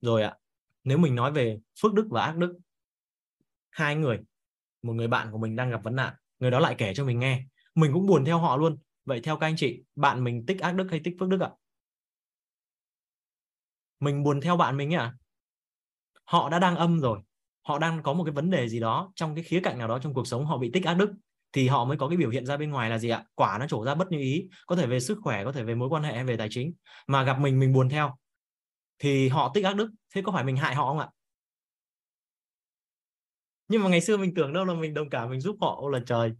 Rồi 0.01 0.23
ạ, 0.23 0.37
nếu 0.85 0.99
mình 0.99 1.15
nói 1.15 1.33
về 1.33 1.59
phước 1.83 1.95
đức 1.95 2.07
và 2.11 2.25
ác 2.25 2.37
đức, 2.37 2.59
hai 3.71 3.97
người, 3.97 4.19
một 4.83 4.93
người 4.93 5.09
bạn 5.09 5.33
của 5.33 5.39
mình 5.39 5.57
đang 5.57 5.71
gặp 5.71 5.83
vấn 5.85 5.97
nạn, 5.97 6.15
người 6.39 6.51
đó 6.51 6.61
lại 6.61 6.75
kể 6.79 6.95
cho 6.95 7.05
mình 7.05 7.19
nghe, 7.19 7.45
mình 7.75 7.93
cũng 7.93 8.07
buồn 8.07 8.25
theo 8.25 8.39
họ 8.39 8.57
luôn. 8.57 8.79
Vậy 9.05 9.21
theo 9.21 9.37
các 9.37 9.47
anh 9.47 9.57
chị, 9.57 9.83
bạn 9.97 10.25
mình 10.25 10.47
tích 10.47 10.61
ác 10.61 10.73
đức 10.73 10.87
hay 10.91 11.01
tích 11.05 11.17
phước 11.21 11.29
đức 11.29 11.41
ạ? 11.41 11.51
Mình 14.01 14.23
buồn 14.23 14.41
theo 14.41 14.57
bạn 14.57 14.77
mình 14.77 14.95
ạ. 14.95 15.15
Họ 16.25 16.49
đã 16.49 16.59
đang 16.59 16.77
âm 16.77 17.01
rồi, 17.01 17.21
họ 17.63 17.79
đang 17.79 18.03
có 18.03 18.13
một 18.13 18.25
cái 18.25 18.33
vấn 18.33 18.51
đề 18.51 18.69
gì 18.69 18.81
đó 18.81 19.13
trong 19.15 19.35
cái 19.35 19.45
khía 19.45 19.61
cạnh 19.63 19.79
nào 19.79 19.89
đó 19.89 19.99
trong 19.99 20.15
cuộc 20.15 20.27
sống, 20.27 20.47
họ 20.47 20.59
bị 20.59 20.71
tích 20.73 20.85
ác 20.85 20.95
đức 20.95 21.13
thì 21.53 21.69
họ 21.69 21.85
mới 21.85 21.97
có 21.97 22.09
cái 22.09 22.17
biểu 22.17 22.31
hiện 22.31 22.47
ra 22.47 22.57
bên 22.57 22.71
ngoài 22.71 22.91
là 22.91 22.99
gì 22.99 23.09
ạ? 23.09 23.25
Quả 23.35 23.59
nó 23.59 23.67
trổ 23.67 23.85
ra 23.85 23.95
bất 23.95 24.11
như 24.11 24.19
ý, 24.19 24.49
có 24.67 24.77
thể 24.77 24.87
về 24.87 25.01
sức 25.01 25.19
khỏe, 25.23 25.45
có 25.45 25.53
thể 25.53 25.65
về 25.65 25.75
mối 25.75 25.89
quan 25.89 26.03
hệ 26.03 26.25
về 26.25 26.37
tài 26.37 26.49
chính, 26.51 26.73
mà 27.07 27.23
gặp 27.23 27.39
mình 27.41 27.59
mình 27.59 27.73
buồn 27.73 27.89
theo. 27.89 28.17
Thì 28.99 29.29
họ 29.29 29.51
tích 29.55 29.65
ác 29.65 29.77
đức, 29.77 29.91
thế 30.15 30.23
có 30.23 30.33
phải 30.33 30.45
mình 30.45 30.57
hại 30.57 30.75
họ 30.75 30.89
không 30.89 30.99
ạ? 30.99 31.09
Nhưng 33.69 33.83
mà 33.83 33.89
ngày 33.89 34.01
xưa 34.01 34.17
mình 34.17 34.35
tưởng 34.35 34.53
đâu 34.53 34.65
là 34.65 34.75
mình 34.75 34.95
đồng 34.95 35.11
cảm, 35.11 35.31
mình 35.31 35.41
giúp 35.41 35.57
họ, 35.61 35.77
ô 35.81 35.89
là 35.89 36.01
trời. 36.07 36.33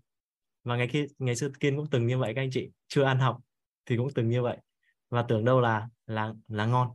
Và 0.65 0.77
ngày 0.77 0.89
kia 0.93 1.07
ngày 1.19 1.37
xưa 1.37 1.49
kiên 1.61 1.77
cũng 1.77 1.87
từng 1.91 2.07
như 2.07 2.19
vậy 2.19 2.33
các 2.35 2.43
anh 2.43 2.51
chị, 2.53 2.71
chưa 2.89 3.05
ăn 3.05 3.19
học 3.19 3.39
thì 3.87 3.97
cũng 3.97 4.09
từng 4.15 4.29
như 4.29 4.43
vậy. 4.43 4.57
Và 5.11 5.23
tưởng 5.23 5.45
đâu 5.45 5.61
là 5.61 5.89
là 6.07 6.33
là 6.49 6.67
ngon. 6.67 6.89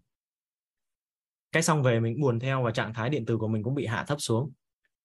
Cái 1.52 1.64
xong 1.64 1.84
về 1.84 2.00
mình 2.00 2.22
buồn 2.22 2.40
theo 2.40 2.64
và 2.64 2.72
trạng 2.72 2.94
thái 2.94 3.10
điện 3.10 3.26
tử 3.26 3.38
của 3.38 3.48
mình 3.48 3.64
cũng 3.64 3.76
bị 3.76 3.86
hạ 3.86 4.04
thấp 4.08 4.18
xuống. 4.20 4.52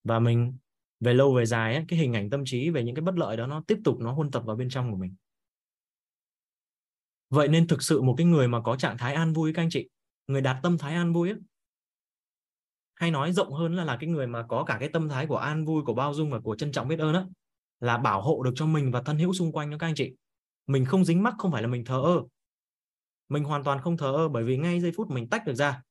Và 0.05 0.19
mình 0.19 0.57
về 1.01 1.15
lâu 1.15 1.35
về 1.35 1.47
dài 1.47 1.75
ấy, 1.75 1.85
cái 1.89 1.99
hình 1.99 2.13
ảnh 2.13 2.31
tâm 2.31 2.45
trí 2.45 2.71
về 2.71 2.85
những 2.85 2.95
cái 2.95 3.03
bất 3.03 3.19
lợi 3.19 3.37
đó 3.37 3.47
nó 3.47 3.63
tiếp 3.67 3.79
tục 3.85 3.99
nó 4.01 4.13
huân 4.13 4.31
tập 4.31 4.43
vào 4.47 4.57
bên 4.57 4.69
trong 4.71 4.91
của 4.91 4.97
mình. 4.97 5.15
Vậy 7.31 7.49
nên 7.49 7.67
thực 7.67 7.83
sự 7.83 8.03
một 8.03 8.15
cái 8.19 8.27
người 8.27 8.49
mà 8.49 8.61
có 8.61 8.77
trạng 8.77 8.99
thái 8.99 9.15
an 9.15 9.33
vui 9.33 9.53
các 9.53 9.63
anh 9.63 9.71
chị 9.71 9.89
người 10.27 10.41
đạt 10.41 10.57
tâm 10.63 10.79
thái 10.79 10.95
an 10.95 11.13
vui 11.13 11.29
ấy, 11.29 11.39
hay 12.95 13.11
nói 13.11 13.33
rộng 13.33 13.53
hơn 13.53 13.75
là 13.75 13.85
là 13.85 13.97
cái 14.01 14.11
người 14.11 14.27
mà 14.27 14.43
có 14.49 14.65
cả 14.65 14.77
cái 14.81 14.89
tâm 14.89 15.09
thái 15.09 15.27
của 15.27 15.37
an 15.37 15.65
vui 15.65 15.83
của 15.87 15.95
bao 15.95 16.15
dung 16.15 16.31
và 16.31 16.41
của 16.41 16.57
trân 16.57 16.73
trọng 16.73 16.89
biết 16.89 16.99
ơn 16.99 17.13
đó 17.13 17.27
là 17.81 17.99
bảo 17.99 18.23
hộ 18.23 18.43
được 18.43 18.53
cho 18.55 18.67
mình 18.67 18.91
và 18.91 19.03
thân 19.03 19.19
hữu 19.19 19.33
xung 19.33 19.53
quanh 19.53 19.71
đó 19.71 19.77
các 19.81 19.87
anh 19.87 19.95
chị. 19.95 20.15
Mình 20.67 20.85
không 20.85 21.05
dính 21.05 21.23
mắc 21.23 21.35
không 21.39 21.53
phải 21.53 21.63
là 21.63 21.69
mình 21.69 21.85
thờ 21.85 22.03
ơ. 22.05 22.23
Mình 23.29 23.45
hoàn 23.45 23.65
toàn 23.65 23.81
không 23.81 23.97
thờ 23.97 24.13
ơ 24.13 24.29
bởi 24.29 24.45
vì 24.45 24.57
ngay 24.57 24.81
giây 24.81 24.93
phút 24.97 25.11
mình 25.11 25.29
tách 25.29 25.47
được 25.47 25.55
ra 25.55 25.83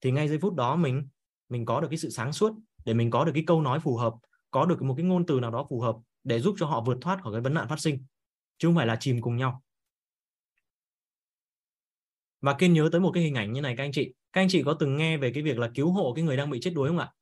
thì 0.00 0.10
ngay 0.10 0.28
giây 0.28 0.38
phút 0.38 0.54
đó 0.54 0.76
mình 0.76 1.08
mình 1.48 1.64
có 1.64 1.80
được 1.80 1.88
cái 1.90 1.98
sự 1.98 2.10
sáng 2.10 2.32
suốt 2.32 2.52
để 2.84 2.94
mình 2.94 3.10
có 3.10 3.24
được 3.24 3.32
cái 3.34 3.44
câu 3.46 3.62
nói 3.62 3.80
phù 3.80 3.96
hợp 3.96 4.14
có 4.54 4.66
được 4.66 4.82
một 4.82 4.94
cái 4.96 5.06
ngôn 5.06 5.26
từ 5.26 5.40
nào 5.40 5.50
đó 5.50 5.66
phù 5.70 5.80
hợp 5.80 5.96
để 6.24 6.40
giúp 6.40 6.54
cho 6.58 6.66
họ 6.66 6.80
vượt 6.86 6.98
thoát 7.00 7.22
khỏi 7.22 7.32
cái 7.32 7.40
vấn 7.40 7.54
nạn 7.54 7.68
phát 7.68 7.80
sinh, 7.80 8.04
chứ 8.58 8.68
không 8.68 8.74
phải 8.74 8.86
là 8.86 8.96
chìm 9.00 9.20
cùng 9.20 9.36
nhau. 9.36 9.62
Và 12.40 12.54
kiên 12.58 12.72
nhớ 12.72 12.88
tới 12.92 13.00
một 13.00 13.10
cái 13.14 13.22
hình 13.22 13.34
ảnh 13.34 13.52
như 13.52 13.60
này 13.60 13.74
các 13.76 13.84
anh 13.84 13.92
chị. 13.92 14.14
Các 14.32 14.40
anh 14.40 14.48
chị 14.48 14.62
có 14.62 14.76
từng 14.80 14.96
nghe 14.96 15.16
về 15.16 15.32
cái 15.34 15.42
việc 15.42 15.58
là 15.58 15.70
cứu 15.74 15.92
hộ 15.92 16.12
cái 16.16 16.24
người 16.24 16.36
đang 16.36 16.50
bị 16.50 16.58
chết 16.62 16.70
đuối 16.74 16.88
không 16.88 16.98
ạ? 16.98 17.12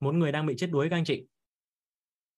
Một 0.00 0.14
người 0.14 0.32
đang 0.32 0.46
bị 0.46 0.54
chết 0.58 0.66
đuối 0.70 0.88
các 0.90 0.96
anh 0.96 1.04
chị. 1.04 1.26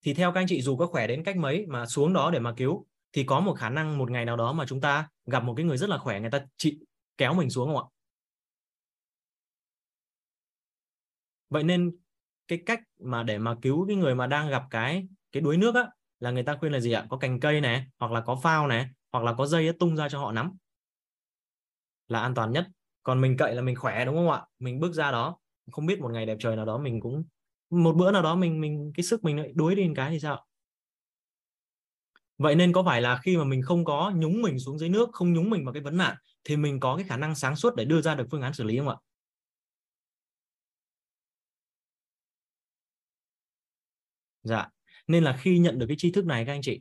Thì 0.04 0.14
theo 0.14 0.32
các 0.32 0.40
anh 0.40 0.46
chị, 0.48 0.62
dù 0.62 0.76
có 0.76 0.86
khỏe 0.86 1.06
đến 1.06 1.24
cách 1.24 1.36
mấy 1.36 1.66
mà 1.66 1.86
xuống 1.86 2.12
đó 2.12 2.30
để 2.30 2.38
mà 2.38 2.54
cứu, 2.56 2.86
thì 3.12 3.24
có 3.24 3.40
một 3.40 3.54
khả 3.58 3.70
năng 3.70 3.98
một 3.98 4.10
ngày 4.10 4.24
nào 4.24 4.36
đó 4.36 4.52
mà 4.52 4.64
chúng 4.68 4.80
ta 4.80 5.08
gặp 5.26 5.44
một 5.44 5.54
cái 5.56 5.66
người 5.66 5.76
rất 5.76 5.88
là 5.88 5.98
khỏe, 5.98 6.20
người 6.20 6.30
ta 6.30 6.46
chị 6.56 6.78
kéo 7.16 7.34
mình 7.34 7.50
xuống 7.50 7.66
không 7.66 7.76
ạ? 7.76 7.86
Vậy 11.48 11.62
nên 11.62 12.05
cái 12.48 12.58
cách 12.66 12.80
mà 13.00 13.22
để 13.22 13.38
mà 13.38 13.54
cứu 13.62 13.86
cái 13.88 13.96
người 13.96 14.14
mà 14.14 14.26
đang 14.26 14.48
gặp 14.50 14.62
cái 14.70 15.08
cái 15.32 15.40
đuối 15.40 15.56
nước 15.56 15.74
á, 15.74 15.86
là 16.20 16.30
người 16.30 16.42
ta 16.42 16.56
khuyên 16.60 16.72
là 16.72 16.80
gì 16.80 16.92
ạ? 16.92 17.06
Có 17.10 17.16
cành 17.18 17.40
cây 17.40 17.60
này, 17.60 17.86
hoặc 17.98 18.12
là 18.12 18.20
có 18.20 18.36
phao 18.42 18.66
này, 18.66 18.86
hoặc 19.12 19.24
là 19.24 19.32
có 19.32 19.46
dây 19.46 19.72
tung 19.78 19.96
ra 19.96 20.08
cho 20.08 20.18
họ 20.20 20.32
nắm. 20.32 20.52
Là 22.08 22.20
an 22.20 22.34
toàn 22.34 22.52
nhất. 22.52 22.66
Còn 23.02 23.20
mình 23.20 23.36
cậy 23.36 23.54
là 23.54 23.62
mình 23.62 23.76
khỏe, 23.76 24.04
đúng 24.04 24.14
không 24.16 24.30
ạ? 24.30 24.42
Mình 24.58 24.80
bước 24.80 24.92
ra 24.94 25.10
đó, 25.10 25.38
không 25.72 25.86
biết 25.86 26.00
một 26.00 26.10
ngày 26.12 26.26
đẹp 26.26 26.36
trời 26.40 26.56
nào 26.56 26.64
đó 26.64 26.78
mình 26.78 27.00
cũng, 27.00 27.24
một 27.70 27.96
bữa 27.96 28.12
nào 28.12 28.22
đó 28.22 28.34
mình 28.34 28.60
mình, 28.60 28.92
cái 28.96 29.04
sức 29.04 29.24
mình 29.24 29.38
lại 29.38 29.52
đuối 29.54 29.74
đi 29.74 29.84
một 29.88 29.92
cái 29.96 30.10
thì 30.10 30.20
sao 30.20 30.46
vậy 32.38 32.54
nên 32.54 32.72
có 32.72 32.82
phải 32.82 33.02
là 33.02 33.16
khi 33.22 33.36
mà 33.36 33.44
mình 33.44 33.62
không 33.62 33.84
có 33.84 34.12
nhúng 34.16 34.42
mình 34.42 34.58
xuống 34.58 34.78
dưới 34.78 34.88
nước, 34.88 35.08
không 35.12 35.32
nhúng 35.32 35.50
mình 35.50 35.64
vào 35.64 35.72
cái 35.72 35.82
vấn 35.82 35.96
nạn, 35.96 36.16
thì 36.44 36.56
mình 36.56 36.80
có 36.80 36.96
cái 36.96 37.04
khả 37.08 37.16
năng 37.16 37.34
sáng 37.34 37.56
suốt 37.56 37.74
để 37.76 37.84
đưa 37.84 38.00
ra 38.00 38.14
được 38.14 38.26
phương 38.30 38.42
án 38.42 38.52
xử 38.52 38.64
lý 38.64 38.78
không 38.78 38.88
ạ? 38.88 38.96
Dạ. 44.46 44.68
Nên 45.06 45.24
là 45.24 45.36
khi 45.36 45.58
nhận 45.58 45.78
được 45.78 45.86
cái 45.86 45.96
tri 45.96 46.10
thức 46.10 46.26
này 46.26 46.44
các 46.44 46.52
anh 46.52 46.62
chị, 46.62 46.80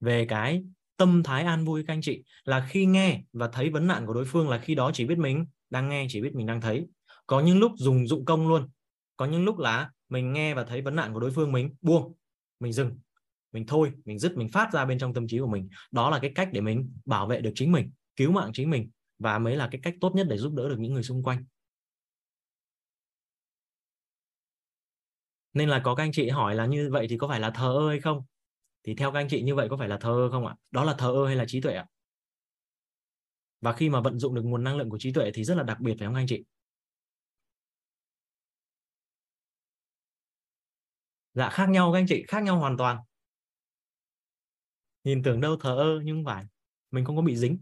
về 0.00 0.26
cái 0.26 0.62
tâm 0.96 1.22
thái 1.22 1.42
an 1.42 1.64
vui 1.64 1.84
các 1.86 1.92
anh 1.92 2.00
chị, 2.02 2.22
là 2.44 2.66
khi 2.70 2.86
nghe 2.86 3.22
và 3.32 3.48
thấy 3.48 3.70
vấn 3.70 3.86
nạn 3.86 4.06
của 4.06 4.14
đối 4.14 4.24
phương 4.24 4.48
là 4.48 4.58
khi 4.58 4.74
đó 4.74 4.90
chỉ 4.94 5.06
biết 5.06 5.18
mình 5.18 5.46
đang 5.70 5.88
nghe, 5.88 6.06
chỉ 6.08 6.22
biết 6.22 6.34
mình 6.34 6.46
đang 6.46 6.60
thấy. 6.60 6.86
Có 7.26 7.40
những 7.40 7.58
lúc 7.58 7.72
dùng 7.76 8.06
dụng 8.06 8.24
công 8.24 8.48
luôn. 8.48 8.68
Có 9.16 9.26
những 9.26 9.44
lúc 9.44 9.58
là 9.58 9.90
mình 10.08 10.32
nghe 10.32 10.54
và 10.54 10.64
thấy 10.64 10.82
vấn 10.82 10.96
nạn 10.96 11.12
của 11.12 11.20
đối 11.20 11.30
phương 11.30 11.52
mình 11.52 11.74
buông, 11.82 12.14
mình 12.60 12.72
dừng, 12.72 12.98
mình 13.52 13.66
thôi, 13.66 13.92
mình 14.04 14.18
dứt, 14.18 14.36
mình 14.36 14.48
phát 14.48 14.72
ra 14.72 14.84
bên 14.84 14.98
trong 14.98 15.14
tâm 15.14 15.28
trí 15.28 15.38
của 15.38 15.46
mình. 15.46 15.68
Đó 15.90 16.10
là 16.10 16.18
cái 16.18 16.32
cách 16.34 16.48
để 16.52 16.60
mình 16.60 16.92
bảo 17.04 17.26
vệ 17.26 17.40
được 17.40 17.52
chính 17.54 17.72
mình, 17.72 17.90
cứu 18.16 18.32
mạng 18.32 18.50
chính 18.52 18.70
mình 18.70 18.90
và 19.18 19.38
mới 19.38 19.56
là 19.56 19.68
cái 19.72 19.80
cách 19.84 19.94
tốt 20.00 20.14
nhất 20.14 20.26
để 20.30 20.38
giúp 20.38 20.54
đỡ 20.54 20.68
được 20.68 20.78
những 20.78 20.94
người 20.94 21.02
xung 21.02 21.22
quanh. 21.22 21.44
Nên 25.58 25.68
là 25.68 25.80
có 25.84 25.94
các 25.94 26.02
anh 26.02 26.12
chị 26.12 26.28
hỏi 26.28 26.54
là 26.54 26.66
như 26.66 26.90
vậy 26.92 27.06
thì 27.10 27.18
có 27.18 27.28
phải 27.28 27.40
là 27.40 27.50
thờ 27.50 27.72
ơ 27.78 27.88
hay 27.88 28.00
không? 28.00 28.22
Thì 28.84 28.94
theo 28.94 29.12
các 29.12 29.20
anh 29.20 29.28
chị 29.28 29.42
như 29.42 29.54
vậy 29.54 29.68
có 29.70 29.76
phải 29.76 29.88
là 29.88 29.98
thờ 30.00 30.10
ơ 30.10 30.30
không 30.30 30.46
ạ? 30.46 30.54
Đó 30.70 30.84
là 30.84 30.94
thờ 30.98 31.12
ơ 31.12 31.26
hay 31.26 31.36
là 31.36 31.44
trí 31.48 31.60
tuệ 31.60 31.74
ạ? 31.74 31.86
Và 33.60 33.72
khi 33.72 33.88
mà 33.88 34.00
vận 34.00 34.18
dụng 34.18 34.34
được 34.34 34.42
nguồn 34.44 34.64
năng 34.64 34.76
lượng 34.76 34.90
của 34.90 34.98
trí 34.98 35.12
tuệ 35.12 35.30
thì 35.34 35.44
rất 35.44 35.54
là 35.54 35.62
đặc 35.62 35.80
biệt 35.80 35.94
phải 35.98 36.06
không 36.06 36.14
các 36.14 36.20
anh 36.20 36.26
chị? 36.26 36.44
Dạ 41.34 41.50
khác 41.50 41.68
nhau 41.68 41.92
các 41.92 41.98
anh 41.98 42.06
chị, 42.08 42.24
khác 42.28 42.42
nhau 42.42 42.58
hoàn 42.58 42.76
toàn. 42.76 42.96
Nhìn 45.04 45.22
tưởng 45.22 45.40
đâu 45.40 45.56
thờ 45.60 45.76
ơ 45.76 46.00
nhưng 46.04 46.16
không 46.16 46.24
phải, 46.24 46.44
mình 46.90 47.04
không 47.04 47.16
có 47.16 47.22
bị 47.22 47.36
dính. 47.36 47.58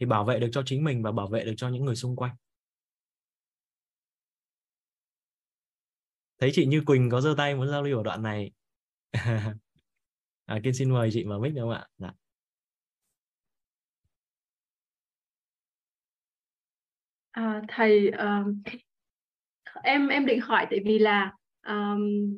Thì 0.00 0.06
bảo 0.06 0.24
vệ 0.24 0.38
được 0.38 0.48
cho 0.52 0.62
chính 0.66 0.84
mình 0.84 1.02
và 1.02 1.12
bảo 1.12 1.28
vệ 1.28 1.44
được 1.44 1.54
cho 1.56 1.68
những 1.68 1.84
người 1.84 1.96
xung 1.96 2.16
quanh. 2.16 2.36
Thấy 6.44 6.50
chị 6.54 6.66
Như 6.66 6.82
Quỳnh 6.86 7.10
có 7.10 7.20
giơ 7.20 7.34
tay 7.36 7.54
muốn 7.54 7.68
giao 7.68 7.82
lưu 7.82 7.98
ở 7.98 8.02
đoạn 8.02 8.22
này 8.22 8.50
à, 10.46 10.60
Kiên 10.62 10.74
xin 10.74 10.90
mời 10.90 11.10
chị 11.12 11.24
vào 11.24 11.40
mic 11.40 11.54
được 11.54 11.60
không 11.60 11.70
ạ 11.70 11.86
dạ. 11.98 12.12
À, 17.30 17.62
thầy 17.68 18.08
uh, 18.08 18.56
em 19.82 20.08
em 20.08 20.26
định 20.26 20.40
hỏi 20.40 20.66
tại 20.70 20.80
vì 20.84 20.98
là 20.98 21.32
um, 21.66 22.36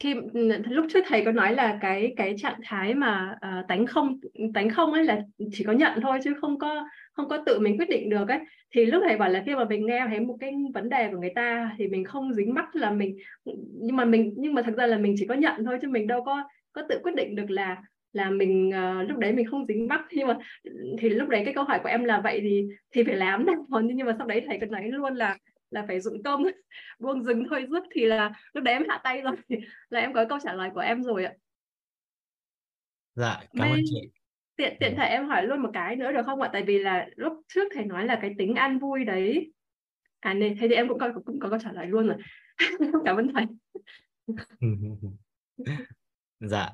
khi 0.00 0.14
ừ, 0.34 0.62
lúc 0.68 0.86
trước 0.88 1.04
thầy 1.08 1.24
có 1.24 1.32
nói 1.32 1.54
là 1.54 1.78
cái 1.80 2.14
cái 2.16 2.34
trạng 2.38 2.60
thái 2.64 2.94
mà 2.94 3.34
uh, 3.34 3.68
tánh 3.68 3.86
không 3.86 4.20
tánh 4.54 4.70
không 4.70 4.92
ấy 4.92 5.04
là 5.04 5.20
chỉ 5.52 5.64
có 5.64 5.72
nhận 5.72 6.00
thôi 6.00 6.18
chứ 6.24 6.34
không 6.40 6.58
có 6.58 6.86
không 7.12 7.28
có 7.28 7.42
tự 7.46 7.58
mình 7.58 7.78
quyết 7.78 7.88
định 7.88 8.10
được 8.10 8.28
ấy. 8.28 8.38
Thì 8.74 8.86
lúc 8.86 9.02
thầy 9.06 9.16
bảo 9.16 9.28
là 9.28 9.42
khi 9.46 9.54
mà 9.54 9.64
mình 9.64 9.86
nghe 9.86 10.06
thấy 10.08 10.20
một 10.20 10.36
cái 10.40 10.52
vấn 10.74 10.88
đề 10.88 11.10
của 11.10 11.18
người 11.18 11.32
ta 11.34 11.74
thì 11.78 11.88
mình 11.88 12.04
không 12.04 12.34
dính 12.34 12.54
mắc 12.54 12.76
là 12.76 12.90
mình 12.90 13.16
nhưng 13.80 13.96
mà 13.96 14.04
mình 14.04 14.34
nhưng 14.36 14.54
mà 14.54 14.62
thật 14.62 14.74
ra 14.76 14.86
là 14.86 14.98
mình 14.98 15.14
chỉ 15.18 15.26
có 15.26 15.34
nhận 15.34 15.64
thôi 15.64 15.78
chứ 15.82 15.88
mình 15.88 16.06
đâu 16.06 16.24
có 16.24 16.44
có 16.72 16.82
tự 16.88 17.00
quyết 17.02 17.14
định 17.14 17.36
được 17.36 17.50
là 17.50 17.76
là 18.12 18.30
mình 18.30 18.68
uh, 18.68 19.08
lúc 19.08 19.18
đấy 19.18 19.32
mình 19.32 19.46
không 19.50 19.66
dính 19.66 19.88
mắc. 19.88 20.00
Nhưng 20.12 20.26
mà 20.26 20.36
thì 20.98 21.08
lúc 21.08 21.28
đấy 21.28 21.42
cái 21.44 21.54
câu 21.54 21.64
hỏi 21.64 21.80
của 21.82 21.88
em 21.88 22.04
là 22.04 22.20
vậy 22.20 22.40
thì 22.42 22.66
thì 22.94 23.02
phải 23.02 23.16
làm 23.16 23.46
nào 23.70 23.80
nhưng 23.80 24.06
mà 24.06 24.14
sau 24.18 24.26
đấy 24.26 24.42
thầy 24.46 24.58
còn 24.60 24.70
nói 24.70 24.82
luôn 24.88 25.14
là 25.14 25.36
là 25.70 25.84
phải 25.88 26.00
dụng 26.00 26.22
công 26.22 26.44
buông 26.98 27.24
dừng 27.24 27.44
thôi 27.50 27.66
dứt 27.70 27.82
thì 27.90 28.04
là 28.04 28.32
lúc 28.52 28.64
đấy 28.64 28.74
em 28.74 28.88
hạ 28.88 29.00
tay 29.04 29.20
rồi 29.20 29.36
là 29.88 30.00
em 30.00 30.12
có 30.12 30.24
câu 30.28 30.38
trả 30.42 30.52
lời 30.52 30.70
của 30.74 30.80
em 30.80 31.02
rồi 31.02 31.24
ạ. 31.24 31.32
Dạ 33.14 33.40
cảm 33.52 33.70
ơn 33.70 33.80
chị. 33.84 34.10
tiện 34.56 34.76
tiện 34.80 34.94
thầy 34.96 35.08
em 35.08 35.28
hỏi 35.28 35.46
luôn 35.46 35.62
một 35.62 35.70
cái 35.72 35.96
nữa 35.96 36.12
được 36.12 36.22
không 36.26 36.40
ạ? 36.40 36.50
Tại 36.52 36.62
vì 36.62 36.78
là 36.78 37.06
lúc 37.16 37.32
trước 37.48 37.68
thầy 37.74 37.84
nói 37.84 38.06
là 38.06 38.18
cái 38.22 38.34
tính 38.38 38.54
an 38.54 38.78
vui 38.78 39.04
đấy. 39.04 39.52
À 40.20 40.34
nên 40.34 40.56
thế 40.60 40.68
thì 40.68 40.74
em 40.74 40.88
cũng 40.88 40.98
có 40.98 41.12
cũng 41.26 41.40
có 41.40 41.50
câu 41.50 41.58
trả 41.62 41.72
lời 41.72 41.86
luôn 41.86 42.06
rồi. 42.06 42.16
Cảm 43.04 43.16
ơn 43.16 43.32
thầy. 43.34 43.46
Dạ. 46.40 46.70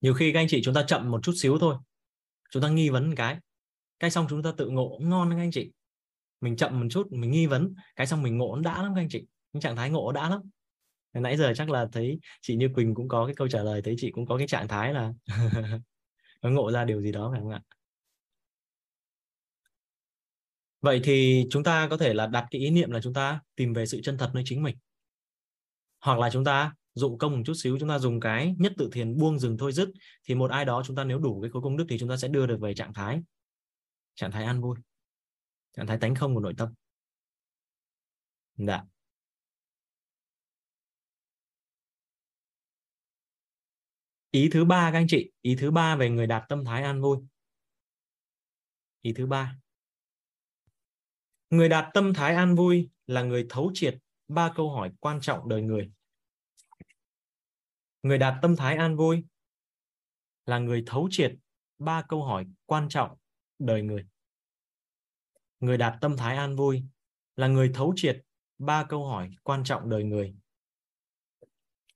Nhiều 0.00 0.14
khi 0.14 0.32
các 0.32 0.40
anh 0.40 0.48
chị 0.48 0.60
chúng 0.64 0.74
ta 0.74 0.84
chậm 0.86 1.10
một 1.10 1.20
chút 1.22 1.32
xíu 1.36 1.58
thôi. 1.58 1.74
Chúng 2.50 2.62
ta 2.62 2.68
nghi 2.68 2.90
vấn 2.90 3.14
cái. 3.14 3.38
Cái 3.98 4.10
xong 4.10 4.26
chúng 4.30 4.42
ta 4.42 4.52
tự 4.56 4.68
ngộ 4.68 4.98
ngon 5.00 5.30
các 5.30 5.36
anh 5.36 5.50
chị 5.50 5.72
mình 6.40 6.56
chậm 6.56 6.80
một 6.80 6.86
chút, 6.90 7.12
mình 7.12 7.30
nghi 7.30 7.46
vấn. 7.46 7.74
Cái 7.96 8.06
xong 8.06 8.22
mình 8.22 8.38
ngộ 8.38 8.58
đã 8.58 8.82
lắm 8.82 8.92
các 8.94 9.00
anh 9.00 9.08
chị. 9.08 9.26
Những 9.52 9.60
trạng 9.60 9.76
thái 9.76 9.90
ngộ 9.90 10.12
đã 10.12 10.30
lắm. 10.30 10.40
Nãy 11.12 11.36
giờ 11.36 11.52
chắc 11.56 11.70
là 11.70 11.86
thấy 11.92 12.18
chị 12.40 12.56
như 12.56 12.68
quỳnh 12.74 12.94
cũng 12.94 13.08
có 13.08 13.26
cái 13.26 13.34
câu 13.34 13.48
trả 13.48 13.62
lời, 13.62 13.82
thấy 13.84 13.94
chị 13.98 14.10
cũng 14.10 14.26
có 14.26 14.38
cái 14.38 14.46
trạng 14.46 14.68
thái 14.68 14.94
là 14.94 15.12
nó 16.42 16.50
ngộ 16.50 16.70
ra 16.72 16.84
điều 16.84 17.02
gì 17.02 17.12
đó, 17.12 17.30
phải 17.32 17.40
không 17.40 17.50
ạ? 17.50 17.60
Vậy 20.80 21.00
thì 21.04 21.46
chúng 21.50 21.64
ta 21.64 21.88
có 21.90 21.96
thể 21.96 22.14
là 22.14 22.26
đặt 22.26 22.46
cái 22.50 22.60
ý 22.60 22.70
niệm 22.70 22.90
là 22.90 23.00
chúng 23.00 23.14
ta 23.14 23.40
tìm 23.56 23.72
về 23.72 23.86
sự 23.86 24.00
chân 24.02 24.18
thật 24.18 24.30
nơi 24.34 24.42
chính 24.46 24.62
mình. 24.62 24.76
Hoặc 26.00 26.18
là 26.18 26.30
chúng 26.30 26.44
ta 26.44 26.74
dụng 26.94 27.18
công 27.18 27.36
một 27.36 27.42
chút 27.46 27.54
xíu, 27.54 27.76
chúng 27.80 27.88
ta 27.88 27.98
dùng 27.98 28.20
cái 28.20 28.54
nhất 28.58 28.72
tự 28.76 28.88
thiền 28.92 29.18
buông 29.18 29.38
dừng 29.38 29.58
thôi 29.58 29.72
dứt, 29.72 29.88
thì 30.28 30.34
một 30.34 30.50
ai 30.50 30.64
đó 30.64 30.82
chúng 30.86 30.96
ta 30.96 31.04
nếu 31.04 31.18
đủ 31.18 31.40
cái 31.40 31.50
khối 31.50 31.62
công 31.62 31.76
đức 31.76 31.84
thì 31.88 31.98
chúng 31.98 32.08
ta 32.08 32.16
sẽ 32.16 32.28
đưa 32.28 32.46
được 32.46 32.60
về 32.60 32.74
trạng 32.74 32.94
thái 32.94 33.20
trạng 34.14 34.32
thái 34.32 34.44
an 34.44 34.60
vui 34.60 34.76
trạng 35.78 35.86
thái 35.86 35.98
tánh 36.00 36.14
không 36.14 36.34
của 36.34 36.40
nội 36.40 36.54
tâm. 36.58 36.74
Dạ. 38.56 38.84
Ý 44.30 44.48
thứ 44.52 44.64
ba 44.64 44.90
các 44.92 44.98
anh 44.98 45.06
chị, 45.08 45.30
ý 45.42 45.56
thứ 45.60 45.70
ba 45.70 45.96
về 45.96 46.10
người 46.10 46.26
đạt 46.26 46.44
tâm 46.48 46.64
thái 46.64 46.82
an 46.82 47.02
vui. 47.02 47.18
Ý 49.02 49.12
thứ 49.12 49.26
ba. 49.26 49.56
Người 51.50 51.68
đạt 51.68 51.90
tâm 51.94 52.12
thái 52.14 52.34
an 52.34 52.54
vui 52.54 52.90
là 53.06 53.22
người 53.22 53.46
thấu 53.48 53.70
triệt 53.74 53.98
ba 54.28 54.52
câu 54.56 54.70
hỏi 54.70 54.92
quan 55.00 55.18
trọng 55.22 55.48
đời 55.48 55.62
người. 55.62 55.90
Người 58.02 58.18
đạt 58.18 58.34
tâm 58.42 58.56
thái 58.56 58.76
an 58.76 58.96
vui 58.96 59.24
là 60.46 60.58
người 60.58 60.82
thấu 60.86 61.08
triệt 61.10 61.34
ba 61.78 62.02
câu 62.08 62.24
hỏi 62.24 62.46
quan 62.66 62.88
trọng 62.88 63.16
đời 63.58 63.82
người 63.82 64.06
người 65.60 65.78
đạt 65.78 65.94
tâm 66.00 66.16
thái 66.16 66.36
an 66.36 66.56
vui 66.56 66.82
là 67.36 67.46
người 67.46 67.70
thấu 67.74 67.92
triệt 67.96 68.22
ba 68.58 68.84
câu 68.84 69.06
hỏi 69.06 69.30
quan 69.42 69.64
trọng 69.64 69.90
đời 69.90 70.04
người. 70.04 70.34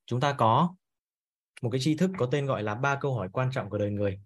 Chúng 0.06 0.20
ta 0.20 0.32
có 0.32 0.74
một 1.62 1.70
cái 1.70 1.80
tri 1.80 1.96
thức 1.96 2.10
có 2.18 2.26
tên 2.26 2.46
gọi 2.46 2.62
là 2.62 2.74
ba 2.74 2.98
câu 3.00 3.14
hỏi 3.14 3.28
quan 3.32 3.50
trọng 3.52 3.70
của 3.70 3.78
đời 3.78 3.90
người. 3.90 4.20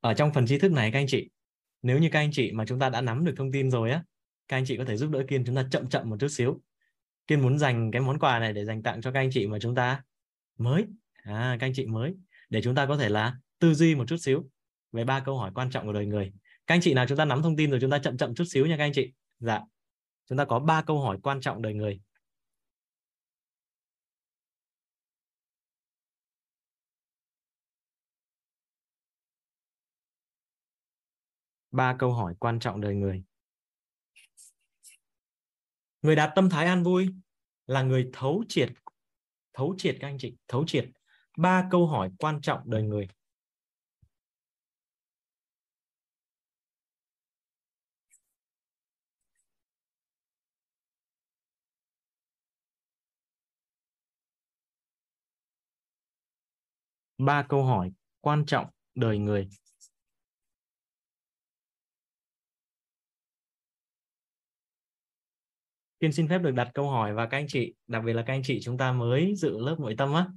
Ở 0.00 0.14
trong 0.14 0.32
phần 0.34 0.46
tri 0.46 0.58
thức 0.58 0.72
này 0.72 0.90
các 0.92 0.98
anh 0.98 1.06
chị 1.08 1.30
nếu 1.82 1.98
như 1.98 2.08
các 2.12 2.18
anh 2.18 2.30
chị 2.32 2.52
mà 2.52 2.64
chúng 2.66 2.78
ta 2.78 2.88
đã 2.88 3.00
nắm 3.00 3.24
được 3.24 3.34
thông 3.36 3.52
tin 3.52 3.70
rồi 3.70 3.90
á 3.90 4.04
các 4.48 4.56
anh 4.56 4.64
chị 4.66 4.76
có 4.76 4.84
thể 4.84 4.96
giúp 4.96 5.10
đỡ 5.10 5.24
kiên 5.28 5.44
chúng 5.44 5.56
ta 5.56 5.66
chậm 5.70 5.88
chậm 5.88 6.10
một 6.10 6.16
chút 6.20 6.28
xíu. 6.28 6.60
Kiên 7.26 7.42
muốn 7.42 7.58
dành 7.58 7.90
cái 7.90 8.02
món 8.02 8.18
quà 8.18 8.38
này 8.38 8.52
để 8.52 8.64
dành 8.64 8.82
tặng 8.82 9.00
cho 9.00 9.12
các 9.12 9.20
anh 9.20 9.30
chị 9.32 9.46
mà 9.46 9.58
chúng 9.58 9.74
ta 9.74 10.02
mới. 10.58 10.84
À, 11.22 11.56
các 11.60 11.66
anh 11.66 11.72
chị 11.74 11.86
mới. 11.86 12.14
Để 12.50 12.62
chúng 12.62 12.74
ta 12.74 12.86
có 12.86 12.96
thể 12.96 13.08
là 13.08 13.36
tư 13.58 13.74
duy 13.74 13.94
một 13.94 14.04
chút 14.08 14.16
xíu 14.16 14.48
về 14.92 15.04
ba 15.04 15.20
câu 15.20 15.38
hỏi 15.38 15.50
quan 15.54 15.70
trọng 15.70 15.86
của 15.86 15.92
đời 15.92 16.06
người 16.06 16.32
các 16.72 16.74
anh 16.74 16.80
chị 16.80 16.94
nào 16.94 17.06
chúng 17.08 17.18
ta 17.18 17.24
nắm 17.24 17.42
thông 17.42 17.56
tin 17.56 17.70
rồi 17.70 17.78
chúng 17.80 17.90
ta 17.90 17.98
chậm 17.98 18.16
chậm 18.16 18.34
chút 18.34 18.44
xíu 18.44 18.66
nha 18.66 18.76
các 18.76 18.84
anh 18.84 18.92
chị. 18.94 19.12
Dạ. 19.38 19.60
Chúng 20.26 20.38
ta 20.38 20.44
có 20.44 20.58
ba 20.58 20.82
câu 20.82 21.00
hỏi 21.00 21.18
quan 21.22 21.40
trọng 21.40 21.62
đời 21.62 21.74
người. 21.74 22.00
Ba 31.70 31.96
câu 31.98 32.12
hỏi 32.12 32.34
quan 32.38 32.58
trọng 32.58 32.80
đời 32.80 32.94
người. 32.94 33.22
Người 36.02 36.16
đạt 36.16 36.32
tâm 36.34 36.50
thái 36.50 36.66
an 36.66 36.82
vui 36.82 37.08
là 37.66 37.82
người 37.82 38.10
thấu 38.12 38.44
triệt 38.48 38.72
thấu 39.52 39.74
triệt 39.78 39.96
các 40.00 40.08
anh 40.08 40.18
chị, 40.18 40.36
thấu 40.48 40.64
triệt. 40.66 40.84
Ba 41.36 41.68
câu 41.70 41.86
hỏi 41.86 42.10
quan 42.18 42.40
trọng 42.40 42.60
đời 42.70 42.82
người. 42.82 43.08
Ba 57.24 57.46
câu 57.48 57.64
hỏi 57.64 57.92
quan 58.20 58.44
trọng 58.46 58.66
đời 58.94 59.18
người 59.18 59.48
Kiên 66.00 66.12
xin 66.12 66.28
phép 66.28 66.38
được 66.38 66.50
đặt 66.50 66.70
câu 66.74 66.90
hỏi 66.90 67.14
và 67.14 67.26
các 67.26 67.36
anh 67.36 67.46
chị, 67.48 67.74
đặc 67.86 68.02
biệt 68.06 68.12
là 68.12 68.22
các 68.26 68.34
anh 68.34 68.42
chị 68.44 68.60
chúng 68.62 68.78
ta 68.78 68.92
mới 68.92 69.34
dự 69.36 69.58
lớp 69.58 69.76
nội 69.80 69.94
tâm 69.98 70.14
á, 70.14 70.28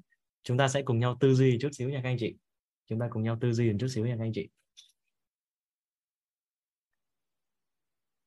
chúng 0.43 0.57
ta 0.57 0.67
sẽ 0.67 0.81
cùng 0.81 0.99
nhau 0.99 1.17
tư 1.19 1.33
duy 1.33 1.57
chút 1.61 1.69
xíu 1.71 1.89
nha 1.89 1.99
các 2.03 2.09
anh 2.09 2.17
chị. 2.19 2.35
Chúng 2.89 2.99
ta 2.99 3.07
cùng 3.09 3.23
nhau 3.23 3.37
tư 3.41 3.53
duy 3.53 3.71
một 3.71 3.77
chút 3.79 3.87
xíu 3.87 4.05
nha 4.05 4.15
các 4.17 4.23
anh 4.23 4.31
chị. 4.33 4.49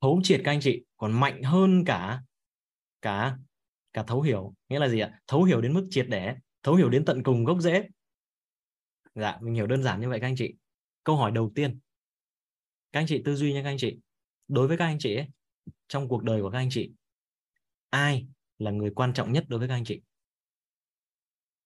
Thấu 0.00 0.20
triệt 0.22 0.40
các 0.44 0.52
anh 0.52 0.60
chị 0.60 0.84
còn 0.96 1.12
mạnh 1.12 1.42
hơn 1.42 1.84
cả 1.86 2.22
cả 3.02 3.36
cả 3.92 4.02
thấu 4.02 4.22
hiểu, 4.22 4.54
nghĩa 4.68 4.78
là 4.78 4.88
gì 4.88 5.00
ạ? 5.00 5.20
Thấu 5.26 5.44
hiểu 5.44 5.60
đến 5.60 5.74
mức 5.74 5.86
triệt 5.90 6.06
để, 6.08 6.34
thấu 6.62 6.74
hiểu 6.74 6.88
đến 6.88 7.04
tận 7.04 7.22
cùng 7.22 7.44
gốc 7.44 7.60
rễ. 7.60 7.88
Dạ, 9.18 9.38
mình 9.40 9.54
hiểu 9.54 9.66
đơn 9.66 9.82
giản 9.82 10.00
như 10.00 10.08
vậy 10.08 10.20
các 10.20 10.26
anh 10.26 10.36
chị. 10.36 10.54
Câu 11.04 11.16
hỏi 11.16 11.30
đầu 11.30 11.52
tiên. 11.54 11.78
Các 12.92 13.00
anh 13.00 13.06
chị 13.06 13.22
tư 13.24 13.36
duy 13.36 13.52
nha 13.52 13.62
các 13.62 13.70
anh 13.70 13.78
chị. 13.78 13.98
Đối 14.48 14.68
với 14.68 14.76
các 14.76 14.84
anh 14.84 14.98
chị 14.98 15.14
ấy, 15.14 15.26
trong 15.88 16.08
cuộc 16.08 16.22
đời 16.22 16.42
của 16.42 16.50
các 16.50 16.58
anh 16.58 16.68
chị 16.70 16.92
ai 17.90 18.26
là 18.58 18.70
người 18.70 18.90
quan 18.90 19.12
trọng 19.12 19.32
nhất 19.32 19.44
đối 19.48 19.58
với 19.58 19.68
các 19.68 19.74
anh 19.74 19.84
chị 19.84 20.02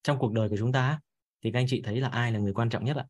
trong 0.02 0.18
cuộc 0.18 0.32
đời 0.32 0.48
của 0.48 0.56
chúng 0.58 0.72
ta 0.72 1.00
thì 1.42 1.50
các 1.52 1.58
anh 1.58 1.66
chị 1.68 1.82
thấy 1.84 2.00
là 2.00 2.08
ai 2.08 2.32
là 2.32 2.38
người 2.38 2.52
quan 2.52 2.70
trọng 2.70 2.84
nhất 2.84 2.96
ạ 2.96 3.06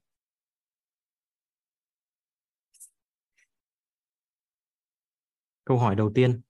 câu 5.65 5.79
hỏi 5.79 5.97
đầu 5.97 6.13
tiên 6.15 6.41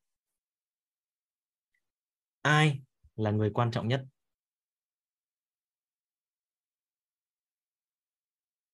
ai 2.42 2.80
là 3.16 3.30
người 3.30 3.50
quan 3.54 3.70
trọng 3.70 3.88
nhất 3.88 4.04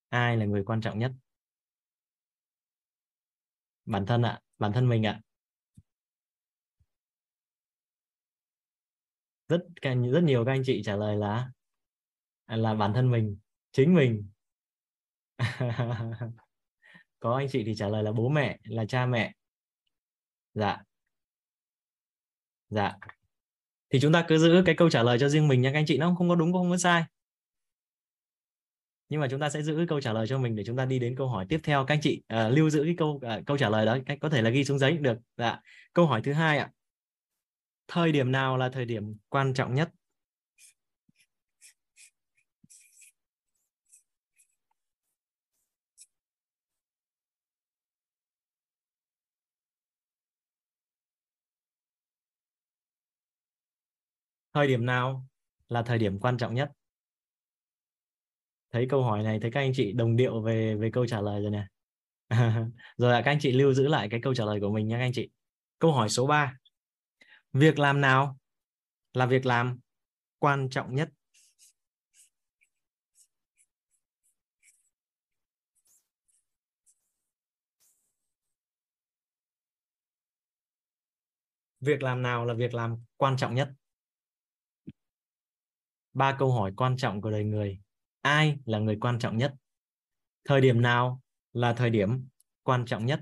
ai 0.09 0.37
là 0.37 0.45
người 0.45 0.65
quan 0.65 0.81
trọng 0.81 0.99
nhất? 0.99 1.13
Bản 3.85 4.07
thân 4.07 4.23
ạ, 4.23 4.41
bản 4.59 4.73
thân 4.73 4.89
mình 4.89 5.07
ạ. 5.07 5.21
Rất 9.49 9.61
rất 10.13 10.23
nhiều 10.23 10.45
các 10.45 10.53
anh 10.53 10.63
chị 10.65 10.83
trả 10.85 10.97
lời 10.97 11.17
là 11.17 11.51
là 12.47 12.75
bản 12.75 12.93
thân 12.95 13.11
mình, 13.11 13.39
chính 13.73 13.95
mình. 13.95 14.29
Có 17.21 17.37
anh 17.37 17.47
chị 17.51 17.63
thì 17.67 17.75
trả 17.75 17.89
lời 17.89 18.03
là 18.03 18.13
bố 18.13 18.29
mẹ, 18.29 18.59
là 18.65 18.85
cha 18.87 19.07
mẹ. 19.07 19.33
Dạ. 20.55 20.83
Dạ. 22.71 22.97
Thì 23.91 24.01
chúng 24.01 24.13
ta 24.13 24.25
cứ 24.29 24.39
giữ 24.39 24.63
cái 24.67 24.75
câu 24.79 24.91
trả 24.91 25.03
lời 25.03 25.19
cho 25.21 25.29
riêng 25.29 25.49
mình 25.49 25.63
nha 25.63 25.71
các 25.73 25.79
anh 25.79 25.87
chị, 25.87 25.99
nó 25.99 26.15
không 26.19 26.29
có 26.29 26.35
đúng 26.35 26.53
cũng 26.53 26.63
không 26.63 26.71
có 26.71 26.79
sai 26.79 27.05
nhưng 29.09 29.21
mà 29.21 29.29
chúng 29.31 29.41
ta 29.41 29.51
sẽ 29.51 29.63
giữ 29.63 29.87
câu 29.89 30.01
trả 30.01 30.13
lời 30.13 30.27
cho 30.27 30.39
mình 30.39 30.57
để 30.57 30.65
chúng 30.65 30.77
ta 30.77 30.85
đi 30.85 30.99
đến 30.99 31.15
câu 31.17 31.29
hỏi 31.29 31.47
tiếp 31.49 31.61
theo. 31.63 31.85
Các 31.87 31.95
anh 31.95 32.01
chị 32.01 32.23
uh, 32.35 32.53
lưu 32.53 32.71
giữ 32.71 32.85
cái 32.85 32.95
câu 32.99 33.09
uh, 33.11 33.47
câu 33.47 33.59
trả 33.59 33.69
lời 33.69 33.87
đó 33.87 33.99
cách 34.07 34.19
có 34.21 34.31
thể 34.31 34.43
là 34.43 34.51
ghi 34.51 34.65
xuống 34.65 34.79
giấy 34.79 34.99
được. 34.99 35.19
Dạ 35.37 35.61
câu 35.93 36.07
hỏi 36.07 36.23
thứ 36.25 36.33
hai 36.33 36.59
ạ. 36.59 36.71
Thời 37.89 38.13
điểm 38.13 38.33
nào 38.33 38.57
là 38.57 38.69
thời 38.69 38.85
điểm 38.85 39.17
quan 39.29 39.55
trọng 39.55 39.75
nhất? 39.75 39.91
Thời 54.55 54.67
điểm 54.69 54.87
nào 54.87 55.27
là 55.69 55.83
thời 55.83 55.99
điểm 55.99 56.19
quan 56.21 56.39
trọng 56.39 56.55
nhất? 56.55 56.78
Thấy 58.73 58.87
câu 58.91 59.03
hỏi 59.03 59.23
này 59.23 59.41
thấy 59.41 59.51
các 59.51 59.61
anh 59.61 59.73
chị 59.75 59.93
đồng 59.93 60.17
điệu 60.17 60.41
về 60.41 60.75
về 60.75 60.91
câu 60.91 61.07
trả 61.07 61.21
lời 61.21 61.43
rồi 61.43 61.51
nè. 61.51 61.67
Rồi 62.97 63.13
là 63.13 63.23
các 63.23 63.31
anh 63.31 63.39
chị 63.41 63.53
lưu 63.53 63.75
giữ 63.75 63.89
lại 63.89 64.09
cái 64.11 64.21
câu 64.23 64.35
trả 64.35 64.45
lời 64.45 64.61
của 64.61 64.71
mình 64.71 64.89
nha 64.89 64.97
các 64.99 65.05
anh 65.05 65.13
chị. 65.13 65.29
Câu 65.79 65.93
hỏi 65.93 66.09
số 66.09 66.27
3 66.27 66.55
việc 67.53 67.79
làm 67.79 68.01
nào 68.01 68.37
là 69.15 69.27
việc 69.27 69.47
làm 69.47 69.79
quan 70.39 70.69
trọng 70.71 70.95
nhất? 70.95 71.09
Việc 81.81 82.03
làm 82.03 82.23
nào 82.23 82.45
là 82.45 82.55
việc 82.55 82.75
làm 82.75 82.97
quan 83.17 83.37
trọng 83.37 83.55
nhất? 83.55 83.69
Ba 86.13 86.37
câu 86.39 86.53
hỏi 86.53 86.73
quan 86.77 86.97
trọng 86.97 87.21
của 87.21 87.31
đời 87.31 87.45
người 87.45 87.81
ai 88.29 88.59
là 88.65 88.79
người 88.79 88.97
quan 89.01 89.19
trọng 89.19 89.37
nhất? 89.37 89.55
Thời 90.45 90.61
điểm 90.61 90.83
nào 90.83 91.21
là 91.53 91.73
thời 91.73 91.91
điểm 91.91 92.29
quan 92.63 92.85
trọng 92.85 93.07
nhất? 93.07 93.21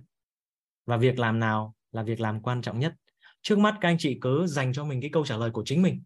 Và 0.87 0.97
việc 0.97 1.19
làm 1.19 1.39
nào 1.39 1.75
là 1.93 2.03
việc 2.03 2.21
làm 2.21 2.43
quan 2.43 2.63
trọng 2.63 2.79
nhất? 2.79 2.95
Trước 3.43 3.59
mắt 3.59 3.79
các 3.81 3.89
anh 3.89 3.99
chị 3.99 4.19
cứ 4.21 4.47
dành 4.47 4.73
cho 4.73 4.85
mình 4.85 5.01
cái 5.01 5.11
câu 5.13 5.27
trả 5.27 5.37
lời 5.37 5.51
của 5.51 5.63
chính 5.65 5.83
mình. 5.83 6.03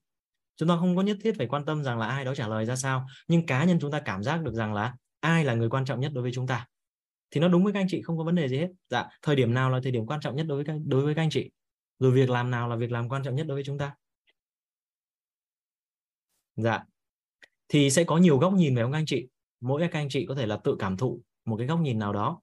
Chúng 0.57 0.69
ta 0.69 0.77
không 0.77 0.97
có 0.97 1.03
nhất 1.03 1.17
thiết 1.23 1.35
phải 1.39 1.47
quan 1.47 1.65
tâm 1.65 1.85
rằng 1.85 1.99
là 1.99 2.07
ai 2.07 2.25
đó 2.25 2.35
trả 2.35 2.49
lời 2.49 2.67
ra 2.67 2.77
sao 2.77 3.07
nhưng 3.29 3.47
cá 3.47 3.65
nhân 3.65 3.79
chúng 3.81 3.91
ta 3.91 4.01
cảm 4.01 4.23
giác 4.23 4.43
được 4.43 4.55
rằng 4.55 4.75
là 4.75 4.95
ai 5.21 5.45
là 5.45 5.55
người 5.55 5.69
quan 5.69 5.85
trọng 5.85 6.01
nhất 6.01 6.13
đối 6.15 6.23
với 6.23 6.33
chúng 6.33 6.47
ta. 6.47 6.67
Thì 7.31 7.41
nó 7.41 7.49
đúng 7.49 7.65
với 7.65 7.73
các 7.73 7.81
anh 7.81 7.89
chị 7.89 8.03
không 8.03 8.19
có 8.19 8.25
vấn 8.25 8.35
đề 8.35 8.49
gì 8.49 8.57
hết. 8.59 8.69
Dạ 8.89 9.09
thời 9.23 9.37
điểm 9.37 9.55
nào 9.55 9.71
là 9.71 9.81
thời 9.83 9.93
điểm 9.93 10.07
quan 10.07 10.21
trọng 10.21 10.37
nhất 10.37 10.47
đối 10.49 10.57
với 10.57 10.65
các, 10.65 10.77
đối 10.87 11.05
với 11.05 11.15
các 11.15 11.23
anh 11.23 11.31
chị? 11.31 11.51
Rồi 11.99 12.13
việc 12.13 12.31
làm 12.31 12.51
nào 12.51 12.69
là 12.69 12.77
việc 12.77 12.93
làm 12.93 13.09
quan 13.09 13.23
trọng 13.23 13.35
nhất 13.35 13.47
đối 13.47 13.55
với 13.55 13.65
chúng 13.65 13.79
ta? 13.79 13.95
Dạ 16.57 16.85
thì 17.73 17.91
sẽ 17.91 18.05
có 18.05 18.17
nhiều 18.19 18.39
góc 18.39 18.53
nhìn 18.53 18.75
về 18.75 18.83
các 18.83 18.99
anh 18.99 19.07
chị. 19.07 19.29
Mỗi 19.61 19.81
các 19.81 19.99
anh 19.99 20.09
chị 20.09 20.27
có 20.27 20.35
thể 20.35 20.47
là 20.47 20.57
tự 20.57 20.77
cảm 20.79 20.97
thụ 20.97 21.21
một 21.45 21.57
cái 21.57 21.67
góc 21.67 21.81
nhìn 21.81 21.99
nào 21.99 22.13
đó. 22.13 22.41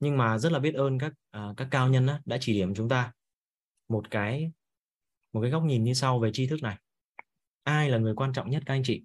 Nhưng 0.00 0.18
mà 0.18 0.38
rất 0.38 0.52
là 0.52 0.58
biết 0.58 0.74
ơn 0.74 0.98
các 0.98 1.12
uh, 1.36 1.56
các 1.56 1.68
cao 1.70 1.88
nhân 1.88 2.06
đã 2.24 2.38
chỉ 2.40 2.52
điểm 2.52 2.74
chúng 2.74 2.88
ta 2.88 3.12
một 3.88 4.10
cái 4.10 4.52
một 5.32 5.40
cái 5.42 5.50
góc 5.50 5.62
nhìn 5.62 5.84
như 5.84 5.94
sau 5.94 6.18
về 6.18 6.30
tri 6.32 6.46
thức 6.46 6.62
này. 6.62 6.76
Ai 7.62 7.90
là 7.90 7.98
người 7.98 8.14
quan 8.14 8.32
trọng 8.32 8.50
nhất 8.50 8.62
các 8.66 8.74
anh 8.74 8.82
chị? 8.82 9.02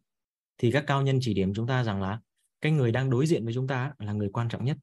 Thì 0.57 0.71
các 0.71 0.83
cao 0.87 1.01
nhân 1.01 1.19
chỉ 1.21 1.33
điểm 1.33 1.53
chúng 1.53 1.67
ta 1.67 1.83
rằng 1.83 2.01
là 2.01 2.19
cái 2.61 2.71
người 2.71 2.91
đang 2.91 3.09
đối 3.09 3.25
diện 3.25 3.45
với 3.45 3.53
chúng 3.53 3.67
ta 3.67 3.93
là 3.99 4.13
người 4.13 4.29
quan 4.33 4.49
trọng 4.49 4.65
nhất. 4.65 4.77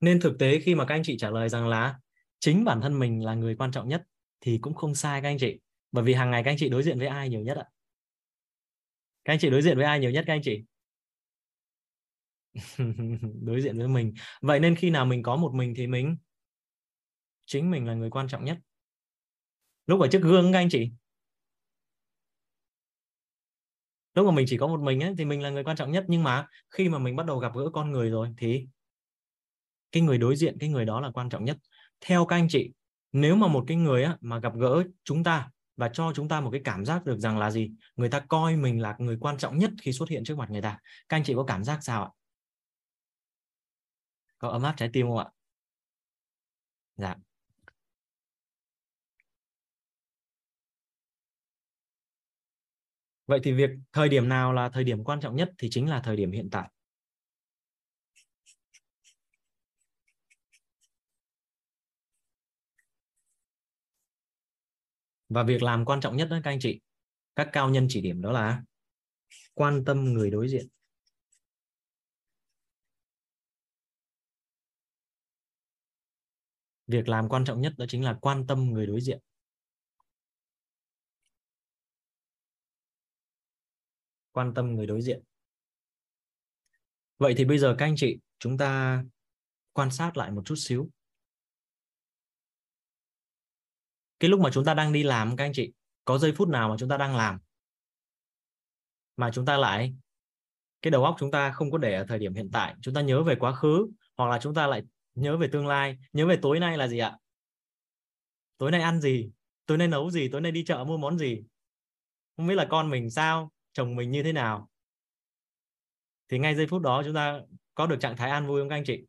Nên 0.00 0.20
thực 0.20 0.38
tế 0.38 0.60
khi 0.60 0.74
mà 0.74 0.84
các 0.84 0.94
anh 0.94 1.02
chị 1.02 1.16
trả 1.18 1.30
lời 1.30 1.48
rằng 1.48 1.68
là 1.68 1.98
chính 2.38 2.64
bản 2.64 2.80
thân 2.80 2.98
mình 2.98 3.24
là 3.24 3.34
người 3.34 3.56
quan 3.56 3.72
trọng 3.72 3.88
nhất 3.88 4.02
thì 4.40 4.58
cũng 4.58 4.74
không 4.74 4.94
sai 4.94 5.22
các 5.22 5.28
anh 5.28 5.38
chị 5.38 5.60
bởi 5.92 6.04
vì 6.04 6.14
hàng 6.14 6.30
ngày 6.30 6.42
các 6.44 6.50
anh 6.50 6.56
chị 6.58 6.68
đối 6.68 6.82
diện 6.82 6.98
với 6.98 7.08
ai 7.08 7.28
nhiều 7.28 7.40
nhất 7.40 7.56
ạ? 7.56 7.64
Các 9.24 9.32
anh 9.32 9.38
chị 9.38 9.50
đối 9.50 9.62
diện 9.62 9.76
với 9.76 9.86
ai 9.86 10.00
nhiều 10.00 10.10
nhất 10.10 10.24
các 10.26 10.32
anh 10.32 10.42
chị? 10.42 10.64
Đối 13.42 13.60
diện 13.60 13.78
với 13.78 13.88
mình. 13.88 14.14
Vậy 14.42 14.60
nên 14.60 14.76
khi 14.76 14.90
nào 14.90 15.06
mình 15.06 15.22
có 15.22 15.36
một 15.36 15.54
mình 15.54 15.74
thì 15.76 15.86
mình? 15.86 16.16
Chính 17.46 17.70
mình 17.70 17.86
là 17.86 17.94
người 17.94 18.10
quan 18.10 18.28
trọng 18.28 18.44
nhất. 18.44 18.58
Lúc 19.86 20.00
ở 20.00 20.08
trước 20.12 20.22
gương 20.22 20.52
các 20.52 20.58
anh 20.58 20.68
chị. 20.70 20.90
Lúc 24.14 24.26
mà 24.26 24.32
mình 24.32 24.46
chỉ 24.48 24.56
có 24.56 24.66
một 24.66 24.80
mình 24.80 25.02
ấy, 25.02 25.14
thì 25.18 25.24
mình 25.24 25.42
là 25.42 25.50
người 25.50 25.64
quan 25.64 25.76
trọng 25.76 25.92
nhất. 25.92 26.04
Nhưng 26.08 26.22
mà 26.22 26.46
khi 26.70 26.88
mà 26.88 26.98
mình 26.98 27.16
bắt 27.16 27.26
đầu 27.26 27.38
gặp 27.38 27.52
gỡ 27.54 27.70
con 27.72 27.92
người 27.92 28.10
rồi 28.10 28.28
thì 28.36 28.66
cái 29.92 30.02
người 30.02 30.18
đối 30.18 30.36
diện 30.36 30.56
cái 30.60 30.68
người 30.68 30.84
đó 30.84 31.00
là 31.00 31.10
quan 31.10 31.28
trọng 31.28 31.44
nhất. 31.44 31.56
Theo 32.00 32.26
các 32.26 32.36
anh 32.36 32.48
chị 32.48 32.72
nếu 33.12 33.36
mà 33.36 33.46
một 33.48 33.64
cái 33.66 33.76
người 33.76 34.04
á, 34.04 34.16
mà 34.20 34.38
gặp 34.38 34.52
gỡ 34.56 34.84
chúng 35.04 35.24
ta 35.24 35.50
và 35.76 35.88
cho 35.92 36.12
chúng 36.14 36.28
ta 36.28 36.40
một 36.40 36.50
cái 36.50 36.60
cảm 36.64 36.84
giác 36.84 37.04
được 37.04 37.18
rằng 37.18 37.38
là 37.38 37.50
gì? 37.50 37.70
Người 37.96 38.08
ta 38.08 38.20
coi 38.20 38.56
mình 38.56 38.82
là 38.82 38.96
người 38.98 39.16
quan 39.20 39.38
trọng 39.38 39.58
nhất 39.58 39.70
khi 39.82 39.92
xuất 39.92 40.08
hiện 40.08 40.24
trước 40.24 40.38
mặt 40.38 40.50
người 40.50 40.62
ta. 40.62 40.78
Các 41.08 41.16
anh 41.16 41.24
chị 41.24 41.34
có 41.36 41.44
cảm 41.44 41.64
giác 41.64 41.78
sao 41.82 42.04
ạ? 42.04 42.10
Có 44.38 44.48
ấm 44.48 44.62
áp 44.62 44.74
trái 44.76 44.90
tim 44.92 45.06
không 45.06 45.18
ạ? 45.18 45.26
Dạ. 46.96 47.14
Vậy 53.26 53.40
thì 53.42 53.52
việc 53.52 53.70
thời 53.92 54.08
điểm 54.08 54.28
nào 54.28 54.52
là 54.52 54.68
thời 54.68 54.84
điểm 54.84 55.04
quan 55.04 55.20
trọng 55.20 55.36
nhất 55.36 55.50
thì 55.58 55.68
chính 55.70 55.88
là 55.90 56.00
thời 56.00 56.16
điểm 56.16 56.32
hiện 56.32 56.48
tại. 56.50 56.70
Và 65.28 65.42
việc 65.42 65.62
làm 65.62 65.84
quan 65.84 66.00
trọng 66.00 66.16
nhất 66.16 66.28
đó, 66.30 66.38
các 66.44 66.50
anh 66.50 66.58
chị, 66.60 66.80
các 67.36 67.48
cao 67.52 67.70
nhân 67.70 67.86
chỉ 67.88 68.00
điểm 68.00 68.22
đó 68.22 68.32
là 68.32 68.62
quan 69.54 69.84
tâm 69.84 70.04
người 70.04 70.30
đối 70.30 70.48
diện. 70.48 70.68
Việc 76.86 77.08
làm 77.08 77.28
quan 77.28 77.44
trọng 77.44 77.60
nhất 77.60 77.74
đó 77.78 77.84
chính 77.88 78.04
là 78.04 78.18
quan 78.20 78.46
tâm 78.46 78.64
người 78.64 78.86
đối 78.86 79.00
diện. 79.00 79.18
Quan 84.32 84.54
tâm 84.54 84.74
người 84.74 84.86
đối 84.86 85.02
diện. 85.02 85.22
Vậy 87.18 87.34
thì 87.36 87.44
bây 87.44 87.58
giờ 87.58 87.74
các 87.78 87.86
anh 87.86 87.94
chị, 87.96 88.18
chúng 88.38 88.58
ta 88.58 89.04
quan 89.72 89.90
sát 89.90 90.16
lại 90.16 90.30
một 90.30 90.42
chút 90.44 90.54
xíu. 90.58 90.90
Cái 94.20 94.30
lúc 94.30 94.40
mà 94.40 94.50
chúng 94.52 94.64
ta 94.64 94.74
đang 94.74 94.92
đi 94.92 95.02
làm 95.02 95.36
các 95.36 95.44
anh 95.44 95.52
chị? 95.54 95.72
Có 96.04 96.18
giây 96.18 96.32
phút 96.32 96.48
nào 96.48 96.68
mà 96.68 96.74
chúng 96.78 96.88
ta 96.88 96.96
đang 96.96 97.16
làm? 97.16 97.38
Mà 99.16 99.30
chúng 99.32 99.44
ta 99.44 99.56
lại, 99.56 99.94
cái 100.82 100.90
đầu 100.90 101.04
óc 101.04 101.16
chúng 101.18 101.30
ta 101.30 101.52
không 101.52 101.70
có 101.70 101.78
để 101.78 101.94
ở 101.94 102.04
thời 102.08 102.18
điểm 102.18 102.34
hiện 102.34 102.50
tại. 102.52 102.74
Chúng 102.82 102.94
ta 102.94 103.00
nhớ 103.00 103.22
về 103.22 103.34
quá 103.34 103.52
khứ, 103.52 103.88
hoặc 104.16 104.30
là 104.30 104.38
chúng 104.42 104.54
ta 104.54 104.66
lại 104.66 104.82
nhớ 105.14 105.36
về 105.36 105.48
tương 105.52 105.66
lai. 105.66 105.98
Nhớ 106.12 106.26
về 106.26 106.38
tối 106.42 106.60
nay 106.60 106.76
là 106.76 106.88
gì 106.88 106.98
ạ? 106.98 107.18
Tối 108.58 108.70
nay 108.70 108.80
ăn 108.80 109.00
gì? 109.00 109.30
Tối 109.66 109.78
nay 109.78 109.88
nấu 109.88 110.10
gì? 110.10 110.28
Tối 110.28 110.40
nay 110.40 110.52
đi 110.52 110.64
chợ 110.64 110.84
mua 110.84 110.96
món 110.96 111.18
gì? 111.18 111.42
Không 112.36 112.46
biết 112.46 112.54
là 112.54 112.66
con 112.70 112.90
mình 112.90 113.10
sao? 113.10 113.52
Chồng 113.72 113.96
mình 113.96 114.10
như 114.10 114.22
thế 114.22 114.32
nào? 114.32 114.70
Thì 116.28 116.38
ngay 116.38 116.54
giây 116.54 116.66
phút 116.66 116.82
đó 116.82 117.02
chúng 117.04 117.14
ta 117.14 117.40
có 117.74 117.86
được 117.86 117.96
trạng 118.00 118.16
thái 118.16 118.30
an 118.30 118.46
vui 118.46 118.60
không 118.60 118.68
các 118.68 118.76
anh 118.76 118.84
chị? 118.84 119.04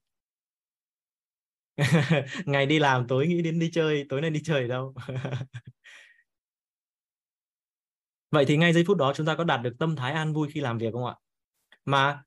ngày 2.46 2.66
đi 2.66 2.80
làm 2.80 3.08
tối 3.08 3.28
nghĩ 3.28 3.42
đến 3.42 3.60
đi 3.60 3.72
chơi, 3.74 4.06
tối 4.10 4.22
nay 4.22 4.30
đi 4.30 4.42
chơi 4.44 4.68
đâu? 4.68 4.94
Vậy 8.32 8.46
thì 8.46 8.58
ngay 8.58 8.74
giây 8.74 8.84
phút 8.88 8.98
đó 8.98 9.14
chúng 9.16 9.26
ta 9.26 9.36
có 9.36 9.44
đạt 9.44 9.62
được 9.62 9.76
tâm 9.80 9.96
thái 9.96 10.14
an 10.14 10.34
vui 10.34 10.50
khi 10.52 10.62
làm 10.62 10.78
việc 10.78 10.94
không 10.94 11.06
ạ? 11.06 11.16
Mà 11.86 12.24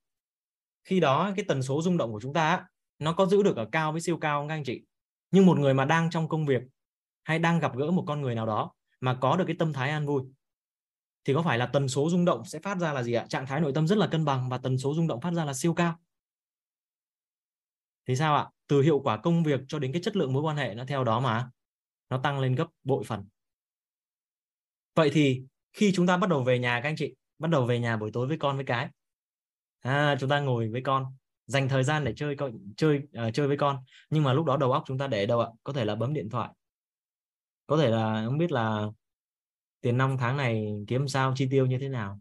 khi 0.85 1.01
đó 1.01 1.33
cái 1.37 1.45
tần 1.49 1.63
số 1.63 1.83
rung 1.83 1.97
động 1.97 2.13
của 2.13 2.21
chúng 2.21 2.33
ta 2.33 2.67
nó 2.99 3.13
có 3.13 3.27
giữ 3.27 3.43
được 3.43 3.57
ở 3.57 3.69
cao 3.73 3.93
với 3.93 4.01
siêu 4.01 4.19
cao 4.19 4.41
không 4.41 4.49
các 4.49 4.55
anh 4.55 4.65
chị? 4.65 4.83
Nhưng 5.31 5.47
một 5.47 5.59
người 5.59 5.75
mà 5.75 5.85
đang 5.85 6.11
trong 6.11 6.29
công 6.29 6.47
việc 6.47 6.63
hay 7.23 7.39
đang 7.39 7.59
gặp 7.59 7.77
gỡ 7.77 7.91
một 7.91 8.05
con 8.07 8.21
người 8.21 8.35
nào 8.35 8.47
đó 8.47 8.73
mà 9.01 9.19
có 9.21 9.37
được 9.37 9.45
cái 9.47 9.57
tâm 9.59 9.73
thái 9.73 9.91
an 9.91 10.07
vui, 10.07 10.23
thì 11.25 11.35
có 11.35 11.43
phải 11.43 11.59
là 11.59 11.67
tần 11.67 11.89
số 11.89 12.11
rung 12.11 12.25
động 12.25 12.45
sẽ 12.45 12.59
phát 12.59 12.79
ra 12.79 12.93
là 12.93 13.03
gì 13.03 13.13
ạ? 13.13 13.27
Trạng 13.29 13.47
thái 13.47 13.61
nội 13.61 13.73
tâm 13.75 13.87
rất 13.87 13.99
là 13.99 14.07
cân 14.07 14.25
bằng 14.25 14.49
và 14.49 14.59
tần 14.59 14.79
số 14.79 14.95
rung 14.95 15.07
động 15.07 15.21
phát 15.21 15.31
ra 15.35 15.45
là 15.45 15.55
siêu 15.55 15.75
cao. 15.75 15.99
Thì 18.07 18.17
sao 18.17 18.37
ạ? 18.37 18.47
Từ 18.73 18.81
hiệu 18.81 19.01
quả 19.05 19.17
công 19.17 19.43
việc 19.43 19.61
cho 19.69 19.79
đến 19.79 19.93
cái 19.93 20.03
chất 20.03 20.17
lượng 20.17 20.33
mối 20.33 20.43
quan 20.43 20.57
hệ 20.57 20.75
nó 20.75 20.85
theo 20.89 21.05
đó 21.05 21.21
mà 21.21 21.51
nó 22.09 22.21
tăng 22.23 22.41
lên 22.41 22.55
gấp 22.55 22.67
bội 22.85 23.05
phần. 23.05 23.25
Vậy 24.95 25.11
thì 25.13 25.43
khi 25.73 25.93
chúng 25.95 26.07
ta 26.07 26.17
bắt 26.17 26.31
đầu 26.31 26.45
về 26.45 26.59
nhà 26.59 26.81
các 26.83 26.89
anh 26.89 26.97
chị 26.97 27.15
bắt 27.39 27.51
đầu 27.51 27.67
về 27.67 27.79
nhà 27.79 27.97
buổi 27.97 28.11
tối 28.13 28.27
với 28.27 28.37
con 28.37 28.57
với 28.57 28.65
cái. 28.65 28.89
À, 29.81 30.17
chúng 30.21 30.31
ta 30.31 30.41
ngồi 30.41 30.69
với 30.69 30.81
con 30.85 31.17
dành 31.47 31.69
thời 31.69 31.85
gian 31.85 32.05
để 32.05 32.13
chơi 32.17 32.37
con 32.37 32.59
chơi 32.77 33.01
uh, 33.29 33.35
chơi 33.35 33.49
với 33.49 33.57
con. 33.57 33.85
Nhưng 34.11 34.23
mà 34.23 34.33
lúc 34.33 34.47
đó 34.47 34.57
đầu 34.57 34.73
óc 34.73 34.83
chúng 34.87 34.99
ta 34.99 35.07
để 35.07 35.27
đâu 35.27 35.41
ạ? 35.41 35.49
Có 35.63 35.73
thể 35.73 35.85
là 35.85 35.95
bấm 35.95 36.15
điện 36.15 36.29
thoại. 36.31 36.51
Có 37.67 37.77
thể 37.77 37.91
là 37.91 38.25
không 38.27 38.39
biết 38.39 38.53
là 38.53 38.87
tiền 39.81 39.99
năm 39.99 40.17
tháng 40.21 40.37
này 40.37 40.73
kiếm 40.89 41.09
sao 41.09 41.33
chi 41.37 41.49
tiêu 41.51 41.67
như 41.67 41.79
thế 41.79 41.89
nào. 41.89 42.21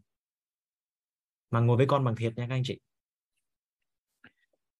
Mà 1.51 1.59
ngồi 1.59 1.77
với 1.77 1.85
con 1.85 2.03
bằng 2.03 2.15
thiệt 2.15 2.33
nha 2.37 2.45
các 2.49 2.55
anh 2.55 2.63
chị 2.65 2.79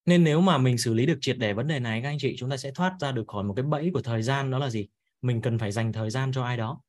nên 0.06 0.24
nếu 0.24 0.42
mà 0.42 0.58
mình 0.58 0.78
xử 0.78 0.94
lý 0.94 1.06
được 1.06 1.18
triệt 1.22 1.38
để 1.40 1.54
vấn 1.54 1.68
đề 1.68 1.80
này, 1.80 2.02
các 2.02 2.10
anh 2.10 2.18
chị, 2.20 2.36
chúng 2.38 2.50
ta 2.50 2.58
sẽ 2.58 2.72
thoát 2.76 2.96
ra 3.00 3.12
được 3.12 3.24
khỏi 3.28 3.44
một 3.44 3.54
cái 3.54 3.64
bẫy 3.64 3.90
của 3.94 4.02
thời 4.02 4.22
gian, 4.22 4.52
đó 4.52 4.60
là 4.60 4.70
gì? 4.70 4.88
Mình 5.22 5.42
cần 5.42 5.60
phải 5.60 5.72
dành 5.72 5.94
thời 5.94 6.10
gian 6.10 6.32
cho 6.32 6.44
ai 6.44 6.58
đó. 6.58 6.82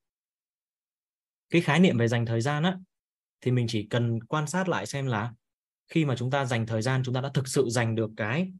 Cái 1.50 1.62
khái 1.62 1.80
niệm 1.80 1.98
về 1.98 2.08
dành 2.08 2.26
thời 2.26 2.40
gian 2.40 2.62
á, 2.62 2.78
thì 3.40 3.50
mình 3.50 3.66
chỉ 3.68 3.86
cần 3.90 4.20
quan 4.20 4.46
sát 4.46 4.68
lại 4.68 4.86
xem 4.86 5.06
là 5.06 5.32
khi 5.88 6.04
mà 6.04 6.16
chúng 6.16 6.30
ta 6.30 6.44
dành 6.44 6.66
thời 6.66 6.82
gian, 6.82 7.02
chúng 7.04 7.14
ta 7.14 7.20
đã 7.20 7.30
thực 7.34 7.48
sự 7.48 7.68
dành 7.70 7.94
được 7.94 8.10
cái 8.16 8.52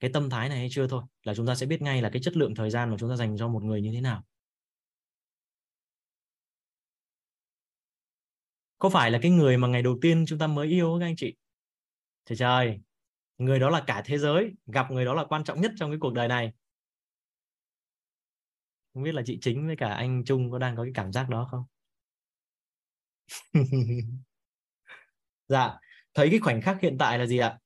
cái 0.00 0.10
tâm 0.14 0.30
thái 0.30 0.48
này 0.48 0.58
hay 0.58 0.68
chưa 0.70 0.86
thôi, 0.88 1.02
là 1.22 1.34
chúng 1.34 1.46
ta 1.46 1.54
sẽ 1.54 1.66
biết 1.66 1.82
ngay 1.82 2.02
là 2.02 2.10
cái 2.12 2.22
chất 2.22 2.36
lượng 2.36 2.54
thời 2.54 2.70
gian 2.70 2.90
mà 2.90 2.96
chúng 3.00 3.10
ta 3.10 3.16
dành 3.16 3.36
cho 3.38 3.48
một 3.48 3.62
người 3.62 3.82
như 3.82 3.90
thế 3.92 4.00
nào. 4.00 4.22
Có 8.78 8.88
phải 8.88 9.10
là 9.10 9.18
cái 9.22 9.30
người 9.30 9.56
mà 9.56 9.68
ngày 9.68 9.82
đầu 9.82 9.98
tiên 10.00 10.24
chúng 10.26 10.38
ta 10.38 10.46
mới 10.46 10.68
yêu 10.68 10.96
các 11.00 11.06
anh 11.06 11.16
chị? 11.16 11.34
Trời 12.26 12.36
trời! 12.36 12.80
Người 13.44 13.58
đó 13.58 13.70
là 13.70 13.84
cả 13.86 14.02
thế 14.04 14.18
giới 14.18 14.52
gặp 14.66 14.90
người 14.90 15.04
đó 15.04 15.14
là 15.14 15.24
quan 15.24 15.44
trọng 15.44 15.60
nhất 15.60 15.72
trong 15.76 15.90
cái 15.90 15.98
cuộc 16.00 16.12
đời 16.12 16.28
này. 16.28 16.52
Không 18.94 19.02
biết 19.02 19.14
là 19.14 19.22
chị 19.26 19.38
chính 19.40 19.66
với 19.66 19.76
cả 19.76 19.92
anh 19.92 20.24
Trung 20.24 20.50
có 20.50 20.58
đang 20.58 20.76
có 20.76 20.82
cái 20.82 20.92
cảm 20.94 21.12
giác 21.12 21.28
đó 21.28 21.48
không? 21.50 21.64
Dạ 25.48 25.78
thấy 26.14 26.28
cái 26.30 26.40
khoảnh 26.40 26.60
khắc 26.60 26.80
hiện 26.80 26.96
tại 26.98 27.18
là 27.18 27.26
gì 27.26 27.38
ạ? 27.38 27.58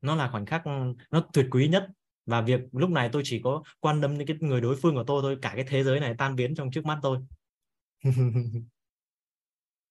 Nó 0.00 0.14
là 0.14 0.30
khoảnh 0.30 0.46
khắc 0.46 0.62
nó 1.10 1.20
tuyệt 1.32 1.46
quý 1.50 1.68
nhất. 1.68 1.88
Và 2.26 2.40
việc 2.40 2.60
lúc 2.72 2.90
này 2.90 3.08
tôi 3.12 3.22
chỉ 3.24 3.40
có 3.44 3.62
quan 3.80 4.02
tâm 4.02 4.18
đến 4.18 4.28
cái 4.28 4.36
người 4.40 4.60
đối 4.60 4.76
phương 4.82 4.94
của 4.94 5.04
tôi 5.06 5.22
thôi 5.22 5.38
cả 5.42 5.52
cái 5.56 5.64
thế 5.68 5.84
giới 5.84 6.00
này 6.00 6.14
tan 6.18 6.36
biến 6.36 6.54
trong 6.54 6.70
trước 6.70 6.84
mắt 6.84 6.98
tôi. 7.02 7.18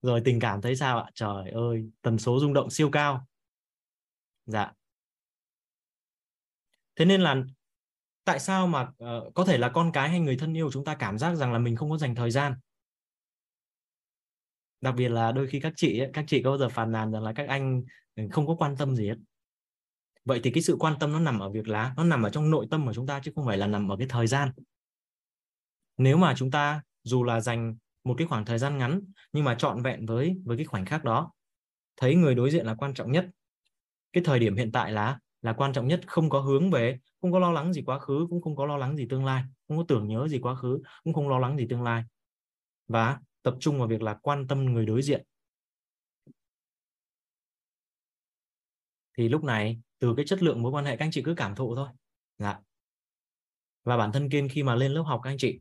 Rồi 0.02 0.22
tình 0.26 0.40
cảm 0.40 0.62
thấy 0.62 0.76
sao 0.76 1.00
ạ? 1.00 1.12
Trời 1.14 1.52
ơi 1.52 1.90
tần 2.02 2.18
số 2.18 2.40
rung 2.40 2.54
động 2.54 2.70
siêu 2.70 2.90
cao 2.92 3.28
dạ. 4.46 4.72
Thế 6.96 7.06
nên 7.06 7.22
là 7.22 7.36
tại 8.24 8.40
sao 8.40 8.68
mà 8.68 8.82
uh, 8.82 9.34
có 9.34 9.46
thể 9.46 9.58
là 9.58 9.70
con 9.70 9.92
cái 9.92 10.10
hay 10.10 10.20
người 10.20 10.38
thân 10.38 10.54
yêu 10.54 10.72
chúng 10.72 10.86
ta 10.86 10.96
cảm 10.96 11.18
giác 11.18 11.36
rằng 11.36 11.54
là 11.54 11.60
mình 11.60 11.76
không 11.76 11.90
có 11.90 11.98
dành 11.98 12.16
thời 12.16 12.32
gian? 12.32 12.54
Đặc 14.82 14.96
biệt 14.98 15.10
là 15.10 15.32
đôi 15.32 15.48
khi 15.48 15.60
các 15.60 15.74
chị 15.76 16.00
ấy, 16.00 16.10
các 16.14 16.26
chị 16.28 16.44
có 16.44 16.50
bao 16.50 16.58
giờ 16.58 16.70
phàn 16.70 16.92
nàn 16.92 17.12
rằng 17.12 17.24
là 17.24 17.34
các 17.34 17.48
anh 17.48 17.84
ừ, 18.16 18.24
không 18.32 18.48
có 18.48 18.56
quan 18.56 18.78
tâm 18.78 18.96
gì 18.96 19.08
hết? 19.08 19.16
Vậy 20.26 20.40
thì 20.44 20.52
cái 20.52 20.64
sự 20.64 20.76
quan 20.80 20.94
tâm 21.00 21.12
nó 21.12 21.20
nằm 21.20 21.40
ở 21.40 21.50
việc 21.50 21.68
là 21.68 21.94
nó 21.98 22.04
nằm 22.04 22.24
ở 22.24 22.30
trong 22.30 22.50
nội 22.50 22.68
tâm 22.72 22.86
của 22.86 22.94
chúng 22.94 23.08
ta 23.08 23.20
chứ 23.24 23.32
không 23.36 23.46
phải 23.46 23.58
là 23.58 23.68
nằm 23.68 23.92
ở 23.92 23.98
cái 23.98 24.08
thời 24.10 24.28
gian. 24.28 24.52
Nếu 25.98 26.18
mà 26.18 26.34
chúng 26.38 26.52
ta 26.52 26.82
dù 27.04 27.24
là 27.24 27.42
dành 27.42 27.76
một 28.04 28.16
cái 28.18 28.28
khoảng 28.28 28.46
thời 28.46 28.60
gian 28.60 28.78
ngắn 28.78 29.02
nhưng 29.34 29.44
mà 29.44 29.56
trọn 29.56 29.82
vẹn 29.82 30.06
với 30.06 30.36
với 30.46 30.58
cái 30.58 30.66
khoảnh 30.66 30.86
khắc 30.86 31.04
đó 31.04 31.32
thấy 31.98 32.16
người 32.16 32.36
đối 32.36 32.52
diện 32.52 32.66
là 32.66 32.76
quan 32.76 32.94
trọng 32.94 33.12
nhất 33.12 33.26
cái 34.14 34.24
thời 34.24 34.40
điểm 34.40 34.56
hiện 34.56 34.72
tại 34.72 34.92
là 34.92 35.20
là 35.42 35.54
quan 35.54 35.74
trọng 35.74 35.88
nhất, 35.88 36.02
không 36.08 36.30
có 36.30 36.40
hướng 36.40 36.72
về, 36.72 37.00
không 37.22 37.32
có 37.32 37.40
lo 37.40 37.52
lắng 37.52 37.74
gì 37.74 37.82
quá 37.82 38.00
khứ, 38.00 38.28
cũng 38.30 38.42
không 38.42 38.56
có 38.56 38.66
lo 38.66 38.78
lắng 38.78 38.98
gì 38.98 39.08
tương 39.10 39.26
lai, 39.26 39.44
không 39.68 39.78
có 39.78 39.86
tưởng 39.88 40.08
nhớ 40.08 40.28
gì 40.28 40.40
quá 40.40 40.56
khứ, 40.56 40.82
cũng 41.04 41.14
không 41.14 41.30
lo 41.30 41.40
lắng 41.40 41.58
gì 41.58 41.68
tương 41.70 41.84
lai. 41.84 42.04
Và 42.88 43.20
tập 43.44 43.56
trung 43.60 43.80
vào 43.80 43.88
việc 43.88 44.02
là 44.02 44.14
quan 44.22 44.48
tâm 44.48 44.66
người 44.66 44.86
đối 44.86 45.02
diện. 45.02 45.26
Thì 49.18 49.30
lúc 49.30 49.44
này, 49.44 49.82
từ 50.00 50.14
cái 50.18 50.26
chất 50.26 50.44
lượng 50.44 50.62
mối 50.62 50.72
quan 50.72 50.86
hệ 50.86 50.98
các 50.98 51.06
anh 51.06 51.12
chị 51.12 51.22
cứ 51.26 51.34
cảm 51.38 51.56
thụ 51.56 51.76
thôi. 51.76 51.88
Dạ. 52.38 52.60
Và 53.84 53.98
bản 53.98 54.12
thân 54.12 54.30
kiên 54.30 54.50
khi 54.50 54.64
mà 54.64 54.76
lên 54.76 54.92
lớp 54.92 55.04
học 55.04 55.22
các 55.24 55.30
anh 55.30 55.38
chị, 55.38 55.60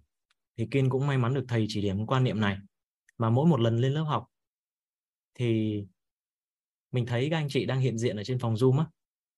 thì 0.56 0.68
kiên 0.70 0.90
cũng 0.90 1.06
may 1.06 1.18
mắn 1.18 1.34
được 1.34 1.44
thầy 1.48 1.66
chỉ 1.68 1.82
điểm 1.82 2.06
quan 2.06 2.24
niệm 2.24 2.40
này. 2.40 2.56
Mà 3.18 3.30
mỗi 3.30 3.46
một 3.46 3.60
lần 3.60 3.78
lên 3.78 3.92
lớp 3.92 4.02
học, 4.02 4.26
thì 5.34 5.80
mình 6.92 7.06
thấy 7.06 7.28
các 7.30 7.36
anh 7.36 7.48
chị 7.48 7.66
đang 7.66 7.80
hiện 7.80 7.98
diện 7.98 8.16
ở 8.16 8.24
trên 8.24 8.38
phòng 8.38 8.54
zoom 8.54 8.78
á. 8.78 8.86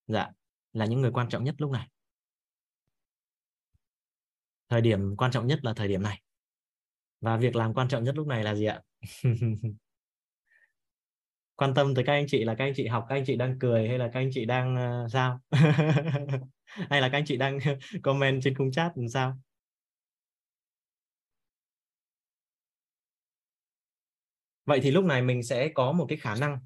Dạ 0.07 0.31
là 0.73 0.87
những 0.87 1.01
người 1.01 1.11
quan 1.11 1.29
trọng 1.29 1.45
nhất 1.45 1.55
lúc 1.59 1.71
này. 1.71 1.89
Thời 4.69 4.81
điểm 4.81 5.17
quan 5.17 5.31
trọng 5.31 5.47
nhất 5.47 5.59
là 5.63 5.75
thời 5.75 5.89
điểm 5.89 6.03
này. 6.03 6.23
Và 7.21 7.37
việc 7.37 7.57
làm 7.57 7.75
quan 7.75 7.89
trọng 7.89 8.05
nhất 8.05 8.17
lúc 8.17 8.27
này 8.27 8.45
là 8.45 8.55
gì 8.55 8.65
ạ? 8.65 8.81
Quan 11.57 11.75
tâm 11.75 11.95
tới 11.95 12.05
các 12.05 12.13
anh 12.13 12.27
chị 12.29 12.45
là 12.45 12.55
các 12.55 12.65
anh 12.65 12.73
chị 12.77 12.87
học 12.87 13.07
các 13.09 13.15
anh 13.15 13.25
chị 13.27 13.37
đang 13.37 13.59
cười 13.59 13.89
hay 13.89 13.99
là 13.99 14.11
các 14.13 14.21
anh 14.21 14.31
chị 14.33 14.45
đang 14.45 14.77
uh, 15.05 15.13
sao? 15.13 15.41
Hay 16.91 17.01
là 17.01 17.09
các 17.09 17.19
anh 17.19 17.25
chị 17.27 17.37
đang 17.37 17.59
comment 18.03 18.43
trên 18.43 18.55
khung 18.55 18.73
chat 18.73 18.93
làm 18.97 19.09
sao? 19.09 19.39
Vậy 24.65 24.81
thì 24.83 24.91
lúc 24.91 25.05
này 25.05 25.23
mình 25.23 25.43
sẽ 25.43 25.69
có 25.75 25.93
một 25.93 26.07
cái 26.09 26.19
khả 26.19 26.35
năng 26.35 26.59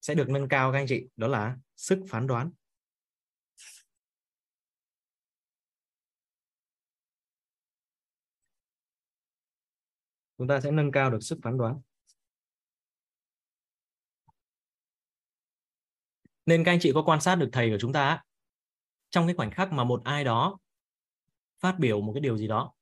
sẽ 0.00 0.14
được 0.14 0.28
nâng 0.28 0.48
cao 0.48 0.72
các 0.72 0.78
anh 0.78 0.86
chị. 0.88 1.06
Đó 1.16 1.28
là 1.28 1.56
sức 1.76 1.98
phán 2.08 2.26
đoán. 2.26 2.50
Chúng 10.38 10.48
ta 10.48 10.60
sẽ 10.60 10.70
nâng 10.70 10.92
cao 10.92 11.10
được 11.10 11.20
sức 11.20 11.38
phán 11.42 11.58
đoán. 11.58 11.80
Nên 16.46 16.64
các 16.64 16.72
anh 16.72 16.78
chị 16.80 16.92
có 16.94 17.02
quan 17.02 17.20
sát 17.20 17.34
được 17.34 17.48
thầy 17.52 17.70
của 17.70 17.76
chúng 17.80 17.92
ta 17.92 18.22
trong 19.10 19.26
cái 19.26 19.34
khoảnh 19.34 19.50
khắc 19.50 19.72
mà 19.72 19.84
một 19.84 20.04
ai 20.04 20.24
đó 20.24 20.58
phát 21.60 21.78
biểu 21.78 22.00
một 22.00 22.12
cái 22.14 22.20
điều 22.20 22.38
gì 22.38 22.48
đó, 22.48 22.72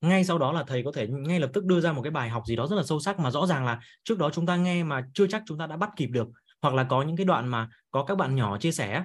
ngay 0.00 0.24
sau 0.24 0.38
đó 0.38 0.52
là 0.52 0.64
thầy 0.66 0.82
có 0.84 0.92
thể 0.94 1.08
ngay 1.08 1.40
lập 1.40 1.50
tức 1.54 1.64
đưa 1.64 1.80
ra 1.80 1.92
một 1.92 2.02
cái 2.02 2.10
bài 2.10 2.28
học 2.28 2.42
gì 2.46 2.56
đó 2.56 2.66
rất 2.66 2.76
là 2.76 2.82
sâu 2.82 3.00
sắc 3.00 3.18
mà 3.18 3.30
rõ 3.30 3.46
ràng 3.46 3.64
là 3.64 3.80
trước 4.04 4.18
đó 4.18 4.30
chúng 4.32 4.46
ta 4.46 4.56
nghe 4.56 4.84
mà 4.84 5.08
chưa 5.14 5.26
chắc 5.26 5.42
chúng 5.46 5.58
ta 5.58 5.66
đã 5.66 5.76
bắt 5.76 5.90
kịp 5.96 6.06
được 6.06 6.28
hoặc 6.62 6.74
là 6.74 6.84
có 6.84 7.02
những 7.02 7.16
cái 7.16 7.26
đoạn 7.26 7.48
mà 7.48 7.68
có 7.90 8.04
các 8.04 8.14
bạn 8.14 8.36
nhỏ 8.36 8.58
chia 8.58 8.72
sẻ. 8.72 9.04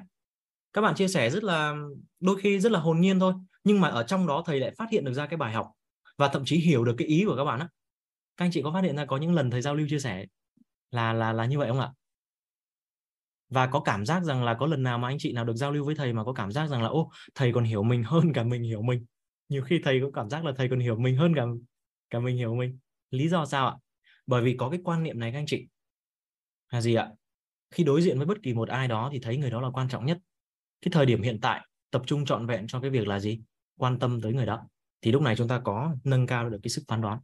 Các 0.73 0.81
bạn 0.81 0.95
chia 0.95 1.07
sẻ 1.07 1.29
rất 1.29 1.43
là, 1.43 1.73
đôi 2.19 2.39
khi 2.41 2.59
rất 2.59 2.71
là 2.71 2.79
hồn 2.79 3.01
nhiên 3.01 3.19
thôi, 3.19 3.33
nhưng 3.63 3.81
mà 3.81 3.89
ở 3.89 4.03
trong 4.03 4.27
đó 4.27 4.43
thầy 4.45 4.59
lại 4.59 4.71
phát 4.77 4.89
hiện 4.91 5.05
được 5.05 5.13
ra 5.13 5.25
cái 5.25 5.37
bài 5.37 5.53
học 5.53 5.67
và 6.17 6.27
thậm 6.27 6.43
chí 6.45 6.57
hiểu 6.57 6.83
được 6.83 6.95
cái 6.97 7.07
ý 7.07 7.23
của 7.27 7.35
các 7.35 7.43
bạn 7.43 7.59
á. 7.59 7.67
Các 8.37 8.45
anh 8.45 8.51
chị 8.51 8.61
có 8.61 8.71
phát 8.73 8.83
hiện 8.83 8.97
ra 8.97 9.05
có 9.05 9.17
những 9.17 9.33
lần 9.33 9.51
thầy 9.51 9.61
giao 9.61 9.75
lưu 9.75 9.87
chia 9.89 9.99
sẻ 9.99 10.25
là 10.91 11.13
là 11.13 11.33
là 11.33 11.45
như 11.45 11.59
vậy 11.59 11.67
không 11.67 11.79
ạ? 11.79 11.91
Và 13.49 13.67
có 13.67 13.79
cảm 13.79 14.05
giác 14.05 14.23
rằng 14.23 14.43
là 14.43 14.53
có 14.53 14.65
lần 14.65 14.83
nào 14.83 14.97
mà 14.97 15.07
anh 15.07 15.17
chị 15.19 15.33
nào 15.33 15.45
được 15.45 15.55
giao 15.55 15.71
lưu 15.71 15.85
với 15.85 15.95
thầy 15.95 16.13
mà 16.13 16.23
có 16.23 16.33
cảm 16.33 16.51
giác 16.51 16.67
rằng 16.67 16.83
là, 16.83 16.89
ô, 16.89 17.09
thầy 17.35 17.51
còn 17.53 17.63
hiểu 17.63 17.83
mình 17.83 18.03
hơn 18.03 18.33
cả 18.33 18.43
mình 18.43 18.63
hiểu 18.63 18.81
mình. 18.81 19.05
Nhiều 19.49 19.61
khi 19.63 19.79
thầy 19.83 20.01
có 20.01 20.07
cảm 20.13 20.29
giác 20.29 20.45
là 20.45 20.51
thầy 20.57 20.69
còn 20.69 20.79
hiểu 20.79 20.97
mình 20.97 21.17
hơn 21.17 21.35
cả 21.35 21.45
cả 22.09 22.19
mình 22.19 22.37
hiểu 22.37 22.55
mình. 22.55 22.79
Lý 23.11 23.29
do 23.29 23.45
sao 23.45 23.67
ạ? 23.67 23.75
Bởi 24.27 24.41
vì 24.43 24.55
có 24.57 24.69
cái 24.69 24.79
quan 24.83 25.03
niệm 25.03 25.19
này 25.19 25.31
các 25.31 25.37
anh 25.37 25.45
chị. 25.47 25.67
Là 26.71 26.81
gì 26.81 26.95
ạ? 26.95 27.09
Khi 27.71 27.83
đối 27.83 28.01
diện 28.01 28.17
với 28.17 28.25
bất 28.25 28.37
kỳ 28.43 28.53
một 28.53 28.69
ai 28.69 28.87
đó 28.87 29.09
thì 29.13 29.19
thấy 29.19 29.37
người 29.37 29.49
đó 29.49 29.61
là 29.61 29.69
quan 29.73 29.89
trọng 29.89 30.05
nhất. 30.05 30.17
Cái 30.81 30.89
thời 30.91 31.05
điểm 31.05 31.21
hiện 31.21 31.39
tại, 31.41 31.67
tập 31.91 32.01
trung 32.05 32.25
trọn 32.25 32.47
vẹn 32.47 32.67
cho 32.67 32.79
cái 32.79 32.89
việc 32.89 33.07
là 33.07 33.19
gì? 33.19 33.41
Quan 33.77 33.99
tâm 33.99 34.21
tới 34.21 34.33
người 34.33 34.45
đó. 34.45 34.67
Thì 35.01 35.11
lúc 35.11 35.21
này 35.21 35.35
chúng 35.35 35.47
ta 35.47 35.61
có 35.63 35.95
nâng 36.03 36.27
cao 36.27 36.49
được 36.49 36.59
cái 36.63 36.69
sức 36.69 36.83
phán 36.87 37.01
đoán. 37.01 37.19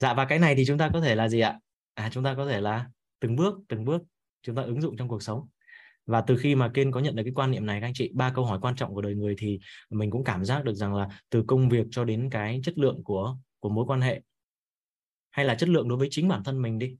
Dạ 0.00 0.14
và 0.14 0.24
cái 0.24 0.38
này 0.38 0.54
thì 0.54 0.64
chúng 0.66 0.78
ta 0.78 0.90
có 0.92 1.00
thể 1.00 1.14
là 1.14 1.28
gì 1.28 1.40
ạ? 1.40 1.58
À 1.94 2.10
chúng 2.12 2.24
ta 2.24 2.34
có 2.34 2.46
thể 2.46 2.60
là 2.60 2.90
từng 3.20 3.36
bước 3.36 3.54
từng 3.68 3.84
bước 3.84 4.02
chúng 4.42 4.56
ta 4.56 4.62
ứng 4.62 4.80
dụng 4.80 4.96
trong 4.96 5.08
cuộc 5.08 5.22
sống. 5.22 5.48
Và 6.06 6.20
từ 6.20 6.36
khi 6.36 6.54
mà 6.54 6.70
Ken 6.74 6.90
có 6.92 7.00
nhận 7.00 7.16
được 7.16 7.22
cái 7.24 7.32
quan 7.34 7.50
niệm 7.50 7.66
này 7.66 7.80
các 7.80 7.86
anh 7.86 7.94
chị, 7.94 8.10
ba 8.14 8.32
câu 8.34 8.44
hỏi 8.44 8.58
quan 8.62 8.76
trọng 8.76 8.94
của 8.94 9.02
đời 9.02 9.14
người 9.14 9.34
thì 9.38 9.58
mình 9.90 10.10
cũng 10.10 10.24
cảm 10.24 10.44
giác 10.44 10.64
được 10.64 10.74
rằng 10.74 10.94
là 10.94 11.08
từ 11.30 11.44
công 11.46 11.68
việc 11.68 11.86
cho 11.90 12.04
đến 12.04 12.28
cái 12.30 12.60
chất 12.64 12.78
lượng 12.78 13.04
của 13.04 13.36
của 13.60 13.68
mối 13.68 13.84
quan 13.88 14.00
hệ 14.00 14.22
hay 15.32 15.44
là 15.44 15.54
chất 15.54 15.68
lượng 15.68 15.88
đối 15.88 15.98
với 15.98 16.08
chính 16.10 16.28
bản 16.28 16.44
thân 16.44 16.62
mình 16.62 16.78
đi. 16.78 16.96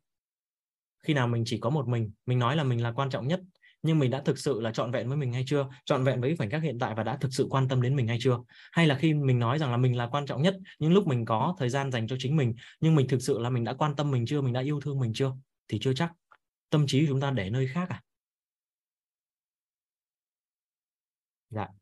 Khi 1.03 1.15
nào 1.15 1.29
mình 1.29 1.43
chỉ 1.47 1.59
có 1.59 1.71
một 1.71 1.89
mình 1.89 2.11
mình 2.27 2.39
nói 2.39 2.57
là 2.57 2.65
mình 2.65 2.83
là 2.83 2.93
quan 2.93 3.11
trọng 3.11 3.29
nhất, 3.29 3.41
nhưng 3.83 3.99
mình 3.99 4.11
đã 4.11 4.21
thực 4.21 4.39
sự 4.39 4.61
là 4.61 4.73
trọn 4.73 4.91
vẹn 4.91 5.09
với 5.09 5.17
mình 5.17 5.33
hay 5.33 5.45
chưa? 5.47 5.67
Trọn 5.85 6.05
vẹn 6.05 6.21
với 6.21 6.37
khoảnh 6.37 6.51
khắc 6.51 6.63
hiện 6.63 6.79
tại 6.79 6.95
và 6.95 7.03
đã 7.03 7.17
thực 7.17 7.29
sự 7.33 7.47
quan 7.51 7.69
tâm 7.69 7.83
đến 7.83 7.97
mình 7.97 8.09
hay 8.09 8.19
chưa? 8.21 8.39
Hay 8.73 8.87
là 8.87 8.99
khi 8.99 9.15
mình 9.15 9.39
nói 9.39 9.59
rằng 9.59 9.71
là 9.71 9.77
mình 9.77 9.97
là 9.97 10.07
quan 10.07 10.27
trọng 10.27 10.43
nhất, 10.43 10.57
những 10.79 10.93
lúc 10.93 11.07
mình 11.07 11.25
có 11.25 11.55
thời 11.59 11.69
gian 11.71 11.93
dành 11.93 12.09
cho 12.09 12.17
chính 12.19 12.37
mình, 12.37 12.55
nhưng 12.81 12.95
mình 12.95 13.09
thực 13.09 13.23
sự 13.23 13.39
là 13.39 13.51
mình 13.51 13.65
đã 13.65 13.73
quan 13.73 13.97
tâm 13.97 14.11
mình 14.11 14.27
chưa? 14.27 14.41
Mình 14.41 14.53
đã 14.53 14.61
yêu 14.61 14.81
thương 14.81 15.01
mình 15.01 15.13
chưa? 15.15 15.33
Thì 15.69 15.79
chưa 15.81 15.93
chắc. 15.95 16.13
Tâm 16.71 16.87
trí 16.87 17.07
chúng 17.07 17.21
ta 17.21 17.31
để 17.31 17.51
nơi 17.51 17.67
khác 17.67 17.89
à? 17.89 18.03
Dạ. 21.51 21.82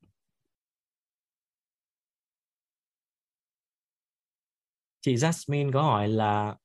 Chị 5.00 5.14
Jasmine 5.14 5.72
có 5.72 5.82
hỏi 5.82 6.08
là 6.08 6.56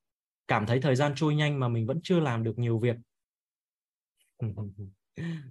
cảm 0.47 0.65
thấy 0.65 0.81
thời 0.81 0.95
gian 0.95 1.13
trôi 1.15 1.35
nhanh 1.35 1.59
mà 1.59 1.67
mình 1.67 1.85
vẫn 1.85 1.99
chưa 2.03 2.19
làm 2.19 2.43
được 2.43 2.59
nhiều 2.59 2.79
việc. 2.79 2.95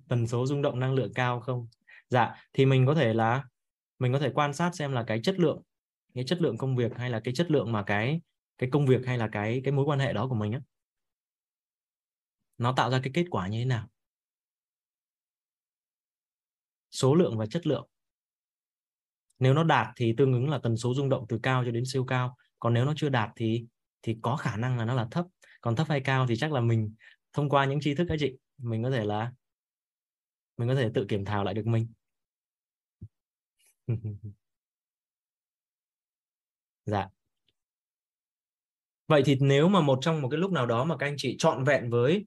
Tần 0.08 0.26
số 0.26 0.46
rung 0.46 0.62
động 0.62 0.80
năng 0.80 0.94
lượng 0.94 1.12
cao 1.14 1.40
không? 1.40 1.68
Dạ 2.08 2.34
thì 2.52 2.66
mình 2.66 2.86
có 2.86 2.94
thể 2.94 3.14
là, 3.14 3.44
mình 3.98 4.12
có 4.12 4.18
thể 4.18 4.30
quan 4.34 4.54
sát 4.54 4.74
xem 4.74 4.92
là 4.92 5.04
cái 5.06 5.20
chất 5.22 5.38
lượng, 5.38 5.62
cái 6.14 6.24
chất 6.24 6.42
lượng 6.42 6.58
công 6.58 6.76
việc 6.76 6.92
hay 6.96 7.10
là 7.10 7.20
cái 7.24 7.34
chất 7.34 7.50
lượng 7.50 7.72
mà 7.72 7.82
cái 7.82 8.20
cái 8.58 8.70
công 8.72 8.86
việc 8.86 9.06
hay 9.06 9.18
là 9.18 9.28
cái 9.32 9.60
cái 9.64 9.72
mối 9.72 9.84
quan 9.84 9.98
hệ 9.98 10.12
đó 10.12 10.26
của 10.28 10.34
mình 10.34 10.52
á. 10.52 10.60
Nó 12.58 12.72
tạo 12.76 12.90
ra 12.90 13.00
cái 13.02 13.10
kết 13.14 13.24
quả 13.30 13.48
như 13.48 13.58
thế 13.58 13.64
nào? 13.64 13.88
Số 16.90 17.14
lượng 17.14 17.38
và 17.38 17.46
chất 17.46 17.66
lượng. 17.66 17.88
Nếu 19.38 19.54
nó 19.54 19.64
đạt 19.64 19.86
thì 19.96 20.14
tương 20.16 20.32
ứng 20.32 20.50
là 20.50 20.58
tần 20.58 20.76
số 20.76 20.94
rung 20.94 21.08
động 21.08 21.26
từ 21.28 21.38
cao 21.42 21.64
cho 21.64 21.70
đến 21.70 21.84
siêu 21.86 22.04
cao 22.04 22.36
còn 22.64 22.74
nếu 22.74 22.84
nó 22.84 22.92
chưa 22.96 23.08
đạt 23.08 23.30
thì 23.36 23.66
thì 24.02 24.16
có 24.22 24.36
khả 24.36 24.56
năng 24.56 24.78
là 24.78 24.84
nó 24.84 24.94
là 24.94 25.06
thấp. 25.10 25.26
Còn 25.60 25.76
thấp 25.76 25.86
hay 25.88 26.00
cao 26.00 26.26
thì 26.26 26.36
chắc 26.36 26.52
là 26.52 26.60
mình, 26.60 26.94
thông 27.32 27.48
qua 27.48 27.64
những 27.64 27.80
tri 27.80 27.94
thức 27.94 28.06
các 28.08 28.16
chị, 28.20 28.32
mình 28.58 28.82
có 28.82 28.90
thể 28.90 29.04
là, 29.04 29.32
mình 30.56 30.68
có 30.68 30.74
thể 30.74 30.90
tự 30.94 31.06
kiểm 31.08 31.24
thảo 31.24 31.44
lại 31.44 31.54
được 31.54 31.66
mình. 31.66 31.88
Dạ. 36.86 37.08
Vậy 39.08 39.22
thì 39.26 39.36
nếu 39.40 39.68
mà 39.68 39.80
một 39.80 39.98
trong, 40.02 40.22
một 40.22 40.28
cái 40.28 40.40
lúc 40.40 40.52
nào 40.52 40.66
đó 40.66 40.84
mà 40.84 40.96
các 40.96 41.06
anh 41.06 41.14
chị 41.18 41.36
trọn 41.38 41.64
vẹn 41.64 41.90
với, 41.90 42.26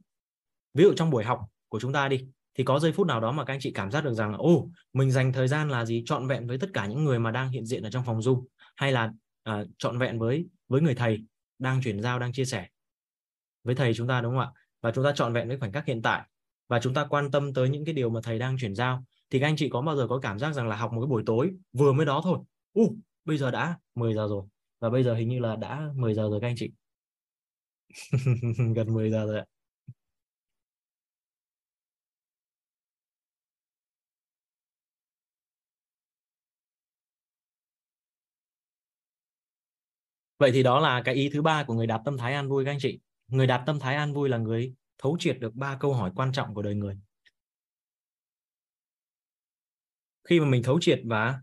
ví 0.74 0.84
dụ 0.84 0.94
trong 0.96 1.10
buổi 1.10 1.24
học 1.24 1.40
của 1.68 1.80
chúng 1.80 1.94
ta 1.94 2.08
đi, 2.08 2.26
thì 2.56 2.64
có 2.64 2.80
giây 2.80 2.92
phút 2.92 3.08
nào 3.08 3.22
đó 3.22 3.32
mà 3.32 3.46
các 3.46 3.54
anh 3.54 3.60
chị 3.62 3.72
cảm 3.76 3.92
giác 3.92 4.04
được 4.04 4.14
rằng 4.14 4.38
ô 4.38 4.70
mình 4.94 5.12
dành 5.12 5.34
thời 5.34 5.48
gian 5.48 5.70
là 5.70 5.86
gì 5.86 6.04
trọn 6.06 6.28
vẹn 6.28 6.48
với 6.48 6.58
tất 6.58 6.68
cả 6.74 6.86
những 6.86 7.04
người 7.04 7.20
mà 7.20 7.32
đang 7.32 7.50
hiện 7.50 7.66
diện 7.66 7.84
ở 7.84 7.90
trong 7.90 8.06
phòng 8.06 8.20
zoom? 8.20 8.46
Hay 8.76 8.92
là 8.92 9.14
à, 9.48 9.64
trọn 9.78 9.98
vẹn 9.98 10.20
với 10.20 10.48
với 10.68 10.82
người 10.82 10.96
thầy 10.96 11.24
đang 11.60 11.82
chuyển 11.82 12.02
giao 12.02 12.20
đang 12.20 12.34
chia 12.34 12.46
sẻ 12.46 12.68
với 13.64 13.76
thầy 13.76 13.94
chúng 13.94 14.08
ta 14.08 14.22
đúng 14.22 14.34
không 14.34 14.40
ạ? 14.40 14.52
Và 14.82 14.92
chúng 14.92 15.04
ta 15.04 15.12
trọn 15.16 15.34
vẹn 15.34 15.48
với 15.48 15.60
khoảnh 15.60 15.72
khắc 15.72 15.86
hiện 15.86 16.02
tại. 16.02 16.28
Và 16.68 16.80
chúng 16.80 16.94
ta 16.94 17.06
quan 17.10 17.32
tâm 17.32 17.54
tới 17.54 17.70
những 17.70 17.86
cái 17.86 17.94
điều 17.94 18.10
mà 18.10 18.20
thầy 18.24 18.40
đang 18.40 18.58
chuyển 18.58 18.76
giao. 18.76 19.04
Thì 19.30 19.40
các 19.40 19.48
anh 19.48 19.56
chị 19.56 19.70
có 19.70 19.82
bao 19.82 19.96
giờ 19.96 20.08
có 20.08 20.20
cảm 20.20 20.40
giác 20.40 20.54
rằng 20.54 20.68
là 20.68 20.76
học 20.76 20.94
một 20.94 21.02
cái 21.02 21.08
buổi 21.08 21.24
tối 21.26 21.52
vừa 21.74 21.94
mới 21.94 22.06
đó 22.06 22.22
thôi 22.24 22.40
u 22.74 22.84
uh, 22.84 22.94
bây 23.26 23.38
giờ 23.38 23.52
đã 23.52 23.78
10 23.96 24.14
giờ 24.14 24.28
rồi 24.28 24.44
và 24.80 24.90
bây 24.90 25.04
giờ 25.04 25.16
hình 25.16 25.30
như 25.30 25.40
là 25.40 25.56
đã 25.56 25.90
10 25.96 26.14
giờ 26.14 26.30
rồi 26.30 26.42
các 26.42 26.48
anh 26.48 26.56
chị. 26.58 26.72
Gần 28.76 28.94
10 28.94 29.12
giờ 29.12 29.26
rồi 29.26 29.40
ạ. 29.40 29.46
Vậy 40.40 40.52
thì 40.54 40.64
đó 40.64 40.80
là 40.80 41.02
cái 41.06 41.16
ý 41.16 41.30
thứ 41.34 41.42
ba 41.42 41.64
của 41.64 41.74
người 41.74 41.88
đạt 41.88 42.02
tâm 42.06 42.18
thái 42.18 42.34
an 42.34 42.50
vui 42.50 42.66
các 42.66 42.72
anh 42.72 42.80
chị. 42.82 43.00
Người 43.28 43.48
đạt 43.48 43.62
tâm 43.66 43.80
thái 43.80 43.96
an 43.96 44.14
vui 44.14 44.30
là 44.30 44.38
người 44.38 44.74
thấu 44.98 45.18
triệt 45.20 45.40
được 45.40 45.56
ba 45.56 45.78
câu 45.80 45.94
hỏi 45.94 46.12
quan 46.16 46.32
trọng 46.32 46.54
của 46.54 46.62
đời 46.62 46.76
người. 46.76 47.00
Khi 50.24 50.40
mà 50.40 50.46
mình 50.46 50.64
thấu 50.64 50.78
triệt 50.82 51.02
và 51.06 51.40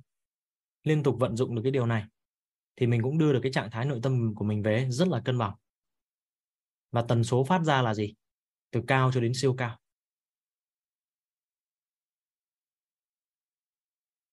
liên 0.82 1.02
tục 1.02 1.16
vận 1.18 1.36
dụng 1.36 1.54
được 1.54 1.62
cái 1.64 1.72
điều 1.72 1.86
này, 1.86 2.04
thì 2.76 2.86
mình 2.86 3.02
cũng 3.02 3.18
đưa 3.18 3.32
được 3.32 3.40
cái 3.42 3.52
trạng 3.52 3.70
thái 3.70 3.84
nội 3.84 4.00
tâm 4.02 4.34
của 4.34 4.44
mình 4.44 4.62
về 4.62 4.86
rất 4.90 5.08
là 5.08 5.22
cân 5.24 5.38
bằng. 5.38 5.54
Và 6.90 7.04
tần 7.08 7.24
số 7.24 7.44
phát 7.44 7.62
ra 7.62 7.82
là 7.82 7.94
gì? 7.94 8.14
Từ 8.70 8.80
cao 8.86 9.10
cho 9.14 9.20
đến 9.20 9.32
siêu 9.34 9.54
cao. 9.58 9.78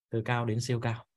Từ 0.10 0.22
cao 0.26 0.46
đến 0.46 0.62
siêu 0.62 0.80
cao. 0.80 1.11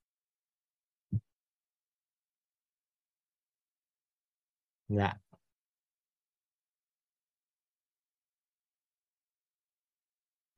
Dạ. 4.88 5.18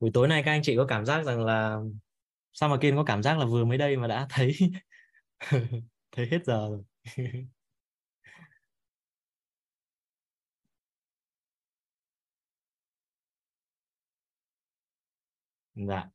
Buổi 0.01 0.11
tối 0.15 0.29
nay 0.29 0.43
các 0.45 0.51
anh 0.53 0.61
chị 0.63 0.77
có 0.77 0.87
cảm 0.87 1.05
giác 1.07 1.23
rằng 1.25 1.45
là 1.45 1.79
sao 2.55 2.69
mà 2.69 2.79
Kiên 2.81 2.97
có 2.97 3.05
cảm 3.05 3.25
giác 3.25 3.39
là 3.39 3.47
vừa 3.47 3.65
mới 3.65 3.79
đây 3.79 3.97
mà 3.97 4.07
đã 4.09 4.27
thấy 4.31 4.53
thấy 6.13 6.27
hết 6.31 6.39
giờ 6.47 6.69
rồi. 6.71 6.85
dạ. 15.75 16.11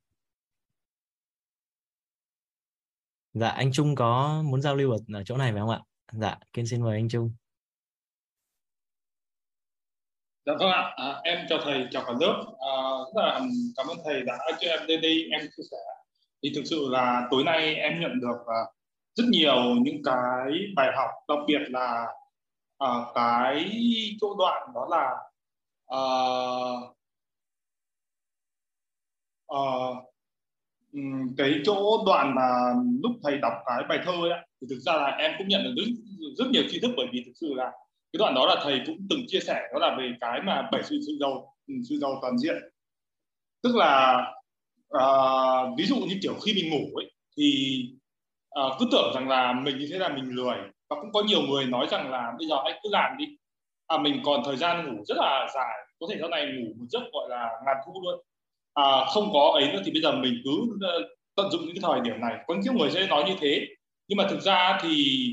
Dạ, 3.34 3.48
anh 3.50 3.72
Trung 3.72 3.96
có 3.96 4.42
muốn 4.46 4.62
giao 4.62 4.76
lưu 4.76 4.92
ở, 4.92 4.98
ở 5.14 5.24
chỗ 5.26 5.38
này 5.38 5.52
phải 5.52 5.62
không 5.62 5.70
ạ? 5.70 5.80
Dạ, 6.14 6.38
Kiên 6.54 6.68
xin 6.68 6.82
mời 6.82 6.98
anh 6.98 7.10
Trung. 7.10 7.34
Dạ 10.46 10.54
vâng 10.60 10.70
ạ, 10.70 10.94
à, 10.96 11.22
em 11.24 11.40
chào 11.50 11.60
thầy, 11.64 11.88
chào 11.92 12.04
cả 12.08 12.14
lớp. 12.22 12.46
À, 12.60 12.74
rất 13.16 13.22
là 13.24 13.40
cảm 13.78 13.88
ơn 13.88 13.98
thầy 14.06 14.22
đã 14.24 14.38
cho 14.60 14.70
em 14.70 14.88
đến 14.88 15.02
đây 15.02 15.28
em 15.32 15.42
chia 15.42 15.64
sẻ. 15.72 15.78
Thì 16.44 16.52
thực 16.56 16.62
sự 16.66 16.88
là 16.90 17.28
tối 17.32 17.44
nay 17.44 17.76
em 17.76 18.00
nhận 18.02 18.20
được 18.22 18.42
uh, 18.42 18.76
rất 19.16 19.24
nhiều 19.30 19.76
những 19.82 20.04
cái 20.04 20.52
bài 20.76 20.92
học, 20.96 21.10
đặc 21.28 21.38
biệt 21.48 21.60
là 21.70 22.06
uh, 22.84 23.08
cái 23.16 23.72
chỗ 24.22 24.36
đoạn 24.40 24.70
đó 24.76 24.88
là 24.90 25.12
uh, 25.96 26.98
uh, 29.54 29.98
cái 31.38 31.54
chỗ 31.66 32.04
đoạn 32.06 32.36
mà 32.36 32.74
lúc 33.04 33.12
thầy 33.24 33.38
đọc 33.38 33.54
cái 33.66 33.84
bài 33.90 34.00
thơ 34.06 34.12
ấy, 34.12 34.48
thì 34.62 34.68
thực 34.70 34.80
ra 34.80 34.94
là 34.94 35.08
em 35.08 35.32
cũng 35.38 35.48
nhận 35.48 35.64
được 35.64 35.74
rất, 35.78 35.86
rất 36.38 36.46
nhiều 36.52 36.64
tri 36.70 36.80
thức 36.80 36.92
bởi 36.98 37.08
vì 37.12 37.24
thực 37.26 37.32
sự 37.36 37.54
là 37.54 37.72
cái 38.14 38.18
đoạn 38.18 38.36
đó 38.36 38.46
là 38.46 38.56
thầy 38.64 38.82
cũng 38.86 38.98
từng 39.10 39.20
chia 39.28 39.40
sẻ 39.40 39.62
đó 39.74 39.80
là 39.80 39.96
về 39.98 40.12
cái 40.22 40.42
mà 40.46 40.70
bảy 40.72 40.84
sự 40.84 41.00
sự 41.08 41.18
giàu 41.20 41.56
ừ, 41.68 41.74
sự 41.90 41.96
giàu 42.02 42.20
toàn 42.22 42.38
diện. 42.38 42.56
Tức 43.64 43.76
là 43.76 44.22
uh, 44.98 45.78
ví 45.78 45.86
dụ 45.86 45.96
như 45.96 46.16
kiểu 46.22 46.34
khi 46.46 46.54
mình 46.54 46.70
ngủ 46.70 47.00
ấy 47.00 47.12
thì 47.38 47.80
uh, 48.60 48.74
cứ 48.80 48.86
tưởng 48.92 49.12
rằng 49.16 49.30
là 49.30 49.54
mình 49.54 49.78
như 49.78 49.88
thế 49.92 50.00
là 50.00 50.10
mình 50.10 50.30
lười. 50.30 50.58
Và 50.90 50.96
cũng 51.02 51.12
có 51.14 51.24
nhiều 51.24 51.42
người 51.42 51.66
nói 51.66 51.88
rằng 51.92 52.12
là 52.12 52.34
bây 52.40 52.48
giờ 52.48 52.56
anh 52.66 52.80
cứ 52.84 52.90
làm 52.92 53.18
đi. 53.18 53.26
À, 53.88 53.98
mình 53.98 54.22
còn 54.26 54.42
thời 54.46 54.58
gian 54.58 54.96
ngủ 54.96 55.04
rất 55.06 55.18
là 55.18 55.48
dài 55.56 55.88
có 56.00 56.08
thể 56.10 56.18
sau 56.20 56.30
này 56.30 56.46
ngủ 56.46 56.74
một 56.80 56.86
giấc 56.90 57.02
gọi 57.14 57.30
là 57.30 57.50
ngàn 57.66 57.78
thu 57.86 58.02
luôn. 58.04 58.22
À, 58.74 59.06
không 59.14 59.30
có 59.34 59.52
ấy 59.54 59.72
nữa 59.74 59.82
thì 59.86 59.92
bây 59.92 60.02
giờ 60.02 60.12
mình 60.12 60.42
cứ 60.44 60.78
ờ, 60.82 61.02
tận 61.36 61.50
dụng 61.52 61.62
những 61.66 61.76
cái 61.76 61.92
thời 61.92 62.02
điểm 62.02 62.22
này. 62.22 62.44
Có 62.48 62.56
những 62.64 62.78
người 62.78 62.92
sẽ 62.92 63.08
nói 63.08 63.24
như 63.28 63.36
thế. 63.40 63.68
Nhưng 64.08 64.18
mà 64.18 64.28
thực 64.30 64.42
ra 64.42 64.80
thì 64.82 65.26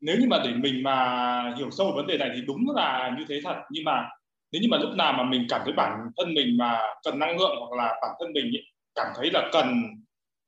nếu 0.00 0.16
như 0.20 0.26
mà 0.28 0.38
để 0.44 0.50
mình 0.54 0.82
mà 0.82 1.54
hiểu 1.58 1.70
sâu 1.70 1.92
vấn 1.96 2.06
đề 2.06 2.18
này 2.18 2.30
thì 2.34 2.42
đúng 2.46 2.70
là 2.76 3.14
như 3.18 3.24
thế 3.28 3.40
thật. 3.44 3.56
Nhưng 3.70 3.84
mà 3.84 4.08
nếu 4.52 4.62
như 4.62 4.68
mà 4.70 4.78
lúc 4.78 4.90
nào 4.96 5.12
mà 5.12 5.24
mình 5.24 5.46
cảm 5.48 5.60
thấy 5.64 5.72
bản 5.72 5.92
thân 6.16 6.34
mình 6.34 6.56
mà 6.56 6.78
cần 7.04 7.18
năng 7.18 7.38
lượng 7.38 7.56
hoặc 7.58 7.76
là 7.82 7.94
bản 8.02 8.10
thân 8.20 8.32
mình 8.32 8.44
ấy, 8.44 8.64
cảm 8.94 9.06
thấy 9.16 9.30
là 9.32 9.48
cần 9.52 9.82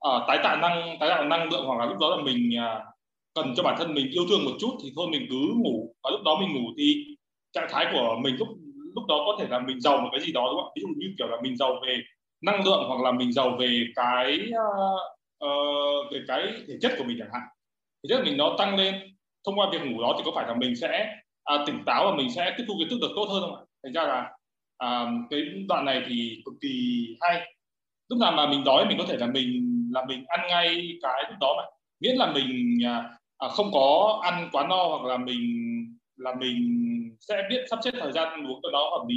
uh, 0.09 0.23
tái 0.29 0.39
tạo 0.43 0.57
năng 0.57 0.99
tái 1.01 1.09
tạo 1.09 1.25
năng 1.25 1.53
lượng 1.53 1.67
hoặc 1.67 1.79
là 1.79 1.87
lúc 1.87 1.99
đó 2.01 2.17
là 2.17 2.23
mình 2.23 2.51
uh, 2.59 2.83
cần 3.35 3.55
cho 3.57 3.62
bản 3.62 3.75
thân 3.79 3.95
mình 3.95 4.11
yêu 4.11 4.23
thương 4.31 4.45
một 4.45 4.53
chút 4.61 4.70
thì 4.83 4.93
thôi 4.97 5.09
mình 5.11 5.27
cứ 5.31 5.37
ngủ. 5.57 5.95
Và 6.03 6.11
lúc 6.11 6.20
đó 6.25 6.37
mình 6.41 6.55
ngủ 6.55 6.70
thì 6.79 7.05
trạng 7.53 7.69
thái 7.70 7.87
của 7.93 8.17
mình 8.23 8.37
lúc 8.39 8.49
lúc 8.95 9.05
đó 9.09 9.23
có 9.27 9.37
thể 9.41 9.47
là 9.51 9.59
mình 9.59 9.81
giàu 9.81 9.99
một 9.99 10.09
cái 10.12 10.20
gì 10.20 10.33
đó 10.33 10.49
đúng 10.51 10.61
không 10.62 10.73
ví 10.77 10.83
dụ 10.83 10.89
như 10.97 11.15
kiểu 11.19 11.29
là 11.29 11.37
mình 11.43 11.57
giàu 11.57 11.77
về 11.87 11.99
năng 12.43 12.65
lượng 12.65 12.85
hoặc 12.89 13.01
là 13.01 13.12
mình 13.12 13.33
giàu 13.33 13.57
về 13.61 13.85
cái 13.97 14.41
uh, 14.51 15.01
uh, 15.45 16.12
về 16.12 16.20
cái 16.29 16.53
thể 16.69 16.75
chất 16.83 16.93
của 16.99 17.05
mình 17.05 17.17
chẳng 17.19 17.29
hạn. 17.33 17.43
Thì 18.03 18.09
chất 18.09 18.25
mình 18.25 18.37
nó 18.37 18.55
tăng 18.59 18.77
lên 18.77 18.95
thông 19.47 19.59
qua 19.59 19.67
việc 19.73 19.81
ngủ 19.85 20.02
đó 20.02 20.15
thì 20.17 20.23
có 20.27 20.33
phải 20.35 20.47
là 20.49 20.55
mình 20.55 20.77
sẽ 20.77 21.17
à, 21.44 21.57
tỉnh 21.67 21.83
táo 21.86 22.10
và 22.10 22.17
mình 22.17 22.31
sẽ 22.31 22.55
tiếp 22.59 22.65
thu 22.69 22.75
kiến 22.78 22.89
thức 22.91 22.99
được 23.01 23.12
tốt 23.17 23.27
hơn 23.33 23.43
không 23.43 23.55
ạ? 23.55 23.62
Thành 23.85 23.93
ra 23.93 24.02
là 24.02 24.31
à, 24.78 25.07
cái 25.31 25.41
đoạn 25.69 25.85
này 25.85 26.02
thì 26.09 26.43
cực 26.44 26.55
kỳ 26.60 27.07
hay. 27.20 27.55
Lúc 28.09 28.19
nào 28.19 28.33
mà 28.33 28.47
mình 28.47 28.65
đói 28.65 28.86
mình 28.86 28.99
có 28.99 29.05
thể 29.09 29.17
là 29.17 29.27
mình 29.27 29.70
là 29.93 30.05
mình 30.09 30.25
ăn 30.28 30.41
ngay 30.49 30.99
cái 31.02 31.25
lúc 31.28 31.39
đó 31.41 31.55
mà. 31.57 31.62
Miễn 32.01 32.17
là 32.17 32.33
mình 32.33 32.78
à, 32.86 33.05
à 33.39 33.49
không 33.49 33.70
có 33.73 34.20
ăn 34.23 34.49
quá 34.52 34.67
no 34.69 34.86
hoặc 34.89 35.05
là 35.05 35.17
mình 35.17 35.41
là 36.17 36.35
mình 36.35 36.59
sẽ 37.20 37.43
biết 37.51 37.65
sắp 37.70 37.78
xếp 37.85 37.91
thời 38.01 38.12
gian 38.12 38.47
uống 38.47 38.60
cho 38.62 38.70
nó 38.73 38.78
hợp 38.78 39.05
lý. 39.09 39.17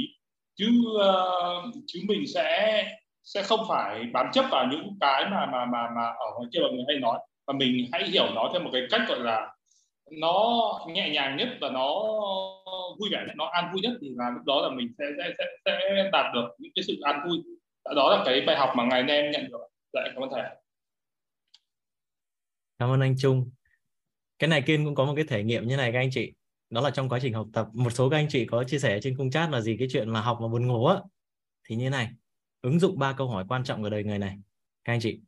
Chứ 0.56 0.66
uh, 0.96 1.74
chứ 1.86 2.00
mình 2.08 2.22
sẽ 2.34 2.84
sẽ 3.24 3.42
không 3.42 3.60
phải 3.68 4.04
bám 4.12 4.26
chấp 4.32 4.44
vào 4.50 4.66
những 4.70 4.96
cái 5.00 5.24
mà 5.30 5.46
mà 5.46 5.64
mà 5.64 5.88
mà 5.96 6.06
ở 6.06 6.26
ngoài 6.36 6.48
kia 6.52 6.60
mọi 6.60 6.72
người 6.72 6.84
hay 6.88 6.96
nói. 6.96 7.18
Và 7.46 7.54
mình 7.58 7.88
hãy 7.92 8.04
hiểu 8.04 8.26
nó 8.34 8.50
theo 8.52 8.62
một 8.62 8.70
cái 8.72 8.82
cách 8.90 9.02
gọi 9.08 9.20
là 9.20 9.53
nó 10.10 10.70
nhẹ 10.88 11.10
nhàng 11.10 11.36
nhất 11.36 11.48
và 11.60 11.70
nó 11.70 12.02
vui 13.00 13.08
vẻ 13.12 13.24
nhất, 13.26 13.34
nó 13.36 13.44
an 13.44 13.70
vui 13.72 13.80
nhất 13.82 13.92
thì 14.00 14.08
là 14.16 14.30
lúc 14.34 14.44
đó 14.44 14.60
là 14.62 14.74
mình 14.76 14.94
sẽ 14.98 15.04
sẽ 15.18 15.32
sẽ, 15.38 15.44
sẽ 15.64 16.10
đạt 16.12 16.34
được 16.34 16.48
những 16.58 16.72
cái 16.74 16.82
sự 16.82 17.00
an 17.02 17.20
vui. 17.28 17.38
Đó 17.94 18.16
là 18.16 18.22
cái 18.26 18.40
bài 18.46 18.56
học 18.56 18.70
mà 18.76 18.84
ngày 18.84 19.02
nay 19.02 19.16
em 19.16 19.30
nhận 19.30 19.48
được. 19.50 19.58
Dạ 19.92 20.00
cảm 20.14 20.22
ơn 20.22 20.30
thầy 20.32 20.42
cảm 22.78 22.90
ơn 22.90 23.00
anh 23.00 23.14
Trung. 23.18 23.50
Cái 24.38 24.48
này 24.48 24.62
kiên 24.62 24.84
cũng 24.84 24.94
có 24.94 25.04
một 25.04 25.12
cái 25.16 25.24
thể 25.28 25.42
nghiệm 25.42 25.66
như 25.66 25.76
này 25.76 25.92
các 25.92 25.98
anh 25.98 26.10
chị. 26.12 26.32
Đó 26.70 26.80
là 26.80 26.90
trong 26.90 27.08
quá 27.08 27.18
trình 27.22 27.32
học 27.32 27.46
tập 27.52 27.66
một 27.74 27.90
số 27.90 28.10
các 28.10 28.16
anh 28.16 28.28
chị 28.28 28.46
có 28.46 28.64
chia 28.64 28.78
sẻ 28.78 28.98
trên 29.02 29.16
khung 29.16 29.30
chat 29.30 29.50
là 29.50 29.60
gì 29.60 29.76
cái 29.78 29.88
chuyện 29.90 30.10
mà 30.10 30.20
học 30.20 30.38
mà 30.40 30.48
buồn 30.48 30.66
ngủ 30.66 30.86
á. 30.86 30.96
Thì 31.68 31.76
như 31.76 31.90
này 31.90 32.08
ứng 32.62 32.78
dụng 32.78 32.98
ba 32.98 33.12
câu 33.12 33.28
hỏi 33.28 33.44
quan 33.48 33.64
trọng 33.64 33.82
ở 33.82 33.90
đời 33.90 34.04
người 34.04 34.18
này. 34.18 34.38
Các 34.84 34.92
anh 34.92 35.00
chị 35.00 35.20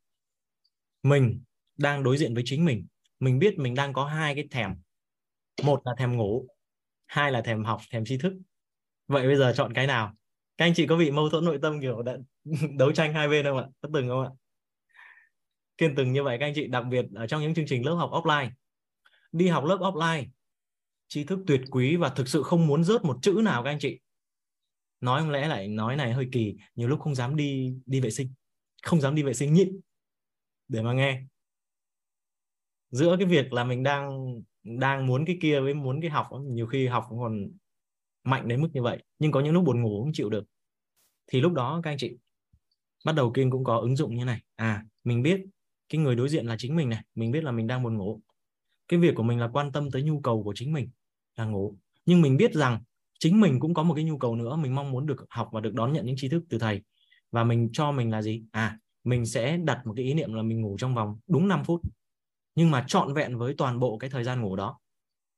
mình 1.02 1.40
đang 1.78 2.02
đối 2.02 2.16
diện 2.16 2.34
với 2.34 2.42
chính 2.46 2.64
mình 2.64 2.86
mình 3.20 3.38
biết 3.38 3.58
mình 3.58 3.74
đang 3.74 3.92
có 3.92 4.04
hai 4.04 4.34
cái 4.34 4.48
thèm. 4.50 4.74
Một 5.62 5.82
là 5.84 5.92
thèm 5.98 6.16
ngủ, 6.16 6.46
hai 7.06 7.32
là 7.32 7.42
thèm 7.42 7.64
học, 7.64 7.80
thèm 7.90 8.04
tri 8.04 8.18
thức. 8.18 8.32
Vậy 9.08 9.26
bây 9.26 9.36
giờ 9.36 9.52
chọn 9.56 9.72
cái 9.72 9.86
nào? 9.86 10.16
Các 10.56 10.64
anh 10.64 10.74
chị 10.74 10.86
có 10.86 10.96
bị 10.96 11.10
mâu 11.10 11.30
thuẫn 11.30 11.44
nội 11.44 11.58
tâm 11.62 11.80
kiểu 11.80 12.02
đã 12.02 12.16
đấu 12.78 12.92
tranh 12.92 13.14
hai 13.14 13.28
bên 13.28 13.44
không 13.44 13.58
ạ? 13.58 13.66
Có 13.80 13.88
từng 13.94 14.08
không 14.08 14.22
ạ? 14.22 14.30
Kiên 15.78 15.94
từng 15.96 16.12
như 16.12 16.22
vậy 16.22 16.36
các 16.40 16.46
anh 16.46 16.52
chị, 16.54 16.66
đặc 16.66 16.84
biệt 16.90 17.04
ở 17.14 17.26
trong 17.26 17.42
những 17.42 17.54
chương 17.54 17.66
trình 17.66 17.86
lớp 17.86 17.94
học 17.94 18.10
offline. 18.10 18.50
Đi 19.32 19.48
học 19.48 19.64
lớp 19.64 19.76
offline, 19.76 20.26
tri 21.08 21.24
thức 21.24 21.38
tuyệt 21.46 21.60
quý 21.70 21.96
và 21.96 22.08
thực 22.08 22.28
sự 22.28 22.42
không 22.42 22.66
muốn 22.66 22.84
rớt 22.84 23.04
một 23.04 23.18
chữ 23.22 23.40
nào 23.44 23.62
các 23.62 23.70
anh 23.70 23.78
chị. 23.78 24.00
Nói 25.00 25.20
không 25.20 25.30
lẽ 25.30 25.48
lại, 25.48 25.68
nói 25.68 25.96
này 25.96 26.12
hơi 26.12 26.28
kỳ, 26.32 26.56
nhiều 26.74 26.88
lúc 26.88 27.00
không 27.00 27.14
dám 27.14 27.36
đi 27.36 27.74
đi 27.86 28.00
vệ 28.00 28.10
sinh. 28.10 28.32
Không 28.82 29.00
dám 29.00 29.14
đi 29.14 29.22
vệ 29.22 29.34
sinh 29.34 29.52
nhịn. 29.52 29.80
Để 30.68 30.82
mà 30.82 30.92
nghe 30.92 31.22
giữa 32.90 33.16
cái 33.18 33.26
việc 33.26 33.52
là 33.52 33.64
mình 33.64 33.82
đang 33.82 34.10
đang 34.64 35.06
muốn 35.06 35.24
cái 35.24 35.38
kia 35.42 35.60
với 35.60 35.74
muốn 35.74 36.00
cái 36.00 36.10
học 36.10 36.26
nhiều 36.42 36.66
khi 36.66 36.86
học 36.86 37.04
còn 37.10 37.48
mạnh 38.24 38.48
đến 38.48 38.62
mức 38.62 38.68
như 38.72 38.82
vậy, 38.82 39.02
nhưng 39.18 39.32
có 39.32 39.40
những 39.40 39.54
lúc 39.54 39.64
buồn 39.64 39.82
ngủ 39.82 40.02
không 40.02 40.12
chịu 40.12 40.30
được. 40.30 40.44
Thì 41.26 41.40
lúc 41.40 41.52
đó 41.52 41.80
các 41.82 41.90
anh 41.90 41.98
chị, 41.98 42.18
bắt 43.04 43.12
đầu 43.12 43.30
kinh 43.34 43.50
cũng 43.50 43.64
có 43.64 43.76
ứng 43.78 43.96
dụng 43.96 44.16
như 44.16 44.24
này. 44.24 44.40
À 44.56 44.84
mình 45.04 45.22
biết 45.22 45.40
cái 45.88 46.00
người 46.00 46.16
đối 46.16 46.28
diện 46.28 46.46
là 46.46 46.56
chính 46.58 46.76
mình 46.76 46.88
này, 46.88 47.04
mình 47.14 47.30
biết 47.30 47.44
là 47.44 47.52
mình 47.52 47.66
đang 47.66 47.82
buồn 47.82 47.96
ngủ. 47.96 48.20
Cái 48.88 49.00
việc 49.00 49.14
của 49.14 49.22
mình 49.22 49.38
là 49.38 49.48
quan 49.52 49.72
tâm 49.72 49.90
tới 49.90 50.02
nhu 50.02 50.20
cầu 50.20 50.42
của 50.42 50.52
chính 50.56 50.72
mình 50.72 50.88
là 51.36 51.44
ngủ. 51.44 51.76
Nhưng 52.06 52.22
mình 52.22 52.36
biết 52.36 52.54
rằng 52.54 52.82
chính 53.18 53.40
mình 53.40 53.60
cũng 53.60 53.74
có 53.74 53.82
một 53.82 53.94
cái 53.94 54.04
nhu 54.04 54.18
cầu 54.18 54.36
nữa, 54.36 54.56
mình 54.56 54.74
mong 54.74 54.90
muốn 54.90 55.06
được 55.06 55.26
học 55.28 55.48
và 55.52 55.60
được 55.60 55.74
đón 55.74 55.92
nhận 55.92 56.06
những 56.06 56.16
tri 56.18 56.28
thức 56.28 56.44
từ 56.48 56.58
thầy. 56.58 56.82
Và 57.32 57.44
mình 57.44 57.68
cho 57.72 57.92
mình 57.92 58.10
là 58.10 58.22
gì? 58.22 58.44
À 58.50 58.78
mình 59.04 59.26
sẽ 59.26 59.56
đặt 59.56 59.86
một 59.86 59.92
cái 59.96 60.04
ý 60.04 60.14
niệm 60.14 60.34
là 60.34 60.42
mình 60.42 60.60
ngủ 60.60 60.76
trong 60.78 60.94
vòng 60.94 61.18
đúng 61.26 61.48
5 61.48 61.64
phút 61.64 61.80
nhưng 62.56 62.70
mà 62.70 62.84
trọn 62.88 63.14
vẹn 63.14 63.38
với 63.38 63.54
toàn 63.58 63.80
bộ 63.80 63.98
cái 63.98 64.10
thời 64.10 64.24
gian 64.24 64.40
ngủ 64.40 64.56
đó 64.56 64.78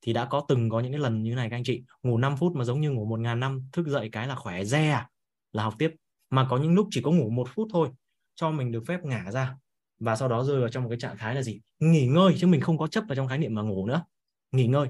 thì 0.02 0.12
đã 0.12 0.24
có 0.24 0.44
từng 0.48 0.70
có 0.70 0.80
những 0.80 0.92
cái 0.92 1.00
lần 1.00 1.22
như 1.22 1.34
này 1.34 1.50
các 1.50 1.56
anh 1.56 1.64
chị. 1.64 1.82
Ngủ 2.02 2.18
5 2.18 2.36
phút 2.36 2.52
mà 2.56 2.64
giống 2.64 2.80
như 2.80 2.90
ngủ 2.90 3.04
một 3.04 3.20
ngàn 3.20 3.40
năm 3.40 3.62
thức 3.72 3.86
dậy 3.88 4.08
cái 4.12 4.26
là 4.26 4.34
khỏe 4.34 4.64
re 4.64 4.90
à, 4.90 5.08
là 5.52 5.62
học 5.62 5.74
tiếp. 5.78 5.94
Mà 6.30 6.46
có 6.50 6.58
những 6.58 6.74
lúc 6.74 6.88
chỉ 6.90 7.02
có 7.02 7.10
ngủ 7.10 7.30
một 7.30 7.48
phút 7.54 7.68
thôi 7.72 7.88
cho 8.34 8.50
mình 8.50 8.72
được 8.72 8.82
phép 8.86 9.04
ngả 9.04 9.30
ra. 9.30 9.56
Và 10.00 10.16
sau 10.16 10.28
đó 10.28 10.44
rơi 10.44 10.60
vào 10.60 10.68
trong 10.68 10.82
một 10.82 10.88
cái 10.88 10.98
trạng 10.98 11.16
thái 11.18 11.34
là 11.34 11.42
gì? 11.42 11.60
Nghỉ 11.78 12.06
ngơi 12.06 12.34
chứ 12.38 12.46
mình 12.46 12.60
không 12.60 12.78
có 12.78 12.86
chấp 12.86 13.04
vào 13.08 13.16
trong 13.16 13.28
khái 13.28 13.38
niệm 13.38 13.54
mà 13.54 13.62
ngủ 13.62 13.86
nữa. 13.86 14.04
Nghỉ 14.52 14.66
ngơi. 14.66 14.88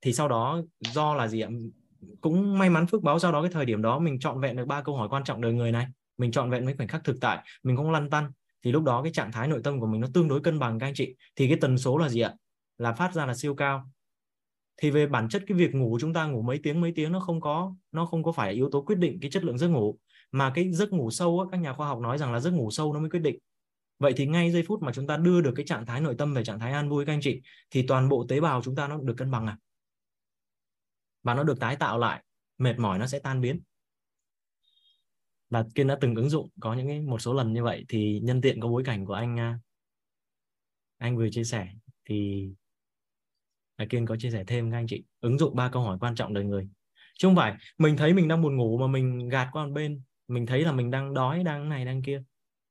Thì 0.00 0.12
sau 0.12 0.28
đó 0.28 0.62
do 0.80 1.14
là 1.14 1.28
gì 1.28 1.40
ạ? 1.40 1.48
Cũng 2.20 2.58
may 2.58 2.70
mắn 2.70 2.86
phước 2.86 3.02
báo 3.02 3.18
sau 3.18 3.32
đó 3.32 3.42
cái 3.42 3.50
thời 3.50 3.64
điểm 3.64 3.82
đó 3.82 3.98
mình 3.98 4.18
chọn 4.18 4.40
vẹn 4.40 4.56
được 4.56 4.66
ba 4.66 4.82
câu 4.82 4.96
hỏi 4.96 5.08
quan 5.08 5.24
trọng 5.24 5.40
đời 5.40 5.52
người 5.52 5.72
này. 5.72 5.86
Mình 6.18 6.32
chọn 6.32 6.50
vẹn 6.50 6.64
mấy 6.64 6.76
khoảnh 6.76 6.88
khắc 6.88 7.04
thực 7.04 7.16
tại. 7.20 7.38
Mình 7.62 7.76
không 7.76 7.90
lăn 7.90 8.10
tăn 8.10 8.32
thì 8.62 8.72
lúc 8.72 8.82
đó 8.82 9.02
cái 9.02 9.12
trạng 9.12 9.32
thái 9.32 9.48
nội 9.48 9.60
tâm 9.64 9.80
của 9.80 9.86
mình 9.86 10.00
nó 10.00 10.08
tương 10.14 10.28
đối 10.28 10.40
cân 10.40 10.58
bằng 10.58 10.78
các 10.78 10.86
anh 10.86 10.94
chị. 10.94 11.14
Thì 11.36 11.48
cái 11.48 11.58
tần 11.60 11.78
số 11.78 11.98
là 11.98 12.08
gì 12.08 12.20
ạ? 12.20 12.34
Là 12.78 12.92
phát 12.92 13.14
ra 13.14 13.26
là 13.26 13.34
siêu 13.34 13.54
cao. 13.54 13.90
Thì 14.76 14.90
về 14.90 15.06
bản 15.06 15.28
chất 15.28 15.42
cái 15.46 15.58
việc 15.58 15.74
ngủ 15.74 15.98
chúng 16.00 16.12
ta 16.12 16.26
ngủ 16.26 16.42
mấy 16.42 16.60
tiếng 16.62 16.80
mấy 16.80 16.92
tiếng 16.96 17.12
nó 17.12 17.20
không 17.20 17.40
có 17.40 17.74
nó 17.92 18.06
không 18.06 18.22
có 18.22 18.32
phải 18.32 18.52
yếu 18.52 18.68
tố 18.72 18.82
quyết 18.82 18.96
định 18.98 19.18
cái 19.20 19.30
chất 19.30 19.44
lượng 19.44 19.58
giấc 19.58 19.68
ngủ. 19.68 19.98
Mà 20.32 20.52
cái 20.54 20.72
giấc 20.72 20.92
ngủ 20.92 21.10
sâu 21.10 21.40
á, 21.40 21.46
các 21.52 21.56
nhà 21.58 21.72
khoa 21.72 21.86
học 21.88 22.00
nói 22.00 22.18
rằng 22.18 22.32
là 22.32 22.40
giấc 22.40 22.50
ngủ 22.50 22.70
sâu 22.70 22.92
nó 22.92 23.00
mới 23.00 23.10
quyết 23.10 23.20
định. 23.20 23.38
Vậy 23.98 24.12
thì 24.16 24.26
ngay 24.26 24.50
giây 24.50 24.64
phút 24.68 24.82
mà 24.82 24.92
chúng 24.92 25.06
ta 25.06 25.16
đưa 25.16 25.40
được 25.40 25.52
cái 25.56 25.66
trạng 25.66 25.86
thái 25.86 26.00
nội 26.00 26.14
tâm 26.18 26.34
về 26.34 26.44
trạng 26.44 26.58
thái 26.58 26.72
an 26.72 26.88
vui 26.88 27.06
các 27.06 27.12
anh 27.12 27.20
chị 27.22 27.40
thì 27.70 27.84
toàn 27.88 28.08
bộ 28.08 28.26
tế 28.28 28.40
bào 28.40 28.62
chúng 28.62 28.74
ta 28.74 28.88
nó 28.88 28.98
được 29.02 29.14
cân 29.16 29.30
bằng 29.30 29.46
à? 29.46 29.56
Và 31.22 31.34
nó 31.34 31.42
được 31.42 31.60
tái 31.60 31.76
tạo 31.76 31.98
lại 31.98 32.24
mệt 32.58 32.78
mỏi 32.78 32.98
nó 32.98 33.06
sẽ 33.06 33.18
tan 33.18 33.40
biến 33.40 33.60
và 35.50 35.64
kiên 35.74 35.86
đã 35.86 35.98
từng 36.00 36.14
ứng 36.14 36.30
dụng 36.30 36.48
có 36.60 36.74
những 36.74 36.88
cái 36.88 37.00
một 37.00 37.18
số 37.18 37.34
lần 37.34 37.52
như 37.52 37.64
vậy 37.64 37.84
thì 37.88 38.20
nhân 38.22 38.40
tiện 38.40 38.60
có 38.60 38.68
bối 38.68 38.82
cảnh 38.84 39.06
của 39.06 39.14
anh 39.14 39.38
à, 39.38 39.58
anh 40.98 41.16
vừa 41.16 41.28
chia 41.30 41.44
sẻ 41.44 41.68
thì 42.04 42.48
là 43.78 43.86
kiên 43.90 44.06
có 44.06 44.16
chia 44.16 44.30
sẻ 44.30 44.44
thêm 44.46 44.70
các 44.70 44.76
anh 44.76 44.86
chị, 44.86 45.04
ứng 45.20 45.38
dụng 45.38 45.56
ba 45.56 45.68
câu 45.68 45.82
hỏi 45.82 45.98
quan 46.00 46.14
trọng 46.14 46.34
đời 46.34 46.44
người. 46.44 46.68
Chứ 47.18 47.28
không 47.28 47.36
phải 47.36 47.54
mình 47.78 47.96
thấy 47.96 48.14
mình 48.14 48.28
đang 48.28 48.42
buồn 48.42 48.56
ngủ 48.56 48.78
mà 48.78 48.86
mình 48.86 49.28
gạt 49.28 49.48
qua 49.52 49.66
một 49.66 49.72
bên, 49.72 50.02
mình 50.28 50.46
thấy 50.46 50.64
là 50.64 50.72
mình 50.72 50.90
đang 50.90 51.14
đói, 51.14 51.44
đang 51.44 51.68
này, 51.68 51.84
đang 51.84 52.02
kia. 52.02 52.22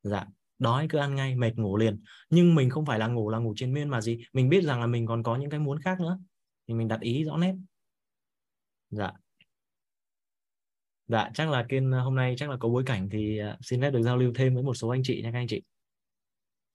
Dạ 0.04 0.26
đói 0.60 0.88
cứ 0.90 0.98
ăn 0.98 1.16
ngay, 1.16 1.36
mệt 1.36 1.56
ngủ 1.56 1.78
liền. 1.78 2.04
Nhưng 2.30 2.56
mình 2.56 2.70
không 2.70 2.86
phải 2.86 3.00
là 3.00 3.08
ngủ 3.08 3.30
là 3.30 3.38
ngủ 3.40 3.54
trên 3.58 3.74
miên 3.74 3.90
mà 3.90 4.02
gì, 4.02 4.20
mình 4.34 4.50
biết 4.50 4.64
rằng 4.64 4.82
là 4.82 4.88
mình 4.88 5.06
còn 5.06 5.24
có 5.24 5.36
những 5.36 5.50
cái 5.50 5.60
muốn 5.60 5.80
khác 5.82 6.00
nữa. 6.00 6.20
Thì 6.68 6.74
mình 6.74 6.88
đặt 6.88 7.02
ý 7.02 7.24
rõ 7.24 7.38
nét. 7.38 7.56
Dạ 8.90 9.12
dạ 11.10 11.30
chắc 11.34 11.50
là 11.50 11.66
kiên 11.70 11.92
hôm 11.92 12.16
nay 12.16 12.36
chắc 12.38 12.50
là 12.50 12.58
có 12.60 12.70
bối 12.70 12.84
cảnh 12.86 13.10
thì 13.12 13.40
à, 13.40 13.58
xin 13.62 13.82
phép 13.82 13.92
được 13.92 14.02
giao 14.02 14.18
lưu 14.18 14.32
thêm 14.36 14.54
với 14.54 14.64
một 14.64 14.74
số 14.74 14.90
anh 14.90 15.02
chị 15.04 15.22
nha 15.22 15.32
các 15.32 15.40
anh 15.40 15.48
chị. 15.48 15.62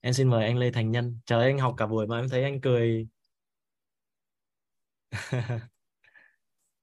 Em 0.01 0.13
xin 0.13 0.29
mời 0.29 0.45
anh 0.45 0.57
Lê 0.57 0.71
Thành 0.71 0.91
Nhân. 0.91 1.19
Chờ 1.25 1.41
anh 1.41 1.59
học 1.59 1.73
cả 1.77 1.87
buổi 1.87 2.07
mà 2.07 2.19
em 2.19 2.29
thấy 2.29 2.43
anh 2.43 2.61
cười. 2.61 3.07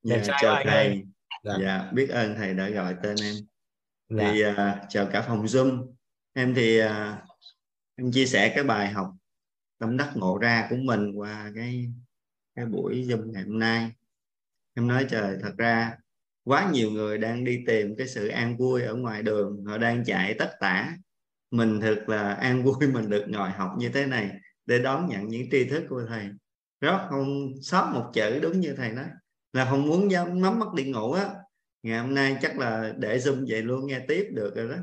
Dạ, 0.04 0.22
chào 0.40 0.62
thầy. 0.64 1.02
dạ. 1.42 1.52
dạ 1.60 1.90
biết 1.92 2.10
ơn 2.10 2.34
thầy 2.34 2.54
đã 2.54 2.70
gọi 2.70 2.94
tên 3.02 3.16
em. 3.22 3.34
Dạ. 4.08 4.32
thì 4.32 4.44
uh, 4.46 4.54
chào 4.88 5.08
cả 5.12 5.22
phòng 5.22 5.44
zoom. 5.44 5.92
Em 6.32 6.54
thì 6.54 6.82
uh, 6.82 6.88
em 7.94 8.12
chia 8.12 8.26
sẻ 8.26 8.52
cái 8.54 8.64
bài 8.64 8.90
học 8.90 9.14
tâm 9.78 9.96
đắc 9.96 10.12
ngộ 10.14 10.38
ra 10.38 10.66
của 10.70 10.76
mình 10.76 11.12
qua 11.14 11.52
cái 11.54 11.88
cái 12.54 12.66
buổi 12.66 13.02
zoom 13.02 13.32
ngày 13.32 13.42
hôm 13.42 13.58
nay. 13.58 13.90
Em 14.74 14.88
nói 14.88 15.06
trời 15.10 15.38
thật 15.42 15.54
ra 15.58 15.96
quá 16.44 16.70
nhiều 16.72 16.90
người 16.90 17.18
đang 17.18 17.44
đi 17.44 17.64
tìm 17.66 17.94
cái 17.98 18.08
sự 18.08 18.28
an 18.28 18.56
vui 18.56 18.82
ở 18.82 18.94
ngoài 18.94 19.22
đường, 19.22 19.64
họ 19.64 19.78
đang 19.78 20.04
chạy 20.04 20.34
tất 20.38 20.50
tả. 20.60 20.96
Mình 21.50 21.80
thật 21.80 22.04
là 22.06 22.34
an 22.34 22.64
vui 22.64 22.88
mình 22.92 23.10
được 23.10 23.24
ngồi 23.28 23.50
học 23.50 23.70
như 23.78 23.88
thế 23.88 24.06
này 24.06 24.30
để 24.66 24.78
đón 24.78 25.06
nhận 25.06 25.28
những 25.28 25.50
tri 25.50 25.64
thức 25.64 25.84
của 25.88 26.02
thầy. 26.08 26.28
Rất 26.80 26.98
không 27.10 27.52
sót 27.62 27.90
một 27.94 28.10
chữ 28.14 28.40
đúng 28.42 28.60
như 28.60 28.74
thầy 28.76 28.92
nói, 28.92 29.04
là 29.52 29.64
không 29.70 29.86
muốn 29.86 30.10
dám 30.10 30.42
nắm 30.42 30.58
mắt 30.58 30.72
đi 30.74 30.84
ngủ 30.84 31.12
á. 31.12 31.28
Ngày 31.82 31.98
hôm 31.98 32.14
nay 32.14 32.36
chắc 32.42 32.58
là 32.58 32.94
để 32.98 33.18
zoom 33.18 33.44
vậy 33.48 33.62
luôn, 33.62 33.86
nghe 33.86 34.00
tiếp 34.08 34.28
được 34.32 34.56
rồi 34.56 34.68
đó. 34.68 34.76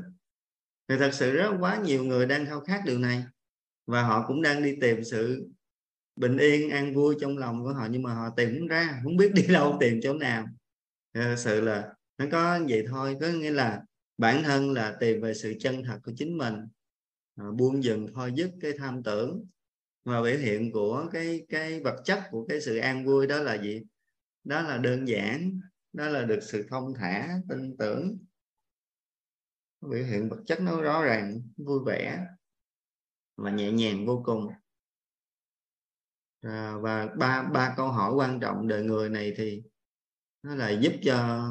Thì 0.88 0.96
thật 0.98 1.10
sự 1.12 1.32
rất 1.32 1.52
quá 1.60 1.80
nhiều 1.84 2.04
người 2.04 2.26
đang 2.26 2.46
khao 2.46 2.60
khát 2.60 2.82
điều 2.86 2.98
này. 2.98 3.24
Và 3.86 4.02
họ 4.02 4.24
cũng 4.26 4.42
đang 4.42 4.62
đi 4.62 4.76
tìm 4.80 5.04
sự 5.04 5.48
bình 6.16 6.36
yên, 6.36 6.70
an 6.70 6.94
vui 6.94 7.14
trong 7.20 7.38
lòng 7.38 7.64
của 7.64 7.72
họ, 7.72 7.86
nhưng 7.90 8.02
mà 8.02 8.14
họ 8.14 8.30
tìm 8.36 8.58
không 8.58 8.68
ra, 8.68 9.00
không 9.04 9.16
biết 9.16 9.32
đi 9.34 9.46
đâu 9.52 9.76
tìm 9.80 10.00
chỗ 10.02 10.14
nào 10.14 10.46
thật 11.14 11.36
sự 11.38 11.60
là 11.60 11.94
nó 12.18 12.26
có 12.32 12.60
vậy 12.68 12.84
thôi 12.88 13.16
có 13.20 13.28
nghĩa 13.28 13.50
là 13.50 13.82
bản 14.18 14.42
thân 14.42 14.72
là 14.72 14.96
tìm 15.00 15.20
về 15.20 15.34
sự 15.34 15.54
chân 15.60 15.82
thật 15.84 15.98
của 16.04 16.12
chính 16.16 16.38
mình 16.38 16.54
à, 17.36 17.44
buông 17.56 17.84
dừng 17.84 18.06
thôi 18.14 18.32
dứt 18.34 18.50
cái 18.60 18.72
tham 18.78 19.02
tưởng. 19.02 19.46
Và 20.04 20.22
biểu 20.22 20.38
hiện 20.38 20.72
của 20.72 21.08
cái 21.12 21.46
cái 21.48 21.80
vật 21.80 22.02
chất 22.04 22.22
của 22.30 22.46
cái 22.48 22.60
sự 22.60 22.76
an 22.76 23.06
vui 23.06 23.26
đó 23.26 23.40
là 23.40 23.62
gì? 23.62 23.82
Đó 24.44 24.62
là 24.62 24.78
đơn 24.78 25.08
giản 25.08 25.60
đó 25.92 26.08
là 26.08 26.24
được 26.24 26.38
sự 26.42 26.66
thông 26.70 26.94
thả 26.94 27.28
tin 27.48 27.76
tưởng. 27.76 28.18
Biểu 29.80 30.04
hiện 30.04 30.28
vật 30.28 30.42
chất 30.46 30.60
nó 30.60 30.82
rõ 30.82 31.04
ràng 31.04 31.42
vui 31.56 31.80
vẻ 31.86 32.26
và 33.36 33.50
nhẹ 33.50 33.72
nhàng 33.72 34.06
vô 34.06 34.22
cùng. 34.24 34.48
À, 36.40 36.76
và 36.80 37.06
ba 37.06 37.42
ba 37.42 37.74
câu 37.76 37.88
hỏi 37.88 38.14
quan 38.14 38.40
trọng 38.40 38.68
đời 38.68 38.82
người 38.82 39.08
này 39.08 39.32
thì 39.36 39.62
nó 40.42 40.54
là 40.54 40.70
giúp 40.70 40.92
cho 41.02 41.48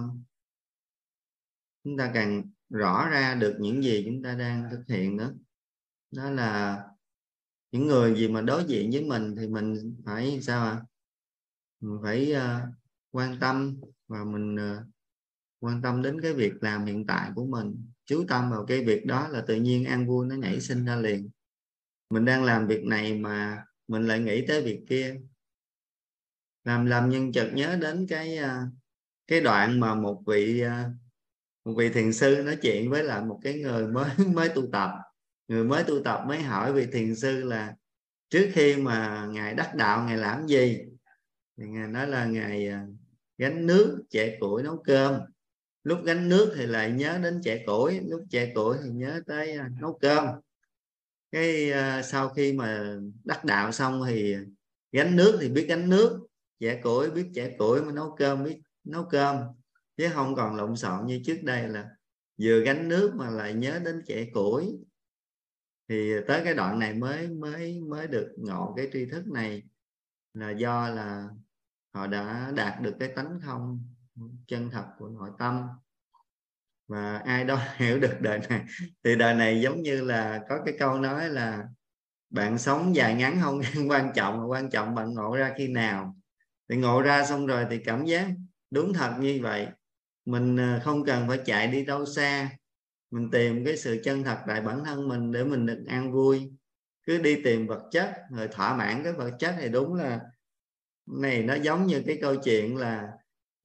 chúng 1.84 1.98
ta 1.98 2.12
càng 2.14 2.44
rõ 2.70 3.10
ra 3.10 3.36
được 3.36 3.58
những 3.60 3.84
gì 3.84 4.04
chúng 4.06 4.24
ta 4.24 4.36
đang 4.36 4.68
thực 4.72 4.84
hiện 4.88 5.18
đó 5.18 5.32
đó 6.12 6.30
là 6.30 6.84
những 7.72 7.88
người 7.88 8.16
gì 8.16 8.28
mà 8.28 8.42
đối 8.42 8.64
diện 8.64 8.92
với 8.92 9.04
mình 9.04 9.36
thì 9.36 9.48
mình 9.48 9.96
phải 10.06 10.42
sao 10.42 10.66
ạ? 10.66 10.72
À? 10.72 10.86
mình 11.80 12.00
phải 12.04 12.34
uh, 12.36 12.74
quan 13.12 13.40
tâm 13.40 13.82
và 14.08 14.24
mình 14.24 14.56
uh, 14.56 14.86
quan 15.60 15.82
tâm 15.82 16.02
đến 16.02 16.22
cái 16.22 16.34
việc 16.34 16.54
làm 16.62 16.86
hiện 16.86 17.06
tại 17.06 17.32
của 17.36 17.46
mình 17.46 17.92
chú 18.06 18.26
tâm 18.28 18.52
vào 18.52 18.66
cái 18.66 18.86
việc 18.86 19.06
đó 19.06 19.28
là 19.28 19.42
tự 19.48 19.56
nhiên 19.56 19.86
an 19.86 20.08
vui 20.08 20.28
nó 20.28 20.36
nhảy 20.36 20.62
sinh 20.62 20.86
ra 20.86 20.96
liền. 20.96 21.30
Mình 22.10 22.26
đang 22.26 22.44
làm 22.44 22.68
việc 22.68 22.84
này 22.84 23.18
mà 23.18 23.66
mình 23.88 24.08
lại 24.08 24.20
nghĩ 24.20 24.46
tới 24.48 24.62
việc 24.62 24.86
kia. 24.90 25.22
Làm 26.64 26.86
làm 26.86 27.10
nhân 27.10 27.32
chợt 27.32 27.52
nhớ 27.54 27.78
đến 27.82 28.06
cái 28.10 28.40
uh, 28.40 28.74
cái 29.30 29.42
đoạn 29.42 29.80
mà 29.80 29.96
một 29.96 30.22
vị 30.28 30.62
à, 30.62 30.90
một 31.66 31.74
vị 31.78 31.90
thiền 31.90 32.14
sư 32.14 32.42
nói 32.46 32.58
chuyện 32.62 32.90
với 32.90 33.04
lại 33.04 33.22
một 33.22 33.40
cái 33.44 33.54
người 33.54 33.88
mới 33.88 34.10
mới 34.34 34.50
tu 34.50 34.64
tập. 34.72 34.92
Người 35.48 35.64
mới 35.64 35.84
tu 35.84 36.04
tập 36.04 36.24
mới 36.28 36.42
hỏi 36.42 36.74
vị 36.74 36.88
thiền 36.92 37.16
sư 37.16 37.44
là 37.44 37.76
trước 38.30 38.50
khi 38.54 38.76
mà 38.76 39.28
ngài 39.32 39.54
đắc 39.54 39.76
đạo 39.76 40.04
ngài 40.08 40.18
làm 40.18 40.48
gì? 40.48 40.80
Thì 41.58 41.68
ngài 41.68 41.88
nói 41.88 42.08
là 42.08 42.26
ngài 42.26 42.68
à, 42.68 42.86
gánh 43.38 43.66
nước 43.66 44.04
chẻ 44.10 44.38
củi 44.40 44.64
nấu 44.64 44.78
cơm. 44.78 45.20
Lúc 45.84 46.00
gánh 46.04 46.30
nước 46.30 46.54
thì 46.56 46.66
lại 46.66 46.92
nhớ 46.92 47.20
đến 47.24 47.42
chẻ 47.44 47.64
củi 47.66 48.00
lúc 48.00 48.22
chẻ 48.30 48.52
củi 48.56 48.78
thì 48.84 48.90
nhớ 48.90 49.22
tới 49.28 49.58
à, 49.58 49.70
nấu 49.82 49.98
cơm. 50.02 50.26
Cái 51.32 51.72
uh, 51.72 52.06
sau 52.06 52.30
khi 52.30 52.54
mà 52.54 52.98
đắc 53.24 53.46
đạo 53.46 53.72
xong 53.72 54.04
thì 54.08 54.36
gánh 54.92 55.16
nước 55.16 55.38
thì 55.42 55.50
biết 55.50 55.66
gánh 55.70 55.90
nước 55.90 56.28
chẻ 56.60 56.82
củi 56.84 57.12
biết 57.12 57.26
chẻ 57.34 57.56
củi 57.58 57.82
mà 57.82 57.92
nấu 57.92 58.16
cơm 58.18 58.44
biết 58.44 58.60
nấu 58.92 59.04
cơm. 59.10 59.38
Chứ 59.98 60.10
không 60.14 60.36
còn 60.36 60.56
lộn 60.56 60.76
xộn 60.76 61.06
như 61.06 61.22
trước 61.26 61.38
đây 61.44 61.68
là 61.68 61.90
vừa 62.42 62.60
gánh 62.60 62.90
nước 62.90 63.14
mà 63.16 63.30
lại 63.30 63.54
nhớ 63.54 63.80
đến 63.86 64.02
trẻ 64.08 64.26
củi. 64.34 64.78
Thì 65.90 66.14
tới 66.28 66.42
cái 66.44 66.54
đoạn 66.54 66.80
này 66.80 66.94
mới 66.94 67.28
mới 67.28 67.82
mới 67.82 68.08
được 68.08 68.36
ngộ 68.38 68.74
cái 68.78 68.90
tri 68.94 69.06
thức 69.06 69.28
này 69.28 69.64
là 70.34 70.52
do 70.52 70.90
là 70.90 71.30
họ 71.94 72.08
đã 72.08 72.52
đạt 72.56 72.82
được 72.82 72.96
cái 73.00 73.10
tánh 73.16 73.40
không 73.46 73.84
chân 74.48 74.70
thật 74.70 74.86
của 74.98 75.08
nội 75.08 75.30
tâm. 75.40 75.68
Và 76.88 77.18
ai 77.18 77.46
đó 77.46 77.60
hiểu 77.78 78.00
được 78.00 78.18
đời 78.20 78.40
này, 78.50 78.66
thì 79.04 79.16
đời 79.16 79.36
này 79.36 79.62
giống 79.62 79.82
như 79.82 80.02
là 80.02 80.44
có 80.50 80.60
cái 80.66 80.76
câu 80.80 81.00
nói 81.00 81.30
là 81.30 81.66
bạn 82.30 82.58
sống 82.58 82.96
dài 82.96 83.16
ngắn 83.16 83.40
không 83.42 83.62
quan 83.90 84.12
trọng 84.16 84.38
mà 84.38 84.46
quan 84.46 84.70
trọng 84.70 84.96
bạn 84.96 85.14
ngộ 85.14 85.36
ra 85.36 85.54
khi 85.58 85.68
nào. 85.68 86.16
Thì 86.70 86.78
ngộ 86.78 87.02
ra 87.02 87.26
xong 87.26 87.48
rồi 87.48 87.66
thì 87.70 87.84
cảm 87.86 88.06
giác 88.06 88.28
đúng 88.72 88.94
thật 88.94 89.16
như 89.20 89.40
vậy. 89.42 89.68
Mình 90.26 90.58
ờ, 90.58 90.80
không 90.84 91.06
cần 91.06 91.28
phải 91.28 91.40
chạy 91.46 91.68
đi 91.68 91.86
đâu 91.86 92.06
xa. 92.06 92.50
Mình 93.12 93.32
tìm 93.32 93.66
cái 93.66 93.78
sự 93.78 94.02
chân 94.04 94.24
thật 94.24 94.38
tại 94.48 94.62
bản 94.62 94.84
thân 94.86 95.08
mình 95.08 95.32
để 95.32 95.44
mình 95.44 95.66
được 95.66 95.84
an 95.88 96.12
vui. 96.12 96.52
Cứ 97.04 97.18
đi 97.18 97.42
tìm 97.44 97.68
vật 97.68 97.82
chất 97.92 98.12
rồi 98.32 98.48
thỏa 98.48 98.78
mãn 98.78 99.04
cái 99.04 99.14
vật 99.14 99.32
chất 99.40 99.56
thì 99.60 99.70
đúng 99.70 99.94
là 99.94 100.20
này 101.06 101.44
nó 101.44 101.54
giống 101.54 101.88
như 101.88 102.04
cái 102.06 102.18
câu 102.22 102.36
chuyện 102.36 102.78
là 102.78 103.08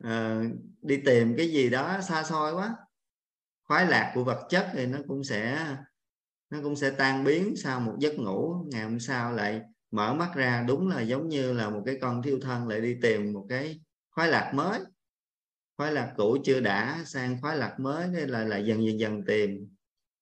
uh, 0.05 0.45
đi 0.83 1.01
tìm 1.05 1.35
cái 1.37 1.49
gì 1.53 1.71
đó 1.71 2.01
xa 2.01 2.23
xôi 2.23 2.55
quá. 2.55 2.77
Khoái 3.65 3.87
lạc 3.87 4.13
của 4.15 4.25
vật 4.25 4.47
chất 4.49 4.71
thì 4.73 4.87
nó 4.87 4.99
cũng 5.09 5.25
sẽ 5.25 5.67
nó 6.51 6.59
cũng 6.63 6.77
sẽ 6.77 6.91
tan 6.91 7.25
biến 7.25 7.55
sau 7.57 7.81
một 7.81 7.97
giấc 8.01 8.15
ngủ. 8.19 8.65
Ngày 8.71 8.83
hôm 8.83 9.01
sau 9.01 9.33
lại 9.33 9.63
mở 9.91 10.15
mắt 10.15 10.31
ra 10.35 10.65
đúng 10.69 10.89
là 10.89 11.01
giống 11.01 11.29
như 11.29 11.53
là 11.53 11.71
một 11.71 11.83
cái 11.87 11.99
con 12.01 12.23
thiêu 12.23 12.39
thân 12.43 12.69
lại 12.69 12.81
đi 12.81 12.97
tìm 13.03 13.33
một 13.33 13.47
cái 13.49 13.81
khoái 14.11 14.29
lạc 14.29 14.53
mới 14.55 14.81
khoái 15.77 15.93
lạc 15.93 16.15
cũ 16.17 16.37
chưa 16.45 16.61
đã 16.61 17.05
sang 17.07 17.41
khoái 17.41 17.57
lạc 17.57 17.77
mới 17.81 18.09
nên 18.09 18.29
là 18.29 18.45
lại 18.45 18.67
dần 18.67 18.87
dần 18.87 19.01
dần 19.01 19.25
tìm 19.27 19.69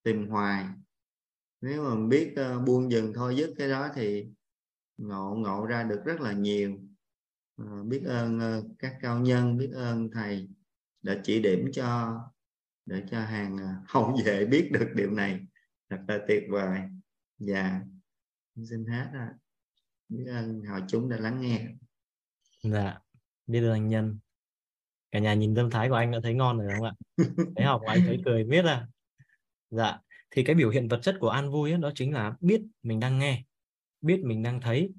tìm 0.03 0.27
hoài. 0.27 0.65
Nếu 1.61 1.83
mà 1.83 2.07
biết 2.07 2.35
uh, 2.55 2.67
buông 2.67 2.91
dừng 2.91 3.13
thôi 3.13 3.35
dứt 3.37 3.53
cái 3.57 3.69
đó 3.69 3.89
thì 3.95 4.27
ngộ 4.97 5.35
ngộ 5.35 5.65
ra 5.65 5.83
được 5.83 6.01
rất 6.05 6.21
là 6.21 6.33
nhiều. 6.33 6.79
Uh, 7.61 7.87
biết 7.87 8.01
ơn 8.05 8.37
uh, 8.37 8.65
các 8.79 8.97
cao 9.01 9.19
nhân 9.19 9.57
biết 9.57 9.71
ơn 9.73 10.09
thầy 10.11 10.49
đã 11.01 11.21
chỉ 11.23 11.41
điểm 11.41 11.71
cho 11.73 12.19
để 12.85 13.03
cho 13.11 13.19
hàng 13.19 13.57
hậu 13.87 14.17
vệ 14.25 14.45
biết 14.45 14.69
được 14.73 14.91
điều 14.95 15.11
này. 15.11 15.45
Thật 15.89 15.99
là 16.07 16.19
tuyệt 16.27 16.43
vời. 16.49 16.79
Và 17.39 17.53
yeah. 17.53 17.81
xin 18.69 18.85
hát 18.85 19.11
à. 19.13 19.33
biết 20.09 20.25
ơn 20.27 20.61
họ 20.61 20.79
chúng 20.87 21.09
đã 21.09 21.17
lắng 21.17 21.41
nghe. 21.41 21.67
Dạ 22.63 22.99
biết 23.47 23.61
ơn 23.61 23.87
nhân 23.87 24.19
cả 25.13 25.19
nhà 25.19 25.33
nhìn 25.33 25.55
tâm 25.55 25.69
thái 25.69 25.89
của 25.89 25.95
anh 25.95 26.11
đã 26.11 26.19
thấy 26.23 26.33
ngon 26.33 26.57
rồi 26.57 26.71
không 26.77 26.85
ạ? 26.85 26.93
Thấy 27.55 27.65
học 27.65 27.81
của 27.81 27.87
anh 27.87 28.01
thấy 28.05 28.21
cười 28.25 28.43
biết 28.43 28.65
à 28.65 28.87
dạ 29.69 29.99
thì 30.31 30.43
cái 30.43 30.55
biểu 30.55 30.69
hiện 30.69 30.87
vật 30.87 30.99
chất 31.01 31.15
của 31.19 31.29
an 31.29 31.51
vui 31.51 31.71
ấy, 31.71 31.81
đó 31.81 31.91
chính 31.95 32.13
là 32.13 32.33
biết 32.39 32.61
mình 32.83 32.99
đang 32.99 33.19
nghe 33.19 33.43
biết 34.01 34.19
mình 34.23 34.43
đang 34.43 34.61
thấy 34.61 34.89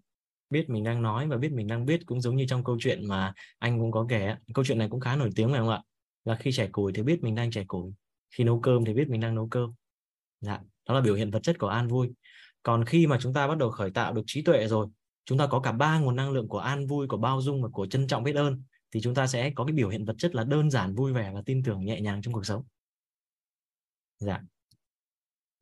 biết 0.51 0.71
mình 0.71 0.85
đang 0.85 1.03
nói 1.03 1.29
và 1.29 1.37
biết 1.37 1.53
mình 1.53 1.67
đang 1.67 1.87
biết 1.87 2.07
cũng 2.07 2.21
giống 2.21 2.37
như 2.37 2.45
trong 2.49 2.65
câu 2.65 2.77
chuyện 2.81 3.09
mà 3.09 3.33
anh 3.59 3.79
cũng 3.79 3.93
có 3.93 4.07
kể 4.09 4.35
câu 4.55 4.65
chuyện 4.65 4.79
này 4.79 4.89
cũng 4.89 5.01
khá 5.01 5.17
nổi 5.17 5.31
tiếng 5.37 5.51
phải 5.51 5.59
không 5.59 5.69
ạ? 5.69 5.83
Là 6.25 6.37
khi 6.37 6.53
trẻ 6.53 6.69
củi 6.73 6.93
thì 6.93 7.03
biết 7.03 7.23
mình 7.23 7.35
đang 7.35 7.51
trẻ 7.51 7.65
củi 7.65 7.93
khi 8.31 8.45
nấu 8.45 8.61
cơm 8.61 8.85
thì 8.85 8.95
biết 8.95 9.09
mình 9.09 9.21
đang 9.21 9.35
nấu 9.35 9.49
cơm. 9.51 9.73
Dạ 10.41 10.61
đó 10.89 10.95
là 10.95 11.01
biểu 11.01 11.15
hiện 11.15 11.31
vật 11.31 11.43
chất 11.43 11.59
của 11.59 11.69
an 11.69 11.89
vui. 11.89 12.13
Còn 12.63 12.85
khi 12.85 13.07
mà 13.07 13.19
chúng 13.21 13.35
ta 13.35 13.47
bắt 13.49 13.59
đầu 13.59 13.71
khởi 13.71 13.91
tạo 13.91 14.13
được 14.13 14.23
trí 14.27 14.43
tuệ 14.43 14.67
rồi 14.69 14.87
chúng 15.25 15.39
ta 15.39 15.47
có 15.47 15.61
cả 15.61 15.73
ba 15.73 15.99
nguồn 15.99 16.17
năng 16.17 16.31
lượng 16.31 16.49
của 16.49 16.59
an 16.59 16.87
vui 16.87 17.07
của 17.09 17.17
bao 17.17 17.41
dung 17.41 17.63
và 17.63 17.69
của 17.69 17.87
trân 17.87 18.07
trọng 18.07 18.23
biết 18.23 18.37
ơn 18.37 18.63
thì 18.95 19.01
chúng 19.01 19.15
ta 19.15 19.27
sẽ 19.27 19.51
có 19.55 19.65
cái 19.65 19.73
biểu 19.73 19.89
hiện 19.89 20.05
vật 20.05 20.15
chất 20.19 20.35
là 20.35 20.45
đơn 20.45 20.71
giản 20.71 20.95
vui 20.95 21.13
vẻ 21.13 21.31
và 21.35 21.43
tin 21.47 21.63
tưởng 21.63 21.85
nhẹ 21.85 22.01
nhàng 22.01 22.23
trong 22.23 22.35
cuộc 22.35 22.47
sống. 22.47 22.65
Dạ. 24.19 24.41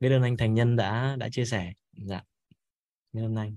Biết 0.00 0.10
ơn 0.10 0.22
anh 0.22 0.36
thành 0.36 0.54
nhân 0.54 0.76
đã 0.76 1.16
đã 1.18 1.28
chia 1.32 1.44
sẻ. 1.44 1.72
Dạ. 1.92 2.22
Biết 3.12 3.22
ơn 3.22 3.36
anh. 3.36 3.56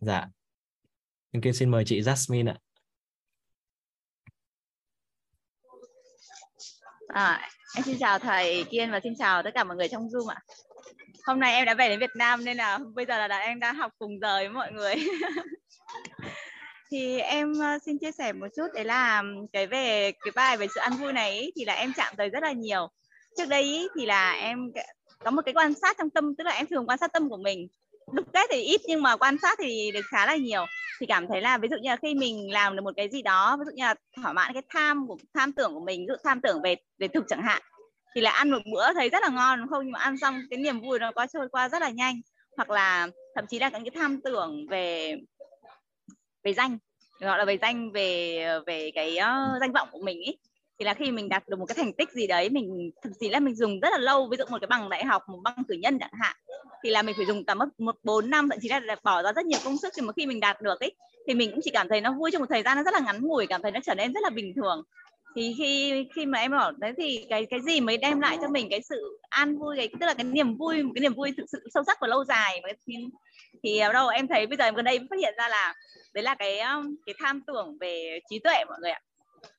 Dạ. 0.00 0.26
Em 1.30 1.42
kia 1.42 1.52
xin 1.52 1.70
mời 1.70 1.84
chị 1.86 2.00
Jasmine 2.00 2.48
ạ. 2.48 2.58
À, 7.08 7.50
em 7.76 7.84
xin 7.84 7.96
chào 8.00 8.18
thầy 8.18 8.64
Kiên 8.70 8.90
và 8.90 9.00
xin 9.02 9.12
chào 9.18 9.42
tất 9.42 9.50
cả 9.54 9.64
mọi 9.64 9.76
người 9.76 9.88
trong 9.88 10.08
Zoom 10.08 10.28
ạ. 10.28 10.42
Hôm 11.26 11.40
nay 11.40 11.54
em 11.54 11.64
đã 11.64 11.74
về 11.74 11.88
đến 11.88 12.00
Việt 12.00 12.16
Nam 12.16 12.44
nên 12.44 12.56
là 12.56 12.78
bây 12.94 13.06
giờ 13.06 13.26
là 13.26 13.38
em 13.38 13.60
đang 13.60 13.74
học 13.74 13.92
cùng 13.98 14.20
giờ 14.20 14.36
với 14.38 14.48
mọi 14.48 14.72
người. 14.72 14.94
thì 16.90 17.18
em 17.18 17.52
ờ, 17.60 17.78
xin 17.78 17.98
chia 17.98 18.12
sẻ 18.12 18.32
một 18.32 18.46
chút 18.56 18.66
đấy 18.74 18.84
là 18.84 19.22
cái 19.52 19.66
về 19.66 20.12
cái 20.24 20.32
bài 20.34 20.56
về 20.56 20.66
sự 20.74 20.80
ăn 20.80 20.92
vui 20.92 21.12
này 21.12 21.40
ý, 21.40 21.50
thì 21.56 21.64
là 21.64 21.74
em 21.74 21.92
chạm 21.96 22.14
tới 22.16 22.28
rất 22.28 22.42
là 22.42 22.52
nhiều. 22.52 22.88
Trước 23.36 23.48
đây 23.48 23.62
ý, 23.62 23.88
thì 23.96 24.06
là 24.06 24.32
em 24.32 24.58
có 25.24 25.30
một 25.30 25.42
cái 25.44 25.54
quan 25.54 25.74
sát 25.74 25.96
trong 25.98 26.10
tâm 26.10 26.34
tức 26.38 26.44
là 26.44 26.52
em 26.52 26.66
thường 26.66 26.86
quan 26.88 26.98
sát 26.98 27.12
tâm 27.12 27.28
của 27.28 27.36
mình. 27.36 27.68
Đúc 28.12 28.26
kết 28.32 28.46
thì 28.50 28.62
ít 28.62 28.80
nhưng 28.86 29.02
mà 29.02 29.16
quan 29.16 29.36
sát 29.42 29.58
thì 29.62 29.90
được 29.94 30.04
khá 30.10 30.26
là 30.26 30.36
nhiều. 30.36 30.66
Thì 31.00 31.06
cảm 31.06 31.26
thấy 31.28 31.40
là 31.40 31.58
ví 31.58 31.68
dụ 31.68 31.76
như 31.82 31.90
là 31.90 31.96
khi 31.96 32.14
mình 32.14 32.52
làm 32.52 32.76
được 32.76 32.82
một 32.82 32.92
cái 32.96 33.08
gì 33.08 33.22
đó 33.22 33.56
ví 33.56 33.64
dụ 33.66 33.72
như 33.74 33.84
là 33.84 33.94
thỏa 34.22 34.32
mãn 34.32 34.52
cái 34.52 34.62
tham 34.68 35.06
của 35.08 35.16
tham 35.34 35.52
tưởng 35.52 35.74
của 35.74 35.84
mình 35.84 36.00
ví 36.00 36.06
dụ 36.08 36.14
tham 36.24 36.40
tưởng 36.40 36.62
về 36.62 36.76
về 36.98 37.08
thực 37.08 37.24
chẳng 37.28 37.42
hạn 37.42 37.62
thì 38.14 38.20
là 38.20 38.30
ăn 38.30 38.50
một 38.50 38.62
bữa 38.72 38.92
thấy 38.94 39.08
rất 39.08 39.22
là 39.22 39.28
ngon 39.28 39.60
đúng 39.60 39.68
không 39.68 39.84
nhưng 39.84 39.92
mà 39.92 39.98
ăn 39.98 40.18
xong 40.18 40.40
cái 40.50 40.58
niềm 40.58 40.80
vui 40.80 40.98
nó 40.98 41.12
qua 41.12 41.26
trôi 41.26 41.48
qua 41.48 41.68
rất 41.68 41.82
là 41.82 41.90
nhanh. 41.90 42.20
Hoặc 42.56 42.70
là 42.70 43.08
thậm 43.34 43.46
chí 43.46 43.58
là 43.58 43.68
những 43.68 43.84
cái 43.84 44.02
tham 44.02 44.20
tưởng 44.24 44.66
về 44.70 45.16
về 46.46 46.52
danh 46.52 46.78
gọi 47.20 47.38
là 47.38 47.44
về 47.44 47.58
danh 47.62 47.92
về 47.92 48.38
về 48.66 48.90
cái 48.94 49.10
uh, 49.10 49.60
danh 49.60 49.72
vọng 49.72 49.88
của 49.92 50.00
mình 50.02 50.20
ý. 50.20 50.36
Thì 50.78 50.84
là 50.84 50.94
khi 50.94 51.10
mình 51.10 51.28
đạt 51.28 51.48
được 51.48 51.58
một 51.58 51.66
cái 51.66 51.74
thành 51.74 51.92
tích 51.92 52.10
gì 52.12 52.26
đấy 52.26 52.50
mình 52.50 52.90
thực 53.02 53.12
sự 53.20 53.28
là 53.30 53.40
mình 53.40 53.54
dùng 53.54 53.80
rất 53.80 53.88
là 53.92 53.98
lâu 53.98 54.28
ví 54.30 54.36
dụ 54.36 54.44
một 54.50 54.58
cái 54.60 54.66
bằng 54.66 54.88
đại 54.88 55.04
học 55.04 55.22
một 55.28 55.38
bằng 55.44 55.62
cử 55.68 55.74
nhân 55.74 55.98
chẳng 55.98 56.10
hạn 56.20 56.36
thì 56.82 56.90
là 56.90 57.02
mình 57.02 57.14
phải 57.16 57.26
dùng 57.26 57.44
tầm 57.44 57.58
một 57.78 57.96
bốn 58.02 58.30
năm 58.30 58.48
thậm 58.48 58.58
chí 58.62 58.68
là 58.68 58.96
bỏ 59.02 59.22
ra 59.22 59.32
rất 59.32 59.46
nhiều 59.46 59.60
công 59.64 59.76
sức 59.76 59.92
thì 59.96 60.02
mà 60.02 60.12
khi 60.12 60.26
mình 60.26 60.40
đạt 60.40 60.62
được 60.62 60.80
ấy 60.80 60.94
thì 61.26 61.34
mình 61.34 61.50
cũng 61.50 61.60
chỉ 61.64 61.70
cảm 61.70 61.88
thấy 61.88 62.00
nó 62.00 62.12
vui 62.12 62.30
trong 62.30 62.42
một 62.42 62.46
thời 62.50 62.62
gian 62.62 62.76
nó 62.76 62.82
rất 62.82 62.94
là 62.94 63.00
ngắn 63.00 63.22
ngủi 63.22 63.46
cảm 63.46 63.62
thấy 63.62 63.70
nó 63.70 63.80
trở 63.84 63.94
nên 63.94 64.12
rất 64.12 64.20
là 64.22 64.30
bình 64.30 64.52
thường 64.56 64.82
thì 65.36 65.54
khi 65.58 65.92
khi 66.14 66.26
mà 66.26 66.38
em 66.38 66.50
bảo 66.50 66.72
đấy 66.72 66.92
thì 66.96 67.26
cái 67.30 67.46
cái 67.50 67.60
gì 67.60 67.80
mới 67.80 67.96
đem 67.96 68.20
lại 68.20 68.38
cho 68.40 68.48
mình 68.48 68.66
cái 68.70 68.82
sự 68.82 69.18
an 69.28 69.58
vui 69.58 69.76
cái 69.76 69.88
tức 70.00 70.06
là 70.06 70.14
cái 70.14 70.24
niềm 70.24 70.56
vui 70.56 70.82
cái 70.94 71.00
niềm 71.00 71.14
vui 71.14 71.32
thực 71.36 71.44
sự 71.52 71.68
sâu 71.74 71.82
sắc 71.86 71.98
và 72.00 72.08
lâu 72.08 72.24
dài 72.24 72.62
thì, 72.86 72.94
thì 73.62 73.80
đâu 73.92 74.08
em 74.08 74.28
thấy 74.28 74.46
bây 74.46 74.56
giờ 74.56 74.64
em 74.64 74.74
gần 74.74 74.84
đây 74.84 74.98
phát 74.98 75.18
hiện 75.20 75.34
ra 75.38 75.48
là 75.48 75.74
đấy 76.14 76.22
là 76.22 76.34
cái 76.34 76.60
um, 76.60 76.96
cái 77.06 77.14
tham 77.18 77.42
tưởng 77.46 77.76
về 77.80 78.20
trí 78.30 78.38
tuệ 78.38 78.64
mọi 78.68 78.78
người 78.80 78.90
ạ. 78.90 79.00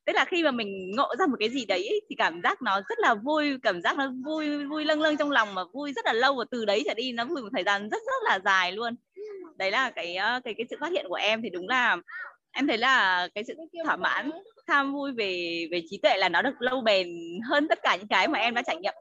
Tức 0.05 0.13
là 0.13 0.25
khi 0.25 0.43
mà 0.43 0.51
mình 0.51 0.91
ngộ 0.95 1.15
ra 1.19 1.25
một 1.25 1.35
cái 1.39 1.49
gì 1.49 1.65
đấy 1.65 2.01
thì 2.09 2.15
cảm 2.15 2.41
giác 2.43 2.61
nó 2.61 2.81
rất 2.89 2.99
là 2.99 3.15
vui 3.15 3.57
cảm 3.63 3.81
giác 3.81 3.97
nó 3.97 4.11
vui 4.25 4.65
vui 4.65 4.85
lâng 4.85 5.01
lâng 5.01 5.17
trong 5.17 5.31
lòng 5.31 5.55
mà 5.55 5.61
vui 5.73 5.93
rất 5.93 6.05
là 6.05 6.13
lâu 6.13 6.35
và 6.35 6.45
từ 6.51 6.65
đấy 6.65 6.83
trở 6.85 6.93
đi 6.93 7.11
nó 7.11 7.25
vui 7.25 7.41
một 7.41 7.49
thời 7.53 7.63
gian 7.63 7.89
rất 7.89 8.01
rất 8.05 8.23
là 8.29 8.39
dài 8.45 8.71
luôn. 8.71 8.95
Đấy 9.57 9.71
là 9.71 9.89
cái 9.89 10.17
uh, 10.37 10.43
cái 10.43 10.53
cái 10.57 10.67
sự 10.69 10.77
phát 10.79 10.91
hiện 10.91 11.05
của 11.09 11.15
em 11.15 11.41
thì 11.41 11.49
đúng 11.49 11.67
là 11.67 11.97
em 12.57 12.67
thấy 12.67 12.77
là 12.77 13.27
cái 13.35 13.43
sự 13.43 13.53
thỏa 13.85 13.95
mãn 13.95 14.31
tham 14.67 14.93
vui 14.93 15.11
về 15.11 15.65
về 15.71 15.81
trí 15.89 15.97
tuệ 16.03 16.17
là 16.17 16.29
nó 16.29 16.41
được 16.41 16.61
lâu 16.61 16.81
bền 16.81 17.07
hơn 17.49 17.67
tất 17.67 17.79
cả 17.83 17.95
những 17.95 18.07
cái 18.07 18.27
mà 18.27 18.39
em 18.39 18.53
đã 18.53 18.61
trải 18.61 18.77
nghiệm. 18.77 18.93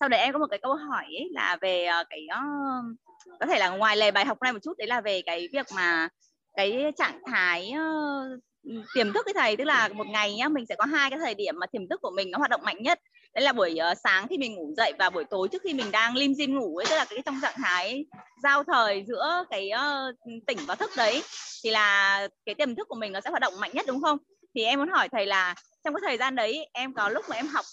Sau 0.00 0.08
đấy 0.08 0.20
em 0.20 0.32
có 0.32 0.38
một 0.38 0.46
cái 0.50 0.58
câu 0.62 0.74
hỏi 0.74 1.04
ấy 1.04 1.28
là 1.32 1.56
về 1.60 1.84
ờ, 1.84 2.04
cái 2.10 2.26
uh, 2.32 2.96
có 3.40 3.46
thể 3.46 3.58
là 3.58 3.68
ngoài 3.68 3.96
lề 3.96 4.10
bài 4.10 4.24
học 4.24 4.42
này 4.42 4.52
một 4.52 4.58
chút 4.62 4.78
đấy 4.78 4.86
là 4.86 5.00
về 5.00 5.22
cái 5.26 5.48
việc 5.52 5.66
mà 5.74 6.08
cái 6.56 6.92
trạng 6.96 7.20
thái 7.26 7.72
uh, 7.74 8.84
tiềm 8.94 9.12
thức 9.12 9.26
cái 9.26 9.34
thầy. 9.34 9.56
Tức 9.56 9.64
là 9.64 9.88
một 9.88 10.06
ngày 10.06 10.34
nhá 10.34 10.48
mình 10.48 10.66
sẽ 10.66 10.74
có 10.78 10.84
hai 10.84 11.10
cái 11.10 11.18
thời 11.18 11.34
điểm 11.34 11.54
mà 11.58 11.66
tiềm 11.66 11.88
thức 11.88 12.00
của 12.02 12.10
mình 12.16 12.30
nó 12.30 12.38
hoạt 12.38 12.50
động 12.50 12.60
mạnh 12.64 12.82
nhất 12.82 13.00
đấy 13.36 13.44
là 13.44 13.52
buổi 13.52 13.78
uh, 13.92 13.98
sáng 14.04 14.28
khi 14.28 14.38
mình 14.38 14.54
ngủ 14.54 14.74
dậy 14.76 14.92
và 14.98 15.10
buổi 15.10 15.24
tối 15.24 15.48
trước 15.48 15.62
khi 15.62 15.74
mình 15.74 15.90
đang 15.90 16.16
lim 16.16 16.34
dim 16.34 16.58
ngủ 16.58 16.76
ấy 16.76 16.86
tức 16.90 16.96
là 16.96 17.04
cái 17.10 17.18
trong 17.26 17.40
trạng 17.42 17.54
thái 17.62 18.04
giao 18.42 18.64
thời 18.64 19.04
giữa 19.08 19.44
cái 19.50 19.70
uh, 19.74 20.42
tỉnh 20.46 20.58
và 20.66 20.74
thức 20.74 20.90
đấy 20.96 21.22
thì 21.64 21.70
là 21.70 22.28
cái 22.46 22.54
tiềm 22.54 22.74
thức 22.74 22.88
của 22.88 22.94
mình 22.94 23.12
nó 23.12 23.20
sẽ 23.20 23.30
hoạt 23.30 23.40
động 23.42 23.60
mạnh 23.60 23.70
nhất 23.74 23.86
đúng 23.88 24.02
không? 24.02 24.18
Thì 24.54 24.64
em 24.64 24.78
muốn 24.78 24.88
hỏi 24.88 25.08
thầy 25.08 25.26
là 25.26 25.54
trong 25.84 25.94
cái 25.94 26.00
thời 26.06 26.16
gian 26.16 26.36
đấy 26.36 26.68
em 26.72 26.94
có 26.94 27.08
lúc 27.08 27.24
mà 27.28 27.36
em 27.36 27.46
học 27.46 27.64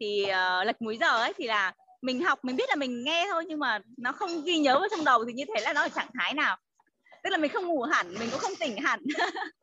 thì 0.00 0.24
uh, 0.24 0.66
lệch 0.66 0.82
múi 0.82 0.98
giờ 1.00 1.18
ấy 1.18 1.32
thì 1.36 1.46
là 1.46 1.72
mình 2.02 2.24
học 2.24 2.44
mình 2.44 2.56
biết 2.56 2.68
là 2.68 2.74
mình 2.74 3.04
nghe 3.04 3.26
thôi 3.30 3.44
nhưng 3.48 3.58
mà 3.58 3.78
nó 3.98 4.12
không 4.12 4.44
ghi 4.44 4.58
nhớ 4.58 4.78
vào 4.78 4.88
trong 4.90 5.04
đầu 5.04 5.24
thì 5.24 5.32
như 5.32 5.44
thế 5.54 5.60
là 5.60 5.72
nó 5.72 5.82
ở 5.82 5.88
trạng 5.88 6.10
thái 6.14 6.34
nào? 6.34 6.56
Tức 7.24 7.30
là 7.30 7.36
mình 7.38 7.52
không 7.52 7.66
ngủ 7.66 7.82
hẳn, 7.82 8.14
mình 8.18 8.28
cũng 8.30 8.40
không 8.40 8.52
tỉnh 8.60 8.76
hẳn. 8.76 9.00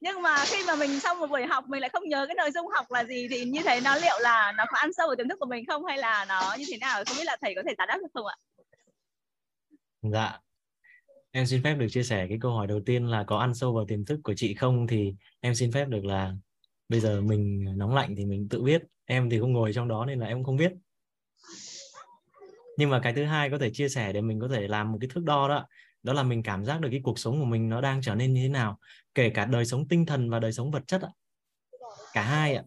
Nhưng 0.00 0.22
mà 0.22 0.36
khi 0.44 0.64
mà 0.66 0.74
mình 0.74 1.00
xong 1.00 1.18
một 1.18 1.26
buổi 1.30 1.46
học, 1.46 1.64
mình 1.68 1.80
lại 1.80 1.90
không 1.90 2.08
nhớ 2.08 2.26
cái 2.26 2.34
nội 2.34 2.50
dung 2.50 2.66
học 2.68 2.86
là 2.90 3.04
gì 3.04 3.28
thì 3.30 3.44
như 3.44 3.62
thế 3.64 3.80
nó 3.84 3.96
liệu 3.96 4.18
là 4.20 4.52
nó 4.56 4.64
có 4.68 4.78
ăn 4.78 4.92
sâu 4.92 5.06
vào 5.06 5.16
tiềm 5.16 5.28
thức 5.28 5.38
của 5.40 5.46
mình 5.46 5.66
không 5.66 5.84
hay 5.84 5.98
là 5.98 6.26
nó 6.28 6.56
như 6.58 6.64
thế 6.70 6.76
nào? 6.78 7.04
Không 7.06 7.16
biết 7.16 7.24
là 7.24 7.36
thầy 7.40 7.54
có 7.54 7.62
thể 7.66 7.74
giải 7.78 7.86
đáp 7.86 7.98
được 8.02 8.08
không 8.14 8.26
ạ? 8.26 8.36
Dạ. 10.02 10.38
Em 11.30 11.46
xin 11.46 11.62
phép 11.64 11.74
được 11.74 11.86
chia 11.90 12.02
sẻ 12.02 12.26
cái 12.28 12.38
câu 12.40 12.52
hỏi 12.52 12.66
đầu 12.66 12.80
tiên 12.86 13.06
là 13.06 13.24
có 13.26 13.38
ăn 13.38 13.54
sâu 13.54 13.72
vào 13.74 13.84
tiềm 13.88 14.04
thức 14.04 14.20
của 14.24 14.34
chị 14.36 14.54
không? 14.54 14.86
Thì 14.86 15.14
em 15.40 15.54
xin 15.54 15.72
phép 15.72 15.88
được 15.88 16.04
là 16.04 16.32
bây 16.88 17.00
giờ 17.00 17.20
mình 17.20 17.64
nóng 17.76 17.94
lạnh 17.94 18.14
thì 18.16 18.24
mình 18.24 18.48
tự 18.50 18.62
biết 18.62 18.82
em 19.04 19.30
thì 19.30 19.40
không 19.40 19.52
ngồi 19.52 19.72
trong 19.72 19.88
đó 19.88 20.04
nên 20.04 20.20
là 20.20 20.26
em 20.26 20.44
không 20.44 20.56
biết 20.56 20.72
nhưng 22.76 22.90
mà 22.90 23.00
cái 23.02 23.12
thứ 23.12 23.24
hai 23.24 23.50
có 23.50 23.58
thể 23.58 23.70
chia 23.70 23.88
sẻ 23.88 24.12
để 24.12 24.20
mình 24.20 24.40
có 24.40 24.48
thể 24.48 24.68
làm 24.68 24.92
một 24.92 24.98
cái 25.00 25.08
thước 25.14 25.24
đo 25.24 25.48
đó 25.48 25.66
đó 26.02 26.12
là 26.12 26.22
mình 26.22 26.42
cảm 26.42 26.64
giác 26.64 26.80
được 26.80 26.88
cái 26.90 27.00
cuộc 27.02 27.18
sống 27.18 27.40
của 27.40 27.44
mình 27.44 27.68
nó 27.68 27.80
đang 27.80 28.02
trở 28.02 28.14
nên 28.14 28.34
như 28.34 28.42
thế 28.42 28.48
nào, 28.48 28.78
kể 29.14 29.30
cả 29.30 29.44
đời 29.44 29.64
sống 29.64 29.88
tinh 29.88 30.06
thần 30.06 30.30
và 30.30 30.38
đời 30.38 30.52
sống 30.52 30.70
vật 30.70 30.82
chất 30.86 31.02
ạ. 31.02 31.08
Cả 32.12 32.22
hai 32.22 32.54
ạ. 32.54 32.62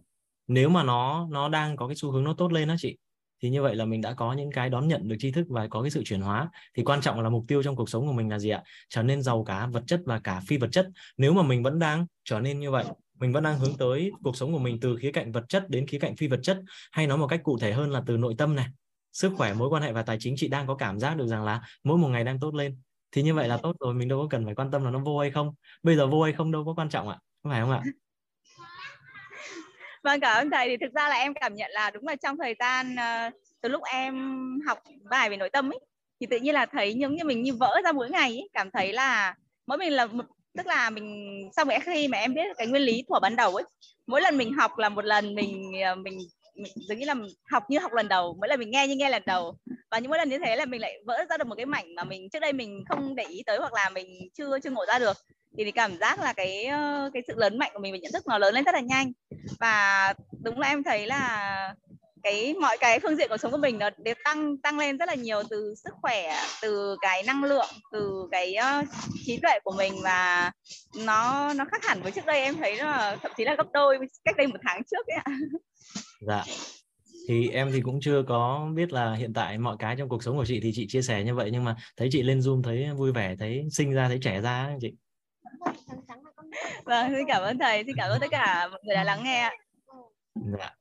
Nếu 0.47 0.69
mà 0.69 0.83
nó 0.83 1.27
nó 1.31 1.49
đang 1.49 1.77
có 1.77 1.87
cái 1.87 1.95
xu 1.95 2.11
hướng 2.11 2.23
nó 2.23 2.33
tốt 2.33 2.51
lên 2.51 2.67
đó 2.67 2.75
chị, 2.77 2.97
thì 3.41 3.49
như 3.49 3.61
vậy 3.61 3.75
là 3.75 3.85
mình 3.85 4.01
đã 4.01 4.13
có 4.13 4.33
những 4.33 4.51
cái 4.51 4.69
đón 4.69 4.87
nhận 4.87 5.07
được 5.07 5.15
tri 5.19 5.31
thức 5.31 5.45
và 5.49 5.67
có 5.67 5.81
cái 5.81 5.91
sự 5.91 6.03
chuyển 6.05 6.21
hóa. 6.21 6.49
Thì 6.77 6.83
quan 6.83 7.01
trọng 7.01 7.21
là 7.21 7.29
mục 7.29 7.45
tiêu 7.47 7.63
trong 7.63 7.75
cuộc 7.75 7.89
sống 7.89 8.07
của 8.07 8.13
mình 8.13 8.29
là 8.29 8.39
gì 8.39 8.49
ạ? 8.49 8.63
Trở 8.89 9.03
nên 9.03 9.21
giàu 9.21 9.43
cả 9.43 9.67
vật 9.67 9.83
chất 9.87 10.01
và 10.05 10.19
cả 10.19 10.41
phi 10.47 10.57
vật 10.57 10.69
chất. 10.71 10.87
Nếu 11.17 11.33
mà 11.33 11.43
mình 11.43 11.63
vẫn 11.63 11.79
đang 11.79 12.05
trở 12.23 12.39
nên 12.39 12.59
như 12.59 12.71
vậy, 12.71 12.85
mình 13.19 13.31
vẫn 13.31 13.43
đang 13.43 13.59
hướng 13.59 13.77
tới 13.77 14.11
cuộc 14.23 14.37
sống 14.37 14.53
của 14.53 14.59
mình 14.59 14.79
từ 14.79 14.97
khía 15.01 15.11
cạnh 15.11 15.31
vật 15.31 15.43
chất 15.49 15.69
đến 15.69 15.87
khía 15.87 15.99
cạnh 15.99 16.15
phi 16.15 16.27
vật 16.27 16.39
chất, 16.43 16.61
hay 16.91 17.07
nói 17.07 17.17
một 17.17 17.27
cách 17.27 17.43
cụ 17.43 17.57
thể 17.59 17.73
hơn 17.73 17.91
là 17.91 18.01
từ 18.05 18.17
nội 18.17 18.35
tâm 18.37 18.55
này. 18.55 18.67
Sức 19.13 19.33
khỏe, 19.37 19.53
mối 19.53 19.69
quan 19.69 19.83
hệ 19.83 19.93
và 19.93 20.03
tài 20.03 20.17
chính, 20.19 20.33
chị 20.37 20.47
đang 20.47 20.67
có 20.67 20.75
cảm 20.75 20.99
giác 20.99 21.17
được 21.17 21.27
rằng 21.27 21.43
là 21.43 21.61
mỗi 21.83 21.97
một 21.97 22.07
ngày 22.07 22.23
đang 22.23 22.39
tốt 22.39 22.55
lên 22.55 22.77
thì 23.15 23.21
như 23.21 23.33
vậy 23.33 23.47
là 23.47 23.57
tốt 23.57 23.75
rồi 23.79 23.93
mình 23.93 24.07
đâu 24.07 24.19
có 24.21 24.27
cần 24.29 24.45
phải 24.45 24.55
quan 24.55 24.71
tâm 24.71 24.83
là 24.83 24.91
nó 24.91 24.99
vô 24.99 25.19
hay 25.19 25.31
không. 25.31 25.53
Bây 25.83 25.95
giờ 25.95 26.07
vô 26.07 26.23
hay 26.23 26.33
không 26.33 26.51
đâu 26.51 26.65
có 26.65 26.73
quan 26.77 26.89
trọng 26.89 27.09
ạ 27.09 27.17
không 27.43 27.51
phải 27.51 27.61
không 27.61 27.71
ạ? 27.71 27.81
Vâng 30.03 30.19
cảm 30.19 30.37
ơn 30.37 30.51
thầy. 30.51 30.67
Thì 30.69 30.77
thực 30.77 30.93
ra 30.93 31.09
là 31.09 31.15
em 31.15 31.33
cảm 31.33 31.55
nhận 31.55 31.71
là 31.71 31.89
đúng 31.89 32.07
là 32.07 32.15
trong 32.15 32.37
thời 32.37 32.55
gian 32.59 32.95
uh, 32.95 33.33
từ 33.61 33.69
lúc 33.69 33.83
em 33.83 34.15
học 34.67 34.79
bài 35.09 35.29
về 35.29 35.37
nội 35.37 35.49
tâm 35.49 35.71
ấy 35.71 35.79
thì 36.19 36.27
tự 36.29 36.37
nhiên 36.37 36.53
là 36.53 36.65
thấy 36.65 36.93
giống 36.93 37.15
như 37.15 37.23
mình 37.23 37.41
như 37.41 37.53
vỡ 37.53 37.81
ra 37.83 37.91
mỗi 37.91 38.09
ngày 38.09 38.29
ấy, 38.29 38.49
cảm 38.53 38.71
thấy 38.71 38.93
là 38.93 39.35
mỗi 39.67 39.77
mình 39.77 39.93
là 39.93 40.05
một 40.05 40.25
tức 40.57 40.67
là 40.67 40.89
mình 40.89 41.49
sau 41.55 41.65
cái 41.65 41.79
khi 41.79 42.07
mà 42.07 42.17
em 42.17 42.33
biết 42.33 42.47
cái 42.57 42.67
nguyên 42.67 42.81
lý 42.81 43.03
thuở 43.09 43.19
ban 43.19 43.35
đầu 43.35 43.55
ấy 43.55 43.63
mỗi 44.07 44.21
lần 44.21 44.37
mình 44.37 44.53
học 44.53 44.77
là 44.77 44.89
một 44.89 45.05
lần 45.05 45.35
mình 45.35 45.71
ờ, 45.85 45.95
mình 46.55 46.71
giống 46.75 46.97
như 46.97 47.05
là 47.05 47.15
học 47.51 47.63
như 47.69 47.79
học 47.79 47.93
lần 47.93 48.07
đầu 48.07 48.35
mỗi 48.39 48.47
lần 48.49 48.59
mình 48.59 48.71
nghe 48.71 48.87
như 48.87 48.95
nghe 48.95 49.09
lần 49.09 49.23
đầu. 49.25 49.57
Và 49.91 49.99
những 49.99 50.09
mỗi 50.09 50.17
lần 50.17 50.29
như 50.29 50.39
thế 50.39 50.55
là 50.55 50.65
mình 50.65 50.81
lại 50.81 50.99
vỡ 51.05 51.25
ra 51.29 51.37
được 51.37 51.47
một 51.47 51.55
cái 51.55 51.65
mảnh 51.65 51.95
mà 51.95 52.03
mình 52.03 52.29
trước 52.29 52.39
đây 52.39 52.53
mình 52.53 52.83
không 52.89 53.15
để 53.15 53.23
ý 53.23 53.43
tới 53.45 53.57
hoặc 53.57 53.73
là 53.73 53.89
mình 53.89 54.29
chưa 54.33 54.59
chưa 54.59 54.69
ngộ 54.69 54.85
ra 54.85 54.99
được. 54.99 55.17
Thì, 55.57 55.65
mình 55.65 55.75
cảm 55.75 55.97
giác 55.97 56.19
là 56.19 56.33
cái 56.33 56.65
ờ, 56.65 57.09
cái 57.13 57.23
sự 57.27 57.33
lớn 57.37 57.57
mạnh 57.57 57.71
của 57.73 57.79
mình 57.79 57.93
về 57.93 57.99
nhận 57.99 58.11
thức 58.11 58.27
nó 58.27 58.37
lớn 58.37 58.53
lên 58.55 58.63
rất 58.63 58.75
là 58.75 58.81
nhanh. 58.81 59.11
Và 59.59 60.13
đúng 60.43 60.59
là 60.59 60.67
em 60.67 60.83
thấy 60.83 61.07
là 61.07 61.75
cái 62.25 62.53
mọi 62.61 62.77
cái 62.79 62.99
phương 62.99 63.15
diện 63.15 63.27
cuộc 63.29 63.37
sống 63.37 63.51
của 63.51 63.57
mình 63.57 63.79
nó 63.79 63.89
đều 63.97 64.15
tăng 64.23 64.57
tăng 64.57 64.79
lên 64.79 64.97
rất 64.97 65.09
là 65.09 65.15
nhiều 65.15 65.43
từ 65.49 65.75
sức 65.83 65.93
khỏe 66.01 66.35
từ 66.61 66.97
cái 67.01 67.23
năng 67.23 67.43
lượng 67.43 67.69
từ 67.91 68.27
cái 68.31 68.55
uh, 68.81 68.87
trí 69.25 69.37
tuệ 69.37 69.59
của 69.63 69.73
mình 69.77 69.93
và 70.03 70.51
nó 71.05 71.53
nó 71.53 71.65
khác 71.71 71.85
hẳn 71.85 72.01
với 72.01 72.11
trước 72.11 72.25
đây 72.25 72.39
em 72.41 72.55
thấy 72.55 72.75
là 72.75 73.17
thậm 73.21 73.31
chí 73.37 73.45
là 73.45 73.55
gấp 73.55 73.71
đôi 73.73 73.97
cách 74.23 74.37
đây 74.37 74.47
một 74.47 74.59
tháng 74.63 74.81
trước 74.91 75.07
ấy 75.07 75.17
ạ. 75.23 75.31
Dạ. 76.21 76.43
Thì 77.27 77.49
em 77.49 77.71
thì 77.73 77.81
cũng 77.81 77.99
chưa 78.01 78.23
có 78.27 78.69
biết 78.75 78.93
là 78.93 79.15
hiện 79.15 79.33
tại 79.33 79.57
mọi 79.57 79.75
cái 79.79 79.95
trong 79.97 80.09
cuộc 80.09 80.23
sống 80.23 80.37
của 80.37 80.45
chị 80.45 80.59
thì 80.63 80.71
chị 80.75 80.87
chia 80.89 81.01
sẻ 81.01 81.23
như 81.23 81.35
vậy 81.35 81.49
nhưng 81.53 81.63
mà 81.63 81.75
thấy 81.97 82.07
chị 82.11 82.23
lên 82.23 82.39
zoom 82.39 82.63
thấy 82.63 82.87
vui 82.97 83.11
vẻ 83.11 83.35
thấy 83.39 83.63
sinh 83.71 83.93
ra 83.93 84.07
thấy 84.07 84.19
trẻ 84.21 84.41
ra 84.41 84.69
chị. 84.81 84.93
Vâng 86.85 87.11
xin 87.15 87.25
cảm 87.27 87.41
ơn 87.41 87.57
thầy 87.57 87.83
xin 87.83 87.95
cảm 87.97 88.09
ơn 88.09 88.19
tất 88.19 88.27
cả 88.31 88.67
mọi 88.71 88.79
người 88.83 88.95
đã 88.95 89.03
lắng 89.03 89.23
nghe 89.23 89.49
dạ 90.59 90.75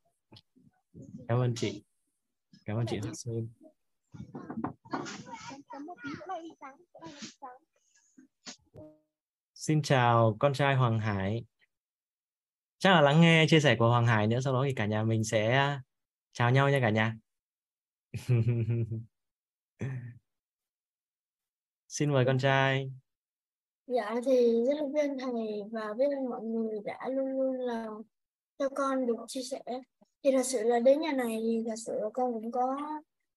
cảm 1.28 1.38
ơn 1.38 1.54
chị. 1.56 1.84
Cảm 2.64 2.76
ơn 2.76 2.86
chị 2.86 3.00
rất 3.00 3.10
sơn. 3.14 3.48
Xin 9.54 9.82
chào 9.82 10.36
con 10.40 10.54
trai 10.54 10.74
Hoàng 10.74 10.98
Hải. 10.98 11.44
Chắc 12.78 12.90
là 12.90 13.00
lắng 13.00 13.20
nghe 13.20 13.46
chia 13.48 13.60
sẻ 13.60 13.76
của 13.78 13.88
Hoàng 13.88 14.06
Hải 14.06 14.26
nữa 14.26 14.40
sau 14.40 14.52
đó 14.52 14.64
thì 14.68 14.74
cả 14.74 14.86
nhà 14.86 15.04
mình 15.04 15.24
sẽ 15.24 15.74
chào 16.32 16.50
nhau 16.50 16.70
nha 16.70 16.78
cả 16.80 16.90
nhà. 16.90 17.16
Xin 21.88 22.12
mời 22.12 22.24
con 22.24 22.38
trai. 22.38 22.92
Dạ 23.86 24.14
thì 24.26 24.64
rất 24.66 24.74
là 24.76 24.86
biết 24.94 25.10
thầy 25.20 25.62
và 25.72 25.94
biết 25.98 26.04
ơn 26.16 26.28
mọi 26.30 26.42
người 26.42 26.80
đã 26.84 27.08
luôn 27.08 27.26
luôn 27.26 27.56
là 27.56 27.86
cho 28.58 28.68
con 28.68 29.06
được 29.06 29.16
chia 29.28 29.42
sẻ 29.50 29.62
thì 30.24 30.30
thật 30.32 30.42
sự 30.42 30.62
là 30.62 30.80
đến 30.80 31.00
nhà 31.00 31.12
này 31.12 31.38
thì 31.42 31.62
thật 31.66 31.74
sự 31.86 31.92
là 32.00 32.08
con 32.14 32.32
cũng 32.32 32.52
có 32.52 32.76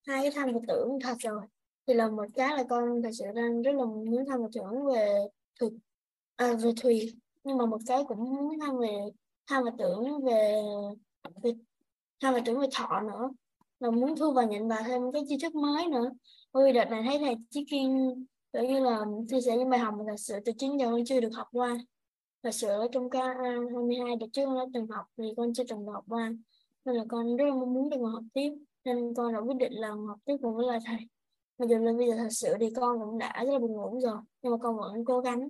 hai 0.07 0.21
cái 0.21 0.31
tham 0.35 0.53
và 0.53 0.59
tưởng 0.67 0.99
thật 1.03 1.15
rồi. 1.19 1.41
Thì 1.87 1.93
là 1.93 2.09
một 2.09 2.25
cái 2.35 2.57
là 2.57 2.63
con 2.69 3.01
thật 3.03 3.09
sự 3.13 3.25
đang 3.35 3.61
rất 3.61 3.71
là 3.71 3.85
muốn 3.85 4.25
tham 4.29 4.41
và 4.41 4.47
tưởng 4.53 4.85
về 4.85 5.19
thực 5.59 5.73
à, 6.35 6.53
về 6.53 6.71
thùy. 6.81 7.15
Nhưng 7.43 7.57
mà 7.57 7.65
một 7.65 7.77
cái 7.87 8.03
cũng 8.07 8.35
muốn 8.35 8.59
tham 8.59 8.77
về 8.77 8.99
tham 9.47 9.63
và 9.63 9.71
tưởng 9.77 10.23
về, 10.25 10.61
về 11.43 11.51
tham 12.21 12.33
và 12.33 12.39
tưởng 12.45 12.59
về 12.59 12.67
thọ 12.75 13.01
nữa. 13.01 13.29
Là 13.79 13.91
muốn 13.91 14.15
thu 14.15 14.31
và 14.31 14.45
nhận 14.45 14.67
vào 14.67 14.81
thêm 14.85 15.01
cái 15.13 15.21
tri 15.27 15.37
thức 15.41 15.55
mới 15.55 15.87
nữa. 15.87 16.11
Bởi 16.53 16.65
vì 16.65 16.73
đợt 16.79 16.85
này 16.85 17.03
thấy 17.05 17.19
thầy 17.19 17.35
Chí 17.49 17.65
Kiên 17.71 18.13
kiểu 18.53 18.63
như 18.63 18.79
là 18.79 19.05
chia 19.29 19.41
sẻ 19.41 19.57
những 19.57 19.69
bài 19.69 19.79
học 19.79 19.93
mà 19.97 20.03
thật 20.07 20.17
sự 20.17 20.39
từ 20.45 20.51
chính 20.57 20.79
giờ 20.79 20.85
con 20.91 21.05
chưa 21.05 21.19
được 21.19 21.33
học 21.33 21.47
qua. 21.51 21.77
Thật 22.43 22.51
sự 22.51 22.67
ở 22.67 22.87
trong 22.91 23.09
ca 23.09 23.19
22 23.19 24.15
đợt 24.15 24.27
trước 24.33 24.45
con 24.45 24.57
đã 24.57 24.65
từng 24.73 24.87
học 24.87 25.05
thì 25.17 25.23
con 25.37 25.53
chưa 25.53 25.63
từng 25.69 25.85
học 25.85 26.05
qua 26.07 26.31
nên 26.87 26.95
là 26.95 27.03
con 27.07 27.35
rất 27.35 27.45
là 27.45 27.53
muốn 27.55 27.89
được 27.89 27.97
ngồi 27.97 28.11
học 28.11 28.23
tiếp. 28.33 28.51
Nên 28.85 29.13
con 29.13 29.33
đã 29.33 29.39
quyết 29.39 29.57
định 29.57 29.73
là 29.73 29.89
học 29.89 30.19
tiếp 30.25 30.35
cùng 30.41 30.55
với 30.55 30.67
lại 30.67 30.79
thầy. 30.85 30.97
Mặc 31.57 31.69
dù 31.69 31.77
lên 31.77 31.97
bây 31.97 32.07
giờ 32.07 32.15
thật 32.17 32.29
sự 32.31 32.53
thì 32.59 32.69
con 32.75 32.99
cũng 32.99 33.17
đã 33.17 33.43
rất 33.45 33.51
là 33.51 33.59
buồn 33.59 33.71
ngủ 33.71 33.99
rồi, 33.99 34.17
nhưng 34.41 34.51
mà 34.51 34.57
con 34.61 34.77
vẫn 34.77 35.05
cố 35.05 35.19
gắng. 35.19 35.49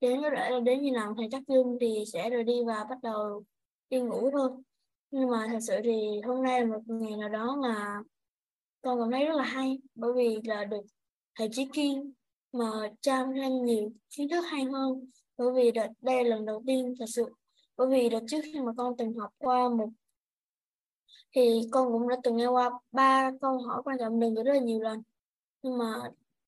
Đến 0.00 0.22
có 0.22 0.30
thể 0.30 0.50
là 0.50 0.60
đến 0.60 0.82
như 0.82 0.92
nào 0.92 1.14
thầy 1.16 1.28
chắc 1.30 1.42
dương 1.48 1.78
thì 1.80 2.04
sẽ 2.12 2.30
rồi 2.30 2.44
đi 2.44 2.64
và 2.66 2.84
bắt 2.90 2.98
đầu 3.02 3.42
đi 3.90 4.00
ngủ 4.00 4.30
thôi. 4.30 4.50
Nhưng 5.10 5.30
mà 5.30 5.46
thật 5.52 5.58
sự 5.60 5.74
thì 5.84 6.20
hôm 6.26 6.42
nay 6.42 6.60
là 6.60 6.66
một 6.66 6.82
ngày 6.86 7.16
nào 7.16 7.28
đó 7.28 7.58
mà 7.62 8.00
con 8.82 8.98
cảm 9.00 9.10
thấy 9.10 9.24
rất 9.24 9.36
là 9.36 9.44
hay, 9.44 9.78
bởi 9.94 10.12
vì 10.12 10.38
là 10.44 10.64
được 10.64 10.82
thầy 11.38 11.48
Chí 11.52 11.66
Kiên 11.72 12.12
mà 12.52 12.70
trao 13.00 13.32
thêm 13.36 13.64
nhiều 13.64 13.90
kiến 14.16 14.28
thức 14.28 14.40
hay 14.40 14.64
hơn. 14.64 15.10
Bởi 15.38 15.52
vì 15.52 15.70
đợt 15.70 15.88
đây 16.00 16.24
là 16.24 16.36
lần 16.36 16.46
đầu 16.46 16.62
tiên 16.66 16.94
thật 16.98 17.06
sự. 17.08 17.24
Bởi 17.76 17.88
vì 17.88 18.08
đợt 18.08 18.20
trước 18.28 18.40
khi 18.44 18.60
mà 18.60 18.72
con 18.76 18.96
từng 18.96 19.14
học 19.14 19.30
qua 19.38 19.68
một 19.68 19.88
thì 21.32 21.60
con 21.70 21.92
cũng 21.92 22.08
đã 22.08 22.16
từng 22.22 22.36
nghe 22.36 22.46
qua 22.46 22.70
ba 22.92 23.30
câu 23.40 23.58
hỏi 23.58 23.82
quan 23.84 23.98
trọng 23.98 24.20
đừng 24.20 24.34
rất 24.34 24.52
là 24.52 24.58
nhiều 24.58 24.80
lần. 24.80 25.02
Nhưng 25.62 25.78
mà 25.78 25.94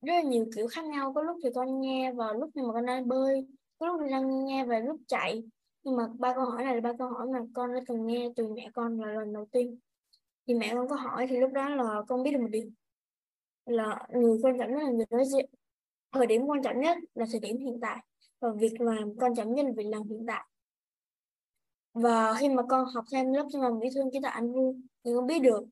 rất 0.01 0.13
là 0.13 0.21
nhiều 0.21 0.45
kiểu 0.55 0.67
khác 0.67 0.85
nhau. 0.85 1.13
Có 1.13 1.21
lúc 1.21 1.37
thì 1.43 1.49
con 1.55 1.81
nghe 1.81 2.11
vào 2.11 2.33
lúc 2.33 2.49
mà 2.55 2.73
con 2.73 2.85
đang 2.85 3.07
bơi, 3.07 3.47
có 3.79 3.87
lúc 3.87 4.01
thì 4.03 4.11
đang 4.11 4.45
nghe 4.45 4.65
về 4.65 4.79
lúc 4.79 4.99
chạy. 5.07 5.43
Nhưng 5.83 5.95
mà 5.95 6.07
ba 6.19 6.33
câu 6.33 6.45
hỏi 6.45 6.63
này 6.63 6.75
là 6.75 6.81
ba 6.81 6.93
câu 6.97 7.07
hỏi 7.07 7.27
mà 7.27 7.39
con 7.53 7.73
đã 7.73 7.79
từng 7.87 8.07
nghe 8.07 8.29
từ 8.35 8.47
mẹ 8.47 8.69
con 8.73 8.99
là 9.01 9.07
lần 9.07 9.33
đầu 9.33 9.45
tiên. 9.51 9.79
Thì 10.47 10.53
mẹ 10.53 10.71
con 10.75 10.87
có 10.87 10.95
hỏi 10.95 11.27
thì 11.29 11.37
lúc 11.37 11.51
đó 11.53 11.69
là 11.69 12.01
con 12.07 12.23
biết 12.23 12.31
được 12.31 12.41
một 12.41 12.49
điều, 12.51 12.69
là 13.65 14.07
người 14.09 14.39
quan 14.41 14.59
trọng 14.59 14.71
nhất 14.71 14.83
là 14.83 14.91
người 14.91 15.05
đối 15.09 15.25
diện. 15.25 15.49
Thời 16.11 16.27
điểm 16.27 16.45
quan 16.45 16.63
trọng 16.63 16.79
nhất 16.79 16.97
là 17.13 17.25
thời 17.31 17.39
điểm 17.39 17.57
hiện 17.57 17.79
tại 17.81 17.97
và 18.39 18.49
việc 18.51 18.81
làm 18.81 19.15
quan 19.15 19.35
trọng 19.35 19.53
nhất 19.53 19.65
là 19.65 19.71
việc 19.75 19.87
làm 19.87 20.03
hiện 20.03 20.25
tại 20.27 20.47
và 21.93 22.33
khi 22.39 22.49
mà 22.49 22.63
con 22.69 22.85
học 22.93 23.05
thêm 23.11 23.33
lớp 23.33 23.47
trong 23.53 23.61
lòng 23.61 23.79
mỹ 23.79 23.87
thương 23.95 24.11
chế 24.11 24.19
tạo 24.23 24.31
anh 24.31 24.53
vui. 24.53 24.73
Thì 25.05 25.11
con 25.15 25.27
biết 25.27 25.39
được 25.39 25.63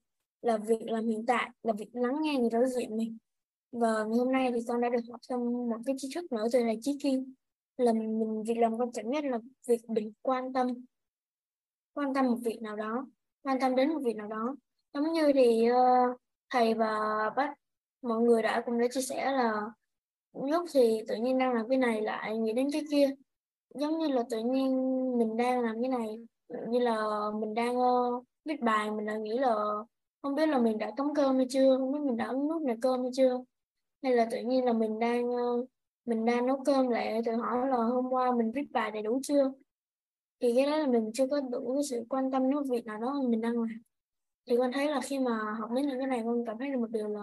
là 0.42 0.58
việc 0.58 0.82
làm 0.82 1.08
hiện 1.08 1.26
tại 1.26 1.50
là 1.64 1.74
việc 1.74 1.90
lắng 1.94 2.16
nghe 2.22 2.38
người 2.38 2.50
đối 2.50 2.68
diện 2.70 2.98
mình. 2.98 3.18
Và 3.72 4.04
ngày 4.04 4.18
hôm 4.18 4.32
nay 4.32 4.52
thì 4.56 4.60
con 4.68 4.82
đã 4.82 4.90
được 4.90 5.02
học 5.12 5.22
thêm 5.30 5.40
một 5.70 5.78
cái 5.86 5.96
tri 5.98 6.10
thức 6.16 6.32
nữa 6.32 6.48
từ 6.54 6.64
này 6.64 6.78
Chí 6.82 6.98
Kim 7.04 7.34
là 7.78 7.94
mình 7.94 8.44
việc 8.44 8.58
làm 8.58 8.78
quan 8.78 8.92
trọng 8.92 9.10
nhất 9.10 9.24
là 9.26 9.40
việc 9.68 9.90
mình 9.90 10.12
quan 10.22 10.54
tâm 10.54 10.68
quan 11.94 12.14
tâm 12.14 12.26
một 12.26 12.38
việc 12.44 12.62
nào 12.62 12.76
đó 12.76 13.08
quan 13.44 13.60
tâm 13.60 13.76
đến 13.76 13.90
một 13.90 14.00
việc 14.04 14.16
nào 14.16 14.28
đó. 14.28 14.56
Giống 14.94 15.14
như 15.14 15.32
thì 15.34 15.70
uh, 15.72 16.18
thầy 16.50 16.74
và 16.74 16.90
bác 17.36 17.54
mọi 18.02 18.22
người 18.22 18.42
đã 18.42 18.64
cùng 18.66 18.80
đã 18.80 18.86
chia 18.92 19.02
sẻ 19.02 19.32
là 19.32 19.72
lúc 20.34 20.66
thì 20.74 21.02
tự 21.08 21.16
nhiên 21.16 21.38
đang 21.38 21.54
làm 21.54 21.70
cái 21.70 21.78
này 21.78 22.02
lại 22.02 22.38
nghĩ 22.38 22.54
đến 22.54 22.68
cái 22.72 22.82
kia 22.92 23.10
giống 23.74 24.00
như 24.00 24.08
là 24.08 24.24
tự 24.30 24.40
nhiên 24.40 24.72
mình 25.18 25.38
đang 25.38 25.62
làm 25.62 25.82
cái 25.82 25.90
này 25.90 26.26
như 26.70 26.80
là 26.80 27.26
mình 27.40 27.54
đang 27.54 27.78
uh, 27.78 28.24
viết 28.46 28.62
bài 28.62 28.92
mình 28.92 29.06
đã 29.06 29.18
nghĩ 29.18 29.38
là 29.38 29.56
không 30.22 30.36
biết 30.36 30.50
là 30.50 30.60
mình 30.60 30.78
đã 30.78 30.92
cắm 30.98 31.14
cơm 31.16 31.38
hay 31.38 31.46
chưa 31.50 31.78
không 31.78 31.92
biết 31.92 32.00
mình 32.06 32.18
đã 32.18 32.26
ăn 32.26 32.48
nước 32.48 32.62
này 32.62 32.78
cơm 32.82 33.02
hay 33.02 33.12
chưa. 33.14 33.44
Hay 34.04 34.16
là 34.16 34.28
tự 34.32 34.38
nhiên 34.38 34.66
là 34.66 34.74
mình 34.74 35.00
đang 35.00 35.30
uh, 35.30 35.70
mình 36.06 36.26
đang 36.26 36.48
nấu 36.48 36.64
cơm 36.66 36.90
lại 36.90 37.22
tự 37.26 37.36
hỏi 37.36 37.68
là 37.68 37.78
hôm 37.78 38.10
qua 38.10 38.32
mình 38.32 38.52
viết 38.52 38.72
bài 38.72 38.92
đầy 38.92 39.04
đủ 39.04 39.20
chưa? 39.24 39.52
Thì 40.40 40.54
cái 40.56 40.66
đó 40.66 40.78
là 40.78 40.88
mình 40.88 41.12
chưa 41.14 41.28
có 41.28 41.42
đủ 41.42 41.74
cái 41.76 41.84
sự 41.90 42.06
quan 42.10 42.32
tâm 42.32 42.52
đến 42.52 42.64
việc 42.70 42.86
nào 42.86 43.00
đó 43.00 43.22
mình 43.30 43.42
đang 43.42 43.54
làm. 43.54 43.82
Thì 44.50 44.58
con 44.58 44.72
thấy 44.72 44.88
là 44.88 45.02
khi 45.02 45.20
mà 45.20 45.56
học 45.60 45.70
đến 45.76 45.88
những 45.88 46.00
cái 46.00 46.08
này 46.08 46.22
con 46.26 46.46
cảm 46.46 46.58
thấy 46.58 46.72
được 46.72 46.80
một 46.80 46.90
điều 46.90 47.08
là 47.08 47.22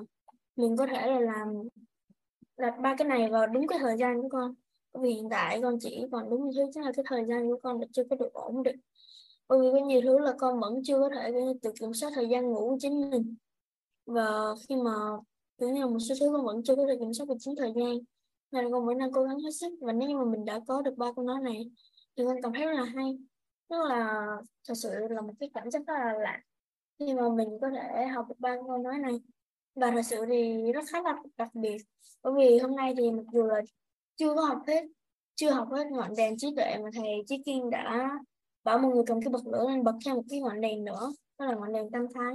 mình 0.57 0.77
có 0.77 0.87
thể 0.87 1.07
là 1.07 1.21
làm 1.21 1.49
đặt 2.57 2.75
ba 2.83 2.95
cái 2.99 3.09
này 3.09 3.31
vào 3.31 3.47
đúng 3.47 3.67
cái 3.67 3.79
thời 3.79 3.97
gian 3.97 4.23
của 4.23 4.29
con 4.29 4.55
vì 4.99 5.13
hiện 5.13 5.29
tại 5.31 5.61
con 5.63 5.79
chỉ 5.81 6.05
còn 6.13 6.31
đúng 6.31 6.51
như 6.51 6.53
thế, 6.57 6.71
chắc 6.75 6.85
là 6.85 6.93
cái 6.97 7.05
thời 7.09 7.25
gian 7.25 7.49
của 7.49 7.59
con 7.63 7.81
chưa 7.93 8.05
có 8.11 8.17
được 8.17 8.33
ổn 8.33 8.63
định. 8.63 8.77
Bởi 9.49 9.59
vì 9.61 9.69
có 9.73 9.87
nhiều 9.87 10.01
thứ 10.05 10.19
là 10.19 10.35
con 10.39 10.61
vẫn 10.61 10.83
chưa 10.85 10.99
có 11.01 11.11
thể 11.15 11.33
tự 11.63 11.73
kiểm 11.81 11.95
soát 11.95 12.11
thời 12.15 12.29
gian 12.29 12.51
ngủ 12.51 12.71
của 12.71 12.77
chính 12.81 13.11
mình. 13.11 13.35
Và 14.07 14.55
khi 14.69 14.77
mà, 14.77 14.93
kiểu 15.59 15.69
như 15.71 15.87
một 15.87 15.99
số 15.99 16.15
thứ 16.21 16.33
con 16.33 16.45
vẫn 16.45 16.63
chưa 16.63 16.77
có 16.77 16.87
thể 16.89 16.97
kiểm 17.01 17.15
soát 17.15 17.27
được 17.29 17.35
chính 17.41 17.57
thời 17.57 17.73
gian, 17.77 17.99
nên 18.51 18.65
là 18.65 18.71
con 18.73 18.87
vẫn 18.87 18.99
đang 18.99 19.13
cố 19.13 19.23
gắng 19.25 19.39
hết 19.39 19.51
sức. 19.51 19.73
Và 19.81 19.93
nếu 19.93 20.09
như 20.09 20.17
mà 20.17 20.25
mình 20.25 20.45
đã 20.45 20.61
có 20.69 20.83
được 20.83 20.97
ba 20.97 21.13
câu 21.17 21.25
nói 21.25 21.41
này, 21.41 21.71
thì 22.17 22.25
con 22.27 22.43
cảm 22.43 22.53
thấy 22.53 22.67
rất 22.67 22.73
là 22.73 22.85
hay. 22.85 23.19
Tức 23.69 23.77
là 23.89 24.27
thật 24.69 24.75
sự 24.77 24.91
là 25.11 25.21
một 25.21 25.33
cái 25.41 25.51
cảm 25.55 25.71
giác 25.71 25.83
rất 25.87 25.95
là 25.95 26.13
lạ. 26.13 26.43
Khi 26.99 27.15
mà 27.15 27.29
mình 27.29 27.49
có 27.61 27.71
thể 27.71 28.07
học 28.07 28.27
được 28.29 28.35
ba 28.39 28.57
câu 28.57 28.79
nói 28.79 28.99
này. 28.99 29.21
Và 29.75 29.91
thật 29.91 30.03
sự 30.03 30.25
thì 30.29 30.73
rất 30.73 30.85
khá 30.89 31.03
là 31.03 31.23
đặc 31.37 31.55
biệt. 31.55 31.77
Bởi 32.23 32.33
vì 32.37 32.59
hôm 32.59 32.77
nay 32.77 32.95
thì 32.97 33.11
mặc 33.11 33.27
dù 33.33 33.43
là 33.43 33.61
chưa 34.19 34.35
có 34.35 34.43
học 34.43 34.59
hết 34.67 34.85
chưa 35.35 35.51
học 35.51 35.69
hết 35.71 35.87
ngọn 35.91 36.17
đèn 36.17 36.37
trí 36.37 36.49
tuệ 36.57 36.79
mà 36.83 36.91
thầy 36.95 37.09
Chí 37.27 37.43
Kiên 37.47 37.71
đã 37.71 38.11
bảo 38.65 38.79
mọi 38.79 38.93
người 38.93 39.03
cầm 39.07 39.21
cái 39.21 39.31
bật 39.33 39.47
lửa 39.47 39.65
lên 39.69 39.85
bật 39.85 39.95
thêm 40.05 40.15
một 40.15 40.23
cái 40.31 40.41
ngọn 40.41 40.61
đèn 40.61 40.85
nữa 40.85 41.13
đó 41.39 41.47
là 41.47 41.55
ngọn 41.55 41.73
đèn 41.73 41.91
tâm 41.91 42.07
thái. 42.15 42.35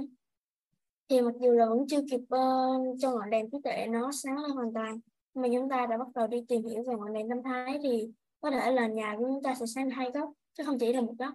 Thì 1.08 1.20
mặc 1.20 1.34
dù 1.40 1.52
là 1.52 1.66
vẫn 1.66 1.86
chưa 1.88 2.00
kịp 2.10 2.20
uh, 2.20 2.98
cho 3.00 3.10
ngọn 3.10 3.30
đèn 3.30 3.50
trí 3.50 3.58
tuệ 3.64 3.86
nó 3.86 4.12
sáng 4.12 4.38
lên 4.38 4.50
hoàn 4.50 4.72
toàn 4.74 5.00
mà 5.34 5.48
chúng 5.52 5.68
ta 5.68 5.86
đã 5.86 5.96
bắt 5.98 6.08
đầu 6.14 6.26
đi 6.26 6.44
tìm 6.48 6.64
hiểu 6.64 6.82
về 6.82 6.94
ngọn 6.94 7.12
đèn 7.12 7.28
tâm 7.28 7.42
thái 7.42 7.78
thì 7.82 8.08
có 8.40 8.50
thể 8.50 8.72
là 8.72 8.86
nhà 8.86 9.14
của 9.18 9.24
chúng 9.24 9.42
ta 9.42 9.54
sẽ 9.54 9.66
sáng 9.66 9.90
hai 9.90 10.10
góc 10.10 10.32
chứ 10.58 10.64
không 10.66 10.78
chỉ 10.78 10.92
là 10.92 11.00
một 11.00 11.14
góc. 11.18 11.34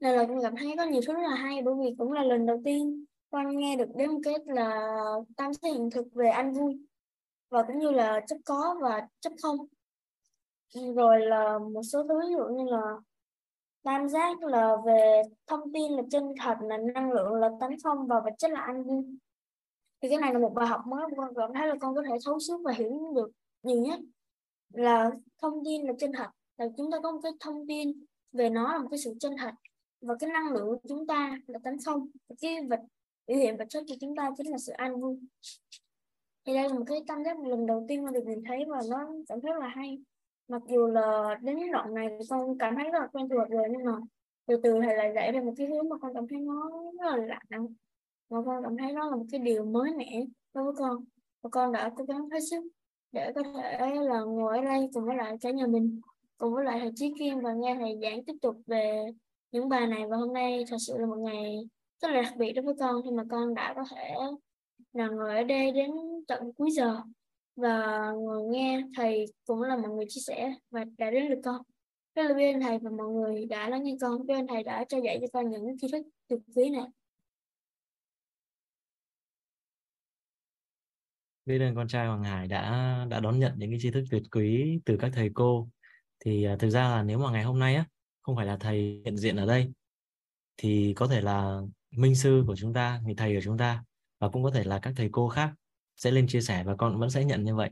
Nên 0.00 0.16
là 0.16 0.26
con 0.28 0.42
cảm 0.42 0.56
thấy 0.56 0.74
có 0.76 0.84
nhiều 0.84 1.02
thứ 1.06 1.12
rất 1.12 1.22
là 1.22 1.34
hay 1.34 1.62
bởi 1.62 1.74
vì 1.80 1.94
cũng 1.98 2.12
là 2.12 2.22
lần 2.22 2.46
đầu 2.46 2.60
tiên 2.64 3.04
con 3.30 3.56
nghe 3.56 3.76
được 3.76 3.88
đến 3.96 4.10
một 4.10 4.20
là 4.46 4.92
tam 5.36 5.50
thế 5.62 5.70
hiện 5.70 5.90
thực 5.90 6.06
về 6.12 6.28
anh 6.28 6.52
vui 6.52 6.85
và 7.48 7.62
cũng 7.62 7.78
như 7.78 7.90
là 7.90 8.20
chấp 8.26 8.36
có 8.44 8.76
và 8.80 9.08
chấp 9.20 9.32
không. 9.42 9.56
Rồi 10.96 11.20
là 11.20 11.58
một 11.58 11.82
số 11.82 12.02
thứ, 12.08 12.20
ví 12.20 12.32
dụ 12.32 12.44
như 12.44 12.70
là 12.70 12.96
tam 13.82 14.08
giác 14.08 14.42
là 14.42 14.76
về 14.86 15.22
thông 15.46 15.72
tin 15.72 15.92
là 15.92 16.02
chân 16.10 16.34
thật, 16.40 16.56
là 16.60 16.78
năng 16.78 17.12
lượng, 17.12 17.34
là 17.34 17.50
tánh 17.60 17.76
không 17.84 18.06
và 18.06 18.20
vật 18.20 18.34
chất 18.38 18.50
là 18.50 18.60
anh 18.60 18.82
vui 18.82 19.04
thì 20.02 20.08
cái 20.08 20.18
này 20.18 20.32
là 20.32 20.38
một 20.38 20.52
bài 20.54 20.66
học 20.66 20.80
mới 20.86 21.02
con 21.16 21.34
cảm 21.36 21.50
thấy 21.54 21.68
là 21.68 21.74
con 21.80 21.94
có 21.94 22.02
thể 22.08 22.16
thấu 22.24 22.40
suốt 22.40 22.58
và 22.64 22.72
hiểu 22.72 23.12
được 23.14 23.30
nhiều 23.62 23.80
nhất. 23.80 24.00
Là 24.72 25.10
thông 25.42 25.64
tin 25.64 25.86
là 25.86 25.92
chân 25.98 26.12
thật. 26.12 26.30
Là 26.56 26.66
chúng 26.76 26.90
ta 26.90 26.98
có 27.02 27.12
một 27.12 27.20
cái 27.22 27.32
thông 27.40 27.66
tin 27.66 28.04
về 28.32 28.50
nó 28.50 28.72
là 28.72 28.78
một 28.78 28.88
cái 28.90 28.98
sự 28.98 29.14
chân 29.20 29.36
thật. 29.38 29.50
Và 30.00 30.14
cái 30.20 30.30
năng 30.30 30.52
lượng 30.52 30.66
của 30.66 30.88
chúng 30.88 31.06
ta 31.06 31.38
là 31.46 31.58
tánh 31.64 31.76
không. 31.84 32.08
Cái 32.40 32.66
vật, 32.70 32.80
biểu 33.26 33.36
hiện 33.36 33.56
vật 33.56 33.66
chất 33.68 33.84
của 33.88 33.94
chúng 34.00 34.16
ta 34.16 34.30
chính 34.36 34.50
là 34.50 34.58
sự 34.58 34.72
an 34.72 35.00
vui 35.00 35.18
thì 36.46 36.54
đây 36.54 36.68
là 36.68 36.74
một 36.74 36.84
cái 36.86 36.98
tâm 37.08 37.24
giác 37.24 37.40
lần 37.40 37.66
đầu 37.66 37.84
tiên 37.88 38.04
mà 38.04 38.10
được 38.10 38.24
nhìn 38.26 38.42
thấy 38.48 38.64
và 38.68 38.80
nó 38.90 38.98
cảm 39.28 39.40
thấy 39.40 39.52
là 39.60 39.68
hay. 39.68 39.98
Mặc 40.48 40.62
dù 40.68 40.86
là 40.86 41.38
đến 41.42 41.56
đoạn 41.72 41.94
này 41.94 42.18
con 42.30 42.58
cảm 42.58 42.74
thấy 42.76 42.84
rất 42.90 42.98
là 42.98 43.06
quen 43.12 43.28
thuộc 43.28 43.48
rồi, 43.50 43.68
nhưng 43.70 43.84
mà 43.84 43.92
từ 44.46 44.56
từ 44.62 44.80
thầy 44.84 44.96
lại 44.96 45.12
dạy 45.14 45.32
ra 45.32 45.40
một 45.40 45.52
cái 45.56 45.66
hướng 45.66 45.88
mà 45.88 45.96
con 46.02 46.14
cảm 46.14 46.28
thấy 46.28 46.38
nó 46.38 46.70
rất 46.98 47.16
là 47.16 47.16
lạ 47.16 47.40
và 48.28 48.42
con 48.46 48.62
cảm 48.62 48.76
thấy 48.76 48.92
nó 48.92 49.10
là 49.10 49.16
một 49.16 49.24
cái 49.32 49.40
điều 49.40 49.64
mới 49.64 49.90
mẻ 49.96 50.24
đối 50.54 50.64
với 50.64 50.72
con. 50.78 51.04
Và 51.42 51.50
con 51.52 51.72
đã 51.72 51.90
cố 51.96 52.04
gắng 52.04 52.30
hết 52.30 52.40
sức 52.50 52.64
để 53.12 53.32
có 53.34 53.42
thể 53.42 53.94
là 53.94 54.20
ngồi 54.20 54.58
ở 54.58 54.64
đây 54.64 54.88
cùng 54.94 55.04
với 55.04 55.16
lại 55.16 55.36
cả 55.40 55.50
nhà 55.50 55.66
mình, 55.66 56.00
cùng 56.38 56.54
với 56.54 56.64
lại 56.64 56.80
thầy 56.80 56.90
Chí 56.94 57.14
Kim 57.18 57.40
và 57.40 57.52
nghe 57.52 57.76
thầy 57.80 57.98
giảng 58.02 58.24
tiếp 58.24 58.34
tục 58.42 58.56
về 58.66 59.04
những 59.52 59.68
bài 59.68 59.86
này. 59.86 60.06
Và 60.06 60.16
hôm 60.16 60.32
nay 60.32 60.64
thật 60.68 60.76
sự 60.86 60.98
là 60.98 61.06
một 61.06 61.18
ngày 61.18 61.68
rất 62.02 62.08
là 62.10 62.22
đặc 62.22 62.32
biệt 62.36 62.52
đối 62.52 62.64
với 62.64 62.74
con 62.80 63.02
khi 63.04 63.10
mà 63.10 63.24
con 63.30 63.54
đã 63.54 63.74
có 63.76 63.84
thể 63.90 64.14
là 64.96 65.08
ngồi 65.08 65.36
ở 65.36 65.44
đây 65.44 65.72
đến 65.72 65.90
tận 66.28 66.52
cuối 66.56 66.70
giờ. 66.70 66.96
Và 67.56 68.10
ngồi 68.10 68.42
nghe 68.50 68.82
thầy 68.96 69.24
cũng 69.46 69.62
là 69.62 69.76
mọi 69.76 69.90
người 69.90 70.04
chia 70.08 70.20
sẻ 70.20 70.54
và 70.70 70.84
đã 70.98 71.10
đến 71.10 71.30
được 71.30 71.40
con. 71.44 71.62
Rất 72.14 72.22
là 72.22 72.34
biết 72.34 72.52
ơn 72.52 72.60
thầy 72.60 72.78
và 72.78 72.90
mọi 72.90 73.06
người 73.08 73.46
đã 73.46 73.68
lắng 73.68 73.82
nghe 73.84 73.96
con. 74.00 74.26
Biết 74.26 74.34
ơn 74.34 74.46
thầy 74.46 74.62
đã 74.62 74.84
cho 74.88 74.98
dạy 74.98 75.18
cho 75.20 75.26
con 75.32 75.50
những 75.50 75.78
tri 75.80 75.88
thức 75.92 76.06
tuyệt 76.28 76.40
quý 76.54 76.70
này. 76.70 76.84
Biết 81.44 81.58
ơn 81.58 81.74
con 81.74 81.88
trai 81.88 82.06
Hoàng 82.06 82.24
Hải 82.24 82.48
đã 82.48 83.06
đã 83.10 83.20
đón 83.20 83.38
nhận 83.38 83.52
những 83.56 83.70
cái 83.70 83.78
tri 83.82 83.90
thức 83.90 84.04
tuyệt 84.10 84.22
quý 84.30 84.78
từ 84.84 84.96
các 85.00 85.10
thầy 85.14 85.30
cô. 85.34 85.68
Thì 86.20 86.48
uh, 86.52 86.60
thực 86.60 86.70
ra 86.70 86.90
là 86.90 87.02
nếu 87.02 87.18
mà 87.18 87.30
ngày 87.30 87.44
hôm 87.44 87.58
nay 87.58 87.74
á 87.74 87.86
không 88.22 88.36
phải 88.36 88.46
là 88.46 88.56
thầy 88.60 89.02
hiện 89.04 89.16
diện 89.16 89.36
ở 89.36 89.46
đây 89.46 89.72
thì 90.56 90.92
có 90.96 91.06
thể 91.06 91.20
là 91.20 91.60
minh 91.90 92.14
sư 92.14 92.44
của 92.46 92.56
chúng 92.56 92.72
ta 92.72 93.00
người 93.04 93.14
thầy 93.14 93.34
của 93.34 93.40
chúng 93.44 93.58
ta 93.58 93.84
và 94.18 94.28
cũng 94.28 94.44
có 94.44 94.50
thể 94.50 94.64
là 94.64 94.78
các 94.82 94.94
thầy 94.96 95.08
cô 95.12 95.28
khác 95.28 95.54
sẽ 95.96 96.10
lên 96.10 96.26
chia 96.28 96.40
sẻ 96.40 96.64
và 96.64 96.76
con 96.76 97.00
vẫn 97.00 97.10
sẽ 97.10 97.24
nhận 97.24 97.44
như 97.44 97.54
vậy. 97.54 97.70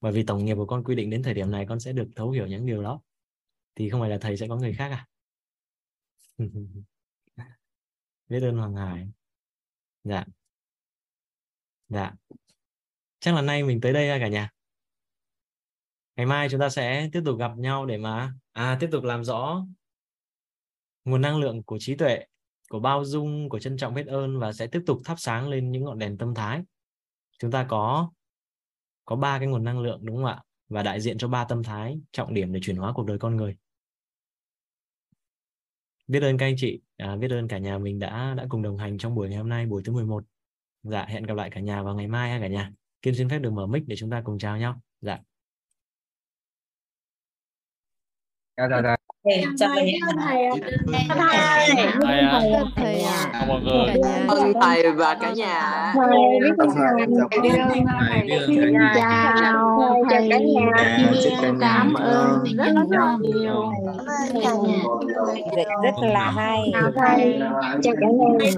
Bởi 0.00 0.12
vì 0.12 0.24
tổng 0.26 0.44
nghiệp 0.44 0.54
của 0.54 0.66
con 0.66 0.84
quy 0.84 0.94
định 0.94 1.10
đến 1.10 1.22
thời 1.22 1.34
điểm 1.34 1.50
này 1.50 1.66
con 1.68 1.80
sẽ 1.80 1.92
được 1.92 2.08
thấu 2.16 2.30
hiểu 2.30 2.46
những 2.46 2.66
điều 2.66 2.82
đó. 2.82 3.00
Thì 3.74 3.90
không 3.90 4.00
phải 4.00 4.10
là 4.10 4.18
thầy 4.20 4.36
sẽ 4.36 4.48
có 4.48 4.56
người 4.56 4.74
khác 4.74 4.90
à? 4.90 5.06
Biết 8.28 8.40
ơn 8.42 8.56
hoàng 8.56 8.76
hải. 8.76 9.08
Dạ. 10.04 10.24
Dạ. 11.88 12.12
Chắc 13.20 13.34
là 13.34 13.42
nay 13.42 13.62
mình 13.62 13.80
tới 13.80 13.92
đây 13.92 14.20
cả 14.20 14.28
nhà. 14.28 14.50
Ngày 16.16 16.26
mai 16.26 16.48
chúng 16.50 16.60
ta 16.60 16.68
sẽ 16.68 17.08
tiếp 17.12 17.22
tục 17.24 17.38
gặp 17.38 17.50
nhau 17.56 17.86
để 17.86 17.98
mà 17.98 18.34
à 18.52 18.76
tiếp 18.80 18.88
tục 18.92 19.04
làm 19.04 19.24
rõ 19.24 19.66
nguồn 21.04 21.20
năng 21.20 21.40
lượng 21.40 21.62
của 21.62 21.78
trí 21.80 21.96
tuệ 21.96 22.24
của 22.74 22.80
bao 22.80 23.04
dung 23.04 23.48
của 23.48 23.58
trân 23.58 23.76
trọng 23.76 23.94
biết 23.94 24.06
ơn 24.06 24.38
và 24.38 24.52
sẽ 24.52 24.66
tiếp 24.66 24.82
tục 24.86 25.00
thắp 25.04 25.14
sáng 25.18 25.48
lên 25.48 25.72
những 25.72 25.84
ngọn 25.84 25.98
đèn 25.98 26.18
tâm 26.18 26.34
thái. 26.34 26.62
Chúng 27.38 27.50
ta 27.50 27.66
có 27.68 28.10
có 29.04 29.16
ba 29.16 29.38
cái 29.38 29.48
nguồn 29.48 29.64
năng 29.64 29.80
lượng 29.80 30.00
đúng 30.02 30.16
không 30.16 30.24
ạ? 30.24 30.42
Và 30.68 30.82
đại 30.82 31.00
diện 31.00 31.18
cho 31.18 31.28
ba 31.28 31.44
tâm 31.44 31.62
thái 31.62 32.00
trọng 32.12 32.34
điểm 32.34 32.52
để 32.52 32.60
chuyển 32.62 32.76
hóa 32.76 32.92
cuộc 32.94 33.06
đời 33.06 33.18
con 33.18 33.36
người. 33.36 33.56
Biết 36.06 36.22
ơn 36.22 36.38
các 36.38 36.46
anh 36.46 36.54
chị. 36.58 36.80
À, 36.96 37.16
biết 37.16 37.30
ơn 37.30 37.48
cả 37.48 37.58
nhà 37.58 37.78
mình 37.78 37.98
đã 37.98 38.34
đã 38.36 38.46
cùng 38.48 38.62
đồng 38.62 38.76
hành 38.78 38.98
trong 38.98 39.14
buổi 39.14 39.28
ngày 39.28 39.38
hôm 39.38 39.48
nay 39.48 39.66
buổi 39.66 39.82
thứ 39.84 39.92
11 39.92 40.24
dạ 40.82 41.04
hẹn 41.08 41.22
gặp 41.22 41.34
lại 41.34 41.50
cả 41.50 41.60
nhà 41.60 41.82
vào 41.82 41.94
ngày 41.94 42.06
mai 42.08 42.30
ha 42.30 42.40
cả 42.40 42.48
nhà. 42.48 42.72
Kim 43.02 43.14
xin 43.14 43.28
phép 43.28 43.38
được 43.38 43.50
mở 43.50 43.66
mic 43.66 43.82
để 43.86 43.96
chúng 43.96 44.10
ta 44.10 44.22
cùng 44.24 44.38
chào 44.38 44.58
nhau. 44.58 44.80
Dạ. 45.00 45.18
Dạ 48.56 48.68
dạ, 48.70 48.80
dạ 48.82 49.03
thầy 49.24 49.44
chào 49.58 49.70
thầy 49.74 49.92
thầy 50.24 50.50
thầy. 51.08 52.18
à. 52.18 52.64
thầy 52.76 53.04
chào 53.32 53.46
mọi 53.48 53.60
người. 53.60 53.94
ơn 54.28 54.52
thầy 54.62 54.92
và 54.92 55.14
cả 55.14 55.32
nhà. 55.32 55.92
Thầy 55.94 56.40
biết 56.42 56.58
ơn 56.58 56.68
thầy 56.74 57.00
ơn 57.00 57.14
thầy. 57.30 57.40
Biết 57.42 57.58
ơn 57.58 57.68
thầy. 57.86 58.28
Chào 58.94 59.78
thầy. 60.10 60.28
cả 60.30 60.38
nhà. 60.38 60.66
Cảm 61.60 61.94
ơn. 61.94 62.44
Rất 62.56 62.72
là 62.90 63.16
nhiều. 63.20 63.72
Rất 65.82 65.94
là 66.02 66.30
hay. 66.30 66.58
Chào 66.72 66.90
thầy. 66.96 67.40
Chào 67.82 67.94
cả 68.00 68.06
nhà 68.18 68.48